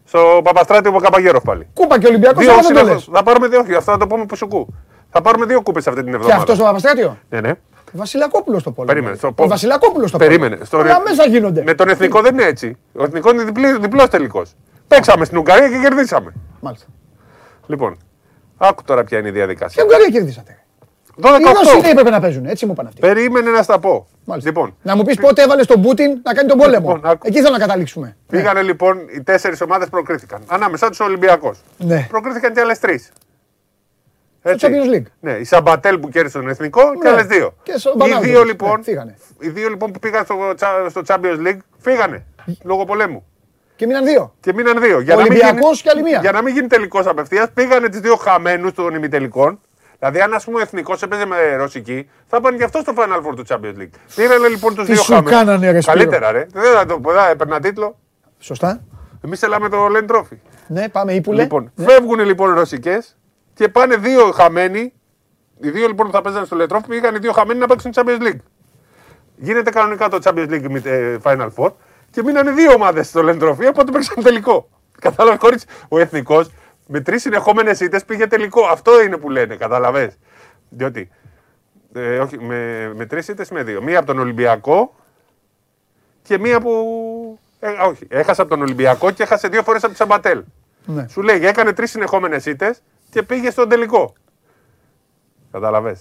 Στο 0.04 0.40
Παπαστράτιο 0.44 0.90
από 0.92 1.00
Καπαγέροφ 1.00 1.44
πάλι. 1.44 1.68
Κούπα 1.74 2.00
και 2.00 2.06
ο 2.06 2.10
Ολυμπιακός. 2.10 2.44
Δύο 2.44 2.54
δεν 2.54 2.62
το 2.62 2.68
συνεχώς. 2.68 2.90
λες. 2.90 3.10
Θα 3.12 3.24
πάρουμε 3.24 3.48
δύο, 3.48 3.60
όχι, 3.60 3.74
αυτό 3.76 3.92
θα 3.92 3.98
το 3.98 4.08
πούμε 4.08 4.26
που 4.26 4.36
σου 4.36 4.48
κου. 4.48 4.68
Θα 5.10 5.22
πάρουμε 5.22 5.46
δύο 5.46 5.62
κούπες 5.62 5.88
αυτή 5.88 6.00
την 6.00 6.10
Και 6.10 6.16
εβδομάδα. 6.16 6.40
αυτός 6.40 6.56
στο 6.56 6.66
Παπαστράτιο; 6.66 7.18
Ναι, 7.30 7.40
ναι. 7.42 7.52
Βασιλακόπουλος 7.92 8.64
το 8.64 8.72
πόλεμο. 8.72 8.94
Περίμενε. 8.94 9.18
Στο... 9.18 9.34
Ο 9.36 9.48
Βασιλακόπουλος 9.48 10.12
το 10.12 10.18
πόλεμο. 10.18 10.38
Περίμενε. 10.40 10.66
Στο... 10.66 10.78
Όλα 10.78 11.02
μέσα 11.02 11.26
γίνονται. 11.26 11.64
Με 11.64 11.74
τον 11.74 11.90
εθνικό 11.90 12.22
δεν 12.22 12.34
είναι 12.34 12.44
έτσι. 12.44 12.78
Ο 12.94 13.04
εθνικός 13.04 13.32
είναι 13.32 13.44
διπλή, 13.44 13.78
διπλός 13.80 14.08
τελικός. 14.10 14.56
Παίξαμε 14.88 15.26
στην 15.26 15.38
Ουγγαρία 15.38 15.70
και 15.70 15.78
κερδίσαμε. 15.82 16.34
Μάλιστα. 16.60 16.86
Λοιπόν, 17.68 17.98
άκου 18.58 18.84
τώρα 18.84 19.04
ποια 19.04 19.18
είναι 19.18 19.28
η 19.28 19.32
Και 19.32 19.38
διαδικασία. 19.38 19.84
Ουγγαρία 19.84 20.10
κερδίσατε. 20.10 20.58
12-8. 21.22 21.40
Οι 21.40 21.44
Ρώσοι 21.44 21.82
δεν 21.82 21.92
έπρεπε 21.92 22.10
να 22.10 22.20
παίζουν. 22.20 22.46
Έτσι 22.46 22.66
μου 22.66 22.72
είπαν 22.72 22.88
αυτοί. 22.88 23.00
Περίμενε 23.00 23.50
να 23.50 23.64
στα 23.64 23.80
πω. 23.80 24.08
Μάλιστα. 24.26 24.50
Λοιπόν, 24.50 24.76
Να 24.82 24.96
μου 24.96 25.04
πεις 25.04 25.16
πότε 25.16 25.42
έβαλες 25.42 25.66
τον 25.66 25.82
Πούτιν 25.82 26.20
να 26.24 26.34
κάνει 26.34 26.48
τον 26.48 26.58
πόλεμο. 26.58 26.94
Λοιπόν, 26.96 27.12
άκου. 27.12 27.28
Εκεί 27.28 27.38
θέλω 27.42 27.52
να 27.52 27.60
καταλήξουμε. 27.60 28.18
πήγανε 28.28 28.62
λοιπόν 28.62 28.98
οι 29.16 29.24
τέσσερις 29.24 29.62
ομάδες 29.62 29.90
προκρίθηκαν. 29.90 30.42
Ανάμεσά 30.48 30.90
τους 30.90 31.00
ο 31.00 31.04
Ολυμπιακό. 31.04 31.54
Ναι. 31.78 32.08
Προκρίθηκαν 32.10 32.54
και 32.54 32.60
άλλες 32.60 32.80
τρεις. 32.80 33.12
Champions 34.60 34.96
League. 34.96 35.06
Ναι, 35.20 35.32
η 35.32 35.44
Σαμπατέλ 35.44 35.98
που 36.00 36.10
κέρδισε 36.10 36.38
τον 36.38 36.50
εθνικό 36.50 36.82
και 36.82 36.98
Ναι. 37.04 37.10
άλλες 37.10 37.26
δύο. 37.26 37.54
Και 37.64 37.74
στο 37.78 37.90
οι, 37.94 37.98
Μπανάνο 37.98 38.22
δύο, 38.22 38.40
τους. 38.40 38.50
λοιπόν, 38.50 38.78
Ναι, 38.78 38.84
φύγανε. 38.84 39.18
οι 39.40 39.50
δύο 39.50 39.70
λοιπόν 39.70 39.92
που 39.92 40.00
πήγαν 40.00 40.24
στο, 40.26 40.36
τσα- 40.56 40.86
στο 40.90 41.02
Champions 41.08 41.48
League 41.48 41.58
φύγανε 41.78 42.26
λόγω 42.64 42.86
πολέμου. 42.86 43.26
Και 43.76 43.86
μείναν 43.86 44.06
δύο. 44.06 44.34
Και 44.40 44.54
μείναν 44.54 44.82
δύο. 44.82 45.00
Για 45.00 45.14
Ο 45.14 45.18
να 45.18 45.24
μην 45.24 45.32
Ολυμπιακός 45.32 45.62
γίνει- 45.70 45.82
και 45.82 45.90
άλλη 45.90 46.02
μία. 46.02 46.20
Για 46.22 46.32
να 46.32 46.42
μην 46.42 46.54
γίνει 46.54 46.68
τελικός 46.68 47.06
απευθείας, 47.08 47.48
πήγανε 47.54 47.90
τις 47.90 48.00
δύο 48.00 48.16
χαμένους 48.16 48.74
των 48.74 48.94
ημιτελικών. 48.96 49.60
Δηλαδή, 50.00 50.20
αν 50.22 50.34
ας 50.34 50.44
πούμε 50.46 50.58
ο 50.58 50.62
εθνικός 50.62 51.02
έπαιζε 51.02 51.26
με 51.26 51.56
ρωσική, 51.56 52.10
θα 52.28 52.42
πάνε 52.42 52.58
και 52.58 52.64
αυτό 52.64 52.80
στο 52.80 52.94
Final 52.98 53.18
Four 53.28 53.36
του 53.36 53.44
Champions 53.48 53.82
League. 53.82 53.90
Πήρανε 54.16 54.48
λοιπόν 54.48 54.76
τους 54.76 54.86
Τι 54.86 54.92
δύο 54.94 55.02
σου 55.02 55.12
χαμένους. 55.14 55.32
κάνανε, 55.32 55.72
ρε, 55.72 55.82
Σπύρο; 55.82 55.98
Καλύτερα, 55.98 56.32
ρε. 56.32 56.46
Δεν 56.54 56.74
θα 56.74 56.86
το 56.86 57.00
πω, 57.00 57.12
δεν 57.12 57.22
έπαιρνα 57.32 57.60
τίτλο. 57.60 58.00
Σωστά. 58.40 58.84
Εμείς 59.26 59.42
έλαμε 59.42 59.70
το 59.70 59.88
Λεν 59.88 60.06
Trophy. 60.10 60.38
Ναι, 60.68 60.90
πάμε 60.90 61.14
ύπουλε. 61.14 61.42
Λοιπόν, 61.42 61.72
φεύγουν 61.76 62.20
λοιπόν 62.20 62.54
ρωσικές 62.54 63.18
και 63.58 63.68
πάνε 63.68 63.96
δύο 63.96 64.32
χαμένοι. 64.32 64.94
Οι 65.60 65.70
δύο 65.70 65.88
λοιπόν 65.88 66.06
που 66.06 66.12
θα 66.12 66.22
παίζανε 66.22 66.46
στο 66.46 66.56
Λεν 66.56 66.68
Trophy 66.70 66.88
πήγαν 66.88 67.16
οι 67.16 67.20
δύο 67.20 67.32
χαμένοι 67.32 67.60
να 67.60 67.68
παίξουν 67.68 67.92
Champions 67.96 68.22
League. 68.22 68.40
Γίνεται 69.36 69.70
κανονικά 69.70 70.10
το 70.10 70.20
Champions 70.24 70.50
League 70.50 70.68
με 70.70 70.82
ε, 70.84 71.18
Final 71.24 71.50
Four 71.56 71.72
και 72.12 72.24
μείνανε 72.24 72.52
δύο 72.52 72.72
ομάδες 72.72 73.08
στο 73.08 73.24
Λεν 73.24 73.40
Trophy, 73.42 73.68
οπότε 73.70 73.92
παίξαν 73.92 74.24
τελικό. 74.24 74.70
Κατάλαβες, 75.02 75.40
χωρίς 75.40 75.66
ο 75.88 76.00
εθνικός 76.00 76.52
με 76.88 77.02
τρεις 77.02 77.22
συνεχόμενες 77.22 77.80
ήττες 77.80 78.06
πήγε 78.06 78.28
τελικό. 78.28 78.66
Αυτό 78.66 79.02
είναι 79.02 79.18
που 79.18 79.30
λένε, 79.30 79.56
κατάλαβες. 79.56 80.18
Διότι. 80.70 81.10
Ε, 81.94 82.20
όχι, 82.20 82.40
με, 82.40 82.92
με 82.96 83.06
τρεις 83.06 83.28
ήττες 83.28 83.50
με 83.50 83.64
δύο. 83.64 83.82
Μία 83.82 83.98
από 83.98 84.08
τον 84.08 84.20
Ολυμπιακό 84.20 84.96
και 86.22 86.38
μία 86.38 86.62
που. 86.62 87.40
Ε, 87.60 87.70
όχι, 87.70 88.08
έχασε 88.10 88.42
από 88.42 88.50
τον 88.50 88.62
Ολυμπιακό 88.62 89.12
και 89.12 89.24
έχασε 89.24 89.48
δύο 89.48 89.64
φορές 89.64 89.84
από 89.84 89.92
τη 89.92 89.98
Σαμπατέλ. 89.98 90.44
Ναι. 90.86 91.08
Σου 91.08 91.22
λέει, 91.22 91.46
έκανε 91.46 91.74
τρεις 91.74 91.92
συνεχόμενες 91.92 92.46
ήττες 92.46 92.82
και 93.18 93.24
πήγε 93.24 93.50
στον 93.52 93.70
τελικό. 93.70 94.14
Κατάλαβε. 95.52 95.96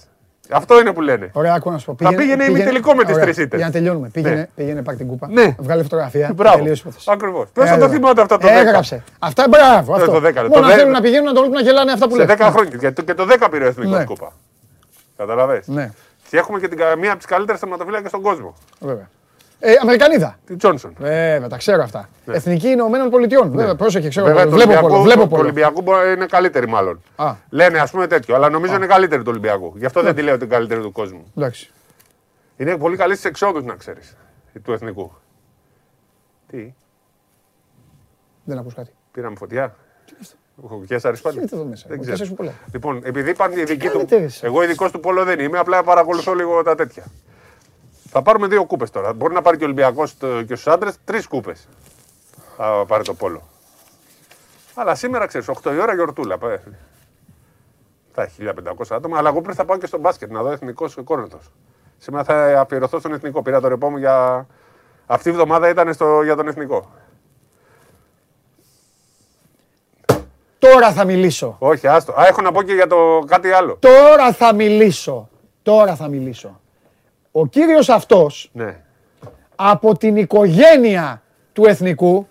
Αυτό 0.51 0.79
είναι 0.79 0.93
που 0.93 1.01
λένε. 1.01 1.29
Ωραία, 1.33 1.53
ακούω 1.53 1.71
να 1.71 1.77
σου 1.77 1.95
πω. 1.95 2.09
Θα 2.09 2.15
πήγαινε 2.15 2.43
ημιτελικό 2.43 2.93
με 2.93 3.03
τις 3.03 3.13
Ωραία, 3.13 3.23
τρεις 3.25 3.37
ήττες. 3.37 3.57
Για 3.57 3.67
να 3.67 3.73
τελειώνουμε. 3.73 4.09
Πήγαινε, 4.09 4.35
Ναι. 4.35 4.47
πήγαινε 4.55 4.81
πάρ' 4.83 4.95
την 4.95 5.07
κούπα. 5.07 5.27
Ναι. 5.29 5.55
Βγάλε 5.59 5.83
φωτογραφία. 5.83 6.31
Μπράβο. 6.35 6.57
τελείωσε 6.57 6.81
η 6.85 6.87
υπόθεση. 6.87 7.09
Ακριβώς. 7.11 7.49
Ποιο 7.53 7.63
Ε, 7.63 7.65
θα 7.65 7.73
το 7.73 7.79
βέβαια. 7.79 7.95
θυμάται 7.95 8.21
αυτό 8.21 8.37
το 8.37 8.47
10. 8.47 8.51
Έγραψε. 8.51 9.03
Αυτά 9.19 9.45
μπράβο. 9.49 9.93
Αυτό. 9.93 10.11
το 10.11 10.17
10, 10.27 10.33
Μόνο 10.35 10.49
το 10.53 10.59
να 10.59 10.67
10. 10.67 10.75
θέλουν 10.77 10.91
να 10.91 11.01
πηγαίνουν 11.01 11.25
να 11.25 11.33
το 11.33 11.39
βλέπουν 11.39 11.55
να 11.57 11.61
γελάνε 11.61 11.91
αυτά 11.91 12.07
που 12.07 12.15
Σε 12.15 12.25
λένε. 12.25 12.35
10 12.39 12.49
χρόνια. 12.51 12.77
Και 12.77 12.91
το, 12.91 13.01
και 13.01 13.13
το 13.13 13.27
10 13.39 13.47
πήρε 13.51 13.63
ο 13.63 13.67
εθνικός 13.67 13.97
Ναι. 13.97 14.03
κούπα. 14.05 14.31
Καταλαβέ. 15.17 15.61
Ναι, 15.65 15.91
Και 16.29 16.37
έχουμε 16.37 16.59
και 16.59 16.67
την, 16.67 16.77
κα- 16.77 16.95
μία 16.95 17.09
από 17.09 17.17
τις 17.17 17.27
καλύτερες 17.27 17.59
θεματοφύλακες 17.59 18.09
στον 18.09 18.21
κόσμο. 18.21 18.53
βέβαια. 18.79 19.09
Ε, 19.59 19.73
Αμερικανίδα. 19.81 20.39
Τη 20.45 20.55
Τζόνσον. 20.55 20.93
Βέβαια, 20.97 21.47
τα 21.47 21.57
ξέρω 21.57 21.83
αυτά. 21.83 22.09
Εθνική 22.25 22.67
Ηνωμένων 22.67 23.09
Πολιτειών. 23.09 23.51
Βέβαια, 23.51 23.75
πρόσεχε, 23.75 24.09
ξέρω. 24.09 24.25
Ναι. 24.27 24.31
Βέβαια, 24.33 24.45
του 24.47 24.55
Βλέπω 24.55 24.69
Ολυμπιακού- 24.69 24.89
πολλό. 24.91 25.03
Βλέπω 25.03 25.21
του 25.21 25.27
πολλό. 25.29 25.41
Ολυμπιακού 25.43 25.81
μπορεί 25.81 26.05
να 26.05 26.11
είναι 26.11 26.25
καλύτερη 26.25 26.67
μάλλον. 26.67 27.01
Α. 27.15 27.33
Λένε 27.49 27.79
ας 27.79 27.91
πούμε 27.91 28.07
τέτοιο, 28.07 28.35
αλλά 28.35 28.49
νομίζω 28.49 28.75
είναι 28.75 28.85
καλύτερη 28.85 29.21
του 29.21 29.29
Ολυμπιακού. 29.31 29.73
Γι' 29.77 29.85
αυτό 29.85 30.01
δεν 30.01 30.15
τη 30.15 30.21
λέω 30.21 30.33
ότι 30.33 30.43
είναι 30.45 30.53
καλύτερη 30.53 30.81
του 30.81 30.91
κόσμου. 30.91 31.31
Εντάξει. 31.37 31.69
Είναι 32.57 32.77
πολύ 32.77 32.95
καλή 32.97 33.13
στις 33.13 33.25
εξόδους, 33.25 33.63
να 33.63 33.75
ξέρεις. 33.75 34.15
Του 34.63 34.71
εθνικού. 34.71 35.11
Τι, 36.47 36.73
Δεν 38.43 38.57
ακούς 38.57 38.73
κάτι. 38.73 38.91
πήραμε 39.11 39.35
φωτιά. 39.35 39.75
Έχω 40.65 40.75
πιάσει 40.87 41.21
πάλι. 41.21 41.35
γίνεται 41.35 41.55
εδώ 41.55 41.65
μέσα, 41.65 41.83
Δεν 41.87 41.93
έχω 41.95 42.01
ξέρω. 42.03 42.17
πιάσεις 42.17 42.35
πολλά. 42.35 42.51
Λοιπόν, 42.73 43.01
επειδή 43.03 43.29
υπάρχουν 43.29 43.57
οι 43.57 43.61
ειδικοί 43.61 43.85
του. 43.87 43.91
κάνετε 43.91 44.15
εσείς; 44.15 44.43
Εγώ 44.43 44.63
ειδικός 44.63 44.91
του 44.91 44.99
Πόλο 44.99 45.23
δεν 45.23 45.39
είμαι, 45.39 45.57
απλά 45.59 45.83
παρακολουθώ 45.83 46.33
λίγο 46.33 46.63
τα 46.63 46.75
τέτοια. 46.75 47.03
Θα 48.17 48.23
πάρουμε 48.23 48.47
δύο 48.47 48.65
κούπες 48.65 48.89
τώρα. 48.89 49.13
Μπορεί 49.13 49.33
να 49.33 49.41
πάρει 49.41 49.57
και 49.57 49.63
ο 49.63 49.65
Ολυμπιακός 49.65 50.13
και 50.19 50.55
στους 50.55 50.67
άντρες 50.67 50.97
τρεις 51.05 51.27
κούπες. 51.27 51.67
Θα 52.57 52.85
πάρει 52.87 53.03
το 53.03 53.13
Πόλο. 53.13 53.41
Αλλά 54.75 54.95
σήμερα 54.95 55.25
ξέρεις, 55.25 55.47
8 55.47 55.73
η 55.73 55.79
ώρα 55.79 55.93
γιορτούλα. 55.93 56.37
πέ. 56.37 56.61
Θα 58.13 58.21
έχει 58.21 58.43
1500 58.43 58.95
άτομα, 58.95 59.17
αλλά 59.17 59.29
εγώ 59.29 59.41
πριν 59.41 59.55
θα 59.55 59.65
πάω 59.65 59.77
και 59.77 59.85
στο 59.85 59.97
μπάσκετ 59.97 60.31
να 60.31 60.41
δω 60.41 60.51
εθνικός 60.51 60.97
κόρνετος. 61.03 61.51
Σήμερα 61.97 62.23
θα 62.23 62.59
αφιερωθώ 62.59 62.99
στον 62.99 63.13
εθνικό. 63.13 63.41
Πήρα 63.41 63.61
το 63.61 63.67
ρεπό 63.67 63.89
μου 63.89 63.97
για. 63.97 64.47
Αυτή 65.05 65.29
η 65.29 65.31
εβδομάδα 65.31 65.69
ήταν 65.69 65.93
στο... 65.93 66.21
για 66.23 66.35
τον 66.35 66.47
εθνικό. 66.47 66.91
Τώρα 70.59 70.91
θα 70.91 71.05
μιλήσω. 71.05 71.55
Όχι, 71.59 71.87
άστο. 71.87 72.11
Α, 72.11 72.25
έχω 72.27 72.41
να 72.41 72.51
πω 72.51 72.61
και 72.61 72.73
για 72.73 72.87
το 72.87 73.23
κάτι 73.27 73.51
άλλο. 73.51 73.77
Τώρα 73.79 74.33
θα 74.33 74.53
μιλήσω. 74.53 75.29
Τώρα 75.63 75.95
θα 75.95 76.07
μιλήσω. 76.07 76.59
Ο 77.39 77.45
κύριος 77.47 77.89
αυτός 77.89 78.49
Ναι. 78.53 78.75
από 79.55 79.97
την 79.97 80.15
οικογένεια 80.15 81.21
του 81.53 81.65
εθνικού. 81.65 82.27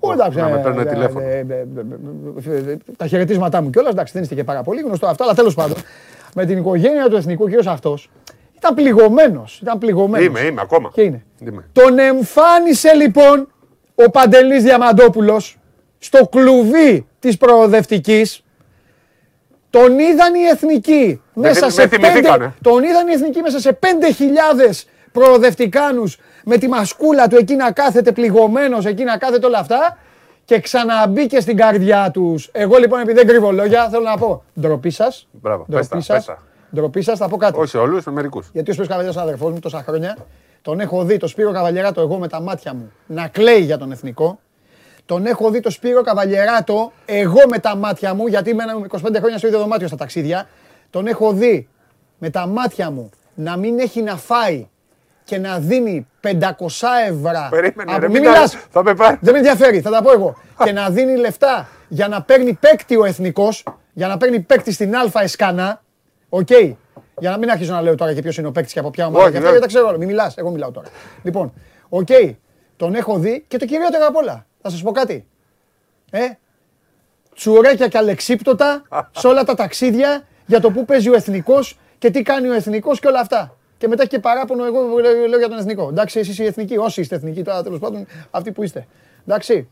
Ω, 0.00 0.12
εντάξει, 0.12 0.38
να 0.38 0.48
με 0.48 0.58
ε, 0.58 0.62
παίρνουν 0.62 0.86
ε, 0.86 0.90
τηλέφωνο. 0.90 1.24
ε, 1.26 1.38
ε, 1.38 1.38
ε, 1.38 2.56
ε, 2.56 2.70
ε, 2.72 2.76
Τα 2.96 3.06
χαιρετίσματά 3.06 3.60
μου 3.62 3.70
κιόλας. 3.70 3.92
Εντάξει, 3.92 4.12
δεν 4.12 4.22
είστε 4.22 4.34
και 4.34 4.44
πάρα 4.44 4.62
πολύ 4.62 4.80
γνωστό 4.80 5.06
αυτό, 5.06 5.24
αλλά 5.24 5.34
τέλος 5.34 5.54
πάντων. 5.54 5.76
Με 6.34 6.44
την 6.46 6.58
οικογένεια 6.58 7.08
του 7.08 7.16
εθνικού, 7.16 7.42
ο 7.44 7.46
κύριος 7.46 7.66
αυτός 7.66 8.10
ήταν 8.56 8.74
πληγωμένος. 8.74 9.58
Ήταν 9.62 9.78
πληγωμένος. 9.78 10.26
Είμαι, 10.26 10.40
είμαι 10.40 10.60
ακόμα. 10.60 10.90
Και 10.92 11.02
είναι. 11.02 11.24
Είμαι. 11.46 11.64
Τον 11.72 11.98
εμφάνισε 11.98 12.92
λοιπόν 12.94 13.48
ο 13.94 14.10
Παντελής 14.10 14.62
Διαμαντόπουλος 14.62 15.58
στο 15.98 16.26
κλουβί 16.26 17.06
της 17.18 17.36
προοδευτικής. 17.36 18.44
Τον 19.78 19.98
είδαν 19.98 20.34
οι 20.34 20.42
εθνικοί 20.52 21.20
Με 21.34 21.48
μέσα 21.48 21.60
θυ- 21.60 21.70
σε 21.72 21.80
με 21.80 21.86
πέντε, 21.88 22.06
θυμηθήκανε. 22.06 22.54
τον 22.62 22.82
είδαν 22.82 23.08
οι 23.08 23.12
εθνικοί 23.12 23.40
μέσα 23.40 23.58
σε 23.60 23.72
5.000 23.72 24.84
προοδευτικάνους 25.12 26.18
με 26.44 26.56
τη 26.56 26.68
μασκούλα 26.68 27.28
του 27.28 27.36
εκεί 27.36 27.54
να 27.54 27.70
κάθεται 27.72 28.12
πληγωμένος, 28.12 28.84
εκεί 28.84 29.04
να 29.04 29.16
κάθεται 29.18 29.46
όλα 29.46 29.58
αυτά 29.58 29.98
και 30.44 30.60
ξαναμπήκε 30.60 31.40
στην 31.40 31.56
καρδιά 31.56 32.10
τους. 32.12 32.48
Εγώ 32.52 32.76
λοιπόν 32.76 33.00
επειδή 33.00 33.18
δεν 33.18 33.26
κρύβω 33.26 33.52
λόγια 33.52 33.88
θέλω 33.88 34.02
να 34.02 34.16
πω 34.16 34.42
ντροπή 34.60 34.90
σας. 34.90 35.28
Μπράβο, 35.32 35.66
πες 35.70 35.88
Ντροπή 35.88 35.88
τα, 36.06 36.14
σας. 36.14 36.16
πες 36.16 36.24
τα. 36.36 36.42
Ντροπή 36.74 37.02
σας, 37.02 37.18
θα 37.18 37.28
πω 37.28 37.36
κάτι. 37.36 37.58
Όχι 37.58 37.68
σε 37.68 37.78
όλους, 37.78 38.04
με 38.04 38.12
μερικούς. 38.12 38.48
Γιατί 38.52 38.70
ο 38.70 38.72
Σπύρος 38.72 38.88
Καβαλιέρας 38.90 39.16
είναι 39.22 39.24
αδερφός 39.30 39.52
μου 39.52 39.58
τόσα 39.58 39.82
χρόνια. 39.86 40.16
Τον 40.62 40.80
έχω 40.80 41.04
δει 41.04 41.16
το 41.16 41.26
Σπύρο 41.26 41.52
Καβαλιεράτο 41.52 42.00
εγώ 42.00 42.18
με 42.18 42.28
τα 42.28 42.40
μάτια 42.40 42.74
μου 42.74 42.92
να 43.06 43.28
κλαίει 43.28 43.60
για 43.60 43.78
τον 43.78 43.92
εθνικό. 43.92 44.38
Τον 45.06 45.26
έχω 45.26 45.50
δει 45.50 45.60
το 45.60 45.70
Σπύρο 45.70 46.02
Καβαλιεράτο 46.02 46.92
εγώ 47.06 47.40
με 47.50 47.58
τα 47.58 47.76
μάτια 47.76 48.14
μου, 48.14 48.26
γιατί 48.26 48.54
μέναμε 48.54 48.86
25 48.90 48.98
χρόνια 49.16 49.38
στο 49.38 49.46
ίδιο 49.46 49.58
δωμάτιο 49.58 49.86
στα 49.86 49.96
ταξίδια. 49.96 50.48
Τον 50.90 51.06
έχω 51.06 51.32
δει 51.32 51.68
με 52.18 52.30
τα 52.30 52.46
μάτια 52.46 52.90
μου 52.90 53.10
να 53.34 53.56
μην 53.56 53.78
έχει 53.78 54.02
να 54.02 54.16
φάει 54.16 54.68
και 55.24 55.38
να 55.38 55.58
δίνει 55.58 56.06
500 56.20 56.30
ευρώ. 57.08 57.48
Περίμενε, 57.50 57.92
Από- 57.92 58.00
ρε, 58.00 58.08
μην 58.08 58.20
μην 58.22 58.30
μιλάς. 58.30 58.52
τα- 58.52 58.58
θα 58.70 58.82
με 58.82 58.94
πάρει. 58.94 59.18
Δεν 59.20 59.32
με 59.32 59.38
ενδιαφέρει, 59.38 59.80
θα 59.80 59.90
τα 59.90 60.02
πω 60.02 60.12
εγώ. 60.12 60.36
και 60.64 60.72
να 60.72 60.90
δίνει 60.90 61.16
λεφτά 61.16 61.68
για 61.88 62.08
να 62.08 62.22
παίρνει 62.22 62.52
παίκτη 62.52 62.96
ο 62.96 63.04
εθνικός, 63.04 63.64
για 63.92 64.06
να 64.08 64.16
παίρνει 64.16 64.40
παίκτη 64.40 64.72
στην 64.72 64.94
Α' 64.96 65.10
ΕΣΚΑΝΑ. 65.22 65.82
Οκ. 66.28 66.48
Για 67.18 67.30
να 67.30 67.38
μην 67.38 67.50
αρχίσω 67.50 67.72
να 67.72 67.80
λέω 67.82 67.94
τώρα 67.94 68.14
και 68.14 68.22
ποιος 68.22 68.36
είναι 68.38 68.46
ο 68.46 68.52
παίκτης 68.52 68.72
και 68.72 68.78
από 68.78 68.90
ποια 68.90 69.06
ομάδα. 69.06 69.22
Όχι, 69.24 69.30
και 69.32 69.36
αυτά, 69.38 69.50
δεν- 69.50 69.58
γιατί 69.58 69.72
τα 69.72 69.78
ξέρω 69.78 69.88
όλα. 69.88 69.98
Μην 69.98 70.08
μιλάς, 70.08 70.36
εγώ 70.36 70.50
μιλάω 70.50 70.70
τώρα. 70.70 70.86
Λοιπόν, 71.22 71.52
οκ. 71.88 72.08
Τον 72.76 72.94
έχω 72.94 73.18
δει 73.18 73.44
και 73.48 73.56
το 73.58 73.66
κυριότερο 73.66 74.06
απ' 74.08 74.16
όλα. 74.16 74.46
Θα 74.66 74.72
σας 74.72 74.82
πω 74.82 74.92
κάτι. 74.92 75.26
Ε, 76.10 76.20
τσουρέκια 77.34 77.88
και 77.88 77.98
αλεξίπτωτα 77.98 78.82
σε 79.18 79.26
όλα 79.26 79.44
τα 79.44 79.54
ταξίδια 79.54 80.22
για 80.46 80.60
το 80.60 80.70
πού 80.70 80.84
παίζει 80.84 81.10
ο 81.10 81.14
εθνικός 81.14 81.78
και 81.98 82.10
τι 82.10 82.22
κάνει 82.22 82.48
ο 82.48 82.52
εθνικός 82.52 83.00
και 83.00 83.06
όλα 83.08 83.20
αυτά. 83.20 83.56
Και 83.78 83.88
μετά 83.88 84.06
και 84.06 84.18
παράπονο, 84.18 84.64
εγώ 84.64 84.80
λέω, 84.98 85.26
λέω 85.28 85.38
για 85.38 85.48
τον 85.48 85.58
εθνικό. 85.58 85.88
Εντάξει, 85.88 86.18
εσείς 86.18 86.38
οι 86.38 86.44
εθνικοί, 86.44 86.76
όσοι 86.76 87.00
είστε 87.00 87.14
εθνικοί, 87.16 87.42
τώρα 87.42 87.62
τέλος 87.62 87.78
πάντων 87.78 88.06
αυτοί 88.30 88.52
που 88.52 88.62
είστε. 88.62 88.86
Εντάξει. 89.26 89.68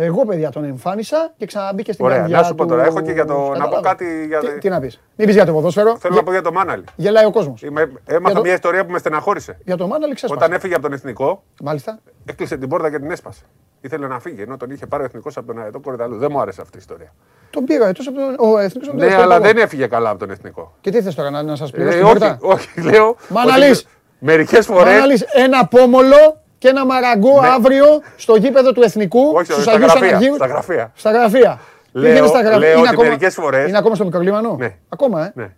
Εγώ, 0.00 0.24
παιδιά, 0.24 0.50
τον 0.50 0.64
εμφάνισα 0.64 1.32
και 1.36 1.46
ξαναμπήκε 1.46 1.92
στην 1.92 2.04
Ωραία, 2.04 2.18
καρδιά 2.18 2.36
να 2.36 2.42
σου 2.44 2.54
πω 2.54 2.62
του. 2.62 2.68
τώρα, 2.68 2.84
έχω 2.84 3.00
και 3.00 3.12
για 3.12 3.24
το- 3.24 3.32
να 3.34 3.44
πω 3.46 3.52
Κατάλαβα. 3.52 3.80
κάτι 3.88 4.26
για- 4.26 4.38
Τι, 4.40 4.58
τι 4.58 4.68
να 4.68 4.80
πεις. 4.80 5.00
Μην 5.16 5.26
πεις 5.26 5.34
για 5.36 5.44
το 5.46 5.52
ποδόσφαιρο. 5.52 5.96
Θέλω 5.98 6.14
Γε- 6.14 6.22
να 6.22 6.26
πω 6.26 6.30
για 6.32 6.42
το 6.42 6.52
Μάναλι. 6.52 6.84
Γελάει 6.96 7.24
ο 7.24 7.30
κόσμος. 7.30 7.62
Είμαι, 7.62 7.80
Για 8.06 8.16
έμαθα 8.16 8.34
το- 8.34 8.40
μια 8.40 8.52
ιστορία 8.52 8.84
που 8.86 8.92
με 8.92 8.98
στεναχώρησε. 8.98 9.58
Για 9.64 9.76
το 9.76 9.86
Μάναλι 9.86 10.14
ξέσπασε. 10.14 10.44
Όταν 10.44 10.56
έφυγε 10.56 10.74
από 10.74 10.82
τον 10.82 10.92
εθνικό, 10.92 11.42
Μάλιστα. 11.62 11.98
έκλεισε 12.24 12.56
την 12.56 12.68
πόρτα 12.68 12.90
και 12.90 12.98
την 12.98 13.10
έσπασε. 13.10 13.42
Ήθελε 13.80 14.06
να 14.06 14.18
φύγει, 14.20 14.42
ενώ 14.42 14.56
τον 14.56 14.70
είχε 14.70 14.86
πάρει 14.86 15.02
ο 15.02 15.06
εθνικός 15.06 15.36
από 15.36 15.46
τον 15.46 15.62
αετό 15.62 15.80
κορυδαλού. 15.80 16.16
Δεν 16.18 16.28
μου 16.32 16.40
άρεσε 16.40 16.60
αυτή 16.60 16.76
η 16.76 16.80
ιστορία. 16.80 17.12
Τον 17.50 17.64
πήρα 17.64 17.88
εκτό 17.88 18.02
από 18.10 18.18
τον. 18.18 18.48
Ο 18.54 18.58
εθνικός 18.58 18.88
τον 18.88 18.96
Ναι, 18.96 19.14
αλλά 19.14 19.40
δεν 19.40 19.56
έφυγε 19.56 19.86
καλά 19.86 20.10
από 20.10 20.18
τον 20.18 20.30
εθνικό. 20.30 20.74
Και 20.80 20.90
τι 20.90 21.02
θες 21.02 21.14
τώρα, 21.14 21.30
να, 21.30 21.42
να 21.42 21.56
σας 21.56 21.70
πληρώσω 21.70 21.96
Ε, 21.96 22.00
την 22.00 22.06
όχι, 22.08 22.18
πόρτα. 22.18 22.38
όχι, 22.40 22.80
λέω. 22.82 23.16
Μαναλής. 23.28 23.86
Μερικές 24.18 24.66
φορέ. 24.66 24.90
Μαναλής, 24.90 25.22
ένα 25.22 25.66
πόμολο 25.66 26.40
και 26.58 26.68
ένα 26.68 26.84
μαραγκό 26.86 27.40
Ναι. 27.40 27.48
αύριο 27.48 27.84
στο 28.16 28.36
γήπεδο 28.36 28.72
του 28.72 28.82
Εθνικού. 28.82 29.30
Όχι, 29.34 29.52
στους 29.52 29.62
στα 29.62 29.72
Αγίους 29.72 29.90
γραφεία, 29.90 30.08
Αναγείρους. 30.08 30.36
στα 30.36 30.46
γραφεία. 30.46 30.92
Στα 30.94 31.10
γραφεία. 31.10 31.60
Λέω- 31.92 32.04
Πήγαινε 32.10 32.26
στα 32.26 32.40
γραφεία. 32.40 32.58
λέω 32.58 32.70
Είναι 32.70 32.78
ότι 32.80 32.88
ακόμα- 32.88 33.08
μερικές 33.08 33.34
φορές- 33.34 33.68
Είναι 33.68 33.78
ακόμα 33.78 33.94
στο 33.94 34.04
μικρολίμανο; 34.04 34.56
Ναι. 34.58 34.74
Ακόμα, 34.88 35.24
ε; 35.24 35.32
Ναι. 35.34 35.50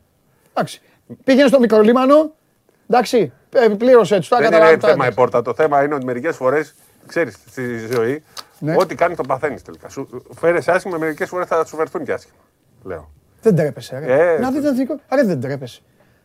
Εντάξει. 0.55 0.81
Πήγαινε 1.25 1.49
στο 1.49 1.59
μικρολίμανο. 1.61 2.33
Εντάξει. 2.89 3.33
Ε, 3.55 3.69
Πλήρωσε 3.69 4.17
τους. 4.19 4.29
Δεν 4.29 4.53
είναι 4.53 4.77
θέμα 4.81 5.07
η 5.07 5.13
πόρτα. 5.15 5.43
Το 5.43 5.55
θέμα 5.55 5.83
είναι 5.85 5.95
ότι 5.95 6.05
μερικές 6.05 6.37
φορές, 6.37 6.75
ξέρεις, 7.11 7.37
στη 7.51 7.87
ζωή, 7.93 8.23
Ναι. 8.59 8.75
ό,τι 8.79 8.95
κάνει 8.95 9.15
το 9.15 9.23
παθαίνεις 9.23 9.63
τελικά. 9.63 9.89
Σου 9.89 10.09
φέρεσαι 10.41 10.71
άσχημα, 10.73 10.99
μερικές 10.99 11.29
φορές 11.29 11.47
θα 11.47 11.65
σου 11.65 11.77
φερθούν 11.77 12.05
και 12.05 12.13
άσχημα. 12.13 12.35
Λέω. 12.83 13.11
Δεν 13.43 13.57
τρέπεσαι. 13.57 13.99
Ρε. 13.99 14.35
Ε, 14.35 14.39
να 14.39 14.51
δεις 14.51 14.63
τον 14.63 14.73
εθνικό. 14.73 15.01
Άρα 15.09 15.25
δεν 15.25 15.41
τρέπεσαι. 15.41 15.81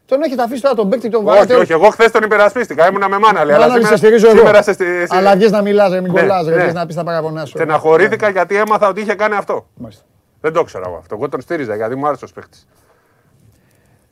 Τον 0.05 0.21
έχετε 0.21 0.41
αφήσει 0.43 0.61
τώρα 0.61 0.75
τον 0.75 0.89
παίκτη, 0.89 1.09
τον 1.09 1.19
Όχι, 1.25 1.29
βάλατε. 1.35 1.55
όχι, 1.55 1.71
εγώ 1.71 1.89
χθες 1.89 2.11
τον 2.11 2.23
υπερασπίστηκα. 2.23 2.87
Ήμουνα 2.87 3.09
με 3.09 3.17
μάνα, 3.19 3.39
αλλά 3.39 3.51
Μάλλον 3.51 3.69
σε 3.69 3.75
σήμερα, 3.77 3.97
στηρίζω 3.97 4.27
εγώ. 4.27 4.37
σήμερα 4.37 4.61
σε 4.61 4.73
στη- 4.73 4.85
σε- 5.07 5.15
Αλλά 5.15 5.35
βγες 5.35 5.51
να 5.51 5.61
μιλάς, 5.61 5.91
ρε, 5.91 6.01
μην 6.01 6.11
Ναι, 6.11 6.19
κολλάς, 6.19 6.45
ρε, 6.47 6.55
ναι. 6.55 6.61
βγες 6.61 6.73
να 6.73 6.85
πεις 6.85 6.95
τα 6.95 7.03
παραπονά 7.03 7.45
σου. 7.45 7.51
Στεναχωρήθηκα 7.57 8.29
γιατί 8.29 8.55
έμαθα 8.55 8.87
ότι 8.87 9.01
είχε 9.01 9.15
κάνει 9.15 9.35
αυτό. 9.35 9.67
Μάλιστα. 9.75 10.03
Δεν 10.41 10.53
το 10.53 10.59
ήξερα 10.59 10.87
εγώ 10.87 10.95
αυτό. 10.97 11.15
Εγώ 11.15 11.29
τον 11.29 11.41
στήριζα 11.41 11.75
γιατί 11.75 11.95
μου 11.95 12.07
άρεσε 12.07 12.25
ο 12.25 12.27
παίκτης. 12.33 12.67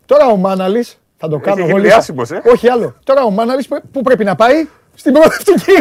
Τώρα 0.06 0.26
ο 0.28 0.36
Μάναλης, 0.36 0.98
θα 1.18 1.28
το 1.28 1.40
κάνω 1.40 1.56
γίνει 1.56 1.70
εγώ 1.70 1.78
λίγο. 1.78 1.90
διάσημος, 1.90 2.32
ε. 2.32 2.42
Όχι 2.46 2.70
άλλο. 2.70 2.96
Τώρα 3.04 3.24
ο 3.24 3.30
Μάναλης 3.30 3.68
που- 3.68 3.82
πού 3.92 4.02
πρέπει 4.02 4.24
να 4.24 4.36
πάει, 4.36 4.68
στην 4.94 5.14
προοδευτική. 5.14 5.72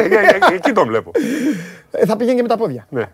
Εκεί 0.53 0.73
τον 0.73 0.87
βλέπω. 0.87 1.11
Ε, 1.91 2.07
θα 2.07 2.17
πηγαίνει 2.17 2.37
και 2.37 2.43
με 2.43 2.49
τα 2.49 2.57
πόδια. 2.57 2.87
Ναι. 2.91 3.05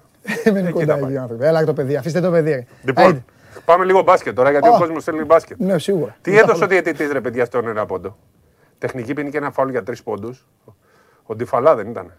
Μένει 0.53 0.70
κοντά 0.70 0.95
εκεί 0.99 1.16
ο 1.16 1.20
άνθρωπος. 1.20 1.47
Έλα 1.47 1.65
το 1.65 1.73
παιδί, 1.73 1.97
αφήστε 1.97 2.20
το 2.20 2.31
παιδί. 2.31 2.51
ρε. 2.51 2.65
Λοιπόν, 2.85 3.05
Άιντε. 3.05 3.25
πάμε 3.65 3.85
λίγο 3.85 4.03
μπάσκετ 4.03 4.35
τώρα 4.35 4.51
γιατί 4.51 4.69
Ω. 4.69 4.73
ο 4.75 4.79
κόσμος 4.79 5.05
θέλει 5.05 5.25
μπάσκετ. 5.25 5.59
Ναι, 5.61 5.79
σίγουρα. 5.79 6.16
Τι 6.20 6.31
Δεν 6.31 6.39
τα 6.41 6.45
έδωσε 6.45 6.62
ο 6.65 6.65
έχω- 6.73 6.83
διαιτητή 6.83 7.12
ρε 7.12 7.20
παιδιά 7.20 7.45
στον 7.45 7.69
ένα 7.69 7.87
πόντο. 7.87 8.16
Τεχνική 8.79 9.15
ποινή 9.15 9.31
και 9.31 9.37
ένα 9.37 9.51
φάουλ 9.51 9.70
για 9.70 9.83
τρεις 9.83 10.03
πόντους. 10.03 10.47
Ο 11.23 11.35
Ντιφαλά 11.35 11.75
δεν 11.75 11.89
ήταν. 11.91 12.12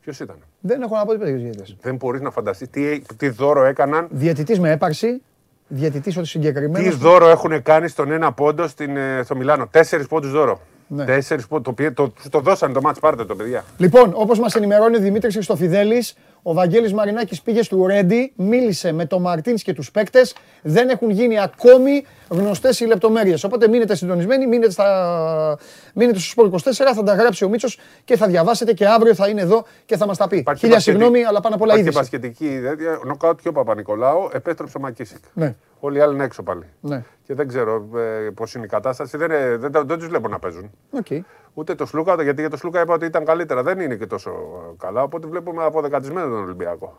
Ποιος 0.00 0.20
ήταν. 0.20 0.36
Δεν 0.60 0.82
έχω 0.82 0.96
να 0.96 1.04
πω 1.04 1.10
τίποτα 1.10 1.28
για 1.30 1.34
τους 1.38 1.44
διαιτητές. 1.44 1.76
Δεν 1.80 1.96
μπορείς 1.96 2.20
να 2.20 2.30
φανταστείς 2.30 2.70
τι, 2.70 3.00
τι 3.16 3.28
δώρο 3.28 3.64
έκαναν. 3.64 4.06
Διαιτητής 4.10 4.60
με 4.60 4.70
έπαρση, 4.70 5.22
διαιτητής 5.68 6.14
ότι 6.16 6.24
Τι 6.24 6.30
συγκεκριμένος. 6.30 6.96
δώρο 6.96 7.28
έχουν 7.28 7.62
κάνει 7.62 7.88
στον 7.88 8.10
ένα 8.12 8.32
πόντο 8.32 8.66
στην, 8.68 8.96
ε, 8.96 9.20
στο 9.24 9.36
Μιλάνο. 9.36 9.66
Τέσσερις 9.66 10.06
πόντους 10.06 10.30
δώρο. 10.30 10.60
Ναι. 10.88 11.04
Τέσσερις 11.04 11.46
πόντου. 11.46 11.62
Το, 11.62 11.72
πήρε- 11.72 11.94
το, 11.94 12.12
το, 12.30 12.40
δώσανε 12.40 12.72
το 12.72 12.80
μάτς, 12.80 12.98
πάρτε 13.00 13.24
το 13.24 13.34
παιδιά. 13.36 13.64
Λοιπόν, 13.76 14.12
όπως 14.14 14.38
μας 14.38 14.54
ενημερώνει 14.54 14.96
ο 14.96 15.00
Δημήτρης 15.00 15.34
Χριστοφιδέλης, 15.34 16.14
ο 16.42 16.52
Βαγγέλης 16.52 16.92
Μαρινάκης 16.92 17.42
πήγε 17.42 17.62
στο 17.62 17.86
Ρέντι, 17.86 18.32
μίλησε 18.36 18.92
με 18.92 19.06
τον 19.06 19.20
Μαρτίνς 19.20 19.62
και 19.62 19.72
τους 19.72 19.90
παίκτες. 19.90 20.34
Δεν 20.62 20.88
έχουν 20.88 21.10
γίνει 21.10 21.40
ακόμη 21.40 22.04
γνωστές 22.28 22.80
οι 22.80 22.84
λεπτομέρειες. 22.86 23.44
Οπότε 23.44 23.68
μείνετε 23.68 23.94
συντονισμένοι, 23.94 24.46
μείνετε, 24.46 24.70
στα... 24.72 25.58
μείνετε 25.94 26.18
στο 26.18 26.28
Sport 26.30 26.50
24, 26.52 26.58
θα 26.94 27.02
τα 27.02 27.14
γράψει 27.14 27.44
ο 27.44 27.48
Μίτσος 27.48 27.78
και 28.04 28.16
θα 28.16 28.26
διαβάσετε 28.26 28.72
και 28.72 28.86
αύριο 28.86 29.14
θα 29.14 29.28
είναι 29.28 29.40
εδώ 29.40 29.64
και 29.84 29.96
θα 29.96 30.06
μας 30.06 30.16
τα 30.16 30.28
πει. 30.28 30.36
Υπάρχει 30.36 30.60
Χίλια 30.60 30.74
μπασκετική- 30.76 31.02
συγγνώμη, 31.04 31.26
αλλά 31.28 31.40
πάνω 31.40 31.54
απ' 31.54 31.60
όλα 31.62 31.72
υπάρχει 31.78 31.88
είδηση. 31.98 32.16
μπασκετική 32.18 32.60
τέτοια. 32.62 33.00
Νοκάουτ 33.04 33.40
και 33.40 33.48
ο 33.48 33.52
Παπανικολάου 33.52 34.28
επέστρεψε 34.32 34.76
ο 34.78 34.80
ΜακΚίσικ. 34.80 35.24
Ναι, 35.32 35.54
Όλοι 35.80 35.98
οι 35.98 36.00
άλλοι 36.00 36.14
είναι 36.14 36.24
έξω 36.24 36.42
πάλι. 36.42 36.64
ναι. 36.80 37.02
Και 37.26 37.34
δεν 37.34 37.48
ξέρω 37.48 37.88
ε, 37.96 38.30
πώς 38.30 38.54
είναι 38.54 38.64
η 38.64 38.68
κατάσταση. 38.68 39.16
Δεν, 39.16 39.30
ε, 39.30 39.56
δεν, 39.56 39.72
δεν, 39.72 39.86
δεν 39.86 39.98
τους 39.98 40.06
βλέπω 40.08 40.28
να 40.28 40.38
παίζουν. 40.38 40.70
Οκ. 40.90 41.06
Ούτε 41.54 41.74
το 41.74 41.86
Σλούκα, 41.86 42.22
γιατί 42.22 42.40
για 42.40 42.50
το 42.50 42.56
Σλούκα 42.56 42.80
είπα 42.80 42.94
ότι 42.94 43.04
ήταν 43.04 43.24
καλύτερα. 43.24 43.62
Δεν 43.62 43.80
είναι 43.80 43.94
και 43.94 44.06
τόσο 44.06 44.30
ε, 44.30 44.74
καλά. 44.78 45.02
Οπότε 45.02 45.26
βλέπουμε 45.26 45.64
αποδεκατισμένο 45.64 46.28
τον 46.28 46.42
Ολυμπιακό 46.42 46.98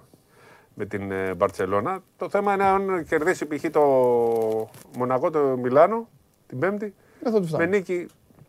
με 0.80 0.86
την 0.86 1.12
ε, 1.12 1.34
Μπαρσελόνα. 1.34 2.00
Το 2.18 2.30
θέμα 2.30 2.54
είναι 2.54 2.64
αν 2.64 3.06
κερδίσει 3.10 3.46
π.χ. 3.46 3.64
το 3.72 3.82
Μονακό 4.98 5.30
το 5.30 5.40
Μιλάνο 5.62 6.08
την 6.48 6.60
Πέμπτη. 6.60 6.94
Δεν 7.22 7.32
θα 7.34 7.40
τους 7.40 7.52
Με 7.52 7.58
φτάνει. 7.58 7.78
νίκη 7.78 8.08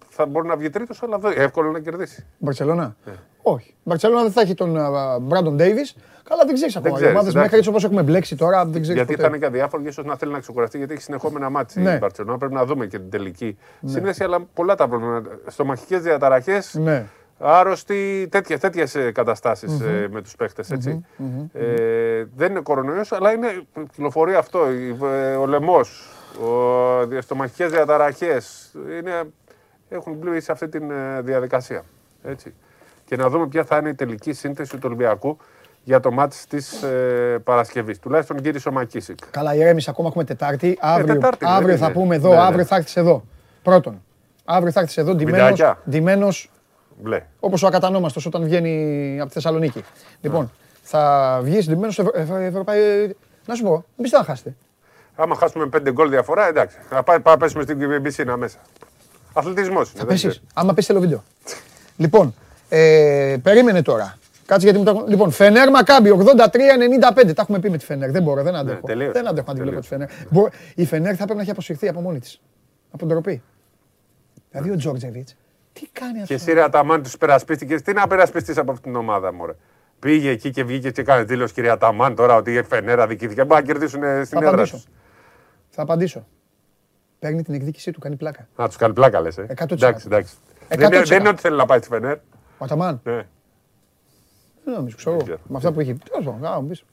θα 0.08 0.26
μπορεί 0.26 0.48
να 0.48 0.56
βγει 0.56 0.70
τρίτος, 0.70 1.02
αλλά 1.02 1.18
δεν- 1.18 1.32
εύκολο 1.36 1.70
να 1.70 1.78
κερδίσει. 1.80 2.26
Μπαρσελόνα; 2.38 2.96
Ναι. 3.04 3.12
Όχι. 3.42 3.68
Η 3.70 3.74
Μπαρσελόνα 3.82 4.22
δεν 4.22 4.32
θα 4.32 4.40
έχει 4.40 4.54
τον 4.54 4.76
Μπράντον 5.20 5.56
Ντέιβις. 5.56 5.96
Καλά, 6.24 6.44
δεν 6.44 6.54
ξέρεις 6.54 6.76
ακόμα. 6.76 6.90
Οι 6.90 6.94
ξέρεις, 6.94 7.12
ομάδες 7.14 7.30
εντάξει. 7.30 7.38
μέχρι 7.42 7.56
έτσι 7.56 7.68
όπως 7.68 7.84
έχουμε 7.84 8.02
μπλέξει 8.02 8.36
τώρα 8.36 8.64
δεν 8.66 8.82
ξέρεις. 8.82 9.02
Γιατί 9.02 9.22
θα 9.22 9.26
είναι 9.28 9.38
και 9.38 9.46
αδιάφορο 9.46 9.82
και 9.82 9.88
ίσως 9.88 10.04
να 10.04 10.16
θέλει 10.16 10.32
να 10.32 10.38
ξεκουραστεί, 10.40 10.78
γιατί 10.78 10.92
έχει 10.92 11.02
συνεχόμενα 11.02 11.50
μάτια 11.50 11.82
Ναι. 11.82 11.92
η 11.94 11.98
Μπαρσελόνα. 12.00 12.38
Πρέπει 12.38 12.54
να 12.54 12.64
δούμε 12.64 12.86
και 12.86 12.98
την 12.98 13.10
τελική 13.10 13.58
σύνδεση, 13.84 14.24
αλλά 14.24 14.40
πολλά 14.54 14.74
τα 14.74 14.88
προβλήματα. 14.88 15.30
Στομαχικές 15.46 16.02
διαταραχές, 16.02 16.74
Ναι. 16.74 17.06
Άρρωστοι, 17.40 18.28
τέτοιες 18.60 18.96
καταστάσεις 19.12 19.80
με 20.10 20.22
τους 20.22 20.36
παίχτες. 20.36 20.70
ετσι 20.70 21.04
Ε, 21.52 22.24
δεν 22.36 22.50
είναι 22.50 22.60
κορονοϊός, 22.60 23.12
αλλά 23.12 23.32
είναι 23.32 23.62
κυκλοφορεί 23.90 24.34
αυτό. 24.34 24.70
η- 24.70 24.96
ε, 25.04 25.34
Ο 25.34 25.46
λαιμός, 25.46 26.08
οι 27.12 27.20
στομαχικές 27.20 27.70
διαταραχές 27.70 28.74
έχουν 29.88 30.12
μπει 30.12 30.40
σε 30.40 30.52
αυτή 30.52 30.68
τη 30.68 30.78
διαδικασία. 31.20 31.82
Έτσι. 32.24 32.54
Και 33.04 33.16
να 33.16 33.28
δούμε 33.28 33.46
ποια 33.46 33.64
θα 33.64 33.76
είναι 33.76 33.88
η 33.88 33.94
τελική 33.94 34.32
σύνθεση 34.32 34.72
του 34.72 34.80
Ολυμπιακού 34.84 35.36
για 35.84 36.00
το 36.00 36.10
μάτς 36.12 36.46
της 36.46 36.82
ε, 36.82 37.38
Παρασκευής. 37.44 37.98
Τουλάχιστον 37.98 38.36
κύριε 38.40 38.60
Σωμακίσικ. 38.60 39.18
Καλά, 39.30 39.54
ηρέμησε 39.54 39.90
ακόμα 39.90 40.08
έχουμε 40.08 40.24
Τετάρτη. 40.24 40.78
Αύριο, 40.80 41.14
Τετάρτη, 41.14 41.44
δεν 41.44 41.48
αύριο 41.54 41.68
είναι. 41.76 41.86
θα 41.86 41.92
πούμε 41.92 42.14
εδώ, 42.14 42.28
Ναι, 42.28 42.34
ναι. 42.34 42.40
αύριο 42.40 42.64
θα 42.64 42.76
έρθεις 42.76 42.96
εδώ. 42.96 43.24
Πρώτον. 43.62 44.02
Αύριο 44.44 44.72
θα 44.72 44.80
έρθεις 44.80 44.96
εδώ 44.96 45.14
Βιντεάκια. 45.14 45.78
ντυμένο 45.90 46.28
Μπλε. 47.02 47.22
όπως 47.40 47.62
ο 47.62 47.66
ακατανόμαστος 47.66 48.26
όταν 48.26 48.42
βγαίνει 48.44 49.16
από 49.20 49.28
τη 49.28 49.34
Θεσσαλονίκη. 49.34 49.84
Λοιπόν, 50.20 50.50
θα 50.82 51.40
βγεις 51.42 51.66
ντυμένο 51.68 51.92
Ευρωπαϊκό. 52.40 53.14
Να 53.46 53.54
σου 53.54 53.62
πω, 53.62 53.84
μην 53.96 54.08
θα 54.10 54.24
χάσετε. 54.24 54.54
Άμα 55.16 55.34
χάσουμε 55.34 55.66
πέντε 55.66 55.92
γκολ 55.92 56.10
διαφορά, 56.10 56.48
εντάξει. 56.48 56.76
Θα 56.88 57.02
πάμε 57.02 57.22
να 57.24 57.36
πέσουμε 57.36 57.62
στην 57.62 58.02
πισίνα 58.02 58.36
μέσα. 58.36 58.58
Αθλητισμός. 59.32 59.90
Θα 59.90 60.04
πέσεις. 60.06 60.42
Άμα 60.54 60.74
πέσει 60.74 60.86
θέλω 60.86 61.00
βίντεο. 61.00 61.22
λοιπόν, 61.96 62.34
ε, 62.68 63.36
περίμενε 63.42 63.82
τώρα. 63.82 64.18
Κάτσε 64.46 64.70
γιατί 64.70 64.78
μου 64.78 64.84
τα. 64.94 65.04
Λοιπόν, 65.08 65.30
Φενέρ 65.30 65.70
Μακάμπι 65.70 66.10
83-95. 66.10 67.34
Τα 67.34 67.42
έχουμε 67.42 67.58
πει 67.58 67.70
με 67.70 67.76
τη 67.78 67.84
Φενέρ. 67.84 68.10
Δεν 68.10 68.22
μπορώ, 68.22 68.42
δεν 68.42 68.54
αντέχω. 68.54 68.86
τελείωσε. 68.86 69.12
δεν 69.12 69.28
αντέχω 69.28 69.46
να 69.48 69.54
τη 69.54 69.60
βλέπω 69.60 69.80
τη 69.80 69.86
Φενέρ. 69.86 70.08
Μπο- 70.30 70.48
Η 70.74 70.84
Φενέρ 70.86 71.10
θα 71.10 71.16
πρέπει 71.16 71.34
να 71.34 71.40
έχει 71.42 71.50
αποσυρθεί 71.50 71.88
από 71.88 72.00
μόνη 72.00 72.18
της. 72.18 72.40
Από 72.90 73.06
ντροπή. 73.06 73.42
Δηλαδή 74.50 74.70
ο 74.70 74.76
Τζόρτζεβιτς. 74.76 75.36
Τι 75.72 75.86
κάνει 75.92 76.12
Και 76.12 76.20
αυτό; 76.22 76.34
εσύ 76.34 76.52
ρε 76.52 76.62
Αταμάν 76.62 77.02
τους 77.02 77.16
περασπίστηκες. 77.18 77.82
Τι 77.82 77.92
να 77.92 78.06
περασπιστείς 78.06 78.58
από 78.58 78.72
αυτήν 78.72 78.90
την 78.92 79.00
ομάδα, 79.00 79.32
μωρέ; 79.32 79.52
Πήγε 79.98 80.30
εκεί 80.30 80.50
και 80.50 80.64
βγήκε 80.64 80.90
και 80.90 81.02
κάνει 81.02 81.24
δήλωση 81.24 81.54
κυρία 81.54 81.72
Αταμάν 81.72 82.14
τώρα 82.14 82.34
ότι 82.34 82.54
η 82.54 82.62
Φενέρα 82.62 83.06
δικήθηκε. 83.06 83.44
Μπορεί 83.44 83.60
να 83.60 83.66
κερδίσουν 83.66 84.02
ε, 84.02 84.24
στην 84.24 84.38
Θα 84.38 84.44
έδρα 84.44 84.48
απαντήσω. 84.50 84.76
του. 84.76 84.82
Θα 85.68 85.82
απαντήσω. 85.82 86.26
Παίρνει 87.18 87.42
την 87.42 87.54
εκδίκησή 87.54 87.90
του, 87.90 87.98
κάνει 88.00 88.16
πλάκα. 88.16 88.48
Να 88.56 88.66
τους 88.66 88.76
κάνει 88.76 88.92
πλάκα, 88.94 89.20
λες. 89.20 89.38
Ε. 89.38 89.46
100%. 89.58 89.70
Εντάξει, 89.70 90.06
εντάξει. 90.06 90.34
100%. 90.68 90.76
Δεν, 90.78 90.92
είναι- 90.92 91.02
δεν 91.02 91.20
είναι 91.20 91.28
ότι 91.28 91.40
θέλει 91.40 91.56
να 91.56 91.66
πάει 91.66 91.78
στη 91.78 91.88
Φενέρ. 91.88 92.16
Ο 92.58 92.64
Αταμάν. 92.64 93.00
Ναι. 93.04 93.12
Δεν 94.64 94.74
νομίζω, 94.74 94.96
ξέρω. 94.96 95.16
Δεν 95.16 95.24
ξέρω. 95.24 95.40
Με 95.48 95.56
αυτά 95.56 95.72
που 95.72 95.80
έχει. 95.80 95.94
Τέλος 96.10 96.24
πάντων, 96.24 96.40
να 96.40 96.60
μου 96.60 96.68
πεις. 96.68 96.84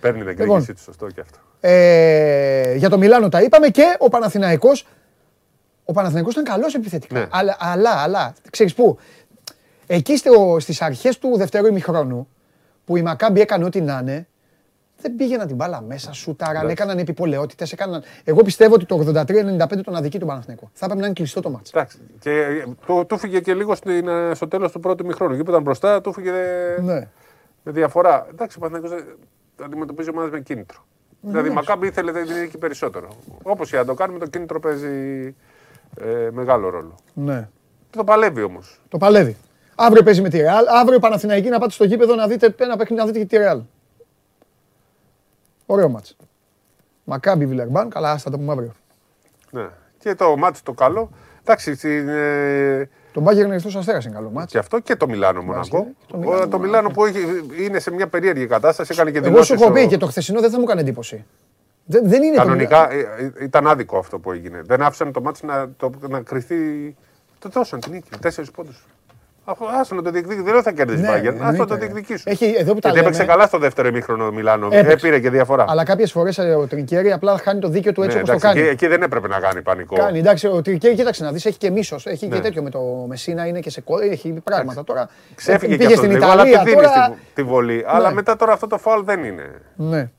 Παίρνει 0.00 0.18
την 0.18 0.28
Λοιπόν. 0.28 0.44
εκδίκησή 0.48 0.72
του, 0.74 0.80
σωστό 0.82 1.06
και 1.06 1.20
αυτό. 1.20 1.38
Ε, 1.60 2.74
για 2.76 2.88
το 2.88 2.98
Μιλάνο 2.98 3.28
τα 3.28 3.42
είπαμε 3.42 3.68
και 3.68 3.96
ο 3.98 4.08
Παναθηναϊκός. 4.08 4.86
Ο 5.90 5.92
Παναθηναϊκός 5.92 6.32
ήταν 6.32 6.44
καλός 6.44 6.74
επιθετικά. 6.74 7.18
Ναι. 7.18 7.26
Αλλά, 7.30 7.56
αλλά, 7.58 7.90
αλλά, 7.90 8.34
ξέρεις 8.50 8.74
πού; 8.74 8.98
Εκεί 9.86 10.16
στο, 10.16 10.56
στις 10.60 10.82
αρχές 10.82 11.18
του 11.18 11.36
δευτέρου 11.36 11.66
ημιχρόνου, 11.66 12.28
που 12.84 12.96
η 12.96 13.02
Μακάμπη 13.02 13.40
έκανε 13.40 13.64
ό,τι 13.64 13.80
να 13.80 13.98
είναι, 14.02 14.26
δεν 15.00 15.16
πήγαιναν 15.16 15.46
την 15.46 15.56
μπάλα 15.56 15.80
μέσα, 15.80 16.12
σούταραν, 16.12 16.54
Εντάξει. 16.56 16.72
έκαναν 16.72 16.98
επιπολαιότητες, 16.98 17.72
έκαναν... 17.72 18.02
Εγώ 18.24 18.42
πιστεύω 18.42 18.74
ότι 18.74 18.84
το 18.84 19.04
83-95 19.14 19.80
τον 19.84 19.94
αδικεί 19.96 20.18
τον 20.18 20.28
Παναθηναϊκό. 20.28 20.70
Θα 20.72 20.84
έπρεπε 20.84 21.00
να 21.00 21.06
είναι 21.06 21.14
κλειστό 21.14 21.40
το 21.40 21.50
μάτς. 21.50 21.70
Εντάξει. 21.70 21.98
Και 22.20 22.30
ε, 22.30 22.64
του, 22.86 23.04
του 23.08 23.18
φύγε 23.18 23.40
και 23.40 23.54
λίγο 23.54 23.74
στην, 23.74 24.08
ε, 24.08 24.34
στο 24.34 24.48
τέλος 24.48 24.72
του 24.72 24.80
πρώτου 24.80 25.06
μηχρόνου. 25.06 25.34
Εκεί 25.34 25.42
που 25.42 25.50
ήταν 25.50 25.62
μπροστά, 25.62 26.00
του 26.00 26.12
φύγε 26.12 26.30
ε, 26.30 26.80
Ναι. 26.80 27.08
με 27.62 27.72
διαφορά. 27.72 28.26
Εντάξει, 28.30 28.56
ο 28.56 28.60
Παναθηναϊκός 28.60 29.00
ε, 29.60 29.64
αντιμετωπίζει 29.64 30.10
ομάδες 30.10 30.30
με 30.30 30.40
κίνητρο. 30.40 30.84
δηλαδή 31.20 31.48
η 31.48 31.52
Μακάμπη 31.52 31.86
ήθελε 31.86 32.12
την 32.12 32.34
νίκη 32.40 32.58
περισσότερο. 32.58 33.08
Όπως 33.42 33.70
και 33.70 33.76
να 33.76 33.84
το 33.84 33.94
κάνουμε, 33.94 34.18
το 34.18 34.26
κίνητρο 34.26 34.60
παίζει 34.60 35.34
ε, 36.00 36.28
μεγάλο 36.32 36.68
ρόλο. 36.68 36.94
ναι. 37.14 37.48
Το 37.90 38.04
παλεύει 38.04 38.42
όμως. 38.42 38.80
Το 38.88 38.98
παλεύει. 38.98 39.36
Αύριο 39.74 40.02
παίζει 40.02 40.20
με 40.22 40.28
τη 40.28 40.38
Ρεάλ. 40.38 40.64
Αύριο 40.80 40.98
Παναθηναϊκή 40.98 41.48
να 41.48 41.58
πάτε 41.58 41.72
στο 41.72 41.84
γήπεδο 41.84 42.14
να 42.14 42.26
δείτε 42.26 42.54
ένα 42.58 42.76
παιχνίδι 42.76 43.00
να 43.02 43.06
δείτε 43.06 43.18
και 43.18 43.24
τη 43.24 43.36
Ρεάλ. 43.36 43.60
Ωραίο 45.66 45.88
μάτς. 45.88 46.16
Μακάμπι 47.04 47.46
Βιλερμπάν, 47.46 47.88
καλά, 47.88 48.10
άστα 48.10 48.30
το 48.30 48.38
πούμε 48.38 48.52
αύριο. 48.52 48.72
Ναι. 49.50 49.66
Και 49.98 50.14
το 50.14 50.36
μάτι 50.36 50.60
το 50.62 50.72
καλό. 50.72 51.10
Εντάξει, 51.40 51.74
στην, 51.74 52.08
ε, 52.08 52.88
Το 53.12 53.20
Μπάγκερ 53.20 53.50
Ερυθρός 53.50 53.76
Αστέρας 53.76 54.04
είναι 54.04 54.14
καλό 54.14 54.30
μάτς. 54.30 54.52
και 54.52 54.58
αυτό 54.58 54.78
και 54.78 54.96
το 54.96 55.08
Μιλάνο 55.08 55.42
Μονακό. 55.42 55.84
και 56.06 56.12
το 56.12 56.16
Ο- 56.16 56.18
Μιλάνο, 56.20 56.48
Το 56.48 56.58
Μιλάνο 56.58 56.88
που 56.90 57.04
έχει, 57.04 57.18
είναι 57.60 57.78
σε 57.78 57.90
μια 57.90 58.08
περίεργη 58.08 58.46
κατάσταση, 58.46 58.92
έκανε 58.92 59.10
και 59.10 59.16
Εγώ 59.18 59.26
σου 59.26 59.32
δηλώσεις 59.32 59.54
έχω 59.60 59.70
ο- 59.70 59.72
πει 59.72 59.86
και 59.86 59.96
το 59.96 60.06
χθεσινό 60.06 60.40
δεν 60.40 60.50
θα 60.50 60.56
μου 60.58 60.64
έκανε 60.64 60.80
εντύπωση. 60.80 61.24
Δεν, 61.90 62.08
δεν 62.08 62.22
είναι 62.22 62.36
το 62.36 62.42
Κανονικά 62.42 62.92
ε, 62.92 62.98
ε, 62.98 63.44
ήταν 63.44 63.66
άδικο 63.66 63.98
αυτό 63.98 64.18
που 64.18 64.32
έγινε. 64.32 64.60
Δεν 64.64 64.82
άφησαν 64.82 65.12
το 65.12 65.20
μάτι 65.20 65.46
να, 65.46 65.68
το, 65.76 65.90
να 66.08 66.20
κρυθεί. 66.20 66.56
Το 67.38 67.48
δώσαν 67.48 67.80
την 67.80 67.92
νίκη. 67.92 68.08
Τέσσερις 68.20 68.50
πόντους. 68.50 68.86
Άσο 69.80 69.94
να 69.94 70.02
το 70.02 70.10
διεκδικήσει. 70.10 70.42
Δεν 70.42 70.52
λέω 70.52 70.62
θα 70.62 70.72
κερδίσει 70.72 71.00
Ναι, 71.02 71.08
η 71.08 71.10
Bayern. 71.10 71.16
Άσο 71.16 71.32
να 71.38 71.48
εννοείται, 71.48 71.64
το 71.64 71.74
ρε. 71.74 71.80
διεκδικήσουν. 71.80 72.32
Έχει, 72.32 72.54
εδώ 72.58 72.74
που 72.74 72.80
τα 72.80 72.88
Γιατί 72.88 72.98
έπαιξε 73.04 73.20
λέμε, 73.20 73.32
καλά 73.32 73.46
στο 73.46 73.58
δεύτερο 73.58 73.88
ημίχρονο 73.88 74.26
ο 74.26 74.32
Μιλάνο. 74.32 74.66
Έπαιξε. 74.66 74.92
Έπειρε 74.92 75.20
και 75.20 75.30
διαφορά. 75.30 75.64
αλλά 75.68 75.84
κάποιες 75.84 76.12
φορές 76.12 76.38
ο 76.38 76.66
Τρικέρι 76.66 77.12
απλά 77.12 77.38
χάνει 77.38 77.60
το 77.60 77.68
δίκαιο 77.68 77.92
του 77.92 78.02
έτσι 78.02 78.16
Ναι, 78.16 78.22
όπως 78.22 78.40
το 78.40 78.46
εντάξει, 78.48 78.60
κάνει. 78.62 78.70
εκεί, 78.70 78.84
εκεί 78.84 78.94
δεν 78.94 79.02
έπρεπε 79.02 79.28
να 79.28 79.40
κάνει 79.40 79.62
πανικό. 79.62 79.96
Κάνει, 79.96 80.18
εντάξει, 80.18 80.46
ο 80.46 80.62
Τρικέρι, 80.62 80.94
κοίταξε 80.94 81.24
να 81.24 81.32
δεις, 81.32 81.46
έχει 81.46 81.58
και 81.58 81.70
μίσος. 81.70 82.06
Έχει 82.06 82.26
Ναι. 82.26 82.34
και 82.36 82.40
τέτοιο 82.42 82.62
με 82.62 82.70
το 82.70 82.80
Μεσίνα, 83.08 83.46
είναι 83.46 83.60
και 83.60 83.70
σε 83.70 83.80
κό- 83.80 84.00
έχει 84.00 84.40
πράγματα 84.44 84.84
τώρα. 84.84 85.08
Ξέφυγε 85.34 85.72
και 85.72 85.78
πήγε 85.78 85.94
αυτό 85.94 85.98
στην 86.06 86.10
λίγο, 86.16 86.24
αλλά 86.30 86.48
Ιταλία 86.48 86.58
τη 86.58 86.70
δίνεις 86.70 86.86
τώρα. 86.88 87.06
τη, 87.10 87.16
τη 87.34 87.42
βολή. 87.42 87.84
Αλλά 87.86 88.10
μετά 88.12 88.36
τώρα 88.36 88.52
αυτό 88.52 88.66
το 88.66 88.78
φάουλ 88.78 89.04
δεν 89.04 89.24
είναι. 89.24 89.50
Ναι. 89.76 90.10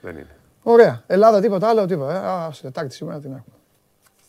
Δεν 0.00 0.12
είναι. 0.12 0.33
Ωραία. 0.66 1.02
Ελλάδα, 1.06 1.40
τίποτα 1.40 1.68
άλλο, 1.68 1.86
τίποτα. 1.86 2.14
Ε, 2.14 2.26
Α, 2.46 2.52
σε 2.52 2.62
Τετάρτη 2.62 2.94
σήμερα 2.94 3.18
την 3.20 3.30
έχουμε. 3.30 3.54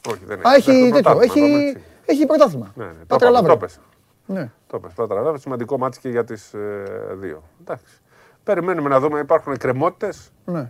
Όχι, 0.10 0.26
δεν 0.26 0.48
Α, 0.48 0.54
έχει 0.56 0.70
Έχουμε 0.72 0.90
τέτοιο. 0.90 1.02
πρωτάθλημα, 1.12 1.48
είπαμε 1.48 1.56
Έχει, 1.64 1.68
έτσι. 1.70 1.84
έχει 2.06 2.26
πρωτάθλημα. 2.26 2.72
Ναι, 2.76 2.84
ναι, 2.86 2.92
το 2.92 2.98
Πάτρα 3.08 3.28
είπαμε, 3.30 3.42
Λαύρο. 3.48 3.54
το 3.54 3.58
πες. 3.60 3.80
Ναι. 4.26 4.52
Το 4.68 4.80
πες, 4.80 4.92
Πάτρα 4.96 5.16
Λαύρο, 5.22 5.38
σημαντικό 5.38 5.78
μάτι 5.78 6.00
και 6.00 6.10
για 6.10 6.24
τις 6.24 6.54
ε, 6.54 6.84
δύο. 7.14 7.44
Εντάξει. 7.62 7.86
Περιμένουμε 8.44 8.90
να 8.90 9.00
δούμε, 9.00 9.20
υπάρχουν 9.20 9.54
εκκρεμότητες 9.54 10.32
ναι. 10.46 10.68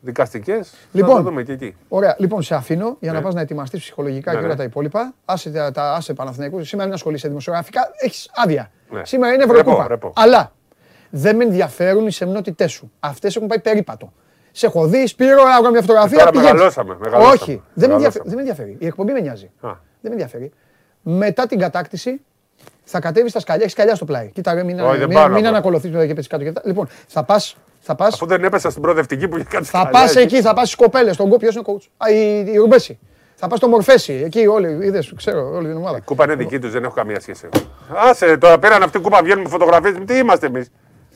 δικαστικές. 0.00 0.74
Λοιπόν. 0.92 1.10
θα 1.10 1.16
το 1.16 1.22
δούμε 1.22 1.42
και 1.42 1.52
εκεί. 1.52 1.76
Ωραία. 1.88 2.16
Λοιπόν, 2.18 2.42
σε 2.42 2.54
αφήνω 2.54 2.96
για 3.00 3.12
να 3.12 3.18
Ναι. 3.18 3.24
πας 3.24 3.34
να 3.34 3.40
ετοιμαστείς 3.40 3.80
ψυχολογικά 3.80 4.30
Ναι, 4.32 4.38
και 4.38 4.44
όλα 4.44 4.52
ναι. 4.52 4.58
τα 4.58 4.64
υπόλοιπα. 4.64 5.14
Άσε 5.24 5.50
τα, 5.50 5.70
τα 5.72 5.92
άσε 5.94 6.14
Παναθηναϊκούς. 6.14 6.68
Σήμερα 6.68 6.88
δεν 6.88 6.96
ασχολείσαι 6.96 7.28
δημοσιογραφικά. 7.28 7.80
Έχεις 7.96 8.30
άδεια. 8.34 8.70
Ναι. 8.90 9.04
Σήμερα 9.04 9.32
είναι 9.34 9.44
Ρεπό, 9.44 9.58
Ευρωκούπα. 9.58 9.88
ρεπό. 9.88 10.12
Αλλά 10.16 10.52
δεν 11.10 11.36
με 11.36 11.44
ενδιαφέρουν 11.44 12.06
οι 12.06 12.10
σεμνότητές 12.10 12.72
σου. 12.72 12.92
Αυτές 13.00 13.36
έχουν 13.36 13.48
πάει 13.48 13.60
περίπατο. 13.60 14.12
Σε 14.58 14.66
έχω 14.66 14.86
δει, 14.86 15.06
Σπύρο, 15.06 15.44
να 15.44 15.50
βγάλω 15.58 15.70
μια 15.70 15.80
φωτογραφία. 15.80 16.16
Ε, 16.16 16.18
τώρα 16.18 16.30
πηγαίνεις. 16.30 16.52
μεγαλώσαμε, 16.52 16.96
μεγαλώσαμε. 17.00 17.34
Όχι, 17.34 17.62
δεν 17.74 17.88
με, 17.88 17.94
ενδιαφε- 17.94 18.24
Μεγαλώσαμε. 18.24 18.24
δεν 18.24 18.34
με 18.34 18.40
ενδιαφέρει. 18.40 18.76
Η 18.78 18.86
εκπομπή 18.86 19.12
με 19.12 19.20
νοιάζει. 19.20 19.44
Α. 19.44 19.68
Δεν 19.70 19.78
με 20.00 20.10
ενδιαφέρει. 20.10 20.52
Μετά 21.02 21.46
την 21.46 21.58
κατάκτηση 21.58 22.20
θα 22.84 23.00
κατέβεις 23.00 23.30
στα 23.30 23.40
σκαλιά. 23.40 23.60
Έχεις 23.62 23.72
σκαλιά 23.72 23.94
στο 23.94 24.04
πλάι. 24.04 24.30
Κοίτα, 24.34 24.54
ρε, 24.54 24.62
μην, 24.62 24.80
Όχι, 24.80 24.98
δεν 24.98 25.06
μην, 25.08 25.16
πάω 25.16 25.24
μην 25.26 25.34
να 25.34 25.40
πω. 25.42 25.48
ανακολουθεί 25.48 25.88
μετά 25.88 26.06
και 26.06 26.14
πέσει 26.14 26.28
κάτω. 26.28 26.42
και 26.42 26.48
αυτά. 26.48 26.62
Λοιπόν, 26.64 26.88
θα 27.06 27.22
πας. 27.24 27.56
Θα 27.80 27.94
πας, 27.94 28.14
Αφού 28.14 28.26
δεν 28.26 28.44
έπεσα 28.44 28.70
στην 28.70 28.82
προοδευτική 28.82 29.28
που 29.28 29.36
είχε 29.36 29.46
κάτι 29.50 29.64
θα 29.64 29.78
σκαλιά 29.80 29.90
πας 30.00 30.16
εκεί, 30.16 30.40
θα 30.40 30.54
πας 30.54 30.64
στις 30.68 30.74
κοπέλες, 30.80 31.16
τον 31.16 31.28
κόπιο 31.28 31.48
είναι 31.52 31.60
ο 31.66 31.72
coach. 31.72 31.86
Α, 31.96 32.10
η, 32.10 32.38
η 32.52 32.56
Ρουμπέση. 32.56 32.98
Θα 33.34 33.48
πας 33.48 33.58
στο 33.58 33.68
Μορφέση, 33.68 34.22
εκεί 34.24 34.46
όλοι, 34.46 34.86
είδες, 34.86 35.12
ξέρω, 35.16 35.50
όλη 35.54 35.66
την 35.68 35.76
ομάδα. 35.76 35.96
Η 35.96 36.00
κούπα 36.00 36.24
είναι 36.24 36.34
δική 36.34 36.58
τους, 36.58 36.72
δεν 36.72 36.84
έχω 36.84 36.94
καμία 36.94 37.20
σχέση. 37.20 37.48
Άσε, 37.96 38.36
τώρα 38.36 38.58
πέραν 38.58 38.82
αυτή 38.82 38.98
η 38.98 39.00
κούπα 39.00 39.20
βγαίνουμε 39.22 39.48
φωτογραφίες. 39.48 39.94
Τι 40.06 40.14
είμαστε 40.18 40.46
εμείς; 40.46 40.70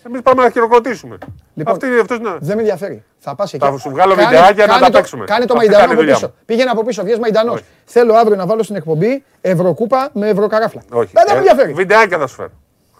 Εμείς 0.06 0.20
πάμε 0.22 0.42
να 0.42 0.50
χειροκροτήσουμε. 0.50 1.18
Λοιπόν, 1.54 1.72
Αυτή, 1.74 1.86
αυτός, 2.00 2.18
ναι. 2.20 2.30
Δεν 2.40 2.54
με 2.56 2.62
ενδιαφέρει. 2.62 3.04
Θα 3.18 3.34
πας 3.34 3.52
εκεί. 3.54 3.64
Θα 3.66 3.78
σου 3.78 3.90
βγάλω 3.90 4.14
Κάνε- 4.14 4.28
βιντεάκια 4.28 4.66
να 4.66 4.72
κάνε 4.72 4.80
τα 4.84 4.90
το- 4.90 4.92
παίξουμε. 4.98 5.24
Κάνε 5.24 5.44
το 5.44 5.54
Αυτή 5.54 5.56
Μαϊντανό 5.56 5.78
κάνει 5.80 5.92
από 5.92 6.00
δουλειά 6.00 6.14
πίσω. 6.14 6.26
μου. 6.26 6.34
Πήγαινε 6.46 6.70
από 6.70 6.84
πίσω, 6.84 7.02
βγες 7.02 7.18
Μαϊντανός. 7.18 7.54
Όχι. 7.54 7.64
Θέλω 7.84 8.14
αύριο 8.14 8.36
να 8.36 8.46
βάλω 8.46 8.62
στην 8.62 8.76
εκπομπή 8.76 9.24
Ευρωκούπα 9.40 10.10
με 10.12 10.28
Ευρωκαράφλα. 10.28 10.82
Όχι. 10.92 11.10
Δεν 11.14 11.24
με 11.28 11.32
Ε, 11.34 11.36
ενδιαφέρει. 11.36 11.72
Βιντεάκια 11.72 12.18
θα 12.18 12.26
σου 12.26 12.34
φέρω. 12.34 12.50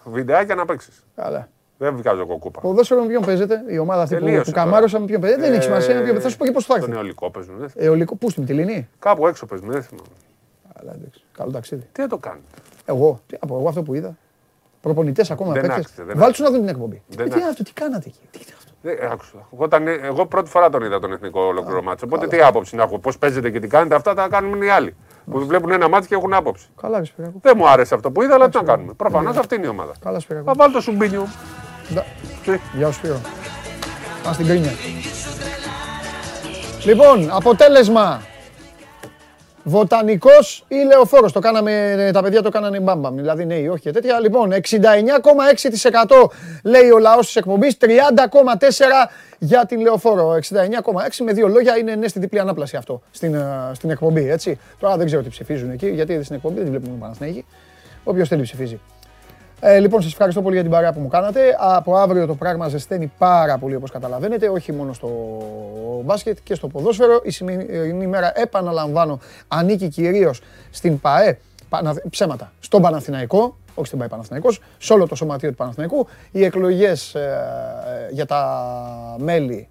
Βιντεάκια 0.03 0.55
να 0.55 0.65
παίξεις. 0.65 1.03
Καλά. 1.15 1.47
Δεν 1.77 1.95
βγάζω 1.97 2.21
εγώ 2.21 2.37
κούπα. 2.37 2.59
Ποδόσφαιρο 2.61 3.01
με 3.01 3.07
ποιον 3.07 3.25
παίζετε, 3.25 3.63
η 3.67 3.77
ομάδα 3.77 4.01
αυτή 4.01 4.15
που, 4.15 4.23
Τελείωσε 4.23 4.43
που 4.43 4.51
τώρα. 4.51 4.63
καμάρωσα 4.65 4.99
με 4.99 5.05
ποιον 5.05 5.21
παίζετε; 5.21 5.41
Δεν 5.41 5.53
έχει 5.53 5.63
σημασία 5.63 5.95
με 5.95 6.01
ποιον 6.01 6.21
Θα 6.21 6.29
σου 6.29 6.37
πω 6.37 6.45
και 6.45 6.51
πώς 6.51 6.65
θα 6.65 6.73
Τον 6.73 6.83
έρθει. 6.83 6.95
αιωλικό 6.95 7.29
παίζουν. 7.31 7.55
δεν- 7.57 7.71
Αιωλικό, 7.75 8.15
πού 8.15 8.29
στην 8.29 8.45
Τιλίνη. 8.45 8.87
Κάπου 8.99 9.27
έξω 9.27 9.45
παίζουν. 9.45 9.71
Δεν 9.71 9.83
θυμάμαι. 9.83 10.07
Καλά, 10.79 10.91
εντάξει. 11.01 11.23
Καλό 11.37 11.51
ταξίδι. 11.51 11.87
Τι 11.91 12.01
να 12.01 12.07
το 12.07 12.17
κάνουν. 12.17 12.41
Εγώ, 12.85 13.19
τι 13.27 13.37
από 13.39 13.57
εγώ 13.59 13.67
αυτό 13.67 13.81
που 13.83 13.93
είδα. 13.93 14.15
Προπονητές 14.81 15.31
ακόμα 15.31 15.51
Δεν 15.53 15.61
παίκτες. 15.61 15.79
άξιζε, 15.79 16.03
δεν 16.03 16.17
Βάλτε 16.17 16.31
τους 16.31 16.39
να 16.41 16.49
δουν 16.51 16.59
την 16.59 16.69
εκπομπή. 16.69 17.01
Δεν 17.07 17.25
Ε, 17.25 17.29
Τι 17.29 17.39
είναι 17.39 17.49
αυτό, 17.49 17.63
τι 17.63 17.73
κάνατε 17.73 18.03
εκεί; 18.07 18.19
Τι 18.31 18.39
είναι 18.41 18.53
αυτό; 18.57 18.71
Δεν, 18.81 19.11
άκουσα. 19.11 19.31
Εγώ, 19.53 19.63
όταν, 19.63 19.87
εγώ 19.87 20.25
πρώτη 20.25 20.49
φορά 20.49 20.69
τον 20.69 20.83
είδα 20.83 20.99
τον 20.99 21.11
εθνικό 21.13 21.41
ολόκληρο 21.41 21.81
μάτσο. 21.83 22.05
Οπότε 22.05 22.27
τι 22.27 22.41
άποψη 22.41 22.75
να 22.75 22.83
έχω, 22.83 22.99
πώς 22.99 23.17
παίζετε 23.17 23.49
και 23.49 23.59
τι 23.59 23.67
κάνετε, 23.67 23.95
αυτά 23.95 24.13
τα 24.13 24.27
κάνουν 24.27 24.61
οι 24.61 24.69
άλλοι. 24.69 24.95
Που 25.31 25.45
βλέπουν 25.45 25.71
ένα 25.71 25.89
μάτσο 25.89 26.07
και 26.09 26.15
έχουν 26.15 26.33
άποψη. 26.33 26.67
Καλά, 26.81 26.99
ρε 26.99 27.05
Σπυράκο. 27.05 27.39
Δεν 27.41 27.53
μου 27.57 27.67
άρεσε 27.69 27.95
αυτό 27.95 28.11
που 28.11 28.21
είδα, 28.23 28.33
αλλά 28.35 28.49
τι 28.49 28.57
να 28.57 28.63
κάνουμε. 28.63 28.93
Προφανώς 28.93 29.37
αυτή 29.37 29.55
είναι 29.55 29.65
η 29.65 29.69
ομάδα. 29.69 29.91
Καλά, 30.03 30.19
Σπυράκο. 30.19 30.45
Θα 30.45 30.53
βάλω 30.53 30.73
το 30.73 30.81
σουμπίνιο. 30.81 31.27
Ντα- 31.93 32.05
Γεια 32.77 32.87
σου 32.87 32.93
Σπύρο. 32.93 33.19
Πάμε 34.23 34.33
στην 34.33 34.45
κρίνια. 34.47 34.71
Λοιπόν, 36.85 37.29
αποτέλεσμα. 37.31 38.21
Βοτανικός 39.63 40.65
ή 40.67 40.75
λεωφόρος. 40.75 41.31
Το 41.31 41.39
κάναμε, 41.39 42.09
τα 42.13 42.21
παιδιά 42.21 42.41
το 42.41 42.49
κάνανε 42.49 42.79
μπάμπαμ. 42.79 43.15
Δηλαδή 43.15 43.45
ναι 43.45 43.55
ή 43.55 43.67
όχι 43.67 43.81
και 43.81 43.91
τέτοια. 43.91 44.19
Λοιπόν, 44.19 44.51
69,6% 44.51 44.61
λέει 46.63 46.89
ο 46.89 46.99
λαός 46.99 47.25
της 47.25 47.35
εκπομπής, 47.35 47.77
30,4% 47.77 47.85
για 49.37 49.65
την 49.65 49.81
λεωφόρο. 49.81 50.35
69,6% 50.35 51.23
με 51.23 51.33
δύο 51.33 51.47
λόγια 51.47 51.77
είναι 51.77 51.95
ναι 51.95 52.07
στη 52.07 52.19
διπλή 52.19 52.39
ανάπλαση 52.39 52.75
αυτό 52.75 53.01
στην, 53.11 53.33
ε, 53.33 53.71
στην 53.73 53.89
εκπομπή. 53.89 54.29
Έτσι. 54.29 54.59
Τώρα 54.79 54.97
δεν 54.97 55.05
ξέρω 55.05 55.21
τι 55.21 55.29
ψηφίζουν 55.29 55.71
εκεί, 55.71 55.87
γιατί 55.87 56.23
στην 56.23 56.35
εκπομπή 56.35 56.55
δεν 56.55 56.63
τη 56.63 56.69
βλέπουμε 56.69 56.95
Παναθηναϊκή. 56.99 57.45
Όποιος 58.03 58.27
θέλει 58.27 58.41
ψηφίζει. 58.41 58.79
Ε, 59.63 59.79
λοιπόν, 59.79 60.01
σας 60.01 60.11
ευχαριστώ 60.11 60.41
πολύ 60.41 60.53
για 60.53 60.63
την 60.63 60.71
παρέα 60.71 60.93
που 60.93 60.99
μου 60.99 61.07
κάνατε. 61.07 61.39
Από 61.59 61.95
αύριο 61.95 62.25
το 62.25 62.35
πράγμα 62.35 62.67
ζεσταίνει 62.67 63.11
πάρα 63.17 63.57
πολύ 63.57 63.75
όπως 63.75 63.91
καταλαβαίνετε, 63.91 64.49
όχι 64.49 64.71
μόνο 64.71 64.93
στο 64.93 65.09
μπάσκετ 66.03 66.37
και 66.43 66.55
στο 66.55 66.67
ποδόσφαιρο. 66.67 67.21
Η 67.23 67.31
σημερινή 67.31 68.07
μέρα, 68.07 68.31
επαναλαμβάνω, 68.39 69.19
ανήκει 69.47 69.87
κυρίως 69.87 70.41
στην 70.71 70.99
ΠαΕ, 70.99 71.37
Παναθ- 71.69 72.09
ψέματα, 72.09 72.51
στον 72.59 72.81
Παναθηναϊκό, 72.81 73.57
όχι 73.75 73.87
στην 73.87 73.99
ΠαΕ 73.99 74.07
Παναθηναϊκός, 74.07 74.59
σε 74.77 74.93
όλο 74.93 75.07
το 75.07 75.15
σωματείο 75.15 75.49
του 75.49 75.55
Παναθηναϊκού. 75.55 76.07
Οι 76.31 76.43
εκλογές 76.43 77.15
ε, 77.15 77.39
για 78.11 78.25
τα 78.25 79.15
μέλη 79.17 79.67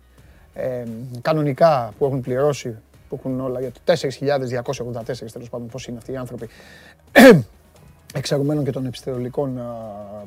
ε, 0.55 0.83
κανονικά 1.23 1.93
που 1.99 2.05
έχουν 2.05 2.21
πληρώσει, 2.21 2.77
που 3.09 3.17
έχουν 3.19 3.41
όλα 3.41 3.61
για 3.61 3.71
το 3.71 3.81
4.284 3.85 5.31
τέλος 5.33 5.49
πάντων, 5.51 5.67
πώς 5.67 5.87
είναι 5.87 5.99
αυτοί 5.99 6.12
οι 6.12 6.17
άνθρωποι, 6.17 6.49
εξαιρουμένων 8.15 8.65
και 8.65 8.70
των 8.70 8.87
επιστρολικών 8.87 9.59
α, 9.59 9.65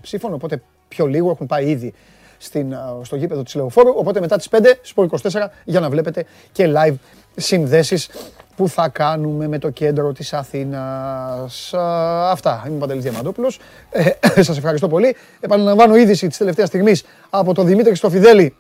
ψήφων, 0.02 0.34
οπότε 0.34 0.62
πιο 0.88 1.06
λίγο 1.06 1.30
έχουν 1.30 1.48
πάει 1.48 1.70
ήδη 1.70 1.94
στην, 2.38 2.74
α, 2.74 3.00
στο 3.04 3.16
γήπεδο 3.16 3.44
της 3.44 3.56
Λεωφόρου, 3.56 3.94
οπότε 3.96 4.20
μετά 4.20 4.38
τις 4.38 4.48
5 4.52 4.80
στο 4.82 5.08
24 5.32 5.50
για 5.64 5.80
να 5.80 5.90
βλέπετε 5.90 6.26
και 6.52 6.74
live 6.76 6.96
συνδέσεις 7.36 8.10
που 8.56 8.70
θα 8.70 8.90
κάνουμε 8.90 9.48
με 9.48 9.58
το 9.58 9.70
κέντρο 9.70 10.12
της 10.12 10.34
Αθήνας. 10.34 11.74
Α, 11.74 12.32
Αυτά. 12.32 12.64
Είμαι 12.68 12.76
ο 12.76 12.80
Παντελής 12.80 13.04
Διαμαντόπουλος. 13.04 13.60
Ε, 13.90 14.10
σας 14.42 14.58
ευχαριστώ 14.58 14.88
πολύ. 14.88 15.16
Επαναλαμβάνω 15.40 15.96
είδηση 15.96 16.28
της 16.28 16.38
τελευταίας 16.38 16.68
στιγμής 16.68 17.04
από 17.30 17.54
τον 17.54 17.66
Δημήτρη 17.66 17.96
Στοφιδέλη 17.96 18.56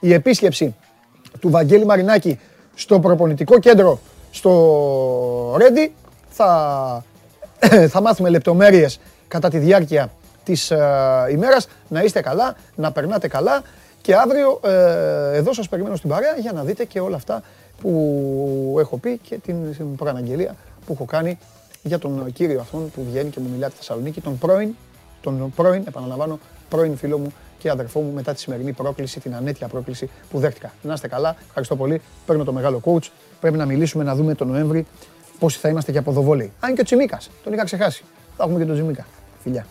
η 0.00 0.12
επίσκεψη 0.12 0.74
του 1.40 1.50
Βαγγέλη 1.50 1.84
Μαρινάκη 1.84 2.38
στο 2.74 3.00
προπονητικό 3.00 3.58
κέντρο 3.58 3.98
στο 4.30 5.54
Ρέντι. 5.58 5.94
Θα 6.28 7.04
θα 7.88 8.00
μάθουμε 8.00 8.28
λεπτομέρειες 8.28 9.00
κατά 9.28 9.48
τη 9.48 9.58
διάρκεια 9.58 10.10
της 10.44 10.70
ε, 10.70 10.78
ημέρας. 11.30 11.68
Να 11.88 12.02
είστε 12.02 12.20
καλά, 12.20 12.56
να 12.74 12.92
περνάτε 12.92 13.28
καλά 13.28 13.62
και 14.00 14.14
αύριο 14.14 14.60
ε, 14.64 15.36
εδώ 15.36 15.52
σας 15.52 15.68
περιμένω 15.68 15.96
στην 15.96 16.10
παρέα 16.10 16.36
για 16.38 16.52
να 16.52 16.62
δείτε 16.62 16.84
και 16.84 17.00
όλα 17.00 17.16
αυτά 17.16 17.42
που 17.80 18.76
έχω 18.78 18.96
πει 18.96 19.18
και 19.18 19.38
την, 19.38 19.76
την 19.76 19.96
προαναγγελία 19.96 20.54
που 20.86 20.92
έχω 20.92 21.04
κάνει 21.04 21.38
για 21.82 21.98
τον 21.98 22.32
κύριο 22.32 22.60
αυτόν 22.60 22.90
που 22.90 23.04
βγαίνει 23.08 23.30
και 23.30 23.40
μου 23.40 23.48
μιλάει 23.48 23.64
από 23.64 23.72
τη 23.72 23.78
Θεσσαλονίκη, 23.78 24.20
τον 24.20 24.38
πρώην, 24.38 24.74
τον 25.20 25.52
πρώην, 25.56 25.82
επαναλαμβάνω, 25.86 26.38
πρώην 26.68 26.96
φίλο 26.96 27.18
μου 27.18 27.32
και 27.58 27.70
αδερφό 27.70 28.00
μου 28.00 28.12
μετά 28.12 28.32
τη 28.32 28.40
σημερινή 28.40 28.72
πρόκληση, 28.72 29.20
την 29.20 29.34
ανέτεια 29.34 29.68
πρόκληση 29.68 30.10
που 30.30 30.38
δέχτηκα. 30.38 30.72
Να 30.82 30.92
είστε 30.92 31.08
καλά, 31.08 31.36
ευχαριστώ 31.46 31.76
πολύ. 31.76 32.00
Παίρνω 32.26 32.44
το 32.44 32.52
μεγάλο 32.52 32.80
coach. 32.84 33.08
Πρέπει 33.40 33.56
να 33.56 33.64
μιλήσουμε, 33.64 34.04
να 34.04 34.14
δούμε 34.14 34.34
τον 34.34 34.48
Νοέμβρη 34.48 34.86
πόσοι 35.42 35.58
θα 35.58 35.68
είμαστε 35.68 35.92
και 35.92 35.98
από 35.98 36.12
το 36.12 36.22
βόλεϊ. 36.22 36.52
Αν 36.60 36.74
και 36.74 36.80
ο 36.80 36.84
Τσιμίκας, 36.84 37.30
τον 37.44 37.52
είχα 37.52 37.64
ξεχάσει. 37.64 38.04
Θα 38.36 38.44
έχουμε 38.44 38.58
και 38.58 38.64
τον 38.64 38.74
Τσιμίκα. 38.74 39.06
Φιλιά. 39.42 39.66